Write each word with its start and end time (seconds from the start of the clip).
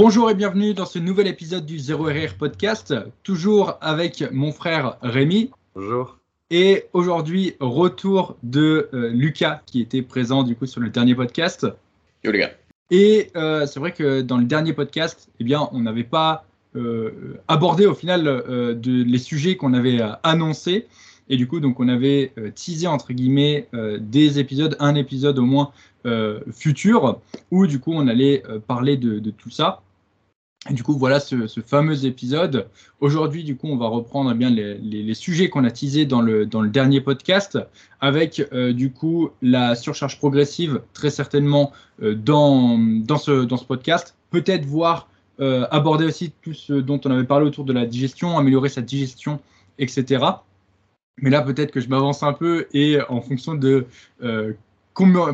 Bonjour 0.00 0.30
et 0.30 0.34
bienvenue 0.36 0.74
dans 0.74 0.86
ce 0.86 1.00
nouvel 1.00 1.26
épisode 1.26 1.66
du 1.66 1.78
0RR 1.78 2.36
Podcast, 2.36 2.94
toujours 3.24 3.78
avec 3.80 4.24
mon 4.30 4.52
frère 4.52 4.96
Rémi. 5.02 5.50
Bonjour. 5.74 6.18
Et 6.50 6.84
aujourd'hui, 6.92 7.56
retour 7.58 8.36
de 8.44 8.88
euh, 8.94 9.10
Lucas 9.10 9.60
qui 9.66 9.80
était 9.80 10.02
présent 10.02 10.44
du 10.44 10.54
coup 10.54 10.66
sur 10.66 10.80
le 10.80 10.88
dernier 10.88 11.16
podcast. 11.16 11.66
Yo 12.22 12.30
les 12.30 12.38
gars. 12.38 12.52
Et 12.92 13.32
euh, 13.34 13.66
c'est 13.66 13.80
vrai 13.80 13.90
que 13.90 14.20
dans 14.20 14.38
le 14.38 14.44
dernier 14.44 14.72
podcast, 14.72 15.30
eh 15.40 15.42
bien, 15.42 15.68
on 15.72 15.80
n'avait 15.80 16.04
pas 16.04 16.44
euh, 16.76 17.40
abordé 17.48 17.84
au 17.86 17.94
final 17.96 18.22
de, 18.22 19.02
les 19.02 19.18
sujets 19.18 19.56
qu'on 19.56 19.74
avait 19.74 19.98
annoncés. 20.22 20.86
Et 21.28 21.36
du 21.36 21.48
coup, 21.48 21.58
donc, 21.58 21.80
on 21.80 21.88
avait 21.88 22.32
teasé 22.54 22.86
entre 22.86 23.12
guillemets 23.12 23.68
des 23.98 24.38
épisodes, 24.38 24.76
un 24.78 24.94
épisode 24.94 25.40
au 25.40 25.44
moins 25.44 25.72
euh, 26.06 26.40
futur, 26.52 27.20
où 27.50 27.66
du 27.66 27.80
coup 27.80 27.92
on 27.92 28.06
allait 28.06 28.44
euh, 28.48 28.60
parler 28.60 28.96
de, 28.96 29.30
tout 29.30 29.50
ça. 29.50 29.82
Du 30.70 30.82
coup, 30.82 30.98
voilà 30.98 31.20
ce, 31.20 31.46
fameux 31.64 32.04
épisode. 32.04 32.68
Aujourd'hui, 33.00 33.44
du 33.44 33.56
coup, 33.56 33.68
on 33.68 33.76
va 33.76 33.86
reprendre 33.86 34.32
eh 34.32 34.34
bien 34.34 34.50
les, 34.50 35.14
sujets 35.14 35.48
qu'on 35.48 35.64
a 35.64 35.70
teasés 35.70 36.04
dans 36.04 36.20
le, 36.20 36.46
dernier 36.46 37.00
podcast, 37.00 37.58
avec 38.00 38.46
euh, 38.52 38.72
du 38.72 38.92
coup 38.92 39.30
la 39.40 39.74
surcharge 39.76 40.18
progressive, 40.18 40.82
très 40.92 41.10
certainement 41.10 41.72
dans, 42.00 42.76
dans, 42.78 43.18
ce, 43.18 43.44
dans 43.44 43.56
ce 43.56 43.64
podcast. 43.64 44.16
Peut-être 44.30 44.64
voir 44.66 45.08
aborder 45.40 46.04
aussi 46.04 46.32
tout 46.42 46.52
ce 46.52 46.72
dont 46.72 47.00
on 47.04 47.12
avait 47.12 47.24
parlé 47.24 47.46
autour 47.46 47.64
de 47.64 47.72
la 47.72 47.86
digestion, 47.86 48.36
améliorer 48.36 48.68
sa 48.68 48.82
digestion, 48.82 49.38
etc. 49.78 50.24
Mais 51.22 51.30
là, 51.30 51.42
peut-être 51.42 51.70
que 51.70 51.80
je 51.80 51.88
m'avance 51.88 52.24
un 52.24 52.32
peu 52.32 52.66
et 52.74 52.98
en 53.08 53.20
fonction 53.20 53.54
de 53.54 53.86
combien, 54.92 55.32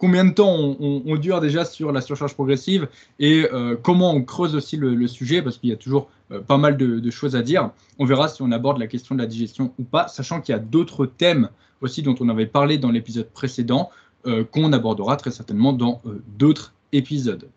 combien 0.00 0.24
de 0.24 0.32
temps 0.32 0.76
on, 0.80 1.16
dure 1.16 1.40
déjà 1.40 1.66
sur 1.66 1.92
la 1.92 2.00
surcharge 2.00 2.32
progressive 2.32 2.88
et 3.18 3.46
euh, 3.52 3.76
comment 3.80 4.12
on 4.12 4.22
creuse 4.22 4.56
aussi 4.56 4.78
le, 4.78 5.06
sujet, 5.06 5.42
parce 5.42 5.58
qu'il 5.58 5.68
y 5.68 5.72
a 5.74 5.76
toujours 5.76 6.08
euh, 6.32 6.40
pas 6.40 6.56
mal 6.56 6.78
de, 6.78 7.10
choses 7.10 7.36
à 7.36 7.42
dire. 7.42 7.70
On 7.98 8.06
verra 8.06 8.28
si 8.28 8.40
on 8.40 8.50
aborde 8.50 8.78
la 8.78 8.86
question 8.86 9.14
de 9.14 9.20
la 9.20 9.26
digestion 9.26 9.74
ou 9.78 9.84
pas, 9.84 10.08
sachant 10.08 10.40
qu'il 10.40 10.54
y 10.54 10.56
a 10.56 10.58
d'autres 10.58 11.04
thèmes 11.04 11.50
aussi 11.82 12.00
dont 12.02 12.14
on 12.18 12.30
avait 12.30 12.46
parlé 12.46 12.78
dans 12.78 12.90
l'épisode 12.90 13.28
précédent, 13.28 13.90
euh, 14.26 14.42
qu'on 14.42 14.72
abordera 14.72 15.16
très 15.16 15.30
certainement 15.30 15.74
dans 15.74 16.00
d'autres 16.38 16.72
épisodes. 16.92 17.48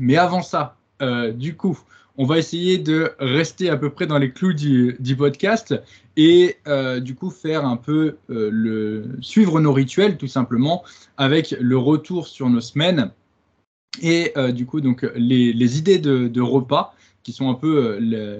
Mais 0.00 0.16
avant 0.16 0.42
ça, 0.42 0.76
du 1.34 1.56
coup, 1.56 1.78
on 2.16 2.26
va 2.26 2.38
essayer 2.38 2.78
de 2.78 3.12
rester 3.18 3.70
à 3.70 3.76
peu 3.76 3.90
près 3.90 4.06
dans 4.06 4.18
les 4.18 4.30
clous 4.30 4.52
du, 4.52 5.16
podcast 5.16 5.74
et 6.16 6.56
euh, 6.68 7.00
du 7.00 7.14
coup 7.14 7.30
faire 7.30 7.64
un 7.64 7.76
peu 7.76 8.16
euh, 8.30 8.50
le 8.52 9.16
suivre 9.20 9.60
nos 9.60 9.72
rituels 9.72 10.16
tout 10.16 10.28
simplement 10.28 10.84
avec 11.16 11.56
le 11.58 11.76
retour 11.76 12.28
sur 12.28 12.48
nos 12.48 12.60
semaines 12.60 13.10
et 14.00 14.32
euh, 14.36 14.52
du 14.52 14.66
coup 14.66 14.80
donc 14.80 15.02
les, 15.16 15.78
idées 15.78 15.98
de, 15.98 16.40
repas 16.40 16.94
qui 17.24 17.32
sont 17.32 17.50
un 17.50 17.54
peu 17.54 17.98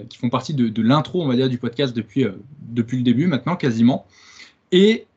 qui 0.09 0.17
font 0.17 0.29
partie 0.29 0.53
de, 0.53 0.81
l'intro 0.81 1.21
on 1.21 1.27
va 1.27 1.35
dire 1.35 1.49
du 1.49 1.57
podcast 1.57 1.93
depuis 1.93 2.25
depuis 2.61 2.97
le 2.97 3.03
début 3.03 3.27
maintenant 3.27 3.55
quasiment. 3.55 4.05
Et 4.71 5.07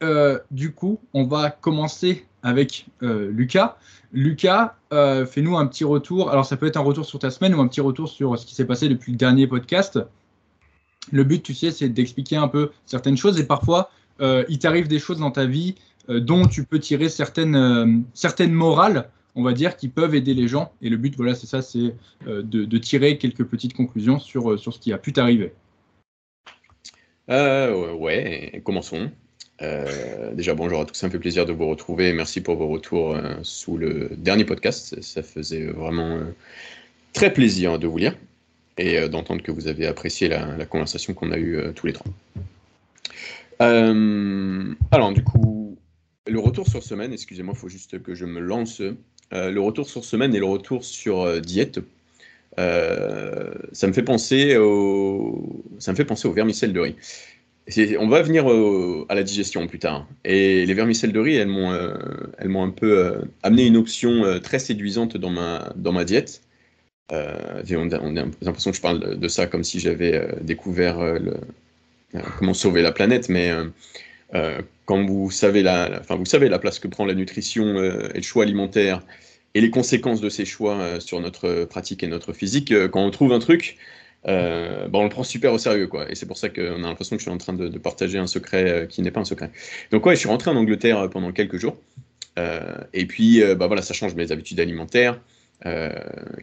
du 0.51 0.73
coup 0.73 0.99
on 1.13 1.25
va 1.25 1.51
commencer 1.51 2.25
avec 2.43 2.87
Lucas 3.03 3.77
Lucas, 4.13 4.77
euh, 4.93 5.27
fais-nous 5.27 5.57
un 5.57 5.67
petit 5.67 5.85
retour. 5.85 6.31
Alors, 6.31 6.47
ça 6.47 6.57
peut 6.57 6.67
être 6.67 6.77
un 6.77 6.83
retour 6.83 7.05
sur 7.05 7.19
ta 7.19 7.31
semaine 7.31 7.55
ou 7.55 7.61
un 7.61 7.69
petit 7.69 7.81
retour 7.81 8.09
sur 8.09 8.39
ce 8.39 8.47
qui 8.47 8.55
s'est 8.55 8.65
passé 8.65 8.89
depuis 8.89 9.13
le 9.13 9.19
dernier 9.19 9.47
podcast. 9.47 9.99
Le 11.11 11.25
but, 11.25 11.43
tu 11.43 11.55
sais, 11.55 11.71
c'est 11.71 11.89
d'expliquer 11.89 12.37
un 12.37 12.49
peu 12.49 12.71
certaines 12.87 13.17
choses 13.17 13.39
et 13.39 13.47
parfois, 13.47 13.91
euh, 14.21 14.45
il 14.49 14.59
t'arrive 14.59 14.89
des 14.89 14.99
choses 14.99 15.19
dans 15.19 15.31
ta 15.31 15.47
vie 15.47 15.75
euh, 16.09 16.21
dont 16.21 16.47
tu 16.47 16.65
peux 16.65 16.79
tirer 16.79 17.09
certaines, 17.09 18.05
certaines 18.15 18.53
morales, 18.53 19.11
on 19.35 19.43
va 19.43 19.53
dire, 19.53 19.77
qui 19.77 19.89
peuvent 19.89 20.15
aider 20.15 20.35
les 20.35 20.49
gens. 20.49 20.73
Et 20.81 20.89
le 20.89 20.97
but, 20.97 21.15
voilà, 21.17 21.35
c'est 21.35 21.47
ça, 21.47 21.63
c'est 21.63 21.95
de, 22.27 22.79
tirer 22.79 23.19
quelques 23.19 23.45
petites 23.45 23.75
conclusions 23.75 24.19
sur, 24.19 24.59
sur 24.59 24.73
ce 24.73 24.79
qui 24.79 24.93
a 24.93 24.99
pu 24.99 25.13
t'arriver. 25.13 25.53
ouais, 27.29 28.63
commençons. 28.65 29.11
Euh, 29.61 30.33
déjà, 30.35 30.55
bonjour 30.55 30.81
à 30.81 30.85
tous, 30.85 30.95
ça 30.95 31.07
me 31.09 31.13
fait 31.13 31.19
plaisir 31.19 31.45
de 31.45 31.53
vous 31.53 31.67
retrouver. 31.67 32.13
Merci 32.13 32.41
pour 32.41 32.57
vos 32.57 32.69
retours 32.69 33.15
euh, 33.15 33.35
sous 33.43 33.77
le 33.77 34.11
dernier 34.17 34.45
podcast. 34.45 35.01
Ça 35.03 35.23
faisait 35.23 35.65
vraiment 35.67 36.17
euh, 36.17 36.25
très 37.13 37.33
plaisir 37.33 37.79
de 37.79 37.87
vous 37.87 37.99
lire 37.99 38.15
et 38.77 39.09
d'entendre 39.09 39.43
que 39.43 39.51
vous 39.51 39.67
avez 39.67 39.87
apprécié 39.87 40.29
la, 40.29 40.65
conversation 40.65 41.13
qu'on 41.13 41.33
a 41.33 41.39
eue 41.39 41.59
tous 41.75 41.89
les 41.89 41.93
trois. 41.93 42.13
alors, 43.59 45.13
du 45.13 45.25
coup, 45.25 45.77
le 46.29 46.39
retour 46.39 46.69
sur 46.69 46.85
semaine, 46.85 47.13
excusez-moi, 47.13 47.55
il 47.57 47.61
faut 47.61 47.69
juste 47.69 48.01
que 48.01 48.15
je 48.15 48.25
me 48.25 48.39
lance. 48.39 48.81
le 49.33 49.59
retour 49.59 49.89
sur 49.89 50.05
semaine 50.05 50.33
et 50.33 50.39
le 50.39 50.45
retour 50.45 50.85
sur 50.85 51.41
diète. 51.41 51.81
ça 52.57 53.89
me 53.89 53.93
fait 53.93 54.05
penser 54.05 54.57
au, 54.57 55.65
ça 55.81 55.91
me 55.91 55.97
fait 55.97 56.05
penser 56.05 56.29
au 56.29 56.33
vermicelle 56.33 56.73
de 56.73 56.79
riz. 56.79 56.95
On 57.99 58.09
va 58.09 58.23
venir 58.23 58.47
à 59.09 59.15
la 59.15 59.23
digestion 59.23 59.67
plus 59.67 59.79
tard. 59.79 60.07
Et 60.25 60.65
les 60.65 60.75
vermicelles 60.75 61.13
de 61.13 61.21
riz, 61.21 61.35
elles 61.37 61.49
m'ont, 61.49 61.73
euh, 61.73 61.95
un 62.41 62.71
peu 62.71 62.99
euh, 62.99 63.21
amené 63.43 63.67
une 63.67 63.77
option 63.77 64.25
euh, 64.25 64.39
très 64.39 64.59
séduisante 64.59 65.19
dans 65.19 65.31
ma, 65.31 65.73
dans 65.77 65.93
ma 65.93 66.05
diète. 66.05 66.41
on, 67.11 67.15
a, 67.15 68.25
l'impression 68.41 68.71
que 68.71 68.77
je 68.77 68.81
parle 68.81 69.19
de 69.19 69.29
ça 69.29 69.47
comme 69.47 69.65
si 69.65 69.81
j'avais 69.81 70.29
découvert 70.41 70.99
comment 72.39 72.55
sauver 72.55 72.81
la 72.81 72.93
planète, 72.93 73.29
mais 73.29 73.53
quand 74.87 75.05
vous 75.05 75.31
savez 75.31 75.63
la, 75.63 76.03
vous 76.09 76.25
savez 76.25 76.49
la 76.49 76.59
place 76.59 76.79
que 76.79 76.89
prend 76.89 77.05
la 77.05 77.15
nutrition 77.15 77.83
et 77.83 78.17
le 78.17 78.23
choix 78.23 78.45
alimentaire 78.45 79.03
et 79.55 79.61
les 79.61 79.71
conséquences 79.71 80.21
de 80.21 80.29
ces 80.29 80.45
choix 80.45 81.01
sur 81.01 81.21
notre 81.21 81.65
pratique 81.65 82.03
et 82.03 82.07
notre 82.07 82.33
physique, 82.33 82.73
quand 82.89 83.05
on 83.05 83.11
trouve 83.11 83.33
un 83.33 83.39
truc, 83.39 83.79
euh, 84.27 84.89
on 84.93 85.05
le 85.05 85.09
prend 85.09 85.23
super 85.23 85.53
au 85.53 85.59
sérieux, 85.59 85.87
quoi. 85.87 86.11
Et 86.11 86.15
c'est 86.15 86.27
pour 86.27 86.37
ça 86.37 86.49
qu'on 86.49 86.83
a 86.85 86.89
l'impression 86.89 87.17
que 87.17 87.21
je 87.21 87.29
suis 87.29 87.35
en 87.35 87.39
train 87.39 87.53
de, 87.53 87.79
partager 87.79 88.19
un 88.19 88.27
secret 88.27 88.71
euh, 88.71 88.87
qui 88.87 89.03
n'est 89.03 89.11
pas 89.11 89.21
un 89.21 89.25
secret. 89.25 89.51
Donc, 89.91 90.05
ouais, 90.07 90.15
je 90.15 90.21
suis 90.21 90.29
rentré 90.29 90.51
en 90.51 90.57
Angleterre 90.57 90.99
euh, 90.99 91.09
pendant 91.09 91.33
quelques 91.33 91.59
jours. 91.59 91.77
et 92.93 93.07
puis, 93.07 93.43
bah 93.57 93.67
voilà, 93.67 93.83
ça 93.83 93.95
change 93.95 94.15
mes 94.15 94.31
habitudes 94.31 94.61
alimentaires. 94.61 95.21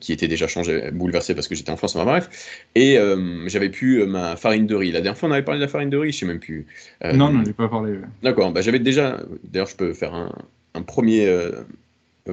qui 0.01 0.11
étaient 0.11 0.27
déjà 0.27 0.45
changées, 0.45 0.91
bouleversées 0.91 1.33
parce 1.35 1.47
que 1.47 1.55
j'étais 1.55 1.71
en 1.71 1.77
France, 1.77 1.95
enfin 1.95 2.03
bref. 2.03 2.27
Et 2.75 2.97
j'avais 3.45 3.69
pu 3.69 4.05
ma 4.05 4.35
farine 4.35 4.67
de 4.67 4.75
riz. 4.75 4.91
La 4.91 4.99
dernière 4.99 5.17
fois, 5.17 5.29
on 5.29 5.31
avait 5.31 5.45
parlé 5.45 5.59
de 5.59 5.65
la 5.65 5.71
farine 5.71 5.89
de 5.89 5.97
riz, 5.97 6.11
je 6.11 6.17
sais 6.17 6.25
même 6.25 6.41
plus. 6.41 6.67
non, 7.01 7.31
non, 7.31 7.39
on 7.39 7.43
n'a 7.43 7.53
pas 7.53 7.69
parlé. 7.69 7.93
D'accord, 8.23 8.51
bah, 8.51 8.59
j'avais 8.59 8.79
déjà. 8.79 9.21
D'ailleurs, 9.45 9.67
je 9.67 9.77
peux 9.77 9.93
faire 9.93 10.13
un, 10.13 10.35
un 10.73 10.81
premier 10.81 11.29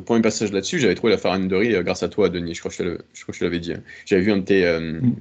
premier 0.00 0.22
passage 0.22 0.52
là-dessus, 0.52 0.78
j'avais 0.78 0.94
trouvé 0.94 1.12
la 1.12 1.18
farine 1.18 1.48
de 1.48 1.56
riz 1.56 1.74
grâce 1.82 2.02
à 2.02 2.08
toi, 2.08 2.28
Denis. 2.28 2.54
Je 2.54 2.60
crois 2.60 2.70
que 2.70 2.98
je, 3.12 3.38
te 3.38 3.44
l'avais 3.44 3.60
dit. 3.60 3.74
J'avais 4.06 4.22
vu 4.22 4.32
un 4.32 4.38
de 4.38 4.44
tes, 4.44 4.78
mm. 4.78 5.12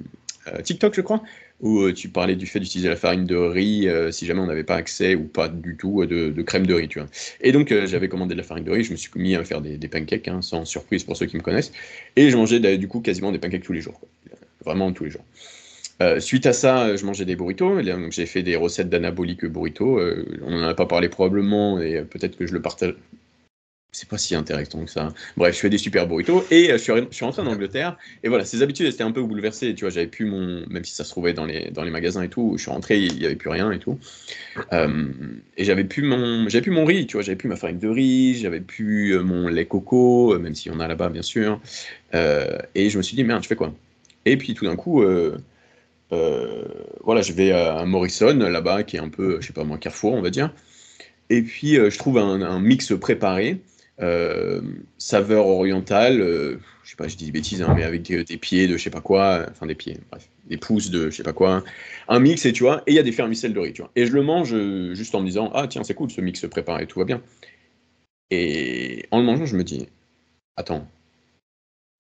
Euh, 0.48 0.62
TikTok, 0.62 0.94
je 0.96 1.02
crois, 1.02 1.22
où 1.60 1.82
euh, 1.82 1.94
tu 1.94 2.10
parlais 2.10 2.36
du 2.36 2.48
fait 2.48 2.60
d'utiliser 2.60 2.90
la 2.90 2.96
farine 2.96 3.26
de 3.26 3.36
riz 3.36 3.88
euh, 3.88 4.12
si 4.12 4.26
jamais 4.26 4.40
on 4.40 4.48
n'avait 4.48 4.64
pas 4.64 4.76
accès 4.76 5.16
ou 5.16 5.26
pas 5.26 5.48
du 5.48 5.78
tout 5.78 6.06
de, 6.06 6.42
crème 6.42 6.66
de 6.66 6.74
riz, 6.74 6.88
tu 6.88 7.00
vois. 7.00 7.08
Et 7.42 7.52
donc 7.52 7.74
j'avais 7.86 8.10
commandé 8.10 8.34
de 8.34 8.40
la 8.40 8.46
farine 8.46 8.64
de 8.64 8.72
riz, 8.72 8.84
je 8.84 8.92
me 8.92 8.98
suis 8.98 9.12
mis 9.16 9.36
à 9.36 9.44
faire 9.44 9.62
des, 9.62 9.78
pancakes, 9.88 10.28
hein, 10.28 10.42
sans 10.42 10.66
surprise 10.66 11.04
pour 11.04 11.16
ceux 11.16 11.28
qui 11.28 11.38
me 11.38 11.42
connaissent, 11.42 11.72
et 12.16 12.30
je 12.30 12.38
mangeais 12.38 12.78
du 12.78 12.88
coup 12.88 13.02
quasiment 13.02 13.32
des 13.32 13.40
pancakes 13.40 13.64
tous 13.64 13.74
les 13.74 13.82
jours, 13.82 14.00
vraiment 14.66 14.92
tous 14.92 15.04
les 15.04 15.12
jours. 15.12 15.26
suite 16.20 16.48
à 16.48 16.54
ça, 16.54 16.96
je 16.96 17.06
mangeais 17.06 17.26
des 17.26 17.36
burritos. 17.36 17.82
Donc 17.82 18.12
j'ai 18.12 18.26
fait 18.26 18.42
des 18.42 18.56
recettes 18.56 18.90
d'anabolique 18.90 19.46
burrito. 19.46 20.02
on 20.44 20.50
n'en 20.50 20.68
a 20.68 20.74
pas 20.74 20.88
parlé 20.88 21.10
probablement, 21.10 21.80
et 21.80 22.04
peut-être 22.04 22.38
que 22.38 22.48
je 22.48 22.54
le 22.54 22.62
partage, 22.62 22.96
c'est 23.92 24.08
pas 24.08 24.18
si 24.18 24.36
intéressant 24.36 24.86
que 24.86 24.90
ça. 24.90 25.14
Bref, 25.36 25.54
je 25.54 25.60
fais 25.60 25.70
des 25.70 25.78
super 25.78 26.08
burritos 26.08 26.46
et 26.50 26.72
euh, 26.72 26.78
je 26.78 26.84
suis, 26.84 26.94
je 27.10 27.16
suis 27.16 27.26
rentré 27.26 27.42
en 27.42 27.48
Angleterre 27.48 27.98
et 28.24 28.30
voilà, 28.30 28.46
ces 28.46 28.62
habitudes 28.62 28.86
étaient 28.88 29.04
un 29.04 29.12
peu 29.12 29.22
bouleversées. 29.22 29.76
Tu 29.76 29.84
vois, 29.84 29.90
j'avais 29.90 30.08
plus 30.08 30.26
mon, 30.26 30.66
même 30.70 30.86
si 30.86 30.96
ça 30.96 31.04
se 31.04 31.10
trouvait 31.10 31.34
dans 31.34 31.46
les, 31.46 31.72
dans 31.72 31.84
les 31.84 31.92
magasins 31.92 32.22
et 32.22 32.30
tout, 32.30 32.54
je 32.56 32.62
suis 32.62 32.72
rentré, 32.72 33.00
il 33.00 33.22
y 33.22 33.26
avait 33.26 33.36
plus 33.36 33.50
rien 33.50 33.70
et 33.72 33.80
tout. 33.80 34.00
Euh, 34.72 35.12
et 35.58 35.66
j'avais 35.66 35.84
plus 35.84 36.04
mon, 36.04 36.48
j'avais 36.48 36.62
plus 36.62 36.72
mon 36.72 36.86
riz, 36.86 37.06
tu 37.06 37.18
vois, 37.18 37.22
j'avais 37.22 37.36
plus 37.36 37.50
ma 37.50 37.58
farine 37.58 37.80
de 37.80 37.90
riz, 37.90 38.36
j'avais 38.36 38.62
plus 38.62 39.12
euh, 39.12 39.24
mon 39.24 39.50
lait 39.50 39.66
coco, 39.66 40.40
même 40.40 40.56
si 40.56 40.70
on 40.70 40.80
a 40.80 40.88
là-bas 40.88 41.10
bien 41.10 41.22
sûr. 41.22 41.60
et 42.14 42.90
je 42.90 42.98
me 42.98 43.04
suis 43.04 43.16
dit 43.18 43.26
merde, 43.26 43.44
je 43.44 43.50
fais 43.50 43.58
quoi? 43.58 43.74
Et 44.26 44.38
puis 44.38 44.54
tout 44.54 44.66
d'un 44.66 44.78
coup. 44.78 45.04
voilà, 46.10 47.22
je 47.22 47.34
vais 47.34 47.52
à 47.52 47.84
Morrison 47.86 48.38
là-bas, 48.38 48.84
qui 48.84 48.96
est 48.96 49.00
un 49.02 49.10
peu, 49.10 49.42
je 49.42 49.48
sais 49.48 49.54
pas 49.54 49.66
moi, 49.66 49.78
Carrefour, 49.78 50.14
on 50.14 50.22
va 50.22 50.30
dire. 50.30 50.54
Et 51.30 51.42
puis, 51.44 51.76
je 51.76 51.98
trouve 51.98 52.18
un, 52.18 52.42
un 52.42 52.60
mix 52.60 52.94
préparé 53.00 53.62
euh, 54.00 54.62
saveur 54.98 55.48
orientale, 55.48 56.22
euh, 56.22 56.58
je 56.84 56.92
sais 56.92 56.96
pas, 56.96 57.08
je 57.08 57.16
dis 57.16 57.26
des 57.26 57.32
bêtises, 57.32 57.62
hein, 57.62 57.74
mais 57.76 57.84
avec 57.84 58.02
des, 58.02 58.38
pieds 58.38 58.68
de 58.68 58.78
je 58.78 58.84
sais 58.84 58.90
pas 58.90 59.02
quoi, 59.02 59.46
enfin 59.52 59.68
des 59.68 59.76
pieds, 59.76 59.98
bref, 60.10 60.28
des 60.48 60.58
pouces 60.58 60.90
de 60.90 61.10
je 61.10 61.16
sais 61.18 61.24
pas 61.24 61.34
quoi, 61.34 61.64
un 62.08 62.20
mix 62.20 62.46
et 62.46 62.54
tu 62.54 62.64
vois, 62.64 62.84
et 62.88 62.94
il 62.94 62.96
y 62.96 63.00
a 63.00 63.04
des 63.04 63.12
fermicelles 63.12 63.54
de 63.54 63.60
riz, 63.60 63.74
tu 63.74 63.82
vois. 63.82 63.92
Et 63.96 64.06
je 64.06 64.14
le 64.14 64.24
mange 64.24 64.54
euh, 64.54 64.96
juste 64.96 65.14
en 65.14 65.22
me 65.22 65.26
disant, 65.26 65.52
ah 65.54 65.68
tiens, 65.68 65.84
c'est 65.84 65.94
cool, 65.94 66.10
ce 66.10 66.22
mix 66.22 66.48
préparé, 66.50 66.88
tout 66.88 67.00
va 67.00 67.06
bien. 67.06 67.22
Et 68.32 69.06
en 69.12 69.20
le 69.20 69.26
mangeant, 69.26 69.46
je 69.46 69.56
me 69.58 69.64
dis, 69.64 69.88
attends, 70.56 70.88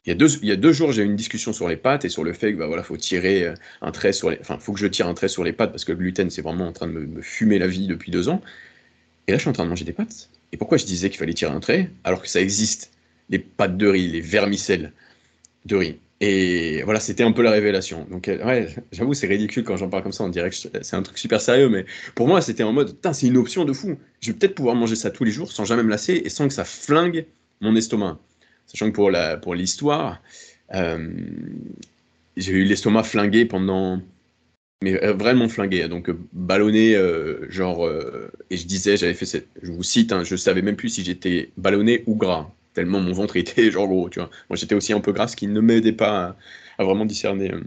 il 0.06 0.10
y, 0.10 0.52
a 0.52 0.56
deux, 0.56 0.74
jours, 0.74 0.92
j'ai 0.92 1.04
eu 1.04 1.06
une 1.06 1.16
discussion 1.16 1.54
sur 1.54 1.70
les 1.70 1.78
pâtes 1.78 2.06
et 2.06 2.10
sur 2.10 2.24
le 2.24 2.34
fait 2.34 2.54
que 2.54 2.58
bah, 2.58 2.66
voilà, 2.66 2.82
faut 2.82 2.98
tirer 2.98 3.54
un 3.82 3.92
trait 3.92 4.14
sur 4.14 4.32
les, 4.32 4.40
enfin, 4.40 4.58
faut 4.58 4.74
que 4.74 4.80
je 4.80 4.88
tire 4.88 5.08
un 5.08 5.14
trait 5.14 5.28
sur 5.28 5.44
les 5.44 5.54
pâtes 5.54 5.72
parce 5.72 5.86
que 5.86 5.92
le 5.92 6.00
gluten, 6.00 6.32
c'est 6.32 6.42
vraiment 6.42 6.68
en 6.68 6.72
train 6.72 6.88
de 6.88 6.94
me 6.94 7.22
fumer 7.22 7.60
la 7.60 7.68
vie 7.68 7.86
depuis 7.86 8.12
deux 8.12 8.28
ans. 8.28 8.42
Et 9.28 9.32
là, 9.32 9.38
je 9.38 9.42
suis 9.42 9.50
en 9.50 9.54
train 9.54 9.66
de 9.66 9.70
manger 9.70 9.86
des 9.86 9.94
pâtes. 9.94 10.30
Et 10.52 10.58
pourquoi 10.58 10.78
je 10.78 10.86
disais 10.86 11.10
qu'il 11.10 11.20
fallait 11.20 11.34
tirer 11.34 11.52
un 11.52 11.60
trait 11.60 11.92
alors 12.04 12.22
que 12.22 12.28
ça 12.28 12.42
existe 12.42 12.92
Les 13.30 13.40
pâtes 13.40 13.78
de 13.78 13.88
riz, 13.88 14.08
les 14.08 14.22
vermicelles. 14.22 14.94
de 15.66 15.76
riz. 15.76 16.00
Et 16.24 16.84
voilà, 16.84 17.00
c'était 17.00 17.24
un 17.24 17.32
peu 17.32 17.42
la 17.42 17.50
révélation. 17.50 18.06
Donc, 18.12 18.28
euh, 18.28 18.46
ouais, 18.46 18.68
j'avoue, 18.92 19.16
c'est 19.16 19.26
ridicule 19.26 19.64
quand 19.64 19.76
j'en 19.76 19.90
parle 19.90 20.04
comme 20.04 20.12
ça. 20.12 20.24
On 20.24 20.30
dirait 20.30 20.52
que 20.52 20.56
c'est 20.56 20.96
un 20.96 21.02
truc 21.02 21.18
super 21.18 21.42
sérieux, 21.42 21.68
mais 21.68 21.86
pour 22.14 22.28
moi, 22.28 22.42
c'était 22.42 22.62
en 22.62 22.74
mode, 22.74 22.96
c'est 23.12 23.26
une 23.26 23.38
option 23.38 23.66
de 23.66 23.74
fou. 23.74 23.98
Je 24.20 24.32
vais 24.32 24.38
peut-être 24.38 24.54
pouvoir 24.54 24.76
manger 24.76 24.96
ça 24.96 25.10
tous 25.10 25.24
les 25.24 25.32
jours 25.32 25.52
sans 25.52 25.66
jamais 25.66 25.82
me 25.82 25.90
lasser 25.90 26.22
et 26.24 26.30
sans 26.30 26.48
que 26.48 26.54
ça 26.54 26.64
flingue 26.64 27.26
mon 27.60 27.76
estomac. 27.76 28.20
Sachant 28.68 28.92
que 28.92 28.96
pour 28.96 29.10
la 29.10 29.38
pour 29.38 29.56
l'histoire, 29.56 30.22
euh, 30.76 31.10
j'ai 32.38 32.54
eu 32.54 32.64
l'estomac 32.66 33.04
flingué 33.04 33.46
pendant, 33.46 34.00
mais 34.82 35.04
euh, 35.04 35.14
vraiment 35.14 35.50
flingué. 35.50 35.88
Donc 35.88 36.10
ballonné, 36.34 36.98
genre, 37.50 37.90
et 38.50 38.58
je 38.58 38.66
disais, 38.66 38.98
j'avais 38.98 39.14
fait 39.14 39.26
cette, 39.26 39.48
je 39.62 39.72
vous 39.72 39.84
cite, 39.84 40.12
hein, 40.12 40.24
je 40.24 40.36
savais 40.36 40.62
même 40.62 40.76
plus 40.76 40.90
si 40.90 41.04
j'étais 41.04 41.52
ballonné 41.58 42.04
ou 42.08 42.16
gras 42.16 42.52
tellement 42.74 43.00
mon 43.00 43.14
ventre 43.14 43.36
était 43.38 43.72
genre 43.72 43.88
gros, 43.88 44.10
tu 44.10 44.20
vois. 44.20 44.30
Moi, 44.50 44.58
j'étais 44.58 44.76
aussi 44.76 44.94
un 44.94 45.00
peu 45.02 45.12
gras, 45.12 45.28
ce 45.28 45.36
qui 45.36 45.48
ne 45.48 45.62
m'aidait 45.62 45.92
pas 45.92 46.38
à, 46.78 46.84
vraiment 46.84 47.06
discerner 47.06 47.52
euh, 47.52 47.62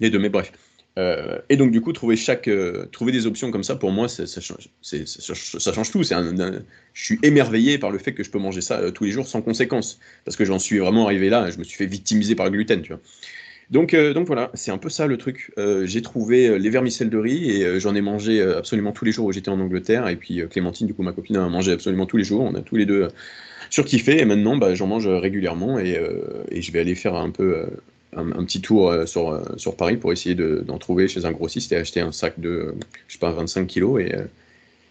les 0.00 0.10
deux, 0.10 0.18
mais 0.18 0.28
bref. 0.28 0.52
Euh, 0.98 1.38
et 1.48 1.56
donc, 1.56 1.70
du 1.70 1.80
coup, 1.80 1.92
trouver, 1.94 2.16
chaque, 2.16 2.48
euh, 2.48 2.86
trouver 2.92 3.12
des 3.12 3.26
options 3.26 3.50
comme 3.50 3.64
ça, 3.64 3.76
pour 3.76 3.92
moi, 3.92 4.08
ça, 4.08 4.26
change, 4.26 4.68
ça 4.82 5.72
change 5.72 5.90
tout. 5.90 6.02
je 6.02 6.62
suis 6.92 7.18
émerveillé 7.22 7.78
par 7.78 7.90
le 7.90 7.98
fait 7.98 8.12
que 8.12 8.22
je 8.22 8.30
peux 8.30 8.38
manger 8.38 8.60
ça 8.60 8.92
tous 8.92 9.04
les 9.04 9.10
jours 9.10 9.26
sans 9.26 9.40
conséquence, 9.40 9.98
parce 10.26 10.36
que 10.36 10.44
j'en 10.44 10.58
suis 10.58 10.78
vraiment 10.78 11.06
arrivé 11.06 11.30
là, 11.30 11.50
je 11.50 11.58
me 11.58 11.64
suis 11.64 11.78
fait 11.78 11.86
victimiser 11.86 12.34
par 12.34 12.46
le 12.46 12.52
gluten, 12.52 12.82
tu 12.82 12.92
vois. 12.92 13.00
Donc, 13.70 13.96
donc 13.96 14.26
voilà, 14.26 14.50
c'est 14.54 14.70
un 14.70 14.78
peu 14.78 14.90
ça 14.90 15.06
le 15.06 15.16
truc. 15.16 15.50
j'ai 15.84 16.02
trouvé 16.02 16.58
les 16.58 16.70
vermicelles 16.70 17.08
de 17.08 17.16
riz 17.16 17.50
et 17.50 17.80
j'en 17.80 17.94
ai 17.94 18.02
mangé 18.02 18.42
absolument 18.42 18.92
tous 18.92 19.06
les 19.06 19.12
jours 19.12 19.26
où 19.26 19.32
j'étais 19.32 19.48
en 19.48 19.60
Angleterre. 19.60 20.08
Et 20.08 20.16
puis 20.16 20.42
Clémentine, 20.50 20.86
du 20.86 20.94
coup, 20.94 21.02
ma 21.02 21.12
copine, 21.12 21.36
a 21.36 21.48
mangé 21.48 21.72
absolument 21.72 22.04
tous 22.04 22.18
les 22.18 22.24
jours. 22.24 22.42
On 22.42 22.54
a 22.54 22.60
tous 22.60 22.76
les 22.76 22.84
deux 22.84 23.08
surkiffé 23.72 24.20
et 24.20 24.24
maintenant 24.26 24.56
bah, 24.56 24.74
j'en 24.74 24.86
mange 24.86 25.08
régulièrement 25.08 25.78
et, 25.78 25.96
euh, 25.96 26.44
je 26.54 26.70
vais 26.72 26.80
aller 26.80 26.94
faire 26.94 27.14
un 27.14 27.32
euh, 27.40 27.66
petit 28.12 28.60
tour 28.60 28.90
euh, 28.90 29.06
sur, 29.06 29.76
Paris 29.78 29.96
pour 29.96 30.12
essayer 30.12 30.34
d'en 30.34 30.78
trouver 30.78 31.08
chez 31.08 31.24
un 31.24 31.32
grossiste 31.32 31.72
et 31.72 31.76
acheter 31.76 32.00
un 32.00 32.12
sac 32.12 32.38
de 32.38 32.74
je 33.08 33.14
sais 33.14 33.18
pas 33.18 33.32
25 33.32 33.66
kilos 33.66 34.02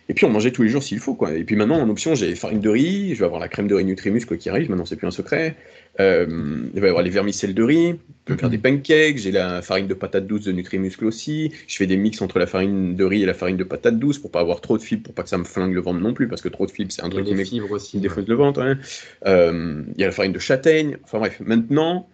et 0.09 0.13
puis 0.13 0.25
on 0.25 0.31
mangeait 0.31 0.51
tous 0.51 0.63
les 0.63 0.69
jours 0.69 0.81
s'il 0.81 0.99
faut 0.99 1.13
quoi. 1.13 1.33
Et 1.33 1.43
puis 1.43 1.55
maintenant 1.55 1.79
en 1.79 1.87
option 1.89 2.15
j'ai 2.15 2.33
farine 2.33 2.59
de 2.59 2.69
riz, 2.69 3.13
je 3.13 3.19
vais 3.19 3.25
avoir 3.25 3.39
la 3.39 3.47
crème 3.47 3.67
de 3.67 3.75
riz 3.75 3.85
Nutrimuscle 3.85 4.37
qui 4.37 4.49
arrive, 4.49 4.69
maintenant 4.69 4.85
c'est 4.85 4.95
plus 4.95 5.07
un 5.07 5.11
secret. 5.11 5.55
Euh, 5.99 6.69
il 6.73 6.79
va 6.79 6.87
y 6.87 6.89
avoir 6.89 7.03
les 7.03 7.09
vermicelles 7.09 7.53
de 7.53 7.63
riz, 7.63 7.87
je 7.89 8.33
peux 8.33 8.37
faire 8.37 8.49
des 8.49 8.57
mhm. 8.57 8.63
pancakes, 8.63 9.17
j'ai 9.17 9.31
la 9.31 9.61
farine 9.61 9.87
de 9.87 9.93
patate 9.93 10.25
douce 10.25 10.45
de 10.45 10.51
Nutrimuscle 10.51 11.05
aussi. 11.05 11.51
Je 11.67 11.75
fais 11.75 11.87
des 11.87 11.97
mix 11.97 12.21
entre 12.21 12.39
la 12.39 12.47
farine 12.47 12.95
de 12.95 13.03
riz 13.03 13.23
et 13.23 13.25
la 13.25 13.33
farine 13.33 13.57
de 13.57 13.63
patate 13.63 13.99
douce 13.99 14.17
pour 14.17 14.31
pas 14.31 14.39
avoir 14.39 14.61
trop 14.61 14.77
de 14.77 14.83
fibres, 14.83 15.03
pour 15.03 15.13
pas 15.13 15.23
que 15.23 15.29
ça 15.29 15.37
me 15.37 15.43
flingue 15.43 15.73
le 15.73 15.81
ventre 15.81 15.99
non 15.99 16.13
plus, 16.13 16.27
parce 16.27 16.41
que 16.41 16.49
trop 16.49 16.65
de 16.65 16.71
fibres 16.71 16.91
c'est 16.91 17.03
un 17.03 17.09
truc 17.09 17.25
qui 17.25 17.33
me 17.33 17.99
défonce 17.99 18.27
le 18.27 18.35
ventre. 18.35 18.77
Euh, 19.25 19.83
il 19.95 19.99
y 19.99 20.03
a 20.03 20.07
la 20.07 20.13
farine 20.13 20.31
de 20.31 20.39
châtaigne. 20.39 20.97
Enfin 21.03 21.19
bref, 21.19 21.41
maintenant, 21.43 22.07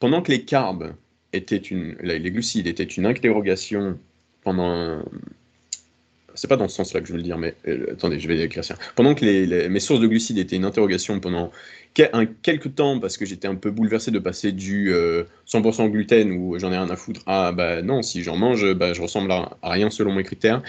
pendant 0.00 0.22
que 0.22 0.32
les 0.32 0.42
carbs 0.44 0.92
étaient 1.32 1.56
une, 1.56 1.96
les 2.02 2.30
glucides 2.30 2.66
étaient 2.66 2.82
une 2.82 3.06
interrogation 3.06 3.98
pendant 4.42 5.04
c'est 6.40 6.48
pas 6.48 6.56
dans 6.56 6.68
ce 6.68 6.76
sens-là 6.76 7.02
que 7.02 7.06
je 7.06 7.12
veux 7.12 7.18
le 7.18 7.22
dire, 7.22 7.36
mais 7.36 7.54
euh, 7.68 7.92
attendez, 7.92 8.18
je 8.18 8.26
vais 8.26 8.40
écrire 8.40 8.64
ça. 8.64 8.74
Pendant 8.96 9.14
que 9.14 9.26
les, 9.26 9.68
mes 9.68 9.78
sources 9.78 10.00
de 10.00 10.06
glucides 10.06 10.38
étaient 10.38 10.56
une 10.56 10.64
interrogation 10.64 11.20
pendant 11.20 11.50
un, 12.14 12.24
quelques 12.24 12.76
temps, 12.76 12.98
parce 12.98 13.18
que 13.18 13.26
j'étais 13.26 13.46
un 13.46 13.56
peu 13.56 13.70
bouleversé 13.70 14.10
de 14.10 14.18
passer 14.18 14.50
du 14.50 14.90
100% 14.90 14.94
euh, 14.94 15.88
gluten 15.88 16.32
où 16.32 16.58
j'en 16.58 16.72
ai 16.72 16.78
rien 16.78 16.88
à 16.88 16.96
foutre 16.96 17.20
à 17.26 17.52
bah 17.52 17.82
non, 17.82 18.00
si 18.00 18.22
j'en 18.22 18.38
mange, 18.38 18.72
bah, 18.72 18.94
je 18.94 19.02
ressemble 19.02 19.30
à, 19.30 19.58
rien 19.62 19.90
selon 19.90 20.14
mes 20.14 20.22
critères. 20.22 20.62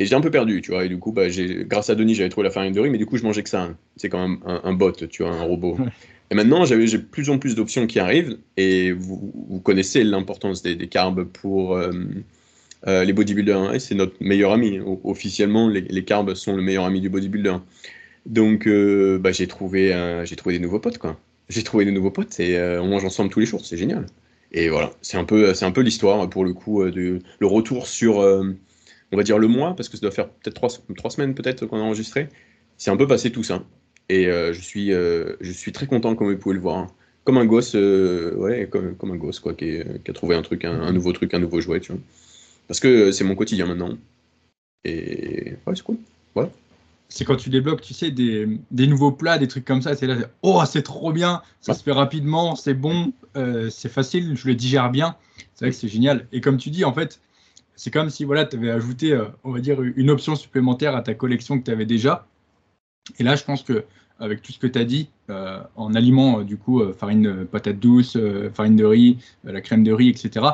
Et 0.00 0.06
j'ai 0.06 0.16
un 0.16 0.20
peu 0.20 0.32
perdu, 0.32 0.62
tu 0.62 0.72
vois. 0.72 0.84
Et 0.84 0.88
du 0.88 0.98
coup, 0.98 1.12
bah, 1.12 1.26
grâce 1.28 1.90
à 1.90 1.94
Denis, 1.94 2.16
j'avais 2.16 2.28
trouvé 2.28 2.48
la 2.48 2.50
farine 2.50 2.72
de 2.72 2.80
riz, 2.80 2.90
mais 2.90 2.98
du 2.98 3.06
coup, 3.06 3.16
je 3.16 3.22
mangeais 3.22 3.44
que 3.44 3.50
ça. 3.50 3.70
C'est 3.96 4.08
quand 4.08 4.20
même 4.20 4.40
un, 4.44 4.72
bot, 4.72 4.90
tu 4.90 5.22
vois, 5.22 5.30
un 5.30 5.42
robot. 5.42 5.76
Et 6.32 6.34
maintenant, 6.34 6.64
j'ai 6.64 6.98
plus 6.98 7.30
en 7.30 7.38
plus 7.38 7.54
d'options 7.54 7.86
qui 7.86 8.00
arrivent. 8.00 8.36
Et 8.56 8.90
vous, 8.90 9.32
vous 9.48 9.60
connaissez 9.60 10.02
l'importance 10.02 10.60
des, 10.62 10.74
des, 10.74 10.88
carbs 10.88 11.22
pour, 11.22 11.76
euh, 11.76 11.92
les 12.86 13.12
bodybuilders, 13.12 13.80
c'est 13.80 13.94
notre 13.94 14.14
meilleur 14.20 14.52
ami. 14.52 14.80
officiellement, 15.04 15.68
les, 15.68 16.04
carbs 16.04 16.34
sont 16.34 16.54
le 16.54 16.62
meilleur 16.62 16.84
ami 16.84 17.00
du 17.00 17.08
bodybuilder. 17.08 17.56
Donc, 18.26 18.66
euh, 18.66 19.18
bah, 19.18 19.32
j'ai 19.32 19.46
trouvé, 19.46 19.92
trouvé 20.36 20.58
des 20.58 20.62
nouveaux 20.62 20.80
potes. 20.80 20.98
J'ai 21.48 21.62
trouvé 21.62 21.84
des 21.84 21.92
nouveaux 21.92 22.10
potes 22.10 22.40
et 22.40 22.56
euh, 22.56 22.80
on 22.80 22.88
mange 22.88 23.04
ensemble 23.04 23.30
tous 23.30 23.40
les 23.40 23.46
jours, 23.46 23.64
c'est 23.64 23.76
génial. 23.76 24.06
Et 24.52 24.68
voilà, 24.68 24.92
c'est 25.02 25.18
un 25.18 25.24
peu, 25.24 25.52
un 25.60 25.70
peu 25.72 25.80
l'histoire 25.82 26.28
pour 26.30 26.44
le 26.44 26.54
coup 26.54 26.84
de 26.84 27.18
le 27.38 27.46
retour 27.46 27.86
sur, 27.86 28.18
on 28.18 29.16
va 29.16 29.22
dire 29.22 29.38
le 29.38 29.48
mois, 29.48 29.74
parce 29.74 29.88
que 29.88 29.96
ça 29.96 30.02
doit 30.02 30.12
faire 30.12 30.28
peut-être 30.28 30.54
trois, 30.54 31.10
semaines 31.10 31.34
peut-être 31.34 31.66
qu'on 31.66 31.78
a 31.78 31.82
enregistré. 31.82 32.28
C'est 32.76 32.90
un 32.90 32.96
peu 32.96 33.06
passé 33.06 33.32
tout 33.32 33.42
ça. 33.42 33.64
Et 34.08 34.24
je 34.26 34.52
suis, 35.52 35.72
très 35.72 35.86
content, 35.86 36.14
comme 36.14 36.30
vous 36.30 36.38
pouvez 36.38 36.54
le 36.54 36.60
voir 36.60 36.88
comme 37.24 37.38
un 37.38 37.46
gosse, 37.46 37.72
comme, 37.72 39.10
un 39.10 39.16
gosse, 39.16 39.40
quoi, 39.40 39.54
qui, 39.54 39.80
a 39.80 40.12
trouvé 40.12 40.36
un 40.36 40.42
truc, 40.42 40.64
un, 40.64 40.92
nouveau 40.92 41.12
truc, 41.12 41.34
un 41.34 41.40
nouveau 41.40 41.60
jouet, 41.60 41.80
tu 41.80 41.92
vois. 41.92 42.00
Parce 42.68 42.80
que 42.80 43.12
c'est 43.12 43.24
mon 43.24 43.34
quotidien 43.34 43.66
maintenant. 43.66 43.96
Et 44.84 45.56
ouais, 45.66 45.74
c'est 45.74 45.82
cool. 45.82 45.98
Voilà. 46.34 46.50
C'est 47.08 47.24
quand 47.24 47.36
tu 47.36 47.50
débloques, 47.50 47.82
tu 47.82 47.94
sais, 47.94 48.10
des, 48.10 48.58
des, 48.70 48.86
nouveaux 48.86 49.12
plats, 49.12 49.38
des 49.38 49.48
trucs 49.48 49.64
comme 49.64 49.82
ça. 49.82 49.94
C'est 49.94 50.06
là, 50.06 50.16
oh, 50.42 50.62
c'est 50.66 50.82
trop 50.82 51.12
bien, 51.12 51.42
ça 51.60 51.74
se 51.74 51.82
fait 51.82 51.92
rapidement, 51.92 52.56
c'est 52.56 52.74
bon, 52.74 53.12
euh, 53.36 53.70
c'est 53.70 53.88
facile, 53.88 54.36
je 54.36 54.48
le 54.48 54.54
digère 54.54 54.90
bien. 54.90 55.16
C'est 55.54 55.66
vrai 55.66 55.70
que 55.70 55.76
c'est 55.76 55.88
génial. 55.88 56.26
Et 56.32 56.40
comme 56.40 56.56
tu 56.56 56.70
dis, 56.70 56.84
en 56.84 56.92
fait, 56.92 57.20
c'est 57.76 57.90
comme 57.90 58.10
si 58.10 58.24
voilà, 58.24 58.44
tu 58.44 58.56
avais 58.56 58.70
ajouté, 58.70 59.12
euh, 59.12 59.26
on 59.44 59.52
va 59.52 59.60
dire, 59.60 59.80
une 59.82 60.10
option 60.10 60.34
supplémentaire 60.34 60.96
à 60.96 61.02
ta 61.02 61.14
collection 61.14 61.58
que 61.58 61.64
tu 61.64 61.70
avais 61.70 61.86
déjà. 61.86 62.26
Et 63.18 63.22
là, 63.22 63.36
je 63.36 63.44
pense 63.44 63.62
que 63.62 63.84
avec 64.18 64.42
tout 64.42 64.52
ce 64.52 64.58
que 64.58 64.66
tu 64.66 64.78
as 64.78 64.84
dit, 64.84 65.08
euh, 65.28 65.60
en 65.76 65.94
aliment, 65.94 66.42
du 66.42 66.56
coup, 66.56 66.82
farine 66.94 67.44
patate 67.44 67.78
douce, 67.78 68.16
farine 68.54 68.76
de 68.76 68.84
riz, 68.84 69.18
la 69.44 69.60
crème 69.60 69.82
de 69.84 69.92
riz, 69.92 70.08
etc., 70.08 70.46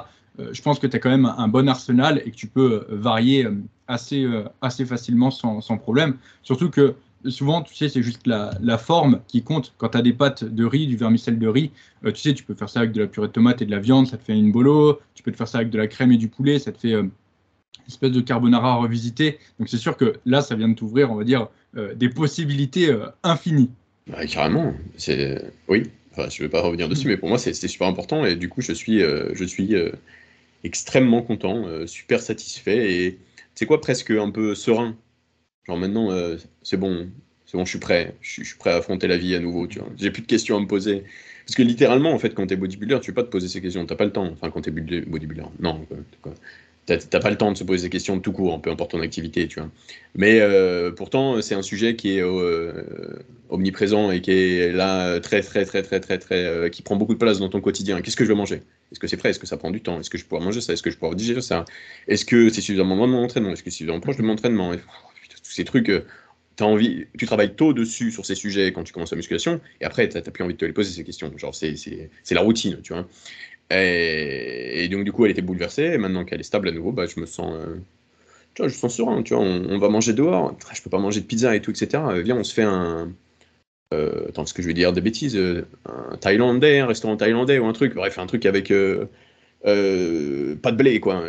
je 0.52 0.62
pense 0.62 0.78
que 0.78 0.86
tu 0.86 0.96
as 0.96 0.98
quand 0.98 1.10
même 1.10 1.26
un 1.26 1.48
bon 1.48 1.68
arsenal 1.68 2.22
et 2.24 2.30
que 2.30 2.36
tu 2.36 2.46
peux 2.46 2.72
euh, 2.72 2.84
varier 2.90 3.44
euh, 3.44 3.54
assez, 3.88 4.26
assez 4.62 4.84
facilement 4.84 5.30
sans, 5.30 5.60
sans, 5.60 5.76
problème. 5.76 6.16
Surtout 6.42 6.70
que 6.70 6.94
souvent, 7.26 7.62
tu 7.62 7.74
sais, 7.74 7.88
c'est 7.88 8.02
juste 8.02 8.26
la, 8.26 8.52
la, 8.60 8.78
forme 8.78 9.20
qui 9.26 9.42
compte. 9.42 9.74
Quand 9.78 9.90
tu 9.90 9.98
as 9.98 10.02
des 10.02 10.12
pâtes 10.12 10.44
de 10.44 10.64
riz, 10.64 10.86
du 10.86 10.96
vermicelle 10.96 11.38
de 11.38 11.48
riz, 11.48 11.72
tu 12.04 12.14
sais, 12.14 12.34
tu 12.34 12.44
peux 12.44 12.54
faire 12.54 12.68
ça 12.68 12.80
avec 12.80 12.92
de 12.92 13.00
la 13.00 13.06
purée 13.08 13.26
de 13.26 13.32
tomate 13.32 13.62
et 13.62 13.66
de 13.66 13.70
la 13.70 13.80
viande, 13.80 14.06
ça 14.06 14.16
te 14.16 14.22
fait 14.22 14.38
une 14.38 14.52
bolo. 14.52 15.00
Tu 15.14 15.22
peux 15.22 15.32
te 15.32 15.36
faire 15.36 15.48
ça 15.48 15.58
avec 15.58 15.70
de 15.70 15.78
la 15.78 15.88
crème 15.88 16.12
et 16.12 16.16
du 16.16 16.28
poulet, 16.28 16.58
ça 16.60 16.70
te 16.70 16.78
fait 16.78 16.92
une 16.92 17.10
espèce 17.88 18.12
de 18.12 18.20
carbonara 18.20 18.76
revisité. 18.76 19.38
Donc 19.58 19.68
c'est 19.68 19.76
sûr 19.76 19.96
que 19.96 20.14
là, 20.24 20.40
ça 20.40 20.54
vient 20.54 20.68
de 20.68 20.74
t'ouvrir, 20.74 21.10
on 21.10 21.16
va 21.16 21.24
dire, 21.24 21.48
des 21.74 22.08
possibilités 22.08 22.96
infinies. 23.24 23.70
carrément. 24.30 24.72
C'est 24.96 25.52
oui. 25.68 25.90
Enfin, 26.12 26.28
je 26.28 26.42
ne 26.42 26.46
vais 26.46 26.50
pas 26.50 26.60
revenir 26.60 26.88
dessus, 26.88 27.08
mais 27.08 27.16
pour 27.16 27.28
moi, 27.28 27.38
c'était 27.38 27.68
super 27.68 27.88
important 27.88 28.24
et 28.24 28.36
du 28.36 28.48
coup, 28.48 28.60
je 28.60 28.72
suis, 28.72 29.00
je 29.00 29.44
suis 29.44 29.74
extrêmement 30.64 31.22
content, 31.22 31.66
euh, 31.66 31.86
super 31.86 32.20
satisfait 32.20 32.92
et 32.92 33.18
c'est 33.54 33.66
quoi 33.66 33.80
presque 33.80 34.10
un 34.10 34.30
peu 34.30 34.54
serein. 34.54 34.96
Genre 35.66 35.76
maintenant, 35.76 36.10
euh, 36.10 36.36
c'est 36.62 36.76
bon, 36.76 37.10
c'est 37.46 37.56
bon, 37.56 37.64
je 37.64 37.70
suis 37.70 37.78
prêt, 37.78 38.16
je 38.20 38.42
suis, 38.44 38.56
prêt 38.58 38.70
à 38.70 38.76
affronter 38.76 39.06
la 39.06 39.16
vie 39.16 39.34
à 39.34 39.40
nouveau, 39.40 39.66
tu 39.66 39.78
vois. 39.78 39.88
J'ai 39.96 40.10
plus 40.10 40.22
de 40.22 40.26
questions 40.26 40.56
à 40.56 40.60
me 40.60 40.66
poser. 40.66 41.04
Parce 41.46 41.56
que 41.56 41.62
littéralement, 41.62 42.12
en 42.12 42.18
fait, 42.18 42.34
quand 42.34 42.46
tu 42.46 42.54
es 42.54 42.56
bodybuilder, 42.56 43.00
tu 43.00 43.12
peux 43.12 43.22
pas 43.22 43.26
te 43.26 43.30
poser 43.32 43.48
ces 43.48 43.60
questions, 43.60 43.84
t'as 43.86 43.96
pas 43.96 44.04
le 44.04 44.12
temps. 44.12 44.26
Enfin, 44.26 44.50
quand 44.50 44.62
tu 44.62 44.70
es 44.70 44.72
bodybuilder, 44.72 45.46
non, 45.58 45.86
quoi. 46.22 46.34
T'as 46.86 47.20
pas 47.20 47.30
le 47.30 47.36
temps 47.36 47.52
de 47.52 47.56
se 47.56 47.62
poser 47.62 47.84
des 47.84 47.90
questions 47.90 48.18
tout 48.18 48.32
court, 48.32 48.60
peu 48.60 48.70
importe 48.70 48.90
ton 48.90 49.00
activité, 49.00 49.46
tu 49.46 49.60
vois. 49.60 49.70
Mais 50.16 50.40
euh, 50.40 50.90
pourtant, 50.90 51.40
c'est 51.40 51.54
un 51.54 51.62
sujet 51.62 51.94
qui 51.94 52.16
est 52.16 52.22
euh, 52.22 53.22
omniprésent 53.48 54.10
et 54.10 54.20
qui 54.20 54.32
est 54.32 54.72
là 54.72 55.20
très, 55.20 55.40
très, 55.42 55.64
très, 55.64 55.82
très, 55.82 56.00
très, 56.00 56.18
très, 56.18 56.44
euh, 56.44 56.68
qui 56.68 56.82
prend 56.82 56.96
beaucoup 56.96 57.14
de 57.14 57.18
place 57.18 57.38
dans 57.38 57.48
ton 57.48 57.60
quotidien. 57.60 58.00
Qu'est-ce 58.00 58.16
que 58.16 58.24
je 58.24 58.30
veux 58.30 58.34
manger? 58.34 58.62
Est-ce 58.90 58.98
que 58.98 59.06
c'est 59.06 59.16
prêt 59.16 59.30
Est-ce 59.30 59.38
que 59.38 59.46
ça 59.46 59.56
prend 59.56 59.70
du 59.70 59.82
temps? 59.82 60.00
Est-ce 60.00 60.10
que 60.10 60.18
je 60.18 60.24
pourrais 60.24 60.42
manger 60.44 60.60
ça? 60.60 60.72
Est-ce 60.72 60.82
que 60.82 60.90
je 60.90 60.98
pourrais 60.98 61.14
digérer 61.14 61.42
ça? 61.42 61.64
Est-ce 62.08 62.24
que 62.24 62.48
c'est 62.48 62.60
suffisamment 62.60 62.96
loin 62.96 63.06
de 63.06 63.12
mon 63.12 63.22
entraînement? 63.22 63.50
Est-ce 63.50 63.62
que 63.62 63.70
c'est 63.70 63.76
suffisamment 63.76 64.00
proche 64.00 64.16
de 64.16 64.22
mon 64.22 64.32
entraînement? 64.32 64.74
Tous 64.74 65.52
ces 65.52 65.64
trucs, 65.64 65.90
as 66.62 66.66
envie, 66.66 67.06
tu 67.18 67.26
travailles 67.26 67.54
tôt 67.54 67.72
dessus 67.72 68.10
sur 68.10 68.26
ces 68.26 68.34
sujets 68.34 68.72
quand 68.72 68.84
tu 68.84 68.92
commences 68.92 69.10
la 69.12 69.16
musculation, 69.16 69.60
et 69.80 69.84
après, 69.84 70.08
tu 70.08 70.16
n'as 70.16 70.22
plus 70.22 70.44
envie 70.44 70.54
de 70.54 70.58
te 70.58 70.64
les 70.64 70.72
poser 70.72 70.92
ces 70.92 71.04
questions. 71.04 71.32
Genre, 71.36 71.54
c'est 71.54 71.76
la 72.30 72.40
routine, 72.40 72.80
tu 72.82 72.92
vois. 72.92 73.06
Et, 73.70 74.88
donc, 74.90 75.04
du 75.04 75.12
coup, 75.12 75.24
elle 75.24 75.30
était 75.30 75.42
bouleversée. 75.42 75.84
Et 75.84 75.98
maintenant 75.98 76.24
qu'elle 76.24 76.40
est 76.40 76.44
stable 76.44 76.68
à 76.68 76.72
nouveau, 76.72 76.92
bah, 76.92 77.06
je 77.06 77.20
me 77.20 77.26
sens. 77.26 77.54
Euh, 77.54 77.76
je 78.58 78.74
sens 78.74 78.96
serein. 78.96 79.22
Tu 79.22 79.34
vois, 79.34 79.42
on, 79.42 79.78
va 79.78 79.88
manger 79.88 80.12
dehors. 80.12 80.56
Je 80.72 80.82
peux 80.82 80.90
pas 80.90 80.98
manger 80.98 81.20
de 81.20 81.26
pizza 81.26 81.54
et 81.54 81.60
tout, 81.60 81.70
etc. 81.70 82.02
Viens, 82.22 82.36
on 82.36 82.44
se 82.44 82.54
fait 82.54 82.62
un. 82.62 83.12
Euh, 83.92 84.28
attends, 84.28 84.46
ce 84.46 84.54
que 84.54 84.62
je 84.62 84.68
vais 84.68 84.74
dire 84.74 84.92
des 84.92 85.00
bêtises. 85.00 85.36
Euh, 85.36 85.66
un 85.86 86.16
thaïlandais, 86.16 86.80
un 86.80 86.86
restaurant 86.86 87.16
thaïlandais 87.16 87.58
ou 87.58 87.66
un 87.66 87.72
truc. 87.72 87.94
Bref, 87.94 88.18
un 88.18 88.26
truc 88.26 88.46
avec. 88.46 88.70
Euh, 88.70 89.06
pas 89.62 90.72
de 90.72 90.76
blé, 90.76 91.00
quoi. 91.00 91.24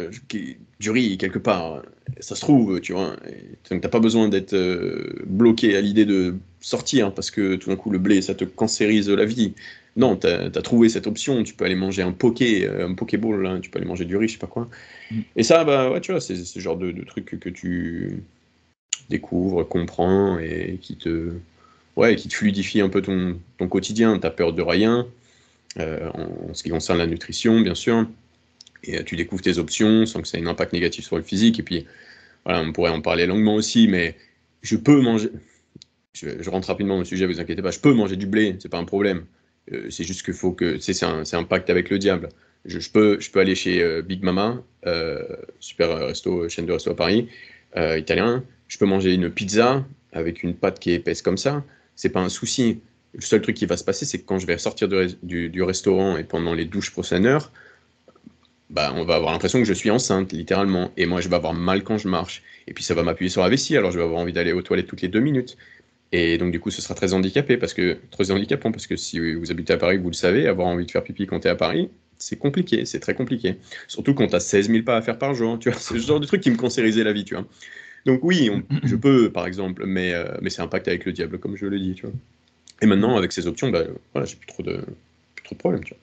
Du 0.79 0.89
riz, 0.89 1.17
quelque 1.17 1.39
part. 1.39 1.83
Ça 2.19 2.35
se 2.35 2.41
trouve, 2.41 2.79
tu 2.81 2.93
vois. 2.93 3.15
donc, 3.69 3.81
t'as 3.81 3.89
pas 3.89 3.99
besoin 3.99 4.29
d'être 4.29 4.55
bloqué 5.25 5.75
à 5.75 5.81
l'idée 5.81 6.05
de 6.05 6.35
sortir 6.59 7.13
parce 7.13 7.31
que 7.31 7.55
tout 7.55 7.69
d'un 7.69 7.75
coup, 7.75 7.89
le 7.89 7.99
blé, 7.99 8.21
ça 8.21 8.35
te 8.35 8.45
cancérise 8.45 9.09
la 9.09 9.25
vie. 9.25 9.53
Non, 9.97 10.15
tu 10.15 10.27
as, 10.27 10.49
trouvé 10.61 10.87
cette 10.87 11.07
option, 11.07 11.43
tu 11.43 11.53
peux 11.53 11.65
aller 11.65 11.75
manger 11.75 12.01
un 12.01 12.13
poké, 12.13 12.65
euh, 12.65 12.87
un 12.87 12.93
pokéball, 12.93 13.45
hein, 13.45 13.59
tu 13.59 13.69
peux 13.69 13.77
aller 13.77 13.87
manger 13.87 14.05
du 14.05 14.15
riz, 14.15 14.27
je 14.27 14.33
sais 14.33 14.39
pas 14.39 14.47
quoi. 14.47 14.69
Mm. 15.11 15.19
Et 15.35 15.43
ça, 15.43 15.65
bah, 15.65 15.91
ouais, 15.91 15.99
tu 15.99 16.11
vois, 16.11 16.21
c'est 16.21 16.35
ce 16.35 16.59
genre 16.59 16.77
de, 16.77 16.91
truc 17.03 17.37
que 17.39 17.49
tu 17.49 18.23
découvres, 19.09 19.67
comprends 19.67 20.39
et 20.39 20.79
qui 20.81 20.95
te, 20.95 21.33
ouais, 21.97 22.15
qui 22.15 22.29
te 22.29 22.33
fluidifie 22.33 22.79
un 22.79 22.87
peu 22.87 23.01
ton, 23.01 23.37
ton 23.57 23.67
quotidien. 23.67 24.17
Tu 24.17 24.29
peur 24.29 24.53
de 24.53 24.61
rien. 24.61 25.07
en, 25.77 26.53
ce 26.53 26.63
qui 26.63 26.69
concerne 26.69 26.99
la 26.99 27.07
nutrition, 27.07 27.59
bien 27.59 27.75
sûr. 27.75 28.07
Et 28.83 29.03
tu 29.03 29.15
découvres 29.15 29.41
tes 29.41 29.57
options 29.57 30.05
sans 30.05 30.21
que 30.21 30.27
ça 30.27 30.37
ait 30.37 30.41
un 30.41 30.47
impact 30.47 30.73
négatif 30.73 31.05
sur 31.05 31.17
le 31.17 31.23
physique. 31.23 31.59
Et 31.59 31.63
puis, 31.63 31.85
voilà, 32.45 32.61
on 32.61 32.71
pourrait 32.71 32.91
en 32.91 33.01
parler 33.01 33.25
longuement 33.25 33.55
aussi, 33.55 33.87
mais 33.87 34.15
je 34.61 34.75
peux 34.75 35.01
manger. 35.01 35.29
Je, 36.13 36.49
rentre 36.49 36.67
rapidement 36.67 36.95
dans 36.95 37.01
le 37.01 37.05
sujet, 37.05 37.25
vous 37.25 37.39
inquiétez 37.39 37.61
pas. 37.61 37.71
Je 37.71 37.79
peux 37.79 37.93
manger 37.93 38.15
du 38.15 38.25
blé, 38.25 38.55
c'est 38.59 38.69
pas 38.69 38.79
un 38.79 38.85
problème. 38.85 39.25
c'est 39.89 40.03
juste 40.03 40.23
qu'il 40.23 40.33
faut 40.33 40.51
que. 40.51 40.79
C'est 40.79 41.03
un, 41.03 41.23
un, 41.31 41.43
pacte 41.43 41.69
avec 41.69 41.89
le 41.89 41.99
diable. 41.99 42.29
Je, 42.65 42.89
peux, 42.89 43.19
je 43.19 43.31
peux 43.31 43.39
aller 43.39 43.55
chez 43.55 44.01
Big 44.01 44.23
Mama, 44.23 44.63
super 45.59 46.07
resto, 46.07 46.49
chaîne 46.49 46.65
de 46.65 46.73
resto 46.73 46.91
à 46.91 46.95
Paris, 46.95 47.29
italien. 47.75 48.43
Je 48.67 48.77
peux 48.77 48.85
manger 48.85 49.13
une 49.13 49.29
pizza 49.29 49.85
avec 50.13 50.43
une 50.43 50.55
pâte 50.55 50.79
qui 50.79 50.91
est 50.91 50.95
épaisse 50.95 51.21
comme 51.21 51.37
ça. 51.37 51.63
C'est 51.95 52.09
pas 52.09 52.21
un 52.21 52.29
souci. 52.29 52.81
Le 53.13 53.21
seul 53.21 53.41
truc 53.41 53.57
qui 53.57 53.65
va 53.65 53.75
se 53.75 53.83
passer, 53.83 54.05
c'est 54.05 54.19
que 54.19 54.25
quand 54.25 54.39
je 54.39 54.47
vais 54.47 54.57
sortir 54.57 54.87
du, 54.87 55.63
restaurant 55.63 56.15
et 56.17 56.23
pendant 56.23 56.53
les 56.53 56.65
douches 56.65 56.91
prochaines 56.91 57.25
heures, 57.25 57.51
bah, 58.71 58.93
on 58.95 59.03
va 59.03 59.15
avoir 59.15 59.33
l'impression 59.33 59.59
que 59.59 59.65
je 59.65 59.73
suis 59.73 59.91
enceinte, 59.91 60.31
littéralement. 60.31 60.91
Et 60.95 61.05
moi, 61.05 61.21
je 61.21 61.27
vais 61.27 61.35
avoir 61.35 61.53
mal 61.53 61.83
quand 61.83 61.97
je 61.97 62.07
marche. 62.07 62.41
Et 62.67 62.73
puis, 62.73 62.83
ça 62.83 62.93
va 62.93 63.03
m'appuyer 63.03 63.29
sur 63.29 63.41
la 63.41 63.49
vessie, 63.49 63.75
alors 63.75 63.91
je 63.91 63.97
vais 63.97 64.03
avoir 64.03 64.19
envie 64.19 64.33
d'aller 64.33 64.53
aux 64.53 64.61
toilettes 64.61 64.87
toutes 64.87 65.01
les 65.01 65.09
deux 65.09 65.19
minutes. 65.19 65.57
Et 66.13 66.37
donc, 66.37 66.51
du 66.51 66.59
coup, 66.59 66.71
ce 66.71 66.81
sera 66.81 66.95
très 66.95 67.13
handicapé, 67.13 67.57
parce 67.57 67.73
que, 67.73 67.97
très 68.11 68.31
handicapant, 68.31 68.71
parce 68.71 68.87
que 68.87 68.95
si 68.95 69.19
vous 69.19 69.51
habitez 69.51 69.73
à 69.73 69.77
Paris, 69.77 69.97
vous 69.97 70.09
le 70.09 70.15
savez, 70.15 70.47
avoir 70.47 70.67
envie 70.67 70.85
de 70.85 70.91
faire 70.91 71.03
pipi 71.03 71.27
quand 71.27 71.41
tu 71.41 71.47
es 71.47 71.51
à 71.51 71.55
Paris, 71.55 71.89
c'est 72.17 72.37
compliqué, 72.37 72.85
c'est 72.85 72.99
très 72.99 73.15
compliqué. 73.15 73.57
Surtout 73.87 74.13
quand 74.13 74.27
tu 74.27 74.35
as 74.35 74.39
16 74.39 74.69
000 74.69 74.83
pas 74.83 74.97
à 74.97 75.01
faire 75.01 75.17
par 75.17 75.33
jour. 75.33 75.59
Tu 75.59 75.69
vois, 75.69 75.79
c'est 75.79 75.95
le 75.95 75.99
genre 75.99 76.19
de 76.19 76.25
truc 76.25 76.41
qui 76.41 76.51
me 76.51 76.57
cancérisait 76.57 77.03
la 77.03 77.13
vie, 77.13 77.25
tu 77.25 77.35
vois. 77.35 77.45
Donc, 78.05 78.23
oui, 78.23 78.49
je 78.83 78.95
peux, 78.95 79.31
par 79.31 79.47
exemple, 79.47 79.85
mais, 79.85 80.13
euh, 80.13 80.25
mais 80.41 80.49
c'est 80.49 80.61
un 80.61 80.67
pacte 80.67 80.87
avec 80.87 81.05
le 81.05 81.11
diable, 81.11 81.39
comme 81.39 81.57
je 81.57 81.65
le 81.65 81.79
dis, 81.79 81.95
tu 81.95 82.03
vois. 82.03 82.15
Et 82.81 82.85
maintenant, 82.85 83.17
avec 83.17 83.31
ces 83.31 83.47
options, 83.47 83.69
bah, 83.69 83.83
voilà, 84.13 84.25
j'ai 84.25 84.37
plus 84.37 84.47
trop 84.47 84.63
de, 84.63 84.81
plus 85.35 85.43
trop 85.43 85.55
de 85.55 85.59
problèmes, 85.59 85.83
tu 85.83 85.93
vois. 85.93 85.99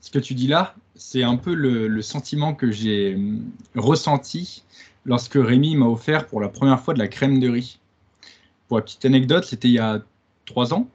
Ce 0.00 0.10
que 0.10 0.18
tu 0.18 0.34
dis 0.34 0.46
là, 0.46 0.74
c'est 0.94 1.22
un 1.22 1.36
peu 1.36 1.54
le, 1.54 2.02
sentiment 2.02 2.54
que 2.54 2.70
j'ai 2.70 3.14
hum, 3.14 3.44
ressenti 3.74 4.64
lorsque 5.04 5.34
Rémi 5.34 5.76
m'a 5.76 5.86
offert 5.86 6.26
pour 6.26 6.40
la 6.40 6.48
première 6.48 6.80
fois 6.80 6.94
de 6.94 6.98
la 6.98 7.08
crème 7.08 7.40
de 7.40 7.48
riz. 7.48 7.78
Pour 8.68 8.78
la 8.78 8.82
petite 8.82 9.04
anecdote, 9.04 9.44
c'était 9.44 9.68
il 9.68 9.74
y 9.74 9.78
a 9.78 10.02
trois 10.44 10.74
ans, 10.74 10.88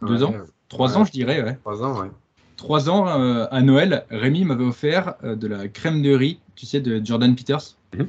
deux 0.00 0.24
ans, 0.24 0.34
trois 0.68 0.96
ans, 0.96 1.04
je 1.04 1.12
dirais. 1.12 1.42
Ouais. 1.42 1.56
Trois 1.62 1.82
ans, 1.82 2.00
ouais. 2.00 2.10
Trois 2.56 2.88
ans 2.88 3.08
euh, 3.08 3.46
à 3.50 3.60
Noël, 3.60 4.04
Rémi 4.10 4.44
m'avait 4.44 4.64
offert 4.64 5.14
euh, 5.24 5.34
de 5.34 5.48
la 5.48 5.68
crème 5.68 6.02
de 6.02 6.14
riz, 6.14 6.38
tu 6.54 6.66
sais, 6.66 6.80
de 6.80 7.04
Jordan 7.04 7.34
Peters. 7.34 7.76
Mhm. 7.94 8.08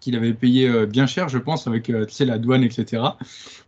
qu'il 0.00 0.16
avait 0.16 0.34
payé 0.34 0.68
euh, 0.68 0.86
bien 0.86 1.06
cher, 1.06 1.28
je 1.28 1.38
pense, 1.38 1.66
avec 1.66 1.84
tu 1.84 1.94
sais, 2.08 2.24
la 2.24 2.38
douane, 2.38 2.62
etc. 2.62 3.02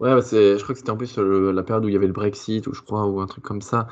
Ouais, 0.00 0.14
bah, 0.14 0.20
je 0.20 0.62
crois 0.62 0.74
que 0.74 0.78
c'était 0.78 0.90
en 0.90 0.96
plus 0.96 1.18
la 1.18 1.62
période 1.62 1.84
où 1.84 1.88
il 1.88 1.94
y 1.94 1.96
avait 1.96 2.06
le 2.06 2.12
Brexit, 2.12 2.66
ou 2.66 2.74
je 2.74 2.82
crois, 2.82 3.06
ou 3.06 3.20
un 3.20 3.26
truc 3.26 3.42
comme 3.42 3.62
ça. 3.62 3.88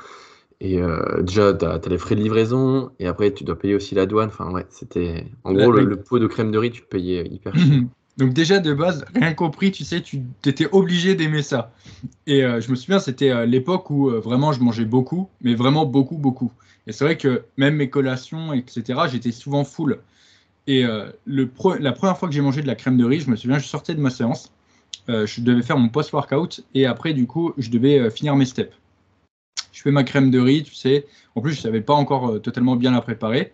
Et 0.65 0.81
euh, 0.81 1.21
déjà, 1.21 1.53
tu 1.53 1.63
as, 1.63 1.79
les 1.87 1.99
frais 1.99 2.15
de 2.15 2.21
livraison, 2.21 2.89
et 2.97 3.05
après, 3.05 3.31
tu 3.31 3.43
dois 3.43 3.57
payer 3.57 3.75
aussi 3.75 3.93
la 3.93 4.07
douane. 4.07 4.29
Enfin, 4.29 4.49
ouais, 4.49 4.65
c'était. 4.69 5.27
En 5.43 5.53
gros, 5.53 5.71
le, 5.71 5.95
pot 5.95 6.17
de 6.17 6.25
crème 6.25 6.51
de 6.51 6.57
riz, 6.57 6.71
tu 6.71 6.81
payais 6.81 7.27
hyper 7.27 7.55
cher. 7.55 7.83
Donc, 8.17 8.33
déjà, 8.33 8.57
de 8.57 8.73
base, 8.73 9.05
rien 9.13 9.35
compris, 9.35 9.71
tu 9.71 9.83
sais, 9.83 10.01
tu 10.01 10.23
étais 10.43 10.67
obligé 10.71 11.13
d'aimer 11.13 11.43
ça. 11.43 11.71
Et 12.25 12.43
euh, 12.43 12.61
je 12.61 12.71
me 12.71 12.75
souviens, 12.75 12.97
c'était 12.97 13.29
euh, 13.29 13.45
l'époque 13.45 13.91
où 13.91 14.09
vraiment 14.09 14.53
je 14.53 14.61
mangeais 14.61 14.85
beaucoup, 14.85 15.29
mais 15.41 15.53
vraiment 15.53 15.85
beaucoup, 15.85 16.17
beaucoup. 16.17 16.51
Et 16.87 16.93
c'est 16.93 17.03
vrai 17.05 17.17
que 17.17 17.43
même 17.57 17.75
mes 17.75 17.91
collations, 17.91 18.51
etc., 18.53 19.01
j'étais 19.11 19.31
souvent 19.31 19.65
full. 19.65 19.99
Et 20.65 20.83
le 21.25 21.49
la 21.79 21.91
première 21.91 22.17
fois 22.17 22.27
que 22.27 22.33
j'ai 22.33 22.41
mangé 22.41 22.63
de 22.63 22.67
la 22.67 22.73
crème 22.73 22.97
de 22.97 23.05
riz, 23.05 23.19
je 23.19 23.29
me 23.29 23.35
souviens, 23.35 23.59
je 23.59 23.67
sortais 23.67 23.93
de 23.93 24.01
ma 24.01 24.09
séance, 24.09 24.51
je 25.07 25.41
devais 25.41 25.61
faire 25.61 25.77
mon 25.77 25.89
post-workout, 25.89 26.63
et 26.73 26.87
après, 26.87 27.13
du 27.13 27.27
coup, 27.27 27.53
je 27.57 27.69
devais 27.69 28.09
finir 28.09 28.35
mes 28.35 28.45
steps 28.45 28.75
je 29.75 29.81
fais 29.81 29.91
ma 29.91 30.05
crème 30.05 30.31
de 30.31 30.39
riz, 30.39 30.63
tu 30.63 30.73
sais. 30.73 31.05
En 31.35 31.41
plus, 31.41 31.51
je 31.51 31.57
ne 31.57 31.63
savais 31.63 31.81
pas 31.81 31.93
encore 31.93 32.29
euh, 32.29 32.39
totalement 32.39 32.77
bien 32.77 32.91
la 32.91 33.01
préparer. 33.01 33.53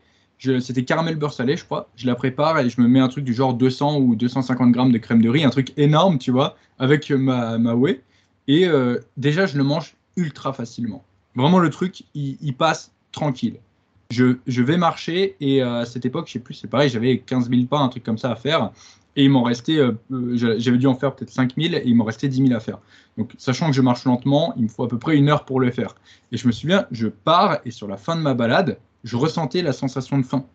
C'était 0.59 0.85
caramel 0.85 1.15
beurre 1.15 1.33
salé, 1.33 1.57
je 1.57 1.65
crois. 1.65 1.89
Je 1.95 2.05
la 2.05 2.15
prépare 2.15 2.59
et 2.59 2.69
je 2.69 2.79
me 2.79 2.87
mets 2.87 2.99
un 2.99 3.07
truc 3.07 3.23
du 3.23 3.33
genre 3.33 3.55
200 3.55 3.97
ou 3.97 4.15
250 4.15 4.71
grammes 4.71 4.91
de 4.91 4.97
crème 4.99 5.21
de 5.21 5.29
riz, 5.29 5.43
un 5.43 5.49
truc 5.49 5.73
énorme, 5.77 6.19
tu 6.19 6.31
vois, 6.31 6.57
avec 6.79 7.09
ma, 7.09 7.57
ma 7.57 7.73
whey. 7.73 8.01
Et 8.47 8.67
euh, 8.67 8.99
déjà, 9.17 9.47
je 9.47 9.57
le 9.57 9.63
mange 9.63 9.95
ultra 10.15 10.53
facilement. 10.53 11.03
Vraiment, 11.35 11.59
le 11.59 11.69
truc, 11.69 12.03
il, 12.13 12.53
passe 12.55 12.91
tranquille. 13.11 13.55
Je, 14.11 14.35
vais 14.47 14.77
marcher 14.77 15.35
et 15.39 15.63
euh, 15.63 15.81
à 15.81 15.85
cette 15.85 16.05
époque, 16.05 16.27
je 16.27 16.33
sais 16.33 16.39
plus, 16.39 16.53
c'est 16.53 16.67
pareil, 16.67 16.89
j'avais 16.89 17.19
15 17.19 17.49
000 17.49 17.65
pas, 17.65 17.79
un 17.79 17.89
truc 17.89 18.03
comme 18.03 18.17
ça 18.17 18.31
à 18.31 18.35
faire. 18.35 18.71
Et 19.15 19.25
il 19.25 19.29
m'en 19.29 19.43
restait, 19.43 19.77
euh, 19.77 19.91
euh, 20.11 20.35
j'avais 20.35 20.77
dû 20.77 20.87
en 20.87 20.95
faire 20.95 21.15
peut-être 21.15 21.31
5000 21.31 21.75
et 21.75 21.83
il 21.85 21.95
m'en 21.95 22.05
restait 22.05 22.29
10 22.29 22.47
000 22.47 22.53
à 22.53 22.59
faire. 22.59 22.79
Donc, 23.17 23.33
sachant 23.37 23.67
que 23.67 23.73
je 23.73 23.81
marche 23.81 24.05
lentement, 24.05 24.53
il 24.55 24.63
me 24.63 24.67
faut 24.69 24.83
à 24.83 24.87
peu 24.87 24.97
près 24.97 25.17
une 25.17 25.29
heure 25.29 25.43
pour 25.43 25.59
le 25.59 25.69
faire. 25.71 25.95
Et 26.31 26.37
je 26.37 26.47
me 26.47 26.51
souviens, 26.51 26.87
je 26.91 27.07
pars 27.07 27.59
et 27.65 27.71
sur 27.71 27.87
la 27.87 27.97
fin 27.97 28.15
de 28.15 28.21
ma 28.21 28.33
balade, 28.33 28.77
je 29.03 29.17
ressentais 29.17 29.61
la 29.61 29.73
sensation 29.73 30.17
de 30.17 30.23
faim. 30.23 30.45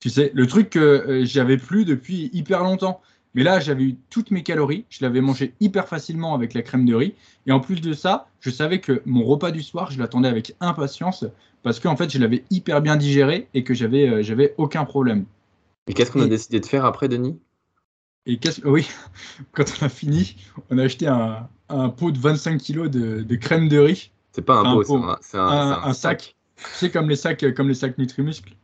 Tu 0.00 0.10
sais, 0.10 0.32
le 0.34 0.46
truc 0.46 0.70
que 0.70 0.78
euh, 0.78 1.24
j'avais 1.24 1.56
plus 1.56 1.84
depuis 1.84 2.30
hyper 2.32 2.62
longtemps. 2.62 3.00
Mais 3.36 3.42
là, 3.42 3.58
j'avais 3.58 3.82
eu 3.82 3.96
toutes 4.10 4.30
mes 4.30 4.44
calories, 4.44 4.84
je 4.90 5.02
l'avais 5.02 5.20
mangé 5.20 5.54
hyper 5.58 5.88
facilement 5.88 6.34
avec 6.34 6.54
la 6.54 6.62
crème 6.62 6.84
de 6.84 6.94
riz. 6.94 7.14
Et 7.46 7.52
en 7.52 7.58
plus 7.58 7.80
de 7.80 7.92
ça, 7.92 8.28
je 8.38 8.50
savais 8.50 8.80
que 8.80 9.02
mon 9.06 9.24
repas 9.24 9.50
du 9.50 9.60
soir, 9.60 9.90
je 9.90 9.98
l'attendais 9.98 10.28
avec 10.28 10.54
impatience 10.60 11.24
parce 11.64 11.80
qu'en 11.80 11.96
fait, 11.96 12.12
je 12.12 12.18
l'avais 12.18 12.44
hyper 12.50 12.80
bien 12.80 12.94
digéré 12.94 13.48
et 13.54 13.64
que 13.64 13.74
j'avais 13.74 14.22
j'avais 14.22 14.54
aucun 14.56 14.84
problème. 14.84 15.24
Et 15.88 15.94
qu'est-ce 15.94 16.12
qu'on 16.12 16.22
a 16.22 16.28
décidé 16.28 16.60
de 16.60 16.66
faire 16.66 16.84
après, 16.84 17.08
Denis? 17.08 17.36
Et 18.26 18.38
oui, 18.64 18.86
quand 19.52 19.64
on 19.80 19.86
a 19.86 19.88
fini, 19.88 20.36
on 20.70 20.78
a 20.78 20.84
acheté 20.84 21.06
un, 21.06 21.88
pot 21.90 22.10
de 22.10 22.18
25 22.18 22.62
kg 22.62 22.88
de, 22.88 23.34
crème 23.36 23.68
de 23.68 23.78
riz. 23.78 24.10
C'est 24.32 24.42
pas 24.42 24.56
un, 24.58 24.82
pot, 24.82 25.06
c'est 25.20 25.38
un, 25.38 25.92
sac. 25.92 26.34
Tu 26.56 26.64
sais, 26.72 26.90
comme 26.90 27.08
les 27.08 27.16
sacs, 27.16 27.54
comme 27.54 27.68
les 27.68 27.74
sacs 27.74 27.98
Nutrimuscle. 27.98 28.54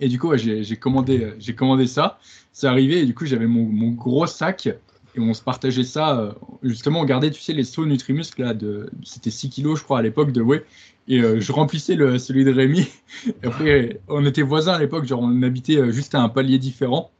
Et 0.00 0.08
du 0.08 0.18
coup, 0.18 0.34
j'ai 0.36 0.76
commandé, 0.76 1.34
commandé 1.56 1.86
ça. 1.86 2.18
C'est 2.52 2.66
arrivé 2.66 3.00
et 3.00 3.06
du 3.06 3.14
coup, 3.14 3.26
j'avais 3.26 3.46
mon, 3.46 3.90
gros 3.90 4.26
sac 4.26 4.66
et 4.66 5.20
on 5.20 5.34
se 5.34 5.42
partageait 5.42 5.84
ça. 5.84 6.18
Euh, 6.18 6.32
justement, 6.62 7.00
on 7.00 7.04
gardait, 7.04 7.30
tu 7.30 7.40
sais, 7.40 7.52
les 7.52 7.64
seaux 7.64 7.84
Nutrimuscle 7.84 8.42
là, 8.42 8.54
de, 8.54 8.90
c'était 9.04 9.30
6 9.30 9.50
kg, 9.50 9.74
je 9.74 9.82
crois, 9.82 9.98
à 9.98 10.02
l'époque 10.02 10.32
de 10.32 10.40
whey. 10.40 10.64
Et 11.08 11.20
euh, 11.20 11.40
je 11.40 11.52
remplissais 11.52 11.96
le, 11.96 12.18
celui 12.18 12.44
de 12.44 12.52
Rémi. 12.52 12.88
Et 13.26 13.46
après, 13.46 14.00
on 14.08 14.24
était 14.24 14.42
voisins 14.42 14.74
à 14.74 14.78
l'époque, 14.78 15.04
genre 15.04 15.20
on 15.20 15.42
habitait 15.42 15.76
euh, 15.76 15.90
juste 15.90 16.14
à 16.14 16.22
un 16.22 16.28
palier 16.28 16.58
différent. 16.58 17.10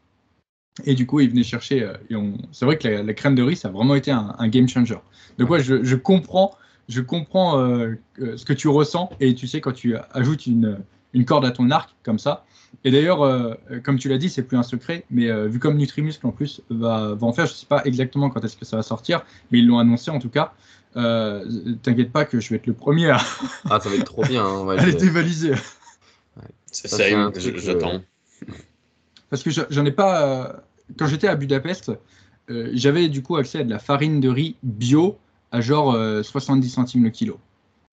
Et 0.85 0.95
du 0.95 1.07
coup, 1.07 1.21
il 1.21 1.31
venait 1.31 1.43
chercher. 1.43 1.83
Euh, 1.83 2.31
c'est 2.51 2.65
vrai 2.65 2.79
que 2.79 2.89
la, 2.89 3.15
crème 3.15 3.35
de 3.35 3.43
riz, 3.43 3.57
ça 3.57 3.69
a 3.69 3.71
vraiment 3.71 3.95
été 3.95 4.11
un, 4.11 4.49
game 4.49 4.69
changer. 4.69 4.97
Donc, 5.39 5.51
ouais, 5.51 5.63
je, 5.63 5.95
comprends, 5.97 6.57
je 6.89 7.01
comprends 7.01 7.59
euh, 7.61 7.95
ce 8.17 8.45
que 8.45 8.53
tu 8.53 8.69
ressens. 8.69 9.11
Et 9.21 9.35
tu 9.35 9.47
sais, 9.47 9.61
quand 9.61 9.73
tu 9.73 9.97
ajoutes 10.13 10.47
une, 10.47 10.79
corde 11.27 11.45
à 11.45 11.51
ton 11.51 11.71
arc, 11.71 11.95
comme 12.03 12.19
ça. 12.19 12.45
Et 12.85 12.91
d'ailleurs, 12.91 13.23
euh, 13.23 13.55
comme 13.85 13.99
tu 13.99 14.09
l'as 14.09 14.17
dit, 14.17 14.31
c'est 14.31 14.43
plus 14.43 14.57
un 14.57 14.63
secret. 14.63 15.05
Mais 15.11 15.31
vu 15.47 15.59
comme 15.59 15.77
Nutrimuscle, 15.77 16.27
en 16.27 16.33
plus, 16.33 16.63
va, 16.71 17.17
en 17.21 17.33
faire, 17.33 17.47
je 17.47 17.53
ne 17.53 17.57
sais 17.57 17.67
pas 17.67 17.83
exactement 17.85 18.31
quand 18.31 18.43
est-ce 18.43 18.57
que 18.57 18.65
ça 18.65 18.77
va 18.77 18.83
sortir. 18.83 19.25
Mais 19.51 19.59
ils 19.59 19.67
l'ont 19.67 19.79
annoncé 19.79 20.11
en 20.11 20.19
tout 20.19 20.31
cas. 20.31 20.55
T'inquiète 20.95 22.13
pas 22.13 22.25
que 22.25 22.41
je 22.41 22.49
vais 22.49 22.57
être 22.57 22.67
le 22.67 22.75
premier 22.75 23.11
à. 23.11 23.19
ah, 23.69 23.79
ça 23.79 23.91
va 23.91 23.95
être 23.95 24.05
trop 24.05 24.25
bien. 24.25 24.45
Hein, 24.45 24.69
à 24.79 24.87
les 24.87 24.95
dévaliser. 24.95 25.53
C'est 26.65 26.89
ça, 26.89 27.05
j'attends. 27.57 28.01
Parce 29.33 29.43
que 29.43 29.51
j'en 29.71 29.87
ai 29.87 29.93
pas. 29.93 30.27
Euh, 30.27 30.53
quand 30.99 31.07
j'étais 31.07 31.27
à 31.27 31.37
Budapest, 31.37 31.91
euh, 32.51 32.69
j'avais 32.75 33.09
du 33.09 33.23
coup 33.23 33.37
accès 33.37 33.61
à 33.61 33.65
de 33.65 33.71
la 33.71 33.79
farine 33.79 34.21
de 34.21 34.29
riz 34.29 34.57
bio 34.63 35.17
à 35.53 35.63
genre 35.63 35.97
70 36.23 36.67
euh, 36.67 36.71
centimes 36.71 37.03
le 37.03 37.09
kilo. 37.09 37.39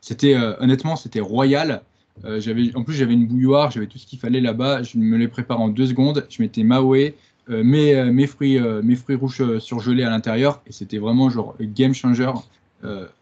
C'était 0.02 0.36
honnêtement, 0.36 0.98
c'était 0.98 1.22
royal. 1.22 1.82
j'avais, 2.26 2.76
en 2.76 2.84
plus, 2.84 2.94
j'avais 2.94 3.14
une 3.14 3.26
bouilloire, 3.26 3.72
j'avais 3.72 3.88
tout 3.88 3.98
ce 3.98 4.06
qu'il 4.06 4.20
fallait 4.20 4.42
là-bas. 4.42 4.84
Je 4.84 4.98
me 4.98 5.16
les 5.16 5.30
prépare 5.30 5.62
en 5.62 5.70
deux 5.70 5.88
secondes. 5.88 6.28
Je 6.30 6.42
mettais 6.42 6.64
ma 6.64 6.82
whey, 6.82 7.16
mes, 7.48 8.28
fruits, 8.28 8.60
mes 8.84 8.98
fruits 8.98 9.16
rouges 9.16 9.60
surgelés 9.60 10.04
à 10.04 10.10
l'intérieur, 10.10 10.62
et 10.68 10.74
c'était 10.74 10.98
vraiment 10.98 11.30
genre 11.30 11.56
game 11.62 11.94
changer. 11.94 12.32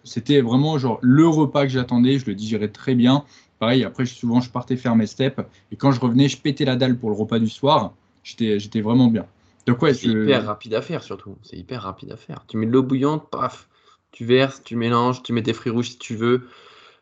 c'était 0.04 0.42
vraiment 0.42 0.80
genre 0.80 0.98
le 1.04 1.28
repas 1.28 1.66
que 1.66 1.72
j'attendais. 1.72 2.18
Je 2.18 2.26
le 2.26 2.34
digérais 2.34 2.70
très 2.70 2.96
bien. 2.96 3.24
Pareil, 3.60 3.84
après, 3.84 4.08
souvent, 4.08 4.42
je 4.42 4.50
partais 4.50 4.76
faire 4.76 4.96
mes 4.96 5.08
steps, 5.08 5.40
et 5.72 5.76
quand 5.76 5.92
je 5.92 6.00
revenais, 6.00 6.30
je 6.30 6.38
pétais 6.38 6.66
la 6.66 6.76
dalle 6.76 6.98
pour 6.98 7.12
le 7.12 7.16
repas 7.16 7.38
du 7.38 7.50
soir 7.50 7.94
j'étais 8.28 8.82
vraiment 8.82 9.08
bien. 9.08 9.26
Donc 9.66 9.82
ouais, 9.82 9.94
c'est 9.94 10.08
hyper 10.08 10.46
rapide 10.46 10.74
à 10.74 10.82
faire 10.82 11.04
surtout. 11.04 11.38
C'est 11.44 11.58
hyper 11.58 11.84
rapide 11.84 12.12
à 12.12 12.18
faire. 12.18 12.46
Tu 12.48 12.58
mets 12.58 12.66
de 12.66 12.72
l'eau 12.72 12.84
bouillante, 12.84 13.30
paf, 13.30 13.68
tu 14.12 14.26
verses, 14.26 14.64
tu 14.64 14.76
mélanges, 14.76 15.22
tu 15.24 15.34
mets 15.34 15.44
tes 15.44 15.54
fruits 15.54 15.72
rouges 15.72 15.90
si 15.92 15.98
tu 15.98 16.16
veux, 16.16 16.48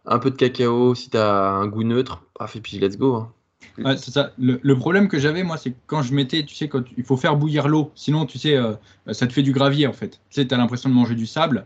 un 0.06 0.20
peu 0.20 0.32
de 0.32 0.36
cacao 0.36 0.96
si 0.96 1.10
tu 1.10 1.18
as 1.18 1.52
un 1.52 1.68
goût 1.68 1.84
neutre, 1.84 2.24
paf, 2.38 2.56
et 2.56 2.62
puis 2.62 2.80
let's 2.80 2.98
go. 2.98 3.28
Hein. 3.78 3.96
c'est 3.98 4.12
ça. 4.12 4.32
Le, 4.40 4.76
problème 4.76 5.08
que 5.08 5.20
j'avais, 5.20 5.44
moi, 5.44 5.58
c'est 5.58 5.76
quand 5.86 6.02
je 6.02 6.14
mettais, 6.14 6.44
tu 6.44 6.56
sais, 6.56 6.68
quand 6.68 6.84
il 6.98 7.04
faut 7.04 7.18
faire 7.18 7.36
bouillir 7.36 7.68
l'eau, 7.68 7.92
sinon, 7.94 8.26
tu 8.26 8.40
sais, 8.40 8.56
euh, 8.56 8.74
ça 9.12 9.28
te 9.28 9.34
fait 9.34 9.44
du 9.44 9.52
gravier 9.52 9.86
en 9.86 9.94
fait. 9.94 10.20
Tu 10.30 10.42
sais, 10.42 10.48
tu 10.48 10.54
as 10.54 10.58
l'impression 10.58 10.90
de 10.90 10.96
manger 10.96 11.16
du 11.16 11.28
sable. 11.28 11.66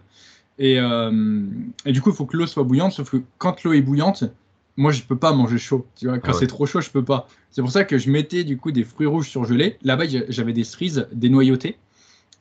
Et, 0.57 0.77
euh, 0.79 1.43
et 1.85 1.93
du 1.93 2.01
coup, 2.01 2.09
il 2.09 2.15
faut 2.15 2.25
que 2.25 2.35
l'eau 2.35 2.45
soit 2.45 2.63
bouillante, 2.63 2.91
sauf 2.91 3.09
que 3.09 3.21
quand 3.37 3.63
l'eau 3.63 3.71
est 3.71 3.81
bouillante, 3.81 4.25
moi, 4.79 4.93
je 4.93 5.03
peux 5.03 5.17
pas 5.17 5.33
manger 5.33 5.57
chaud. 5.57 5.85
Tu 5.97 6.07
vois, 6.07 6.19
quand 6.19 6.31
ah 6.31 6.37
c'est 6.39 6.47
trop 6.47 6.65
chaud, 6.65 6.79
je 6.79 6.89
peux 6.89 7.03
pas. 7.03 7.27
C'est 7.51 7.61
pour 7.61 7.69
ça 7.69 7.83
que 7.83 7.97
je 7.97 8.09
mettais 8.09 8.45
du 8.45 8.55
coup 8.55 8.71
des 8.71 8.85
fruits 8.85 9.07
rouges 9.07 9.27
surgelés. 9.27 9.77
Là-bas, 9.83 10.05
j'avais 10.29 10.53
des 10.53 10.63
cerises 10.63 11.05
dénoyautées. 11.11 11.77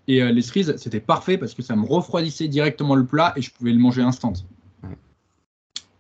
Et 0.06 0.22
euh, 0.22 0.30
les 0.30 0.42
cerises, 0.42 0.76
c'était 0.76 1.00
parfait 1.00 1.36
parce 1.36 1.52
que 1.52 1.62
ça 1.62 1.74
me 1.74 1.84
refroidissait 1.84 2.46
directement 2.46 2.94
le 2.94 3.04
plat 3.04 3.34
et 3.36 3.42
je 3.42 3.50
pouvais 3.50 3.72
le 3.72 3.80
manger 3.80 4.02
instant. 4.02 4.32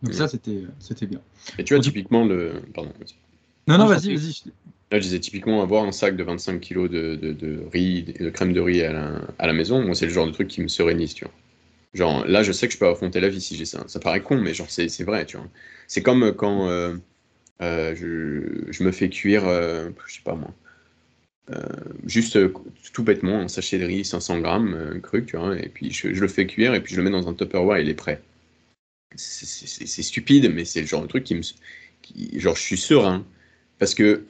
Donc 0.04 0.14
ça, 0.14 0.28
c'était 0.28 1.06
bien. 1.06 1.20
Et 1.58 1.64
tu 1.64 1.74
vois, 1.74 1.82
typiquement, 1.82 2.24
le... 2.24 2.62
Pardon. 2.72 2.92
Non, 3.66 3.76
non, 3.76 3.86
vas-y, 3.86 4.14
vas-y. 4.14 4.44
Là, 4.92 5.00
je 5.00 5.02
disais 5.02 5.18
typiquement 5.18 5.60
avoir 5.60 5.84
un 5.84 5.92
sac 5.92 6.16
de 6.16 6.22
25 6.22 6.60
kg 6.60 6.88
de, 6.88 7.16
de, 7.16 7.32
de 7.32 7.64
riz, 7.72 8.04
de 8.04 8.30
crème 8.30 8.52
de 8.52 8.60
riz 8.60 8.82
à 8.82 8.92
la, 8.92 9.20
à 9.40 9.48
la 9.48 9.52
maison, 9.52 9.84
moi, 9.84 9.96
c'est 9.96 10.06
le 10.06 10.12
genre 10.12 10.26
de 10.26 10.30
truc 10.30 10.46
qui 10.46 10.62
me 10.62 10.68
sérénise, 10.68 11.14
tu 11.14 11.24
vois. 11.24 11.34
Genre, 11.94 12.26
là, 12.26 12.42
je 12.42 12.52
sais 12.52 12.68
que 12.68 12.74
je 12.74 12.78
peux 12.78 12.86
affronter 12.86 13.20
la 13.20 13.28
vie 13.28 13.40
si 13.40 13.56
j'ai 13.56 13.64
ça. 13.64 13.84
Ça 13.88 14.00
paraît 14.00 14.22
con, 14.22 14.40
mais 14.40 14.54
genre, 14.54 14.70
c'est 14.70 15.02
vrai, 15.02 15.26
tu 15.26 15.36
vois. 15.36 15.48
C'est 15.86 16.02
comme 16.02 16.32
quand 16.34 16.68
euh, 16.68 16.96
euh, 17.62 17.94
je, 17.96 18.72
je, 18.72 18.82
me 18.84 18.92
fais 18.92 19.08
cuire, 19.08 19.46
euh, 19.48 19.90
je 20.06 20.16
sais 20.16 20.22
pas 20.22 20.34
moi, 20.34 20.52
juste 22.04 22.38
tout 22.92 23.02
bêtement, 23.02 23.40
un 23.40 23.48
sachet 23.48 23.78
de 23.78 23.86
riz, 23.86 24.04
500 24.04 24.40
grammes, 24.40 25.00
cru, 25.02 25.24
tu 25.24 25.36
vois, 25.38 25.58
et 25.58 25.68
puis 25.68 25.90
je, 25.90 26.12
je, 26.12 26.20
le 26.20 26.28
fais 26.28 26.46
cuire, 26.46 26.74
et 26.74 26.82
puis 26.82 26.94
je 26.94 27.00
le 27.00 27.04
mets 27.04 27.10
dans 27.10 27.28
un 27.28 27.34
Tupperware, 27.34 27.78
et 27.78 27.82
il 27.82 27.88
est 27.88 27.94
prêt. 27.94 28.20
C'est 29.16 30.02
stupide, 30.02 30.52
mais 30.54 30.64
c'est 30.66 30.82
le 30.82 30.86
genre 30.86 31.02
de 31.02 31.08
truc 31.08 31.24
qui 31.24 31.34
me. 31.34 31.40
Qui, 32.02 32.38
genre, 32.38 32.54
je 32.54 32.62
suis 32.62 32.76
serein. 32.76 33.24
Parce 33.78 33.94
que 33.94 34.24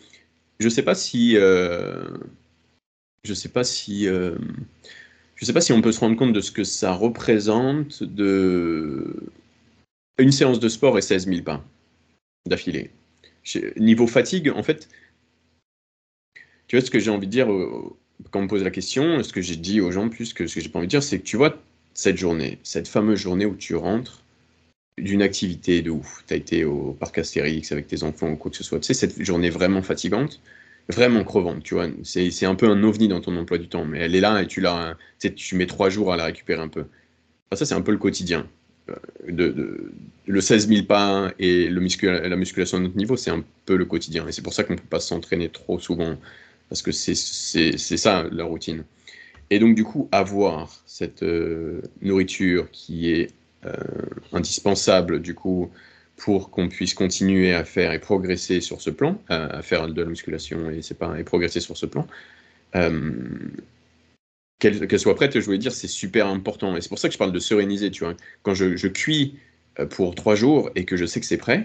je 0.61 0.69
sais 0.69 0.83
pas 0.83 0.95
si. 0.95 1.35
je 1.35 3.35
sais 3.35 3.49
pas 3.49 3.65
si 3.65 4.07
je 5.39 5.45
ne 5.45 5.47
sais 5.47 5.53
pas 5.53 5.61
si 5.61 5.73
on 5.73 5.81
peut 5.81 5.93
se 5.93 6.01
rendre 6.01 6.17
compte 6.17 6.33
de 6.33 6.41
ce 6.41 6.51
que 6.51 6.65
ça 6.65 6.93
représente 6.93 8.03
de 8.03 9.15
une 10.19 10.33
séance 10.33 10.59
de 10.59 10.69
sport 10.69 10.99
et 10.99 11.03
16 11.03 11.29
000 11.29 11.43
pas 11.43 11.65
d'affilée. 12.45 12.91
Niveau 13.77 14.09
fatigue, 14.09 14.51
en 14.51 14.65
fait, 14.65 14.89
tu 16.67 16.77
vois 16.77 16.85
ce 16.85 16.91
que 16.91 16.99
j'ai 16.99 17.13
envie 17.13 17.29
de 17.29 17.33
dire 17.33 17.47
quand 18.33 18.41
on 18.41 18.43
me 18.43 18.49
pose 18.49 18.65
la 18.65 18.73
question, 18.73 19.23
ce 19.23 19.33
que 19.33 19.41
j'ai 19.41 19.55
dit 19.55 19.81
aux 19.81 19.93
gens 19.93 20.09
plus 20.09 20.33
que 20.33 20.49
ce 20.49 20.57
que 20.57 20.61
j'ai 20.61 20.69
pas 20.71 20.81
envie 20.81 20.89
de 20.89 20.91
dire, 20.91 21.05
c'est 21.05 21.21
que 21.21 21.25
tu 21.25 21.37
vois 21.37 21.57
cette 21.95 22.17
journée, 22.17 22.59
cette 22.65 22.89
fameuse 22.89 23.21
journée 23.21 23.47
où 23.47 23.55
tu 23.55 23.77
rentres 23.77 24.25
d'une 24.99 25.23
activité 25.23 25.83
de 25.83 25.91
ouf. 25.91 26.25
Tu 26.27 26.35
as 26.35 26.37
été 26.37 26.65
au 26.65 26.97
parc 26.99 27.17
Astérix 27.17 27.71
avec 27.71 27.87
tes 27.87 28.03
enfants 28.03 28.33
ou 28.33 28.37
quoi 28.37 28.51
que 28.51 28.57
ce 28.57 28.65
soit. 28.65 28.81
Tu 28.81 28.87
sais, 28.87 28.95
cette 28.95 29.23
journée 29.23 29.51
vraiment 29.51 29.83
fatigante, 29.83 30.41
vraiment 30.89 31.25
crevante, 31.25 31.63
tu 31.63 31.75
vois. 31.75 31.89
C'est 32.03 32.47
un 32.47 32.55
peu 32.55 32.69
un 32.69 32.83
ovni 32.83 33.09
dans 33.09 33.21
ton 33.21 33.37
emploi 33.37 33.59
du 33.59 33.69
temps, 33.69 33.85
mais 33.85 34.01
elle 34.01 34.15
est 34.15 34.21
là 34.21 34.43
et 34.43 34.47
tu 34.47 34.61
la, 34.61 34.97
tu 35.19 35.55
mets 35.57 35.67
trois 35.67 35.91
jours 35.91 36.13
à 36.13 36.17
la 36.17 36.25
récupérer 36.25 36.63
un 36.63 36.69
peu. 36.69 36.85
ça, 37.53 37.67
c'est 37.67 37.75
un 37.75 37.83
peu 37.83 37.93
le 37.93 37.99
quotidien. 37.99 38.47
Euh, 38.91 39.91
le 40.27 40.41
16 40.41 40.69
000 40.69 40.87
pas 40.87 41.33
et 41.39 41.69
la 41.69 42.37
musculation 42.37 42.79
à 42.79 42.81
notre 42.81 42.97
niveau, 42.97 43.17
c'est 43.17 43.31
un 43.31 43.45
peu 43.67 43.77
le 43.77 43.85
quotidien. 43.85 44.27
Et 44.29 44.33
c'est 44.33 44.43
pour 44.43 44.53
ça 44.53 44.65
qu'on 44.65 44.75
ne 44.75 44.79
peut 44.79 44.85
pas 44.89 45.01
s'entraîner 45.01 45.49
trop 45.49 45.79
souvent, 45.79 46.17
parce 46.69 46.83
que 46.83 46.93
c'est 46.93 47.15
ça 47.15 48.27
la 48.31 48.45
routine. 48.45 48.85
Et 49.51 49.59
donc, 49.59 49.75
du 49.75 49.85
coup, 49.85 50.09
avoir 50.13 50.83
cette 50.87 51.23
euh, 51.23 51.81
nourriture 52.03 52.71
qui 52.71 53.11
est 53.11 53.31
euh, 53.65 53.73
indispensable, 54.33 55.21
du 55.23 55.35
coup, 55.35 55.71
pour 56.19 56.51
qu'on 56.51 56.69
puisse 56.69 56.95
continuer 56.95 57.55
à 57.55 57.65
faire 57.65 57.93
et 57.93 58.01
progresser 58.01 58.61
sur 58.61 58.83
ce 58.83 58.91
plan, 58.91 59.23
à, 59.29 59.63
faire 59.63 59.89
de 59.89 60.03
la 60.03 60.09
musculation 60.09 60.69
et, 60.69 60.83
c'est 60.83 60.99
pas, 60.99 61.19
et 61.19 61.25
progresser 61.25 61.61
sur 61.61 61.77
ce 61.77 61.87
plan. 61.87 62.07
Euh, 62.75 63.13
qu'elle 64.59 64.99
soit 64.99 65.15
prête, 65.15 65.39
je 65.39 65.45
voulais 65.45 65.59
dire, 65.59 65.73
c'est 65.73 65.87
super 65.87 66.27
important. 66.27 66.77
Et 66.77 66.81
c'est 66.81 66.89
pour 66.89 66.99
ça 66.99 67.09
que 67.09 67.13
je 67.13 67.19
parle 67.19 67.33
de 67.33 67.39
seréniser, 67.39 67.93
tu 67.93 68.03
vois. 68.03 68.15
Quand 68.43 68.55
je, 68.55 68.77
je 68.77 68.89
cuis 68.89 69.37
euh, 69.79 69.87
pour 69.87 70.17
trois 70.17 70.35
jours 70.35 70.71
et 70.75 70.85
que 70.85 70.97
je 70.97 71.07
sais 71.07 71.21
que 71.21 71.27
c'est 71.27 71.37
prêt, 71.37 71.63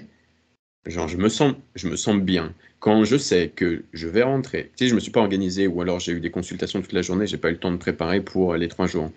genre, 0.86 1.08
je 1.08 1.18
me, 1.18 1.30
sens, 1.30 1.56
je 1.74 1.88
me 1.88 1.96
sens 1.96 2.18
bien. 2.18 2.54
Quand 2.80 3.04
je 3.06 3.18
sais 3.18 3.52
que 3.56 3.84
je 3.92 4.08
vais 4.08 4.22
rentrer, 4.22 4.72
tu 4.78 4.86
sais, 4.86 4.90
je 4.90 4.94
me 4.94 5.00
suis 5.00 5.12
pas 5.12 5.22
organisé 5.22 5.66
ou 5.66 5.82
alors 5.82 6.00
j'ai 6.00 6.12
eu 6.12 6.20
des 6.20 6.32
consultations 6.32 6.80
toute 6.82 6.94
la 6.94 7.02
journée, 7.02 7.26
j'ai 7.26 7.38
pas 7.38 7.50
eu 7.50 7.54
le 7.54 7.60
temps 7.60 7.72
de 7.72 7.78
préparer 7.78 8.22
pour 8.22 8.56
les 8.56 8.68
trois 8.68 8.86
jours 8.86 9.12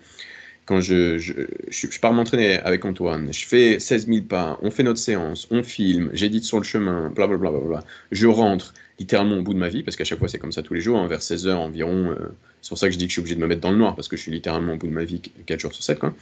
quand 0.67 0.81
je, 0.81 1.17
je, 1.17 1.99
pars 1.99 2.11
m'entraîner 2.11 2.59
avec 2.59 2.83
Antoine, 2.83 3.31
je 3.31 3.45
fais 3.47 3.79
16 3.79 4.07
000 4.07 4.21
pas, 4.23 4.59
on 4.61 4.69
fait 4.69 4.83
notre 4.83 4.99
séance, 4.99 5.47
on 5.49 5.63
filme, 5.63 6.09
j'édite 6.13 6.43
sur 6.43 6.57
le 6.57 6.65
chemin, 6.65 7.09
blablabla. 7.09 7.49
Bla, 7.49 7.59
bla, 7.59 7.67
bla, 7.69 7.83
je 8.11 8.27
rentre 8.27 8.73
littéralement 8.99 9.37
au 9.37 9.41
bout 9.41 9.53
de 9.53 9.59
ma 9.59 9.69
vie, 9.69 9.81
parce 9.81 9.95
qu'à 9.95 10.03
chaque 10.03 10.19
fois 10.19 10.27
c'est 10.27 10.39
comme 10.39 10.51
ça 10.51 10.63
tous 10.63 10.73
les 10.73 10.81
jours, 10.81 10.99
hein, 10.99 11.07
vers 11.07 11.21
16 11.21 11.47
heures 11.47 11.61
environ. 11.61 12.11
Euh, 12.11 12.35
c'est 12.61 12.69
pour 12.69 12.77
ça 12.77 12.87
que 12.87 12.93
je 12.93 12.97
dis 12.97 13.05
que 13.05 13.11
je 13.11 13.13
suis 13.13 13.21
obligé 13.21 13.35
de 13.35 13.39
me 13.39 13.47
mettre 13.47 13.61
dans 13.61 13.71
le 13.71 13.77
noir, 13.77 13.95
parce 13.95 14.09
que 14.09 14.17
je 14.17 14.21
suis 14.21 14.31
littéralement 14.31 14.73
au 14.73 14.77
bout 14.77 14.87
de 14.87 14.91
ma 14.93 15.05
vie 15.05 15.21
4 15.45 15.57
jours 15.57 15.73
sur 15.73 15.83
7. 15.83 15.99
Quoi. 15.99 16.13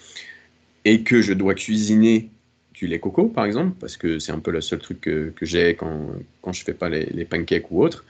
Et 0.86 1.01
que 1.01 1.23
je 1.23 1.34
dois 1.34 1.55
cuisiner 1.55 2.29
du 2.75 2.86
lait 2.86 2.99
coco, 2.99 3.27
par 3.27 3.45
exemple, 3.45 3.75
parce 3.79 3.97
que 3.97 4.19
c'est 4.19 4.31
un 4.31 4.39
peu 4.39 4.51
le 4.51 4.62
seul 4.62 4.77
truc 4.77 5.01
que, 5.01 5.34
j'ai 5.41 5.75
quand, 5.75 6.12
quand 6.41 6.53
je 6.53 6.63
fais 6.63 6.75
pas 6.75 6.89
les, 6.89 7.25
pancakes 7.25 7.71
ou 7.71 7.81
autre. 7.81 8.05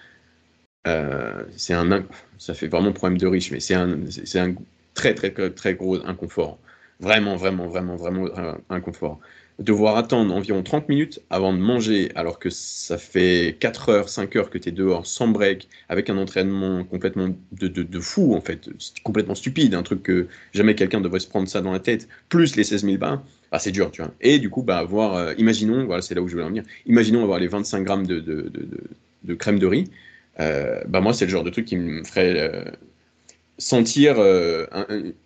Euh, 0.86 1.44
c'est 1.56 1.74
un, 1.74 2.04
ça 2.38 2.54
fait 2.54 2.68
vraiment 2.68 2.92
problème 2.92 3.18
de 3.18 3.28
riche, 3.28 3.52
mais 3.52 3.62
c'est 3.62 3.76
un, 3.76 4.00
un 4.36 4.56
très, 4.96 5.14
très, 5.14 5.32
très 5.32 5.76
gros 5.76 6.04
inconfort. 6.06 6.58
Vraiment, 7.00 7.36
vraiment, 7.36 7.68
vraiment, 7.68 7.96
vraiment 7.96 8.28
inconfort. 8.70 9.20
Devoir 9.60 9.96
attendre 9.96 10.34
environ 10.34 10.64
30 10.64 10.90
minutes 10.90 11.22
avant 11.30 11.54
de 11.54 11.60
manger, 11.60 12.12
alors 12.16 12.40
que 12.40 12.50
ça 12.50 12.98
fait 12.98 13.56
4 13.60 13.90
heures, 13.90 14.10
5 14.10 14.36
heures 14.36 14.50
que 14.50 14.58
tu 14.58 14.70
es 14.70 14.72
dehors 14.72 15.06
sans 15.06 15.28
break, 15.28 15.70
avec 15.88 16.10
un 16.10 16.18
entraînement 16.18 16.84
complètement 16.84 17.30
de, 17.54 17.68
de, 17.68 18.00
fou, 18.00 18.34
en 18.34 18.42
fait, 18.42 18.70
complètement 19.04 19.36
stupide, 19.36 19.74
un 19.76 19.84
truc 19.84 20.04
que 20.04 20.28
jamais 20.54 20.76
quelqu'un 20.76 21.00
devrait 21.00 21.22
se 21.22 21.28
prendre 21.28 21.48
ça 21.48 21.62
dans 21.62 21.72
la 21.72 21.80
tête, 21.80 22.08
plus 22.28 22.56
les 22.58 22.66
16 22.66 22.84
000 22.84 22.98
bains, 22.98 23.24
ah, 23.52 23.60
c'est 23.60 23.72
dur, 23.72 23.92
tu 23.92 24.02
vois. 24.02 24.12
Et 24.20 24.40
du 24.40 24.50
coup, 24.50 24.62
bah, 24.62 24.80
avoir, 24.80 25.16
euh, 25.16 25.34
imaginons, 25.38 25.86
voilà, 25.86 26.02
c'est 26.02 26.16
là 26.16 26.22
où 26.22 26.28
je 26.28 26.34
voulais 26.34 26.46
en 26.46 26.50
venir, 26.50 26.64
imaginons 26.86 27.24
avoir 27.24 27.40
les 27.40 27.48
25 27.48 27.84
grammes 27.84 28.08
de, 28.08 28.20
de 29.26 29.34
crème 29.34 29.60
de 29.60 29.66
riz. 29.68 29.90
Euh, 30.40 30.82
bah, 30.88 31.02
moi, 31.02 31.14
c'est 31.14 31.26
le 31.26 31.32
genre 31.32 31.44
de 31.44 31.50
truc 31.50 31.66
qui 31.66 31.78
me 31.78 32.04
ferait 32.04 32.36
euh, 32.38 32.64
sentir 33.58 34.16
euh, 34.20 34.66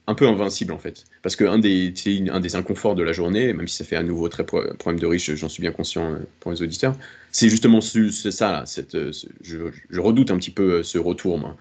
un, 0.07 0.15
peu 0.15 0.27
invincible 0.27 0.71
en 0.71 0.77
fait. 0.77 1.05
Parce 1.23 1.35
qu'un 1.35 1.57
des, 1.57 1.93
un 2.31 2.39
des 2.39 2.55
inconforts 2.55 2.95
de 2.95 3.03
la 3.03 3.11
journée, 3.11 3.53
même 3.53 3.67
si 3.67 3.77
ça 3.77 3.85
fait 3.85 3.95
à 3.95 4.03
nouveau 4.03 4.29
très 4.29 4.45
problème 4.45 4.99
de 4.99 5.05
riche, 5.05 5.33
j'en 5.35 5.49
suis 5.49 5.61
bien 5.61 5.71
conscient 5.71 6.13
euh, 6.13 6.19
pour 6.39 6.51
les 6.51 6.61
auditeurs, 6.61 6.95
c'est 7.31 7.49
justement 7.49 7.81
ce, 7.81 8.09
ça, 8.09 8.63
cette, 8.65 8.95
euh, 8.95 9.11
je, 9.41 9.99
redoute 9.99 10.31
un 10.31 10.37
petit 10.37 10.51
peu 10.51 10.83
ce 10.83 10.97
retour. 10.97 11.37
Moi. 11.39 11.55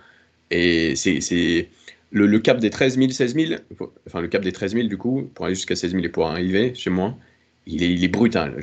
Et 0.50 0.94
c'est 0.96 1.68
le, 2.10 2.26
le, 2.26 2.38
cap 2.38 2.58
des 2.58 2.70
13 2.70 2.98
000, 2.98 3.10
16 3.10 3.34
000, 3.34 3.60
enfin 4.06 4.20
le 4.20 4.28
cap 4.28 4.42
des 4.42 4.52
13 4.52 4.74
000 4.74 4.88
du 4.88 4.96
coup, 4.98 5.30
pour 5.34 5.46
aller 5.46 5.54
jusqu'à 5.54 5.76
16 5.76 5.92
000 5.92 6.04
et 6.04 6.08
pour 6.08 6.26
arriver 6.26 6.74
chez 6.74 6.90
moi, 6.90 7.16
il 7.66 7.82
est, 7.82 7.92
il 7.92 8.04
est 8.04 8.08
brutal. 8.08 8.56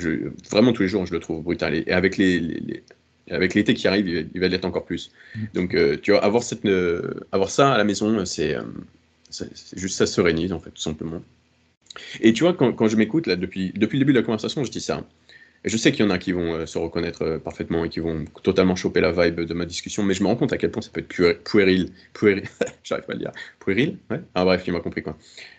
Vraiment 0.49 0.73
tous 0.73 0.83
les 0.83 0.87
jours, 0.87 1.05
je 1.05 1.13
le 1.13 1.19
trouve 1.19 1.43
brutal. 1.43 1.75
Et, 1.75 1.91
avec 1.91 2.17
les 2.17 2.83
avec 3.31 3.53
l'été 3.53 3.73
qui 3.73 3.87
arrive, 3.87 4.07
il 4.33 4.39
va 4.39 4.47
l'être 4.47 4.65
encore 4.65 4.85
plus. 4.85 5.11
Mm. 5.35 5.39
Donc, 5.53 5.73
euh, 5.73 5.97
tu 6.01 6.11
vois, 6.11 6.23
avoir, 6.23 6.43
cette, 6.43 6.65
euh, 6.65 7.15
avoir 7.31 7.49
ça 7.49 7.73
à 7.73 7.77
la 7.77 7.83
maison, 7.83 8.19
euh, 8.19 8.25
c'est 8.25 8.57
juste 9.75 9.97
ça 9.97 10.05
sérénise, 10.05 10.53
en 10.53 10.59
fait, 10.59 10.71
tout 10.71 10.81
simplement. 10.81 11.21
Et 12.21 12.33
tu 12.33 12.43
vois, 12.43 12.53
quand, 12.53 12.73
quand 12.73 12.87
je 12.87 12.97
m'écoute, 12.97 13.27
là, 13.27 13.35
depuis, 13.35 13.71
depuis 13.75 13.97
le 13.97 14.05
début 14.05 14.13
de 14.13 14.19
la 14.19 14.25
conversation, 14.25 14.63
je 14.63 14.71
dis 14.71 14.81
ça. 14.81 15.03
Et 15.63 15.69
je 15.69 15.77
sais 15.77 15.91
qu'il 15.91 16.05
y 16.05 16.07
en 16.07 16.11
a 16.11 16.19
qui 16.19 16.31
vont 16.31 16.63
se 16.67 16.77
reconnaître 16.77 17.37
parfaitement 17.43 17.85
et 17.85 17.89
qui 17.89 17.99
vont 17.99 18.25
totalement 18.43 18.75
choper 18.75 19.01
la 19.01 19.11
vibe 19.11 19.41
de 19.41 19.53
ma 19.55 19.65
discussion, 19.65 20.03
mais 20.03 20.13
je 20.13 20.21
me 20.21 20.27
rends 20.27 20.35
compte 20.35 20.53
à 20.53 20.57
quel 20.57 20.69
point 20.69 20.83
ça 20.83 20.91
peut 20.91 20.99
être 21.01 21.43
puéril. 21.43 21.89
Puéril, 22.13 22.43
j'arrive 22.83 23.05
pas 23.05 23.13
à 23.13 23.15
le 23.15 23.21
dire. 23.21 23.31
Puéril 23.59 23.97
ouais 24.11 24.21
Ah, 24.35 24.45
bref, 24.45 24.63
il 24.67 24.73
m'a 24.73 24.79
compris, 24.81 25.01
quoi. 25.01 25.17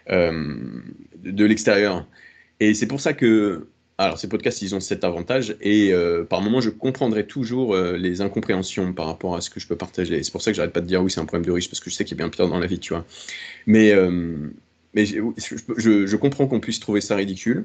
de 0.09 1.45
l'extérieur. 1.45 2.07
Et 2.61 2.75
c'est 2.75 2.87
pour 2.87 3.01
ça 3.01 3.15
que 3.15 3.67
alors, 3.99 4.19
ces 4.19 4.29
podcasts, 4.29 4.61
ils 4.61 4.75
ont 4.75 4.81
cet 4.81 5.05
avantage 5.05 5.57
et 5.63 5.93
euh, 5.93 6.23
par 6.23 6.43
moment, 6.43 6.61
je 6.61 6.69
comprendrai 6.69 7.27
toujours 7.27 7.75
euh, 7.75 7.97
les 7.97 8.21
incompréhensions 8.21 8.93
par 8.93 9.07
rapport 9.07 9.37
à 9.37 9.41
ce 9.41 9.49
que 9.49 9.59
je 9.59 9.67
peux 9.67 9.77
partager. 9.77 10.23
C'est 10.23 10.33
pour 10.33 10.43
ça 10.43 10.51
que 10.51 10.57
j'arrête 10.57 10.75
pas 10.75 10.83
de 10.83 10.87
dire 10.87 11.03
oui, 11.03 11.11
c'est 11.11 11.21
un 11.21 11.25
problème 11.25 11.47
de 11.47 11.53
riche 11.53 11.71
parce 11.71 11.81
que 11.81 11.89
je 11.89 11.95
sais 11.95 12.05
qu'il 12.05 12.17
y 12.17 12.21
a 12.21 12.23
bien 12.25 12.29
pire 12.29 12.47
dans 12.47 12.59
la 12.59 12.67
vie, 12.67 12.79
tu 12.79 12.93
vois. 12.93 13.07
Mais, 13.67 13.93
euh, 13.93 14.11
mais 14.93 15.07
je, 15.07 15.23
je, 15.79 16.17
comprends 16.17 16.47
qu'on 16.47 16.61
puisse 16.61 16.79
trouver 16.79 17.01
ça 17.01 17.17
ridicule, 17.17 17.65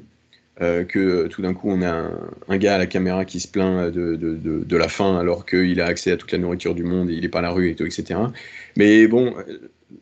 que 0.59 1.27
tout 1.27 1.41
d'un 1.41 1.53
coup, 1.53 1.69
on 1.71 1.81
a 1.81 2.11
un, 2.47 2.57
gars 2.57 2.75
à 2.75 2.77
la 2.77 2.85
caméra 2.85 3.25
qui 3.25 3.39
se 3.39 3.47
plaint 3.47 3.91
de, 3.91 4.15
de, 4.15 4.35
de, 4.35 4.63
de 4.63 4.77
la 4.77 4.87
faim 4.87 5.17
alors 5.17 5.45
qu'il 5.45 5.81
a 5.81 5.85
accès 5.87 6.11
à 6.11 6.17
toute 6.17 6.31
la 6.31 6.37
nourriture 6.37 6.75
du 6.75 6.83
monde 6.83 7.09
et 7.09 7.13
il 7.13 7.21
n'est 7.21 7.29
pas 7.29 7.39
à 7.39 7.41
la 7.41 7.51
rue 7.51 7.71
et 7.71 7.75
tout, 7.75 7.85
etc. 7.85 8.19
Mais 8.77 9.07
bon, 9.07 9.33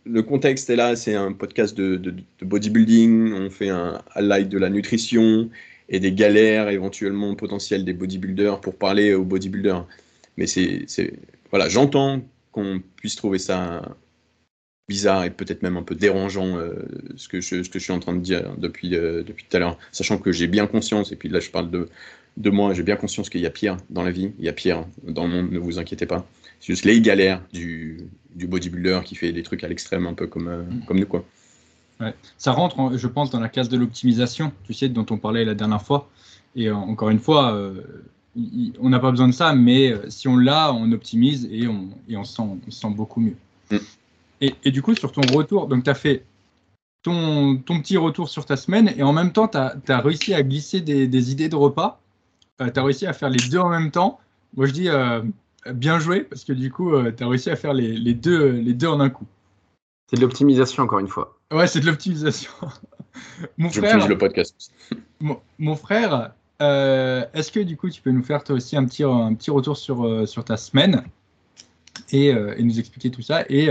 le 0.06 0.22
contexte 0.24 0.70
est 0.70 0.76
là, 0.76 0.96
c'est 0.96 1.16
un 1.16 1.32
podcast 1.32 1.76
de, 1.78 2.14
bodybuilding, 2.42 3.34
on 3.34 3.50
fait 3.50 3.70
un 3.70 4.02
highlight 4.16 4.50
de 4.50 4.58
la 4.58 4.70
nutrition 4.70 5.50
et 5.90 6.00
des 6.00 6.14
galères 6.14 6.70
éventuellement 6.70 7.36
potentielles 7.36 7.84
des 7.84 7.94
bodybuilders 7.94 8.62
pour 8.62 8.76
parler 8.76 9.14
aux 9.14 9.26
bodybuilders. 9.26 9.86
Mais 10.38 10.48
c'est, 10.48 10.86
voilà, 11.50 11.68
j'entends 11.68 12.22
qu'on 12.52 12.82
puisse 12.96 13.16
trouver 13.16 13.40
ça 13.40 13.96
bizarre 14.88 15.24
et 15.24 15.30
peut-être 15.30 15.62
même 15.62 15.78
un 15.78 15.84
peu 15.84 15.96
dérangeant 15.96 16.58
euh, 16.58 16.74
ce, 17.16 17.28
que 17.28 17.42
je, 17.42 17.64
ce 17.64 17.70
que 17.70 17.78
je 17.78 17.84
suis 17.84 17.94
en 17.94 18.00
train 18.00 18.14
de 18.14 18.22
dire 18.22 18.56
depuis, 18.58 18.96
euh, 18.96 19.24
depuis 19.24 19.46
tout 19.48 19.58
à 19.58 19.60
l'heure, 19.60 19.78
sachant 19.92 20.18
que 20.18 20.32
j'ai 20.32 20.48
bien 20.48 20.66
conscience, 20.66 21.12
et 21.12 21.16
puis 21.16 21.30
là 21.30 21.40
je 21.40 21.52
parle 21.52 21.70
de, 21.70 21.90
de 22.38 22.50
moi, 22.50 22.74
j'ai 22.74 22.84
bien 22.84 22.96
conscience 22.96 23.30
qu'il 23.30 23.42
y 23.42 23.46
a 23.46 23.52
pire 23.52 23.78
dans 23.90 24.04
la 24.04 24.12
vie, 24.12 24.32
il 24.40 24.46
y 24.46 24.50
a 24.50 24.54
pire 24.54 24.86
dans 25.04 25.28
le 25.28 25.30
monde, 25.30 25.52
ne 25.52 25.60
vous 25.60 25.78
inquiétez 25.78 26.08
pas. 26.08 26.28
C'est 26.60 26.74
juste 26.74 26.86
les 26.86 27.00
galères 27.02 27.44
du, 27.54 27.98
du 28.36 28.48
bodybuilder 28.48 29.02
qui 29.06 29.16
fait 29.16 29.32
des 29.32 29.44
trucs 29.44 29.64
à 29.64 29.68
l'extrême 29.68 30.08
un 30.08 30.14
peu 30.14 30.28
comme, 30.28 30.48
euh, 30.48 30.64
mm. 30.64 30.86
comme 30.88 31.00
nous 31.00 31.06
quoi. 31.06 31.24
Ça 32.38 32.52
rentre, 32.54 32.98
je 32.98 33.08
pense, 33.08 33.30
dans 33.30 33.40
la 33.40 33.50
case 33.50 33.70
de 33.70 33.78
l'optimisation, 33.78 34.54
tu 34.64 34.74
sais, 34.74 34.90
dont 34.90 35.06
on 35.10 35.18
parlait 35.18 35.44
la 35.44 35.56
dernière 35.56 35.82
fois. 35.82 36.10
Et 36.56 36.68
euh, 36.68 36.76
encore 36.76 37.10
une 37.10 37.20
fois, 37.20 37.54
euh, 37.54 37.82
on 38.80 38.90
n'a 38.90 39.00
pas 39.00 39.12
besoin 39.12 39.28
de 39.28 39.34
ça, 39.34 39.54
mais 39.54 39.92
euh, 39.92 40.10
si 40.10 40.28
on 40.28 40.38
l'a, 40.38 40.74
on 40.74 40.92
optimise 40.92 41.48
et 41.52 41.68
on, 41.68 41.90
et 42.08 42.16
on, 42.18 42.24
sent, 42.24 42.42
on 42.42 42.72
sent 42.72 42.90
beaucoup 42.92 43.20
mieux. 43.20 43.36
Mm. 43.72 43.78
Et, 44.42 44.56
et, 44.64 44.72
du 44.72 44.82
coup, 44.82 44.96
sur 44.96 45.12
ton 45.12 45.22
retour, 45.34 45.68
donc 45.68 45.84
tu 45.84 45.90
as 45.90 45.96
fait 45.96 46.24
ton, 47.04 47.58
ton, 47.58 47.82
petit 47.82 47.98
retour 47.98 48.30
sur 48.30 48.46
ta 48.46 48.56
semaine 48.56 48.94
et 48.96 49.04
en 49.04 49.12
même 49.12 49.34
temps, 49.34 49.50
tu 49.50 49.58
as, 49.58 50.00
réussi 50.00 50.34
à 50.34 50.42
glisser 50.44 50.80
des, 50.80 51.32
idées 51.32 51.50
de 51.50 51.56
repas. 51.56 52.00
tu 52.60 52.80
as 52.80 52.84
réussi 52.84 53.06
à 53.06 53.14
faire 53.14 53.30
les 53.30 53.50
deux 53.50 53.60
en 53.60 53.70
même 53.70 53.92
temps. 53.92 54.20
Moi, 54.56 54.66
je 54.66 54.72
dis 54.72 54.88
bien 55.74 56.00
joué 56.00 56.22
parce 56.22 56.46
que 56.46 56.54
du 56.54 56.72
coup, 56.72 56.94
tu 57.12 57.24
as 57.24 57.28
réussi 57.28 57.50
à 57.50 57.58
faire 57.58 57.74
les, 57.74 57.98
les, 57.98 58.14
deux, 58.14 58.52
les 58.52 58.74
deux 58.74 58.88
en 58.88 59.02
un 59.02 59.10
coup. 59.10 59.26
C'est 60.10 60.16
de 60.16 60.22
l'optimisation, 60.22 60.84
encore 60.84 61.00
une 61.00 61.08
fois. 61.08 61.38
Ouais, 61.52 61.68
c'est 61.68 61.82
de 61.82 61.86
l'optimisation. 61.86 62.52
mon 63.58 63.70
frère, 63.70 64.08
le 64.08 64.18
podcast. 64.18 64.72
Mon, 65.20 65.76
frère, 65.76 66.32
euh, 66.64 67.24
est-ce 67.36 67.52
que 67.52 67.60
du 67.60 67.78
coup, 67.78 67.90
tu 67.92 68.02
peux 68.02 68.10
nous 68.10 68.24
faire 68.24 68.44
toi 68.44 68.56
aussi 68.56 68.76
un 68.76 68.86
petit, 68.86 69.04
un 69.04 69.34
petit 69.36 69.52
retour 69.52 69.78
sur, 69.78 70.06
euh, 70.06 70.26
sur 70.26 70.44
ta 70.44 70.58
semaine 70.58 71.04
et, 72.12 72.34
euh, 72.34 72.56
et, 72.58 72.64
nous 72.64 72.80
expliquer 72.80 73.12
tout 73.12 73.22
ça 73.22 73.46
et, 73.50 73.70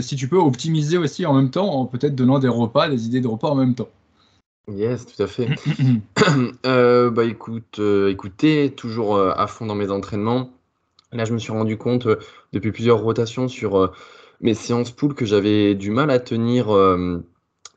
si 0.00 0.16
tu 0.16 0.28
peux 0.28 0.38
optimiser 0.38 0.96
aussi 0.96 1.26
en 1.26 1.34
même 1.34 1.50
temps 1.50 1.74
en 1.74 1.86
peut-être 1.86 2.14
donnant 2.14 2.38
des 2.38 2.48
repas, 2.48 2.88
des 2.88 3.06
idées 3.06 3.20
de 3.20 3.28
repas 3.28 3.48
en 3.48 3.54
même 3.54 3.74
temps. 3.74 3.88
Yes, 4.70 5.04
tout 5.04 5.22
à 5.22 5.26
fait. 5.26 5.48
bah 6.64 7.24
écoute, 7.24 7.78
écoutez, 8.08 8.72
toujours 8.74 9.18
à 9.18 9.46
fond 9.46 9.66
dans 9.66 9.74
mes 9.74 9.90
entraînements. 9.90 10.50
Là, 11.10 11.26
je 11.26 11.34
me 11.34 11.38
suis 11.38 11.52
rendu 11.52 11.76
compte 11.76 12.08
depuis 12.54 12.72
plusieurs 12.72 13.00
rotations 13.00 13.48
sur 13.48 13.92
mes 14.42 14.54
séances 14.54 14.90
pool 14.90 15.14
que 15.14 15.24
j'avais 15.24 15.74
du 15.74 15.90
mal 15.90 16.10
à 16.10 16.18
tenir 16.18 16.74
euh, 16.74 17.24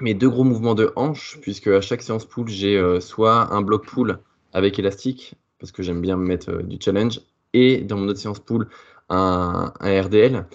mes 0.01 0.13
deux 0.13 0.30
gros 0.30 0.43
mouvements 0.43 0.75
de 0.75 0.91
hanche, 0.95 1.38
puisque 1.41 1.67
à 1.67 1.80
chaque 1.80 2.01
séance 2.01 2.25
pool, 2.25 2.49
j'ai 2.49 2.75
euh, 2.78 2.99
soit 2.99 3.54
un 3.54 3.62
bloc 3.62 3.86
pool 3.86 4.19
avec 4.51 4.80
élastique, 4.80 5.36
parce 5.60 5.71
que 5.71 5.84
j'aime 5.84 6.01
bien 6.01 6.17
me 6.17 6.25
mettre 6.25 6.51
euh, 6.51 6.63
du 6.63 6.78
challenge, 6.82 7.21
et 7.54 7.78
dans 7.78 7.97
mon 7.97 8.08
autre 8.10 8.19
séance 8.19 8.39
pool, 8.39 8.67
un, 9.10 9.71
RDL. 9.80 10.47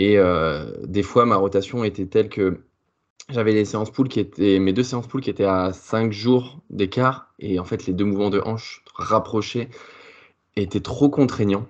Et 0.00 0.16
des 0.84 1.02
fois, 1.02 1.26
ma 1.26 1.34
rotation 1.34 1.82
était 1.82 2.06
telle 2.06 2.28
que 2.28 2.60
j'avais 3.30 3.52
les 3.52 3.64
séances 3.64 3.90
qui 4.08 4.20
étaient, 4.20 4.60
mes 4.60 4.72
deux 4.72 4.84
séances 4.84 5.08
pool 5.08 5.20
qui 5.20 5.28
étaient 5.28 5.44
à 5.44 5.72
5 5.72 6.12
jours 6.12 6.60
d'écart, 6.70 7.34
et 7.40 7.58
en 7.58 7.64
fait, 7.64 7.86
les 7.86 7.92
deux 7.92 8.04
mouvements 8.04 8.30
de 8.30 8.40
hanche 8.40 8.84
rapprochés 8.94 9.68
étaient 10.54 10.80
trop 10.80 11.10
contraignants 11.10 11.66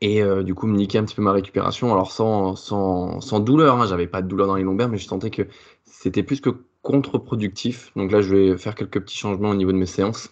et 0.00 0.22
euh, 0.22 0.42
du 0.42 0.54
coup 0.54 0.66
me 0.66 0.76
niquer 0.76 0.98
un 0.98 1.04
petit 1.04 1.14
peu 1.14 1.22
ma 1.22 1.32
récupération. 1.32 1.92
Alors 1.92 2.12
sans, 2.12 2.56
sans, 2.56 3.40
douleur, 3.40 3.80
hein, 3.80 3.86
j'avais 3.86 4.06
pas 4.06 4.22
de 4.22 4.28
douleur 4.28 4.46
dans 4.46 4.56
les 4.56 4.62
lombaires, 4.62 4.88
mais 4.88 4.98
je 4.98 5.06
sentais 5.06 5.30
que 5.30 5.42
c'était 5.84 6.22
plus 6.22 6.40
que 6.40 6.50
contre-productif. 6.82 7.92
Donc 7.96 8.12
là, 8.12 8.20
je 8.20 8.34
vais 8.34 8.58
faire 8.58 8.74
quelques 8.74 9.00
petits 9.00 9.16
changements 9.16 9.50
au 9.50 9.54
niveau 9.54 9.72
de 9.72 9.78
mes 9.78 9.86
séances. 9.86 10.30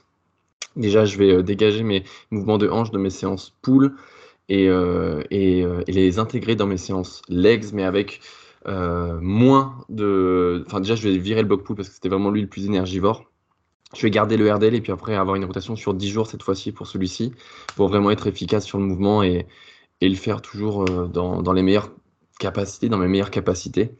Déjà, 0.76 1.04
je 1.04 1.18
vais 1.18 1.32
euh, 1.32 1.42
dégager 1.42 1.82
mes 1.82 2.04
mouvements 2.30 2.58
de 2.58 2.68
hanche 2.68 2.90
de 2.90 2.98
mes 2.98 3.10
séances 3.10 3.54
et, 4.48 4.68
euh, 4.68 5.22
et, 5.30 5.64
les 5.86 6.18
intégrer 6.18 6.56
dans 6.56 6.66
mes 6.66 6.76
séances 6.76 7.22
legs, 7.28 7.72
mais 7.72 7.84
avec 7.84 8.20
moins 8.66 9.76
de. 9.88 10.64
Enfin, 10.66 10.80
déjà, 10.80 10.94
je 10.94 11.08
vais 11.08 11.18
virer 11.18 11.42
le 11.42 11.48
bloc 11.48 11.64
pull 11.64 11.76
parce 11.76 11.88
que 11.88 11.94
c'était 11.94 12.08
vraiment 12.08 12.30
lui 12.30 12.42
le 12.42 12.48
plus 12.48 12.66
énergivore. 12.66 13.24
Je 13.94 14.02
vais 14.02 14.10
garder 14.10 14.36
le 14.36 14.52
RDL 14.52 14.74
et 14.74 14.80
puis 14.80 14.92
après 14.92 15.14
avoir 15.14 15.36
une 15.36 15.44
rotation 15.44 15.76
sur 15.76 15.94
10 15.94 16.10
jours 16.10 16.26
cette 16.26 16.42
fois-ci 16.42 16.72
pour 16.72 16.86
celui-ci, 16.86 17.32
pour 17.76 17.88
vraiment 17.88 18.10
être 18.10 18.26
efficace 18.26 18.64
sur 18.64 18.78
le 18.78 18.84
mouvement 18.84 19.22
et, 19.22 19.46
le 20.00 20.14
faire 20.16 20.42
toujours 20.42 20.82
euh, 20.82 21.06
dans, 21.06 21.52
les 21.54 21.62
meilleures 21.62 21.90
capacités, 22.38 22.90
dans 22.90 22.98
mes 22.98 23.08
meilleures 23.08 23.30
capacités. 23.30 23.96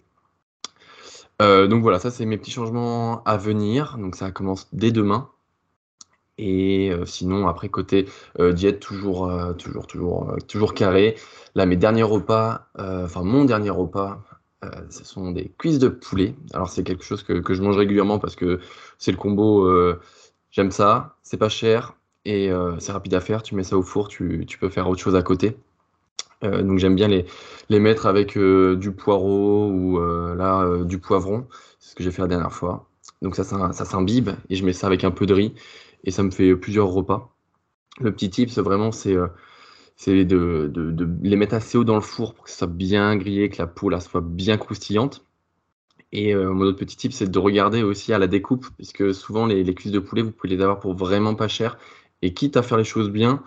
Euh, 1.41 1.67
donc 1.67 1.83
voilà, 1.83 1.99
ça 1.99 2.11
c'est 2.11 2.27
mes 2.27 2.37
petits 2.37 2.51
changements 2.51 3.23
à 3.25 3.39
venir. 3.39 3.97
Donc 3.97 4.15
ça 4.15 4.31
commence 4.31 4.69
dès 4.75 4.93
demain. 4.93 5.31
Et 6.37 6.91
euh, 6.91 7.07
sinon, 7.07 7.47
après 7.49 7.71
côté 7.71 8.07
diète, 8.39 8.81
toujours, 8.81 9.33
toujours, 9.57 9.87
toujours, 9.87 10.37
toujours 10.47 10.75
carré. 10.75 11.17
Là, 11.55 11.65
mes 11.65 11.77
derniers 11.77 12.03
repas, 12.03 12.67
enfin 12.77 13.23
mon 13.23 13.47
dernier 13.47 13.71
repas, 13.71 14.23
euh, 14.64 14.81
ce 14.90 15.05
sont 15.05 15.31
des 15.33 15.53
cuisses 15.59 15.79
de 15.79 15.88
poulet. 15.88 16.35
Alors 16.53 16.68
c'est 16.68 16.85
quelque 16.85 17.05
chose 17.05 17.22
que, 17.22 17.42
je 17.55 17.62
mange 17.62 17.77
régulièrement 17.77 18.18
parce 18.18 18.37
que 18.37 18.61
c'est 18.98 19.12
le 19.12 19.16
combo, 19.16 19.66
euh, 19.66 20.00
j'aime 20.50 20.70
ça, 20.70 21.16
c'est 21.22 21.37
pas 21.37 21.48
cher 21.48 21.94
et 22.24 22.50
euh, 22.50 22.79
c'est 22.79 22.92
rapide 22.92 23.14
à 23.14 23.20
faire. 23.20 23.42
Tu 23.42 23.55
mets 23.55 23.64
ça 23.64 23.77
au 23.77 23.83
four, 23.83 24.09
tu, 24.09 24.46
peux 24.61 24.68
faire 24.68 24.88
autre 24.88 25.00
chose 25.00 25.16
à 25.16 25.22
côté. 25.22 25.57
donc 26.42 26.79
j'aime 26.79 26.94
bien 26.94 27.09
les, 27.09 27.24
les 27.70 27.81
mettre 27.81 28.07
avec 28.07 28.37
du 28.38 28.92
poireau 28.92 29.68
ou 29.70 29.98
là 30.35 30.85
du 30.85 30.98
poivron. 30.98 31.46
C'est 31.79 31.90
ce 31.90 31.94
que 31.94 32.03
j'ai 32.03 32.11
fait 32.11 32.22
la 32.22 32.29
dernière 32.29 32.53
fois. 32.53 32.88
Donc 33.22 33.37
ça, 33.37 33.44
ça 33.44 33.85
s'imbibe 33.85 34.31
et 34.50 34.57
je 34.57 34.64
mets 34.64 34.72
ça 34.72 34.87
avec 34.87 35.05
un 35.05 35.11
peu 35.11 35.27
de 35.27 35.35
riz 35.35 35.55
et 36.05 36.11
ça 36.11 36.22
me 36.22 36.31
fait 36.31 36.55
plusieurs 36.57 36.88
repas. 36.88 37.31
Le 38.00 38.12
petit 38.12 38.29
tip, 38.29 38.50
c'est 38.50 38.61
vraiment 38.61 38.92
c'est 38.92 39.16
c'est 39.97 40.25
de, 40.25 40.73
les 41.23 41.37
mettre 41.37 41.55
assez 41.55 41.79
haut 41.79 41.85
dans 41.85 41.95
le 41.95 42.01
four 42.01 42.35
pour 42.35 42.45
que 42.45 42.51
ça 42.51 42.59
soit 42.59 42.67
bien 42.67 43.17
grillé, 43.17 43.49
que 43.49 43.59
la 43.59 43.67
peau 43.67 43.89
là 43.89 44.01
soit 44.01 44.21
bien 44.21 44.57
croustillante. 44.57 45.25
Et 46.13 46.35
euh, 46.35 46.53
mon 46.53 46.65
autre 46.67 46.79
petit 46.79 46.97
tip, 46.97 47.13
c'est 47.13 47.31
de 47.31 47.39
regarder 47.39 47.83
aussi 47.83 48.13
à 48.13 48.19
la 48.19 48.27
découpe, 48.27 48.67
puisque 48.77 49.15
souvent 49.15 49.47
les, 49.47 49.75
cuisses 49.75 49.93
de 49.93 49.99
poulet, 49.99 50.23
vous 50.23 50.31
pouvez 50.31 50.55
les 50.55 50.63
avoir 50.63 50.79
pour 50.81 50.95
vraiment 50.95 51.35
pas 51.35 51.49
cher. 51.49 51.79
Et 52.23 52.33
quitte 52.35 52.57
à 52.57 52.63
faire 52.63 52.79
les 52.79 52.85
choses 52.85 53.11
bien, 53.11 53.43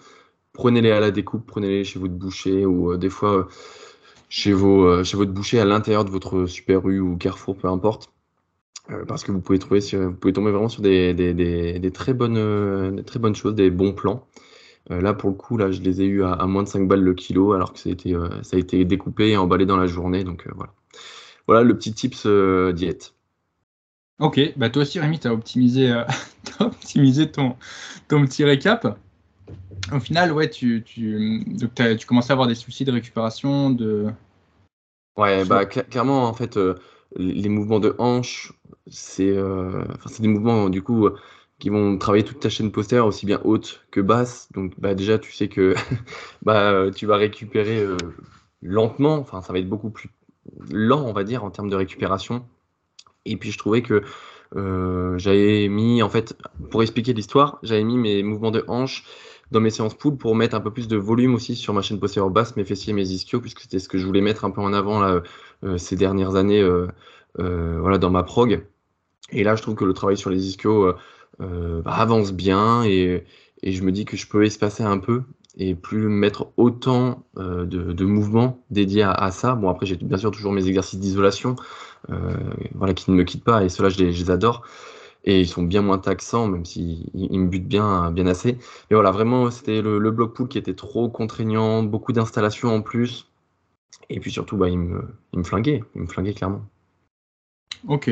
prenez-les 0.54 0.92
à 0.92 1.00
la 1.00 1.12
découpe, 1.12 1.46
prenez-les 1.48 1.84
chez 1.84 2.00
votre 2.00 2.14
boucher 2.14 2.66
ou 2.66 2.92
euh, 2.94 2.98
des 2.98 3.10
fois 3.10 3.38
euh, 3.38 3.44
chez, 4.30 4.54
vos, 4.54 5.04
chez 5.04 5.18
votre 5.18 5.32
boucher 5.32 5.60
à 5.60 5.66
l'intérieur 5.66 6.06
de 6.06 6.10
votre 6.10 6.46
Super 6.46 6.88
U 6.88 7.00
ou 7.00 7.18
Carrefour, 7.18 7.58
peu 7.58 7.70
importe. 7.70 8.12
parce 9.08 9.24
que 9.24 9.32
vous 9.32 9.40
pouvez, 9.42 9.60
trouver 9.60 9.80
vous 9.80 10.14
pouvez 10.14 10.34
tomber 10.34 10.52
vraiment 10.52 10.70
sur 10.70 10.82
des, 10.82 11.92
très 11.94 12.14
bonnes, 12.14 12.96
des 12.96 13.04
très 13.04 13.20
bonnes 13.20 13.36
choses, 13.36 13.56
des 13.56 13.70
bons 13.70 13.94
plans. 13.94 14.28
Euh, 14.92 15.02
là, 15.02 15.14
pour 15.14 15.30
le 15.30 15.36
coup, 15.36 15.58
là, 15.58 15.72
je 15.72 15.82
les 15.82 16.02
ai 16.02 16.06
eu 16.06 16.24
à, 16.24 16.46
moins 16.46 16.64
de 16.64 16.68
5 16.68 16.88
balles 16.88 17.04
le 17.04 17.14
kilo, 17.14 17.54
alors 17.54 17.74
que 17.74 17.80
ça 17.80 17.90
a 17.90 17.92
été, 17.92 18.14
euh, 18.14 18.30
ça 18.44 18.56
a 18.56 18.60
été 18.60 18.86
découpé 18.86 19.30
et 19.30 19.38
emballé 19.38 19.66
dans 19.66 19.78
la 19.78 19.88
journée. 19.88 20.24
Donc 20.24 20.48
euh, 20.48 20.52
voilà. 20.56 20.74
Voilà 21.48 21.64
le 21.64 21.78
petit 21.78 21.94
tips 21.94 22.28
diète. 22.74 23.14
Ok, 24.20 24.40
bah 24.58 24.70
toi 24.70 24.82
aussi 24.82 25.00
Rémi, 25.00 25.20
tu 25.20 25.28
as 25.28 25.34
optimisé, 25.34 25.94
optimisé 26.60 27.32
ton, 27.32 27.56
ton 28.08 28.26
petit 28.26 28.44
récap. 28.44 28.98
Au 29.94 30.00
final, 30.00 30.34
ouais, 30.34 30.50
tu, 30.50 30.84
tu, 30.84 31.46
tu 31.98 32.08
commençais 32.08 32.32
à 32.32 32.34
avoir 32.34 32.48
des 32.48 32.56
soucis 32.56 32.84
de 32.84 32.92
récupération, 32.92 33.70
de... 33.70 34.08
Ouais, 35.18 35.46
bah 35.46 35.66
clairement, 35.66 36.26
en 36.26 36.34
fait, 36.34 36.60
les 37.16 37.48
mouvements 37.48 37.80
de 37.80 37.96
hanche, 37.98 38.52
c'est 38.88 39.34
des 40.20 40.28
mouvements, 40.28 40.70
du 40.70 40.82
coup, 40.82 41.10
qui 41.60 41.70
vont 41.70 41.98
travailler 41.98 42.24
toute 42.24 42.40
ta 42.40 42.50
chaîne 42.50 42.72
poster 42.72 43.00
aussi 43.06 43.26
bien 43.26 43.42
haute 43.44 43.82
que 43.92 44.00
basse. 44.00 44.50
Donc 44.54 44.74
bah, 44.80 44.96
déjà, 44.96 45.18
tu 45.18 45.32
sais 45.32 45.48
que 45.48 45.76
bah, 46.44 46.90
tu 46.96 47.06
vas 47.06 47.18
récupérer 47.18 47.80
euh, 47.80 47.98
lentement, 48.62 49.16
enfin 49.16 49.42
ça 49.42 49.54
va 49.54 49.60
être 49.60 49.70
beaucoup 49.70 49.90
plus 49.90 50.10
lent, 50.70 51.04
on 51.06 51.14
va 51.14 51.24
dire, 51.24 51.44
en 51.44 51.50
termes 51.52 51.70
de 51.70 51.76
récupération. 51.76 52.46
Et 53.26 53.38
puis 53.38 53.52
je 53.52 53.58
trouvais 53.58 53.82
que 53.82 54.04
euh, 54.56 55.18
j'avais 55.18 55.68
mis, 55.68 56.02
en 56.04 56.10
fait, 56.10 56.38
pour 56.70 56.82
expliquer 56.82 57.14
l'histoire, 57.14 57.60
j'avais 57.64 57.84
mis 57.84 57.98
mes 57.98 58.24
mouvements 58.24 58.52
de 58.52 58.64
hanche 58.68 59.04
dans 59.52 59.60
mes 59.60 59.70
séances 59.70 59.94
pool 59.94 60.18
pour 60.18 60.36
mettre 60.36 60.56
un 60.56 60.62
peu 60.62 60.72
plus 60.72 60.88
de 60.88 60.98
volume 60.98 61.34
aussi 61.34 61.56
sur 61.56 61.74
ma 61.74 61.82
chaîne 61.82 62.00
postérieure 62.00 62.30
basse, 62.30 62.56
mes 62.56 62.66
fessiers, 62.66 62.94
mes 62.94 63.10
ischios, 63.10 63.42
puisque 63.42 63.62
c'était 63.62 63.80
ce 63.80 63.90
que 63.90 63.98
je 63.98 64.06
voulais 64.06 64.22
mettre 64.22 64.46
un 64.46 64.52
peu 64.52 64.62
en 64.62 64.74
avant 64.74 65.04
euh, 65.04 65.78
ces 65.78 65.96
dernières 65.96 66.36
années 66.36 66.64
voilà, 67.38 67.98
dans 67.98 68.10
ma 68.10 68.24
prog. 68.24 68.66
Et 69.32 69.44
là, 69.44 69.56
je 69.56 69.62
trouve 69.62 69.76
que 69.76 69.86
le 69.86 69.94
travail 69.94 70.18
sur 70.18 70.30
les 70.30 70.48
ischios 70.48 70.94
euh, 71.42 71.82
bah, 71.82 71.94
avance 71.94 72.34
bien 72.34 72.84
et, 72.84 73.26
je 73.64 73.82
me 73.84 73.92
dis 73.92 74.06
que 74.06 74.18
je 74.18 74.28
peux 74.28 74.46
espacer 74.46 74.84
un 74.84 74.98
peu 74.98 75.24
et 75.58 75.74
plus 75.76 76.08
mettre 76.08 76.52
autant 76.58 77.24
euh, 77.38 77.66
de, 77.66 78.06
mouvements 78.06 78.64
dédiés 78.70 79.04
à, 79.04 79.32
ça. 79.32 79.56
Bon, 79.56 79.70
après, 79.70 79.86
j'ai 79.86 79.96
bien 79.96 80.18
sûr 80.18 80.32
toujours 80.32 80.52
mes 80.52 80.68
exercices 80.68 81.00
d'isolation 81.00 81.56
euh, 82.10 82.36
voilà, 82.76 82.94
qui 82.94 83.12
ne 83.12 83.16
me 83.16 83.24
quittent 83.24 83.44
pas 83.44 83.64
et 83.64 83.70
ceux-là, 83.70 83.90
je 83.90 84.04
les, 84.04 84.32
adore. 84.32 84.64
Et 85.26 85.42
ils 85.42 85.48
sont 85.48 85.64
bien 85.64 85.82
moins 85.82 85.98
taxants, 85.98 86.48
même 86.48 86.64
s'ils 86.64 87.10
ils 87.14 87.40
me 87.40 87.48
butent 87.48 87.68
bien, 87.68 88.12
bien 88.12 88.28
assez. 88.28 88.54
Mais 88.90 88.96
voilà, 88.96 89.12
vraiment, 89.12 89.52
c'était 89.52 89.82
le, 89.82 89.98
le 90.00 90.12
bloc 90.12 90.34
pool 90.34 90.48
qui 90.48 90.58
était 90.58 90.76
trop 90.76 91.10
contraignant, 91.10 91.84
beaucoup 91.84 92.14
d'installations 92.14 92.74
en 92.74 92.82
plus. 92.82 93.28
Et 94.10 94.20
puis 94.20 94.32
surtout, 94.32 94.56
bah, 94.56 94.70
il, 94.70 94.78
me, 94.78 95.04
il 95.34 95.40
me 95.40 95.44
flinguait, 95.44 95.84
il 95.96 96.02
me 96.02 96.08
flinguait 96.08 96.34
clairement. 96.34 96.62
Ok, 97.88 98.10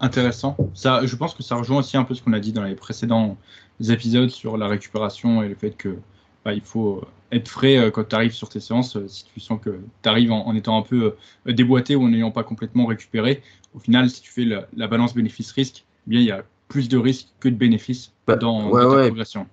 Intéressant. 0.00 0.56
Ça, 0.74 1.04
je 1.04 1.16
pense 1.16 1.34
que 1.34 1.42
ça 1.42 1.56
rejoint 1.56 1.78
aussi 1.78 1.96
un 1.96 2.04
peu 2.04 2.14
ce 2.14 2.22
qu'on 2.22 2.32
a 2.32 2.40
dit 2.40 2.52
dans 2.52 2.62
les 2.62 2.76
précédents 2.76 3.36
épisodes 3.80 4.30
sur 4.30 4.56
la 4.56 4.68
récupération 4.68 5.42
et 5.42 5.48
le 5.48 5.54
fait 5.54 5.72
que 5.72 5.96
bah, 6.44 6.52
il 6.52 6.60
faut 6.60 6.98
euh, 6.98 7.36
être 7.36 7.48
frais 7.48 7.76
euh, 7.76 7.90
quand 7.90 8.04
tu 8.08 8.14
arrives 8.14 8.32
sur 8.32 8.48
tes 8.48 8.60
séances. 8.60 8.96
Euh, 8.96 9.08
si 9.08 9.24
tu 9.24 9.40
sens 9.40 9.60
que 9.62 9.70
tu 10.02 10.08
arrives 10.08 10.32
en, 10.32 10.54
étant 10.54 10.78
un 10.78 10.82
peu 10.82 11.14
déboîté 11.46 11.96
ou 11.96 12.04
en 12.04 12.08
n'ayant 12.08 12.30
pas 12.30 12.44
complètement 12.44 12.86
récupéré, 12.86 13.42
au 13.74 13.78
final, 13.80 14.08
si 14.08 14.22
tu 14.22 14.30
fais 14.30 14.44
la, 14.44 14.86
balance 14.86 15.14
bénéfice-risque, 15.14 15.84
eh 16.06 16.10
bien 16.10 16.20
il 16.20 16.26
y 16.26 16.32
a 16.32 16.44
plus 16.68 16.88
de 16.88 16.96
risques 16.96 17.28
que 17.40 17.48
de 17.48 17.54
bénéfices 17.54 18.12
bah, 18.26 18.36
dans, 18.36 18.70
ta 18.70 18.86
progression. 18.86 19.46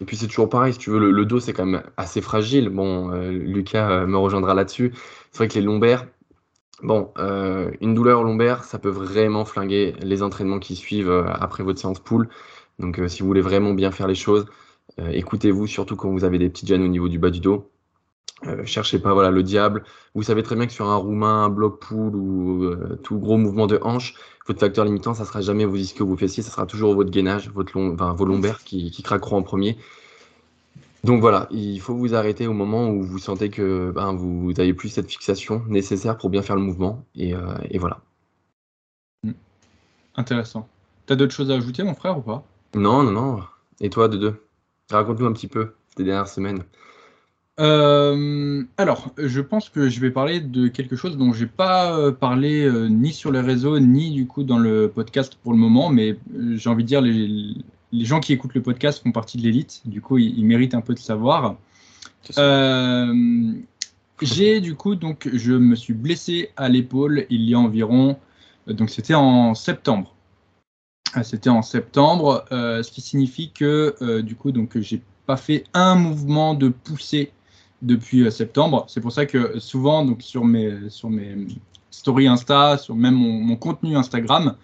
Et 0.00 0.04
puis 0.04 0.16
c'est 0.16 0.26
toujours 0.26 0.48
pareil, 0.48 0.72
si 0.72 0.80
tu 0.80 0.90
veux, 0.90 1.10
le, 1.10 1.24
dos 1.24 1.38
c'est 1.38 1.52
quand 1.52 1.64
même 1.64 1.82
assez 1.96 2.20
fragile. 2.20 2.68
Bon, 2.70 3.10
Lucas 3.30 4.04
me 4.04 4.16
rejoindra 4.18 4.52
là-dessus. 4.52 4.92
C'est 5.30 5.38
vrai 5.38 5.48
que 5.48 5.54
les 5.54 5.62
lombaires, 5.62 6.06
Bon, 6.82 7.12
euh, 7.18 7.70
une 7.80 7.94
douleur 7.94 8.24
lombaire, 8.24 8.64
ça 8.64 8.78
peut 8.80 8.88
vraiment 8.88 9.44
flinguer 9.44 9.94
les 10.02 10.22
entraînements 10.24 10.58
qui 10.58 10.74
suivent 10.74 11.10
euh, 11.10 11.24
après 11.26 11.62
votre 11.62 11.78
séance 11.78 12.00
pool. 12.00 12.28
Donc, 12.80 12.98
euh, 12.98 13.06
si 13.06 13.20
vous 13.20 13.28
voulez 13.28 13.40
vraiment 13.40 13.72
bien 13.72 13.92
faire 13.92 14.08
les 14.08 14.16
choses, 14.16 14.46
écoutez-vous, 14.98 15.66
surtout 15.66 15.96
quand 15.96 16.10
vous 16.10 16.24
avez 16.24 16.38
des 16.38 16.50
petites 16.50 16.68
gênes 16.68 16.82
au 16.82 16.88
niveau 16.88 17.08
du 17.08 17.18
bas 17.18 17.30
du 17.30 17.40
dos. 17.40 17.70
Cherchez 18.64 18.98
pas 18.98 19.14
voilà, 19.14 19.30
le 19.30 19.42
diable. 19.44 19.84
Vous 20.14 20.24
savez 20.24 20.42
très 20.42 20.56
bien 20.56 20.66
que 20.66 20.72
sur 20.72 20.88
un 20.90 20.96
roumain, 20.96 21.44
un 21.44 21.48
bloc 21.48 21.80
pool 21.80 22.16
ou 22.16 22.74
tout 23.04 23.18
gros 23.18 23.38
mouvement 23.38 23.68
de 23.68 23.78
hanche, 23.82 24.14
votre 24.48 24.58
facteur 24.58 24.84
limitant, 24.84 25.14
ça 25.14 25.24
sera 25.24 25.40
jamais 25.40 25.64
vos 25.64 25.76
ischios, 25.76 26.06
vos 26.06 26.16
fessiers, 26.16 26.42
ça 26.42 26.50
sera 26.50 26.66
toujours 26.66 26.94
votre 26.94 27.10
gainage, 27.10 27.50
votre 27.50 27.78
long, 27.78 27.94
vos 27.94 28.24
lombaires 28.24 28.64
qui, 28.64 28.90
craqueront 29.02 29.36
en 29.36 29.42
premier. 29.42 29.78
Donc 31.04 31.20
voilà, 31.20 31.48
il 31.50 31.80
faut 31.80 31.96
vous 31.96 32.14
arrêter 32.14 32.46
au 32.46 32.52
moment 32.52 32.88
où 32.88 33.02
vous 33.02 33.18
sentez 33.18 33.50
que 33.50 33.90
ben, 33.92 34.12
vous 34.12 34.52
n'avez 34.52 34.72
plus 34.72 34.88
cette 34.88 35.10
fixation 35.10 35.64
nécessaire 35.66 36.16
pour 36.16 36.30
bien 36.30 36.42
faire 36.42 36.56
le 36.56 36.62
mouvement. 36.62 37.04
Et, 37.16 37.34
euh, 37.34 37.56
et 37.70 37.78
voilà. 37.78 38.00
Hmm. 39.24 39.32
Intéressant. 40.14 40.68
T'as 41.06 41.16
d'autres 41.16 41.34
choses 41.34 41.50
à 41.50 41.54
ajouter, 41.54 41.82
mon 41.82 41.94
frère, 41.94 42.18
ou 42.18 42.22
pas? 42.22 42.44
Non, 42.74 43.02
non, 43.02 43.10
non. 43.10 43.40
Et 43.80 43.90
toi, 43.90 44.08
de 44.08 44.16
deux? 44.16 44.46
Raconte-nous 44.90 45.26
un 45.26 45.32
petit 45.32 45.48
peu 45.48 45.72
tes 45.96 46.04
dernières 46.04 46.28
semaines. 46.28 46.62
Euh, 47.60 48.64
alors, 48.78 49.10
je 49.18 49.40
pense 49.40 49.68
que 49.68 49.88
je 49.88 50.00
vais 50.00 50.10
parler 50.10 50.40
de 50.40 50.68
quelque 50.68 50.96
chose 50.96 51.18
dont 51.18 51.32
j'ai 51.32 51.46
pas 51.46 51.98
euh, 51.98 52.10
parlé 52.12 52.64
euh, 52.64 52.88
ni 52.88 53.12
sur 53.12 53.30
les 53.30 53.40
réseaux 53.40 53.78
ni 53.78 54.10
du 54.10 54.26
coup 54.26 54.42
dans 54.42 54.58
le 54.58 54.88
podcast 54.88 55.36
pour 55.42 55.52
le 55.52 55.58
moment, 55.58 55.90
mais 55.90 56.16
j'ai 56.54 56.70
envie 56.70 56.84
de 56.84 56.88
dire 56.88 57.02
les, 57.02 57.56
les, 57.92 58.04
gens 58.04 58.20
qui 58.20 58.32
écoutent 58.32 58.54
le 58.54 58.62
podcast 58.62 59.02
font 59.02 59.12
partie 59.12 59.38
de 59.38 59.42
l'élite, 59.42 59.82
du 59.84 60.00
coup 60.00 60.18
ils, 60.18 60.44
méritent 60.44 60.74
un 60.74 60.80
peu 60.80 60.94
de 60.94 60.98
savoir. 60.98 61.56
j'ai 64.20 64.60
du 64.60 64.74
coup 64.74 64.94
donc 64.94 65.28
je 65.32 65.52
me 65.52 65.74
suis 65.74 65.94
blessé 65.94 66.50
à 66.56 66.68
l'épaule 66.68 67.26
il 67.30 67.42
y 67.42 67.54
a 67.54 67.58
environ 67.58 68.16
donc 68.66 68.90
c'était 68.90 69.14
en 69.14 69.54
septembre. 69.54 70.14
Ah, 71.14 71.24
c'était 71.24 71.50
en 71.50 71.62
septembre, 71.62 72.44
ce 72.50 72.90
qui 72.90 73.00
signifie 73.00 73.50
que 73.52 74.20
du 74.20 74.34
coup 74.36 74.52
donc 74.52 74.78
j'ai 74.78 75.02
pas 75.26 75.36
fait 75.36 75.64
un 75.74 75.94
mouvement 75.94 76.54
de 76.54 76.68
poussée 76.68 77.32
depuis 77.82 78.22
euh, 78.22 78.30
septembre. 78.30 78.86
C'est 78.88 79.00
pour 79.00 79.12
ça 79.12 79.26
que 79.26 79.58
souvent, 79.58 80.04
donc 80.04 80.22
sur 80.22 80.44
mes, 80.44 80.88
sur 80.88 81.10
mes 81.10 81.46
stories 81.90 82.28
Insta, 82.28 82.78
sur 82.78 82.94
même 82.94 83.14
mon, 83.14 83.56
contenu 83.56 83.96
Instagram, 83.96 84.56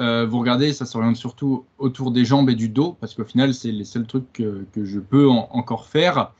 euh, 0.00 0.26
vous 0.26 0.40
regardez, 0.40 0.72
ça 0.72 0.86
s'oriente 0.86 1.16
surtout 1.16 1.64
autour 1.78 2.10
des 2.10 2.24
jambes 2.24 2.50
et 2.50 2.56
du 2.56 2.68
dos, 2.68 2.96
parce 3.00 3.14
qu'au 3.14 3.24
final, 3.24 3.54
c'est 3.54 3.70
les 3.70 3.84
seuls 3.84 4.06
trucs 4.06 4.32
que, 4.32 4.64
que 4.72 4.84
je 4.84 4.98
peux 4.98 5.28
encore 5.28 5.86
faire. 5.86 6.32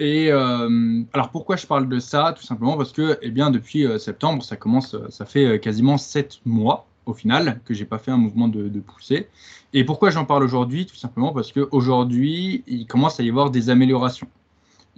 Et 0.00 0.32
euh, 0.32 1.02
alors 1.12 1.30
pourquoi 1.30 1.56
je 1.56 1.66
parle 1.66 1.88
de 1.88 2.00
ça? 2.00 2.34
Tout 2.36 2.44
simplement 2.44 2.76
parce 2.76 2.92
que, 2.92 3.18
eh 3.20 3.30
bien, 3.30 3.50
depuis 3.50 3.86
septembre, 3.98 4.42
ça 4.42 4.56
commence, 4.56 4.96
ça 5.10 5.24
fait 5.26 5.60
quasiment 5.60 5.98
sept 5.98 6.40
mois 6.44 6.86
au 7.06 7.14
final 7.14 7.60
que 7.64 7.74
j'ai 7.74 7.84
pas 7.84 7.98
fait 7.98 8.10
un 8.10 8.16
mouvement 8.16 8.48
de, 8.48 8.68
de 8.68 8.80
poussée. 8.80 9.28
Et 9.72 9.84
pourquoi 9.84 10.10
j'en 10.10 10.24
parle 10.24 10.44
aujourd'hui? 10.44 10.86
Tout 10.86 10.96
simplement 10.96 11.32
parce 11.32 11.52
qu'aujourd'hui, 11.52 12.64
il 12.66 12.86
commence 12.86 13.18
à 13.20 13.22
y 13.22 13.28
avoir 13.28 13.50
des 13.50 13.70
améliorations 13.70 14.28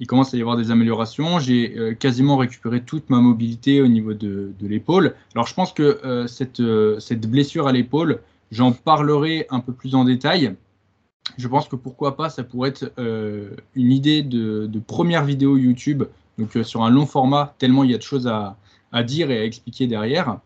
il 0.01 0.07
commence 0.07 0.33
à 0.33 0.39
y 0.39 0.41
avoir 0.41 0.57
des 0.57 0.71
améliorations. 0.71 1.39
J'ai 1.39 1.79
euh, 1.79 1.95
quasiment 1.95 2.39
récupéré 2.39 2.83
toute 2.83 3.11
ma 3.11 3.21
mobilité 3.21 3.83
au 3.83 3.87
niveau 3.87 4.15
de, 4.15 4.53
l'épaule. 4.63 5.15
Alors 5.35 5.47
je 5.47 5.55
pense 5.55 5.73
que 5.73 6.01
euh, 6.05 6.27
cette, 6.27 6.61
euh, 6.61 6.99
cette, 6.99 7.31
blessure 7.31 7.69
à 7.69 7.73
l'épaule, 7.73 8.21
j'en 8.51 8.73
parlerai 8.73 9.47
un 9.51 9.61
peu 9.61 9.75
plus 9.75 9.95
en 9.95 10.05
détail. 10.05 10.57
Je 11.37 11.47
pense 11.47 11.69
que 11.69 11.77
pourquoi 11.77 12.17
pas, 12.17 12.31
ça 12.31 12.43
pourrait 12.43 12.71
être 12.71 12.93
une 13.77 13.93
idée 13.93 14.23
de, 14.23 14.81
première 14.85 15.25
vidéo 15.25 15.57
YouTube, 15.57 16.03
donc 16.39 16.59
sur 16.65 16.83
un 16.83 16.91
long 16.91 17.07
format, 17.07 17.55
tellement 17.59 17.85
il 17.85 17.93
y 17.93 17.95
a 17.95 17.99
de 17.99 18.03
choses 18.03 18.27
à, 18.27 18.57
à, 18.91 19.05
dire 19.05 19.31
et 19.31 19.39
à 19.39 19.45
expliquer 19.45 19.87
derrière. 19.87 20.41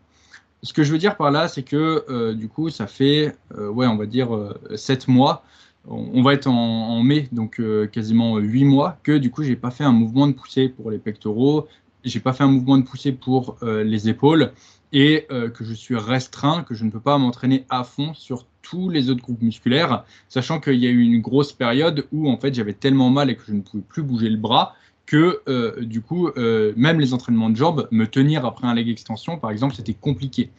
Ce 0.61 0.73
que 0.73 0.83
je 0.83 0.91
veux 0.91 0.99
dire 0.99 1.17
par 1.17 1.31
là, 1.31 1.47
c'est 1.47 1.63
que 1.63 2.33
du 2.33 2.49
coup, 2.49 2.69
ça 2.69 2.85
fait, 2.85 3.35
ouais, 3.57 3.87
on 3.87 3.95
va 3.95 4.05
dire, 4.05 4.29
7 4.75 5.07
mois 5.07 5.43
on 5.87 6.21
va 6.21 6.33
être 6.33 6.47
en, 6.47 7.01
mai, 7.03 7.27
donc 7.31 7.59
euh, 7.59 7.87
quasiment 7.87 8.37
8 8.37 8.65
mois, 8.65 8.97
que 9.03 9.17
du 9.17 9.29
coup, 9.29 9.43
j'ai 9.43 9.55
pas 9.55 9.71
fait 9.71 9.83
un 9.83 9.91
mouvement 9.91 10.27
de 10.27 10.33
poussée 10.33 10.69
pour 10.69 10.91
les 10.91 10.97
pectoraux, 10.97 11.67
j'ai 12.03 12.19
pas 12.19 12.33
fait 12.33 12.43
un 12.43 12.47
mouvement 12.47 12.77
de 12.77 12.83
poussée 12.83 13.11
pour 13.11 13.57
euh, 13.63 13.83
les 13.83 14.09
épaules, 14.09 14.51
et 14.93 15.25
euh, 15.31 15.49
que 15.49 15.63
je 15.63 15.73
suis 15.73 15.95
restreint, 15.95 16.63
que 16.63 16.73
je 16.73 16.85
ne 16.85 16.91
peux 16.91 16.99
pas 16.99 17.17
m'entraîner 17.17 17.65
à 17.69 17.83
fond 17.83 18.13
sur 18.13 18.45
tous 18.61 18.89
les 18.89 19.09
autres 19.09 19.21
groupes 19.21 19.41
musculaires, 19.41 20.05
sachant 20.29 20.59
qu'il 20.59 20.75
y 20.75 20.87
a 20.87 20.89
eu 20.89 21.01
une 21.01 21.21
grosse 21.21 21.53
période 21.53 22.07
où 22.11 22.29
en 22.29 22.37
fait 22.37 22.53
j'avais 22.53 22.73
tellement 22.73 23.09
mal 23.09 23.29
et 23.29 23.35
que 23.35 23.43
je 23.47 23.53
ne 23.53 23.61
pouvais 23.61 23.83
plus 23.87 24.01
bouger 24.01 24.29
le 24.29 24.37
bras 24.37 24.75
que 25.05 25.83
du 25.83 26.01
coup, 26.01 26.31
même 26.35 26.99
les 26.99 27.13
entraînements 27.13 27.51
de 27.51 27.55
jambes, 27.55 27.87
me 27.91 28.05
tenir 28.05 28.43
après 28.43 28.65
un 28.65 28.73
leg 28.73 28.89
extension, 28.89 29.37
par 29.37 29.51
exemple, 29.51 29.75
c'était 29.75 29.93
compliqué. 29.93 30.49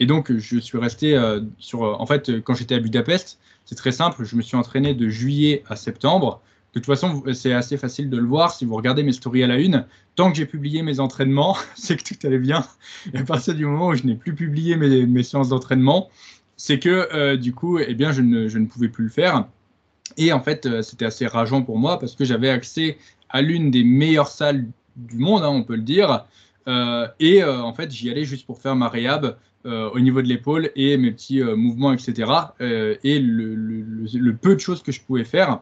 Et 0.00 0.06
donc, 0.06 0.32
je 0.32 0.58
suis 0.58 0.78
resté 0.78 1.16
sur. 1.58 1.82
En 1.82 2.06
fait, 2.06 2.40
quand 2.40 2.54
j'étais 2.54 2.74
à 2.74 2.80
Budapest, 2.80 3.38
c'est 3.64 3.76
très 3.76 3.92
simple, 3.92 4.24
je 4.24 4.34
me 4.34 4.42
suis 4.42 4.56
entraîné 4.56 4.94
de 4.94 5.08
juillet 5.08 5.62
à 5.68 5.76
septembre. 5.76 6.40
De 6.74 6.80
toute 6.80 6.86
façon, 6.86 7.22
c'est 7.32 7.52
assez 7.52 7.76
facile 7.76 8.10
de 8.10 8.16
le 8.16 8.26
voir 8.26 8.52
si 8.52 8.64
vous 8.64 8.76
regardez 8.76 9.02
mes 9.02 9.12
stories 9.12 9.42
à 9.42 9.48
la 9.48 9.58
une. 9.58 9.86
Tant 10.14 10.30
que 10.30 10.36
j'ai 10.36 10.46
publié 10.46 10.82
mes 10.82 11.00
entraînements, 11.00 11.56
c'est 11.74 11.96
que 11.96 12.14
tout 12.14 12.26
allait 12.26 12.38
bien. 12.38 12.64
Et 13.12 13.18
à 13.18 13.24
partir 13.24 13.54
du 13.54 13.66
moment 13.66 13.88
où 13.88 13.94
je 13.94 14.04
n'ai 14.04 14.14
plus 14.14 14.34
publié 14.34 14.76
mes, 14.76 15.22
séances 15.22 15.48
d'entraînement, 15.48 16.10
c'est 16.56 16.78
que 16.78 17.08
euh, 17.12 17.36
du 17.36 17.52
coup, 17.52 17.78
eh 17.78 17.94
bien, 17.94 18.12
je 18.12 18.22
ne, 18.22 18.66
pouvais 18.66 18.88
plus 18.88 19.04
le 19.04 19.10
faire. 19.10 19.46
Et 20.16 20.32
en 20.32 20.40
fait, 20.40 20.66
euh, 20.66 20.82
c'était 20.82 21.06
assez 21.06 21.26
rageant 21.26 21.62
pour 21.62 21.78
moi 21.78 21.98
parce 21.98 22.14
que 22.14 22.24
j'avais 22.24 22.50
accès 22.50 22.98
à 23.28 23.42
l'une 23.42 23.70
des 23.70 23.84
meilleures 23.84 24.28
salles 24.28 24.66
du 24.96 25.18
monde, 25.18 25.42
hein, 25.42 25.48
on 25.48 25.64
peut 25.64 25.76
le 25.76 25.82
dire. 25.82 26.26
Euh, 26.68 27.08
et 27.18 27.42
en 27.42 27.72
fait, 27.72 27.90
j'y 27.90 28.10
allais 28.10 28.24
juste 28.24 28.46
pour 28.46 28.60
faire 28.60 28.76
ma 28.76 28.88
réhab 28.88 29.36
euh, 29.66 29.90
au 29.90 30.00
niveau 30.00 30.22
de 30.22 30.26
l'épaule 30.26 30.70
et 30.74 30.96
mes 30.96 31.10
petits 31.10 31.42
euh, 31.42 31.54
mouvements, 31.54 31.92
etc. 31.92 32.30
Euh, 32.62 32.96
et 33.04 33.18
le, 33.18 34.32
peu 34.32 34.54
de 34.54 34.60
choses 34.60 34.82
que 34.82 34.90
je 34.90 35.02
pouvais 35.02 35.24
faire, 35.24 35.60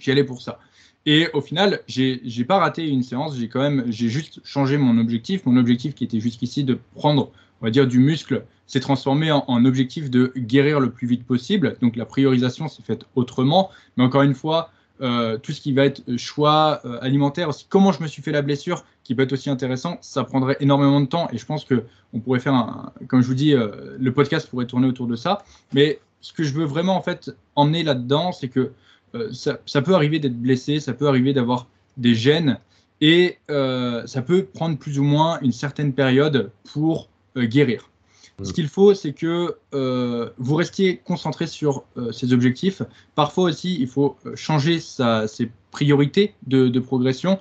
j'y 0.00 0.10
allais 0.10 0.24
pour 0.24 0.42
ça. 0.42 0.58
Et 1.06 1.28
au 1.32 1.40
final, 1.40 1.80
j'ai 1.86 2.44
pas 2.44 2.58
raté 2.58 2.88
une 2.88 3.04
séance, 3.04 3.36
j'ai 3.36 3.48
quand 3.48 3.60
même, 3.60 3.84
j'ai 3.88 4.08
juste 4.08 4.40
changé 4.42 4.78
mon 4.78 4.98
objectif. 4.98 5.46
Mon 5.46 5.56
objectif 5.56 5.94
qui 5.94 6.02
était 6.02 6.18
jusqu'ici 6.18 6.64
de 6.64 6.76
prendre, 6.96 7.30
on 7.60 7.66
va 7.66 7.70
dire, 7.70 7.86
du 7.86 8.00
muscle, 8.00 8.44
s'est 8.66 8.80
transformé 8.80 9.30
en, 9.30 9.64
objectif 9.64 10.10
de 10.10 10.32
guérir 10.36 10.80
le 10.80 10.90
plus 10.90 11.06
vite 11.06 11.24
possible. 11.24 11.76
Donc 11.82 11.94
la 11.94 12.06
priorisation 12.06 12.66
s'est 12.66 12.82
faite 12.82 13.04
autrement. 13.14 13.70
Mais 13.96 14.02
encore 14.02 14.22
une 14.22 14.34
fois, 14.34 14.70
euh, 15.00 15.38
tout 15.38 15.50
ce 15.50 15.60
qui 15.60 15.72
va 15.72 15.84
être 15.86 16.02
euh, 16.08 16.16
choix 16.16 16.80
euh, 16.84 16.98
alimentaire, 17.00 17.48
aussi 17.48 17.66
comment 17.68 17.90
je 17.90 18.00
me 18.00 18.06
suis 18.06 18.22
fait 18.22 18.30
la 18.30 18.42
blessure, 18.42 18.84
qui 19.02 19.14
peut 19.16 19.22
être 19.22 19.32
aussi 19.32 19.50
intéressant, 19.50 19.98
ça 20.00 20.22
prendrait 20.22 20.56
énormément 20.60 21.00
de 21.00 21.06
temps 21.06 21.28
et 21.32 21.36
je 21.36 21.44
pense 21.44 21.64
que 21.64 21.82
on 22.12 22.20
pourrait 22.20 22.38
faire 22.38 22.54
un, 22.54 22.92
comme 23.08 23.20
je 23.20 23.26
vous 23.26 23.34
dis, 23.34 23.52
le 23.54 24.12
podcast 24.12 24.48
pourrait 24.48 24.66
tourner 24.66 24.86
autour 24.86 25.08
de 25.08 25.16
ça. 25.16 25.42
Mais 25.72 25.98
ce 26.20 26.32
que 26.32 26.44
je 26.44 26.54
veux 26.54 26.64
vraiment 26.64 26.96
en 26.96 27.02
fait 27.02 27.30
emmener 27.56 27.82
là-dedans, 27.82 28.32
c'est 28.32 28.48
que 28.48 28.72
ça, 29.32 29.58
ça, 29.66 29.82
peut 29.82 29.94
arriver 29.94 30.20
d'être 30.20 30.40
blessé, 30.40 30.80
ça 30.80 30.94
peut 30.94 31.08
arriver 31.08 31.32
d'avoir 31.32 31.66
des 31.96 32.14
gènes 32.14 32.58
et 33.00 33.38
ça 33.48 34.22
peut 34.24 34.44
prendre 34.44 34.78
plus 34.78 34.98
ou 34.98 35.02
moins 35.02 35.38
une 35.40 35.52
certaine 35.52 35.92
période 35.92 36.52
pour 36.72 37.08
guérir. 37.36 37.90
Ce 38.42 38.52
qu'il 38.52 38.66
faut, 38.66 38.94
c'est 38.94 39.12
que 39.12 39.56
euh, 39.74 40.30
vous 40.38 40.56
restiez 40.56 40.96
concentré 40.96 41.46
sur 41.46 41.84
euh, 41.96 42.10
ces 42.10 42.32
objectifs. 42.32 42.82
Parfois 43.14 43.44
aussi, 43.44 43.76
il 43.78 43.86
faut 43.86 44.16
euh, 44.26 44.34
changer 44.34 44.80
sa, 44.80 45.28
ses 45.28 45.50
priorités 45.70 46.34
de, 46.46 46.78
progression. 46.78 47.40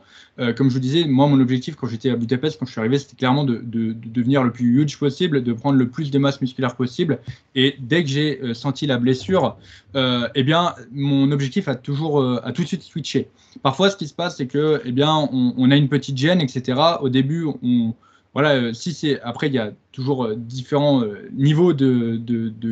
comme 0.55 0.69
je 0.69 0.73
vous 0.73 0.79
disais, 0.79 1.05
moi, 1.05 1.27
mon 1.27 1.39
objectif 1.39 1.75
quand 1.75 1.85
j'étais 1.85 2.09
à 2.09 2.15
Budapest, 2.15 2.57
quand 2.57 2.65
je 2.65 2.71
suis 2.71 2.79
arrivé, 2.79 2.97
c'était 2.97 3.15
clairement 3.15 3.43
de, 3.43 3.57
de, 3.57 3.93
de, 3.93 4.09
devenir 4.09 4.43
le 4.43 4.51
plus 4.51 4.81
huge 4.81 4.97
possible, 4.97 5.43
de 5.43 5.53
prendre 5.53 5.77
le 5.77 5.87
plus 5.87 6.09
de 6.09 6.17
masse 6.17 6.41
musculaire 6.41 6.75
possible. 6.75 7.19
Et 7.53 7.75
dès 7.79 8.03
que 8.03 8.09
j'ai 8.09 8.55
senti 8.55 8.87
la 8.87 8.97
blessure, 8.97 9.55
eh 9.93 10.43
bien, 10.43 10.73
mon 10.91 11.31
objectif 11.31 11.67
a 11.67 11.75
toujours 11.75 12.23
a 12.23 12.51
tout 12.53 12.63
de 12.63 12.67
suite 12.67 12.81
switché. 12.81 13.29
Parfois, 13.61 13.91
ce 13.91 13.97
qui 13.97 14.07
se 14.07 14.15
passe, 14.15 14.37
c'est 14.37 14.47
que, 14.47 14.81
eh 14.83 14.91
bien, 14.91 15.29
on, 15.31 15.53
on 15.55 15.69
a 15.69 15.75
une 15.75 15.89
petite 15.89 16.17
gêne, 16.17 16.41
etc. 16.41 16.81
Au 17.01 17.09
début, 17.09 17.45
on 17.61 17.93
voilà, 18.33 18.55
euh, 18.55 18.73
si 18.73 18.93
c'est 18.93 19.21
après 19.21 19.47
il 19.47 19.53
y 19.53 19.59
a 19.59 19.71
toujours 19.91 20.25
euh, 20.25 20.35
différents 20.35 21.03
euh, 21.03 21.29
niveaux 21.33 21.73
de, 21.73 22.19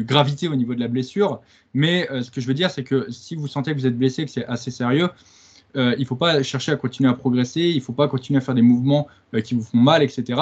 gravité 0.02 0.47
au 0.47 0.56
niveau 0.56 0.74
de 0.74 0.80
la 0.80 0.88
blessure, 0.88 1.39
mais 1.74 2.08
ce 2.21 2.32
que 2.32 2.41
je 2.41 2.47
veux 2.47 2.54
dire 2.54 2.71
c'est 2.71 2.84
que 2.84 3.10
si 3.12 3.36
vous 3.36 3.47
sentez 3.47 3.71
que 3.71 3.78
vous 3.78 3.86
êtes 3.86 3.97
blessé, 3.97 4.26
que 4.26 4.32
c'est 4.32 4.45
assez 4.45 4.71
sérieux, 4.71 5.10
il 5.76 6.00
ne 6.00 6.06
faut 6.06 6.17
pas 6.17 6.43
chercher 6.43 6.74
à 6.74 6.76
continuer 6.76 7.10
à 7.10 7.13
progresser, 7.13 7.62
il 7.62 7.78
ne 7.78 7.82
faut 7.82 7.93
pas 7.93 8.10
continuer 8.10 8.39
à 8.39 8.41
faire 8.41 8.56
des 8.56 8.62
mouvements 8.62 9.08
qui 9.45 9.54
vous 9.54 9.63
font 9.63 9.78
mal, 9.78 10.04
etc. 10.04 10.41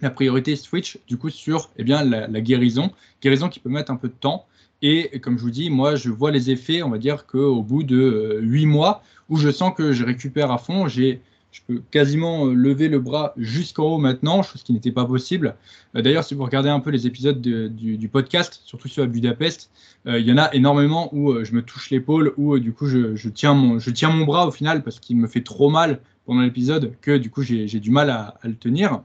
La 0.00 0.10
priorité 0.10 0.56
switch 0.56 0.98
du 1.06 1.16
coup 1.16 1.30
sur 1.30 1.70
eh 1.76 1.84
bien 1.84 2.02
la, 2.02 2.40
guérison, 2.40 2.90
guérison 3.22 3.48
qui 3.48 3.60
peut 3.60 3.68
mettre 3.68 3.92
un 3.92 3.96
peu 3.96 4.08
de 4.08 4.14
temps. 4.14 4.46
Et 4.80 5.20
comme 5.20 5.38
je 5.38 5.44
vous 5.44 5.50
dis, 5.52 5.70
moi 5.70 5.94
je 5.94 6.10
vois 6.10 6.32
les 6.32 6.50
effets, 6.50 6.82
on 6.82 6.90
va 6.90 6.98
dire 6.98 7.24
qu'au 7.26 7.62
bout 7.62 7.84
de 7.84 8.40
8 8.42 8.66
mois 8.66 9.04
où 9.28 9.36
je 9.36 9.50
sens 9.50 9.72
que 9.76 9.92
je 9.92 10.04
récupère 10.04 10.50
à 10.50 10.58
fond, 10.58 10.88
j'ai 10.88 11.20
je 11.52 11.60
peux 11.66 11.82
quasiment 11.90 12.46
euh, 12.46 12.54
lever 12.54 12.88
le 12.88 12.98
bras 12.98 13.34
jusqu'en 13.36 13.84
haut 13.84 13.98
maintenant, 13.98 14.42
chose 14.42 14.62
qui 14.62 14.72
n'était 14.72 14.90
pas 14.90 15.04
possible. 15.04 15.54
Euh, 15.94 16.02
d'ailleurs, 16.02 16.24
si 16.24 16.34
vous 16.34 16.44
regardez 16.44 16.70
un 16.70 16.80
peu 16.80 16.90
les 16.90 17.06
épisodes 17.06 17.40
du, 17.40 18.08
podcast, 18.08 18.62
surtout 18.64 18.88
à 19.00 19.06
Budapest, 19.06 19.70
euh, 20.06 20.18
il 20.18 20.26
y 20.26 20.32
en 20.32 20.38
a 20.38 20.52
énormément 20.54 21.14
où 21.14 21.44
je 21.44 21.52
me 21.52 21.62
touche 21.62 21.90
l'épaule, 21.90 22.32
où 22.38 22.58
du 22.58 22.72
coup 22.72 22.86
je, 22.86 23.28
tiens 23.28 23.54
mon, 23.54 23.78
je 23.78 23.90
tiens 23.90 24.10
mon 24.10 24.24
bras 24.24 24.46
au 24.48 24.50
final 24.50 24.82
parce 24.82 24.98
qu'il 24.98 25.16
me 25.16 25.28
fait 25.28 25.42
trop 25.42 25.70
mal 25.70 26.00
pendant 26.24 26.40
l'épisode 26.40 26.94
que 27.00 27.16
du 27.16 27.30
coup 27.30 27.42
j'ai 27.42 27.66
du 27.66 27.90
mal 27.90 28.10
à, 28.10 28.38
le 28.42 28.54
tenir. 28.54 29.02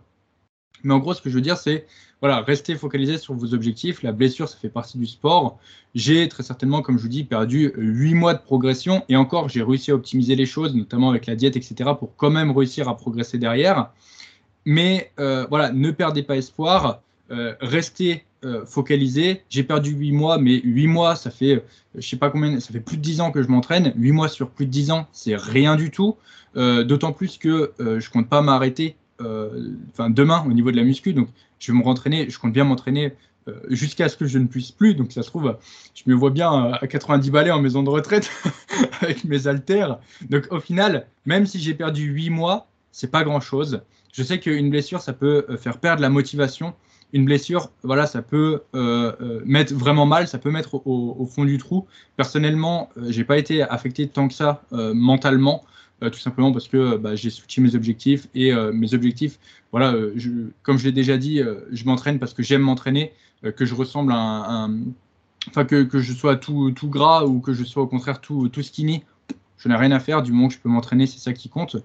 Mais 0.84 0.94
en 0.94 1.00
gros, 1.00 1.14
ce 1.14 1.22
que 1.22 1.30
je 1.30 1.36
veux 1.36 1.42
dire, 1.42 1.58
c'est 1.58 1.86
voilà, 2.22 2.42
restez 2.42 2.76
focalisé 2.76 3.18
sur 3.18 3.36
vos 3.36 3.54
objectifs. 3.54 4.02
La 4.02 4.12
blessure, 4.12 4.50
ça 4.50 4.58
fait 4.58 4.70
partie 4.70 4.98
du 4.98 5.06
sport. 5.06 5.60
J'ai 5.94 6.28
très 6.28 6.42
certainement, 6.42 6.82
comme 6.82 6.98
je 6.98 7.04
vous 7.04 7.10
dis, 7.10 7.24
perdu 7.24 7.72
8 7.78 8.16
mois 8.16 8.34
de 8.34 8.42
progression. 8.42 9.04
Et 9.08 9.16
encore, 9.16 9.50
j'ai 9.50 9.62
réussi 9.62 9.92
à 9.92 9.96
optimiser 9.96 10.36
les 10.36 10.48
choses, 10.48 10.76
notamment 10.76 11.12
avec 11.12 11.28
la 11.28 11.36
diète, 11.36 11.56
etc., 11.56 11.92
pour 11.98 12.16
quand 12.16 12.32
même 12.32 12.52
réussir 12.52 12.90
à 12.90 12.98
progresser 12.98 13.38
derrière. 13.38 13.92
Mais 14.66 15.12
euh, 15.20 15.46
voilà, 15.50 15.72
ne 15.72 15.92
perdez 15.92 16.24
pas 16.24 16.38
espoir. 16.38 17.02
Euh, 17.30 17.54
restez 17.62 18.26
euh, 18.44 18.66
focalisé. 18.66 19.44
J'ai 19.50 19.64
perdu 19.64 19.92
8 19.92 20.12
mois, 20.12 20.40
mais 20.40 20.60
8 20.64 20.88
mois, 20.88 21.16
ça 21.16 21.30
fait, 21.30 21.64
je 21.94 22.08
sais 22.08 22.18
pas 22.18 22.32
combien, 22.32 22.60
ça 22.60 22.74
fait 22.74 22.80
plus 22.80 22.98
de 22.98 23.04
10 23.04 23.22
ans 23.22 23.32
que 23.32 23.44
je 23.44 23.48
m'entraîne. 23.48 23.94
8 23.96 24.12
mois 24.12 24.28
sur 24.28 24.50
plus 24.50 24.66
de 24.66 24.72
10 24.72 24.90
ans, 24.90 25.08
c'est 25.12 25.36
rien 25.36 25.76
du 25.76 25.92
tout. 25.92 26.16
D'autant 26.56 27.12
plus 27.12 27.38
que 27.38 27.74
je 27.78 28.10
compte 28.10 28.28
pas 28.30 28.42
m'arrêter 28.42 28.96
enfin 29.20 30.10
demain 30.10 30.44
au 30.48 30.54
niveau 30.54 30.72
de 30.72 30.78
la 30.78 30.84
muscu. 30.84 31.14
Donc 31.14 31.30
je 31.60 31.72
vais 31.72 31.78
me 31.78 31.84
rentraîner, 31.84 32.30
je 32.30 32.40
compte 32.40 32.54
bien 32.54 32.64
m'entraîner 32.64 33.14
euh, 33.48 33.54
jusqu'à 33.70 34.10
ce 34.10 34.18
que 34.18 34.26
je 34.26 34.40
ne 34.40 34.48
puisse 34.48 34.72
plus. 34.72 34.94
Donc 34.96 35.12
ça 35.12 35.24
se 35.24 35.30
trouve, 35.30 35.58
je 35.94 36.04
me 36.06 36.16
vois 36.16 36.32
bien 36.32 36.54
euh, 36.54 36.74
à 36.82 36.88
90 36.88 37.32
balais 37.32 37.52
en 37.52 37.62
maison 37.62 37.84
de 37.84 37.90
retraite 37.90 38.30
avec 39.02 39.24
mes 39.24 39.48
haltères. 39.48 40.00
Donc 40.30 40.48
au 40.52 40.60
final, 40.60 41.08
même 41.26 41.46
si 41.46 41.60
j'ai 41.60 41.74
perdu 41.74 42.04
8 42.04 42.30
mois, 42.30 42.68
c'est 42.92 43.12
pas 43.12 43.24
grand 43.24 43.40
chose. 43.40 43.82
Je 44.12 44.24
sais 44.24 44.40
qu'une 44.40 44.70
blessure, 44.70 45.02
ça 45.02 45.14
peut 45.14 45.46
euh, 45.50 45.58
faire 45.58 45.78
perdre 45.78 46.02
la 46.02 46.10
motivation. 46.10 46.74
Une 47.14 47.24
blessure, 47.24 47.72
voilà, 47.84 48.06
ça 48.06 48.22
peut 48.22 48.64
mettre 49.46 49.74
vraiment 49.74 50.06
mal, 50.06 50.28
ça 50.28 50.40
peut 50.40 50.52
mettre 50.52 50.86
au, 50.86 51.26
fond 51.26 51.46
du 51.46 51.58
trou. 51.58 51.86
Personnellement, 52.18 52.90
j'ai 53.08 53.24
pas 53.24 53.38
été 53.38 53.62
affecté 53.62 54.10
tant 54.10 54.28
que 54.28 54.34
ça 54.34 54.62
mentalement. 54.72 55.64
Euh, 56.04 56.12
tout 56.12 56.20
simplement 56.20 56.52
parce 56.52 56.68
que 56.68 56.96
bah, 56.98 57.16
j'ai 57.16 57.32
switché 57.32 57.60
mes 57.60 57.74
objectifs 57.74 58.28
et 58.36 58.54
euh, 58.54 58.72
mes 58.72 58.94
objectifs, 58.94 59.40
voilà, 59.72 59.94
euh, 59.94 60.54
comme 60.62 60.78
je 60.78 60.86
l'ai 60.86 60.92
déjà 60.92 61.18
dit, 61.18 61.42
je 61.72 61.86
m'entraîne 61.86 62.20
parce 62.20 62.36
que 62.36 62.44
j'aime 62.44 62.62
m'entraîner, 62.62 63.14
que 63.56 63.66
je 63.66 63.74
ressemble 63.74 64.12
à 64.12 64.18
un, 64.18 64.80
enfin 65.50 65.66
que, 65.66 65.84
que, 65.84 66.00
je 66.00 66.14
sois 66.14 66.36
tout, 66.36 66.72
tout, 66.72 66.90
gras 66.90 67.26
ou 67.26 67.40
que 67.40 67.54
je 67.54 67.64
sois 67.64 67.84
au 67.84 67.88
contraire 67.88 68.22
tout, 68.22 68.48
tout 68.50 68.62
skinny, 68.62 69.04
je 69.58 69.70
n'ai 69.70 69.76
rien 69.76 69.92
à 69.92 70.00
faire 70.00 70.22
du 70.22 70.32
moment 70.32 70.50
que 70.50 70.54
je 70.54 70.60
peux 70.60 70.70
m'entraîner, 70.70 71.08
c'est 71.08 71.20
ça 71.20 71.34
qui 71.34 71.50
compte. 71.50 71.78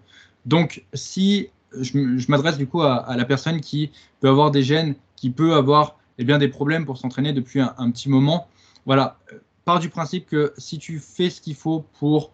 Donc 0.45 0.85
si 0.93 1.49
je, 1.79 1.99
m'adresse 2.31 2.59
du 2.59 2.67
coup 2.67 2.83
à, 2.83 3.15
la 3.17 3.25
personne 3.25 3.61
qui 3.61 3.93
peut 4.21 4.29
avoir 4.29 4.51
des 4.51 4.63
gènes, 4.63 4.95
qui 5.17 5.31
peut 5.31 5.55
avoir 5.55 5.99
eh 6.19 6.25
bien, 6.25 6.39
des 6.39 6.49
problèmes 6.49 6.85
pour 6.85 6.99
s'entraîner 6.99 7.33
depuis 7.33 7.61
un, 7.61 7.91
petit 7.91 8.11
moment, 8.11 8.49
voilà, 8.85 9.19
part 9.65 9.79
du 9.79 9.89
principe 9.89 10.27
que 10.27 10.53
si 10.59 10.79
tu 10.79 10.99
fais 10.99 11.31
ce 11.31 11.41
qu'il 11.41 11.55
faut 11.55 11.87
pour 11.99 12.33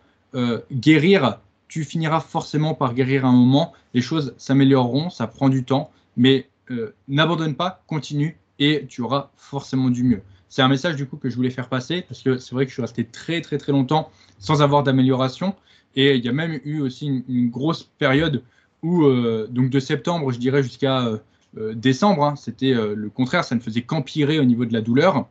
guérir 0.72 1.38
tu 1.68 1.84
finiras 1.84 2.20
forcément 2.20 2.74
par 2.74 2.94
guérir 2.94 3.24
un 3.26 3.32
moment. 3.32 3.72
Les 3.94 4.00
choses 4.00 4.34
s'amélioreront, 4.38 5.10
ça 5.10 5.26
prend 5.26 5.48
du 5.48 5.64
temps, 5.64 5.90
mais 6.16 6.48
euh, 6.70 6.94
n'abandonne 7.06 7.54
pas, 7.54 7.82
continue 7.86 8.36
et 8.58 8.86
tu 8.88 9.02
auras 9.02 9.30
forcément 9.36 9.90
du 9.90 10.02
mieux. 10.02 10.22
C'est 10.48 10.62
un 10.62 10.68
message 10.68 10.96
du 10.96 11.06
coup 11.06 11.16
que 11.16 11.28
je 11.28 11.36
voulais 11.36 11.50
faire 11.50 11.68
passer 11.68 12.02
parce 12.02 12.22
que 12.22 12.38
c'est 12.38 12.54
vrai 12.54 12.64
que 12.64 12.70
je 12.70 12.74
suis 12.74 12.82
resté 12.82 13.04
très 13.04 13.40
très 13.42 13.58
très 13.58 13.72
longtemps 13.72 14.10
sans 14.38 14.62
avoir 14.62 14.82
d'amélioration 14.82 15.54
et 15.94 16.16
il 16.16 16.24
y 16.24 16.28
a 16.28 16.32
même 16.32 16.58
eu 16.64 16.80
aussi 16.80 17.22
une, 17.28 17.50
grosse 17.50 17.84
période 17.98 18.42
où 18.82 19.04
euh, 19.04 19.46
donc 19.50 19.68
de 19.68 19.78
septembre 19.78 20.32
je 20.32 20.38
dirais 20.38 20.62
jusqu'à 20.62 21.06
euh, 21.56 21.74
décembre 21.74 22.24
hein, 22.24 22.36
c'était 22.36 22.72
le 22.72 23.10
contraire 23.10 23.44
ça 23.44 23.54
ne 23.54 23.60
faisait 23.60 23.82
qu'empirer 23.82 24.38
au 24.38 24.44
niveau 24.44 24.64
de 24.64 24.72
la 24.72 24.80
douleur 24.80 25.28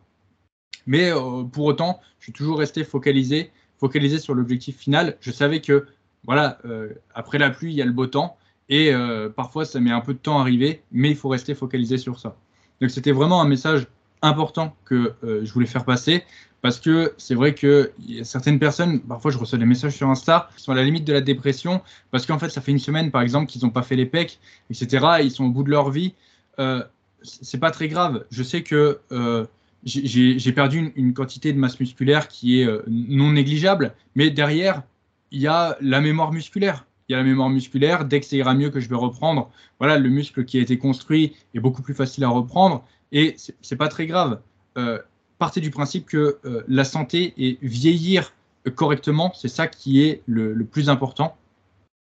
mais 0.85 1.11
pour 1.51 1.65
autant 1.65 1.99
je 2.19 2.25
suis 2.25 2.33
toujours 2.33 2.59
resté 2.59 2.83
focalisé 2.83 3.51
focalisé 3.79 4.19
sur 4.19 4.35
l'objectif 4.35 4.77
final 4.77 5.17
je 5.19 5.31
savais 5.31 5.61
que 5.61 5.87
voilà, 6.25 6.57
euh, 6.65 6.89
après 7.13 7.37
la 7.37 7.49
pluie, 7.49 7.71
il 7.71 7.75
y 7.75 7.81
a 7.81 7.85
le 7.85 7.91
beau 7.91 8.07
temps. 8.07 8.37
Et 8.69 8.93
euh, 8.93 9.29
parfois, 9.29 9.65
ça 9.65 9.79
met 9.79 9.91
un 9.91 10.01
peu 10.01 10.13
de 10.13 10.19
temps 10.19 10.39
à 10.39 10.41
arriver, 10.41 10.83
mais 10.91 11.09
il 11.09 11.15
faut 11.15 11.29
rester 11.29 11.55
focalisé 11.55 11.97
sur 11.97 12.19
ça. 12.19 12.35
Donc, 12.81 12.91
c'était 12.91 13.11
vraiment 13.11 13.41
un 13.41 13.47
message 13.47 13.87
important 14.21 14.75
que 14.85 15.13
euh, 15.23 15.41
je 15.43 15.53
voulais 15.53 15.67
faire 15.67 15.85
passer 15.85 16.23
parce 16.61 16.79
que 16.79 17.13
c'est 17.17 17.35
vrai 17.35 17.53
que 17.53 17.91
certaines 18.23 18.57
personnes, 18.57 18.99
parfois 18.99 19.29
je 19.29 19.37
reçois 19.37 19.59
des 19.59 19.65
messages 19.65 19.95
sur 19.95 20.09
Insta, 20.09 20.49
sont 20.57 20.71
à 20.71 20.75
la 20.75 20.83
limite 20.83 21.05
de 21.05 21.13
la 21.13 21.21
dépression 21.21 21.81
parce 22.09 22.25
qu'en 22.25 22.39
fait, 22.39 22.49
ça 22.49 22.61
fait 22.61 22.71
une 22.71 22.79
semaine 22.79 23.11
par 23.11 23.21
exemple 23.21 23.45
qu'ils 23.45 23.63
n'ont 23.63 23.69
pas 23.69 23.83
fait 23.83 23.95
les 23.95 24.07
pecs, 24.07 24.39
etc. 24.71 25.05
ils 25.21 25.29
sont 25.29 25.45
au 25.45 25.51
bout 25.51 25.61
de 25.61 25.69
leur 25.69 25.91
vie. 25.91 26.15
Euh, 26.59 26.83
c'est 27.21 27.59
pas 27.59 27.69
très 27.69 27.87
grave. 27.87 28.25
Je 28.31 28.41
sais 28.41 28.63
que 28.63 28.99
j'ai 29.85 30.51
perdu 30.51 30.91
une, 30.95 31.13
quantité 31.13 31.53
de 31.53 31.59
masse 31.59 31.79
musculaire 31.79 32.27
qui 32.27 32.61
est 32.61 32.67
non 32.87 33.33
négligeable, 33.33 33.93
mais 34.15 34.31
derrière, 34.31 34.81
il 35.31 35.41
y 35.41 35.47
a 35.47 35.77
la 35.81 36.01
mémoire 36.01 36.31
musculaire. 36.31 36.85
Il 37.07 37.13
y 37.13 37.15
a 37.15 37.19
la 37.19 37.23
mémoire 37.23 37.49
musculaire. 37.49 38.05
Dès 38.05 38.19
que 38.19 38.25
ça 38.25 38.35
ira 38.35 38.53
mieux, 38.53 38.69
que 38.69 38.79
je 38.79 38.89
vais 38.89 38.95
reprendre, 38.95 39.49
voilà, 39.79 39.97
le 39.97 40.09
muscle 40.09 40.45
qui 40.45 40.57
a 40.57 40.61
été 40.61 40.77
construit 40.77 41.35
est 41.53 41.59
beaucoup 41.59 41.81
plus 41.81 41.93
facile 41.93 42.23
à 42.23 42.29
reprendre 42.29 42.83
et 43.11 43.35
c'est 43.61 43.75
pas 43.75 43.87
très 43.87 44.07
grave. 44.07 44.41
Euh, 44.77 44.99
partez 45.37 45.61
du 45.61 45.71
principe 45.71 46.05
que 46.05 46.39
euh, 46.45 46.63
la 46.67 46.83
santé 46.83 47.33
et 47.37 47.57
vieillir 47.61 48.33
correctement, 48.75 49.31
c'est 49.33 49.47
ça 49.47 49.67
qui 49.67 50.01
est 50.03 50.21
le, 50.25 50.53
plus 50.65 50.89
important. 50.89 51.37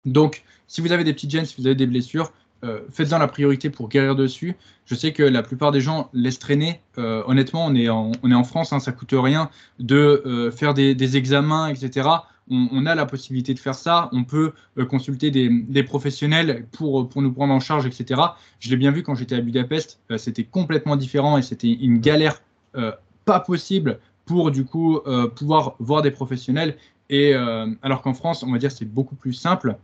Donc, 0.05 0.43
si 0.67 0.81
vous 0.81 0.91
avez 0.91 1.03
des 1.03 1.13
petites 1.13 1.29
gènes, 1.29 1.45
si 1.45 1.55
vous 1.59 1.67
avez 1.67 1.75
des 1.75 1.85
blessures, 1.85 2.31
euh, 2.63 2.81
faites-en 2.91 3.19
la 3.19 3.27
priorité 3.27 3.69
pour 3.69 3.87
guérir 3.87 4.15
dessus. 4.15 4.55
Je 4.85 4.95
sais 4.95 5.13
que 5.13 5.21
la 5.21 5.43
plupart 5.43 5.71
des 5.71 5.81
gens 5.81 6.09
laissent 6.13 6.39
traîner. 6.39 6.81
honnêtement, 6.97 7.67
on 7.67 7.75
est 7.75 7.87
en, 7.87 8.43
France, 8.43 8.73
hein, 8.73 8.79
ça 8.79 8.91
coûte 8.91 9.13
rien 9.13 9.51
de 9.77 10.51
faire 10.55 10.73
des, 10.73 11.17
examens, 11.17 11.67
etc 11.67 12.09
on, 12.49 12.85
a 12.85 12.95
la 12.95 13.05
possibilité 13.05 13.53
de 13.53 13.59
faire 13.59 13.75
ça. 13.75 14.09
On 14.11 14.23
peut 14.23 14.53
euh, 14.77 14.85
consulter 14.85 15.31
des, 15.31 15.83
professionnels 15.83 16.65
pour, 16.71 17.07
pour 17.09 17.21
nous 17.21 17.31
prendre 17.31 17.53
en 17.53 17.59
charge, 17.59 17.85
etc. 17.85 18.21
Je 18.59 18.69
l'ai 18.69 18.77
bien 18.77 18.91
vu 18.91 19.03
quand 19.03 19.15
j'étais 19.15 19.35
à 19.35 19.41
Budapest, 19.41 19.99
euh, 20.11 20.17
c'était 20.17 20.43
complètement 20.43 20.95
différent 20.95 21.37
et 21.37 21.41
c'était 21.41 21.71
une 21.71 21.99
galère 21.99 22.41
euh, 22.75 22.91
pas 23.25 23.39
possible 23.39 23.99
pour 24.25 24.51
du 24.51 24.63
coup 24.63 24.99
pouvoir 25.35 25.75
voir 25.79 26.03
des 26.03 26.11
professionnels. 26.11 26.77
Et 27.09 27.33
alors 27.33 28.03
qu'en 28.03 28.13
France, 28.13 28.43
on 28.43 28.51
va 28.51 28.59
dire 28.59 28.71
c'est 28.71 28.85
beaucoup 28.85 29.15
plus 29.15 29.33
simple. 29.33 29.75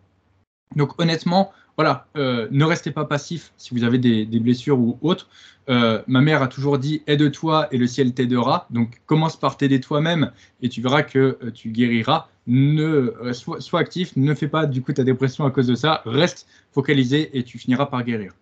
Donc 0.76 1.00
honnêtement, 1.02 1.52
voilà, 1.78 2.08
ne 2.16 2.64
restez 2.64 2.92
pas 2.92 3.06
passif 3.06 3.52
si 3.58 3.74
vous 3.74 3.84
avez 3.84 3.98
des, 3.98 4.26
des 4.26 4.40
blessures 4.40 4.80
ou 4.80 4.98
autres. 5.02 5.28
ma 5.68 6.22
mère 6.22 6.42
a 6.42 6.48
toujours 6.48 6.78
dit 6.78 7.02
aide-toi 7.08 7.68
et 7.72 7.78
le 7.78 7.88
ciel 7.88 8.14
t'aidera. 8.14 8.68
Donc 8.70 9.02
commence 9.06 9.38
par 9.38 9.58
t'aider 9.58 9.80
toi-même 9.80 10.32
et 10.62 10.70
tu 10.70 10.82
verras 10.82 11.04
que 11.04 11.38
tu 11.54 11.70
guériras 11.70 12.28
ne 12.48 13.14
euh, 13.22 13.34
sois, 13.34 13.80
actif, 13.80 14.16
ne 14.16 14.34
fais 14.34 14.48
pas 14.48 14.66
du 14.66 14.82
coup 14.82 14.94
ta 14.94 15.04
dépression 15.04 15.46
à 15.46 15.52
cause 15.52 15.68
de 15.68 15.76
ça, 15.76 16.02
reste 16.06 16.48
focalisé 16.72 17.38
et 17.38 17.44
tu 17.44 17.58
finiras 17.58 17.88
par 17.88 18.04
guérir. 18.04 18.34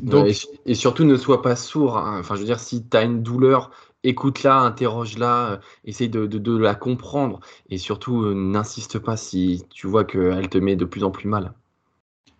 Donc, 0.00 0.28
et, 0.66 0.74
surtout 0.74 1.04
ne 1.04 1.16
sois 1.16 1.40
pas 1.40 1.56
sourd. 1.56 1.96
Hein. 1.96 2.18
Enfin, 2.20 2.34
je 2.34 2.40
veux 2.40 2.46
dire, 2.46 2.60
si 2.60 2.84
tu 2.86 2.96
as 2.96 3.02
une 3.02 3.22
douleur, 3.22 3.70
écoute-la, 4.02 4.58
interroge-la, 4.58 5.52
euh, 5.52 5.56
essaye 5.84 6.08
de, 6.10 6.56
la 6.56 6.74
comprendre 6.74 7.40
et 7.70 7.78
surtout 7.78 8.22
euh, 8.22 8.34
n'insiste 8.34 8.98
pas 8.98 9.16
si 9.16 9.64
tu 9.70 9.86
vois 9.86 10.04
qu'elle 10.04 10.48
te 10.48 10.58
met 10.58 10.76
de 10.76 10.84
plus 10.84 11.04
en 11.04 11.10
plus 11.10 11.28
mal 11.28 11.54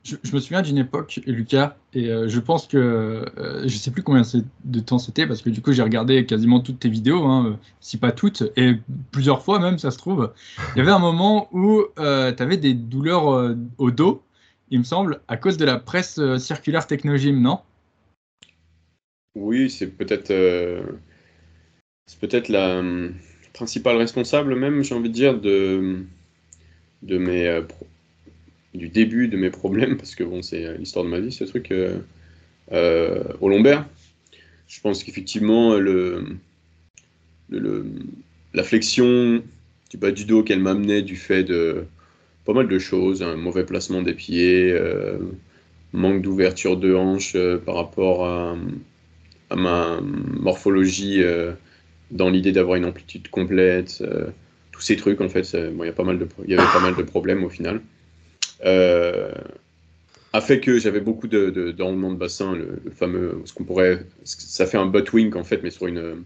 je, 0.07 0.33
me 0.33 0.41
souviens 0.41 0.63
d'une 0.63 0.79
époque, 0.79 1.21
Lucas, 1.27 1.77
et 1.93 2.11
euh, 2.11 2.29
je 2.29 2.39
pense 2.39 2.67
que 2.67 2.77
euh, 2.79 3.63
je 3.67 3.77
sais 3.77 3.91
plus 3.91 4.03
combien 4.03 4.23
de 4.65 4.81
temps 4.81 4.99
c'était, 4.99 5.27
parce 5.27 5.43
que 5.43 5.51
du 5.51 5.61
coup 5.61 5.73
j'ai 5.73 5.83
regardé 5.83 6.25
quasiment 6.27 6.61
toutes 6.61 6.79
tes 6.79 6.89
vidéos, 6.89 7.25
hein, 7.25 7.59
si 7.81 7.99
pas 7.99 8.13
toutes, 8.13 8.45
et 8.57 8.77
plusieurs 9.11 9.43
fois 9.43 9.59
même, 9.59 9.79
ça 9.79 9.91
se 9.91 9.99
trouve. 9.99 10.33
Il 10.75 10.79
y 10.79 10.81
avait 10.81 10.93
un 10.93 11.01
moment 11.01 11.49
où 11.53 11.83
euh, 11.99 12.33
tu 12.33 12.43
avais 12.43 12.57
des 12.57 12.75
douleurs 12.75 13.57
au 13.79 13.91
dos, 13.91 14.23
il 14.71 14.79
me 14.79 14.85
semble, 14.85 15.21
à 15.27 15.37
cause 15.37 15.57
de 15.57 15.65
la 15.65 15.79
presse 15.79 16.21
circulaire 16.39 16.87
Technogym, 16.87 17.41
non? 17.41 17.61
Oui, 19.35 19.71
c'est 19.71 19.89
peut-être 19.89 20.33
c'est 22.07 22.21
peut-être 22.21 22.49
la 22.49 22.83
principale 23.53 23.97
responsable 23.97 24.55
même, 24.55 24.83
j'ai 24.83 24.95
envie 24.95 25.09
de 25.09 25.15
dire, 25.15 25.41
de, 25.41 26.05
de 27.03 27.19
mes 27.19 27.63
du 28.77 28.89
début 28.89 29.29
de 29.29 29.37
mes 29.37 29.51
problèmes, 29.51 29.97
parce 29.97 30.15
que 30.15 30.25
bon, 30.25 30.43
c'est 30.43 30.77
l'histoire 30.79 31.05
de 31.05 31.11
ma 31.11 31.21
vie, 31.21 31.33
ce 31.33 31.45
truc, 31.45 31.71
euh, 31.71 31.99
euh, 32.73 33.23
au 33.41 33.49
lombaire. 33.49 33.87
Je 34.69 34.81
pense 34.81 35.05
qu'effectivement, 35.05 35.75
le, 35.77 36.25
la 37.51 38.63
flexion 38.63 39.43
du 39.91 39.97
bas 39.97 40.11
du 40.11 40.25
dos 40.25 40.43
qu'elle 40.43 40.61
m'amenait 40.61 41.03
du 41.03 41.17
fait 41.17 41.45
de 41.45 41.85
pas 42.45 42.53
mal 42.53 42.69
de 42.69 42.79
choses, 42.79 43.23
un 43.23 43.37
mauvais 43.37 43.65
placement 43.65 44.03
des 44.03 44.15
pieds, 44.15 44.73
euh, 44.73 45.19
manque 45.93 46.23
d'ouverture 46.23 46.77
de 46.77 46.95
hanche 46.95 47.37
par 47.65 47.77
rapport 47.77 48.27
à, 48.27 48.57
ma 49.55 50.01
morphologie 50.01 51.23
dans 52.11 52.29
l'idée 52.29 52.51
d'avoir 52.51 52.77
une 52.77 52.85
amplitude 52.85 53.29
complète, 53.29 54.03
tous 54.73 54.81
ces 54.81 54.97
trucs 54.97 55.21
en 55.21 55.29
fait, 55.29 55.53
il 55.53 55.75
y, 55.75 55.79
y 55.79 55.83
avait 55.83 55.93
pas 55.93 56.03
mal 56.03 56.19
de 56.97 57.03
problèmes 57.03 57.45
au 57.45 57.49
final 57.49 57.81
euh, 57.81 57.96
a 58.63 60.41
fait 60.41 60.61
que 60.61 60.79
j'avais 60.79 61.01
beaucoup 61.01 61.29
de, 61.29 61.51
de, 61.51 62.15
bassin, 62.15 62.55
le, 62.55 62.81
fameux, 62.91 63.41
ce 63.45 63.53
qu'on 63.53 63.65
pourrait, 63.65 64.05
ça 64.25 64.67
fait 64.67 64.77
un 64.77 64.87
butt 64.87 65.13
wink 65.13 65.37
en 65.37 65.45
fait, 65.45 65.63
mais 65.63 65.71
sur 65.71 65.87
une, 65.87 66.25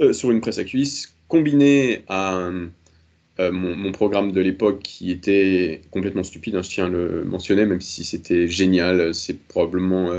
euh, 0.00 0.12
sur 0.12 0.30
une 0.30 0.40
presse 0.40 0.58
à 0.58 0.64
cuisse, 0.64 1.14
combiné 1.28 2.04
à, 2.08 2.50
mon, 3.38 3.92
programme 3.92 4.32
de 4.32 4.40
l'époque 4.40 4.80
qui 4.82 5.10
était 5.10 5.82
complètement 5.90 6.22
stupide, 6.22 6.56
hein, 6.56 6.62
je 6.62 6.70
tiens 6.70 6.86
à 6.86 6.88
le 6.88 7.24
mentionner, 7.24 7.66
même 7.66 7.80
si 7.80 8.04
c'était 8.04 8.48
génial, 8.48 9.14
c'est 9.14 9.38
probablement 9.48 10.10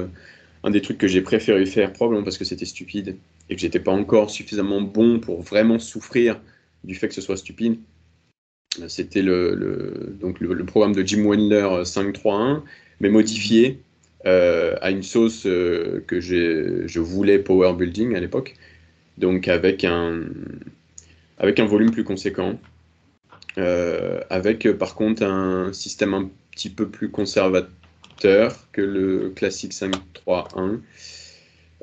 un 0.64 0.70
des 0.70 0.82
trucs 0.82 0.98
que 0.98 1.08
j'ai 1.08 1.22
préféré 1.22 1.66
faire, 1.66 1.94
probablement 1.94 2.24
parce 2.24 2.38
que 2.38 2.46
c'était 2.46 2.66
stupide 2.66 3.16
et 3.50 3.56
que 3.56 3.62
j'étais 3.62 3.80
pas 3.80 3.92
encore 3.92 4.30
suffisamment 4.30 4.82
bon 4.82 5.20
pour 5.20 5.42
vraiment 5.42 5.80
souffrir 5.80 6.40
du 6.84 6.96
fait 6.96 7.08
que 7.08 7.14
ce 7.14 7.22
soit 7.22 7.38
stupide. 7.38 7.80
C'était 8.88 9.22
le, 9.22 10.16
donc 10.20 10.40
le, 10.40 10.66
programme 10.66 10.94
de 10.94 11.04
Jim 11.06 11.24
Wendler 11.24 11.84
5.3.1, 11.84 12.62
mais 13.00 13.10
modifié 13.10 13.80
euh, 14.26 14.76
à 14.82 14.92
une 14.92 15.04
sauce 15.04 15.46
euh, 15.46 16.04
que 16.08 16.20
je 16.20 17.00
voulais 17.00 17.40
power 17.40 17.74
building 17.74 18.16
à 18.16 18.20
l'époque, 18.20 18.56
donc 19.18 19.48
avec 19.48 19.84
un, 19.84 20.26
avec 21.40 21.60
un 21.60 21.66
volume 21.66 21.92
plus 21.92 22.04
conséquent, 22.04 22.60
euh, 23.58 24.20
avec 24.30 24.72
par 24.74 24.96
contre 24.96 25.24
un 25.24 25.74
système 25.74 26.14
un 26.14 26.30
petit 26.52 26.70
peu 26.70 26.88
plus 26.88 27.10
conservateur 27.10 28.68
que 28.72 28.82
le 28.82 29.32
classique 29.36 29.74
5.3.1. 29.74 30.80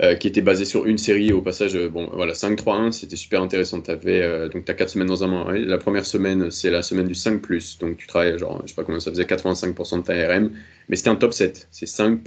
Euh, 0.02 0.16
qui 0.16 0.26
était 0.26 0.40
basé 0.40 0.64
sur 0.64 0.86
une 0.86 0.98
série. 0.98 1.32
Au 1.32 1.40
passage, 1.40 1.76
euh, 1.76 1.88
bon, 1.88 2.10
voilà, 2.12 2.32
5-3-1, 2.32 2.90
c'était 2.90 3.14
super 3.14 3.40
intéressant. 3.40 3.80
Tu 3.80 3.92
euh, 3.92 4.48
donc, 4.48 4.64
tu 4.64 4.70
as 4.72 4.74
4 4.74 4.88
semaines 4.88 5.06
dans 5.06 5.22
un 5.22 5.28
mois. 5.28 5.52
La 5.52 5.78
première 5.78 6.04
semaine, 6.04 6.50
c'est 6.50 6.68
la 6.70 6.82
semaine 6.82 7.06
du 7.06 7.14
5, 7.14 7.40
donc 7.78 7.96
tu 7.96 8.08
travailles, 8.08 8.36
genre, 8.36 8.60
je 8.64 8.70
sais 8.70 8.74
pas 8.74 8.82
combien 8.82 8.98
ça 8.98 9.12
faisait, 9.12 9.22
85% 9.22 9.98
de 9.98 10.02
ta 10.02 10.14
RM, 10.14 10.50
mais 10.88 10.96
c'était 10.96 11.10
un 11.10 11.14
top 11.14 11.32
7, 11.32 11.68
c'est 11.70 11.86
5, 11.86 12.18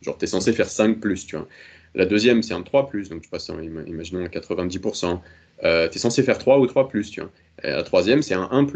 genre, 0.00 0.18
tu 0.18 0.24
es 0.24 0.26
censé 0.26 0.52
faire 0.52 0.68
5, 0.68 0.98
tu 1.00 1.36
vois. 1.36 1.46
La 1.94 2.06
deuxième, 2.06 2.42
c'est 2.42 2.54
un 2.54 2.62
3, 2.62 2.90
donc 3.08 3.22
tu 3.22 3.28
passes, 3.28 3.52
imaginons, 3.86 4.24
à 4.24 4.28
90%. 4.28 5.20
Euh, 5.62 5.88
tu 5.88 5.98
es 5.98 6.00
censé 6.00 6.24
faire 6.24 6.38
3 6.38 6.58
ou 6.58 6.66
3, 6.66 6.90
tu 6.90 7.20
vois. 7.20 7.30
Et 7.62 7.68
la 7.68 7.84
troisième, 7.84 8.22
c'est 8.22 8.34
un 8.34 8.48
1, 8.50 8.66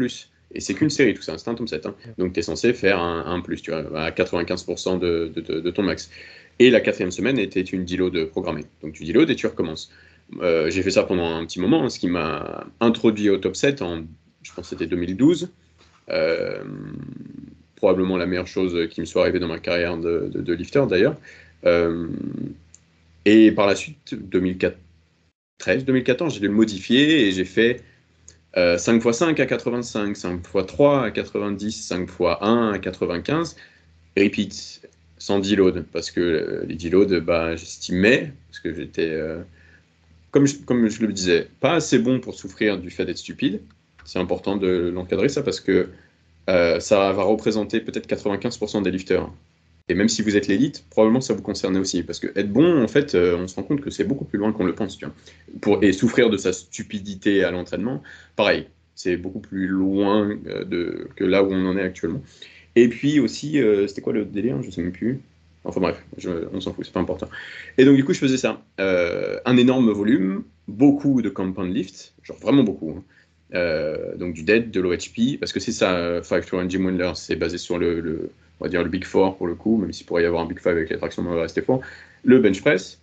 et 0.53 0.61
c'est 0.61 0.73
qu'une 0.73 0.89
série, 0.89 1.13
tout 1.13 1.21
ça, 1.21 1.37
c'est 1.37 1.49
un 1.49 1.55
top 1.55 1.67
7. 1.67 1.85
Hein. 1.85 1.95
Donc 2.17 2.31
tu 2.31 2.39
es 2.39 2.43
censé 2.43 2.71
faire 2.71 3.01
un 3.01 3.25
1, 3.25 3.41
tu 3.61 3.71
vois, 3.71 3.99
à 3.99 4.11
95% 4.11 4.99
de, 4.99 5.33
de, 5.35 5.59
de 5.59 5.71
ton 5.71 5.83
max. 5.83 6.09
Et 6.59 6.69
la 6.69 6.79
quatrième 6.79 7.11
semaine 7.11 7.37
était 7.37 7.61
une 7.61 7.85
de 7.85 8.23
programmée. 8.25 8.65
Donc 8.81 8.93
tu 8.93 9.03
deload 9.05 9.29
et 9.29 9.35
tu 9.35 9.47
recommences. 9.47 9.91
Euh, 10.41 10.69
j'ai 10.69 10.83
fait 10.83 10.91
ça 10.91 11.03
pendant 11.03 11.35
un 11.35 11.45
petit 11.45 11.59
moment, 11.59 11.89
ce 11.89 11.99
qui 11.99 12.07
m'a 12.07 12.65
introduit 12.79 13.29
au 13.29 13.37
top 13.37 13.55
7 13.55 13.81
en, 13.81 14.03
je 14.41 14.53
pense 14.53 14.69
c'était 14.69 14.87
2012. 14.87 15.51
Euh, 16.09 16.63
probablement 17.75 18.17
la 18.17 18.25
meilleure 18.25 18.47
chose 18.47 18.87
qui 18.89 19.01
me 19.01 19.05
soit 19.05 19.21
arrivée 19.21 19.39
dans 19.39 19.47
ma 19.47 19.59
carrière 19.59 19.97
de, 19.97 20.53
lifter 20.53 20.83
d'ailleurs. 20.89 21.15
Euh, 21.65 22.07
et 23.25 23.51
par 23.51 23.67
la 23.67 23.75
suite, 23.75 24.15
2013, 24.15 25.85
2014, 25.85 26.33
j'ai 26.33 26.39
dû 26.39 26.47
le 26.47 26.53
modifier 26.53 27.27
et 27.27 27.31
j'ai 27.31 27.45
fait 27.45 27.83
5 28.55 29.05
x 29.05 29.17
5 29.17 29.39
à 29.39 29.45
85, 29.45 30.17
5 30.17 30.39
x 30.39 30.65
3 30.67 31.03
à 31.03 31.11
90, 31.11 31.71
5 31.71 32.03
x 32.03 32.13
1 32.41 32.71
à 32.73 32.79
95. 32.79 33.55
Repeat 34.17 34.86
sans 35.19 35.39
deload, 35.39 35.85
parce 35.91 36.11
que 36.11 36.21
euh, 36.21 36.65
les 36.67 36.75
deloads, 36.75 37.21
bah, 37.21 37.55
j'estimais, 37.55 38.33
parce 38.47 38.59
que 38.59 38.73
j'étais, 38.73 39.09
euh, 39.09 39.41
comme, 40.31 40.45
je, 40.45 40.57
comme 40.57 40.87
je 40.89 41.05
le 41.05 41.13
disais, 41.13 41.47
pas 41.59 41.73
assez 41.73 41.99
bon 41.99 42.19
pour 42.19 42.35
souffrir 42.35 42.79
du 42.79 42.89
fait 42.89 43.05
d'être 43.05 43.17
stupide. 43.17 43.61
C'est 44.05 44.19
important 44.19 44.55
de 44.55 44.91
l'encadrer, 44.93 45.29
ça, 45.29 45.43
parce 45.43 45.59
que 45.59 45.89
euh, 46.49 46.79
ça 46.79 47.11
va 47.11 47.23
représenter 47.23 47.81
peut-être 47.81 48.07
95% 48.07 48.83
des 48.83 48.91
lifters. 48.91 49.29
Et 49.89 49.93
même 49.93 50.09
si 50.09 50.21
vous 50.21 50.35
êtes 50.35 50.47
l'élite, 50.47 50.85
probablement 50.89 51.21
ça 51.21 51.33
vous 51.33 51.41
concerne 51.41 51.77
aussi. 51.77 52.03
Parce 52.03 52.19
que 52.19 52.27
être 52.35 52.51
bon, 52.51 52.83
en 52.83 52.87
fait, 52.87 53.15
on 53.15 53.47
se 53.47 53.55
rend 53.55 53.63
compte 53.63 53.81
que 53.81 53.89
c'est 53.89 54.03
beaucoup 54.03 54.25
plus 54.25 54.37
loin 54.37 54.51
qu'on 54.51 54.65
le 54.65 54.75
pense. 54.75 54.99
Pour, 55.61 55.81
et 55.81 55.93
souffrir 55.93 56.29
de 56.29 56.35
sa 56.35 56.51
stupidité 56.51 57.45
à 57.45 57.51
l'entraînement, 57.51 58.03
pareil, 58.35 58.67
c'est 58.95 59.15
beaucoup 59.15 59.39
plus 59.39 59.67
loin 59.67 60.35
de, 60.35 61.07
que 61.15 61.23
là 61.23 61.41
où 61.43 61.53
on 61.53 61.65
en 61.67 61.77
est 61.77 61.83
actuellement. 61.83 62.21
Et 62.77 62.89
puis 62.89 63.19
aussi, 63.19 63.59
euh, 63.59 63.87
c'était 63.87 64.01
quoi 64.01 64.13
le 64.13 64.23
délire 64.23 64.61
Je 64.61 64.67
ne 64.67 64.71
sais 64.71 64.83
même 64.83 64.91
plus. 64.91 65.19
Enfin 65.63 65.81
bref, 65.81 65.97
on 66.53 66.61
s'en 66.61 66.73
fout, 66.73 66.85
c'est 66.85 66.93
pas 66.93 66.99
important. 66.99 67.27
Et 67.79 67.85
donc 67.85 67.95
du 67.95 68.05
coup, 68.05 68.13
je 68.13 68.19
faisais 68.19 68.37
ça. 68.37 68.61
Euh, 68.79 69.39
un 69.45 69.57
énorme 69.57 69.89
volume, 69.89 70.43
beaucoup 70.67 71.23
de 71.23 71.29
compound 71.29 71.75
lift, 71.75 72.13
genre 72.21 72.37
vraiment 72.37 72.63
beaucoup. 72.63 72.91
Hein. 72.95 73.03
Euh, 73.55 74.15
donc 74.15 74.35
du 74.35 74.43
dead, 74.43 74.69
de 74.69 74.79
l'OHP, 74.79 75.39
parce 75.39 75.53
que 75.53 75.59
c'est 75.59 75.71
ça, 75.71 76.21
5 76.21 76.45
to 76.45 76.69
Jim 76.69 76.85
Wendler, 76.85 77.13
c'est 77.15 77.35
basé 77.35 77.57
sur 77.57 77.79
le, 77.79 78.29
on 78.59 78.65
va 78.65 78.69
dire 78.69 78.83
le 78.83 78.89
Big 78.89 79.05
Four 79.05 79.37
pour 79.37 79.47
le 79.47 79.55
coup, 79.55 79.77
même 79.77 79.91
s'il 79.91 80.05
pourrait 80.05 80.21
y 80.21 80.27
avoir 80.27 80.43
un 80.43 80.47
Big 80.47 80.59
Five 80.59 80.73
avec 80.73 80.91
les 80.91 80.97
tractions, 80.97 81.23
on 81.27 81.33
va 81.33 81.41
rester 81.41 81.63
fort. 81.63 81.81
Le 82.23 82.37
bench 82.39 82.61
press, 82.61 83.01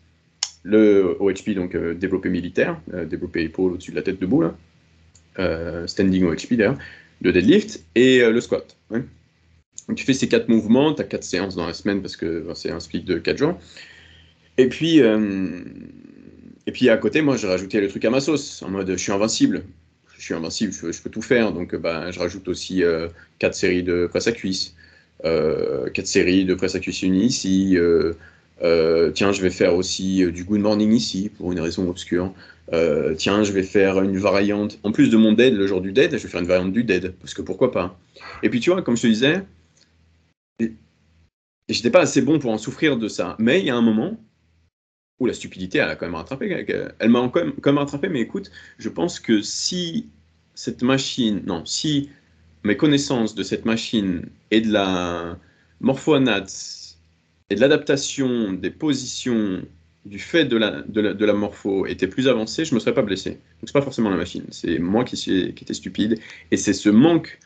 le 0.63 1.17
OHP, 1.19 1.51
donc 1.51 1.77
développé 1.77 2.29
militaire, 2.29 2.81
développé 3.07 3.43
épaule 3.43 3.73
au-dessus 3.73 3.91
de 3.91 3.97
la 3.97 4.03
tête 4.03 4.21
debout, 4.21 4.43
là. 4.43 5.87
standing 5.89 6.25
OHP 6.27 6.53
d'ailleurs, 6.53 6.79
le 7.23 7.33
deadlift 7.33 7.83
et 7.97 8.21
le 8.21 8.41
squat. 8.41 8.77
Donc, 9.89 9.99
tu 9.99 10.05
fais 10.05 10.15
ces 10.15 10.29
quatre 10.29 10.49
mouvements, 10.49 10.95
tu 10.95 11.03
as 11.03 11.05
quatre 11.05 11.25
séances 11.25 11.57
dans 11.57 11.67
la 11.67 11.75
semaine 11.75 12.01
parce 12.01 12.17
que 12.17 12.47
c'est 12.55 12.71
un 12.71 12.81
split 12.81 13.03
de 13.03 13.19
quatre 13.19 13.39
jours. 13.39 13.59
Et 14.57 14.69
puis, 14.69 15.03
euh, 15.03 15.61
et 16.67 16.73
puis 16.73 16.89
à 16.89 16.97
côté, 16.97 17.23
moi, 17.23 17.37
j'ai 17.37 17.49
rajouté 17.49 17.81
le 17.81 17.89
truc 17.89 18.05
à 18.05 18.11
ma 18.11 18.21
sauce, 18.21 18.63
en 18.63 18.71
mode 18.71 18.91
je 18.91 18.97
suis 18.97 19.13
invincible. 19.13 19.65
Je 20.17 20.23
suis 20.23 20.35
invincible, 20.35 20.73
je, 20.73 21.03
peux 21.03 21.11
tout 21.11 21.23
faire. 21.23 21.53
Donc, 21.53 21.75
bah, 21.75 22.11
je 22.11 22.19
rajoute 22.19 22.49
aussi 22.49 22.83
euh, 22.83 23.09
quatre 23.39 23.55
séries 23.55 23.83
de 23.83 24.07
presse 24.07 24.29
à 24.29 24.33
cuisse, 24.33 24.75
euh, 25.25 25.91
quatre 25.91 26.07
séries 26.07 26.45
de 26.45 26.55
presse 26.55 26.77
à 26.77 26.81
cuisse 26.81 27.03
unie 27.03 27.27
ici. 27.27 27.77
tiens, 29.15 29.33
je 29.33 29.43
vais 29.43 29.51
faire 29.51 29.75
aussi 29.75 30.25
du 30.33 30.45
good 30.45 30.61
morning 30.61 30.93
ici 30.93 31.31
pour 31.37 31.53
une 31.53 31.61
raison 31.61 31.91
obscure. 31.91 32.33
tiens, 33.19 33.43
je 33.43 33.53
vais 33.53 33.65
faire 33.65 34.01
une 34.01 34.17
variante. 34.17 34.79
En 34.85 34.93
plus 34.93 35.11
de 35.11 35.17
mon 35.17 35.33
dead, 35.33 35.55
le 35.55 35.67
jour 35.67 35.81
du 35.83 35.93
dead, 35.93 36.13
je 36.13 36.23
vais 36.23 36.29
faire 36.29 36.41
une 36.41 36.47
variante 36.47 36.73
du 36.73 36.85
dead 36.85 37.13
parce 37.21 37.35
que 37.35 37.43
pourquoi 37.43 37.73
pas. 37.73 37.99
Et 38.43 38.49
puis, 38.49 38.61
tu 38.61 38.71
vois, 38.71 38.81
comme 38.83 38.97
je 38.97 39.03
te 39.03 39.07
disais, 39.09 39.43
j'étais 41.69 41.91
pas 41.91 42.01
assez 42.01 42.23
bon 42.23 42.39
pour 42.39 42.51
en 42.51 42.59
souffrir 42.59 42.97
de 42.97 43.09
ça. 43.09 43.37
Mais 43.39 43.61
il 43.61 43.67
y 43.67 43.71
a 43.71 43.77
un 43.77 43.83
moment 43.83 44.19
où 45.21 45.27
la 45.27 45.33
stupidité, 45.33 45.79
elle 45.79 45.89
a 45.89 45.97
quand 45.97 46.07
même 46.07 46.15
rattrapé. 46.15 46.67
Elle 46.99 47.11
m'a 47.11 47.31
quand 47.33 47.67
même, 47.67 47.79
rattrapé, 47.79 48.09
mais 48.09 48.21
écoute, 48.21 48.51
je 48.79 48.89
pense 48.89 49.21
que 49.21 49.43
si 49.43 50.09
cette 50.55 50.83
machine, 50.83 51.43
non, 51.47 51.65
si 51.65 52.11
mes 52.65 52.77
connaissances 52.77 53.35
de 53.35 53.43
cette 53.43 53.65
machine 53.65 54.29
et 54.51 54.61
de 54.61 54.73
la 54.73 55.39
morphoanate 55.81 56.97
et 57.51 57.55
de 57.55 57.61
l'adaptation 57.61 58.53
des 58.53 58.71
positions 58.71 59.63
du 60.05 60.19
fait 60.19 60.45
de 60.45 60.57
la, 60.57 60.83
de 60.83 61.25
la, 61.25 61.33
morpho 61.33 61.87
étaient 61.87 62.09
plus 62.09 62.29
avancées, 62.29 62.65
je 62.65 62.73
ne 62.73 62.75
me 62.77 62.81
serais 62.81 62.95
pas 62.95 63.03
blessé. 63.03 63.31
Donc 63.31 63.41
c'est 63.65 63.73
pas 63.73 63.83
forcément 63.83 64.11
la 64.11 64.17
machine, 64.17 64.45
c'est 64.51 64.79
moi 64.79 65.05
qui, 65.05 65.17
suis, 65.17 65.55
qui 65.55 65.65
était 65.65 65.75
stupide. 65.75 66.19
Et 66.51 66.57
c'est 66.57 66.75
ce 66.75 66.91
manque 66.91 67.39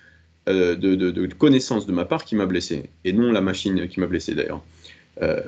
euh, 0.49 0.77
de, 0.77 0.95
de, 0.95 1.27
connaissance 1.35 1.87
de 1.87 1.93
ma 1.93 2.07
part 2.07 2.25
qui 2.25 2.35
m'a 2.35 2.47
blessé, 2.47 2.85
et 3.05 3.13
non 3.13 3.33
la 3.33 3.43
machine 3.43 3.87
qui 3.87 4.01
m'a 4.01 4.07
blessé 4.07 4.35
d'ailleurs. 4.35 4.63
Euh, 5.21 5.41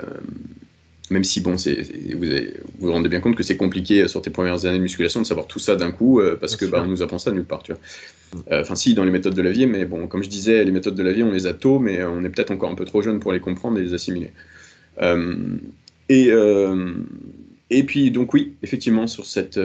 même 1.10 1.24
si, 1.24 1.40
bon, 1.40 1.56
vous, 1.56 2.26
vous 2.78 2.92
rendez 2.92 3.08
bien 3.08 3.20
compte 3.20 3.34
que 3.34 3.42
c'est 3.42 3.56
compliqué 3.56 4.06
sur 4.08 4.20
tes 4.20 4.30
premières 4.30 4.66
années 4.66 4.76
de 4.76 4.82
musculation 4.82 5.22
de 5.22 5.26
savoir 5.26 5.46
tout 5.46 5.58
ça 5.58 5.74
d'un 5.74 5.90
coup, 5.90 6.20
euh, 6.20 6.36
parce 6.38 6.54
que 6.54 6.66
bah, 6.66 6.82
on 6.84 6.86
nous 6.86 7.02
apprend 7.02 7.18
ça 7.18 7.32
nulle 7.32 7.46
part. 7.46 7.62
Tu 7.62 7.72
vois. 7.72 8.60
Enfin, 8.60 8.74
si, 8.74 8.92
dans 8.92 9.04
les 9.04 9.10
méthodes 9.10 9.34
de 9.34 9.42
la 9.42 9.50
vie, 9.52 9.66
mais 9.66 9.86
bon, 9.86 10.06
comme 10.06 10.22
je 10.22 10.28
disais, 10.28 10.64
les 10.64 10.70
méthodes 10.70 10.94
de 10.94 11.02
la 11.02 11.12
vie, 11.12 11.22
on 11.22 11.32
les 11.32 11.46
a 11.46 11.54
tôt, 11.54 11.78
mais 11.78 12.04
on 12.04 12.22
est 12.22 12.28
peut-être 12.28 12.50
encore 12.50 12.70
un 12.70 12.74
peu 12.74 12.84
trop 12.84 13.00
jeune 13.00 13.20
pour 13.20 13.32
les 13.32 13.40
comprendre 13.40 13.78
et 13.78 13.82
les 13.82 13.94
assimiler. 13.94 14.30
et, 16.10 16.30
et 17.70 17.82
puis, 17.84 18.10
donc 18.10 18.34
oui, 18.34 18.54
effectivement, 18.62 19.06
sur 19.06 19.24
cette 19.24 19.58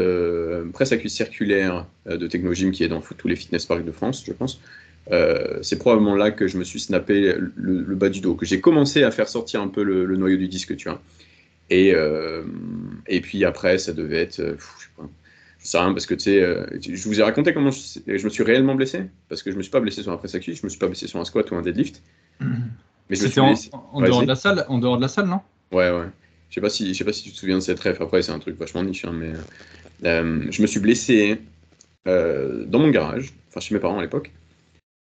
presse 0.74 0.92
à 0.94 0.98
cuisse 0.98 1.14
circulaire 1.14 1.86
de 2.08 2.26
Technogym 2.26 2.72
qui 2.72 2.84
est 2.84 2.88
dans 2.88 3.02
tous 3.02 3.28
les 3.28 3.36
fitness 3.36 3.66
parks 3.66 3.86
de 3.86 3.92
France, 3.92 4.24
je 4.26 4.34
pense, 4.34 4.62
euh, 5.12 5.60
c'est 5.62 5.78
probablement 5.78 6.16
là 6.16 6.32
que 6.32 6.48
je 6.48 6.58
me 6.58 6.64
suis 6.64 6.80
snappé 6.80 7.36
le, 7.56 7.96
bas 7.96 8.10
du 8.10 8.22
dos, 8.22 8.36
que 8.36 8.46
j'ai 8.46 8.60
commencé 8.60 9.04
à 9.04 9.12
faire 9.12 9.30
sortir 9.30 9.62
un 9.62 9.68
peu 9.68 9.84
le, 9.84 10.16
noyau 10.18 10.38
du 10.38 10.48
disque, 10.48 10.76
tu 10.76 10.90
vois. 10.90 11.02
Et, 11.70 11.94
euh, 11.94 12.44
et 13.08 13.22
puis 13.22 13.44
après, 13.46 13.78
ça 13.78 13.94
devait 13.94 14.22
être. 14.22 14.40
Euh, 14.40 14.56
je 14.58 14.84
sais 14.84 14.90
pas. 14.98 15.10
Je 15.60 15.68
sais 15.68 15.80
rien 15.80 15.94
parce 15.94 16.06
que 16.06 16.14
tu 16.14 16.22
sais, 16.22 16.42
je 16.80 17.08
vous 17.08 17.20
ai 17.20 17.24
raconté 17.24 17.52
comment 17.52 17.72
je, 17.72 18.24
me 18.24 18.30
suis 18.30 18.44
réellement 18.44 18.76
blessé. 18.76 19.06
Parce 19.30 19.42
que 19.42 19.52
je 19.52 19.58
me 19.58 19.64
suis 19.64 19.72
pas 19.72 19.80
blessé 19.80 20.04
sur 20.04 20.12
un 20.12 20.18
press 20.18 20.38
je 20.40 20.64
me 20.64 20.70
suis 20.70 20.78
pas 20.78 20.86
blessé 20.86 21.08
sur 21.08 21.20
un 21.20 21.26
squat 21.26 21.50
ou 21.50 21.56
un 21.56 21.64
deadlift. 21.64 22.04
Mhm. 22.40 22.70
Mais 23.10 23.40
en, 23.40 23.56
en 23.94 24.02
dehors 24.02 24.22
de 24.22 24.28
la 24.28 24.36
salle, 24.36 24.66
en 24.68 24.78
dehors 24.78 24.98
de 24.98 25.02
la 25.02 25.08
salle, 25.08 25.26
non? 25.26 25.40
Ouais, 25.72 25.90
ouais. 25.90 26.06
Je 26.50 26.56
sais 26.56 26.62
pas 26.62 26.70
si, 26.70 26.94
je 26.94 26.98
sais 26.98 27.04
pas 27.04 27.14
si 27.14 27.24
tu 27.24 27.32
te 27.32 27.38
souviens 27.38 27.56
de 27.56 27.64
cette 27.64 27.80
ref. 27.80 28.00
Après, 28.00 28.22
c'est 28.22 28.32
un 28.32 28.38
truc 28.38 28.60
vachement 28.60 28.84
niche, 28.84 29.06
hein, 29.06 29.14
mais 29.14 29.34
je 30.52 30.62
me 30.62 30.68
suis 30.68 30.80
blessé 30.80 31.42
dans 32.06 32.80
mon 32.80 32.90
garage, 32.90 33.34
enfin 33.50 33.60
chez 33.60 33.74
mes 33.74 33.82
parents 33.82 33.98
à 33.98 34.04
l'époque. 34.04 34.32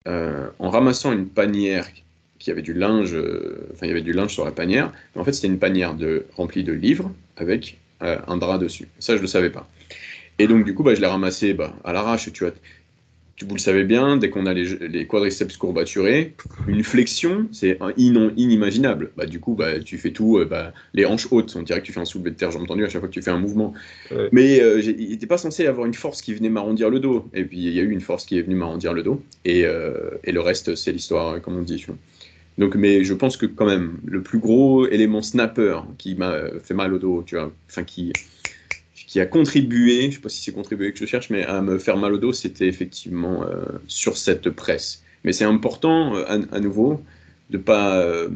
Euh, 0.08 0.50
en 0.60 0.70
ramassant 0.70 1.12
une 1.12 1.28
panière 1.28 1.88
qui 2.40 2.50
avait 2.50 2.64
du 2.64 2.74
linge, 2.74 3.14
euh, 3.14 3.68
enfin 3.72 3.86
il 3.86 3.90
y 3.90 3.92
avait 3.92 4.02
du 4.02 4.14
linge 4.14 4.34
sur 4.34 4.46
la 4.46 4.52
panière, 4.52 4.92
mais 5.14 5.22
en 5.22 5.24
fait 5.24 5.34
c'était 5.34 5.48
une 5.48 5.60
panière 5.60 5.96
remplie 6.36 6.64
de 6.64 6.74
livres 6.74 7.12
avec 7.38 7.78
euh, 8.02 8.18
un 8.28 8.38
drap 8.38 8.58
dessus. 8.58 8.88
Ça 9.00 9.14
je 9.14 9.18
ne 9.18 9.22
le 9.22 9.28
savais 9.28 9.52
pas. 9.52 9.68
Et 10.40 10.48
donc 10.48 10.66
du 10.66 10.74
coup 10.74 10.82
bah, 10.82 10.96
je 10.96 11.02
l'ai 11.02 11.08
ramassé 11.08 11.54
bah, 11.54 11.74
à 11.84 11.94
l'arrache, 11.94 12.32
tu 12.34 12.44
vois. 12.44 12.54
Vous 13.46 13.56
le 13.56 13.60
savez 13.60 13.84
bien, 13.84 14.18
dès 14.18 14.30
qu'on 14.30 14.46
a 14.46 14.54
les, 14.54 15.06
quadriceps 15.08 15.58
courbaturés, 15.58 16.34
une 16.68 16.84
flexion, 16.84 17.48
c'est 17.52 17.78
inimaginable. 17.98 19.12
Bah, 19.18 19.26
du 19.26 19.40
coup, 19.40 19.56
bah, 19.56 19.80
tu 19.80 19.98
fais 19.98 20.12
tout, 20.12 20.38
euh, 20.38 20.46
bah, 20.46 20.74
les 20.94 21.06
hanches 21.06 21.28
hautes, 21.32 21.56
on 21.56 21.62
dirait 21.62 21.82
que 21.82 21.86
tu 21.86 21.94
fais 21.94 22.00
un 22.00 22.06
soulevé 22.06 22.32
de 22.32 22.36
terre, 22.36 22.52
j'ai 22.52 22.60
entendu 22.60 22.84
à 22.86 22.90
chaque 22.90 23.02
fois 23.02 23.10
que 23.10 23.14
tu 23.14 23.22
fais 23.22 23.32
un 23.32 23.40
mouvement. 23.40 23.74
Mais 24.32 24.62
euh, 24.62 24.82
il 24.82 25.10
n'était 25.10 25.28
pas 25.28 25.38
censé 25.38 25.66
avoir 25.66 25.86
une 25.86 25.94
force 25.94 26.22
qui 26.22 26.34
venait 26.34 26.50
m'arrondir 26.50 26.90
le 26.90 27.00
dos. 27.00 27.30
Et 27.34 27.44
puis, 27.44 27.58
il 27.58 27.74
y 27.74 27.80
a 27.80 27.84
eu 27.84 27.92
une 27.92 28.02
force 28.02 28.26
qui 28.26 28.38
est 28.38 28.42
venue 28.42 28.56
m'arrondir 28.56 28.94
le 28.94 29.04
dos. 29.04 29.22
Et, 29.46 29.66
euh, 29.66 30.12
et 30.24 30.32
le 30.32 30.42
reste, 30.42 30.76
c'est 30.76 30.92
l'histoire, 30.92 31.42
comme 31.42 31.58
on 31.58 31.62
dit. 31.62 31.86
Donc, 32.58 32.76
mais 32.76 33.04
je 33.04 33.14
pense 33.14 33.38
que 33.38 33.46
quand 33.46 33.66
même, 33.66 33.98
le 34.06 34.22
plus 34.22 34.40
gros 34.40 34.88
élément 34.88 35.22
snapper 35.22 35.80
qui 35.98 36.16
m'a 36.16 36.36
fait 36.64 36.74
mal 36.74 36.94
au 36.94 37.00
dos, 37.00 37.24
tu 37.26 37.36
vois, 37.36 37.52
enfin, 37.70 37.84
qui 37.84 38.12
qui 39.12 39.20
a 39.20 39.26
contribué, 39.26 40.04
je 40.04 40.08
ne 40.08 40.12
sais 40.14 40.20
pas 40.20 40.30
si 40.30 40.42
c'est 40.42 40.54
contribué 40.54 40.94
que 40.94 40.98
je 40.98 41.06
cherche, 41.06 41.30
mais 41.30 41.44
à 41.44 41.62
me 41.62 41.78
faire 41.80 41.98
mal 41.98 42.14
au 42.14 42.18
dos, 42.18 42.32
c'était 42.32 42.68
effectivement 42.68 43.44
euh, 43.44 43.66
sur 43.86 44.16
cette 44.16 44.50
presse. 44.52 45.04
Mais 45.26 45.34
c'est 45.34 45.44
important, 45.44 46.16
euh, 46.16 46.24
à, 46.50 46.60
nouveau, 46.62 47.04
de 47.50 47.58
ne 47.58 47.62
pas 47.62 47.98
euh, 47.98 48.30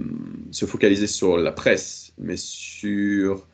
se 0.52 0.66
focaliser 0.66 1.08
sur 1.08 1.38
la 1.38 1.54
presse, 1.54 2.12
mais 2.18 2.36
sur 2.36 3.48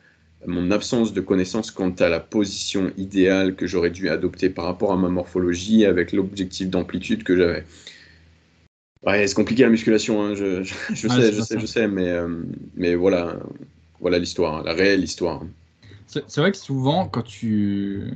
mon 0.48 0.72
absence 0.72 1.12
de 1.12 1.20
connaissance 1.20 1.70
quant 1.70 1.94
à 2.00 2.08
la 2.08 2.18
position 2.18 2.90
idéale 2.96 3.54
que 3.54 3.68
j'aurais 3.68 3.90
dû 3.90 4.08
adopter 4.08 4.50
par 4.50 4.64
rapport 4.64 4.90
à 4.90 4.96
ma 4.96 5.08
morphologie 5.08 5.84
avec 5.84 6.10
l'objectif 6.10 6.70
d'amplitude 6.70 7.22
que 7.22 7.36
j'avais. 7.36 7.64
Ouais, 9.06 9.24
c'est 9.28 9.36
compliqué 9.36 9.62
la 9.62 9.68
musculation, 9.68 10.24
hein, 10.24 10.34
je, 10.34 10.64
sais, 10.64 11.32
je 11.32 11.40
sais, 11.40 11.60
je 11.60 11.66
sais, 11.66 11.86
mais, 11.86 12.12
mais 12.74 12.96
voilà, 12.96 13.38
voilà 14.00 14.18
l'histoire, 14.18 14.64
la 14.64 14.72
réelle 14.72 15.04
histoire. 15.04 15.44
C'est 16.06 16.38
vrai 16.38 16.52
que 16.52 16.58
souvent, 16.58 17.06
quand 17.06 17.22
tu, 17.22 18.12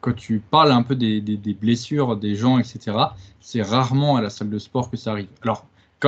quand 0.00 0.14
tu 0.14 0.40
parles 0.40 0.72
un 0.72 0.82
peu 0.82 0.96
des, 0.96 1.20
des, 1.20 1.54
blessures 1.54 2.16
des 2.16 2.34
gens, 2.34 2.58
etc., 2.58 2.96
c'est 3.40 3.62
rarement 3.62 4.16
à 4.16 4.22
la 4.22 4.30
salle 4.30 4.50
de 4.50 4.58
sport 4.58 4.90
que 4.90 4.96
ça 4.96 5.12
arrive. 5.12 5.28
Alors, 5.42 5.66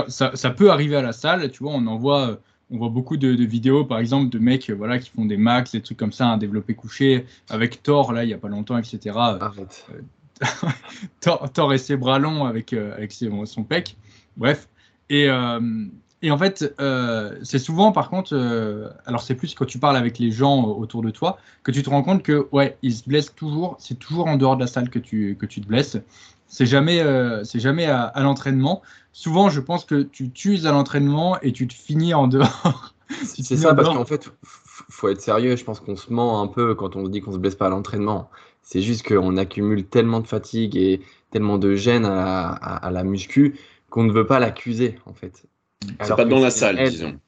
ça, 0.09 0.33
ça, 0.35 0.51
peut 0.51 0.71
arriver 0.71 0.97
à 0.97 1.03
la 1.03 1.13
salle, 1.13 1.51
tu 1.51 1.63
vois, 1.63 1.73
on 1.73 1.87
en 1.87 1.97
voit, 1.97 2.41
on 2.71 2.79
voit 2.79 2.89
beaucoup 2.89 3.17
de, 3.17 3.29
vidéos, 3.45 3.85
par 3.85 3.99
exemple, 3.99 4.29
de 4.29 4.39
mecs 4.39 4.71
voilà, 4.71 4.99
qui 4.99 5.11
font 5.11 5.25
des 5.25 5.37
max, 5.37 5.73
des 5.73 5.83
trucs 5.83 5.99
comme 5.99 6.13
ça, 6.13 6.29
un 6.29 6.39
développé 6.39 6.75
couché, 6.75 7.27
avec 7.49 7.83
Thor, 7.83 8.13
là, 8.13 8.25
il 8.25 8.29
n'y 8.29 8.35
a 8.35 8.39
pas 8.39 8.49
longtemps, 8.49 8.79
etc. 8.79 9.17
Arrête. 9.17 9.87
Euh, 9.93 10.01
Thor, 11.21 11.51
Thor, 11.53 11.73
et 11.73 11.79
ses 11.79 11.97
bras 11.97 12.19
longs 12.19 12.45
avec, 12.45 12.73
euh, 12.73 12.95
avec 12.95 13.13
son 13.13 13.65
pec. 13.65 13.97
Bref. 14.37 14.69
Et, 15.09 15.29
euh, 15.29 15.87
et 16.21 16.31
en 16.33 16.39
fait, 16.39 16.75
euh, 16.81 17.39
c'est 17.43 17.61
souvent, 17.61 17.93
par 17.93 18.11
contre, 18.11 18.35
euh, 18.35 18.89
alors 19.07 19.23
c'est 19.23 19.37
plus 19.37 19.55
quand 19.55 19.67
tu 19.67 19.79
parles 19.79 19.97
avec 19.97 20.19
les 20.19 20.33
gens 20.33 20.65
autour 20.65 21.03
de 21.03 21.11
toi, 21.11 21.39
que 21.63 21.71
tu 21.71 21.83
te 21.83 21.91
rends 21.91 22.03
compte 22.03 22.25
que, 22.25 22.49
ouais, 22.51 22.77
ils 22.83 22.95
se 22.95 23.09
blessent 23.09 23.35
toujours, 23.35 23.77
c'est 23.79 23.99
toujours 23.99 24.27
en 24.27 24.37
dehors 24.37 24.57
de 24.57 24.63
la 24.63 24.67
salle 24.67 24.91
que 24.91 24.99
tu, 24.99 25.37
que 25.39 25.47
tu 25.47 25.61
te 25.61 25.69
blesses. 25.69 25.97
C'est 26.49 26.67
jamais, 26.67 27.01
euh, 27.01 27.45
c'est 27.45 27.61
jamais 27.61 27.87
à, 27.87 28.13
l'entraînement. 28.17 28.83
Souvent, 29.13 29.49
je 29.49 29.61
pense 29.61 29.85
que 29.85 30.03
tu 30.03 30.31
tues 30.31 30.67
à 30.67 30.73
l'entraînement 30.73 31.41
et 31.41 31.53
tu 31.53 31.69
te 31.69 31.75
finis 31.75 32.15
en 32.15 32.27
dehors. 32.27 32.95
c'est 33.25 33.57
ça, 33.57 33.75
parce 33.75 33.89
qu'en 33.89 34.05
fait, 34.05 34.29
faut 34.89 35.09
être 35.09 35.21
sérieux. 35.21 35.55
Je 35.57 35.65
pense 35.65 35.79
qu'on 35.79 35.95
se 35.95 36.13
ment 36.13 36.43
un 36.43 36.49
peu 36.49 36.75
quand 36.75 36.97
on 36.97 37.07
dit 37.09 37.21
qu'on 37.21 37.33
se 37.33 37.39
blesse 37.39 37.55
pas 37.55 37.67
à 37.67 37.71
l'entraînement. 37.71 38.29
C'est 38.63 38.83
juste 38.83 39.07
qu'on 39.07 39.37
accumule 39.37 39.85
tellement 39.85 40.21
de 40.21 40.27
fatigue 40.27 40.77
et 40.77 41.01
tellement 41.31 41.59
de 41.59 41.75
gêne 41.75 42.07
à, 42.07 42.51
à 42.51 42.91
la 42.91 43.05
muscu 43.05 43.55
qu'on 43.91 44.05
ne 44.05 44.13
veut 44.13 44.27
pas 44.27 44.41
l'accuser, 44.41 44.99
en 45.07 45.15
fait. 45.15 45.48
C'est 46.03 46.17
pas 46.17 46.25
dans 46.25 46.41
la 46.41 46.51
salle, 46.51 46.89
disons. 46.89 47.19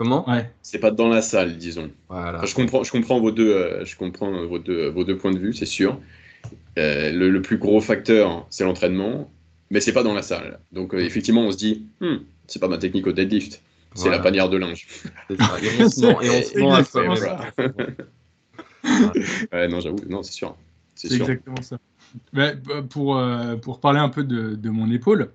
Comment? 0.00 0.28
Ouais. 0.30 0.50
C'est 0.62 0.78
pas 0.78 0.90
dans 0.90 1.08
la 1.08 1.20
salle, 1.20 1.58
disons. 1.58 1.90
Voilà. 2.08 2.42
je 2.44 2.54
comprends, 2.54 2.82
je 2.82 2.90
comprends 2.90 3.20
vos 3.20 3.32
deux, 3.32 3.52
euh, 3.52 3.84
je 3.84 3.96
comprends 3.96 4.46
vos 4.46 4.58
deux, 4.58 4.88
vos 4.88 5.04
deux 5.04 5.18
points 5.18 5.32
de 5.32 5.38
vue, 5.38 5.52
c'est 5.52 5.66
sûr. 5.66 6.00
Euh, 6.78 7.12
le, 7.12 7.42
plus 7.42 7.58
gros 7.58 7.82
facteur, 7.82 8.46
c'est 8.48 8.64
l'entraînement, 8.64 9.30
mais 9.70 9.80
c'est 9.80 9.92
pas 9.92 10.02
dans 10.02 10.14
la 10.14 10.22
salle. 10.22 10.58
Donc 10.72 10.94
euh, 10.94 11.00
effectivement, 11.00 11.42
on 11.42 11.52
se 11.52 11.58
dit, 11.58 11.84
hmm, 12.00 12.16
c'est 12.46 12.60
pas 12.60 12.68
ma 12.68 12.78
technique 12.78 13.06
au 13.08 13.12
deadlift, 13.12 13.60
c'est 13.94 14.08
la 14.08 14.20
panière 14.20 14.48
de 14.48 14.56
linge. 14.56 14.86
Ça. 15.28 15.58
Et 15.62 15.68
on 15.82 15.90
se 15.90 16.06
ouais, 19.52 19.68
non, 19.68 19.80
j'avoue, 19.80 19.98
non, 20.08 20.22
c'est 20.22 20.32
sûr. 20.32 20.56
C'est 20.94 21.12
exactement 21.12 21.60
ça. 21.60 21.78
Mais, 22.32 22.54
pour, 22.88 23.22
pour 23.60 23.80
parler 23.80 24.00
un 24.00 24.08
peu 24.08 24.24
de, 24.24 24.54
de 24.54 24.70
mon 24.70 24.90
épaule, 24.90 25.30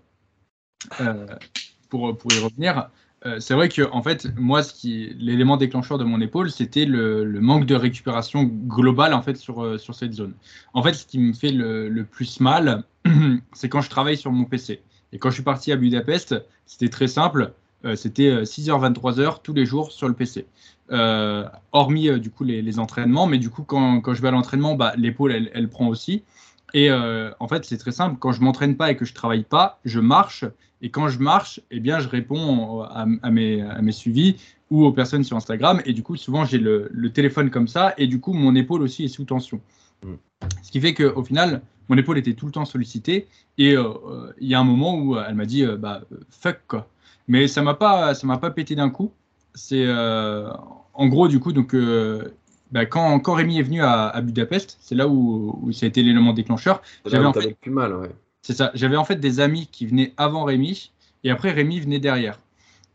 pour, 1.97 2.33
y 2.33 2.39
revenir, 2.39 2.89
euh, 3.25 3.39
c'est 3.39 3.55
vrai 3.55 3.69
que 3.69 3.81
en 3.91 4.03
fait, 4.03 4.27
moi, 4.37 4.61
l'élément 4.83 5.57
déclencheur 5.57 5.97
de 5.97 6.03
mon 6.03 6.21
épaule, 6.21 6.51
c'était 6.51 6.85
le, 6.85 7.25
manque 7.41 7.65
de 7.65 7.75
récupération 7.75 8.43
globale 8.43 9.13
en 9.13 9.21
fait 9.21 9.35
sur, 9.35 9.63
euh, 9.63 9.77
sur 9.77 9.95
cette 9.95 10.13
zone. 10.13 10.33
En 10.73 10.83
fait, 10.83 10.93
ce 10.93 11.05
qui 11.05 11.17
me 11.17 11.33
fait 11.33 11.51
le, 11.51 12.03
plus 12.03 12.39
mal, 12.39 12.83
c'est 13.53 13.69
quand 13.69 13.81
je 13.81 13.89
travaille 13.89 14.17
sur 14.17 14.31
mon 14.31 14.45
PC. 14.45 14.81
Et 15.11 15.17
quand 15.17 15.29
je 15.29 15.35
suis 15.35 15.43
parti 15.43 15.71
à 15.71 15.75
Budapest, 15.75 16.35
c'était 16.65 16.89
très 16.89 17.07
simple. 17.07 17.53
Euh, 17.83 17.95
c'était 17.95 18.43
6h, 18.43 18.93
23h 18.93 19.41
tous 19.41 19.53
les 19.53 19.65
jours 19.65 19.91
sur 19.91 20.07
le 20.07 20.13
PC. 20.13 20.45
hormis 21.71 22.19
du 22.19 22.29
coup 22.29 22.43
les, 22.43 22.79
entraînements, 22.79 23.25
mais 23.25 23.39
du 23.39 23.49
coup, 23.49 23.63
quand, 23.63 24.01
quand 24.01 24.13
je 24.13 24.21
vais 24.21 24.27
à 24.27 24.31
l'entraînement, 24.31 24.75
bah, 24.75 24.93
l'épaule, 24.97 25.31
elle, 25.31 25.49
elle, 25.53 25.69
prend 25.69 25.87
aussi. 25.87 26.23
Et 26.75 26.91
en 26.91 27.47
fait, 27.47 27.65
c'est 27.65 27.77
très 27.77 27.91
simple. 27.91 28.17
Quand 28.19 28.33
je 28.33 28.41
m'entraîne 28.41 28.75
pas 28.75 28.91
et 28.91 28.97
que 28.97 29.05
je 29.05 29.13
travaille 29.13 29.43
pas, 29.43 29.79
je 29.85 29.99
marche 29.99 30.45
et 30.81 30.89
quand 30.89 31.07
je 31.07 31.19
marche, 31.19 31.61
eh 31.71 31.79
bien, 31.79 31.99
je 31.99 32.07
réponds 32.07 32.81
à, 32.81 33.05
mes, 33.31 33.61
à 33.61 33.81
mes, 33.81 33.91
suivis 33.91 34.35
ou 34.69 34.85
aux 34.85 34.91
personnes 34.91 35.23
sur 35.23 35.37
Instagram. 35.37 35.81
Et 35.85 35.93
du 35.93 36.03
coup, 36.03 36.15
souvent, 36.15 36.45
j'ai 36.45 36.57
le, 36.57 37.09
téléphone 37.13 37.49
comme 37.49 37.67
ça. 37.67 37.93
Et 37.97 38.07
du 38.07 38.19
coup, 38.19 38.33
mon 38.33 38.55
épaule 38.55 38.81
aussi 38.81 39.05
est 39.05 39.09
sous 39.09 39.23
tension. 39.23 39.61
Mm. 40.03 40.13
Ce 40.61 40.71
qui 40.71 40.81
fait 40.81 40.93
qu'au 40.93 41.23
final, 41.23 41.61
mon 41.89 41.97
épaule 41.97 42.17
était 42.17 42.33
tout 42.33 42.45
le 42.45 42.51
temps 42.51 42.65
sollicitée. 42.65 43.27
Et 43.57 43.75
euh, 43.75 43.93
il 44.39 44.47
y 44.47 44.53
a 44.53 44.59
un 44.59 44.63
moment 44.63 44.97
où 44.97 45.17
elle 45.17 45.35
m'a 45.35 45.45
dit, 45.45 45.63
euh, 45.63 45.77
bah, 45.77 46.01
fuck, 46.29 46.59
quoi. 46.67 46.87
Mais 47.27 47.47
ça 47.47 47.61
m'a 47.61 47.73
pas, 47.73 48.13
ça 48.13 48.27
m'a 48.27 48.37
pas 48.37 48.51
pété 48.51 48.75
d'un 48.75 48.89
coup. 48.89 49.11
C'est 49.53 49.85
euh, 49.85 50.49
en 50.93 51.07
gros, 51.07 51.27
du 51.27 51.39
coup, 51.39 51.53
donc, 51.53 51.75
bah, 52.71 52.85
quand, 52.85 53.19
quand 53.21 53.33
Rémi 53.33 53.57
est 53.57 53.63
venu 53.63 53.81
à, 53.81 54.19
Budapest, 54.21 54.77
c'est 54.81 54.95
là 54.95 55.07
où, 55.07 55.57
où, 55.63 55.71
ça 55.71 55.85
a 55.85 55.89
été 55.89 56.03
l'élément 56.03 56.33
déclencheur. 56.33 56.81
J'avais 57.05 57.25
en 57.25 57.33
fait, 57.33 57.57
plus 57.59 57.71
mal, 57.71 57.95
ouais. 57.95 58.11
C'est 58.45 58.53
ça. 58.53 58.69
J'avais 58.75 58.95
en 58.95 59.03
fait 59.03 59.15
des 59.15 59.39
amis 59.39 59.67
qui 59.71 59.87
venaient 59.87 60.13
avant 60.17 60.43
Rémi 60.43 60.91
et 61.23 61.31
après 61.31 61.49
Rémi 61.49 61.79
venait 61.79 61.97
derrière. 61.97 62.39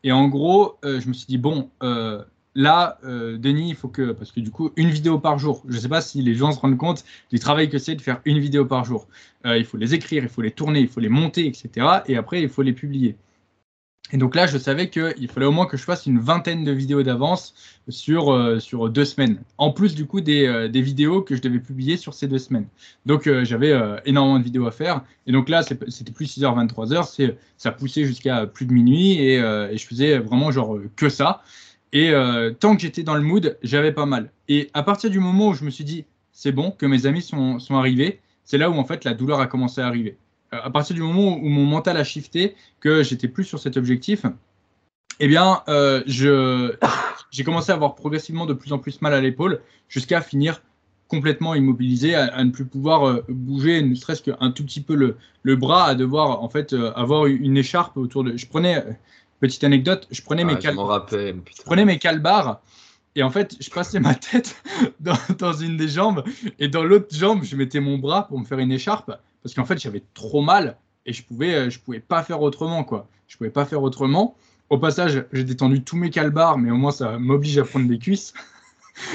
Et 0.05 0.13
en 0.13 0.29
gros, 0.29 0.79
euh, 0.85 1.01
je 1.01 1.09
me 1.09 1.13
suis 1.13 1.27
dit, 1.27 1.39
bon, 1.39 1.71
euh, 1.83 2.23
là, 2.55 2.99
euh, 3.03 3.37
Denis, 3.37 3.71
il 3.71 3.75
faut 3.75 3.89
que. 3.89 4.13
Parce 4.13 4.31
que 4.31 4.39
du 4.39 4.53
coup, 4.53 4.71
une 4.77 4.91
vidéo 4.91 5.19
par 5.19 5.41
jour. 5.41 5.65
Je 5.67 5.75
ne 5.75 5.81
sais 5.81 5.89
pas 5.89 6.03
si 6.03 6.23
les 6.23 6.37
gens 6.37 6.53
se 6.53 6.61
rendent 6.61 6.77
compte 6.79 7.05
du 7.33 7.41
travail 7.41 7.69
que 7.69 7.79
c'est 7.79 7.97
de 7.97 8.01
faire 8.01 8.21
une 8.27 8.39
vidéo 8.39 8.65
par 8.65 8.85
jour. 8.85 9.09
il 9.45 9.65
faut 9.65 9.77
les 9.77 9.93
écrire, 9.93 10.23
il 10.23 10.29
faut 10.29 10.41
les 10.41 10.53
tourner, 10.53 10.79
il 10.83 10.89
faut 10.89 11.01
les 11.01 11.09
monter, 11.09 11.49
etc. 11.49 11.85
Et 12.07 12.17
après, 12.17 12.41
il 12.41 12.49
faut 12.49 12.63
les 12.63 12.73
publier. 12.73 13.17
Et 14.13 14.17
donc 14.17 14.35
là, 14.35 14.47
je 14.47 14.59
savais 14.59 14.91
qu'il 14.91 15.29
fallait 15.29 15.47
au 15.47 15.53
moins 15.53 15.67
que 15.67 15.77
je 15.77 15.85
fasse 15.85 16.07
une 16.07 16.19
vingtaine 16.19 16.65
de 16.65 16.73
vidéos 16.73 17.03
d'avance 17.03 17.55
sur, 17.89 18.33
euh, 18.33 18.59
sur 18.59 18.89
deux 18.91 19.05
semaines. 19.05 19.41
En 19.59 19.71
plus, 19.73 19.95
du 19.95 20.07
coup, 20.07 20.21
des, 20.21 20.47
euh, 20.47 20.69
des, 20.69 20.83
vidéos 20.83 21.23
que 21.23 21.37
je 21.37 21.43
devais 21.43 21.61
publier 21.61 21.97
sur 21.97 22.15
ces 22.15 22.27
deux 22.27 22.39
semaines. 22.39 22.67
Donc, 23.07 23.27
euh, 23.27 23.45
j'avais 23.45 23.73
énormément 24.05 24.39
de 24.39 24.45
vidéos 24.45 24.67
à 24.67 24.73
faire. 24.73 25.03
Et 25.27 25.33
donc 25.33 25.49
là, 25.49 25.63
c'était 25.63 26.13
plus 26.13 26.27
6h, 26.39 26.67
23h. 26.67 27.35
Ça 27.57 27.71
poussait 27.71 28.05
jusqu'à 28.05 28.47
plus 28.47 28.67
de 28.67 28.73
minuit. 28.73 29.13
Et, 29.13 29.35
et, 29.35 29.77
je 29.77 29.87
faisais 29.87 30.19
vraiment 30.19 30.51
genre 30.51 30.79
que 30.97 31.09
ça. 31.09 31.43
Et 31.93 32.13
tant 32.61 32.77
que 32.77 32.83
j'étais 32.83 33.03
dans 33.03 33.15
le 33.15 33.23
mood, 33.23 33.59
j'avais 33.63 33.93
pas 33.93 34.07
mal. 34.07 34.31
Et 34.49 34.71
à 34.75 34.83
partir 34.83 35.11
du 35.11 35.21
moment 35.21 35.49
où 35.49 35.55
je 35.55 35.65
me 35.65 35.71
suis 35.71 35.85
dit, 35.85 36.05
c'est 36.33 36.53
bon, 36.53 36.71
que 36.71 36.87
mes 36.87 37.07
amis 37.07 37.23
sont, 37.23 37.59
sont 37.59 37.77
arrivés, 37.77 38.21
c'est 38.45 38.59
là 38.59 38.71
où 38.71 38.75
en 38.75 38.85
fait 38.85 39.05
la 39.05 39.15
douleur 39.15 39.41
a 39.41 39.47
commencé 39.47 39.81
à 39.81 39.87
arriver. 39.87 40.17
Euh, 40.55 40.59
à 40.63 40.71
partir 40.71 40.95
du 40.95 41.03
moment 41.03 41.37
où 41.37 41.49
mon 41.49 41.65
mental 41.65 41.97
a 41.97 42.05
shifté, 42.05 42.57
que 42.81 43.03
j'étais 43.03 43.29
plus 43.29 43.45
sur 43.45 43.59
cet 43.59 43.77
objectif, 43.77 44.25
eh 45.21 45.29
bien, 45.29 45.63
euh, 45.69 46.03
j'ai 47.31 47.45
commencé 47.45 47.71
à 47.71 47.75
avoir 47.75 47.95
progressivement 47.95 48.47
de 48.47 48.55
plus 48.55 48.73
en 48.73 48.79
plus 48.79 49.01
mal 49.03 49.15
à 49.15 49.21
l'épaule 49.21 49.61
jusqu'à 49.89 50.21
finir 50.21 50.63
complètement 51.09 51.57
immobilisé, 51.57 52.15
à, 52.15 52.45
ne 52.45 52.51
plus 52.51 52.65
pouvoir 52.65 53.09
euh, 53.09 53.25
bouger, 53.29 53.83
ne 53.83 53.95
serait-ce 53.97 54.23
qu'un 54.23 54.53
tout 54.53 54.65
petit 54.65 54.81
peu 54.81 54.95
le, 54.95 55.17
le, 55.43 55.57
bras, 55.57 55.87
à 55.87 55.95
devoir 55.97 56.43
en 56.43 56.49
fait 56.49 56.73
avoir 56.95 57.27
une 57.27 57.57
écharpe 57.57 57.97
autour 57.97 58.23
de. 58.23 58.37
Je 58.37 58.47
prenais, 58.47 58.85
petite 59.41 59.65
anecdote, 59.65 60.07
je 60.13 60.23
prenais 60.23 60.45
mes 60.45 60.55
ah, 60.55 61.07
je 61.11 61.63
prenais 61.65 61.85
mes 61.85 61.99
calbars 61.99 62.61
et 63.17 63.25
en 63.25 63.31
fait, 63.31 63.57
je 63.59 63.71
passais 63.71 63.99
ma 63.99 64.15
tête 64.31 64.63
dans, 65.01 65.19
dans 65.39 65.53
une 65.53 65.77
des 65.77 65.89
jambes 65.89 66.23
et 66.61 66.69
dans 66.69 66.85
l'autre 66.85 67.09
jambe, 67.11 67.43
je 67.43 67.57
mettais 67.57 67.81
mon 67.81 67.99
bras 67.99 68.29
pour 68.29 68.39
me 68.39 68.45
faire 68.45 68.61
une 68.61 68.71
écharpe 68.71 69.11
parce 69.43 69.55
qu'en 69.55 69.65
fait 69.65 69.79
j'avais 69.79 70.03
trop 70.15 70.43
mal 70.43 70.77
et 71.07 71.13
je 71.13 71.23
pouvais 71.23 71.55
euh, 71.55 71.71
je 71.71 71.79
pouvais 71.79 72.01
pas 72.01 72.23
faire 72.23 72.43
autrement 72.43 72.85
quoi. 72.85 73.09
Je 73.29 73.37
pouvais 73.37 73.51
pas 73.51 73.65
faire 73.65 73.83
autrement. 73.83 74.37
Au 74.69 74.79
passage 74.79 75.25
j'ai 75.33 75.45
détendu 75.45 75.83
tous 75.83 75.97
mes 75.97 76.11
calbars 76.11 76.59
mais 76.59 76.71
au 76.71 76.77
moins 76.77 76.93
ça 76.93 77.19
m'oblige 77.19 77.59
à 77.59 77.65
prendre 77.65 77.89
des 77.89 77.99
cuisses. 77.99 78.33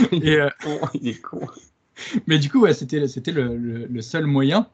Et, 0.12 0.40
euh, 0.40 0.50
il 0.94 1.08
est 1.08 1.22
con 1.22 1.48
mais 2.28 2.40
du 2.40 2.50
coup 2.50 2.62
ouais, 2.62 2.74
c'était 2.74 3.08
c'était 3.08 3.32
le, 3.32 3.56
le, 3.56 4.02
seul 4.02 4.26
moyen. 4.26 4.68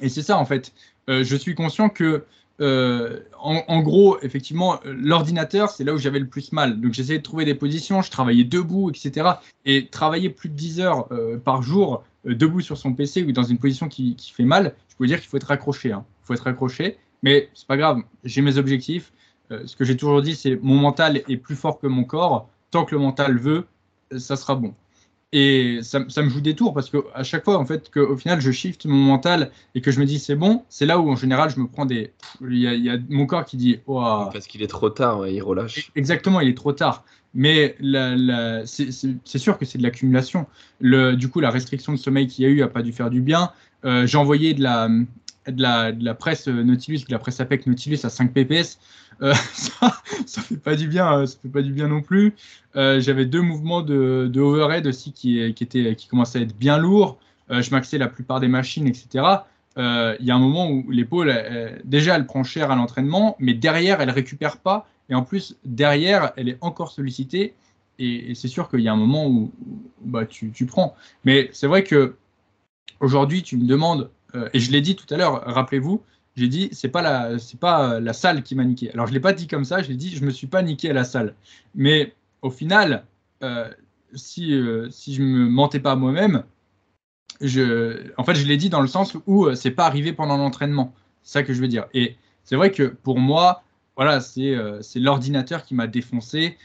Et 0.00 0.08
c'est 0.08 0.22
ça 0.22 0.38
en 0.38 0.44
fait. 0.44 0.72
Euh, 1.08 1.24
je 1.24 1.36
suis 1.36 1.54
conscient 1.54 1.88
que 1.88 2.24
en, 2.58 3.62
en, 3.68 3.82
gros, 3.82 4.18
effectivement, 4.22 4.80
l'ordinateur, 4.86 5.68
c'est 5.68 5.84
là 5.84 5.92
où 5.92 5.98
j'avais 5.98 6.18
le 6.20 6.26
plus 6.26 6.52
mal. 6.52 6.80
Donc, 6.80 6.94
j'essayais 6.94 7.18
de 7.18 7.22
trouver 7.22 7.44
des 7.44 7.54
positions, 7.54 8.00
je 8.00 8.10
travaillais 8.10 8.44
debout, 8.44 8.88
etc. 8.88 9.28
Et 9.66 9.88
travailler 9.88 10.30
plus 10.30 10.48
de 10.48 10.54
10 10.54 10.80
heures 10.80 11.06
par 11.44 11.60
jour, 11.60 12.02
debout 12.34 12.60
sur 12.60 12.76
son 12.76 12.92
PC 12.92 13.22
ou 13.22 13.32
dans 13.32 13.42
une 13.42 13.58
position 13.58 13.88
qui, 13.88 14.16
fait 14.34 14.44
mal, 14.44 14.74
je 14.88 14.96
peux 14.96 15.06
dire 15.06 15.20
qu'il 15.20 15.28
faut 15.28 15.36
être 15.36 15.50
accroché. 15.50 15.92
Hein. 15.92 16.04
Il 16.22 16.26
faut 16.26 16.34
être 16.34 16.46
accroché, 16.46 16.98
mais 17.22 17.48
c'est 17.54 17.66
pas 17.66 17.76
grave. 17.76 18.02
J'ai 18.24 18.42
mes 18.42 18.58
objectifs. 18.58 19.12
ce 19.50 19.76
que 19.76 19.84
j'ai 19.84 19.96
toujours 19.96 20.22
dit, 20.22 20.34
c'est 20.34 20.56
mon 20.62 20.76
mental 20.76 21.22
est 21.28 21.36
plus 21.36 21.56
fort 21.56 21.78
que 21.78 21.86
mon 21.86 22.04
corps. 22.04 22.48
Tant 22.70 22.84
que 22.84 22.94
le 22.94 23.00
mental 23.00 23.38
veut, 23.38 23.66
ça 24.16 24.36
sera 24.36 24.54
bon. 24.54 24.74
Et 25.32 25.80
ça, 25.82 25.98
me 26.00 26.28
joue 26.28 26.40
des 26.40 26.54
tours 26.54 26.72
parce 26.72 26.88
qu'à 26.88 27.22
chaque 27.24 27.44
fois, 27.44 27.58
en 27.58 27.66
fait, 27.66 27.90
qu'au 27.90 28.16
final, 28.16 28.40
je 28.40 28.50
shift 28.52 28.86
mon 28.86 28.96
mental 28.96 29.50
et 29.74 29.80
que 29.80 29.90
je 29.90 29.98
me 29.98 30.06
dis 30.06 30.18
c'est 30.18 30.36
bon, 30.36 30.64
c'est 30.68 30.86
là 30.86 31.00
où 31.00 31.10
en 31.10 31.16
général, 31.16 31.50
je 31.50 31.58
me 31.58 31.66
prends 31.66 31.84
des. 31.84 32.12
Il 32.40 32.56
y 32.56 32.88
a, 32.88 32.96
mon 33.08 33.26
corps 33.26 33.44
qui 33.44 33.56
dit. 33.56 33.80
Oh, 33.86 34.28
parce 34.32 34.46
qu'il 34.46 34.62
est 34.62 34.68
trop 34.68 34.88
tard, 34.88 35.26
il 35.26 35.42
relâche. 35.42 35.90
Exactement, 35.96 36.40
il 36.40 36.48
est 36.48 36.56
trop 36.56 36.72
tard. 36.72 37.04
Mais 37.36 37.76
c'est 38.64 39.38
sûr 39.38 39.58
que 39.58 39.64
c'est 39.64 39.78
de 39.78 39.82
l'accumulation. 39.82 40.46
Du 40.80 41.28
coup, 41.28 41.40
la 41.40 41.50
restriction 41.50 41.92
de 41.92 41.98
sommeil 41.98 42.26
qu'il 42.26 42.44
y 42.44 42.48
a 42.48 42.50
eu 42.50 42.60
n'a 42.60 42.68
pas 42.68 42.82
dû 42.82 42.92
faire 42.92 43.10
du 43.10 43.20
bien. 43.20 43.52
Euh, 43.84 44.06
j'ai 44.06 44.18
envoyé 44.18 44.54
de 44.54 44.62
la, 44.62 46.14
presse 46.14 46.48
Nautilus, 46.48 47.04
de 47.06 47.12
la 47.12 47.18
presse 47.18 47.38
APEC 47.38 47.66
Nautilus 47.66 48.00
à 48.04 48.08
5 48.08 48.32
pps. 48.32 48.78
Euh, 49.22 49.34
ça, 49.52 49.94
ça 50.26 50.42
fait 50.42 50.56
pas 50.56 50.74
du 50.74 50.88
bien, 50.88 51.20
euh, 51.20 51.26
fait 51.26 51.48
pas 51.48 51.62
du 51.62 51.72
bien 51.72 51.88
non 51.88 52.02
plus. 52.02 52.34
Euh, 52.76 53.00
j'avais 53.00 53.26
deux 53.26 53.42
mouvements 53.42 53.82
de, 53.82 54.30
overhead 54.38 54.86
aussi 54.86 55.12
qui, 55.12 55.54
commençaient 56.10 56.40
à 56.40 56.42
être 56.42 56.56
bien 56.56 56.78
lourds. 56.78 57.18
je 57.50 57.70
maxais 57.70 57.98
la 57.98 58.08
plupart 58.08 58.40
des 58.40 58.48
machines, 58.48 58.86
etc. 58.86 59.24
Il 59.76 60.24
y 60.24 60.30
a 60.30 60.34
un 60.34 60.38
moment 60.38 60.70
où 60.70 60.90
l'épaule, 60.90 61.32
déjà, 61.84 62.16
elle 62.16 62.26
prend 62.26 62.44
cher 62.44 62.70
à 62.70 62.76
l'entraînement, 62.76 63.36
mais 63.38 63.54
derrière, 63.54 64.00
elle 64.00 64.10
récupère 64.10 64.56
pas. 64.56 64.88
Et 65.08 65.14
en 65.14 65.22
plus, 65.22 65.56
derrière, 65.64 66.32
elle 66.36 66.48
est 66.48 66.58
encore 66.60 66.90
sollicitée. 66.90 67.54
Et, 67.98 68.34
c'est 68.34 68.48
sûr 68.48 68.68
qu'il 68.68 68.80
y 68.80 68.88
a 68.88 68.92
un 68.92 68.96
moment 68.96 69.26
où, 69.26 69.52
bah, 70.00 70.26
tu, 70.26 70.50
tu 70.50 70.66
prends. 70.66 70.94
Mais 71.24 71.48
c'est 71.52 71.66
vrai 71.66 71.84
que 71.84 72.16
aujourd'hui, 73.00 73.42
tu 73.42 73.56
me 73.56 73.66
demandes, 73.66 74.10
et 74.52 74.60
je 74.60 74.70
l'ai 74.70 74.82
dit 74.82 74.96
tout 74.96 75.06
à 75.14 75.16
l'heure, 75.16 75.42
rappelez-vous, 75.46 76.02
j'ai 76.36 76.48
dit 76.48 76.68
c'est 76.72 76.88
pas 76.88 77.30
pas 77.60 78.00
la 78.00 78.12
salle 78.12 78.42
qui 78.42 78.54
m'a 78.54 78.64
niqué. 78.64 78.92
Alors 78.92 79.06
je 79.06 79.12
l'ai 79.12 79.20
pas 79.20 79.32
dit 79.32 79.46
comme 79.46 79.64
ça, 79.64 79.82
je 79.82 79.88
l'ai 79.88 79.96
dit 79.96 80.14
je 80.14 80.24
me 80.24 80.30
suis 80.30 80.46
pas 80.46 80.62
niqué 80.62 80.90
à 80.90 80.92
la 80.92 81.04
salle. 81.04 81.34
Mais 81.74 82.14
au 82.42 82.50
final, 82.50 83.06
euh, 83.42 83.70
si 84.14 84.54
euh, 84.54 84.88
si 84.90 85.14
je 85.14 85.22
me 85.22 85.48
mentais 85.48 85.80
pas 85.80 85.96
moi-même, 85.96 86.44
je 87.40 88.12
en 88.18 88.24
fait 88.24 88.34
je 88.34 88.46
l'ai 88.46 88.58
dit 88.58 88.68
dans 88.68 88.82
le 88.82 88.86
sens 88.86 89.16
où 89.26 89.46
euh, 89.46 89.54
c'est 89.54 89.70
pas 89.70 89.86
arrivé 89.86 90.12
pendant 90.12 90.36
l'entraînement. 90.36 90.94
C'est 91.22 91.40
ça 91.40 91.42
que 91.42 91.54
je 91.54 91.60
veux 91.60 91.68
dire. 91.68 91.86
Et 91.94 92.16
c'est 92.44 92.56
vrai 92.56 92.70
que 92.70 92.84
pour 92.84 93.18
moi, 93.18 93.64
voilà, 93.96 94.20
c'est 94.20 94.54
c'est 94.82 95.00
l'ordinateur 95.00 95.64
qui 95.64 95.74
m'a 95.74 95.86
défoncé. 95.86 96.56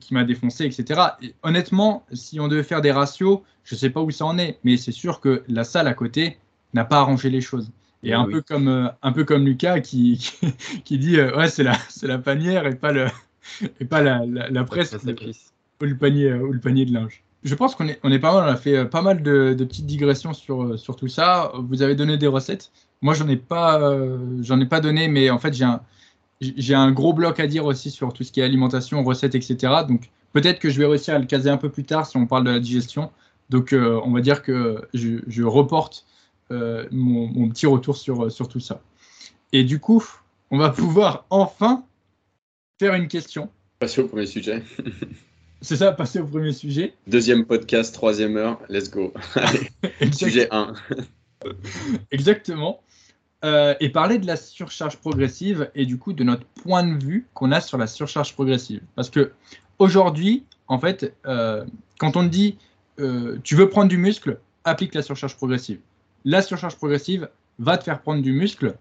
qui 0.00 0.14
m'a 0.14 0.24
défoncé, 0.24 0.64
etc. 0.64 1.00
Et 1.22 1.34
honnêtement, 1.42 2.04
si 2.12 2.40
on 2.40 2.48
devait 2.48 2.62
faire 2.62 2.82
des 2.82 2.92
ratios, 2.92 3.40
je 3.64 3.74
ne 3.74 3.78
sais 3.78 3.90
pas 3.90 4.00
où 4.00 4.10
ça 4.10 4.24
en 4.24 4.38
est, 4.38 4.58
mais 4.64 4.76
c'est 4.76 4.92
sûr 4.92 5.20
que 5.20 5.42
la 5.48 5.64
salle 5.64 5.88
à 5.88 5.94
côté 5.94 6.38
n'a 6.72 6.84
pas 6.84 6.98
arrangé 6.98 7.30
les 7.30 7.40
choses. 7.40 7.70
Et 8.02 8.12
un, 8.12 8.24
peu 8.24 8.40
comme, 8.40 8.68
euh, 8.68 8.88
un 9.02 9.12
peu 9.12 9.24
comme 9.24 9.44
Lucas 9.44 9.80
qui, 9.80 10.32
qui, 10.84 10.98
dit 10.98 11.18
euh, 11.18 11.36
ouais, 11.36 11.48
c'est 11.48 11.64
la, 11.64 11.76
la 12.02 12.18
panière 12.18 12.66
et 12.66 12.76
pas, 12.76 12.92
le, 12.92 13.06
et 13.80 13.84
pas 13.84 14.00
la, 14.02 14.24
la, 14.24 14.64
presse 14.64 14.94
ou 14.94 15.84
le, 15.84 15.96
panier, 15.96 16.32
ou 16.32 16.52
le 16.52 16.60
panier 16.60 16.84
de 16.84 16.92
linge. 16.92 17.24
Je 17.42 17.54
pense 17.54 17.74
qu'on 17.74 17.88
est, 17.88 17.98
on 18.04 18.12
est 18.12 18.18
pas 18.20 18.32
mal, 18.32 18.48
on 18.48 18.52
a 18.52 18.56
fait 18.56 18.76
euh, 18.76 18.84
pas 18.84 19.02
mal 19.02 19.22
de, 19.22 19.54
de, 19.54 19.64
petites 19.64 19.86
digressions 19.86 20.32
sur, 20.32 20.78
sur 20.78 20.94
tout 20.94 21.08
ça. 21.08 21.52
Vous 21.58 21.82
avez 21.82 21.96
donné 21.96 22.16
des 22.16 22.28
recettes. 22.28 22.70
Moi, 23.02 23.14
j'en 23.14 23.28
ai 23.28 23.36
pas, 23.36 23.78
j'en 24.40 24.58
ai 24.58 24.66
pas 24.66 24.80
donné, 24.80 25.06
mais 25.06 25.28
en 25.28 25.38
fait, 25.38 25.52
j'ai 25.52 25.64
un, 25.64 25.82
j'ai 26.40 26.74
un 26.74 26.92
gros 26.92 27.12
bloc 27.12 27.40
à 27.40 27.46
dire 27.46 27.64
aussi 27.64 27.90
sur 27.90 28.12
tout 28.12 28.24
ce 28.24 28.32
qui 28.32 28.40
est 28.40 28.44
alimentation, 28.44 29.02
recettes, 29.02 29.34
etc. 29.34 29.56
Donc, 29.88 30.10
peut-être 30.32 30.58
que 30.58 30.70
je 30.70 30.78
vais 30.78 30.86
réussir 30.86 31.14
à 31.14 31.18
le 31.18 31.26
caser 31.26 31.50
un 31.50 31.56
peu 31.56 31.70
plus 31.70 31.84
tard 31.84 32.06
si 32.06 32.16
on 32.16 32.26
parle 32.26 32.44
de 32.44 32.50
la 32.50 32.60
digestion. 32.60 33.10
Donc, 33.50 33.72
on 33.72 34.10
va 34.10 34.20
dire 34.20 34.42
que 34.42 34.86
je, 34.92 35.20
je 35.26 35.42
reporte 35.42 36.04
euh, 36.52 36.86
mon, 36.92 37.48
petit 37.48 37.66
retour 37.66 37.96
sur, 37.96 38.26
euh, 38.26 38.30
sur 38.30 38.48
tout 38.48 38.60
ça. 38.60 38.80
Et 39.52 39.64
du 39.64 39.80
coup, 39.80 40.04
on 40.50 40.58
va 40.58 40.70
pouvoir 40.70 41.26
enfin 41.30 41.84
faire 42.78 42.94
une 42.94 43.08
question. 43.08 43.50
Passer 43.80 44.02
au 44.02 44.06
premier 44.06 44.26
sujet. 44.26 44.62
C'est 45.60 45.76
ça, 45.76 45.90
passer 45.90 46.20
au 46.20 46.26
premier 46.26 46.52
sujet. 46.52 46.94
Deuxième 47.08 47.44
podcast, 47.44 47.92
troisième 47.94 48.36
heure, 48.36 48.60
let's 48.68 48.90
go. 48.90 49.12
sujet 50.12 50.46
1. 50.52 50.74
Exactement. 52.12 52.80
Euh, 53.44 53.74
et 53.80 53.90
parler 53.90 54.18
de 54.18 54.26
la 54.26 54.36
surcharge 54.36 54.96
progressive 54.96 55.70
et 55.74 55.84
du 55.84 55.98
coup 55.98 56.14
de 56.14 56.24
notre 56.24 56.44
point 56.62 56.82
de 56.82 57.04
vue 57.04 57.26
qu'on 57.34 57.52
a 57.52 57.60
sur 57.60 57.76
la 57.76 57.86
surcharge 57.86 58.32
progressive. 58.34 58.80
Parce 58.94 59.10
que 59.10 59.32
aujourd'hui, 59.78 60.44
en 60.68 60.78
fait, 60.78 61.14
quand 61.98 62.16
on 62.16 62.24
dit 62.24 62.56
tu 62.96 63.54
veux 63.54 63.68
prendre 63.68 63.88
du 63.88 63.98
muscle, 63.98 64.40
applique 64.64 64.94
la 64.94 65.02
surcharge 65.02 65.36
progressive 65.36 65.78
la 66.26 66.42
surcharge 66.42 66.76
progressive 66.76 67.30
va 67.58 67.78
te 67.78 67.84
faire 67.84 68.02
prendre 68.02 68.20
du 68.20 68.32
muscle. 68.32 68.76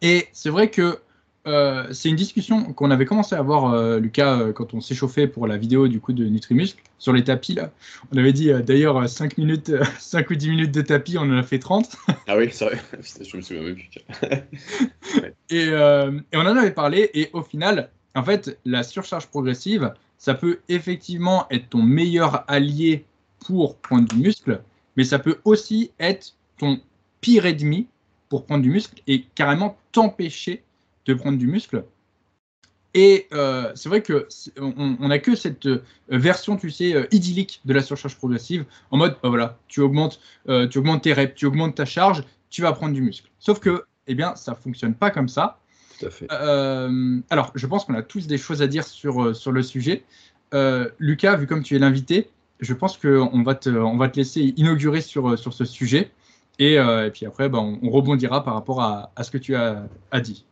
Et 0.00 0.26
c'est 0.32 0.50
vrai 0.50 0.70
que 0.70 0.98
euh, 1.46 1.86
c'est 1.92 2.08
une 2.08 2.16
discussion 2.16 2.72
qu'on 2.72 2.90
avait 2.90 3.04
commencé 3.04 3.34
à 3.34 3.38
avoir, 3.38 3.72
euh, 3.72 4.00
Lucas, 4.00 4.38
euh, 4.38 4.52
quand 4.52 4.74
on 4.74 4.80
s'échauffait 4.80 5.28
pour 5.28 5.46
la 5.46 5.56
vidéo 5.56 5.86
du 5.86 6.00
coup 6.00 6.12
de 6.12 6.24
Nutrimuscle 6.24 6.82
sur 6.98 7.12
les 7.12 7.22
tapis. 7.22 7.54
Là. 7.54 7.70
On 8.12 8.18
avait 8.18 8.32
dit 8.32 8.50
d'ailleurs 8.64 9.08
5, 9.08 9.38
minutes, 9.38 9.72
5 9.98 10.28
ou 10.30 10.34
10 10.34 10.50
minutes 10.50 10.72
de 10.72 10.82
tapis, 10.82 11.18
on 11.18 11.22
en 11.22 11.38
a 11.38 11.42
fait 11.42 11.58
30. 11.58 11.96
ah 12.26 12.36
oui, 12.36 12.48
c'est 12.50 12.64
vrai, 12.64 12.80
je 13.20 13.36
me 13.36 13.42
souviens 13.42 13.62
même 13.62 13.76
plus. 13.76 13.90
et, 15.50 15.66
et, 15.66 16.36
on 16.36 16.40
en 16.40 16.56
avait 16.56 16.72
parlé, 16.72 17.10
et 17.14 17.30
au 17.32 17.42
final, 17.42 17.90
en 18.14 18.24
fait, 18.24 18.58
la 18.64 18.82
surcharge 18.82 19.28
progressive, 19.28 19.92
ça 20.18 20.34
peut 20.34 20.58
effectivement 20.68 21.46
être 21.50 21.68
ton 21.68 21.82
meilleur 21.82 22.44
allié 22.50 23.04
pour 23.46 23.76
prendre 23.76 24.08
du 24.08 24.16
muscle, 24.16 24.60
mais 24.96 25.04
ça 25.04 25.18
peut 25.18 25.38
aussi 25.44 25.92
être 26.00 26.34
ton 26.58 26.80
pire 27.20 27.46
ennemi 27.46 27.86
pour 28.28 28.46
prendre 28.46 28.62
du 28.62 28.70
muscle 28.70 29.00
et 29.06 29.22
carrément 29.34 29.76
t'empêcher 29.92 30.64
de 31.06 31.14
prendre 31.14 31.38
du 31.38 31.46
muscle. 31.46 31.84
Et 32.94 33.26
euh, 33.34 33.72
c'est 33.74 33.88
vrai 33.88 34.02
que 34.02 34.26
on 34.58 35.08
n'a 35.08 35.18
que 35.18 35.36
cette 35.36 35.66
euh, 35.66 35.82
version, 36.08 36.56
tu 36.56 36.70
sais, 36.70 36.94
euh, 36.94 37.06
idyllique 37.10 37.60
de 37.66 37.74
la 37.74 37.82
surcharge 37.82 38.16
progressive, 38.16 38.64
en 38.90 38.96
mode, 38.96 39.16
bah 39.22 39.28
voilà, 39.28 39.58
tu 39.68 39.80
augmentes, 39.80 40.20
tu 40.46 40.78
augmentes 40.78 41.02
tes 41.02 41.12
reps, 41.12 41.34
tu 41.34 41.46
augmentes 41.46 41.74
ta 41.74 41.84
charge, 41.84 42.22
tu 42.48 42.62
vas 42.62 42.72
prendre 42.72 42.94
du 42.94 43.02
muscle. 43.02 43.28
Sauf 43.38 43.60
que, 43.60 43.84
eh 44.06 44.14
bien, 44.14 44.34
ça 44.34 44.54
fonctionne 44.54 44.94
pas 44.94 45.10
comme 45.10 45.28
ça. 45.28 45.58
Tout 45.98 46.06
à 46.06 46.10
fait. 46.10 46.30
alors, 46.30 47.52
je 47.54 47.66
pense 47.66 47.84
qu'on 47.84 47.94
a 47.94 48.02
tous 48.02 48.26
des 48.26 48.38
choses 48.38 48.62
à 48.62 48.66
dire 48.66 48.84
sur, 48.84 49.36
sur 49.36 49.52
le 49.52 49.62
sujet. 49.62 50.04
Lucas, 50.98 51.36
vu 51.36 51.46
comme 51.46 51.62
tu 51.62 51.76
es 51.76 51.78
l'invité, 51.78 52.30
je 52.60 52.72
pense 52.72 52.96
qu'on 52.96 53.42
va, 53.42 53.54
te, 53.54 53.68
on 53.68 53.98
va 53.98 54.08
te 54.08 54.16
laisser 54.16 54.54
inaugurer 54.56 55.02
sur, 55.02 55.38
sur 55.38 55.52
ce 55.52 55.66
sujet. 55.66 56.10
Euh, 56.60 57.06
et, 57.06 57.10
puis 57.10 57.26
après, 57.26 57.48
ben, 57.48 57.78
on, 57.82 57.90
rebondira 57.90 58.42
par 58.42 58.54
rapport 58.54 58.80
à, 58.80 59.10
ce 59.22 59.30
que 59.30 59.38
tu 59.38 59.54
as, 59.54 59.88
dit. 60.20 60.44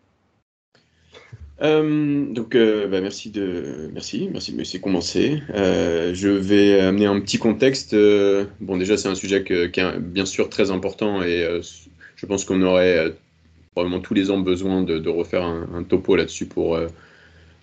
Euh, 1.63 2.27
donc, 2.33 2.55
euh, 2.55 2.89
bah, 2.89 3.01
merci 3.01 3.31
de 3.31 3.91
merci, 3.93 4.29
merci 4.33 4.51
de 4.51 4.57
me 4.57 4.63
laisser 4.63 4.81
commencer. 4.81 5.41
je 5.55 6.29
vais 6.29 6.81
amener 6.81 7.07
un 7.07 7.21
petit 7.21 7.39
contexte. 7.39 7.95
bon, 8.61 8.77
déjà, 8.77 8.97
c'est 8.97 9.09
un 9.09 9.15
sujet 9.15 9.45
qui 9.45 9.53
est 9.53 9.99
bien 9.99 10.27
sûr 10.27 10.49
très 10.49 10.71
important 10.71 11.23
et 11.23 11.61
je 12.17 12.27
pense 12.27 12.45
qu'on 12.45 12.61
aurait 12.63 13.15
probablement 13.73 14.01
tous 14.01 14.15
les 14.15 14.31
ans 14.31 14.39
besoin 14.39 14.83
de, 14.83 15.09
refaire 15.09 15.45
un 15.45 15.83
topo 15.85 16.17
là-dessus 16.17 16.47
pour 16.47 16.79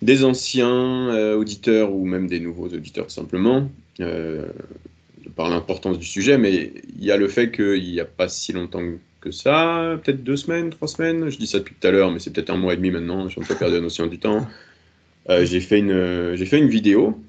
des 0.00 0.24
anciens 0.24 1.34
auditeurs 1.34 1.92
ou 1.92 2.04
même 2.04 2.26
des 2.26 2.40
nouveaux 2.40 2.68
auditeurs 2.68 3.10
simplement 3.10 3.70
par 5.36 5.48
l'importance 5.48 5.98
du 5.98 6.06
sujet, 6.06 6.38
mais 6.38 6.72
il 6.98 7.04
y 7.04 7.10
a 7.10 7.16
le 7.16 7.28
fait 7.28 7.50
qu'il 7.50 7.82
n'y 7.82 8.00
a 8.00 8.04
pas 8.04 8.28
si 8.28 8.52
longtemps 8.52 8.82
que 9.22 9.30
ça, 9.30 9.98
peut-être 10.02 10.22
deux 10.22 10.36
semaines, 10.36 10.70
trois 10.70 10.88
semaines, 10.88 11.30
je 11.30 11.38
dis 11.38 11.46
ça 11.46 11.58
depuis 11.58 11.74
tout 11.80 11.86
à 11.86 11.90
l'heure, 11.90 12.10
mais 12.10 12.18
c'est 12.18 12.30
peut-être 12.30 12.50
un 12.50 12.56
mois 12.56 12.74
et 12.74 12.76
demi 12.76 12.90
maintenant, 12.90 13.28
je 13.28 13.32
suis 13.32 13.40
pas 13.40 13.54
perdu 13.54 13.76
la 13.76 13.80
notion 13.80 14.06
du 14.06 14.18
temps. 14.18 14.46
Euh, 15.30 15.46
j'ai 15.46 15.60
fait 15.60 15.78
une 15.78 16.34
j'ai 16.34 16.46
fait 16.46 16.58
une 16.58 16.68
vidéo 16.68 17.22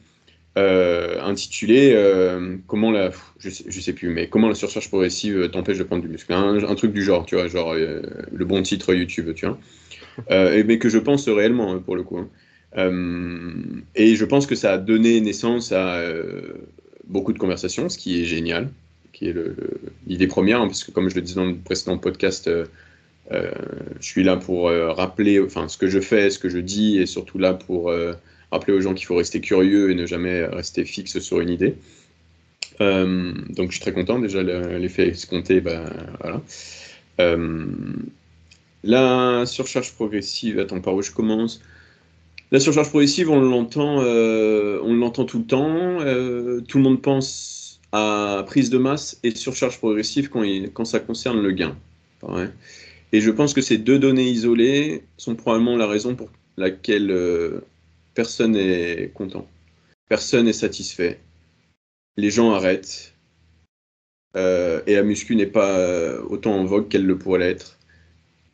euh, 0.57 1.21
intitulée 1.21 1.93
euh, 1.93 2.57
comment 2.65 2.89
la 2.89 3.11
je 3.37 3.51
sais, 3.51 3.69
sais 3.69 3.93
plus 3.93 4.09
mais 4.09 4.29
comment 4.29 4.49
la 4.49 4.55
surcharge 4.55 4.87
progressive 4.87 5.49
t'empêche 5.51 5.77
de 5.77 5.83
prendre 5.83 6.01
du 6.01 6.07
muscle 6.07 6.33
un, 6.33 6.75
truc 6.75 6.91
du 6.91 7.03
genre 7.03 7.23
tu 7.23 7.35
vois 7.35 7.47
genre 7.47 7.75
le 7.75 8.45
bon 8.45 8.63
titre 8.63 8.95
YouTube 8.95 9.35
tu 9.35 9.45
vois 9.45 9.59
mais 10.29 10.79
que 10.79 10.89
je 10.89 10.97
pense 10.97 11.29
réellement 11.29 11.73
hein, 11.73 11.83
pour 11.85 11.95
le 11.95 12.01
coup 12.01 12.17
hein. 12.17 12.89
et 13.95 14.15
je 14.15 14.25
pense 14.25 14.47
que 14.47 14.55
ça 14.55 14.73
a 14.73 14.77
donné 14.79 15.21
naissance 15.21 15.71
à 15.71 16.01
beaucoup 17.05 17.33
de 17.33 17.39
conversations, 17.39 17.89
ce 17.89 17.97
qui 17.97 18.21
est 18.21 18.25
génial, 18.25 18.69
qui 19.13 19.29
est 19.29 19.35
l'idée 20.07 20.27
première, 20.27 20.59
hein, 20.59 20.67
parce 20.67 20.83
que 20.83 20.91
comme 20.91 21.07
je 21.09 21.15
le 21.15 21.21
disais 21.21 21.35
dans 21.35 21.45
le 21.45 21.55
précédent 21.55 21.97
podcast, 21.97 22.47
euh, 22.47 22.65
euh, 23.31 23.51
je 24.01 24.05
suis 24.05 24.23
là 24.23 24.35
pour 24.35 24.67
euh, 24.67 24.91
rappeler 24.91 25.39
enfin, 25.39 25.69
ce 25.69 25.77
que 25.77 25.87
je 25.87 25.99
fais, 25.99 26.29
ce 26.29 26.39
que 26.39 26.49
je 26.49 26.57
dis, 26.57 26.97
et 26.97 27.05
surtout 27.05 27.37
là 27.37 27.53
pour 27.53 27.93
rappeler 28.51 28.73
aux 28.73 28.81
gens 28.81 28.93
qu'il 28.93 29.05
faut 29.05 29.15
rester 29.15 29.39
curieux 29.39 29.91
et 29.91 29.95
ne 29.95 30.05
jamais 30.05 30.45
rester 30.45 30.83
fixe 30.83 31.19
sur 31.19 31.39
une 31.39 31.49
idée. 31.49 31.75
donc 32.79 33.67
je 33.67 33.71
suis 33.71 33.81
très 33.81 33.93
content, 33.93 34.19
déjà 34.19 34.43
l'effet 34.43 35.09
escompté, 35.09 35.61
ben, 35.61 35.85
voilà. 36.19 36.41
la 38.83 39.45
surcharge 39.45 39.93
progressive, 39.93 40.59
attends, 40.59 40.81
par 40.81 40.95
où 40.95 41.01
je 41.01 41.11
commence? 41.11 41.61
La 42.51 42.59
surcharge 42.59 42.89
progressive, 42.89 43.31
on 43.31 43.41
l'entend, 43.41 45.25
tout 45.25 45.39
le 45.39 45.45
temps. 45.45 45.97
Tout 46.67 46.77
le 46.77 46.83
monde 46.83 47.01
pense 47.01 47.62
à 47.93 48.43
prise 48.47 48.71
de 48.71 48.79
masse 48.79 49.19
et 49.21 49.33
surcharge 49.35 49.77
progressive 49.77 50.29
quand, 50.29 50.85
ça 50.85 50.99
concerne 50.99 51.41
le 51.41 51.51
gain. 51.51 51.77
Et 53.11 53.21
je 53.21 53.29
pense 53.29 53.53
que 53.53 53.61
ces 53.61 53.77
deux 53.77 53.99
données 53.99 54.27
isolées 54.27 55.03
sont 55.17 55.35
probablement 55.35 55.77
la 55.77 55.85
raison 55.85 56.15
pour 56.15 56.29
laquelle 56.57 57.11
euh, 57.11 57.61
personne 58.15 58.53
n'est 58.53 59.11
content. 59.13 59.47
Personne 60.09 60.45
n'est 60.45 60.53
satisfait. 60.53 61.19
Les 62.17 62.31
gens 62.31 62.51
arrêtent. 62.51 63.13
Euh, 64.35 64.81
et 64.87 64.95
la 64.95 65.03
muscu 65.03 65.35
n'est 65.35 65.45
pas 65.45 65.77
euh, 65.77 66.23
autant 66.27 66.55
en 66.55 66.65
vogue 66.65 66.87
qu'elle 66.87 67.05
le 67.05 67.19
pourrait 67.19 67.39
l'être. 67.39 67.77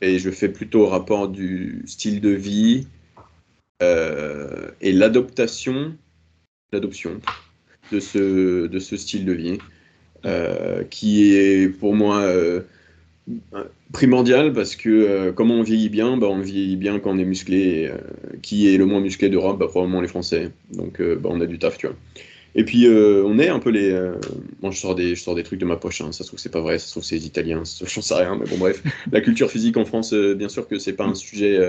Et 0.02 0.20
je 0.20 0.30
fais 0.30 0.50
plutôt 0.50 0.86
rapport 0.88 1.30
du 1.30 1.84
style 1.86 2.20
de 2.20 2.30
vie 2.30 2.88
et 4.82 4.92
l'adoption 4.92 5.96
de 7.92 8.00
ce, 8.00 8.68
de 8.68 8.80
ce 8.80 8.98
style 8.98 9.26
de 9.26 9.34
vie, 9.34 9.58
qui 10.90 11.34
est 11.34 11.70
pour 11.70 11.96
moi 11.96 12.24
primordial 13.92 14.54
parce 14.54 14.76
que 14.76 14.90
euh, 14.90 15.32
comment 15.32 15.56
on 15.56 15.64
vieillit 15.64 15.90
bien 15.90 16.18
bah, 16.18 16.28
On 16.30 16.40
vieillit 16.40 16.76
bien 16.76 17.00
quand 17.00 17.12
on 17.12 17.18
est 17.18 17.26
musclé. 17.26 17.88
Euh, 17.88 17.98
qui 18.42 18.74
est 18.74 18.78
le 18.78 18.86
moins 18.86 19.02
musclé 19.02 19.30
d'Europe 19.30 19.60
bah, 19.60 19.68
Probablement 19.68 20.02
les 20.02 20.08
Français. 20.08 20.52
Donc 20.72 21.02
euh, 21.02 21.16
bah, 21.16 21.30
on 21.32 21.42
a 21.42 21.46
du 21.46 21.60
taf, 21.60 21.78
tu 21.78 21.88
vois. 21.88 21.96
Et 22.56 22.64
puis 22.64 22.88
on 22.90 23.38
est 23.38 23.48
un 23.48 23.60
peu 23.60 23.70
les. 23.70 23.96
Bon, 24.60 24.72
je 24.72 24.80
sors 24.80 24.96
des, 24.96 25.14
je 25.14 25.22
sors 25.22 25.36
des 25.36 25.44
trucs 25.44 25.60
de 25.60 25.66
ma 25.66 25.76
poche. 25.76 26.02
Hein. 26.02 26.12
Ça 26.12 26.24
se 26.24 26.30
trouve 26.30 26.40
c'est 26.40 26.52
pas 26.52 26.62
vrai. 26.62 26.80
Ça 26.80 26.88
se 26.88 26.92
trouve 26.92 27.04
c'est 27.04 27.16
les 27.16 27.28
Italiens. 27.28 27.62
J'en 27.86 28.02
sais 28.02 28.16
rien. 28.16 28.36
Mais 28.36 28.50
bon 28.50 28.58
bref, 28.58 28.82
la 29.12 29.22
culture 29.22 29.52
physique 29.52 29.78
en 29.78 29.86
France, 29.86 30.14
bien 30.14 30.50
sûr 30.50 30.68
que 30.68 30.80
c'est 30.80 30.94
pas 30.94 31.06
un 31.06 31.14
sujet 31.14 31.60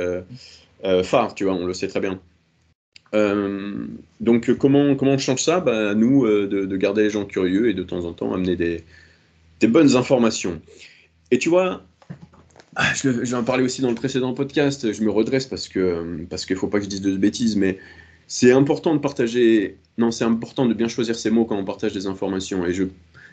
phare, 1.05 1.35
tu 1.35 1.45
vois. 1.45 1.53
On 1.53 1.67
le 1.67 1.75
sait 1.75 1.87
très 1.87 2.01
bien. 2.01 2.19
Donc 3.13 4.53
comment 4.59 4.95
comment 4.95 5.13
on 5.13 5.19
change 5.19 5.43
ça? 5.43 5.61
Bah, 5.61 5.95
Nous 5.95 6.27
de, 6.27 6.47
de, 6.47 6.77
garder 6.77 7.03
les 7.03 7.11
gens 7.11 7.25
curieux 7.25 7.69
et 7.69 7.75
de 7.75 7.83
temps 7.83 8.05
en 8.05 8.13
temps 8.13 8.33
amener 8.33 8.57
des, 8.57 9.67
bonnes 9.67 9.97
informations. 9.97 10.61
Et 11.31 11.39
tu 11.39 11.49
vois, 11.49 11.83
ah, 12.77 12.93
je, 12.95 13.09
vais 13.09 13.35
en 13.35 13.45
parler 13.45 13.65
aussi 13.65 13.83
dans 13.83 13.89
le 13.89 13.95
précédent 13.95 14.33
podcast, 14.33 14.93
je 14.93 15.03
me 15.03 15.11
redresse 15.11 15.47
parce 15.47 15.69
que 15.69 16.25
parce 16.31 16.47
qu'il 16.47 16.55
ne 16.55 16.61
faut 16.61 16.69
pas 16.69 16.79
que 16.79 16.85
je 16.85 16.91
dise 16.91 17.03
de 17.03 17.17
bêtises, 17.17 17.57
mais 17.57 17.79
c'est 18.29 18.53
important 18.53 18.95
de 18.95 19.01
partager, 19.01 19.77
non, 19.99 20.13
c'est 20.13 20.25
important 20.25 20.67
de 20.67 20.73
bien 20.73 20.87
choisir 20.87 21.17
ses 21.17 21.31
mots 21.31 21.45
quand 21.45 21.57
on 21.57 21.65
partage 21.65 21.93
des 21.93 22.07
informations. 22.07 22.65
Et 22.65 22.73
je, 22.73 22.85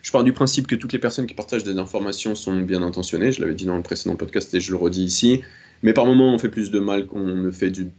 je 0.01 0.11
pars 0.11 0.23
du 0.23 0.33
principe 0.33 0.65
que 0.65 0.75
toutes 0.75 0.91
les 0.91 0.97
personnes 0.97 1.27
qui 1.27 1.35
partagent 1.35 1.63
des 1.63 1.77
informations 1.77 2.33
sont 2.33 2.59
bien 2.61 2.81
intentionnées, 2.81 3.31
je 3.31 3.39
l'avais 3.39 3.53
dit 3.53 3.65
dans 3.65 3.77
le 3.77 3.83
précédent 3.83 4.15
podcast 4.15 4.51
et 4.55 4.59
je 4.59 4.71
le 4.71 4.77
redis 4.77 5.03
ici, 5.03 5.43
mais 5.83 5.93
par 5.93 6.07
moments 6.07 6.33
on 6.33 6.39
fait 6.39 6.49
plus 6.49 6.71
de 6.71 6.79
mal 6.79 7.05
qu'on 7.05 7.19
ne 7.19 7.51
fait 7.51 7.69
du, 7.69 7.89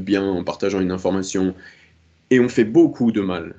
bien 0.00 0.22
en 0.24 0.44
partageant 0.44 0.80
une 0.80 0.92
information, 0.92 1.54
et 2.30 2.40
on 2.40 2.48
fait 2.48 2.64
beaucoup 2.64 3.12
de 3.12 3.20
mal 3.20 3.56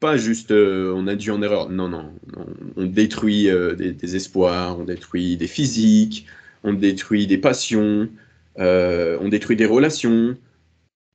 pas 0.00 0.16
juste 0.16 0.50
euh, 0.50 0.92
on 0.94 1.06
a 1.06 1.14
dû 1.14 1.30
en 1.30 1.42
erreur. 1.42 1.70
Non, 1.70 1.88
non. 1.88 2.12
On, 2.76 2.84
détruit 2.84 3.48
euh, 3.48 3.74
des, 3.74 4.16
espoirs, 4.16 4.78
on 4.78 4.84
détruit 4.84 5.36
des 5.36 5.46
physiques, 5.46 6.26
on 6.64 6.72
détruit 6.72 7.26
des 7.26 7.38
passions, 7.38 8.08
euh, 8.58 9.18
on 9.20 9.28
détruit 9.28 9.56
des 9.56 9.66
relations. 9.66 10.36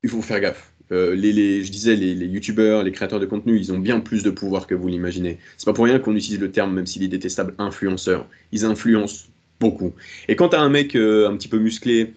Il 0.03 0.09
faut 0.09 0.22
faire 0.22 0.39
gaffe. 0.39 0.67
Les, 0.89 1.63
je 1.63 1.72
disais, 1.72 1.95
les, 1.95 2.13
youtubeurs, 2.26 2.84
les 2.84 2.91
créateurs 2.91 3.22
de 3.22 3.26
contenu, 3.26 3.57
ils 3.57 3.72
ont 3.72 3.80
bien 3.80 4.01
plus 4.01 4.24
de 4.24 4.30
pouvoir 4.30 4.67
que 4.67 4.76
vous 4.76 4.89
l'imaginez. 4.89 5.38
C'est 5.55 5.65
pas 5.65 5.72
pour 5.72 5.86
rien 5.86 5.99
qu'on 5.99 6.17
utilise 6.17 6.39
le 6.39 6.51
terme, 6.51 6.74
même 6.74 6.86
s'il 6.86 7.01
est 7.03 7.07
détestable, 7.07 7.53
influenceur. 7.59 8.28
Ils 8.51 8.65
influencent 8.65 9.28
beaucoup. 9.61 9.93
Et 10.28 10.36
quand 10.36 10.49
tu 10.49 10.57
as 10.57 10.61
un 10.61 10.67
mec 10.67 10.95
un 10.97 11.38
petit 11.38 11.47
peu 11.47 11.59
musclé, 11.59 12.13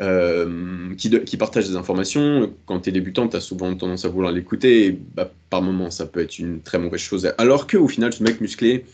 euh, 0.00 0.94
qui, 0.94 1.10
qui, 1.24 1.36
partage 1.36 1.68
des 1.68 1.76
informations. 1.76 2.54
Quand 2.66 2.80
tu 2.80 2.90
es 2.90 2.92
débutant, 2.92 3.28
tu 3.28 3.36
as 3.36 3.40
souvent 3.40 3.74
tendance 3.74 4.04
à 4.04 4.08
vouloir 4.08 4.32
l'écouter. 4.32 4.92
Bah, 5.14 5.30
par 5.50 5.60
moments, 5.60 5.90
ça 5.90 6.06
peut 6.06 6.20
être 6.20 6.38
une 6.38 6.62
très 6.62 6.78
mauvaise 6.78 7.00
chose. 7.00 7.32
Alors 7.36 7.66
qu'au 7.66 7.88
final, 7.88 8.12
ce 8.12 8.22
mec 8.22 8.40
musclé, 8.40 8.84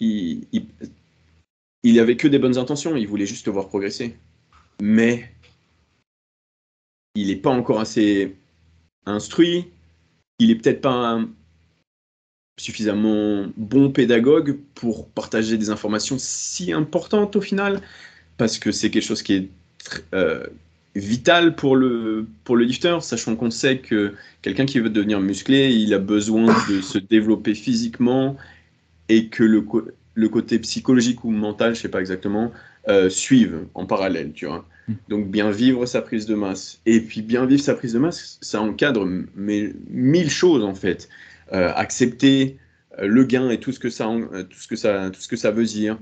il, 0.00 0.46
il, 1.84 2.00
avait 2.00 2.16
que 2.16 2.26
des 2.26 2.40
bonnes 2.40 2.58
intentions. 2.58 2.96
Il 2.96 3.06
voulait 3.06 3.26
juste 3.26 3.44
te 3.44 3.50
voir 3.50 3.68
progresser. 3.68 4.16
Mais 4.82 5.30
il 7.14 7.28
n'est 7.28 7.36
pas 7.36 7.50
encore 7.50 7.78
assez 7.78 8.36
instruit. 9.06 9.66
Il 10.40 10.50
est 10.50 10.56
peut-être 10.56 10.80
pas 10.80 11.20
suffisamment 12.58 13.46
bon 13.56 13.92
pédagogue 13.92 14.58
pour 14.74 15.08
partager 15.08 15.56
des 15.56 15.70
informations 15.70 16.16
si 16.18 16.72
importantes 16.72 17.36
au 17.36 17.40
final, 17.40 17.80
parce 18.36 18.58
que 18.58 18.72
c'est 18.72 18.90
quelque 18.90 19.04
chose 19.04 19.22
qui 19.22 19.34
est 19.34 19.48
euh, 20.14 20.46
vital 20.94 21.54
pour 21.54 21.76
le, 21.76 22.26
pour 22.44 22.56
le 22.56 22.64
lifter, 22.64 22.98
sachant 23.00 23.36
qu'on 23.36 23.50
sait 23.50 23.78
que 23.78 24.14
quelqu'un 24.42 24.66
qui 24.66 24.80
veut 24.80 24.90
devenir 24.90 25.20
musclé, 25.20 25.70
il 25.70 25.94
a 25.94 25.98
besoin 25.98 26.46
de 26.68 26.80
se 26.80 26.98
développer 26.98 27.54
physiquement 27.54 28.36
et 29.08 29.28
que 29.28 29.44
le, 29.44 29.64
le 30.14 30.28
côté 30.28 30.58
psychologique 30.58 31.24
ou 31.24 31.30
mental, 31.30 31.74
je 31.74 31.80
sais 31.82 31.88
pas 31.88 32.00
exactement, 32.00 32.52
euh, 32.88 33.08
suive 33.08 33.66
en 33.74 33.86
parallèle, 33.86 34.32
tu 34.32 34.46
vois. 34.46 34.66
Hmm. 34.88 34.94
Donc 35.08 35.30
bien 35.30 35.50
vivre 35.50 35.86
sa 35.86 36.02
prise 36.02 36.26
de 36.26 36.34
masse. 36.34 36.80
Et 36.86 37.00
puis 37.00 37.22
bien 37.22 37.46
vivre 37.46 37.62
sa 37.62 37.74
prise 37.74 37.92
de 37.92 37.98
masse, 37.98 38.38
ça 38.40 38.60
encadre 38.60 39.06
mais 39.36 39.72
mille 39.88 40.30
choses 40.30 40.64
en 40.64 40.74
fait. 40.74 41.08
Euh, 41.52 41.72
accepter 41.76 42.56
le 43.00 43.24
gain 43.24 43.48
et 43.50 43.60
tout 43.60 43.72
ce 43.72 43.78
que 43.78 43.90
ça, 43.90 44.08
tout 44.50 44.58
ce 44.58 44.66
que 44.66 44.76
ça, 44.76 45.10
tout 45.10 45.20
ce 45.20 45.28
que 45.28 45.36
ça 45.36 45.50
veut 45.52 45.64
dire. 45.64 45.98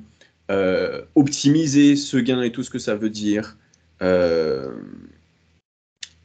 optimiser 1.14 1.96
ce 1.96 2.16
gain 2.16 2.40
et 2.42 2.52
tout 2.52 2.62
ce 2.62 2.70
que 2.70 2.78
ça 2.78 2.94
veut 2.94 3.10
dire. 3.10 3.56
Euh, 4.02 4.76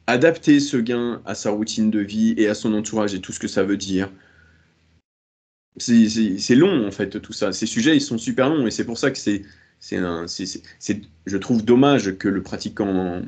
adapter 0.06 0.60
ce 0.60 0.76
gain 0.76 1.22
à 1.24 1.34
sa 1.34 1.50
routine 1.50 1.90
de 1.90 2.00
vie 2.00 2.34
et 2.36 2.48
à 2.48 2.54
son 2.54 2.74
entourage 2.74 3.14
et 3.14 3.20
tout 3.20 3.32
ce 3.32 3.38
que 3.40 3.48
ça 3.48 3.62
veut 3.62 3.76
dire. 3.76 4.10
C'est 5.78 6.54
long 6.54 6.86
en 6.86 6.90
fait 6.90 7.20
tout 7.20 7.32
ça. 7.32 7.52
Ces 7.52 7.66
sujets 7.66 7.96
ils 7.96 8.00
sont 8.00 8.18
super 8.18 8.50
longs 8.50 8.66
et 8.66 8.70
c'est 8.70 8.84
pour 8.84 8.98
ça 8.98 9.10
que 9.10 9.16
c'est, 9.18 9.42
je 9.80 11.36
trouve 11.38 11.64
dommage 11.64 12.18
que 12.18 12.28
le 12.28 12.42
pratiquant 12.42 13.22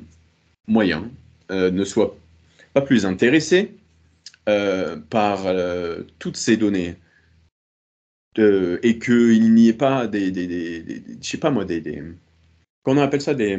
moyen 0.66 1.11
euh, 1.51 1.70
ne 1.70 1.84
soit 1.84 2.16
pas 2.74 2.82
plus 2.82 3.07
intéressé 3.07 3.74
euh, 4.49 4.97
par 5.09 5.47
toutes 6.18 6.36
ces 6.36 6.59
données 6.59 6.97
et 8.36 8.99
qu'il 8.99 9.55
n'y 9.55 9.68
ait 9.68 9.72
pas 9.72 10.07
des, 10.07 10.30
des, 10.32 11.03
je 11.22 11.26
sais 11.26 11.38
pas 11.38 11.51
moi 11.51 11.64
des, 11.64 11.80
des 11.80 12.03
on 12.84 12.99
appelle 12.99 13.22
ça 13.22 13.32
des 13.32 13.57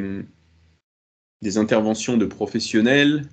des 1.42 1.58
interventions 1.58 2.16
de 2.16 2.26
professionnels. 2.26 3.28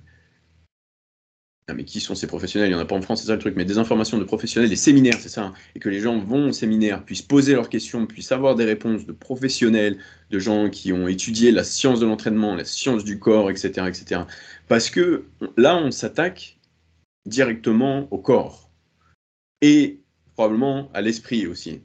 Ah, 1.66 1.72
mais 1.72 1.84
qui 1.84 2.00
sont 2.00 2.14
ces 2.14 2.26
professionnels? 2.26 2.68
Il 2.68 2.74
n'y 2.74 2.78
en 2.78 2.82
a 2.82 2.84
pas 2.84 2.94
en 2.94 3.00
France, 3.00 3.22
c'est 3.22 3.28
ça 3.28 3.32
le 3.32 3.38
truc, 3.38 3.56
mais 3.56 3.64
des 3.64 3.78
informations 3.78 4.18
de 4.18 4.24
professionnels, 4.24 4.68
des 4.68 4.76
séminaires, 4.76 5.18
c'est 5.18 5.30
ça. 5.30 5.44
Hein. 5.44 5.54
et 5.74 5.78
que 5.80 5.88
les 5.88 6.00
gens 6.00 6.18
vont 6.18 6.48
au 6.48 6.52
séminaire, 6.52 7.02
puissent 7.04 7.22
poser 7.22 7.54
leurs 7.54 7.70
questions, 7.70 8.06
puissent 8.06 8.32
avoir 8.32 8.54
des 8.54 8.64
réponses 8.64 9.06
de 9.06 9.12
professionnels, 9.12 9.98
de 10.30 10.38
gens 10.38 10.68
qui 10.68 10.92
ont 10.92 11.08
étudié 11.08 11.52
la 11.52 11.64
science 11.64 12.00
de 12.00 12.06
l'entraînement, 12.06 12.54
la 12.54 12.66
science 12.66 13.02
du 13.02 13.18
corps, 13.18 13.50
etc. 13.50 13.86
etc. 13.88 14.22
Parce 14.68 14.90
que 14.90 15.24
là, 15.56 15.76
on 15.76 15.90
s'attaque 15.90 16.58
directement 17.24 18.08
au 18.10 18.18
corps 18.18 18.70
et 19.62 20.00
probablement 20.34 20.90
à 20.92 21.00
l'esprit 21.00 21.46
aussi 21.46 21.80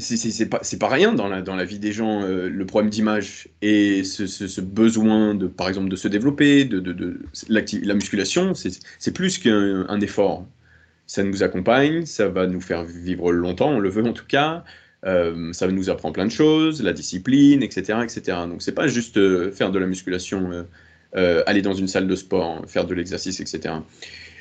c'est 0.00 0.78
pas, 0.78 0.88
rien 0.88 1.12
dans 1.12 1.28
la, 1.28 1.64
vie 1.64 1.78
des 1.78 1.92
gens, 1.92 2.22
euh, 2.22 2.48
le 2.48 2.66
problème 2.66 2.90
d'image 2.90 3.48
et 3.62 4.02
ce, 4.04 4.60
besoin, 4.60 5.34
de, 5.34 5.46
par 5.46 5.68
exemple, 5.68 5.88
de 5.88 5.96
se 5.96 6.08
développer, 6.08 6.64
de, 6.64 6.80
de, 6.80 7.20
la 7.48 7.94
musculation, 7.94 8.54
c'est 8.54 9.14
plus 9.14 9.38
qu'un 9.38 10.00
effort. 10.00 10.46
Ça 11.06 11.24
nous 11.24 11.42
accompagne, 11.42 12.06
ça 12.06 12.28
va 12.28 12.46
nous 12.46 12.60
faire 12.60 12.84
vivre 12.84 13.32
longtemps, 13.32 13.70
on 13.70 13.80
le 13.80 13.88
veut 13.88 14.04
en 14.04 14.12
tout 14.12 14.26
cas, 14.26 14.64
euh, 15.04 15.52
ça 15.52 15.66
nous 15.68 15.90
apprend 15.90 16.12
plein 16.12 16.26
de 16.26 16.30
choses, 16.30 16.82
la 16.82 16.92
discipline, 16.92 17.62
etc. 17.62 17.98
etc. 18.04 18.38
Donc 18.48 18.62
c'est 18.62 18.74
pas 18.74 18.86
juste 18.86 19.16
euh, 19.16 19.50
faire 19.50 19.70
de 19.70 19.78
la 19.78 19.86
musculation, 19.86 20.66
aller 21.14 21.62
dans 21.62 21.74
une 21.74 21.88
salle 21.88 22.06
de 22.06 22.16
sport, 22.16 22.62
faire 22.68 22.86
de 22.86 22.94
l'exercice, 22.94 23.40
etc. 23.40 23.74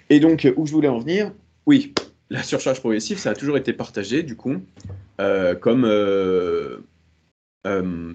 Et 0.09 0.19
donc, 0.19 0.47
où 0.55 0.65
je 0.65 0.71
voulais 0.71 0.87
en 0.87 0.99
venir, 0.99 1.31
oui, 1.65 1.93
la 2.29 2.43
surcharge 2.43 2.79
progressive, 2.79 3.17
ça 3.17 3.31
a 3.31 3.33
toujours 3.33 3.57
été 3.57 3.73
partagé, 3.73 4.23
du 4.23 4.35
coup, 4.35 4.57
comme 5.59 5.85
euh, 5.85 6.77
euh, 7.67 8.13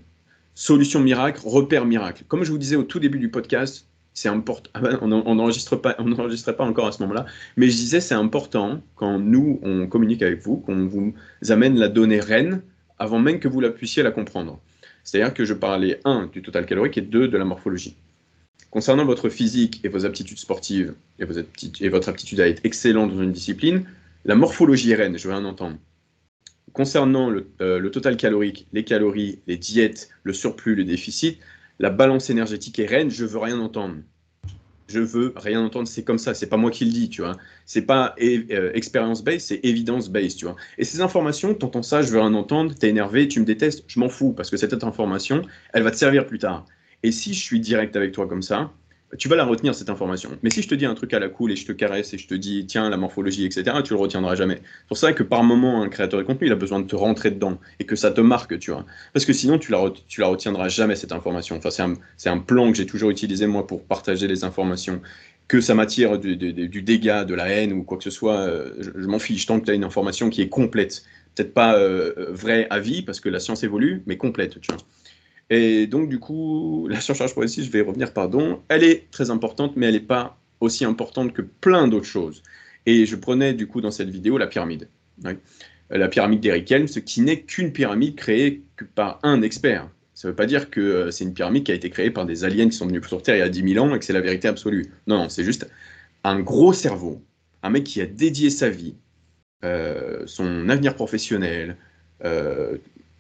solution 0.55 1.01
miracle, 1.01 1.41
repère 1.45 1.85
miracle. 1.85 2.25
Comme 2.29 2.45
je 2.45 2.51
vous 2.51 2.59
disais 2.59 2.77
au 2.77 2.83
tout 2.83 2.99
début 2.99 3.19
du 3.19 3.31
podcast, 3.31 3.89
c'est 4.15 4.29
important. 4.29 4.71
Ah 4.75 4.81
ben, 4.81 4.99
on 5.03 5.35
n'enregistrait 5.35 5.81
pas, 5.81 5.95
pas 5.95 6.65
encore 6.65 6.87
à 6.87 6.93
ce 6.93 7.03
moment-là, 7.03 7.27
mais 7.57 7.69
je 7.69 7.77
disais 7.77 8.01
c'est 8.01 8.15
important 8.15 8.81
quand 8.95 9.19
nous 9.19 9.59
on 9.63 9.87
communique 9.87 10.23
avec 10.23 10.41
vous, 10.41 10.59
qu'on 10.59 10.87
vous 10.87 11.15
amène 11.49 11.79
la 11.79 11.89
donnée 11.89 12.21
reine 12.21 12.63
avant 12.99 13.19
même 13.19 13.41
que 13.41 13.49
vous 13.49 13.61
la 13.61 13.71
puissiez 13.71 14.03
la 14.03 14.13
comprendre. 14.13 14.61
C'est-à-dire 15.03 15.35
que 15.35 15.45
je 15.45 15.53
parlais 15.53 16.01
un 16.05 16.27
du 16.33 16.43
total 16.43 16.65
calorique 16.65 16.97
et 16.97 17.03
deux 17.03 17.29
de 17.29 17.37
la 17.37 17.45
morphologie. 17.45 17.97
Concernant 18.71 19.05
votre 19.05 19.29
physique 19.29 19.81
et 19.85 19.89
vos 19.89 20.07
aptitudes 20.07 20.39
sportives 20.39 20.95
et, 21.19 21.25
votre 21.89 22.09
aptitude 22.09 22.41
à 22.41 22.49
être 22.49 22.61
excellent 22.65 23.07
dans 23.07 23.23
une 23.23 23.33
discipline, 23.33 23.85
la 24.25 24.35
morphologie 24.37 24.93
est 24.93 24.97
reine, 24.97 25.19
je 25.19 25.29
veux 25.29 25.35
rien 25.35 25.45
entendre. 25.45 25.77
Concernant 26.75 27.31
euh, 27.61 27.79
le, 27.79 27.91
total 27.93 28.17
calorique, 28.17 28.67
les 28.73 28.85
calories, 28.85 29.39
les 29.47 29.57
diètes, 29.57 30.11
le 30.25 30.33
surplus, 30.33 30.75
le 30.75 30.85
déficit, 30.85 31.39
la 31.79 31.89
balance 31.89 32.31
énergétique 32.31 32.81
est 32.81 32.87
reine, 32.87 33.11
je 33.11 33.25
veux 33.25 33.39
rien 33.39 33.61
entendre. 33.61 33.95
Je 34.89 34.99
veux 34.99 35.33
rien 35.37 35.63
entendre, 35.63 35.87
c'est 35.87 36.03
comme 36.03 36.19
ça, 36.19 36.35
c'est 36.35 36.49
pas 36.49 36.57
moi 36.57 36.73
qui 36.73 36.85
le 36.85 36.91
dis, 36.91 37.09
tu 37.09 37.23
vois. 37.23 37.37
C'est 37.65 37.83
pas 37.83 38.17
euh, 38.21 38.73
experience-based, 38.75 39.47
c'est 39.47 39.61
évidence-based, 39.63 40.37
tu 40.37 40.47
vois. 40.47 40.57
Et 40.77 40.85
ces 40.85 41.01
informations, 41.01 41.55
tu 41.55 41.65
entends 41.65 41.83
ça, 41.83 42.03
je 42.03 42.11
veux 42.11 42.19
rien 42.21 42.35
entendre, 42.35 42.75
t'es 42.75 42.89
énervé, 42.91 43.29
tu 43.29 43.39
me 43.39 43.45
détestes, 43.45 43.85
je 43.87 44.01
m'en 44.01 44.09
fous, 44.09 44.33
parce 44.33 44.51
que 44.51 44.57
cette 44.57 44.85
information, 44.85 45.43
elle 45.73 45.85
va 45.85 45.93
te 45.93 45.97
servir 45.97 46.27
plus 46.27 46.41
tard. 46.41 46.67
Et 47.05 47.13
si 47.13 47.35
je 47.35 47.41
suis 47.41 47.61
direct 47.61 47.95
avec 47.95 48.11
toi 48.11 48.27
comme 48.27 48.43
ça, 48.43 48.73
tu 49.19 49.29
vas 49.29 49.37
la 49.37 49.45
retenir 49.45 49.75
cette 49.75 49.91
information. 49.91 50.31
Mais 50.43 50.51
si 50.51 50.63
je 50.63 50.69
te 50.69 50.75
dis 50.75 50.87
un 50.87 50.95
truc 50.95 51.13
à 51.15 51.19
la 51.19 51.29
cool 51.29 51.53
et 51.53 51.57
je 51.57 51.67
te 51.67 51.73
caresse 51.73 52.13
et 52.15 52.19
je 52.19 52.27
te 52.27 52.35
dis 52.35 52.67
tiens 52.67 52.89
la 52.91 52.97
morphologie 52.97 53.45
etc, 53.45 53.77
tu 53.85 53.95
le 53.95 53.99
retiendras 53.99 54.35
jamais. 54.35 54.61
C'est 54.63 54.89
pour 54.89 54.97
ça 54.97 55.13
que 55.13 55.23
par 55.23 55.45
moment 55.45 55.83
un 55.83 55.89
créateur 55.89 56.21
de 56.21 56.25
contenu 56.25 56.49
il 56.49 56.53
a 56.53 56.57
besoin 56.57 56.81
de 56.81 56.87
te 56.87 56.97
rentrer 56.97 57.31
dedans 57.31 57.59
et 57.79 57.85
que 57.85 57.97
ça 57.97 58.11
te 58.11 58.21
marque 58.21 58.59
tu 58.59 58.71
vois. 58.71 58.85
Parce 59.13 59.25
que 59.25 59.33
sinon 59.33 59.59
tu 59.59 59.73
la 59.73 59.93
la 60.19 60.27
retiendras 60.27 60.69
jamais 60.69 60.97
cette 60.97 61.13
information. 61.13 61.57
Enfin 61.57 61.71
c'est 61.71 61.83
un, 61.83 61.95
un 62.27 62.39
plan 62.39 62.71
que 62.71 62.77
j'ai 62.77 62.87
toujours 62.87 63.11
utilisé 63.11 63.47
moi 63.47 63.67
pour 63.67 63.85
partager 63.85 64.27
les 64.27 64.45
informations. 64.45 65.01
Que 65.47 65.61
ça 65.61 65.75
m'attire 65.75 66.19
du, 66.19 66.37
dégât, 66.83 67.25
de 67.27 67.35
la 67.35 67.49
haine 67.49 67.75
ou 67.75 67.85
quoi 67.85 67.99
que 67.99 68.05
ce 68.05 68.11
soit, 68.11 68.39
euh, 68.39 68.73
je, 68.81 69.07
m'en 69.07 69.19
fiche 69.19 69.45
tant 69.45 69.61
que 69.61 69.67
tu 69.67 69.71
as 69.73 69.75
une 69.75 69.85
information 69.85 70.31
qui 70.31 70.41
est 70.41 70.49
complète. 70.49 71.03
Peut-être 71.35 71.53
pas 71.53 71.75
euh, 71.75 72.29
vraie 72.31 72.67
à 72.71 72.81
vie 72.81 73.03
parce 73.03 73.21
que 73.21 73.29
la 73.29 73.41
science 73.41 73.63
évolue, 73.63 74.03
mais 74.07 74.17
complète 74.17 74.59
tu 74.61 74.73
vois. 74.73 74.81
Et 75.51 75.87
donc, 75.87 76.09
du 76.09 76.19
coup, 76.19 76.87
la 76.89 77.01
surcharge 77.01 77.33
progressive, 77.33 77.65
je 77.65 77.71
vais 77.71 77.81
y 77.81 77.83
revenir, 77.83 78.13
pardon, 78.13 78.63
elle 78.69 78.85
est 78.85 79.11
très 79.11 79.31
importante, 79.31 79.77
mais 79.77 79.87
elle 79.87 79.95
n'est 79.95 80.01
pas 80.01 80.39
aussi 80.61 80.85
importante 80.85 81.33
que 81.33 81.43
plein 81.43 81.89
d'autres 81.89 82.07
choses. 82.07 82.43
Et 82.87 83.07
je 83.07 83.17
prenais, 83.17 83.55
du 83.55 83.67
coup, 83.67 83.81
dans 83.81 83.91
cette 83.91 84.11
vidéo, 84.11 84.39
la 84.39 84.47
pyramide. 84.47 84.89
La 85.91 86.09
pyramide 86.09 86.41
d'Eric 86.41 86.71
Helms, 86.73 86.89
qui 86.89 87.21
n'est 87.21 87.43
qu'une 87.43 87.73
pyramide 87.73 88.17
créée 88.17 88.63
par 88.95 89.21
un 89.23 89.43
expert. 89.43 89.89
Ça 90.15 90.29
ne 90.29 90.33
veut 90.33 90.37
pas 90.37 90.47
dire 90.47 90.71
que 90.71 90.81
euh, 90.81 91.11
c'est 91.11 91.25
une 91.25 91.35
pyramide 91.35 91.65
qui 91.65 91.73
a 91.73 91.75
été 91.75 91.91
créée 91.91 92.11
par 92.11 92.25
des 92.25 92.45
aliens 92.45 92.69
qui 92.69 92.77
sont 92.77 92.87
venus 92.87 93.05
sur 93.07 93.21
Terre 93.21 93.35
il 93.35 93.41
y 93.41 93.43
a 93.43 93.49
10 93.49 93.75
000 93.75 93.85
ans 93.85 93.95
et 93.95 93.99
que 93.99 94.05
c'est 94.05 94.13
la 94.13 94.21
vérité 94.21 94.49
absolue. 94.49 94.93
Non, 95.07 95.19
non, 95.19 95.29
c'est 95.29 95.45
juste 95.45 95.69
un 96.23 96.41
gros 96.41 96.73
cerveau, 96.73 97.23
un 97.63 97.71
mec 97.71 97.85
qui 97.85 98.01
a 98.01 98.07
dédié 98.07 98.49
sa 98.51 98.71
vie, 98.71 98.95
euh, 99.65 100.23
son 100.27 100.69
avenir 100.69 100.95
professionnel, 100.95 101.77
euh, 102.25 102.79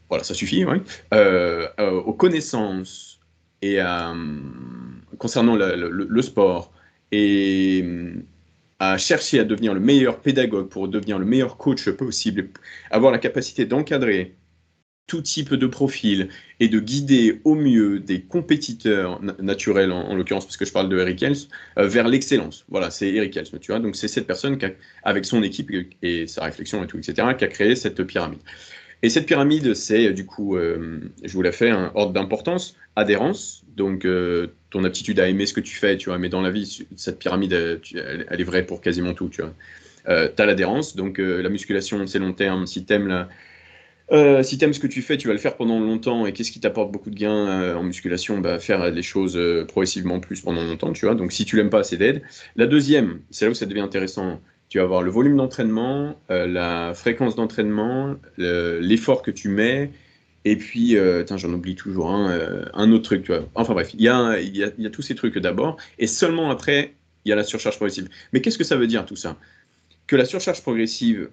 voilà, 0.08 0.24
ça 0.24 0.34
suffit, 0.34 0.64
euh, 0.64 1.66
euh, 1.80 1.90
aux 1.90 2.12
connaissances 2.12 3.20
et 3.62 3.78
concernant 5.18 5.56
le, 5.56 6.22
sport 6.22 6.72
et 7.12 7.84
à 8.78 8.98
chercher 8.98 9.40
à 9.40 9.44
devenir 9.44 9.72
le 9.72 9.80
meilleur 9.80 10.20
pédagogue 10.20 10.68
pour 10.68 10.88
devenir 10.88 11.18
le 11.18 11.24
meilleur 11.24 11.56
coach 11.56 11.88
possible, 11.90 12.50
avoir 12.90 13.10
la 13.10 13.18
capacité 13.18 13.64
d'encadrer 13.64 14.36
tout 15.06 15.20
type 15.20 15.54
de 15.54 15.66
profil 15.66 16.28
et 16.60 16.68
de 16.68 16.80
guider 16.80 17.40
au 17.44 17.54
mieux 17.54 18.00
des 18.00 18.22
compétiteurs 18.22 19.20
naturels, 19.22 19.92
en, 19.92 20.14
l'occurrence, 20.14 20.46
parce 20.46 20.56
que 20.56 20.64
je 20.64 20.72
parle 20.72 20.88
de 20.88 20.98
Eric 20.98 21.22
Helms, 21.22 21.36
euh, 21.78 21.86
vers 21.86 22.08
l'excellence. 22.08 22.64
Voilà, 22.68 22.90
c'est 22.90 23.08
Eric 23.12 23.36
Helms, 23.36 23.58
tu 23.60 23.72
vois. 23.72 23.80
Donc, 23.80 23.96
c'est 23.96 24.08
cette 24.08 24.26
personne 24.26 24.56
qui 24.56 24.66
avec 25.02 25.26
son 25.26 25.42
équipe 25.42 25.70
et 26.02 26.26
sa 26.26 26.44
réflexion 26.44 26.82
et 26.82 26.86
tout, 26.86 26.98
etc., 26.98 27.28
qui 27.36 27.44
a 27.44 27.48
créé 27.48 27.76
cette 27.76 28.02
pyramide. 28.04 28.40
Et 29.04 29.10
cette 29.10 29.26
pyramide, 29.26 29.74
c'est 29.74 30.14
du 30.14 30.24
coup, 30.24 30.56
euh, 30.56 30.98
je 31.22 31.32
vous 31.34 31.42
la 31.42 31.52
fais, 31.52 31.68
un 31.68 31.92
ordre 31.94 32.14
d'importance, 32.14 32.74
adhérence, 32.96 33.62
donc 33.76 34.06
euh, 34.06 34.46
ton 34.70 34.82
aptitude 34.82 35.20
à 35.20 35.28
aimer 35.28 35.44
ce 35.44 35.52
que 35.52 35.60
tu 35.60 35.76
fais, 35.76 35.98
tu 35.98 36.08
vois, 36.08 36.16
mais 36.16 36.30
dans 36.30 36.40
la 36.40 36.50
vie, 36.50 36.86
cette 36.96 37.18
pyramide, 37.18 37.52
elle, 37.52 38.40
est 38.40 38.44
vraie 38.44 38.64
pour 38.64 38.80
quasiment 38.80 39.12
tout, 39.12 39.28
tu 39.28 39.42
vois. 39.42 39.52
Euh, 40.08 40.30
as 40.38 40.46
l'adhérence, 40.46 40.96
donc 40.96 41.18
la 41.18 41.50
musculation, 41.50 42.06
c'est 42.06 42.18
long 42.18 42.32
terme, 42.32 42.66
si 42.66 42.86
tu 42.86 42.94
aimes 42.94 43.28
si 44.42 44.58
ce 44.58 44.80
que 44.80 44.86
tu 44.86 45.02
fais, 45.02 45.18
tu 45.18 45.26
vas 45.28 45.34
le 45.34 45.38
faire 45.38 45.56
pendant 45.58 45.80
longtemps. 45.80 46.24
Et 46.24 46.32
qu'est-ce 46.32 46.50
qui 46.50 46.60
t'apporte 46.60 46.90
beaucoup 46.90 47.10
de 47.10 47.16
gains 47.16 47.76
en 47.76 47.82
musculation? 47.82 48.38
Bah, 48.38 48.58
Faire 48.58 48.90
les 48.90 49.02
choses 49.02 49.38
progressivement 49.68 50.18
plus 50.18 50.40
pendant 50.40 50.64
longtemps, 50.64 50.94
tu 50.94 51.04
vois. 51.04 51.14
Donc 51.14 51.30
si 51.32 51.44
tu 51.44 51.56
l'aimes 51.56 51.68
pas, 51.68 51.84
c'est 51.84 51.98
d'aide. 51.98 52.22
La 52.56 52.66
deuxième, 52.66 53.20
c'est 53.30 53.44
là 53.44 53.50
où 53.50 53.54
ça 53.54 53.66
devient 53.66 53.80
intéressant 53.80 54.40
tu 54.74 54.78
vas 54.78 54.84
avoir 54.86 55.04
le 55.04 55.10
volume 55.12 55.36
d'entraînement, 55.36 56.20
euh, 56.32 56.48
la 56.48 56.94
fréquence 56.94 57.36
d'entraînement, 57.36 58.16
l'effort 58.38 59.22
que 59.22 59.30
tu 59.30 59.48
mets, 59.48 59.92
et 60.44 60.56
puis, 60.56 60.96
euh, 60.96 61.24
j'en 61.24 61.52
oublie 61.52 61.76
toujours 61.76 62.10
un, 62.10 62.32
euh, 62.32 62.64
un 62.74 62.90
autre 62.90 63.04
truc, 63.04 63.22
tu 63.22 63.30
vois. 63.30 63.48
Enfin 63.54 63.72
bref, 63.72 63.94
il 63.94 64.00
y 64.00 64.08
a, 64.08 64.90
tous 64.90 65.02
ces 65.02 65.14
trucs 65.14 65.38
d'abord, 65.38 65.76
et 66.00 66.08
seulement 66.08 66.50
après, 66.50 66.96
il 67.24 67.28
y 67.28 67.32
a 67.32 67.36
la 67.36 67.44
surcharge 67.44 67.76
progressive. 67.76 68.08
Mais 68.32 68.40
qu'est-ce 68.40 68.58
que 68.58 68.64
ça 68.64 68.74
veut 68.74 68.88
dire 68.88 69.06
tout 69.06 69.14
ça? 69.14 69.36
Que 70.08 70.16
la 70.16 70.24
surcharge 70.24 70.60
progressive, 70.60 71.30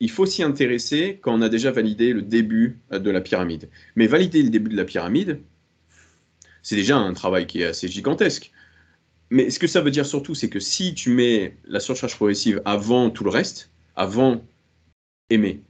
il 0.00 0.10
faut 0.10 0.26
s'y 0.26 0.42
intéresser 0.42 1.20
quand 1.22 1.32
on 1.32 1.42
a 1.42 1.48
déjà 1.48 1.70
validé 1.70 2.12
le 2.12 2.22
début 2.22 2.80
de 2.90 3.10
la 3.12 3.20
pyramide. 3.20 3.68
Mais 3.94 4.08
valider 4.08 4.42
le 4.42 4.50
début 4.50 4.70
de 4.70 4.76
la 4.76 4.84
pyramide, 4.84 5.38
c'est 6.64 6.74
déjà 6.74 6.96
un 6.96 7.12
travail 7.14 7.46
qui 7.46 7.62
est 7.62 7.66
assez 7.66 7.86
gigantesque. 7.86 8.50
Mais 9.30 9.50
ce 9.50 9.58
que 9.58 9.66
ça 9.66 9.80
veut 9.80 9.90
dire 9.90 10.06
surtout, 10.06 10.34
c'est 10.34 10.48
que 10.48 10.60
si 10.60 10.94
tu 10.94 11.10
mets 11.10 11.56
la 11.66 11.80
surcharge 11.80 12.16
progressive 12.16 12.60
avant 12.64 13.10
tout 13.10 13.24
le 13.24 13.30
reste, 13.30 13.70
avant 13.96 14.42
aimer 15.30 15.60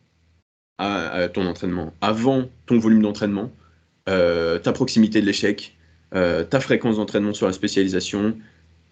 ton 1.34 1.46
entraînement, 1.46 1.92
avant 2.00 2.48
ton 2.66 2.78
volume 2.78 3.02
d'entraînement, 3.02 3.52
euh, 4.08 4.58
ta 4.58 4.72
proximité 4.72 5.20
de 5.20 5.26
l'échec, 5.26 5.76
euh, 6.14 6.42
ta 6.42 6.60
fréquence 6.60 6.96
d'entraînement 6.96 7.34
sur 7.34 7.46
la 7.46 7.52
spécialisation 7.52 8.36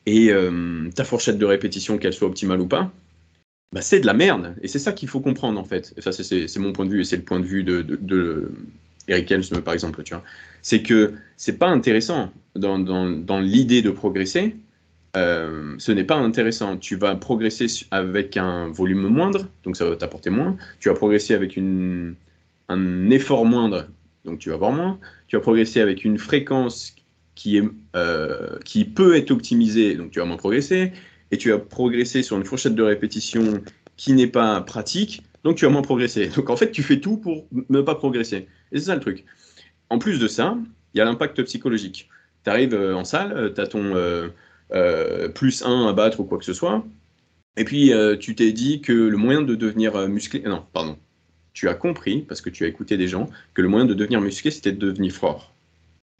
et 0.06 0.30
euh, 0.30 0.90
ta 0.94 1.04
fourchette 1.04 1.38
de 1.38 1.46
répétition, 1.46 1.98
qu'elle 1.98 2.12
soit 2.12 2.28
optimale 2.28 2.60
ou 2.60 2.66
pas, 2.66 2.92
bah, 3.72 3.80
c'est 3.80 4.00
de 4.00 4.06
la 4.06 4.14
merde. 4.14 4.54
Et 4.62 4.68
c'est 4.68 4.78
ça 4.78 4.92
qu'il 4.92 5.08
faut 5.08 5.20
comprendre 5.20 5.58
en 5.58 5.64
fait. 5.64 5.94
Et 5.96 6.02
ça, 6.02 6.12
c'est 6.12 6.58
mon 6.58 6.72
point 6.72 6.84
de 6.84 6.90
vue 6.90 7.00
et 7.00 7.04
c'est 7.04 7.16
le 7.16 7.22
point 7.22 7.40
de 7.40 7.46
vue 7.46 7.64
de, 7.64 8.52
Eric 9.08 9.30
Helms, 9.30 9.62
par 9.64 9.74
exemple. 9.74 10.02
Tu 10.02 10.14
vois 10.14 10.22
c'est 10.62 10.82
que 10.82 11.14
c'est 11.36 11.58
pas 11.58 11.68
intéressant 11.68 12.32
dans, 12.54 12.78
dans, 12.78 13.40
l'idée 13.40 13.82
de 13.82 13.90
progresser. 13.90 14.56
Euh, 15.16 15.74
ce 15.78 15.92
n'est 15.92 16.04
pas 16.04 16.16
intéressant. 16.16 16.76
Tu 16.76 16.96
vas 16.96 17.14
progresser 17.16 17.66
avec 17.90 18.36
un 18.36 18.68
volume 18.68 19.06
moindre, 19.08 19.46
donc 19.64 19.76
ça 19.76 19.88
va 19.88 19.96
t'apporter 19.96 20.30
moins. 20.30 20.56
Tu 20.80 20.88
vas 20.88 20.94
progresser 20.94 21.34
avec 21.34 21.56
une, 21.56 22.16
un 22.68 23.10
effort 23.10 23.44
moindre, 23.44 23.88
donc 24.24 24.38
tu 24.40 24.50
vas 24.50 24.56
avoir 24.56 24.72
moins. 24.72 24.98
Tu 25.28 25.36
vas 25.36 25.42
progresser 25.42 25.80
avec 25.80 26.04
une 26.04 26.18
fréquence 26.18 26.94
qui, 27.34 27.56
est, 27.56 27.64
euh, 27.96 28.58
qui 28.64 28.84
peut 28.84 29.16
être 29.16 29.30
optimisée, 29.30 29.94
donc 29.94 30.10
tu 30.10 30.18
vas 30.18 30.24
moins 30.26 30.36
progresser. 30.36 30.92
Et 31.30 31.36
tu 31.36 31.50
vas 31.50 31.58
progresser 31.58 32.22
sur 32.22 32.36
une 32.36 32.44
fourchette 32.44 32.74
de 32.74 32.82
répétition 32.82 33.62
qui 33.96 34.12
n'est 34.12 34.28
pas 34.28 34.60
pratique, 34.62 35.22
donc 35.44 35.56
tu 35.56 35.64
vas 35.64 35.70
moins 35.70 35.82
progresser. 35.82 36.28
Donc 36.36 36.50
en 36.50 36.56
fait, 36.56 36.70
tu 36.70 36.82
fais 36.82 37.00
tout 37.00 37.16
pour 37.16 37.46
ne 37.68 37.80
pas 37.80 37.94
progresser. 37.94 38.48
Et 38.72 38.78
c'est 38.78 38.86
ça 38.86 38.94
le 38.94 39.00
truc. 39.00 39.24
En 39.90 39.98
plus 39.98 40.18
de 40.18 40.28
ça, 40.28 40.56
il 40.94 40.98
y 40.98 41.00
a 41.00 41.04
l'impact 41.04 41.42
psychologique. 41.44 42.08
Tu 42.44 42.50
arrives 42.50 42.74
euh, 42.74 42.94
en 42.94 43.04
salle, 43.04 43.32
euh, 43.32 43.52
tu 43.52 43.60
as 43.60 43.66
ton 43.66 43.94
euh, 43.94 45.28
plus 45.30 45.64
1 45.64 45.88
à 45.88 45.92
battre 45.92 46.20
ou 46.20 46.24
quoi 46.24 46.38
que 46.38 46.44
ce 46.44 46.52
soit, 46.52 46.84
et 47.56 47.64
puis 47.64 47.90
tu 48.20 48.34
t'es 48.36 48.52
dit 48.52 48.80
que 48.80 48.92
le 48.92 49.16
moyen 49.16 49.42
de 49.42 49.54
devenir 49.54 50.08
musclé. 50.08 50.42
Non, 50.42 50.64
pardon. 50.72 50.96
Tu 51.54 51.68
as 51.68 51.74
compris, 51.74 52.20
parce 52.20 52.40
que 52.40 52.50
tu 52.50 52.64
as 52.64 52.68
écouté 52.68 52.96
des 52.96 53.08
gens, 53.08 53.28
que 53.54 53.62
le 53.62 53.68
moyen 53.68 53.84
de 53.86 53.94
devenir 53.94 54.20
musclé, 54.20 54.52
c'était 54.52 54.70
de 54.70 54.78
devenir 54.78 55.12
fort. 55.12 55.54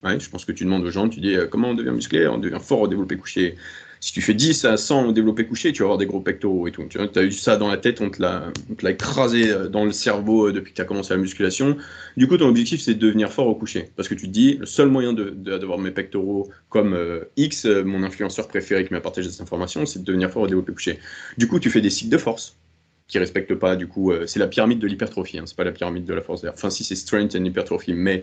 Ouais, 0.02 0.18
je 0.18 0.28
pense 0.30 0.44
que 0.44 0.50
tu 0.50 0.64
demandes 0.64 0.84
aux 0.84 0.90
gens, 0.90 1.08
tu 1.08 1.20
dis 1.20 1.36
comment 1.50 1.70
on 1.70 1.74
devient 1.74 1.90
musclé? 1.90 2.26
On 2.26 2.38
devient 2.38 2.58
fort 2.60 2.80
au 2.80 2.88
développé 2.88 3.16
couché 3.16 3.56
si 4.00 4.12
tu 4.12 4.22
fais 4.22 4.34
10 4.34 4.64
à 4.64 4.76
100 4.76 5.12
développé 5.12 5.46
couché, 5.46 5.72
tu 5.72 5.82
vas 5.82 5.86
avoir 5.86 5.98
des 5.98 6.06
gros 6.06 6.20
pectoraux 6.20 6.68
et 6.68 6.72
tout. 6.72 6.84
Tu 6.88 6.98
as 6.98 7.22
eu 7.22 7.32
ça 7.32 7.56
dans 7.56 7.68
la 7.68 7.76
tête, 7.76 8.00
on 8.00 8.10
te 8.10 8.22
l'a 8.22 8.52
écrasé 8.90 9.50
euh, 9.50 9.68
dans 9.68 9.84
le 9.84 9.92
cerveau 9.92 10.48
euh, 10.48 10.52
depuis 10.52 10.70
que 10.70 10.76
tu 10.76 10.82
as 10.82 10.84
commencé 10.84 11.14
la 11.14 11.20
musculation. 11.20 11.76
Du 12.16 12.28
coup, 12.28 12.36
ton 12.36 12.48
objectif, 12.48 12.80
c'est 12.80 12.94
de 12.94 13.00
devenir 13.00 13.32
fort 13.32 13.48
au 13.48 13.54
coucher. 13.54 13.90
Parce 13.96 14.08
que 14.08 14.14
tu 14.14 14.26
te 14.26 14.32
dis, 14.32 14.54
le 14.54 14.66
seul 14.66 14.88
moyen 14.88 15.12
d'avoir 15.12 15.78
de, 15.78 15.82
mes 15.82 15.90
pectoraux 15.90 16.48
comme 16.68 16.94
euh, 16.94 17.24
X, 17.36 17.64
mon 17.66 18.02
influenceur 18.02 18.48
préféré 18.48 18.84
qui 18.84 18.92
m'a 18.92 19.00
partagé 19.00 19.30
cette 19.30 19.40
information, 19.40 19.84
c'est 19.86 20.00
de 20.00 20.04
devenir 20.04 20.30
fort 20.30 20.42
au 20.42 20.46
développé 20.46 20.72
couché. 20.72 20.98
Du 21.36 21.48
coup, 21.48 21.58
tu 21.58 21.70
fais 21.70 21.80
des 21.80 21.90
cycles 21.90 22.10
de 22.10 22.18
force 22.18 22.56
qui 23.08 23.18
respectent 23.18 23.54
pas, 23.54 23.74
du 23.74 23.86
coup, 23.86 24.12
c'est 24.26 24.38
la 24.38 24.48
pyramide 24.48 24.80
de 24.80 24.86
l'hypertrophie, 24.86 25.38
hein, 25.38 25.44
c'est 25.46 25.56
pas 25.56 25.64
la 25.64 25.72
pyramide 25.72 26.04
de 26.04 26.12
la 26.12 26.20
force 26.20 26.42
d'air. 26.42 26.52
Enfin, 26.54 26.68
si 26.68 26.84
c'est 26.84 26.94
strength 26.94 27.34
and 27.34 27.44
hypertrophy, 27.46 27.94
mais 27.94 28.22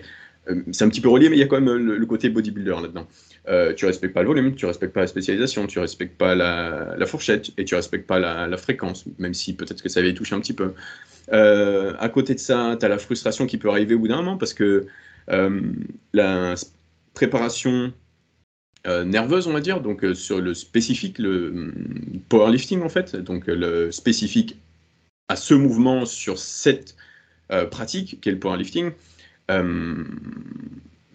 c'est 0.71 0.85
un 0.85 0.89
petit 0.89 1.01
peu 1.01 1.09
relié, 1.09 1.27
mais 1.27 1.37
il 1.37 1.39
y 1.39 1.43
a 1.43 1.47
quand 1.47 1.59
même 1.59 1.75
le 1.75 2.05
côté 2.05 2.29
bodybuilder 2.29 2.75
là-dedans. 2.83 3.07
Euh, 3.47 3.73
tu 3.73 3.85
respectes 3.85 4.13
pas 4.13 4.21
le 4.21 4.27
volume, 4.27 4.55
tu 4.55 4.65
respectes 4.65 4.93
pas 4.93 5.01
la 5.01 5.07
spécialisation, 5.07 5.67
tu 5.67 5.79
respectes 5.79 6.17
pas 6.17 6.33
la, 6.33 7.05
fourchette 7.05 7.51
et 7.57 7.65
tu 7.65 7.75
respectes 7.75 8.07
pas 8.07 8.19
la, 8.19 8.57
fréquence, 8.57 9.05
même 9.19 9.33
si 9.33 9.55
peut-être 9.55 9.83
que 9.83 9.89
ça 9.89 9.99
avait 9.99 10.13
touché 10.13 10.33
un 10.35 10.39
petit 10.39 10.53
peu. 10.53 10.73
Euh, 11.31 11.93
à 11.99 12.09
côté 12.09 12.33
de 12.33 12.39
ça, 12.39 12.75
tu 12.79 12.85
as 12.85 12.89
la 12.89 12.97
frustration 12.97 13.45
qui 13.45 13.57
peut 13.57 13.69
arriver 13.69 13.95
au 13.95 13.99
bout 13.99 14.07
d'un 14.07 14.17
moment 14.17 14.37
parce 14.37 14.53
que 14.53 14.87
euh, 15.29 15.61
la 16.13 16.55
préparation 17.13 17.93
nerveuse, 18.87 19.47
on 19.47 19.53
va 19.53 19.61
dire, 19.61 19.81
donc 19.81 20.05
sur 20.13 20.39
le 20.39 20.53
spécifique, 20.53 21.17
le 21.17 21.51
mm, 21.51 22.21
powerlifting 22.29 22.83
en 22.83 22.89
fait, 22.89 23.15
donc 23.15 23.47
le 23.47 23.91
spécifique 23.91 24.57
à 25.27 25.35
ce 25.35 25.55
mouvement 25.55 26.05
sur 26.05 26.37
cette 26.37 26.95
pratique 27.71 28.19
qu'est 28.21 28.31
le 28.31 28.39
powerlifting, 28.39 28.91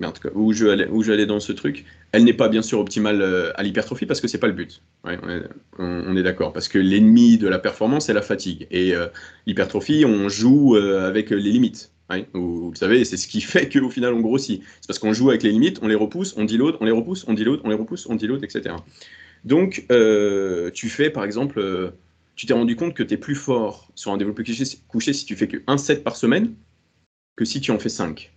merde, 0.01 0.18
où 0.34 0.53
je 0.53 0.88
où 0.88 1.03
j'allais 1.03 1.26
dans 1.26 1.40
ce 1.40 1.53
truc, 1.53 1.84
elle 2.12 2.24
n'est 2.24 2.34
pas 2.34 2.48
bien 2.48 2.62
sûr 2.62 2.80
optimale 2.80 3.22
euh, 3.22 3.53
à 3.55 3.62
l'hypertrophie 3.62 4.07
parce 4.07 4.20
que 4.20 4.28
c'est 4.28 4.38
pas 4.38 4.46
le 4.46 4.53
but. 4.53 4.82
on 5.05 6.16
est, 6.16 6.22
d'accord. 6.22 6.53
Parce 6.53 6.68
que 6.68 6.78
l'ennemi 6.78 7.38
de 7.38 7.48
la 7.48 7.59
performance, 7.59 8.07
c'est 8.07 8.12
la 8.12 8.22
fatigue. 8.22 8.66
Et 8.70 8.94
euh, 8.94 9.07
l'hypertrophie, 9.46 10.05
on 10.05 10.28
joue 10.28 10.76
euh, 10.76 11.07
avec 11.07 11.30
les 11.30 11.53
limites. 11.53 11.92
Vous, 12.34 12.74
savez, 12.74 13.05
c'est 13.05 13.16
ce 13.16 13.28
qui 13.28 13.40
fait 13.40 13.68
qu'au 13.68 13.90
final, 13.90 14.14
on 14.14 14.20
grossit. 14.20 14.62
C'est 14.80 14.88
parce 14.88 14.98
qu'on 14.98 15.12
joue 15.12 15.28
avec 15.30 15.42
les 15.42 15.51
limites, 15.51 15.78
on 15.82 15.88
les 15.88 15.94
repousse, 15.94 16.34
on 16.36 16.44
dit 16.44 16.57
l'autre, 16.57 16.78
on 16.80 16.86
les 16.86 16.92
repousse, 16.92 17.24
on 17.28 17.34
dit 17.34 17.44
l'autre, 17.44 17.62
on 17.64 17.68
les 17.68 17.76
repousse, 17.76 18.07
on 18.07 18.16
dit 18.16 18.26
l'autre, 18.26 18.44
etc. 18.44 18.74
Donc, 19.44 19.86
euh, 19.92 20.70
tu 20.72 20.88
fais, 20.88 21.11
par 21.11 21.24
exemple, 21.24 21.92
tu 22.34 22.46
t'es 22.46 22.53
rendu 22.53 22.74
compte 22.74 22.94
que 22.94 23.03
tu 23.03 23.14
es 23.14 23.16
plus 23.16 23.34
fort 23.34 23.90
sur 23.94 24.12
un 24.12 24.16
développé 24.16 24.44
couché, 24.88 25.12
si 25.12 25.24
tu 25.24 25.36
fais 25.36 25.46
que 25.46 25.59
1 25.66 25.76
set 25.76 26.03
par 26.03 26.16
semaine 26.16 26.55
que 27.36 27.44
si 27.44 27.61
tu 27.61 27.70
en 27.70 27.78
fais 27.78 27.88
5. 27.88 28.32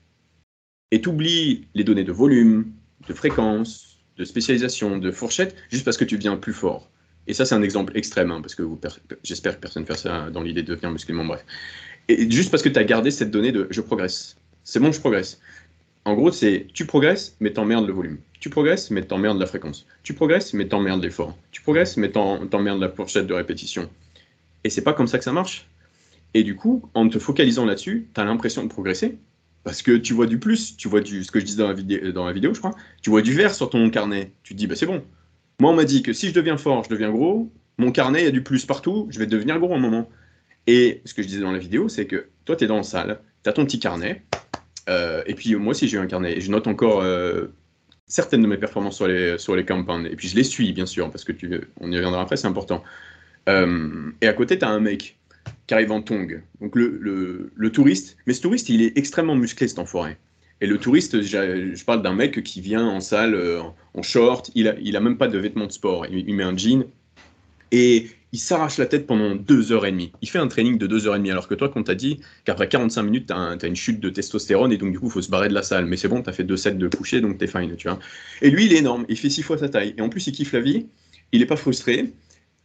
Et 0.94 1.02
tu 1.02 1.10
oublies 1.10 1.66
les 1.74 1.84
données 1.84 2.04
de 2.04 2.12
volume, 2.12 2.72
de 3.08 3.14
fréquence, 3.16 3.98
de 4.16 4.24
spécialisation, 4.24 5.00
de 5.00 5.10
fourchette, 5.10 5.56
juste 5.72 5.86
parce 5.86 5.98
que 5.98 6.06
tu 6.06 6.18
deviens 6.18 6.38
plus 6.38 6.54
fort. 6.54 6.88
Et 7.26 7.34
ça, 7.34 7.46
c'est 7.46 7.56
un 7.56 7.64
exemple 7.64 7.98
extrême, 7.98 8.30
hein, 8.30 8.42
parce 8.42 8.54
que 8.54 8.62
j'espère 9.24 9.56
que 9.56 9.62
personne 9.62 9.82
ne 9.82 9.88
fait 9.88 9.98
ça 9.98 10.30
dans 10.30 10.42
l'idée 10.44 10.62
de 10.62 10.68
devenir 10.68 10.92
musclément, 10.92 11.26
bref. 11.26 11.44
Et 12.10 12.30
juste 12.30 12.52
parce 12.52 12.62
que 12.62 12.70
tu 12.70 12.78
as 12.78 12.84
gardé 12.84 13.10
cette 13.10 13.32
donnée 13.32 13.52
de 13.52 13.68
je 13.72 13.82
progresse. 13.82 14.38
C'est 14.64 14.80
bon, 14.80 14.92
je 14.92 15.00
progresse. 15.00 15.42
En 16.06 16.14
gros, 16.14 16.32
c'est 16.32 16.68
tu 16.76 16.86
progresses, 16.86 17.36
mais 17.40 17.52
t'emmerdes 17.54 17.88
le 17.88 17.94
volume. 17.94 18.20
Tu 18.40 18.52
progresses, 18.52 18.92
mais 18.92 19.02
t'emmerdes 19.02 19.40
la 19.40 19.48
fréquence. 19.48 19.88
Tu 20.04 20.14
progresses, 20.14 20.54
mais 20.54 20.68
t'emmerdes 20.68 21.04
l'effort. 21.04 21.36
Tu 21.50 21.64
progresses, 21.64 21.98
mais 21.98 22.12
t'emmerdes 22.12 22.80
la 22.80 22.90
fourchette 22.90 23.26
de 23.26 23.34
répétition. 23.34 23.90
Et 24.64 24.70
c'est 24.70 24.84
pas 24.84 24.94
comme 24.94 25.08
ça 25.08 25.18
que 25.18 25.24
ça 25.24 25.34
marche. 25.34 25.68
Et 26.36 26.44
du 26.44 26.56
coup, 26.56 26.88
en 26.94 27.10
te 27.10 27.18
focalisant 27.18 27.66
là-dessus, 27.66 28.10
tu 28.14 28.22
as 28.22 28.26
l'impression 28.26 28.64
de 28.64 28.70
progresser. 28.70 29.18
Parce 29.64 29.82
que 29.82 29.96
tu 29.96 30.14
vois 30.14 30.26
du 30.26 30.40
plus, 30.40 30.76
tu 30.76 30.88
vois 30.88 31.00
du, 31.00 31.24
ce 31.24 31.32
que 31.32 31.40
je 31.40 31.46
disais 31.46 31.58
dans 31.58 31.68
la, 32.26 32.34
vidéo, 32.34 32.54
je 32.54 32.60
crois, 32.60 32.76
tu 33.02 33.10
vois 33.10 33.22
du 33.22 33.34
vert 33.34 33.56
sur 33.56 33.70
ton 33.70 33.90
carnet. 33.90 34.34
Tu 34.44 34.54
te 34.54 34.58
dis, 34.58 34.68
bah, 34.68 34.76
c'est 34.76 34.86
bon. 34.86 35.04
Moi, 35.60 35.72
on 35.72 35.76
m'a 35.76 35.86
dit 35.86 36.04
que 36.04 36.12
si 36.12 36.28
je 36.28 36.34
deviens 36.34 36.58
fort, 36.58 36.84
je 36.84 36.90
deviens 36.90 37.12
gros. 37.12 37.52
Mon 37.78 37.92
carnet, 37.92 38.22
il 38.22 38.26
y 38.26 38.28
a 38.28 38.32
du 38.32 38.44
plus 38.44 38.66
partout, 38.66 39.08
je 39.10 39.20
vais 39.20 39.26
devenir 39.26 39.60
gros 39.60 39.74
à 39.74 39.78
un 39.78 39.80
moment. 39.80 40.10
Et 40.68 41.02
ce 41.06 41.14
que 41.14 41.22
je 41.22 41.28
disais 41.28 41.42
dans 41.42 41.52
la 41.52 41.60
vidéo, 41.60 41.90
c'est 41.90 42.06
que 42.06 42.28
toi, 42.46 42.56
tu 42.56 42.66
es 42.66 42.68
dans 42.68 42.78
la 42.78 42.84
salle, 42.84 43.22
tu 43.44 43.50
as 43.50 43.54
ton 43.54 43.66
petit 43.66 43.80
carnet, 43.80 44.24
euh, 44.90 45.24
et 45.26 45.34
puis 45.34 45.56
moi 45.56 45.72
aussi 45.72 45.88
j'ai 45.88 45.98
un 45.98 46.08
carnet, 46.08 46.38
et 46.38 46.42
je 46.42 46.52
note 46.52 46.68
encore 46.68 47.02
euh, 47.02 47.48
certaines 48.06 48.42
de 48.42 48.48
mes 48.48 48.58
performances 48.58 48.98
sur 48.98 49.08
les, 49.08 49.38
sur 49.38 49.56
les 49.56 49.66
campagnes, 49.66 50.06
et 50.06 50.16
puis 50.16 50.28
je 50.28 50.36
les 50.36 50.44
suis 50.44 50.72
bien 50.72 50.86
sûr, 50.86 51.10
parce 51.10 51.24
que 51.24 51.32
tu, 51.32 51.62
on 51.80 51.92
y 51.92 51.96
reviendra 51.96 52.22
après, 52.22 52.38
c'est 52.38 52.48
important. 52.48 52.84
Euh, 53.50 54.12
et 54.22 54.28
à 54.28 54.34
côté, 54.34 54.58
tu 54.58 54.66
as 54.66 54.70
un 54.70 54.80
mec 54.80 55.18
qui 55.68 55.74
arrive 55.74 55.92
en 55.92 56.02
tong, 56.02 56.42
donc 56.62 56.76
le, 56.76 56.98
le, 57.00 57.52
le, 57.56 57.72
touriste, 57.72 58.18
mais 58.26 58.34
ce 58.34 58.42
touriste, 58.42 58.70
il 58.70 58.82
est 58.82 58.98
extrêmement 58.98 59.36
musclé, 59.36 59.68
cet 59.68 59.80
enfoiré. 59.80 60.18
Et 60.62 60.68
le 60.68 60.78
touriste, 60.78 61.22
je 61.22 61.84
parle 61.84 62.02
d'un 62.02 62.14
mec 62.14 62.42
qui 62.44 62.62
vient 62.62 62.86
en 62.86 63.02
salle 63.02 63.38
en 63.94 64.02
short, 64.02 64.52
il 64.56 64.68
a, 64.68 64.76
il 64.82 64.96
a 64.96 65.00
même 65.00 65.18
pas 65.18 65.28
de 65.28 65.38
vêtements 65.38 65.68
de 65.68 65.72
sport, 65.72 66.06
il, 66.06 66.34
met 66.36 66.44
un 66.44 66.56
jean, 66.56 66.86
et 67.72 68.08
il 68.34 68.40
s'arrache 68.40 68.78
la 68.78 68.88
tête 68.88 69.06
pendant 69.06 69.36
deux 69.36 69.72
heures 69.72 69.86
et 69.86 69.92
demie. 69.92 70.12
Il 70.22 70.30
fait 70.30 70.40
un 70.40 70.48
training 70.48 70.80
de 70.80 70.88
deux 70.88 71.06
heures 71.06 71.16
et 71.16 71.20
demie, 71.20 71.30
alors 71.30 71.48
que 71.48 71.54
toi, 71.54 71.70
quand 71.70 71.84
t'a 71.84 71.94
dit 71.94 72.20
qu'après 72.46 72.68
45 72.68 73.04
minutes, 73.04 73.28
tu 73.28 73.34
as, 73.34 73.68
une 73.68 73.76
chute 73.76 74.00
de 74.00 74.10
testostérone 74.10 74.72
et 74.72 74.78
donc 74.78 74.92
du 74.92 75.00
coup, 75.00 75.10
faut 75.10 75.22
se 75.22 75.30
barrer 75.30 75.50
de 75.50 75.54
la 75.54 75.62
salle. 75.62 75.86
Mais 75.86 75.98
c'est 75.98 76.08
bon, 76.08 76.24
tu 76.24 76.30
as 76.30 76.34
fait 76.34 76.44
deux 76.44 76.58
sets 76.58 76.74
de 76.74 76.88
coucher, 76.88 77.22
donc 77.22 77.38
t'es 77.38 77.46
fine, 77.46 77.76
tu 77.76 77.88
vois. 77.88 78.00
Et 78.42 78.50
lui, 78.50 78.66
il 78.66 78.74
est 78.74 78.78
énorme, 78.78 79.06
il 79.08 79.18
fait 79.18 79.30
six 79.30 79.44
fois 79.44 79.60
sa 79.60 79.70
taille. 79.70 79.94
Et 79.98 80.02
en 80.02 80.10
plus, 80.10 80.26
il 80.26 80.32
kiffe 80.32 80.52
la 80.54 80.62
vie, 80.62 80.88
il 81.32 81.42
n'est 81.42 81.46
pas 81.46 81.58
frustré. 81.58 82.12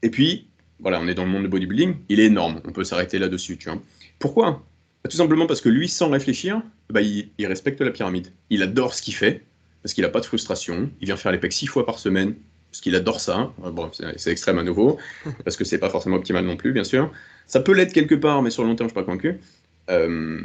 Et 0.03 0.09
puis, 0.09 0.49
voilà, 0.81 1.01
on 1.01 1.09
est 1.09 1.14
dans 1.14 1.24
le 1.24 1.31
monde 1.31 1.45
de 1.45 1.49
bodybuilding, 1.49 1.97
il 2.09 2.20
est 2.20 2.26
énorme. 2.26 2.61
On 2.64 2.72
peut 2.72 2.85
s'arrêter 2.85 3.18
là-dessus, 3.18 3.57
tu 3.57 3.68
vois. 3.68 3.81
Pourquoi? 4.18 4.62
Bah, 5.05 5.11
Tout 5.11 5.16
simplement 5.16 5.47
parce 5.47 5.61
que 5.61 5.68
lui, 5.68 5.89
sans 5.89 6.11
réfléchir, 6.11 6.62
bah, 6.91 7.01
il, 7.01 7.31
il 7.39 7.47
respecte 7.47 7.81
la 7.81 7.91
pyramide. 7.91 8.29
Il 8.51 8.62
adore 8.62 8.95
ce 8.95 9.03
qu'il 9.03 9.14
fait, 9.14 9.45
parce 9.83 9.95
qu'il 9.95 10.03
n'a 10.03 10.11
pas 10.11 10.20
de 10.20 10.26
frustration. 10.26 10.91
Il 11.01 11.07
vient 11.07 11.16
faire 11.16 11.33
les 11.33 11.39
pecs 11.39 11.53
six 11.53 11.66
fois 11.66 11.87
par 11.87 11.99
semaine, 11.99 12.35
parce 12.70 12.81
qu'il 12.81 12.95
adore 12.95 13.20
ça. 13.20 13.53
Bon, 13.59 13.91
c'est 14.16 14.31
extrême 14.31 14.59
à 14.59 14.62
nouveau, 14.62 14.99
parce 15.45 15.57
que 15.57 15.64
c'est 15.64 15.79
pas 15.79 15.91
forcément 15.91 16.16
optimal 16.16 16.45
non 16.45 16.57
plus, 16.57 16.72
bien 16.72 16.85
sûr. 16.85 17.11
Ça 17.47 17.61
peut 17.61 17.72
l'être 17.72 17.93
quelque 17.93 18.14
part, 18.14 18.43
mais 18.43 18.51
sur 18.51 18.62
le 18.62 18.68
long 18.68 18.76
terme, 18.76 18.89
je 18.89 18.93
suis 18.93 19.01
pas 19.01 19.05
convaincu. 19.05 19.41
Euh, 19.91 20.39